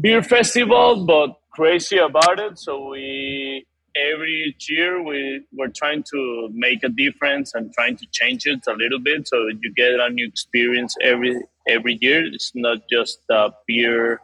beer 0.02 0.24
festival, 0.24 1.06
but 1.06 1.40
crazy 1.52 1.98
about 1.98 2.40
it. 2.40 2.58
So 2.58 2.90
we 2.90 3.66
every 3.96 4.56
year 4.68 5.04
we 5.04 5.42
we're 5.52 5.68
trying 5.76 6.04
to 6.12 6.50
make 6.54 6.84
a 6.84 6.90
difference 6.90 7.54
and 7.54 7.74
trying 7.74 7.98
to 7.98 8.06
change 8.12 8.46
it 8.46 8.60
a 8.68 8.74
little 8.74 9.00
bit, 9.00 9.28
so 9.28 9.48
you 9.62 9.74
get 9.74 10.00
a 10.00 10.10
new 10.10 10.28
experience 10.28 10.96
every 11.02 11.42
every 11.68 11.98
year. 12.02 12.26
It's 12.26 12.52
not 12.56 12.78
just 12.90 13.20
a 13.30 13.52
beer 13.68 14.22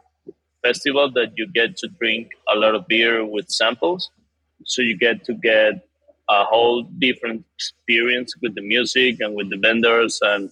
festival 0.62 1.10
that 1.12 1.32
you 1.36 1.46
get 1.52 1.76
to 1.78 1.88
drink 1.88 2.30
a 2.52 2.56
lot 2.56 2.74
of 2.74 2.88
beer 2.88 3.24
with 3.24 3.50
samples. 3.50 4.10
So 4.64 4.82
you 4.82 4.96
get 4.96 5.24
to 5.24 5.34
get 5.34 5.85
a 6.28 6.44
whole 6.44 6.82
different 6.82 7.44
experience 7.54 8.34
with 8.42 8.54
the 8.54 8.62
music 8.62 9.20
and 9.20 9.34
with 9.34 9.50
the 9.50 9.56
vendors 9.56 10.18
and 10.22 10.50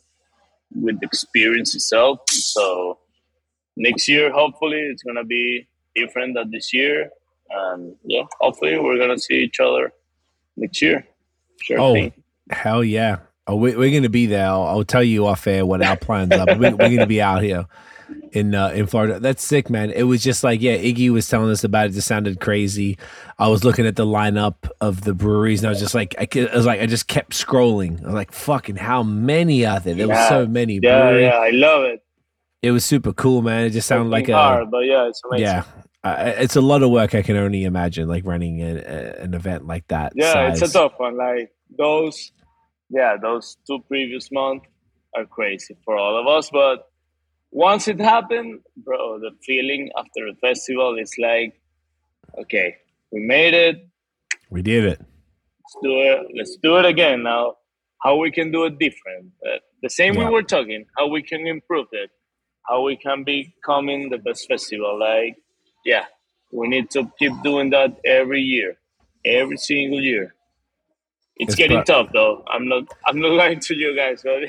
with 0.75 0.99
the 1.01 1.07
experience 1.07 1.75
itself. 1.75 2.21
So 2.29 2.99
next 3.77 4.09
year 4.09 4.33
hopefully 4.33 4.81
it's 4.81 5.03
gonna 5.03 5.25
be 5.25 5.67
different 5.95 6.35
than 6.35 6.51
this 6.51 6.73
year 6.73 7.11
and 7.51 7.97
yeah 8.05 8.23
hopefully 8.41 8.79
we're 8.79 8.99
gonna 8.99 9.19
see 9.19 9.43
each 9.43 9.59
other 9.61 9.93
next 10.57 10.81
year 10.81 11.05
sure 11.61 11.81
Oh, 11.81 11.93
thing 11.95 12.13
hell 12.51 12.85
yeah. 12.85 13.19
Oh, 13.47 13.57
we, 13.57 13.77
we're 13.77 13.91
going 13.91 14.05
to 14.05 14.09
be 14.09 14.27
there. 14.27 14.47
I'll, 14.47 14.65
I'll 14.65 14.85
tell 14.85 15.03
you 15.03 15.27
off 15.27 15.47
air 15.47 15.67
what 15.67 15.83
our 15.83 15.97
plans 15.97 16.33
are. 16.33 16.47
We're 16.57 16.71
going 16.73 16.99
to 16.99 17.07
be 17.07 17.21
out 17.21 17.43
here 17.43 17.67
in 18.33 18.55
uh, 18.55 18.69
in 18.69 18.87
Florida. 18.87 19.19
That's 19.21 19.45
sick, 19.45 19.71
man. 19.71 19.91
It 19.91 20.05
was 20.05 20.23
just 20.23 20.43
like, 20.45 20.61
yeah, 20.61 20.77
Iggy 20.77 21.11
was 21.11 21.29
telling 21.29 21.51
us 21.51 21.65
about 21.65 21.87
it. 21.87 21.91
It 21.93 21.95
just 21.95 22.09
sounded 22.09 22.41
crazy. 22.41 22.99
I 23.39 23.49
was 23.49 23.65
looking 23.65 23.87
at 23.87 23.97
the 23.97 24.07
lineup 24.07 24.71
of 24.81 25.03
the 25.03 25.15
breweries, 25.15 25.61
and 25.61 25.69
I 25.69 25.71
was 25.71 25.81
just 25.81 25.95
like, 25.95 26.15
I, 26.19 26.29
I 26.53 26.57
was 26.57 26.67
like, 26.67 26.81
I 26.81 26.87
just 26.87 27.09
kept 27.09 27.33
scrolling. 27.33 28.03
I 28.03 28.07
was 28.07 28.15
like, 28.15 28.33
fucking, 28.33 28.77
how 28.77 29.03
many 29.03 29.65
are 29.67 29.81
there? 29.81 29.95
There 29.95 30.09
were 30.09 30.15
Yeah. 30.15 30.29
so 30.29 30.47
many. 30.47 30.75
yeah 30.83 31.01
brewery. 31.01 31.23
yeah 31.25 31.39
i 31.39 31.51
love 31.51 31.85
it 31.85 32.03
It 32.63 32.71
was 32.71 32.85
super 32.85 33.13
cool, 33.13 33.43
man. 33.43 33.67
It 33.67 33.71
just 33.71 33.89
sounded 33.89 34.11
like 34.11 34.23
Working 34.25 34.35
a 34.35 34.39
hard, 34.39 34.71
but 34.71 34.85
yeah, 34.87 35.09
it's 35.09 35.21
amazing. 35.29 35.47
yeah. 35.47 35.65
Uh, 36.03 36.33
it's 36.37 36.55
a 36.57 36.61
lot 36.61 36.83
of 36.83 36.91
work. 36.91 37.15
I 37.15 37.23
can 37.23 37.37
only 37.37 37.65
imagine, 37.65 38.09
like 38.09 38.27
running 38.27 38.61
a, 38.61 38.75
a, 38.77 39.23
an 39.23 39.33
event 39.35 39.67
like 39.67 39.87
that. 39.89 40.13
Yeah, 40.15 40.51
it's 40.53 40.61
a 40.61 40.69
tough 40.71 40.93
one. 40.99 41.17
Like 41.17 41.51
those, 41.79 42.31
yeah, 42.91 43.17
those 43.17 43.57
two 43.67 43.79
previous 43.89 44.31
months 44.31 44.67
are 45.17 45.25
crazy 45.25 45.77
for 45.85 45.97
all 45.97 46.21
of 46.21 46.27
us. 46.27 46.51
But 46.51 46.91
once 47.55 47.87
it 47.89 48.01
happened, 48.01 48.61
bro, 48.77 49.19
the 49.21 49.31
feeling 49.47 49.91
after 49.97 50.27
the 50.31 50.37
festival 50.41 50.99
is 50.99 51.13
like, 51.19 51.55
okay, 52.39 52.77
we 53.13 53.21
made 53.21 53.55
it. 53.55 53.77
We 54.51 54.61
did 54.63 54.85
it. 54.85 54.99
Let's 55.01 55.77
do 55.83 55.93
it. 56.01 56.27
Let's 56.37 56.57
do 56.63 56.77
it 56.79 56.85
again. 56.85 57.23
Now, 57.23 57.55
how 58.03 58.17
we 58.17 58.31
can 58.31 58.51
do 58.51 58.65
it 58.65 58.79
different? 58.79 59.27
Uh, 59.47 59.59
the 59.83 59.89
same 59.89 60.15
Yeah. 60.15 60.25
we 60.29 60.35
were 60.35 60.43
talking. 60.43 60.85
How 60.99 61.07
we 61.07 61.23
can 61.23 61.47
improve 61.47 61.87
it? 61.93 62.11
How 62.69 62.83
we 62.83 62.97
can 62.97 63.25
becoming 63.25 64.11
the 64.11 64.19
best 64.19 64.49
festival? 64.49 64.99
Like, 64.99 65.37
yeah, 65.85 66.07
we 66.53 66.67
need 66.69 66.91
to 66.91 67.11
keep 67.19 67.33
doing 67.43 67.71
that 67.71 67.97
every 68.05 68.41
year, 68.43 68.77
every 69.25 69.57
single 69.59 70.01
year. 70.01 70.35
It's, 71.37 71.51
It's 71.51 71.55
getting 71.57 71.83
pro- 71.85 72.03
tough 72.03 72.09
though. 72.13 72.45
I'm 72.49 72.69
not. 72.69 72.85
I'm 73.07 73.21
not 73.21 73.33
lying 73.43 73.61
to 73.61 73.75
you 73.77 73.95
guys, 73.97 74.23
but 74.25 74.41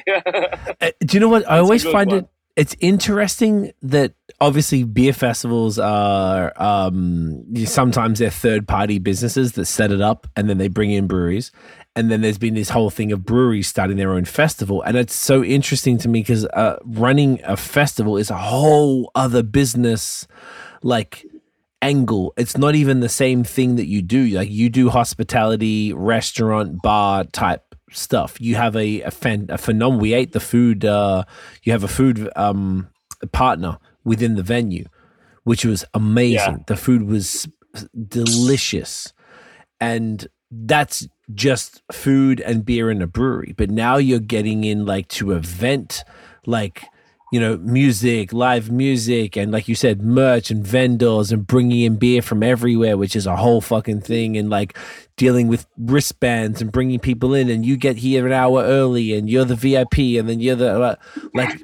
Uh, 0.81 0.91
do 1.01 1.11
you 1.15 1.19
know 1.19 1.29
what? 1.29 1.43
I 1.49 1.57
always 1.59 1.83
find 1.83 2.09
one. 2.11 2.19
it. 2.19 2.27
It's 2.55 2.75
interesting 2.79 3.73
that 3.81 4.13
obviously 4.39 4.83
beer 4.83 5.11
festivals 5.11 5.77
are 5.77 6.53
um, 6.61 7.43
sometimes 7.65 8.19
they're 8.19 8.29
third 8.29 8.65
party 8.65 8.97
businesses 8.97 9.53
that 9.53 9.65
set 9.65 9.91
it 9.91 9.99
up 9.99 10.25
and 10.37 10.49
then 10.49 10.57
they 10.57 10.69
bring 10.69 10.91
in 10.91 11.05
breweries. 11.05 11.51
And 11.97 12.09
then 12.09 12.21
there's 12.21 12.37
been 12.37 12.53
this 12.53 12.69
whole 12.69 12.89
thing 12.89 13.11
of 13.11 13.25
breweries 13.25 13.67
starting 13.67 13.97
their 13.97 14.13
own 14.13 14.25
festival. 14.25 14.81
And 14.81 14.95
it's 14.95 15.15
so 15.15 15.43
interesting 15.43 15.97
to 15.99 16.09
me 16.09 16.21
because 16.21 16.45
uh, 16.45 16.77
running 16.85 17.41
a 17.43 17.57
festival 17.57 18.17
is 18.17 18.29
a 18.29 18.37
whole 18.37 19.11
other 19.15 19.43
business 19.43 20.25
like 20.81 21.25
angle. 21.81 22.33
It's 22.37 22.57
not 22.57 22.75
even 22.75 23.01
the 23.01 23.09
same 23.09 23.43
thing 23.43 23.75
that 23.75 23.85
you 23.85 24.01
do. 24.01 24.27
Like 24.27 24.49
you 24.49 24.69
do 24.69 24.89
hospitality, 24.89 25.93
restaurant, 25.93 26.81
bar 26.81 27.25
type 27.25 27.74
stuff. 27.95 28.39
You 28.39 28.55
have 28.55 28.75
a 28.75 29.01
a, 29.01 29.11
fan, 29.11 29.47
a 29.49 29.57
phenomenal. 29.57 30.01
We 30.01 30.13
ate 30.13 30.33
the 30.33 30.39
food. 30.39 30.85
Uh, 30.85 31.23
you 31.63 31.71
have 31.71 31.83
a 31.83 31.87
food 31.87 32.29
um, 32.35 32.89
partner 33.31 33.77
within 34.03 34.35
the 34.35 34.43
venue, 34.43 34.85
which 35.43 35.65
was 35.65 35.85
amazing. 35.93 36.53
Yeah. 36.57 36.63
The 36.67 36.77
food 36.77 37.03
was 37.03 37.47
delicious, 38.07 39.13
and 39.79 40.27
that's 40.51 41.07
just 41.33 41.81
food 41.91 42.39
and 42.41 42.65
beer 42.65 42.91
in 42.91 43.01
a 43.01 43.07
brewery. 43.07 43.53
But 43.57 43.69
now 43.69 43.97
you're 43.97 44.19
getting 44.19 44.63
in 44.63 44.85
like 44.85 45.07
to 45.09 45.31
event, 45.31 46.03
like 46.45 46.85
you 47.31 47.39
know, 47.39 47.57
music, 47.57 48.31
live 48.33 48.69
music, 48.71 49.35
and 49.35 49.51
like 49.51 49.67
you 49.67 49.75
said, 49.75 50.01
merch 50.01 50.51
and 50.51 50.65
vendors, 50.65 51.31
and 51.31 51.45
bringing 51.45 51.81
in 51.81 51.97
beer 51.97 52.21
from 52.21 52.43
everywhere, 52.43 52.97
which 52.97 53.15
is 53.15 53.25
a 53.25 53.35
whole 53.35 53.61
fucking 53.61 54.01
thing, 54.01 54.37
and 54.37 54.49
like 54.49 54.77
dealing 55.17 55.47
with 55.47 55.65
wristbands 55.77 56.61
and 56.61 56.71
bringing 56.71 56.99
people 56.99 57.33
in, 57.33 57.49
and 57.49 57.65
you 57.65 57.77
get 57.77 57.97
here 57.97 58.25
an 58.25 58.31
hour 58.33 58.61
early, 58.63 59.13
and 59.13 59.29
you're 59.29 59.45
the 59.45 59.55
VIP, 59.55 60.19
and 60.19 60.29
then 60.29 60.39
you're 60.39 60.55
the 60.55 60.81
uh, 60.81 60.95
like, 61.33 61.61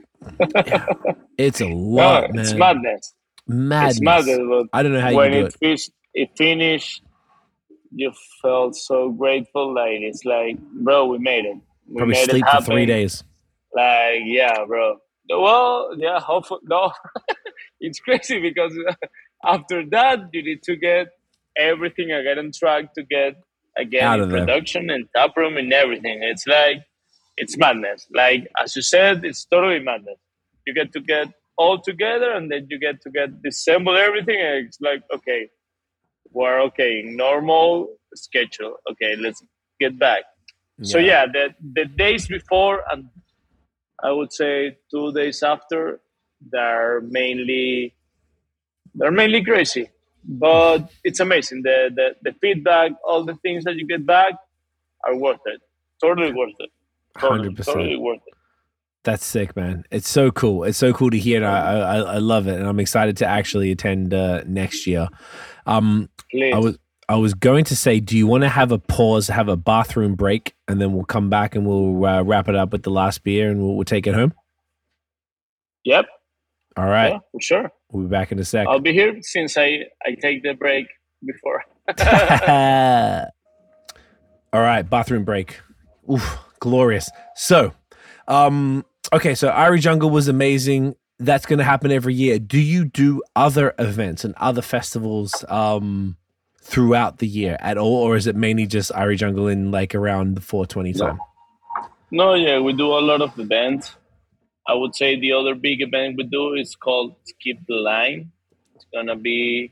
yeah, 0.66 0.86
it's 1.38 1.62
a 1.62 1.68
lot, 1.68 2.30
No, 2.30 2.34
man. 2.34 2.40
it's 2.40 2.54
madness. 2.54 3.14
Madness. 3.48 3.92
It's 3.98 4.02
madness. 4.02 4.68
I 4.74 4.84
don't 4.84 4.94
know 4.94 5.02
how 5.02 5.14
when 5.14 5.34
you 5.34 5.40
do 5.42 5.46
it, 5.46 5.56
it. 5.62 5.90
it 6.14 6.30
finished, 6.38 7.04
you 7.94 8.12
felt 8.42 8.76
so 8.76 9.12
grateful. 9.12 9.74
Like 9.74 10.00
it's 10.02 10.26
like, 10.26 10.58
bro, 10.60 11.06
we 11.06 11.18
made 11.20 11.46
it. 11.46 11.58
We 11.88 11.98
Probably 11.98 12.14
made 12.16 12.30
sleep 12.30 12.46
it 12.48 12.56
for 12.56 12.64
three 12.64 12.86
days. 12.86 13.24
Like, 13.76 14.22
yeah, 14.26 14.64
bro. 14.66 14.98
Well, 15.30 15.92
yeah, 15.98 16.20
hopefully, 16.20 16.62
no. 16.64 16.92
it's 17.80 18.00
crazy 18.00 18.40
because 18.40 18.74
uh, 18.90 18.94
after 19.46 19.86
that, 19.92 20.20
you 20.34 20.44
need 20.44 20.64
to 20.64 20.76
get 20.76 21.08
everything 21.58 22.12
again 22.12 22.40
on 22.40 22.52
track 22.52 22.94
to 22.96 23.04
get 23.04 23.36
again 23.78 24.04
Out 24.04 24.20
of 24.20 24.30
there. 24.30 24.40
production 24.40 24.90
and 24.90 25.06
tap 25.16 25.32
room 25.38 25.58
and 25.58 25.72
everything. 25.72 26.20
It's 26.24 26.46
like, 26.48 26.84
it's 27.38 27.58
madness. 27.58 28.08
Like, 28.14 28.48
as 28.62 28.76
you 28.76 28.82
said, 28.82 29.24
it's 29.24 29.46
totally 29.46 29.80
madness. 29.80 30.18
You 30.68 30.74
get 30.74 30.92
to 30.94 31.00
get 31.00 31.28
all 31.58 31.80
together 31.82 32.32
and 32.32 32.52
then 32.52 32.68
you 32.70 32.80
get 32.80 33.02
to 33.02 33.10
get 33.10 33.42
disassemble 33.42 33.98
everything. 33.98 34.38
And 34.40 34.68
it's 34.68 34.80
like, 34.82 35.04
okay, 35.14 35.50
we're 36.32 36.60
okay, 36.64 37.02
normal 37.06 37.96
schedule. 38.16 38.76
Okay, 38.92 39.16
let's 39.18 39.44
get 39.80 39.98
back. 39.98 40.24
So 40.84 40.98
yeah, 40.98 41.26
the 41.32 41.54
the 41.74 41.86
days 41.86 42.28
before 42.28 42.82
and 42.92 43.06
I 44.04 44.12
would 44.12 44.34
say 44.34 44.78
two 44.90 45.12
days 45.14 45.44
after, 45.44 46.00
they're 46.52 47.02
mainly 47.02 47.96
they're 48.96 49.12
mainly 49.12 49.44
crazy, 49.44 49.90
but 50.24 50.92
it's 51.04 51.20
amazing. 51.20 51.62
The, 51.64 51.92
the 51.96 52.16
the 52.24 52.34
feedback, 52.40 52.92
all 53.08 53.24
the 53.24 53.36
things 53.36 53.64
that 53.66 53.76
you 53.76 53.88
get 53.88 54.06
back, 54.06 54.34
are 55.04 55.16
worth 55.16 55.42
it. 55.46 55.62
Totally 56.02 56.34
worth 56.34 56.54
it. 56.60 56.70
Totally, 57.20 57.50
100%. 57.50 57.66
totally 57.66 57.98
worth 57.98 58.22
it. 58.26 58.34
That's 59.04 59.26
sick, 59.26 59.56
man. 59.56 59.84
It's 59.92 60.10
so 60.10 60.32
cool. 60.32 60.64
It's 60.64 60.78
so 60.78 60.94
cool 60.94 61.10
to 61.10 61.18
hear. 61.18 61.44
I, 61.44 61.80
I, 61.80 61.98
I 61.98 62.18
love 62.18 62.48
it, 62.48 62.60
and 62.60 62.68
I'm 62.68 62.80
excited 62.80 63.18
to 63.18 63.26
actually 63.26 63.72
attend 63.72 64.14
uh, 64.14 64.44
next 64.46 64.86
year. 64.86 65.08
Um, 65.66 66.10
Please. 66.30 66.54
I 66.54 66.60
was 66.60 66.78
I 67.12 67.16
was 67.16 67.34
going 67.34 67.66
to 67.66 67.76
say, 67.76 68.00
do 68.00 68.16
you 68.18 68.26
want 68.26 68.44
to 68.44 68.50
have 68.50 68.72
a 68.72 68.78
pause, 68.80 69.28
have 69.28 69.50
a 69.50 69.58
bathroom 69.58 70.16
break, 70.16 70.56
and 70.68 70.80
then 70.80 70.94
we'll 70.94 71.04
come 71.04 71.30
back 71.30 71.56
and 71.56 71.66
we'll 71.68 72.06
uh, 72.06 72.22
wrap 72.24 72.48
it 72.48 72.56
up 72.56 72.72
with 72.72 72.84
the 72.84 72.90
last 72.90 73.24
beer, 73.24 73.50
and 73.52 73.60
we'll, 73.62 73.76
we'll 73.76 73.84
take 73.84 74.08
it 74.08 74.14
home. 74.14 74.34
yep. 75.84 76.06
All 76.78 76.86
right, 76.86 77.12
Yeah, 77.12 77.20
for 77.34 77.42
sure. 77.42 77.72
we'll 77.92 78.04
be 78.06 78.10
back 78.10 78.32
in 78.32 78.40
a 78.40 78.46
sec. 78.46 78.66
I'll 78.66 78.80
be 78.80 78.94
here 78.94 79.18
since 79.22 79.58
I 79.58 79.80
I 80.06 80.16
take 80.22 80.42
the 80.42 80.54
break 80.54 80.86
before. 81.26 81.66
All 84.54 84.62
right, 84.62 84.90
bathroom 84.90 85.24
break. 85.26 85.60
Oof, 86.10 86.38
glorious. 86.60 87.10
So, 87.36 87.74
um, 88.28 88.86
okay, 89.14 89.36
so 89.36 89.50
Irie 89.50 89.82
Jungle 89.82 90.10
was 90.10 90.28
amazing. 90.30 90.96
That's 91.20 91.46
going 91.46 91.60
to 91.60 91.66
happen 91.66 91.92
every 91.92 92.14
year. 92.14 92.40
Do 92.40 92.60
you 92.60 92.86
do 92.86 93.22
other 93.36 93.74
events 93.78 94.24
and 94.26 94.34
other 94.38 94.62
festivals 94.62 95.44
um, 95.50 96.16
throughout 96.62 97.18
the 97.18 97.28
year 97.28 97.58
at 97.60 97.78
all, 97.78 98.04
or 98.04 98.16
is 98.16 98.28
it 98.28 98.36
mainly 98.36 98.68
just 98.68 98.92
Irie 98.92 99.18
Jungle 99.18 99.48
in 99.48 99.72
like 99.72 99.96
around 99.96 100.36
the 100.36 100.42
420 100.42 100.94
time? 100.94 101.20
No, 102.12 102.34
yeah, 102.34 102.60
we 102.60 102.74
do 102.74 102.88
a 102.88 103.00
lot 103.02 103.22
of 103.22 103.38
events. 103.40 103.96
I 104.68 104.74
would 104.76 104.96
say 104.96 105.20
the 105.20 105.34
other 105.34 105.56
big 105.56 105.82
event 105.82 106.18
we 106.18 106.24
do 106.24 106.54
is 106.54 106.76
called 106.76 107.16
Skip 107.24 107.58
the 107.68 107.76
Line. 107.76 108.32
It's 108.76 108.86
gonna 108.94 109.16
be 109.16 109.72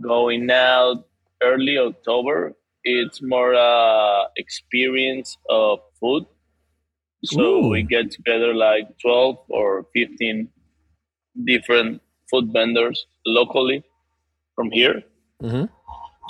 going 0.00 0.50
out 0.50 1.06
early 1.42 1.78
October. 1.78 2.54
It's 2.82 3.22
more 3.22 3.54
uh, 3.54 4.24
experience 4.36 5.36
of 5.48 5.80
food. 6.00 6.24
So 7.24 7.40
Ooh. 7.42 7.68
we 7.68 7.82
get 7.82 8.10
together 8.10 8.54
like 8.54 8.86
12 9.02 9.36
or 9.50 9.86
15 9.92 10.48
different 11.44 12.00
food 12.30 12.50
vendors 12.52 13.06
locally 13.26 13.84
from 14.54 14.70
here. 14.70 15.02
Mhm. 15.42 15.68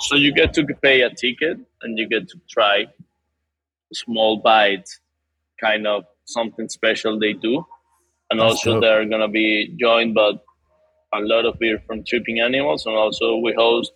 So 0.01 0.15
you 0.15 0.33
get 0.33 0.53
to 0.55 0.65
pay 0.81 1.01
a 1.01 1.09
ticket 1.13 1.57
and 1.81 1.97
you 1.97 2.07
get 2.07 2.27
to 2.29 2.39
try 2.49 2.87
small 3.93 4.37
bites, 4.37 4.99
kind 5.59 5.85
of 5.85 6.05
something 6.25 6.69
special 6.69 7.19
they 7.19 7.33
do. 7.33 7.65
And 8.29 8.39
That's 8.39 8.53
also 8.53 8.73
dope. 8.73 8.81
they're 8.81 9.05
gonna 9.05 9.27
be 9.27 9.75
joined 9.79 10.15
by 10.15 10.31
a 11.13 11.19
lot 11.19 11.45
of 11.45 11.59
beer 11.59 11.81
from 11.85 12.03
Tripping 12.03 12.39
Animals, 12.39 12.85
and 12.85 12.95
also 12.95 13.35
we 13.37 13.53
host 13.53 13.91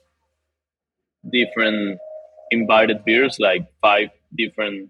different 1.31 1.97
invited 2.51 3.03
beers, 3.05 3.39
like 3.39 3.65
five 3.81 4.09
different 4.37 4.89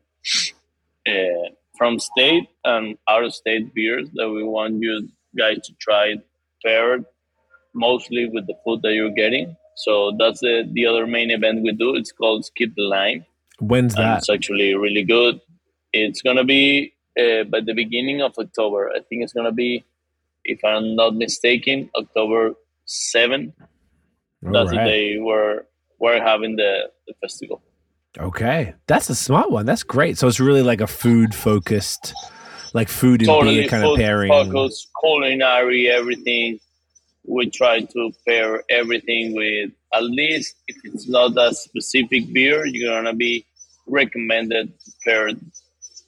uh, 1.08 1.50
from 1.78 2.00
state 2.00 2.50
and 2.64 2.98
out 3.08 3.24
of 3.24 3.34
state 3.34 3.74
beers 3.74 4.10
that 4.16 4.30
we 4.30 4.44
want 4.44 4.82
you 4.82 5.08
guys 5.38 5.60
to 5.68 5.74
try 5.80 6.16
paired 6.66 7.06
mostly 7.74 8.28
with 8.28 8.48
the 8.48 8.56
food 8.64 8.82
that 8.82 8.94
you're 8.94 9.12
getting. 9.12 9.56
So 9.76 10.14
that's 10.18 10.40
the, 10.40 10.70
the 10.72 10.86
other 10.86 11.06
main 11.06 11.32
event 11.32 11.62
we 11.64 11.72
do. 11.74 11.96
It's 11.96 12.12
called 12.12 12.46
Skip 12.46 12.72
the 12.76 12.84
Line 12.84 13.26
When's 13.60 13.96
and 13.96 14.04
that? 14.04 14.18
it's 14.20 14.30
actually 14.30 14.74
really 14.76 15.04
good. 15.04 15.40
It's 15.94 16.22
gonna 16.22 16.44
be 16.44 16.94
uh, 17.20 17.44
by 17.46 17.60
the 17.62 17.74
beginning 17.74 18.22
of 18.22 18.34
October. 18.38 18.90
I 18.90 19.00
think 19.08 19.24
it's 19.24 19.34
gonna 19.34 19.52
be, 19.52 19.86
if 20.44 20.64
I'm 20.64 20.96
not 20.96 21.16
mistaken, 21.16 21.90
October 21.96 22.54
seven. 22.86 23.54
All 24.46 24.52
That's 24.54 24.72
the 24.72 24.78
right. 24.78 24.86
day 24.86 25.20
where 25.20 25.66
we're 26.00 26.22
having 26.22 26.56
the, 26.56 26.90
the 27.08 27.14
festival. 27.22 27.62
Okay, 28.18 28.74
that's 28.88 29.10
a 29.10 29.16
smart 29.16 29.52
one. 29.52 29.66
That's 29.66 29.84
great. 29.84 30.18
So 30.18 30.28
it's 30.28 30.40
really 30.40 30.62
like 30.62 30.82
a 30.82 30.88
food 30.88 31.34
focused, 31.36 32.14
like 32.74 32.88
food 32.88 33.22
and 33.22 33.28
Totally 33.28 33.62
beer 33.62 33.68
kind 33.68 33.84
of 33.84 33.92
food 33.92 34.00
pairing. 34.00 34.30
focus, 34.30 34.88
culinary, 35.04 35.90
everything. 35.90 36.60
We 37.28 37.50
try 37.50 37.82
to 37.82 38.12
pair 38.28 38.64
everything 38.70 39.34
with 39.36 39.72
at 39.94 40.04
least 40.04 40.56
if 40.68 40.78
it's 40.84 41.08
not 41.10 41.38
a 41.38 41.54
specific 41.54 42.32
beer, 42.34 42.66
you're 42.66 42.92
gonna 42.96 43.14
be 43.16 43.46
recommended 43.88 44.68
to 44.80 44.92
pair 45.04 45.30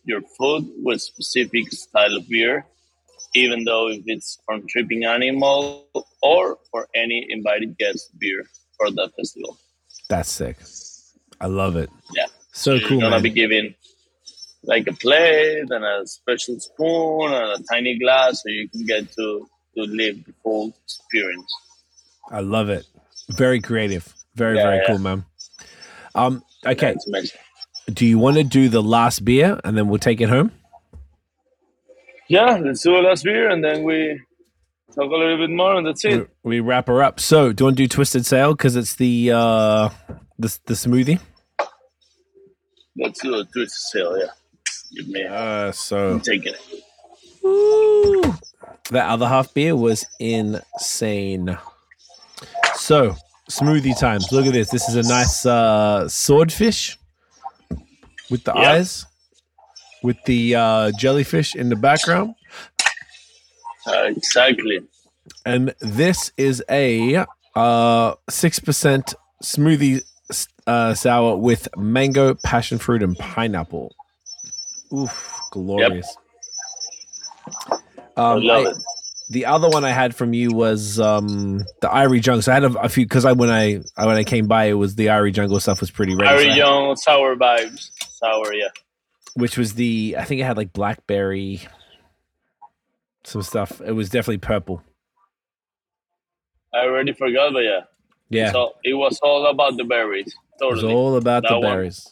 your 0.06 0.22
food 0.38 0.64
with 0.84 1.02
specific 1.02 1.72
style 1.72 2.16
of 2.18 2.28
beer. 2.30 2.66
even 3.36 3.66
though 3.66 3.90
if 3.90 4.02
it's 4.08 4.40
from 4.46 4.66
Tripping 4.68 5.04
Animal 5.04 5.86
or 6.24 6.58
for 6.72 6.88
any 6.96 7.20
invited 7.30 7.78
guest 7.78 8.10
beer 8.20 8.42
for 8.78 8.90
the 8.90 9.10
festival. 9.18 9.58
That's 10.10 10.32
sick. 10.32 10.58
I 11.42 11.48
love 11.48 11.76
it. 11.76 11.90
Yeah. 12.16 12.26
So 12.54 12.74
You're 12.74 12.88
cool, 12.88 13.00
gonna 13.02 13.18
man. 13.18 13.24
be 13.24 13.30
given 13.30 13.76
like 14.64 14.88
a 14.88 14.94
plate 14.94 15.68
and 15.70 15.84
a 15.86 16.08
special 16.08 16.60
spoon 16.60 17.34
and 17.34 17.60
a 17.60 17.64
tiny 17.72 18.00
glass 18.00 18.42
so 18.44 18.50
you 18.50 18.70
can 18.70 18.86
get 18.86 19.12
to 19.14 19.48
to 19.78 19.92
live 19.92 20.24
the 20.26 20.34
full 20.44 20.74
experience. 20.84 21.54
I 22.32 22.42
love 22.42 22.70
it. 22.70 22.86
Very 23.30 23.62
creative. 23.62 24.14
Very 24.36 24.58
Yeah, 24.58 24.64
very 24.64 24.78
yeah. 24.78 24.88
cool, 24.88 25.00
man. 25.00 25.26
Um. 26.16 26.44
Okay. 26.66 26.96
It's. 26.96 27.32
Do 27.94 28.06
you 28.06 28.20
want 28.20 28.36
to 28.38 28.44
do 28.44 28.68
the 28.70 28.84
last 28.84 29.24
beer 29.24 29.60
and 29.64 29.78
then 29.78 29.88
we'll 29.88 30.00
take 30.00 30.20
it 30.20 30.28
home? 30.30 30.52
Yeah, 32.28 32.58
let's 32.58 32.84
do 32.84 32.98
a 32.98 33.00
last 33.00 33.24
beer 33.24 33.50
and 33.50 33.64
then 33.64 33.84
we 33.84 34.20
talk 34.94 35.10
a 35.10 35.16
little 35.16 35.38
bit 35.38 35.50
more 35.50 35.76
and 35.76 35.88
that's 35.88 36.04
it. 36.04 36.30
We 36.44 36.60
wrap 36.60 36.88
her 36.88 37.02
up. 37.02 37.22
So, 37.22 37.54
do 37.54 37.62
you 37.62 37.66
want 37.68 37.78
to 37.78 37.84
do 37.84 37.88
Twisted 37.88 38.26
Sail 38.26 38.54
because 38.54 38.76
it's 38.76 38.96
the 38.96 39.32
uh 39.34 39.90
the 40.38 40.58
the 40.66 40.74
smoothie? 40.74 41.20
Let's 42.98 43.22
do 43.22 43.36
a 43.36 43.46
twist 43.46 43.92
sail, 43.92 44.18
yeah. 44.20 44.26
Give 44.96 45.08
me 45.08 45.24
Uh. 45.24 45.72
So. 45.72 46.12
I'm 46.14 46.20
taking 46.22 46.54
it. 46.54 46.84
Woo! 47.44 48.24
That 48.92 49.10
other 49.10 49.28
half 49.28 49.54
beer 49.54 49.76
was 49.76 50.06
insane. 50.20 51.58
So, 52.76 53.16
smoothie 53.50 53.98
times. 54.00 54.32
Look 54.32 54.46
at 54.46 54.54
this. 54.54 54.70
This 54.70 54.88
is 54.88 54.96
a 54.96 55.10
nice 55.10 55.46
uh, 55.46 56.08
swordfish 56.08 56.98
with 58.30 58.44
the 58.44 58.54
Yep. 58.56 58.66
eyes, 58.66 59.06
with 60.04 60.18
the 60.26 60.56
uh, 60.56 60.92
jellyfish 60.98 61.56
in 61.56 61.70
the 61.70 61.76
background. 61.76 62.36
Uh, 63.86 64.04
exactly. 64.04 64.82
And 65.46 65.74
this 65.80 66.32
is 66.38 66.64
a 66.70 67.26
uh, 67.56 68.16
6% 68.30 69.16
smoothie 69.44 70.02
uh, 70.66 70.94
sour 70.94 71.36
with 71.38 71.68
mango, 71.78 72.36
passion 72.36 72.78
fruit, 72.78 73.02
and 73.04 73.18
pineapple. 73.18 73.96
Oof, 74.94 75.40
glorious. 75.52 76.16
Um, 78.18 78.40
I 78.40 78.42
love 78.42 78.66
I- 78.66 78.70
it. 78.72 78.78
the 79.30 79.46
other 79.46 79.70
one 79.70 79.84
I 79.86 79.92
had 79.92 80.16
from 80.16 80.34
you 80.34 80.52
was 80.52 81.00
um 81.00 81.60
the 81.82 81.88
Irie 81.90 82.22
Jungle. 82.22 82.42
So 82.42 82.52
I 82.52 82.56
had 82.56 82.64
a, 82.64 82.80
a 82.82 82.90
few 82.90 83.06
because 83.06 83.26
I 83.26 83.32
when 83.34 83.50
I 83.50 83.82
I- 83.98 84.06
when 84.06 84.16
I 84.18 84.24
came 84.24 84.48
by, 84.48 84.66
it 84.66 84.74
was 84.74 84.96
the 84.96 85.08
Irie 85.08 85.34
Jungle 85.34 85.60
stuff 85.60 85.80
was 85.82 85.92
pretty 85.92 86.16
rare. 86.16 86.28
so 86.28 86.34
I 86.34 86.38
Very 86.38 86.50
had- 86.50 86.58
young, 86.58 86.96
sour 86.96 87.36
vibes. 87.36 87.90
Sour, 88.10 88.54
yeah. 88.54 88.70
which 89.36 89.58
was 89.58 89.76
the 89.76 90.16
I 90.18 90.24
think 90.24 90.42
it 90.42 90.46
had 90.46 90.58
like 90.58 90.74
blackberry, 90.74 91.62
some 93.24 93.42
stuff. 93.44 93.80
It 93.86 93.92
was 93.92 94.10
definitely 94.10 94.40
purple. 94.40 94.82
I 96.74 96.80
already 96.86 97.14
forgot, 97.14 97.54
but 97.54 97.60
yeah. 97.64 97.82
Yeah, 98.30 98.52
So 98.52 98.74
it 98.84 98.94
was 98.94 99.20
all 99.24 99.48
about 99.48 99.78
the 99.78 99.86
berries. 99.86 100.34
it 100.60 100.66
was 100.66 100.84
all 100.84 101.16
about 101.16 101.44
That 101.44 101.50
the 101.50 101.60
one. 101.60 101.72
berries. 101.72 102.06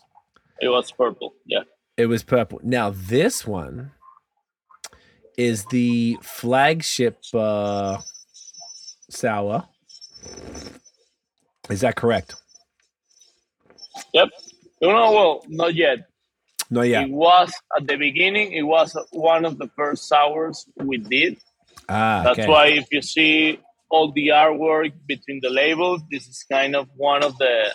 It 0.61 0.69
was 0.69 0.89
purple. 0.91 1.33
Yeah. 1.45 1.63
It 1.97 2.05
was 2.05 2.23
purple. 2.23 2.61
Now 2.63 2.89
this 2.89 3.45
one 3.45 3.91
is 5.37 5.65
the 5.65 6.17
flagship 6.21 7.17
uh 7.33 7.97
sour. 9.09 9.67
Is 11.69 11.81
that 11.81 11.95
correct? 11.95 12.35
Yep. 14.13 14.29
No, 14.81 14.91
no, 14.91 15.11
well, 15.11 15.45
not 15.47 15.73
yet. 15.73 16.07
Not 16.69 16.83
yet. 16.83 17.03
It 17.03 17.11
was 17.11 17.53
at 17.77 17.87
the 17.87 17.95
beginning. 17.95 18.53
It 18.53 18.63
was 18.63 18.95
one 19.11 19.45
of 19.45 19.57
the 19.57 19.69
first 19.75 20.07
sours 20.07 20.65
we 20.77 20.97
did. 20.97 21.37
Ah, 21.87 22.21
That's 22.23 22.39
okay. 22.39 22.47
why 22.49 22.67
if 22.67 22.85
you 22.91 23.01
see 23.01 23.59
all 23.89 24.11
the 24.11 24.29
artwork 24.29 24.93
between 25.07 25.39
the 25.41 25.49
labels, 25.49 26.01
this 26.11 26.27
is 26.27 26.43
kind 26.51 26.75
of 26.75 26.87
one 26.95 27.23
of 27.23 27.37
the 27.37 27.71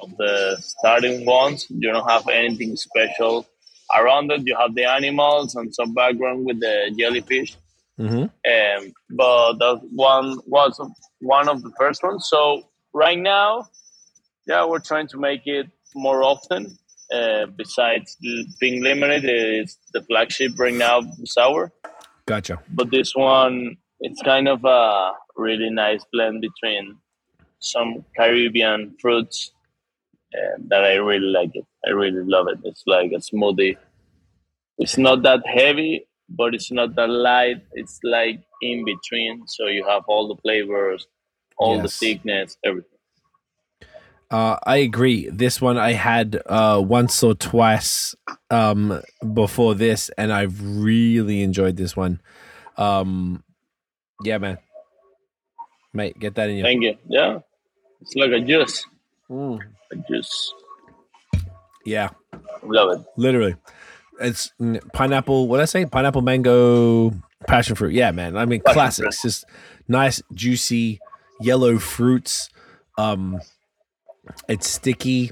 of 0.00 0.16
the 0.16 0.56
starting 0.60 1.24
ones. 1.26 1.66
You 1.68 1.92
don't 1.92 2.08
have 2.08 2.28
anything 2.28 2.76
special 2.76 3.46
around 3.96 4.30
it. 4.32 4.42
You 4.46 4.56
have 4.56 4.74
the 4.74 4.84
animals 4.84 5.54
and 5.54 5.74
some 5.74 5.94
background 5.94 6.46
with 6.46 6.60
the 6.60 6.94
jellyfish. 6.98 7.56
hmm 7.96 8.26
Um, 8.54 8.92
but 9.10 9.54
that 9.58 9.80
one 9.92 10.38
was 10.46 10.80
one 11.20 11.48
of 11.48 11.62
the 11.62 11.72
first 11.78 12.02
ones. 12.02 12.26
So 12.28 12.68
right 12.92 13.18
now, 13.18 13.66
yeah, 14.46 14.64
we're 14.64 14.86
trying 14.90 15.08
to 15.08 15.18
make 15.18 15.42
it 15.46 15.66
more 15.94 16.22
often. 16.22 16.78
Uh, 17.12 17.46
besides 17.56 18.16
being 18.60 18.82
limited, 18.82 19.24
it's 19.24 19.78
the 19.94 20.02
flagship 20.02 20.52
right 20.58 20.74
now, 20.74 21.00
sour. 21.24 21.72
Gotcha. 22.26 22.58
But 22.74 22.90
this 22.90 23.14
one, 23.14 23.78
it's 24.00 24.20
kind 24.22 24.46
of 24.46 24.62
a 24.64 25.12
really 25.36 25.70
nice 25.70 26.04
blend 26.12 26.42
between 26.42 26.98
some 27.60 28.04
Caribbean 28.16 28.94
fruits 29.00 29.52
uh, 30.34 30.56
that 30.68 30.84
I 30.84 30.94
really 30.96 31.32
like 31.38 31.50
it. 31.54 31.64
I 31.86 31.90
really 31.90 32.22
love 32.24 32.48
it. 32.48 32.58
It's 32.64 32.84
like 32.86 33.12
a 33.12 33.16
smoothie. 33.16 33.76
It's 34.78 34.98
not 34.98 35.22
that 35.22 35.46
heavy, 35.46 36.06
but 36.28 36.54
it's 36.54 36.70
not 36.70 36.94
that 36.96 37.08
light. 37.08 37.62
It's 37.72 37.98
like 38.04 38.40
in 38.62 38.84
between. 38.84 39.46
So 39.46 39.66
you 39.66 39.84
have 39.88 40.04
all 40.08 40.28
the 40.28 40.40
flavors, 40.42 41.06
all 41.58 41.80
the 41.80 41.88
Yes. 41.88 41.98
thickness, 41.98 42.56
everything. 42.64 42.98
Uh, 44.30 44.58
I 44.66 44.76
agree. 44.78 45.28
This 45.30 45.60
one 45.60 45.78
I 45.78 45.92
had 45.92 46.42
uh, 46.46 46.82
once 46.84 47.22
or 47.22 47.34
twice 47.34 48.14
um, 48.50 49.00
before 49.34 49.74
this, 49.74 50.10
and 50.18 50.32
I've 50.32 50.60
really 50.62 51.42
enjoyed 51.42 51.76
this 51.76 51.96
one. 51.96 52.20
Um, 52.76 53.42
yeah, 54.24 54.38
man, 54.38 54.58
mate, 55.94 56.18
get 56.18 56.34
that 56.34 56.50
in 56.50 56.56
your. 56.58 56.66
Thank 56.66 56.82
you. 56.82 56.96
Yeah. 57.08 57.38
It's 58.02 58.14
like 58.16 58.30
a 58.32 58.40
juice. 58.40 58.84
Mm. 59.30 59.60
A 59.92 59.96
juice. 59.96 60.52
Yeah, 61.88 62.10
Love 62.62 62.98
it. 63.00 63.06
literally. 63.16 63.56
It's 64.20 64.52
pineapple. 64.92 65.48
What 65.48 65.58
did 65.58 65.62
I 65.62 65.66
say? 65.66 65.86
Pineapple, 65.86 66.22
mango, 66.22 67.12
passion 67.46 67.76
fruit. 67.76 67.92
Yeah, 67.94 68.10
man. 68.10 68.36
I 68.36 68.46
mean, 68.46 68.60
Passion 68.62 68.74
classics. 68.74 69.22
Just 69.22 69.44
nice, 69.86 70.20
juicy 70.34 71.00
yellow 71.40 71.78
fruits. 71.78 72.50
Um, 72.96 73.40
it's 74.48 74.68
sticky. 74.68 75.30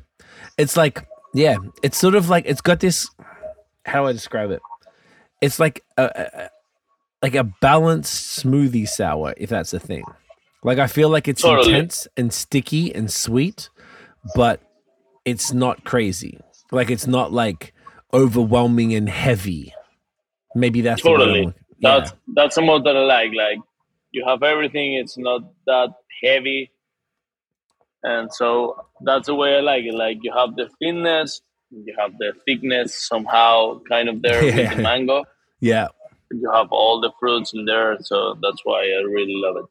It's 0.57 0.77
like, 0.77 1.07
yeah, 1.35 1.57
it's 1.83 1.99
sort 1.99 2.15
of 2.15 2.29
like 2.29 2.45
it's 2.47 2.61
got 2.61 2.79
this. 2.81 3.11
How 3.85 4.03
do 4.03 4.09
I 4.09 4.13
describe 4.13 4.51
it? 4.51 4.63
It's 5.41 5.59
like 5.59 5.85
a, 5.99 6.05
a 6.05 6.51
like 7.23 7.35
a 7.35 7.45
balanced 7.45 8.43
smoothie 8.45 8.89
sour, 8.89 9.35
if 9.37 9.51
that's 9.51 9.73
a 9.73 9.81
thing. 9.81 10.05
Like 10.63 10.79
I 10.79 10.87
feel 10.87 11.09
like 11.09 11.27
it's 11.29 11.43
Totally. 11.43 11.75
intense 11.75 12.07
and 12.17 12.33
sticky 12.33 12.95
and 12.95 13.11
sweet, 13.13 13.69
but 14.37 14.61
it's 15.25 15.53
not 15.53 15.83
crazy. 15.85 16.39
Like 16.73 16.91
it's 16.91 17.07
not 17.07 17.33
like 17.33 17.73
overwhelming 18.13 18.95
and 18.95 19.09
heavy. 19.09 19.73
Maybe 20.55 20.81
that's 20.81 21.03
the 21.03 21.11
word 21.11 21.21
I'm 21.21 21.29
Totally. 21.29 21.55
yeah. 21.79 21.99
That's 21.99 22.13
that's 22.35 22.55
somewhat 22.55 22.85
that 22.85 22.97
I 22.97 23.01
like. 23.01 23.33
Like 23.37 23.59
you 24.13 24.25
have 24.27 24.43
everything. 24.43 24.95
It's 24.95 25.19
not 25.19 25.43
that 25.67 25.91
heavy, 26.23 26.71
and 28.03 28.33
so 28.33 28.87
that's 29.03 29.27
the 29.27 29.35
way 29.35 29.57
I 29.57 29.61
like 29.61 29.85
it. 29.85 29.95
Like 29.95 30.19
you 30.23 30.33
have 30.33 30.57
the 30.57 30.69
thinness, 30.81 31.41
you 31.71 31.95
have 31.99 32.17
the 32.19 32.33
thickness 32.47 33.07
somehow, 33.07 33.81
kind 33.89 34.09
of 34.09 34.23
there 34.23 34.43
with 34.45 34.77
the 34.77 34.83
mango. 34.83 35.25
yeah. 35.61 35.89
You 36.33 36.51
have 36.51 36.73
all 36.73 37.01
the 37.01 37.13
fruits 37.21 37.55
in 37.55 37.67
there, 37.67 37.97
so 38.01 38.37
that's 38.43 38.59
why 38.65 38.81
I 38.81 39.01
really 39.07 39.37
love 39.37 39.59
it. 39.59 39.65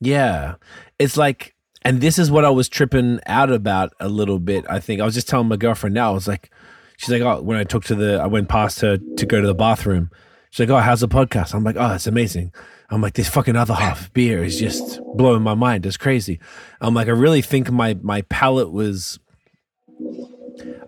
Yeah. 0.00 0.54
It's 0.98 1.18
like, 1.18 1.54
and 1.82 2.00
this 2.00 2.18
is 2.18 2.30
what 2.30 2.44
I 2.44 2.50
was 2.50 2.68
tripping 2.68 3.20
out 3.26 3.50
about 3.50 3.92
a 4.00 4.08
little 4.08 4.38
bit. 4.38 4.64
I 4.68 4.80
think 4.80 5.00
I 5.00 5.04
was 5.04 5.14
just 5.14 5.28
telling 5.28 5.48
my 5.48 5.56
girlfriend 5.56 5.94
now, 5.94 6.10
I 6.10 6.14
was 6.14 6.28
like, 6.28 6.50
she's 6.96 7.08
like, 7.08 7.22
oh, 7.22 7.40
when 7.42 7.56
I 7.56 7.64
took 7.64 7.84
to 7.84 7.94
the, 7.94 8.20
I 8.20 8.26
went 8.26 8.48
past 8.48 8.80
her 8.80 8.98
to 8.98 9.26
go 9.26 9.40
to 9.40 9.46
the 9.46 9.54
bathroom. 9.54 10.10
She's 10.50 10.68
like, 10.68 10.76
oh, 10.76 10.80
how's 10.80 11.00
the 11.00 11.08
podcast? 11.08 11.54
I'm 11.54 11.64
like, 11.64 11.76
oh, 11.78 11.94
it's 11.94 12.06
amazing. 12.06 12.52
I'm 12.90 13.00
like, 13.00 13.14
this 13.14 13.28
fucking 13.28 13.56
other 13.56 13.74
half 13.74 14.12
beer 14.12 14.42
is 14.42 14.58
just 14.58 15.00
blowing 15.14 15.42
my 15.42 15.54
mind. 15.54 15.86
It's 15.86 15.96
crazy. 15.96 16.40
I'm 16.80 16.92
like, 16.92 17.08
I 17.08 17.12
really 17.12 17.40
think 17.40 17.70
my, 17.70 17.96
my 18.02 18.22
palate 18.22 18.72
was, 18.72 19.20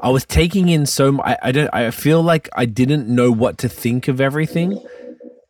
I 0.00 0.10
was 0.10 0.24
taking 0.24 0.68
in 0.68 0.84
so. 0.84 1.22
I, 1.22 1.38
I 1.42 1.52
don't, 1.52 1.70
I 1.72 1.90
feel 1.92 2.22
like 2.22 2.48
I 2.54 2.66
didn't 2.66 3.08
know 3.08 3.30
what 3.30 3.56
to 3.58 3.68
think 3.68 4.08
of 4.08 4.20
everything 4.20 4.82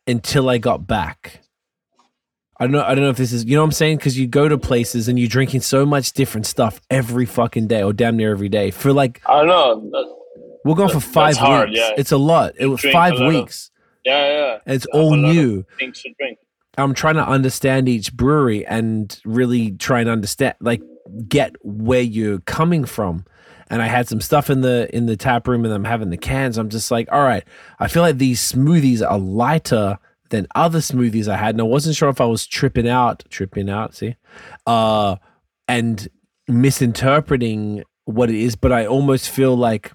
until 0.07 0.51
I 0.51 0.59
got 0.59 0.87
back. 0.87 1.41
I 2.63 2.67
don't 2.67 2.73
know. 2.73 2.85
I 2.85 2.95
don't 2.95 3.03
know 3.03 3.11
if 3.11 3.17
this 3.17 3.33
is, 3.33 3.45
you 3.45 3.57
know 3.57 3.63
what 3.63 3.67
I'm 3.67 3.73
saying? 3.73 3.97
Because 3.97 4.17
you 4.17 4.27
go 4.29 4.47
to 4.49 4.57
places 4.57 5.09
and 5.09 5.19
you're 5.19 5.29
drinking 5.29 5.63
so 5.63 5.85
much 5.85 6.13
different 6.13 6.47
stuff 6.47 6.81
every 6.91 7.27
fucking 7.27 7.67
day 7.67 7.83
or 7.83 7.93
damn 7.93 8.17
near 8.17 8.31
every 8.31 8.49
day 8.49 8.71
for 8.71 8.93
like, 8.93 9.21
I 9.27 9.45
don't 9.45 9.91
know. 9.91 10.19
We're 10.65 10.77
going 10.77 10.91
for 10.91 11.01
five 11.01 11.37
hard, 11.37 11.71
weeks. 11.71 11.81
yeah. 11.81 11.91
It's 11.97 12.13
a 12.13 12.17
lot. 12.17 12.53
It 12.59 12.67
was 12.67 12.81
five 12.83 13.15
lot 13.15 13.23
of- 13.23 13.35
weeks. 13.35 13.71
yeah, 14.05 14.27
yeah. 14.29 14.59
and 14.65 14.77
it's 14.77 14.87
all 14.87 15.13
a 15.13 15.17
lot 15.17 15.31
of 15.31 15.35
new. 15.37 15.65
Things 15.79 16.01
to 16.03 16.15
drink. 16.19 16.39
I'm 16.79 16.95
trying 16.95 17.17
to 17.17 17.27
understand 17.27 17.89
each 17.89 18.15
brewery 18.15 18.65
and 18.65 19.19
really 19.25 19.73
try 19.73 20.01
and 20.01 20.09
understand, 20.09 20.55
like, 20.61 20.81
get 21.29 21.57
where 21.63 22.01
you're 22.01 22.39
coming 22.41 22.85
from. 22.85 23.25
and 23.71 23.83
I 23.83 23.87
had 23.89 24.07
some 24.07 24.21
stuff 24.21 24.51
in 24.51 24.61
the 24.61 24.89
in 24.95 25.07
the 25.07 25.17
tap 25.17 25.49
room 25.49 25.65
and 25.65 25.73
I'm 25.75 25.85
having 25.85 26.11
the 26.11 26.17
cans. 26.19 26.59
I'm 26.59 26.69
just 26.69 26.91
like, 26.91 27.09
all 27.11 27.23
right, 27.23 27.43
I 27.81 27.89
feel 27.89 28.03
like 28.03 28.19
these 28.19 28.41
smoothies 28.53 29.03
are 29.03 29.19
lighter 29.19 29.99
than 30.33 30.49
other 30.57 30.81
smoothies 30.81 31.29
I 31.29 31.37
had. 31.37 31.55
And 31.55 31.61
I 31.61 31.65
wasn't 31.65 31.95
sure 31.95 32.09
if 32.09 32.21
I 32.21 32.25
was 32.25 32.47
tripping 32.47 32.89
out, 32.89 33.23
tripping 33.29 33.71
out, 33.71 33.95
see, 33.95 34.17
uh, 34.67 35.17
and 35.69 36.09
misinterpreting 36.49 37.85
what 38.07 38.31
it 38.31 38.37
is, 38.37 38.57
but 38.57 38.73
I 38.73 38.87
almost 38.87 39.31
feel 39.31 39.57
like 39.57 39.93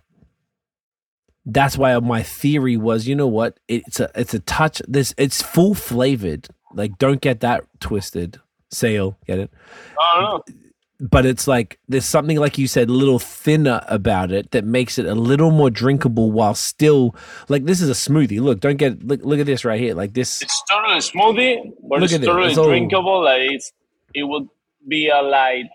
that's 1.46 1.78
why 1.78 1.98
my 2.00 2.24
theory 2.24 2.78
was, 2.78 3.08
you 3.08 3.16
know 3.16 3.28
what? 3.28 3.60
It's 3.68 4.00
a 4.00 4.10
it's 4.16 4.34
a 4.34 4.40
touch 4.40 4.82
this 4.88 5.14
it's 5.18 5.42
full 5.42 5.76
flavored. 5.76 6.48
Like 6.74 6.98
don't 6.98 7.20
get 7.22 7.42
that 7.42 7.66
twisted. 7.80 8.40
Sail, 8.70 9.18
get 9.26 9.40
it? 9.40 9.52
I 10.00 10.22
don't 10.22 10.24
know. 10.24 10.67
But 11.00 11.28
it's 11.28 11.48
like 11.48 11.78
there's 11.88 12.06
something 12.06 12.38
like 12.38 12.58
you 12.58 12.68
said, 12.68 12.90
a 12.90 12.92
little 12.92 13.20
thinner 13.20 13.84
about 13.88 14.32
it 14.32 14.50
that 14.52 14.66
makes 14.66 14.98
it 14.98 15.06
a 15.06 15.14
little 15.14 15.52
more 15.52 15.70
drinkable 15.70 16.32
while 16.32 16.56
still 16.56 17.16
like 17.50 17.66
this 17.66 17.82
is 17.82 17.90
a 17.90 17.94
smoothie. 17.94 18.42
Look, 18.42 18.60
don't 18.62 18.78
get 18.78 19.06
look 19.06 19.20
look 19.24 19.40
at 19.40 19.46
this 19.46 19.64
right 19.64 19.80
here. 19.80 19.94
Like 19.94 20.14
this 20.14 20.42
It's 20.42 20.64
totally 20.70 20.98
smoothie, 21.00 21.72
but 21.88 22.02
it's 22.02 22.14
at 22.14 22.24
it, 22.24 22.26
totally 22.26 22.50
it's 22.50 22.58
all- 22.58 22.66
drinkable. 22.70 23.24
Like 23.24 23.42
it's, 23.52 23.72
it 24.16 24.24
would 24.24 24.48
be 24.88 25.10
a 25.10 25.22
light 25.22 25.66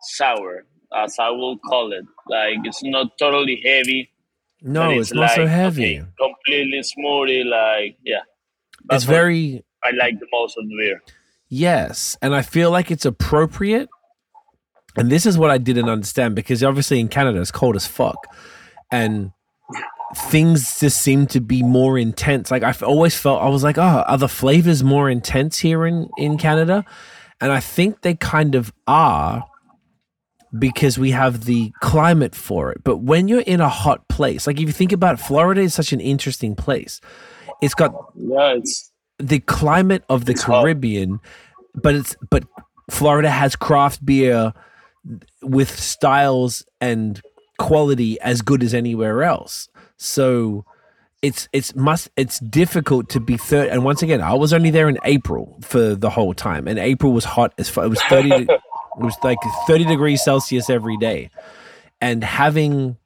sour, 0.00 0.64
as 0.92 1.16
I 1.20 1.30
will 1.30 1.58
call 1.58 1.92
it. 1.92 2.04
Like 2.28 2.58
it's 2.64 2.82
not 2.82 3.16
totally 3.18 3.62
heavy. 3.64 4.10
No, 4.62 4.88
but 4.88 4.96
it's, 4.98 5.12
not 5.12 5.30
so 5.30 5.46
heavy. 5.46 6.00
okay, 6.00 6.08
completely 6.18 6.80
smoothie. 6.80 7.44
Like 7.44 7.98
yeah, 8.04 8.22
it's 8.78 8.84
That's 8.88 9.04
very 9.04 9.64
I 9.84 9.90
like 9.92 10.18
the 10.18 10.26
most 10.32 10.56
of 10.58 10.66
the 10.68 10.74
beer. 10.76 11.02
Yes, 11.48 12.16
and 12.20 12.34
I 12.34 12.42
feel 12.42 12.72
like 12.72 12.90
it's 12.90 13.04
appropriate. 13.04 13.88
And 14.96 15.10
this 15.10 15.26
is 15.26 15.36
what 15.36 15.50
I 15.50 15.58
didn't 15.58 15.88
understand 15.88 16.34
because 16.34 16.62
obviously 16.62 17.00
in 17.00 17.08
Canada 17.08 17.40
it's 17.40 17.50
cold 17.50 17.76
as 17.76 17.86
fuck, 17.86 18.34
and 18.90 19.32
things 20.14 20.78
just 20.80 21.00
seem 21.02 21.26
to 21.28 21.40
be 21.40 21.62
more 21.62 21.98
intense. 21.98 22.50
Like 22.50 22.62
I've 22.62 22.82
always 22.82 23.16
felt 23.18 23.42
I 23.42 23.48
was 23.48 23.62
like, 23.62 23.78
oh, 23.78 24.04
are 24.06 24.18
the 24.18 24.28
flavors 24.28 24.82
more 24.82 25.10
intense 25.10 25.58
here 25.58 25.86
in 25.86 26.08
in 26.16 26.38
Canada? 26.38 26.84
And 27.40 27.52
I 27.52 27.60
think 27.60 28.00
they 28.00 28.14
kind 28.14 28.54
of 28.54 28.72
are 28.86 29.44
because 30.58 30.98
we 30.98 31.10
have 31.10 31.44
the 31.44 31.72
climate 31.80 32.34
for 32.34 32.72
it. 32.72 32.82
But 32.82 32.98
when 32.98 33.28
you're 33.28 33.40
in 33.40 33.60
a 33.60 33.68
hot 33.68 34.08
place, 34.08 34.46
like 34.46 34.56
if 34.56 34.62
you 34.62 34.72
think 34.72 34.92
about 34.92 35.14
it, 35.14 35.22
Florida 35.22 35.60
is 35.60 35.74
such 35.74 35.92
an 35.92 36.00
interesting 36.00 36.54
place. 36.54 37.00
It's 37.60 37.74
got 37.74 37.92
Yeah, 38.14 38.54
it's 38.54 38.90
the 39.18 39.40
climate 39.40 40.04
of 40.08 40.24
the 40.24 40.32
It's 40.32 40.42
hot. 40.42 40.62
Caribbean, 40.62 41.20
but 41.74 41.94
it's 41.94 42.16
but 42.30 42.44
Florida 42.90 43.30
has 43.30 43.56
craft 43.56 44.04
beer 44.04 44.52
with 45.42 45.78
styles 45.78 46.64
and 46.80 47.20
quality 47.58 48.20
as 48.20 48.42
good 48.42 48.62
as 48.62 48.74
anywhere 48.74 49.22
else. 49.22 49.68
So 49.96 50.64
it's 51.22 51.48
it's 51.52 51.74
must 51.74 52.10
it's 52.16 52.38
difficult 52.40 53.08
to 53.10 53.20
be 53.20 53.36
third. 53.36 53.68
And 53.68 53.84
once 53.84 54.02
again, 54.02 54.20
I 54.20 54.34
was 54.34 54.52
only 54.52 54.70
there 54.70 54.88
in 54.88 54.98
April 55.04 55.58
for 55.62 55.94
the 55.94 56.10
whole 56.10 56.34
time, 56.34 56.68
and 56.68 56.78
April 56.78 57.12
was 57.12 57.24
hot 57.24 57.54
as 57.58 57.68
fu- 57.68 57.82
it 57.82 57.88
was 57.88 58.02
thirty. 58.02 58.28
de- 58.28 58.52
it 58.52 58.60
was 58.98 59.16
like 59.22 59.38
thirty 59.66 59.84
degrees 59.84 60.22
Celsius 60.22 60.68
every 60.68 60.96
day, 60.98 61.30
and 62.00 62.22
having 62.22 62.96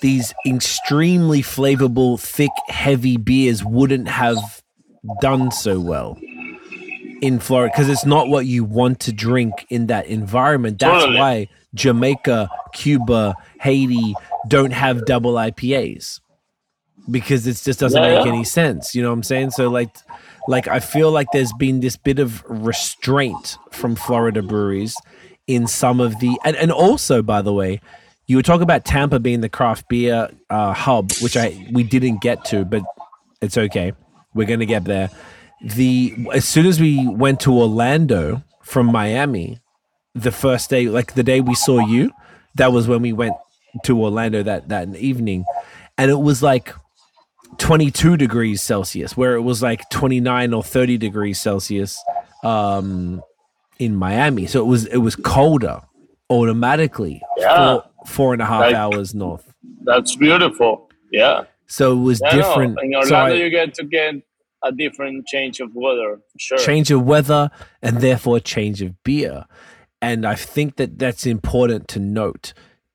these 0.00 0.32
extremely 0.46 1.42
flavorful, 1.42 2.20
thick, 2.20 2.50
heavy 2.68 3.16
beers 3.16 3.64
wouldn't 3.64 4.08
have 4.08 4.62
done 5.20 5.50
so 5.50 5.78
well 5.80 6.18
in 7.20 7.38
Florida 7.40 7.72
because 7.74 7.88
it's 7.88 8.06
not 8.06 8.28
what 8.28 8.46
you 8.46 8.64
want 8.64 9.00
to 9.00 9.12
drink 9.12 9.66
in 9.70 9.86
that 9.88 10.06
environment. 10.06 10.78
That's 10.78 11.02
Totally. 11.04 11.18
why 11.18 11.48
Jamaica, 11.74 12.48
Cuba, 12.72 13.34
Haiti 13.60 14.14
don't 14.48 14.72
have 14.72 15.04
double 15.06 15.34
IPAs 15.34 16.20
because 17.10 17.46
it 17.46 17.56
just 17.62 17.80
doesn't 17.80 18.00
Yeah, 18.02 18.16
make 18.16 18.24
yeah. 18.26 18.32
any 18.32 18.44
sense. 18.44 18.94
You 18.94 19.02
know 19.02 19.08
what 19.08 19.14
I'm 19.14 19.22
saying? 19.22 19.50
So 19.52 19.68
like, 19.68 19.90
like 20.46 20.68
I 20.68 20.80
feel 20.80 21.10
like 21.10 21.26
there's 21.32 21.52
been 21.54 21.80
this 21.80 21.96
bit 21.96 22.18
of 22.18 22.42
restraint 22.48 23.58
from 23.70 23.94
Florida 23.96 24.42
breweries 24.42 24.94
in 25.46 25.66
some 25.66 26.00
of 26.00 26.18
the 26.20 26.38
and, 26.44 26.54
and 26.56 26.70
also 26.70 27.22
by 27.22 27.40
the 27.40 27.52
way 27.52 27.80
you 28.26 28.36
were 28.36 28.42
talking 28.42 28.62
about 28.62 28.84
tampa 28.84 29.18
being 29.18 29.40
the 29.40 29.48
craft 29.48 29.88
beer 29.88 30.28
uh, 30.50 30.74
hub 30.74 31.10
which 31.22 31.38
i 31.38 31.66
we 31.72 31.82
didn't 31.82 32.20
get 32.20 32.44
to 32.44 32.66
but 32.66 32.82
it's 33.40 33.56
okay 33.56 33.94
we're 34.34 34.46
gonna 34.46 34.66
get 34.66 34.84
there 34.84 35.08
the 35.62 36.14
as 36.32 36.44
soon 36.46 36.66
as 36.66 36.80
we 36.80 37.06
went 37.08 37.40
to 37.40 37.52
orlando 37.52 38.42
from 38.62 38.86
miami 38.86 39.58
the 40.14 40.30
first 40.30 40.70
day 40.70 40.86
like 40.88 41.14
the 41.14 41.22
day 41.22 41.40
we 41.40 41.54
saw 41.54 41.78
you 41.84 42.12
that 42.54 42.72
was 42.72 42.86
when 42.86 43.02
we 43.02 43.12
went 43.12 43.34
to 43.84 44.00
orlando 44.00 44.42
that 44.42 44.68
that 44.68 44.94
evening 44.96 45.44
and 45.96 46.10
it 46.10 46.20
was 46.20 46.42
like 46.42 46.72
22 47.58 48.16
degrees 48.16 48.62
celsius 48.62 49.16
where 49.16 49.34
it 49.34 49.40
was 49.42 49.62
like 49.62 49.88
29 49.90 50.52
or 50.54 50.62
30 50.62 50.96
degrees 50.98 51.40
celsius 51.40 52.02
um 52.44 53.22
in 53.80 53.94
Miami. 53.94 54.46
So 54.46 54.60
it 54.60 54.66
was 54.66 54.86
it 54.86 54.96
was 54.98 55.14
colder 55.14 55.80
automatically 56.30 57.22
Yeah. 57.36 57.56
four, 57.56 57.84
four 58.06 58.32
and 58.32 58.42
a 58.42 58.44
half 58.46 58.60
Like- 58.62 58.74
hours 58.74 59.14
north. 59.14 59.52
that's 59.84 60.16
beautiful. 60.16 60.88
Yeah, 61.12 61.44
So 61.66 61.92
it 61.92 62.02
was 62.02 62.20
yeah, 62.22 62.30
no, 62.32 62.36
different. 62.42 62.78
In 62.82 62.92
So 62.92 62.98
Orlando, 63.14 63.34
I- 63.34 63.38
you 63.38 63.50
get 63.50 63.74
to 63.74 63.84
get 63.84 64.14
a 64.64 64.72
different 64.72 65.26
change 65.26 65.60
of 65.60 65.70
weather. 65.74 66.18
Sure. 66.38 66.58
change 66.58 66.90
of 66.90 67.02
weather 67.04 67.50
and 67.82 67.98
therefore 67.98 68.40
change 68.40 68.82
of 68.82 69.02
beer. 69.04 69.44
And 70.02 70.24
I 70.26 70.34
think 70.34 70.76
that 70.76 70.98
that's 70.98 71.26
important 71.26 71.88
to 71.88 71.98
note 72.00 72.52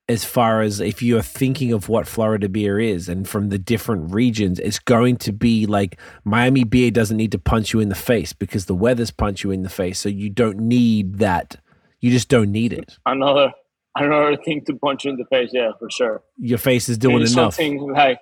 as 0.09 0.25
far 0.25 0.61
as 0.61 0.82
if 0.82 1.01
you're 1.01 1.22
thinking 1.22 1.72
of 1.72 1.88
what 1.88 2.08
Florida 2.08 2.50
beer 2.50 2.77
is 2.80 3.08
and 3.08 3.27
from 3.27 3.50
the 3.50 3.58
different 3.58 4.14
regions, 4.14 4.59
it's 4.59 4.80
going 4.80 5.16
to 5.17 5.32
be 5.32 5.66
like 5.66 5.98
Miami 6.25 6.66
beer 6.66 6.92
doesn't 6.92 7.16
need 7.17 7.32
to 7.32 7.40
punch 7.40 7.72
you 7.74 7.80
in 7.80 7.88
the 7.90 7.95
face 7.95 8.33
because 8.33 8.66
the 8.66 8.75
weather's 8.75 9.11
punch 9.11 9.43
you 9.45 9.51
in 9.51 9.64
the 9.64 9.69
face. 9.69 10.00
So 10.00 10.09
you 10.09 10.30
don't 10.30 10.58
need 10.59 11.19
that. 11.19 11.56
You 12.01 12.11
just 12.11 12.27
don't 12.27 12.51
need 12.51 12.74
it. 12.74 12.98
Another 13.06 13.53
another 13.95 14.35
thing 14.43 14.64
to 14.66 14.75
punch 14.75 15.06
you 15.06 15.11
in 15.11 15.17
the 15.17 15.25
face. 15.25 15.51
Yeah, 15.53 15.72
for 15.80 15.90
sure. 15.90 16.22
Your 16.38 16.58
face 16.58 16.90
is 16.90 16.98
doing 16.98 17.19
Doing 17.19 17.32
enough. 17.32 17.53
something 17.56 17.92
like 17.93 18.19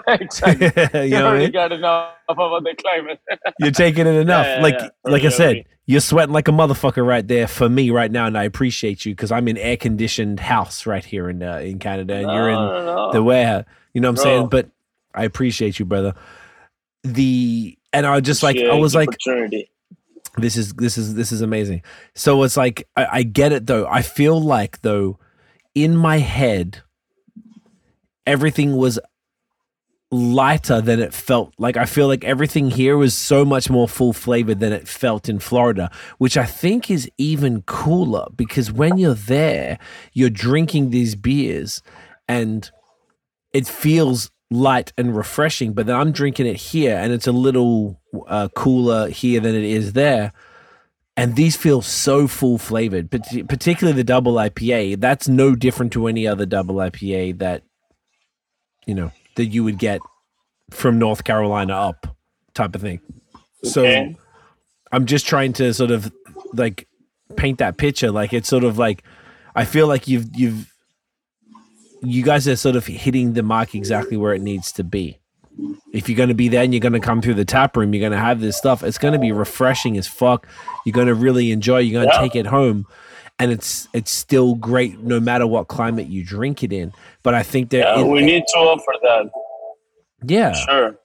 exactly. 0.08 0.66
you 0.66 1.04
you 1.04 1.10
know 1.10 1.24
what 1.24 1.24
I 1.24 1.28
already 1.28 1.44
mean? 1.44 1.52
got 1.52 1.72
enough 1.72 2.12
about 2.28 2.64
the 2.64 2.74
climate. 2.74 3.20
You're 3.58 3.70
taking 3.70 4.06
it 4.06 4.14
enough. 4.14 4.46
Yeah, 4.46 4.56
yeah, 4.56 4.62
like 4.62 4.74
yeah. 4.78 4.88
like 5.04 5.24
I 5.24 5.28
said, 5.28 5.64
you're 5.86 6.00
sweating 6.00 6.32
like 6.32 6.48
a 6.48 6.52
motherfucker 6.52 7.06
right 7.06 7.26
there 7.26 7.46
for 7.46 7.68
me 7.68 7.90
right 7.90 8.10
now, 8.10 8.26
and 8.26 8.36
I 8.36 8.44
appreciate 8.44 9.04
you 9.04 9.14
because 9.14 9.32
I'm 9.32 9.48
in 9.48 9.58
air 9.58 9.76
conditioned 9.76 10.40
house 10.40 10.86
right 10.86 11.04
here 11.04 11.28
in 11.28 11.42
uh, 11.42 11.58
in 11.58 11.78
Canada, 11.78 12.14
and 12.14 12.30
you're 12.30 12.50
in 12.50 12.54
No, 12.54 12.78
no, 12.78 12.84
no. 12.84 13.12
the 13.12 13.22
warehouse. 13.22 13.64
You 13.94 14.00
know 14.00 14.08
what 14.08 14.20
I'm 14.20 14.24
saying? 14.24 14.48
But 14.48 14.68
I 15.14 15.24
appreciate 15.24 15.78
you, 15.78 15.84
brother. 15.84 16.14
The 17.04 17.76
and 17.92 18.06
I 18.06 18.14
was 18.14 18.22
just 18.22 18.42
like 18.42 18.56
I 18.56 18.74
was 18.74 18.94
like 18.94 19.10
this 20.38 20.56
is 20.56 20.72
this 20.74 20.96
is 20.96 21.14
this 21.14 21.32
is 21.32 21.42
amazing. 21.42 21.82
So 22.14 22.42
it's 22.42 22.56
like 22.56 22.88
I, 22.96 23.06
I 23.10 23.22
get 23.22 23.52
it 23.52 23.66
though. 23.66 23.86
I 23.86 24.02
feel 24.02 24.40
like 24.40 24.80
though 24.82 25.18
in 25.74 25.96
my 25.96 26.18
head 26.18 26.82
everything 28.26 28.76
was 28.76 28.98
lighter 30.12 30.82
than 30.82 31.00
it 31.00 31.14
felt. 31.14 31.54
Like 31.58 31.76
I 31.76 31.86
feel 31.86 32.06
like 32.06 32.22
everything 32.22 32.70
here 32.70 32.96
was 32.98 33.14
so 33.14 33.44
much 33.44 33.70
more 33.70 33.88
full 33.88 34.12
flavored 34.12 34.60
than 34.60 34.72
it 34.72 34.86
felt 34.86 35.28
in 35.28 35.38
Florida, 35.38 35.90
which 36.18 36.36
I 36.36 36.44
think 36.44 36.90
is 36.90 37.10
even 37.16 37.62
cooler 37.62 38.26
because 38.36 38.70
when 38.70 38.98
you're 38.98 39.14
there, 39.14 39.78
you're 40.12 40.30
drinking 40.30 40.90
these 40.90 41.14
beers 41.14 41.82
and 42.28 42.70
it 43.54 43.66
feels 43.66 44.30
light 44.50 44.92
and 44.98 45.16
refreshing, 45.16 45.72
but 45.72 45.86
then 45.86 45.96
I'm 45.96 46.12
drinking 46.12 46.46
it 46.46 46.56
here 46.56 46.96
and 46.96 47.10
it's 47.10 47.26
a 47.26 47.32
little 47.32 47.98
uh, 48.26 48.48
cooler 48.54 49.08
here 49.08 49.40
than 49.40 49.54
it 49.54 49.64
is 49.64 49.94
there. 49.94 50.32
And 51.16 51.36
these 51.36 51.56
feel 51.56 51.80
so 51.80 52.26
full 52.26 52.58
flavored, 52.58 53.10
parti- 53.10 53.44
particularly 53.44 53.96
the 53.96 54.04
double 54.04 54.34
IPA. 54.34 55.00
That's 55.00 55.26
no 55.26 55.54
different 55.54 55.92
to 55.94 56.06
any 56.06 56.26
other 56.26 56.46
double 56.46 56.76
IPA 56.76 57.38
that, 57.38 57.62
you 58.86 58.94
know, 58.94 59.10
that 59.36 59.46
you 59.46 59.64
would 59.64 59.78
get 59.78 60.00
from 60.70 60.98
North 60.98 61.24
Carolina 61.24 61.74
up 61.74 62.16
type 62.54 62.74
of 62.74 62.80
thing. 62.80 63.00
So 63.64 63.82
Okay. 63.82 64.16
I'm 64.90 65.06
just 65.06 65.26
trying 65.26 65.52
to 65.54 65.72
sort 65.72 65.90
of 65.90 66.12
like 66.52 66.86
paint 67.36 67.58
that 67.58 67.76
picture. 67.78 68.10
Like 68.10 68.32
it's 68.32 68.48
sort 68.48 68.64
of 68.64 68.76
like 68.78 69.02
I 69.54 69.64
feel 69.64 69.86
like 69.86 70.06
you've 70.08 70.26
you've 70.36 70.70
you 72.02 72.22
guys 72.22 72.48
are 72.48 72.56
sort 72.56 72.76
of 72.76 72.86
hitting 72.86 73.32
the 73.34 73.42
mark 73.42 73.74
exactly 73.74 74.16
where 74.16 74.34
it 74.34 74.42
needs 74.42 74.72
to 74.72 74.84
be. 74.84 75.18
If 75.92 76.08
you're 76.08 76.16
going 76.16 76.30
to 76.30 76.34
be 76.34 76.48
there 76.48 76.62
and 76.64 76.72
you're 76.72 76.80
going 76.80 76.94
to 76.94 77.00
come 77.00 77.20
through 77.22 77.34
the 77.34 77.44
tap 77.44 77.76
room, 77.76 77.92
you're 77.94 78.00
going 78.00 78.12
to 78.12 78.18
have 78.18 78.40
this 78.40 78.56
stuff. 78.56 78.82
It's 78.82 78.98
going 78.98 79.12
to 79.12 79.18
be 79.20 79.30
refreshing 79.32 79.96
as 79.98 80.08
fuck. 80.08 80.48
You're 80.84 80.94
going 80.94 81.06
to 81.08 81.14
really 81.14 81.52
enjoy. 81.52 81.78
You're 81.78 82.00
going 82.02 82.08
to 82.10 82.14
Yeah. 82.16 82.20
take 82.22 82.34
it 82.34 82.46
home, 82.46 82.86
and 83.38 83.50
it's 83.50 83.88
it's 83.92 84.10
still 84.10 84.54
great 84.54 85.00
no 85.00 85.20
matter 85.20 85.46
what 85.46 85.68
climate 85.68 86.06
you 86.08 86.24
drink 86.24 86.62
it 86.62 86.72
in. 86.72 86.92
But 87.22 87.34
I 87.34 87.42
think 87.42 87.70
that 87.70 87.78
Yeah, 87.96 88.04
we 88.04 88.22
need 88.22 88.44
to 88.52 88.58
offer 88.58 88.92
that. 89.02 89.30
yeah, 90.24 90.52
Sure. 90.52 90.98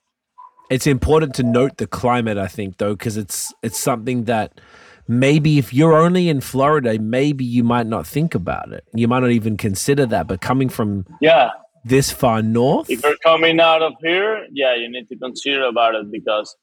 it's 0.69 0.88
important 0.88 1.33
to 1.35 1.43
note 1.43 1.77
the 1.77 1.88
climate 1.88 2.38
i 2.38 2.47
think 2.47 2.77
though 2.77 2.93
because 2.93 3.15
it's 3.17 3.53
it's 3.64 3.80
something 3.80 4.25
that 4.25 4.59
maybe 5.07 5.57
if 5.57 5.73
you're 5.73 5.95
only 5.95 6.27
in 6.27 6.41
Florida, 6.41 6.99
maybe 6.99 7.45
you 7.45 7.64
might 7.64 7.88
not 7.88 8.06
think 8.06 8.35
about 8.35 8.73
it. 8.73 8.83
You 8.93 9.07
might 9.07 9.22
not 9.22 9.31
even 9.31 9.56
consider 9.56 10.06
that. 10.07 10.27
But 10.27 10.41
coming 10.41 10.67
from 10.67 11.06
Yeah, 11.22 11.51
this 11.85 12.11
far 12.11 12.41
north, 12.41 12.89
if 12.89 13.01
you're 13.03 13.15
coming 13.23 13.61
out 13.61 13.81
of 13.81 13.93
here, 14.03 14.45
yeah, 14.51 14.75
you 14.75 14.89
need 14.91 15.07
to 15.07 15.15
consider 15.15 15.64
about 15.64 15.95
it 15.95 16.11
because 16.11 16.53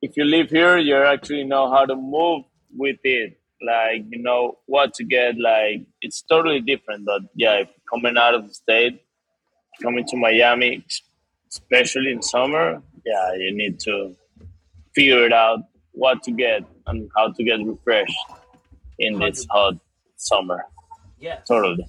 if 0.00 0.16
you 0.16 0.24
live 0.24 0.48
here, 0.48 0.78
you 0.78 0.96
actually 0.96 1.44
know 1.44 1.70
how 1.70 1.84
to 1.84 1.94
move 1.94 2.44
with 2.74 2.96
it. 3.04 3.38
Like 3.64 4.04
you 4.10 4.22
know 4.22 4.58
what 4.66 4.94
to 4.94 5.04
get. 5.04 5.38
Like 5.38 5.82
it's 6.00 6.22
totally 6.22 6.60
different. 6.60 7.04
But 7.04 7.22
yeah, 7.34 7.64
coming 7.90 8.16
out 8.16 8.34
of 8.34 8.48
the 8.48 8.54
state, 8.54 9.02
coming 9.82 10.04
to 10.08 10.16
Miami, 10.16 10.84
especially 11.50 12.12
in 12.12 12.22
summer, 12.22 12.82
yeah, 13.04 13.34
you 13.34 13.54
need 13.54 13.80
to 13.80 14.14
figure 14.94 15.24
it 15.24 15.32
out 15.32 15.60
what 15.92 16.22
to 16.24 16.32
get 16.32 16.64
and 16.86 17.10
how 17.16 17.32
to 17.32 17.44
get 17.44 17.64
refreshed 17.64 18.16
in 18.98 19.18
this 19.18 19.46
hot 19.50 19.74
summer. 20.16 20.64
yeah. 21.18 21.36
Totally. 21.46 21.86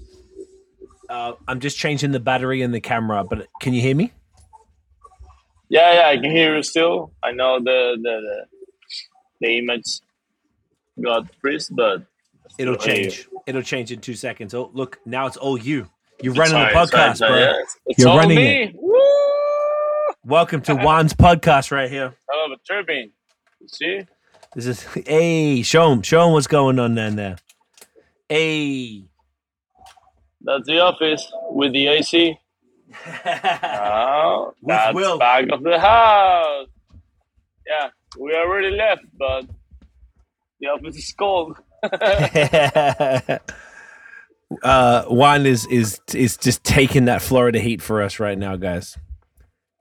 Uh, 1.10 1.34
I'm 1.48 1.60
just 1.60 1.78
changing 1.78 2.12
the 2.12 2.20
battery 2.20 2.62
in 2.62 2.72
the 2.72 2.80
camera, 2.82 3.24
but 3.24 3.48
can 3.60 3.74
you 3.74 3.82
hear 3.82 3.96
me? 3.96 4.12
Yeah, 5.70 5.94
yeah, 5.94 6.08
I 6.08 6.18
can 6.18 6.32
hear 6.32 6.56
you 6.56 6.64
still. 6.64 7.12
I 7.24 7.32
know 7.32 7.60
the 7.60 7.98
the 8.02 8.22
the, 8.22 8.46
the 9.42 9.58
image 9.58 10.00
got 11.02 11.28
freeze, 11.42 11.70
but 11.70 12.04
It'll 12.58 12.80
still 12.80 12.94
hear 12.94 13.04
you. 13.06 13.10
change. 13.10 13.28
It'll 13.48 13.62
change 13.62 13.92
in 13.92 14.00
two 14.00 14.14
seconds. 14.16 14.54
Oh, 14.54 14.70
look, 14.74 15.00
now 15.06 15.28
it's 15.28 15.38
all 15.38 15.58
you. 15.58 15.90
You're 16.22 16.34
It's 16.34 16.40
running 16.40 16.54
the 16.68 16.74
fine, 16.74 16.84
it's 16.84 16.92
fine, 16.92 17.00
podcast, 17.02 17.12
it's 17.12 17.20
fine, 17.20 17.30
bro. 17.30 17.40
yeah. 17.40 17.54
It's 17.88 18.00
You're 18.00 18.10
all 18.10 18.18
running 18.18 18.36
me. 18.38 18.76
Woo! 18.76 20.14
Welcome 20.26 20.62
to 20.62 20.76
Juan's 20.76 21.14
podcast 21.14 21.72
right 21.72 21.90
here. 21.90 22.14
Hell 22.32 22.46
of 22.46 22.52
a 22.52 22.58
turbine. 22.68 23.12
You 23.60 23.68
see? 23.68 24.02
This 24.56 24.68
is 24.68 24.84
hey, 25.08 25.64
show 25.64 25.92
him, 25.92 26.02
show 26.04 26.28
him 26.28 26.34
what's 26.34 26.48
going 26.48 26.78
on 26.80 26.94
down 26.96 27.16
there. 27.16 27.38
Hey. 28.30 29.06
That's 30.42 30.68
the 30.68 30.80
office 30.80 31.32
with 31.50 31.74
the 31.74 31.88
AC. 31.88 32.38
Oh, 33.26 34.54
With 34.62 34.68
that's 34.68 34.94
Will. 34.96 35.18
back 35.18 35.46
of 35.52 35.64
the 35.64 35.80
house. 35.80 36.68
Yeah, 37.66 37.90
we 38.20 38.36
already 38.36 38.70
left, 38.72 39.02
but 39.18 39.46
office 40.68 40.96
is 40.98 41.14
cold. 41.18 41.58
uh, 44.64 45.04
Juan 45.06 45.46
is 45.46 45.66
is 45.68 46.00
is 46.14 46.38
just 46.38 46.64
taking 46.64 47.06
that 47.06 47.22
Florida 47.22 47.60
heat 47.60 47.82
for 47.82 48.02
us 48.02 48.20
right 48.20 48.38
now, 48.38 48.56
guys. 48.56 48.98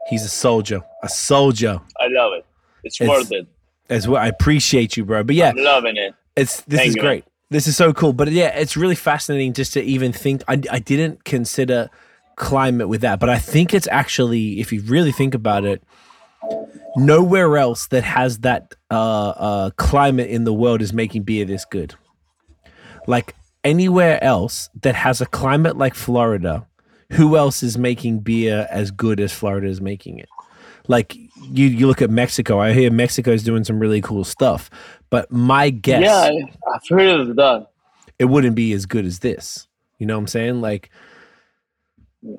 He's 0.09 0.25
a 0.25 0.29
soldier, 0.29 0.83
a 1.03 1.09
soldier. 1.09 1.81
I 2.01 2.09
love 2.09 2.33
it. 2.35 2.45
It's, 2.85 3.01
It's- 3.01 3.17
worth 3.19 3.33
it. 3.33 3.47
As 3.91 4.09
well, 4.09 4.23
I 4.23 4.29
appreciate 4.29 4.97
you, 4.97 5.05
bro. 5.05 5.23
But 5.23 5.35
yeah, 5.35 5.51
I'm 5.51 5.57
loving 5.57 5.97
it. 5.99 6.15
it's 6.35 6.63
this 6.63 6.79
Thank 6.79 6.89
is 6.91 6.97
you. 6.97 7.03
great. 7.03 7.25
This 7.51 7.67
is 7.67 7.77
so 7.77 7.93
cool. 7.93 8.15
But 8.15 8.31
yeah, 8.31 8.57
it's 8.59 8.75
really 8.77 8.95
fascinating 8.95 9.53
just 9.53 9.75
to 9.75 9.83
even 9.83 10.13
think. 10.13 10.43
I 10.49 10.55
I 10.71 10.79
didn't 10.79 11.25
consider 11.25 11.91
climate 12.37 12.89
with 12.89 13.03
that, 13.03 13.21
but 13.21 13.29
I 13.29 13.39
think 13.39 13.75
it's 13.75 13.87
actually, 13.89 14.61
if 14.61 14.73
you 14.73 14.81
really 14.83 15.13
think 15.13 15.35
about 15.35 15.65
it, 15.65 15.83
nowhere 16.97 17.57
else 17.57 17.87
that 17.89 18.05
has 18.05 18.39
that 18.41 18.75
uh, 18.91 19.29
uh, 19.31 19.71
climate 19.77 20.29
in 20.31 20.45
the 20.45 20.53
world 20.53 20.83
is 20.83 20.93
making 20.93 21.23
beer 21.23 21.45
this 21.45 21.65
good. 21.65 21.95
Like 23.07 23.35
anywhere 23.65 24.23
else 24.23 24.69
that 24.83 24.95
has 24.95 25.21
a 25.21 25.27
climate 25.27 25.77
like 25.77 25.95
Florida, 25.95 26.67
who 27.13 27.37
else 27.37 27.63
is 27.63 27.77
making 27.77 28.21
beer 28.21 28.67
as 28.71 28.91
good 28.91 29.21
as 29.21 29.33
Florida 29.33 29.67
is 29.67 29.81
making 29.81 30.19
it? 30.19 30.29
Like 30.89 31.15
you, 31.15 31.67
you 31.67 31.87
look 31.87 32.03
at 32.03 32.11
Mexico. 32.11 32.59
I 32.61 32.73
hear 32.73 32.91
Mexico's 32.91 33.43
doing 33.43 33.65
some 33.65 33.79
really 33.79 34.01
cool 34.01 34.25
stuff, 34.25 34.71
but 35.11 35.31
my 35.31 35.71
guess, 35.71 36.03
Yeah, 36.03 36.31
I've 36.75 36.81
heard 36.89 37.21
of 37.21 37.37
that. 37.37 37.69
it 38.19 38.25
wouldn't 38.27 38.57
be 38.57 38.73
as 38.73 38.87
good 38.87 39.05
as 39.05 39.21
this. 39.21 39.67
You 39.99 40.07
know 40.07 40.15
what 40.17 40.23
I'm 40.23 40.27
saying? 40.27 40.61
Like, 40.61 40.91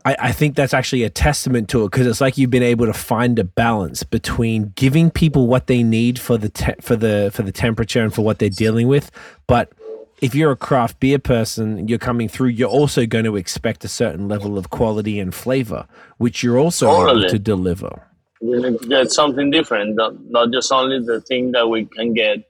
I, 0.06 0.16
I 0.20 0.32
think 0.32 0.56
that's 0.56 0.74
actually 0.74 1.04
a 1.04 1.10
testament 1.10 1.68
to 1.70 1.84
it 1.84 1.92
because 1.92 2.08
it's 2.08 2.22
like 2.22 2.38
you've 2.38 2.50
been 2.50 2.64
able 2.64 2.86
to 2.86 2.94
find 2.94 3.38
a 3.38 3.44
balance 3.44 4.04
between 4.04 4.72
giving 4.76 5.12
people 5.12 5.48
what 5.48 5.68
they 5.68 5.84
need 5.84 6.20
for 6.20 6.38
the 6.38 6.50
te- 6.50 6.80
for 6.82 6.96
the 6.96 7.32
for 7.34 7.44
the 7.44 7.52
temperature 7.52 8.02
and 8.02 8.14
for 8.14 8.22
what 8.22 8.40
they're 8.40 8.50
dealing 8.50 8.88
with, 8.88 9.12
but 9.46 9.74
if 10.22 10.34
you're 10.34 10.52
a 10.52 10.56
craft 10.56 11.02
beer 11.02 11.20
person, 11.20 11.90
you're 11.90 12.00
coming 12.00 12.30
through, 12.30 12.48
you're 12.48 12.70
also 12.70 13.06
going 13.06 13.26
to 13.26 13.36
expect 13.36 13.84
a 13.84 13.90
certain 13.90 14.30
level 14.30 14.58
of 14.58 14.70
quality 14.70 15.20
and 15.20 15.36
flavor, 15.36 15.86
which 16.18 16.42
you're 16.42 16.58
also 16.58 17.10
able 17.10 17.28
to 17.28 17.38
deliver. 17.38 18.08
We 18.42 18.58
need 18.62 18.80
to 18.80 18.88
get 18.88 19.12
something 19.12 19.52
different, 19.52 19.96
not, 19.96 20.14
not 20.30 20.52
just 20.52 20.72
only 20.72 21.06
the 21.06 21.20
thing 21.20 21.52
that 21.52 21.68
we 21.68 21.86
can 21.86 22.14
get 22.14 22.50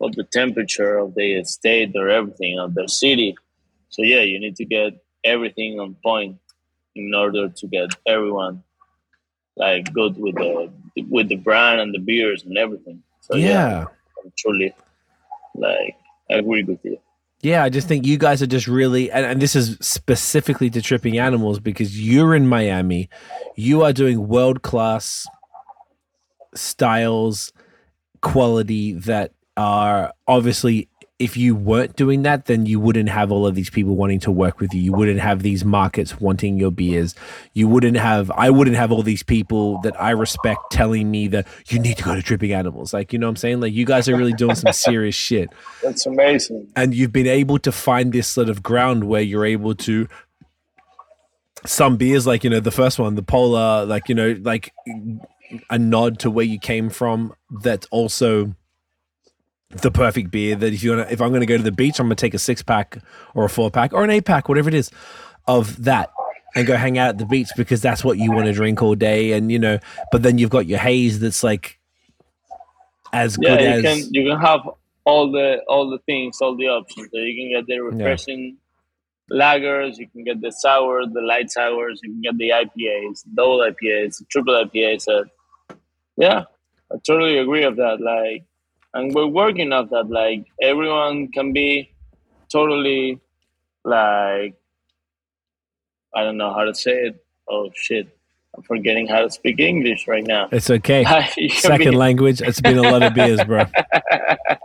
of 0.00 0.16
the 0.16 0.24
temperature 0.24 0.98
of 0.98 1.14
the 1.14 1.44
state 1.44 1.92
or 1.94 2.08
everything 2.08 2.58
of 2.58 2.74
the 2.74 2.88
city. 2.88 3.36
So 3.90 4.02
yeah, 4.02 4.22
you 4.22 4.40
need 4.40 4.56
to 4.56 4.64
get 4.64 4.94
everything 5.22 5.78
on 5.78 5.94
point 6.02 6.38
in 6.96 7.14
order 7.14 7.48
to 7.48 7.66
get 7.66 7.90
everyone 8.06 8.62
like 9.56 9.92
good 9.92 10.18
with 10.18 10.34
the 10.36 10.70
with 11.08 11.28
the 11.28 11.36
brand 11.36 11.80
and 11.80 11.94
the 11.94 11.98
beers 11.98 12.44
and 12.44 12.56
everything. 12.58 13.02
So 13.20 13.36
yeah, 13.36 13.46
yeah. 13.46 13.84
I'm 14.24 14.32
truly 14.36 14.74
like 15.54 15.96
I 16.30 16.34
agree 16.34 16.62
with 16.62 16.84
you. 16.84 16.98
Yeah, 17.42 17.62
I 17.62 17.68
just 17.68 17.86
think 17.86 18.06
you 18.06 18.16
guys 18.16 18.42
are 18.42 18.46
just 18.46 18.66
really, 18.66 19.10
and, 19.10 19.26
and 19.26 19.42
this 19.42 19.54
is 19.54 19.76
specifically 19.80 20.70
to 20.70 20.80
tripping 20.80 21.18
animals 21.18 21.60
because 21.60 22.00
you're 22.00 22.34
in 22.34 22.48
Miami. 22.48 23.10
You 23.56 23.82
are 23.82 23.92
doing 23.92 24.26
world 24.26 24.62
class 24.62 25.26
styles, 26.54 27.52
quality 28.22 28.94
that 28.94 29.32
are 29.56 30.12
obviously, 30.26 30.88
if 31.18 31.34
you 31.34 31.54
weren't 31.54 31.96
doing 31.96 32.22
that, 32.24 32.44
then 32.44 32.66
you 32.66 32.78
wouldn't 32.78 33.08
have 33.08 33.32
all 33.32 33.46
of 33.46 33.54
these 33.54 33.70
people 33.70 33.96
wanting 33.96 34.20
to 34.20 34.30
work 34.30 34.60
with 34.60 34.74
you. 34.74 34.82
You 34.82 34.92
wouldn't 34.92 35.20
have 35.20 35.42
these 35.42 35.64
markets 35.64 36.20
wanting 36.20 36.58
your 36.58 36.70
beers. 36.70 37.14
You 37.54 37.68
wouldn't 37.68 37.96
have, 37.96 38.30
I 38.32 38.50
wouldn't 38.50 38.76
have 38.76 38.92
all 38.92 39.02
these 39.02 39.22
people 39.22 39.80
that 39.80 39.98
I 40.00 40.10
respect 40.10 40.60
telling 40.70 41.10
me 41.10 41.28
that 41.28 41.46
you 41.68 41.78
need 41.78 41.96
to 41.96 42.02
go 42.04 42.14
to 42.14 42.22
tripping 42.22 42.52
animals. 42.52 42.92
Like, 42.92 43.14
you 43.14 43.18
know 43.18 43.28
what 43.28 43.30
I'm 43.30 43.36
saying? 43.36 43.60
Like, 43.60 43.72
you 43.72 43.86
guys 43.86 44.10
are 44.10 44.16
really 44.16 44.34
doing 44.34 44.56
some 44.56 44.74
serious 44.74 45.14
shit 45.14 45.48
That's 45.82 46.04
amazing. 46.04 46.70
and 46.76 46.94
you've 46.94 47.12
been 47.12 47.26
able 47.26 47.58
to 47.60 47.72
find 47.72 48.12
this 48.12 48.28
sort 48.28 48.50
of 48.50 48.62
ground 48.62 49.04
where 49.04 49.22
you're 49.22 49.46
able 49.46 49.74
to 49.76 50.08
some 51.64 51.96
beers 51.96 52.26
like 52.26 52.44
you 52.44 52.50
know 52.50 52.60
the 52.60 52.70
first 52.70 52.98
one 52.98 53.14
the 53.16 53.22
polar 53.22 53.84
like 53.86 54.08
you 54.08 54.14
know 54.14 54.36
like 54.42 54.72
a 55.70 55.78
nod 55.78 56.18
to 56.20 56.30
where 56.30 56.44
you 56.44 56.60
came 56.60 56.90
from 56.90 57.34
that's 57.62 57.86
also 57.90 58.54
the 59.70 59.90
perfect 59.90 60.30
beer 60.30 60.54
that 60.54 60.72
if 60.72 60.82
you 60.82 60.94
want 60.94 61.06
to 61.06 61.12
if 61.12 61.20
i'm 61.20 61.30
going 61.30 61.40
to 61.40 61.46
go 61.46 61.56
to 61.56 61.62
the 61.62 61.72
beach 61.72 61.98
i'm 61.98 62.06
going 62.06 62.16
to 62.16 62.20
take 62.20 62.34
a 62.34 62.38
six 62.38 62.62
pack 62.62 62.98
or 63.34 63.44
a 63.44 63.48
four 63.48 63.70
pack 63.70 63.92
or 63.92 64.04
an 64.04 64.10
eight 64.10 64.24
pack 64.24 64.48
whatever 64.48 64.68
it 64.68 64.74
is 64.74 64.90
of 65.48 65.82
that 65.82 66.10
and 66.54 66.66
go 66.66 66.76
hang 66.76 66.98
out 66.98 67.10
at 67.10 67.18
the 67.18 67.26
beach 67.26 67.48
because 67.56 67.82
that's 67.82 68.04
what 68.04 68.16
you 68.16 68.30
want 68.30 68.46
to 68.46 68.52
drink 68.52 68.80
all 68.80 68.94
day 68.94 69.32
and 69.32 69.50
you 69.50 69.58
know 69.58 69.78
but 70.12 70.22
then 70.22 70.38
you've 70.38 70.50
got 70.50 70.66
your 70.66 70.78
haze 70.78 71.18
that's 71.18 71.42
like 71.42 71.78
as 73.12 73.36
Yeah, 73.36 73.56
good 73.56 73.60
you 73.60 73.72
as 73.72 73.82
can 73.82 74.14
you 74.14 74.30
can 74.30 74.40
have 74.40 74.60
all 75.04 75.30
the 75.30 75.62
all 75.68 75.88
the 75.88 75.98
things, 76.00 76.38
all 76.40 76.56
the 76.56 76.68
options. 76.68 77.08
So 77.12 77.18
you 77.18 77.34
can 77.34 77.50
get 77.50 77.66
the 77.66 77.80
refreshing 77.80 78.58
lagers, 79.32 79.96
you 79.96 80.08
can 80.08 80.24
get 80.24 80.40
the 80.40 80.50
sour, 80.50 81.06
the 81.06 81.20
light 81.20 81.50
sours, 81.50 82.00
you 82.02 82.10
can 82.12 82.20
get 82.20 82.36
the 82.38 82.50
IPAs, 82.50 83.24
double 83.34 83.58
IPAs, 83.60 84.22
triple 84.28 84.54
IPAs. 84.54 85.02
So 85.02 85.24
yeah, 86.16 86.44
I 86.92 86.96
totally 87.06 87.38
agree 87.38 87.64
of 87.64 87.76
that. 87.76 88.00
Like, 88.00 88.44
and 88.94 89.14
we're 89.14 89.26
working 89.26 89.72
on 89.72 89.88
that. 89.90 90.08
Like, 90.10 90.46
everyone 90.62 91.28
can 91.28 91.52
be 91.52 91.90
totally 92.50 93.20
like 93.84 94.54
I 96.14 96.24
don't 96.24 96.36
know 96.38 96.52
how 96.52 96.64
to 96.64 96.74
say 96.74 96.92
it. 97.08 97.24
Oh 97.48 97.70
shit, 97.74 98.08
I'm 98.56 98.62
forgetting 98.62 99.06
how 99.06 99.20
to 99.22 99.30
speak 99.30 99.60
English 99.60 100.08
right 100.08 100.26
now. 100.26 100.48
it's 100.50 100.70
okay 100.70 101.04
second 101.56 101.90
be- 101.92 101.96
language. 101.96 102.40
It's 102.40 102.60
been 102.60 102.78
a 102.78 102.82
lot 102.82 103.02
of 103.02 103.14
beers, 103.14 103.42
bro. 103.44 103.64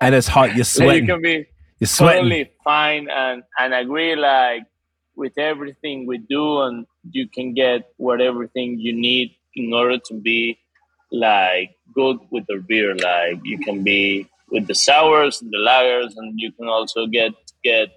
And 0.02 0.16
it's 0.16 0.28
hot. 0.28 0.56
You're 0.56 0.64
so 0.66 0.90
you 0.90 1.06
can 1.06 1.22
be 1.22 1.46
You're 1.80 1.88
sweating. 1.88 2.24
totally 2.24 2.52
fine 2.64 3.08
and 3.10 3.44
and 3.60 3.74
agree 3.74 4.16
like 4.16 4.64
with 5.16 5.38
everything 5.38 6.08
we 6.08 6.18
do 6.18 6.62
and 6.62 6.88
you 7.12 7.28
can 7.28 7.54
get 7.54 7.92
what 7.98 8.20
everything 8.22 8.80
you 8.80 8.94
need 8.94 9.36
in 9.56 9.72
order 9.74 10.00
to 10.08 10.14
be 10.16 10.58
like 11.12 11.76
good 11.94 12.18
with 12.30 12.46
the 12.48 12.64
beer. 12.68 12.96
Like 12.96 13.40
you 13.44 13.60
can 13.60 13.84
be 13.84 14.28
with 14.50 14.68
the 14.68 14.76
sours 14.76 15.42
and 15.42 15.52
the 15.52 15.58
lagers 15.58 16.14
and 16.18 16.40
you 16.40 16.52
can 16.52 16.68
also 16.68 17.08
get 17.08 17.32
get 17.64 17.90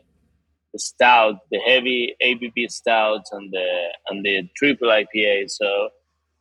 the 0.73 0.78
stout 0.78 1.36
the 1.50 1.58
heavy 1.58 2.14
ABV 2.23 2.70
stouts 2.70 3.32
and 3.32 3.52
the 3.52 3.89
and 4.08 4.24
the 4.24 4.48
triple 4.56 4.89
IPA 4.89 5.50
so 5.50 5.89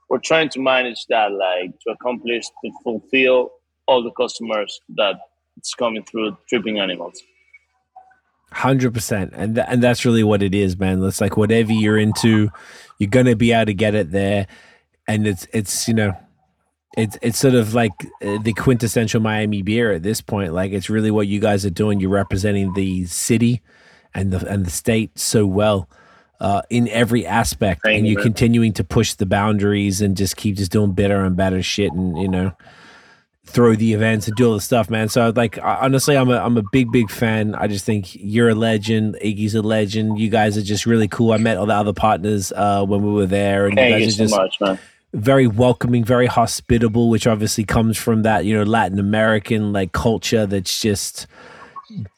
we're 0.10 0.20
trying 0.20 0.50
to 0.50 0.60
manage 0.60 1.06
that 1.10 1.32
like 1.32 1.72
to 1.82 1.92
accomplish 1.94 2.44
to 2.64 2.72
fulfill 2.84 3.52
all 3.88 4.04
the 4.04 4.12
customers 4.12 4.80
that 4.96 5.16
it's 5.58 5.74
coming 5.74 6.04
through 6.04 6.38
tripping 6.48 6.80
animals. 6.80 7.22
Hundred 8.52 8.94
percent, 8.94 9.34
and 9.36 9.56
th- 9.56 9.66
and 9.68 9.82
that's 9.82 10.06
really 10.06 10.24
what 10.24 10.44
it 10.44 10.54
is, 10.54 10.78
man. 10.78 11.04
It's 11.04 11.20
like 11.20 11.38
whatever 11.38 11.72
you're 11.72 11.98
into, 11.98 12.52
you're 13.00 13.10
gonna 13.10 13.36
be 13.36 13.52
able 13.52 13.66
to 13.66 13.74
get 13.74 13.96
it 13.96 14.12
there, 14.12 14.46
and 15.08 15.26
it's 15.26 15.48
it's 15.52 15.88
you 15.88 15.96
know, 15.96 16.16
it's 16.98 17.18
it's 17.22 17.40
sort 17.40 17.56
of 17.56 17.74
like 17.74 17.92
uh, 18.22 18.38
the 18.42 18.54
quintessential 18.54 19.22
Miami 19.22 19.62
beer 19.62 19.92
at 19.92 20.04
this 20.04 20.22
point. 20.22 20.54
Like 20.54 20.72
it's 20.72 20.90
really 20.90 21.12
what 21.12 21.28
you 21.28 21.40
guys 21.40 21.66
are 21.66 21.72
doing. 21.72 22.00
You're 22.00 22.10
representing 22.10 22.74
the 22.74 23.06
city 23.06 23.62
and 24.14 24.32
the 24.32 24.48
and 24.48 24.66
the 24.66 24.72
state 24.72 25.18
so 25.18 25.46
well 25.46 25.90
uh, 26.44 26.62
in 26.70 26.90
every 26.90 27.26
aspect, 27.26 27.84
Thank 27.84 28.00
and 28.00 28.06
you, 28.06 28.14
you're 28.14 28.20
man. 28.20 28.26
continuing 28.26 28.74
to 28.74 28.84
push 28.84 29.14
the 29.14 29.26
boundaries 29.26 30.02
and 30.02 30.18
just 30.18 30.36
keep 30.36 30.58
just 30.58 30.72
doing 30.72 30.92
better 30.92 31.24
and 31.24 31.38
better 31.38 31.64
shit, 31.64 31.94
and 31.94 32.18
you 32.22 32.28
know, 32.28 32.52
throw 33.46 33.76
the 33.76 33.94
events 33.94 34.28
and 34.28 34.36
do 34.36 34.48
all 34.48 34.54
the 34.54 34.62
stuff, 34.62 34.90
man. 34.90 35.08
So 35.08 35.32
like 35.34 35.58
honestly, 35.64 36.18
I'm 36.18 36.30
a 36.30 36.38
I'm 36.38 36.58
a 36.58 36.64
big 36.74 36.92
big 36.92 37.10
fan. 37.10 37.56
I 37.56 37.68
just 37.68 37.86
think 37.86 38.14
you're 38.16 38.50
a 38.50 38.56
legend. 38.56 39.16
Iggy's 39.24 39.56
a 39.56 39.62
legend. 39.62 40.20
You 40.20 40.30
guys 40.30 40.58
are 40.58 40.62
just 40.62 40.86
really 40.86 41.08
cool. 41.08 41.32
I 41.32 41.38
met 41.38 41.56
all 41.56 41.66
the 41.66 41.76
other 41.76 41.94
partners 41.94 42.52
uh, 42.52 42.84
when 42.86 43.04
we 43.04 43.12
were 43.14 43.26
there, 43.26 43.68
and 43.68 43.76
Thank 43.76 43.92
you 43.92 44.00
you 44.00 44.06
guys 44.08 44.18
so 44.18 44.24
just 44.24 44.36
much, 44.36 44.60
man. 44.60 44.80
Very 45.14 45.48
welcoming, 45.48 46.04
very 46.04 46.26
hospitable, 46.26 47.10
which 47.10 47.28
obviously 47.28 47.64
comes 47.64 47.98
from 47.98 48.24
that, 48.24 48.46
you 48.46 48.58
know, 48.58 48.64
Latin 48.64 49.00
American 49.00 49.72
like 49.72 49.92
culture 49.92 50.46
that's 50.46 50.82
just 50.82 51.28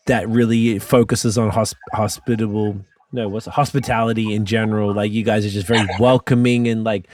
that 0.05 0.27
really 0.29 0.79
focuses 0.79 1.37
on 1.37 1.51
hosp- 1.51 1.75
hospitable 1.93 2.79
no, 3.15 3.29
what's 3.29 3.45
hospitality 3.45 4.33
in 4.33 4.45
general. 4.45 4.93
Like 4.93 5.11
you 5.11 5.23
guys 5.23 5.45
are 5.45 5.49
just 5.49 5.67
very 5.67 5.87
welcoming 5.99 6.67
and 6.67 6.83
like 6.83 7.07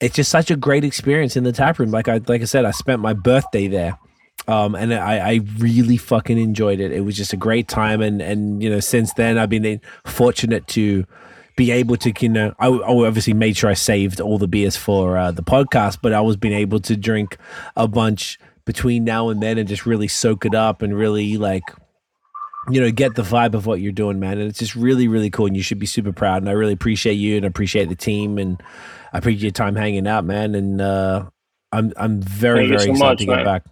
it's 0.00 0.14
just 0.14 0.30
such 0.30 0.50
a 0.50 0.56
great 0.56 0.84
experience 0.84 1.36
in 1.36 1.44
the 1.44 1.52
tap 1.52 1.78
room. 1.78 1.90
Like 1.90 2.08
I 2.08 2.20
like 2.28 2.40
I 2.40 2.44
said, 2.44 2.64
I 2.64 2.70
spent 2.70 3.02
my 3.02 3.12
birthday 3.12 3.66
there. 3.66 3.98
Um, 4.46 4.74
and 4.74 4.94
I, 4.94 5.18
I 5.18 5.40
really 5.58 5.96
fucking 5.96 6.38
enjoyed 6.38 6.80
it. 6.80 6.92
It 6.92 7.00
was 7.00 7.16
just 7.16 7.32
a 7.32 7.36
great 7.36 7.68
time, 7.68 8.00
and 8.00 8.22
and 8.22 8.62
you 8.62 8.70
know 8.70 8.80
since 8.80 9.12
then 9.14 9.36
I've 9.36 9.50
been 9.50 9.80
fortunate 10.06 10.66
to 10.68 11.04
be 11.58 11.72
able 11.72 11.96
to 11.96 12.12
you 12.20 12.28
know 12.28 12.54
I, 12.60 12.68
I 12.68 13.06
obviously 13.06 13.34
made 13.34 13.56
sure 13.56 13.68
I 13.68 13.74
saved 13.74 14.20
all 14.20 14.38
the 14.38 14.46
beers 14.46 14.76
for 14.76 15.18
uh, 15.18 15.32
the 15.32 15.42
podcast, 15.42 15.98
but 16.00 16.12
I 16.12 16.20
was 16.20 16.36
being 16.36 16.54
able 16.54 16.78
to 16.80 16.96
drink 16.96 17.36
a 17.76 17.88
bunch 17.88 18.38
between 18.64 19.02
now 19.02 19.28
and 19.28 19.42
then 19.42 19.58
and 19.58 19.68
just 19.68 19.84
really 19.84 20.06
soak 20.06 20.46
it 20.46 20.54
up 20.54 20.82
and 20.82 20.96
really 20.96 21.36
like 21.36 21.64
you 22.70 22.80
know 22.80 22.92
get 22.92 23.16
the 23.16 23.22
vibe 23.22 23.54
of 23.54 23.66
what 23.66 23.80
you're 23.80 23.92
doing, 23.92 24.20
man. 24.20 24.38
And 24.38 24.48
it's 24.48 24.60
just 24.60 24.76
really 24.76 25.08
really 25.08 25.30
cool, 25.30 25.46
and 25.46 25.56
you 25.56 25.62
should 25.62 25.80
be 25.80 25.86
super 25.86 26.12
proud. 26.12 26.42
And 26.42 26.48
I 26.48 26.52
really 26.52 26.74
appreciate 26.74 27.14
you 27.14 27.36
and 27.36 27.44
appreciate 27.44 27.88
the 27.88 27.96
team, 27.96 28.38
and 28.38 28.62
I 29.12 29.18
appreciate 29.18 29.42
your 29.42 29.50
time 29.50 29.74
hanging 29.74 30.06
out, 30.06 30.24
man. 30.24 30.54
And 30.54 30.80
uh, 30.80 31.28
I'm 31.72 31.92
I'm 31.96 32.22
very 32.22 32.68
Thank 32.68 32.68
very 32.68 32.80
so 32.80 32.90
excited 32.92 33.04
much, 33.04 33.18
to 33.18 33.26
get 33.26 33.36
man. 33.36 33.44
back. 33.44 33.64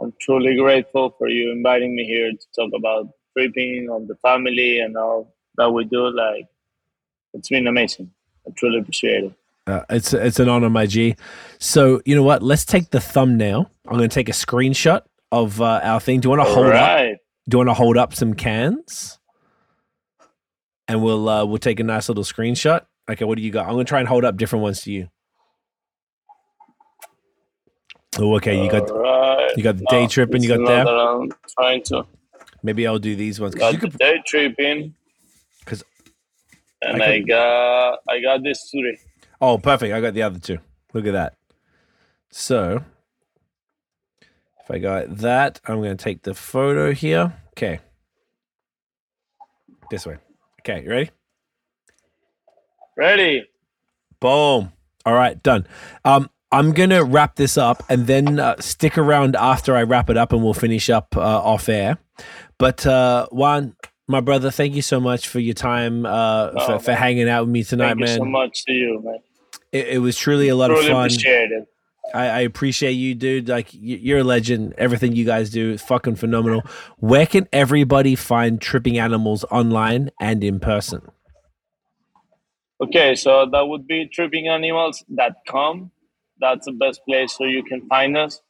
I'm 0.00 0.12
truly 0.20 0.56
grateful 0.56 1.14
for 1.18 1.26
you 1.26 1.50
inviting 1.50 1.96
me 1.96 2.04
here 2.04 2.30
to 2.30 2.46
talk 2.54 2.70
about 2.76 3.08
tripping 3.36 3.88
on 3.90 4.06
the 4.06 4.14
family 4.16 4.78
and 4.78 4.96
all 4.96 5.34
that 5.56 5.70
we 5.70 5.84
do. 5.84 6.14
Like, 6.14 6.46
it's 7.36 7.48
been 7.48 7.66
amazing. 7.66 8.10
I 8.46 8.50
truly 8.50 8.78
appreciate 8.78 9.24
it. 9.24 9.32
Uh, 9.66 9.82
it's 9.90 10.12
it's 10.12 10.38
an 10.38 10.48
honor, 10.48 10.70
my 10.70 10.86
G. 10.86 11.16
So 11.58 12.00
you 12.04 12.14
know 12.14 12.22
what? 12.22 12.42
Let's 12.42 12.64
take 12.64 12.90
the 12.90 13.00
thumbnail. 13.00 13.70
I'm 13.86 13.96
going 13.96 14.08
to 14.08 14.14
take 14.14 14.28
a 14.28 14.32
screenshot 14.32 15.02
of 15.32 15.60
uh, 15.60 15.80
our 15.82 16.00
thing. 16.00 16.20
Do 16.20 16.26
you 16.26 16.36
want 16.36 16.48
to 16.48 16.54
hold 16.54 16.66
up? 16.72 17.00
Do 17.48 17.54
you 17.54 17.58
want 17.58 17.70
to 17.70 17.74
hold 17.74 17.96
up 17.96 18.14
some 18.14 18.34
cans? 18.34 19.18
And 20.88 21.02
we'll 21.02 21.28
uh, 21.28 21.44
we'll 21.44 21.58
take 21.58 21.80
a 21.80 21.84
nice 21.84 22.08
little 22.08 22.24
screenshot. 22.24 22.82
Okay, 23.08 23.24
what 23.24 23.36
do 23.36 23.42
you 23.42 23.50
got? 23.50 23.66
I'm 23.66 23.74
going 23.74 23.86
to 23.86 23.88
try 23.88 23.98
and 24.00 24.08
hold 24.08 24.24
up 24.24 24.36
different 24.36 24.62
ones 24.62 24.82
to 24.82 24.92
you. 24.92 25.08
Oh, 28.18 28.36
okay. 28.36 28.62
You 28.62 28.70
got 28.70 28.88
right. 28.90 29.52
you 29.56 29.62
got 29.62 29.78
the 29.78 29.86
day 29.90 30.02
Now, 30.02 30.08
tripping. 30.08 30.42
You 30.42 30.48
got 30.48 30.60
is 30.62 30.68
there. 30.68 30.80
another 30.82 31.22
I'm 31.22 31.32
trying 31.58 31.82
to. 31.84 32.06
Maybe 32.62 32.86
I'll 32.86 32.98
do 32.98 33.14
these 33.14 33.40
ones. 33.40 33.54
Got 33.54 33.72
you 33.74 33.78
could, 33.78 33.92
Daytripping. 33.92 34.92
And 36.82 37.02
I 37.02 37.14
I, 37.14 37.18
got 37.20 37.98
I 38.08 38.20
got 38.20 38.42
this 38.42 38.70
today. 38.70 38.98
oh, 39.40 39.58
perfect. 39.58 39.94
I 39.94 40.00
got 40.00 40.14
the 40.14 40.22
other 40.22 40.38
two. 40.38 40.58
Look 40.92 41.06
at 41.06 41.12
that. 41.12 41.34
So 42.30 42.84
if 44.62 44.70
I 44.70 44.78
got 44.78 45.18
that, 45.18 45.60
I'm 45.66 45.76
going 45.76 45.96
to 45.96 46.02
take 46.02 46.22
the 46.22 46.34
photo 46.34 46.92
here. 46.92 47.34
Okay. 47.50 47.80
This 49.90 50.06
way. 50.06 50.16
Okay, 50.60 50.82
you 50.82 50.90
ready? 50.90 51.10
Ready? 52.96 53.44
Boom. 54.20 54.72
All 55.04 55.14
right, 55.14 55.40
done. 55.42 55.66
Um, 56.04 56.28
I'm 56.50 56.72
gonna 56.72 57.04
wrap 57.04 57.36
this 57.36 57.56
up 57.56 57.82
and 57.88 58.06
then 58.06 58.40
uh, 58.40 58.56
stick 58.60 58.98
around 58.98 59.36
after 59.36 59.76
I 59.76 59.82
wrap 59.82 60.10
it 60.10 60.16
up, 60.16 60.32
and 60.32 60.42
we'll 60.42 60.54
finish 60.54 60.90
up 60.90 61.16
uh, 61.16 61.20
off 61.20 61.68
air. 61.68 61.98
But 62.58 62.86
uh, 62.86 63.26
Juan, 63.30 63.76
my 64.08 64.20
brother, 64.20 64.50
thank 64.50 64.74
you 64.74 64.82
so 64.82 65.00
much 65.00 65.28
for 65.28 65.40
your 65.40 65.54
time, 65.54 66.06
uh, 66.06 66.50
Oh, 66.54 66.66
for, 66.66 66.78
for 66.78 66.92
hanging 66.94 67.28
out 67.28 67.42
with 67.44 67.50
me 67.52 67.64
tonight, 67.64 67.88
Thank 67.96 68.00
you 68.00 68.06
so 68.16 68.24
much 68.24 68.64
to 68.66 68.72
you, 68.72 69.02
man. 69.04 69.18
It, 69.72 69.88
it 69.88 69.98
was 69.98 70.16
truly 70.16 70.48
a 70.48 70.54
lot 70.56 70.68
Truly 70.68 70.86
of 70.86 70.92
fun. 70.92 71.06
appreciate 71.06 71.50
it. 71.50 71.68
I, 72.14 72.26
I 72.28 72.40
appreciate 72.40 72.92
you, 72.92 73.16
dude. 73.16 73.48
Like 73.48 73.68
you're 73.72 74.18
a 74.20 74.24
legend. 74.24 74.74
Everything 74.78 75.16
you 75.16 75.24
guys 75.24 75.50
do 75.50 75.72
is 75.72 75.82
fucking 75.82 76.14
phenomenal. 76.16 76.62
Where 76.98 77.26
can 77.26 77.48
everybody 77.52 78.14
find 78.14 78.60
tripping 78.60 78.96
animals 78.96 79.44
online 79.50 80.10
and 80.20 80.44
in 80.44 80.60
person? 80.60 81.02
Okay, 82.80 83.16
so 83.16 83.46
that 83.50 83.66
would 83.66 83.88
be 83.88 84.08
trippinganimals.com. 84.08 85.90
That's 86.38 86.66
the 86.66 86.72
best 86.72 87.00
place 87.06 87.32
so 87.36 87.44
you 87.44 87.64
can 87.64 87.88
find 87.88 88.16
us. 88.16 88.40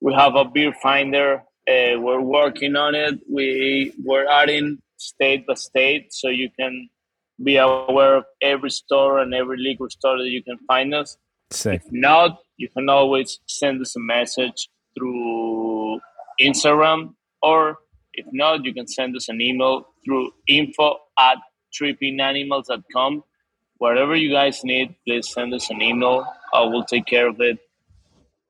We 0.00 0.14
have 0.14 0.36
a 0.36 0.44
beer 0.44 0.72
finder. 0.80 1.42
Uh, 1.66 1.96
we're 1.98 2.20
working 2.20 2.76
on 2.76 2.94
it. 2.94 3.18
We 3.28 3.92
we're 4.04 4.28
adding 4.28 4.78
state 5.04 5.46
by 5.46 5.54
state, 5.54 6.12
so 6.12 6.28
you 6.28 6.50
can 6.58 6.88
be 7.42 7.56
aware 7.56 8.16
of 8.16 8.24
every 8.40 8.70
store 8.70 9.18
and 9.18 9.34
every 9.34 9.58
liquor 9.58 9.90
store 9.90 10.18
that 10.18 10.28
you 10.28 10.42
can 10.42 10.58
find 10.66 10.94
us. 10.94 11.16
Sick. 11.50 11.82
If 11.84 11.92
not, 11.92 12.38
you 12.56 12.68
can 12.68 12.88
always 12.88 13.40
send 13.46 13.80
us 13.80 13.96
a 13.96 14.00
message 14.00 14.68
through 14.96 16.00
Instagram, 16.40 17.14
or 17.42 17.78
if 18.12 18.26
not, 18.32 18.64
you 18.64 18.72
can 18.72 18.86
send 18.86 19.16
us 19.16 19.28
an 19.28 19.40
email 19.40 19.88
through 20.04 20.30
info 20.46 20.98
at 21.18 21.38
trippinganimals.com. 21.74 23.24
Whatever 23.78 24.14
you 24.14 24.30
guys 24.30 24.62
need, 24.62 24.94
please 25.06 25.32
send 25.32 25.52
us 25.52 25.68
an 25.70 25.82
email. 25.82 26.26
I 26.52 26.60
will 26.60 26.84
take 26.84 27.06
care 27.06 27.28
of 27.28 27.40
it. 27.40 27.58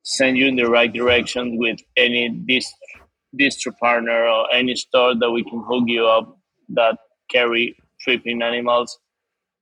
Send 0.03 0.37
you 0.37 0.47
in 0.47 0.57
the 0.57 0.69
right 0.69 0.93
direction 0.93 1.57
with 1.57 1.79
any 1.97 2.29
dist- 2.29 2.77
distro 3.39 3.77
partner 3.79 4.27
or 4.27 4.53
any 4.55 4.77
store 4.77 5.15
that 5.15 5.31
we 5.31 5.43
can 5.43 5.65
hook 5.67 5.85
you 5.87 6.07
up 6.07 6.39
that 6.71 6.99
carry 7.31 7.77
tripping 8.01 8.43
animals. 8.43 8.99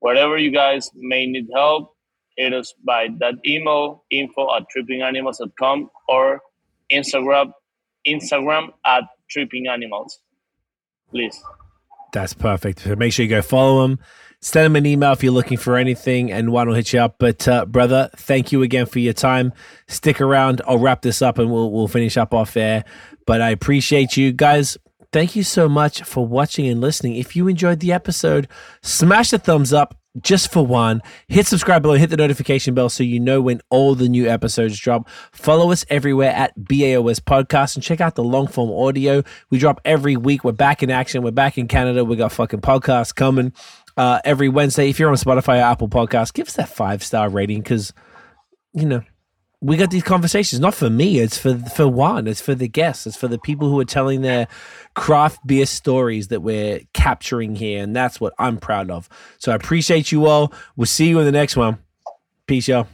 Whatever 0.01 0.37
you 0.39 0.51
guys 0.51 0.91
may 0.95 1.27
need 1.27 1.47
help, 1.55 1.95
hit 2.37 2.53
us 2.53 2.75
by 2.85 3.09
that 3.21 3.35
email 3.47 4.05
info 4.11 4.55
at 4.57 4.65
trippinganimals.com 4.75 5.91
or 6.09 6.41
Instagram 6.93 7.53
Instagram 8.07 8.71
at 8.85 9.05
trippinganimals. 9.35 10.13
Please. 11.11 11.41
That's 12.13 12.35
perfect. 12.35 12.81
So 12.81 12.97
make 12.97 13.13
sure 13.13 13.25
you 13.25 13.31
go 13.31 13.43
follow 13.43 13.83
them. 13.83 13.99
Send 14.41 14.67
them 14.67 14.77
an 14.77 14.87
email 14.87 15.13
if 15.13 15.23
you're 15.23 15.33
looking 15.33 15.57
for 15.57 15.77
anything, 15.77 16.33
and 16.33 16.51
Juan 16.51 16.67
will 16.67 16.75
hit 16.75 16.93
you 16.93 16.99
up. 16.99 17.17
But 17.21 17.47
uh, 17.47 17.65
brother, 17.65 18.11
thank 18.17 18.51
you 18.51 18.63
again 18.63 18.87
for 18.87 18.99
your 18.99 19.13
time. 19.13 19.53
Stick 19.87 20.21
around. 20.21 20.61
I'll 20.67 20.81
wrap 20.81 21.03
this 21.03 21.23
up, 21.23 21.39
and 21.39 21.51
we'll 21.51 21.71
we'll 21.71 21.87
finish 21.87 22.17
up 22.17 22.35
off 22.35 22.57
air. 22.57 22.85
But 23.25 23.41
I 23.41 23.51
appreciate 23.51 24.17
you 24.17 24.33
guys. 24.33 24.77
Thank 25.13 25.37
you 25.37 25.43
so 25.43 25.69
much 25.69 26.03
for 26.03 26.27
watching 26.27 26.67
and 26.67 26.81
listening. 26.81 27.17
If 27.17 27.37
you 27.37 27.47
enjoyed 27.47 27.81
the 27.81 27.93
episode, 27.93 28.49
smash 28.83 29.31
the 29.31 29.39
thumbs 29.39 29.73
up 29.73 29.95
just 30.21 30.51
for 30.51 30.67
Juan. 30.67 31.03
Hit 31.29 31.47
subscribe 31.47 31.83
below, 31.83 31.95
hit 31.95 32.09
the 32.09 32.17
notification 32.17 32.75
bell 32.75 32.89
so 32.89 33.03
you 33.03 33.21
know 33.21 33.41
when 33.43 33.61
all 33.69 33.95
the 33.95 34.09
new 34.09 34.27
episodes 34.27 34.79
drop. 34.79 35.09
Follow 35.33 35.71
us 35.71 35.85
everywhere 35.91 36.31
at 36.31 36.55
BAOS 36.57 37.21
Podcast 37.21 37.77
and 37.77 37.83
check 37.83 38.01
out 38.01 38.15
the 38.15 38.25
long 38.25 38.47
form 38.47 38.71
audio. 38.71 39.23
We 39.51 39.59
drop 39.59 39.83
every 39.85 40.17
week. 40.17 40.45
We're 40.45 40.53
back 40.53 40.83
in 40.83 40.91
action. 40.91 41.23
We're 41.23 41.31
back 41.31 41.59
in 41.59 41.69
Canada. 41.69 42.05
We 42.05 42.17
got 42.17 42.33
fucking 42.33 42.63
podcasts 42.63 43.15
coming 43.15 43.53
uh, 43.99 44.21
every 44.25 44.49
Wednesday. 44.49 44.89
If 44.89 44.99
you're 44.99 45.11
on 45.11 45.17
Spotify 45.17 45.59
or 45.59 45.65
Apple 45.65 45.89
Podcasts, 45.89 46.33
give 46.33 46.49
us 46.49 46.55
that 46.55 46.71
five 46.71 47.03
star 47.03 47.29
rating 47.29 47.61
because, 47.61 47.93
you 48.73 48.87
know, 48.87 49.03
we 49.63 49.77
got 49.77 49.91
these 49.91 50.03
conversations 50.03 50.61
not 50.61 50.75
for 50.75 50.91
me 50.91 51.21
it's 51.21 51.39
for 51.39 51.57
for 51.57 51.87
Juan 51.87 52.27
it's 52.27 52.41
for 52.41 52.55
the 52.55 52.69
guests 52.69 53.07
it's 53.07 53.17
for 53.17 53.29
the 53.29 53.39
people 53.39 53.69
who 53.69 53.79
are 53.79 53.85
telling 53.85 54.21
their 54.21 54.49
craft 54.95 55.47
beer 55.47 55.65
stories 55.67 56.29
that 56.29 56.41
we're 56.41 56.81
capturing 56.93 57.55
here 57.55 57.83
and 57.83 57.95
that's 57.95 58.21
what 58.21 58.35
i'm 58.39 58.59
proud 58.59 58.91
of. 58.91 59.09
So 59.39 59.53
i 59.53 59.55
appreciate 59.55 60.13
you 60.13 60.27
all. 60.27 60.53
We'll 60.77 60.87
see 60.87 61.09
you 61.09 61.19
in 61.21 61.25
the 61.25 61.33
next 61.33 61.57
one. 61.57 61.79
Peace 62.47 62.69
y'all. 62.69 62.89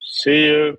See 0.00 0.44
you. 0.46 0.76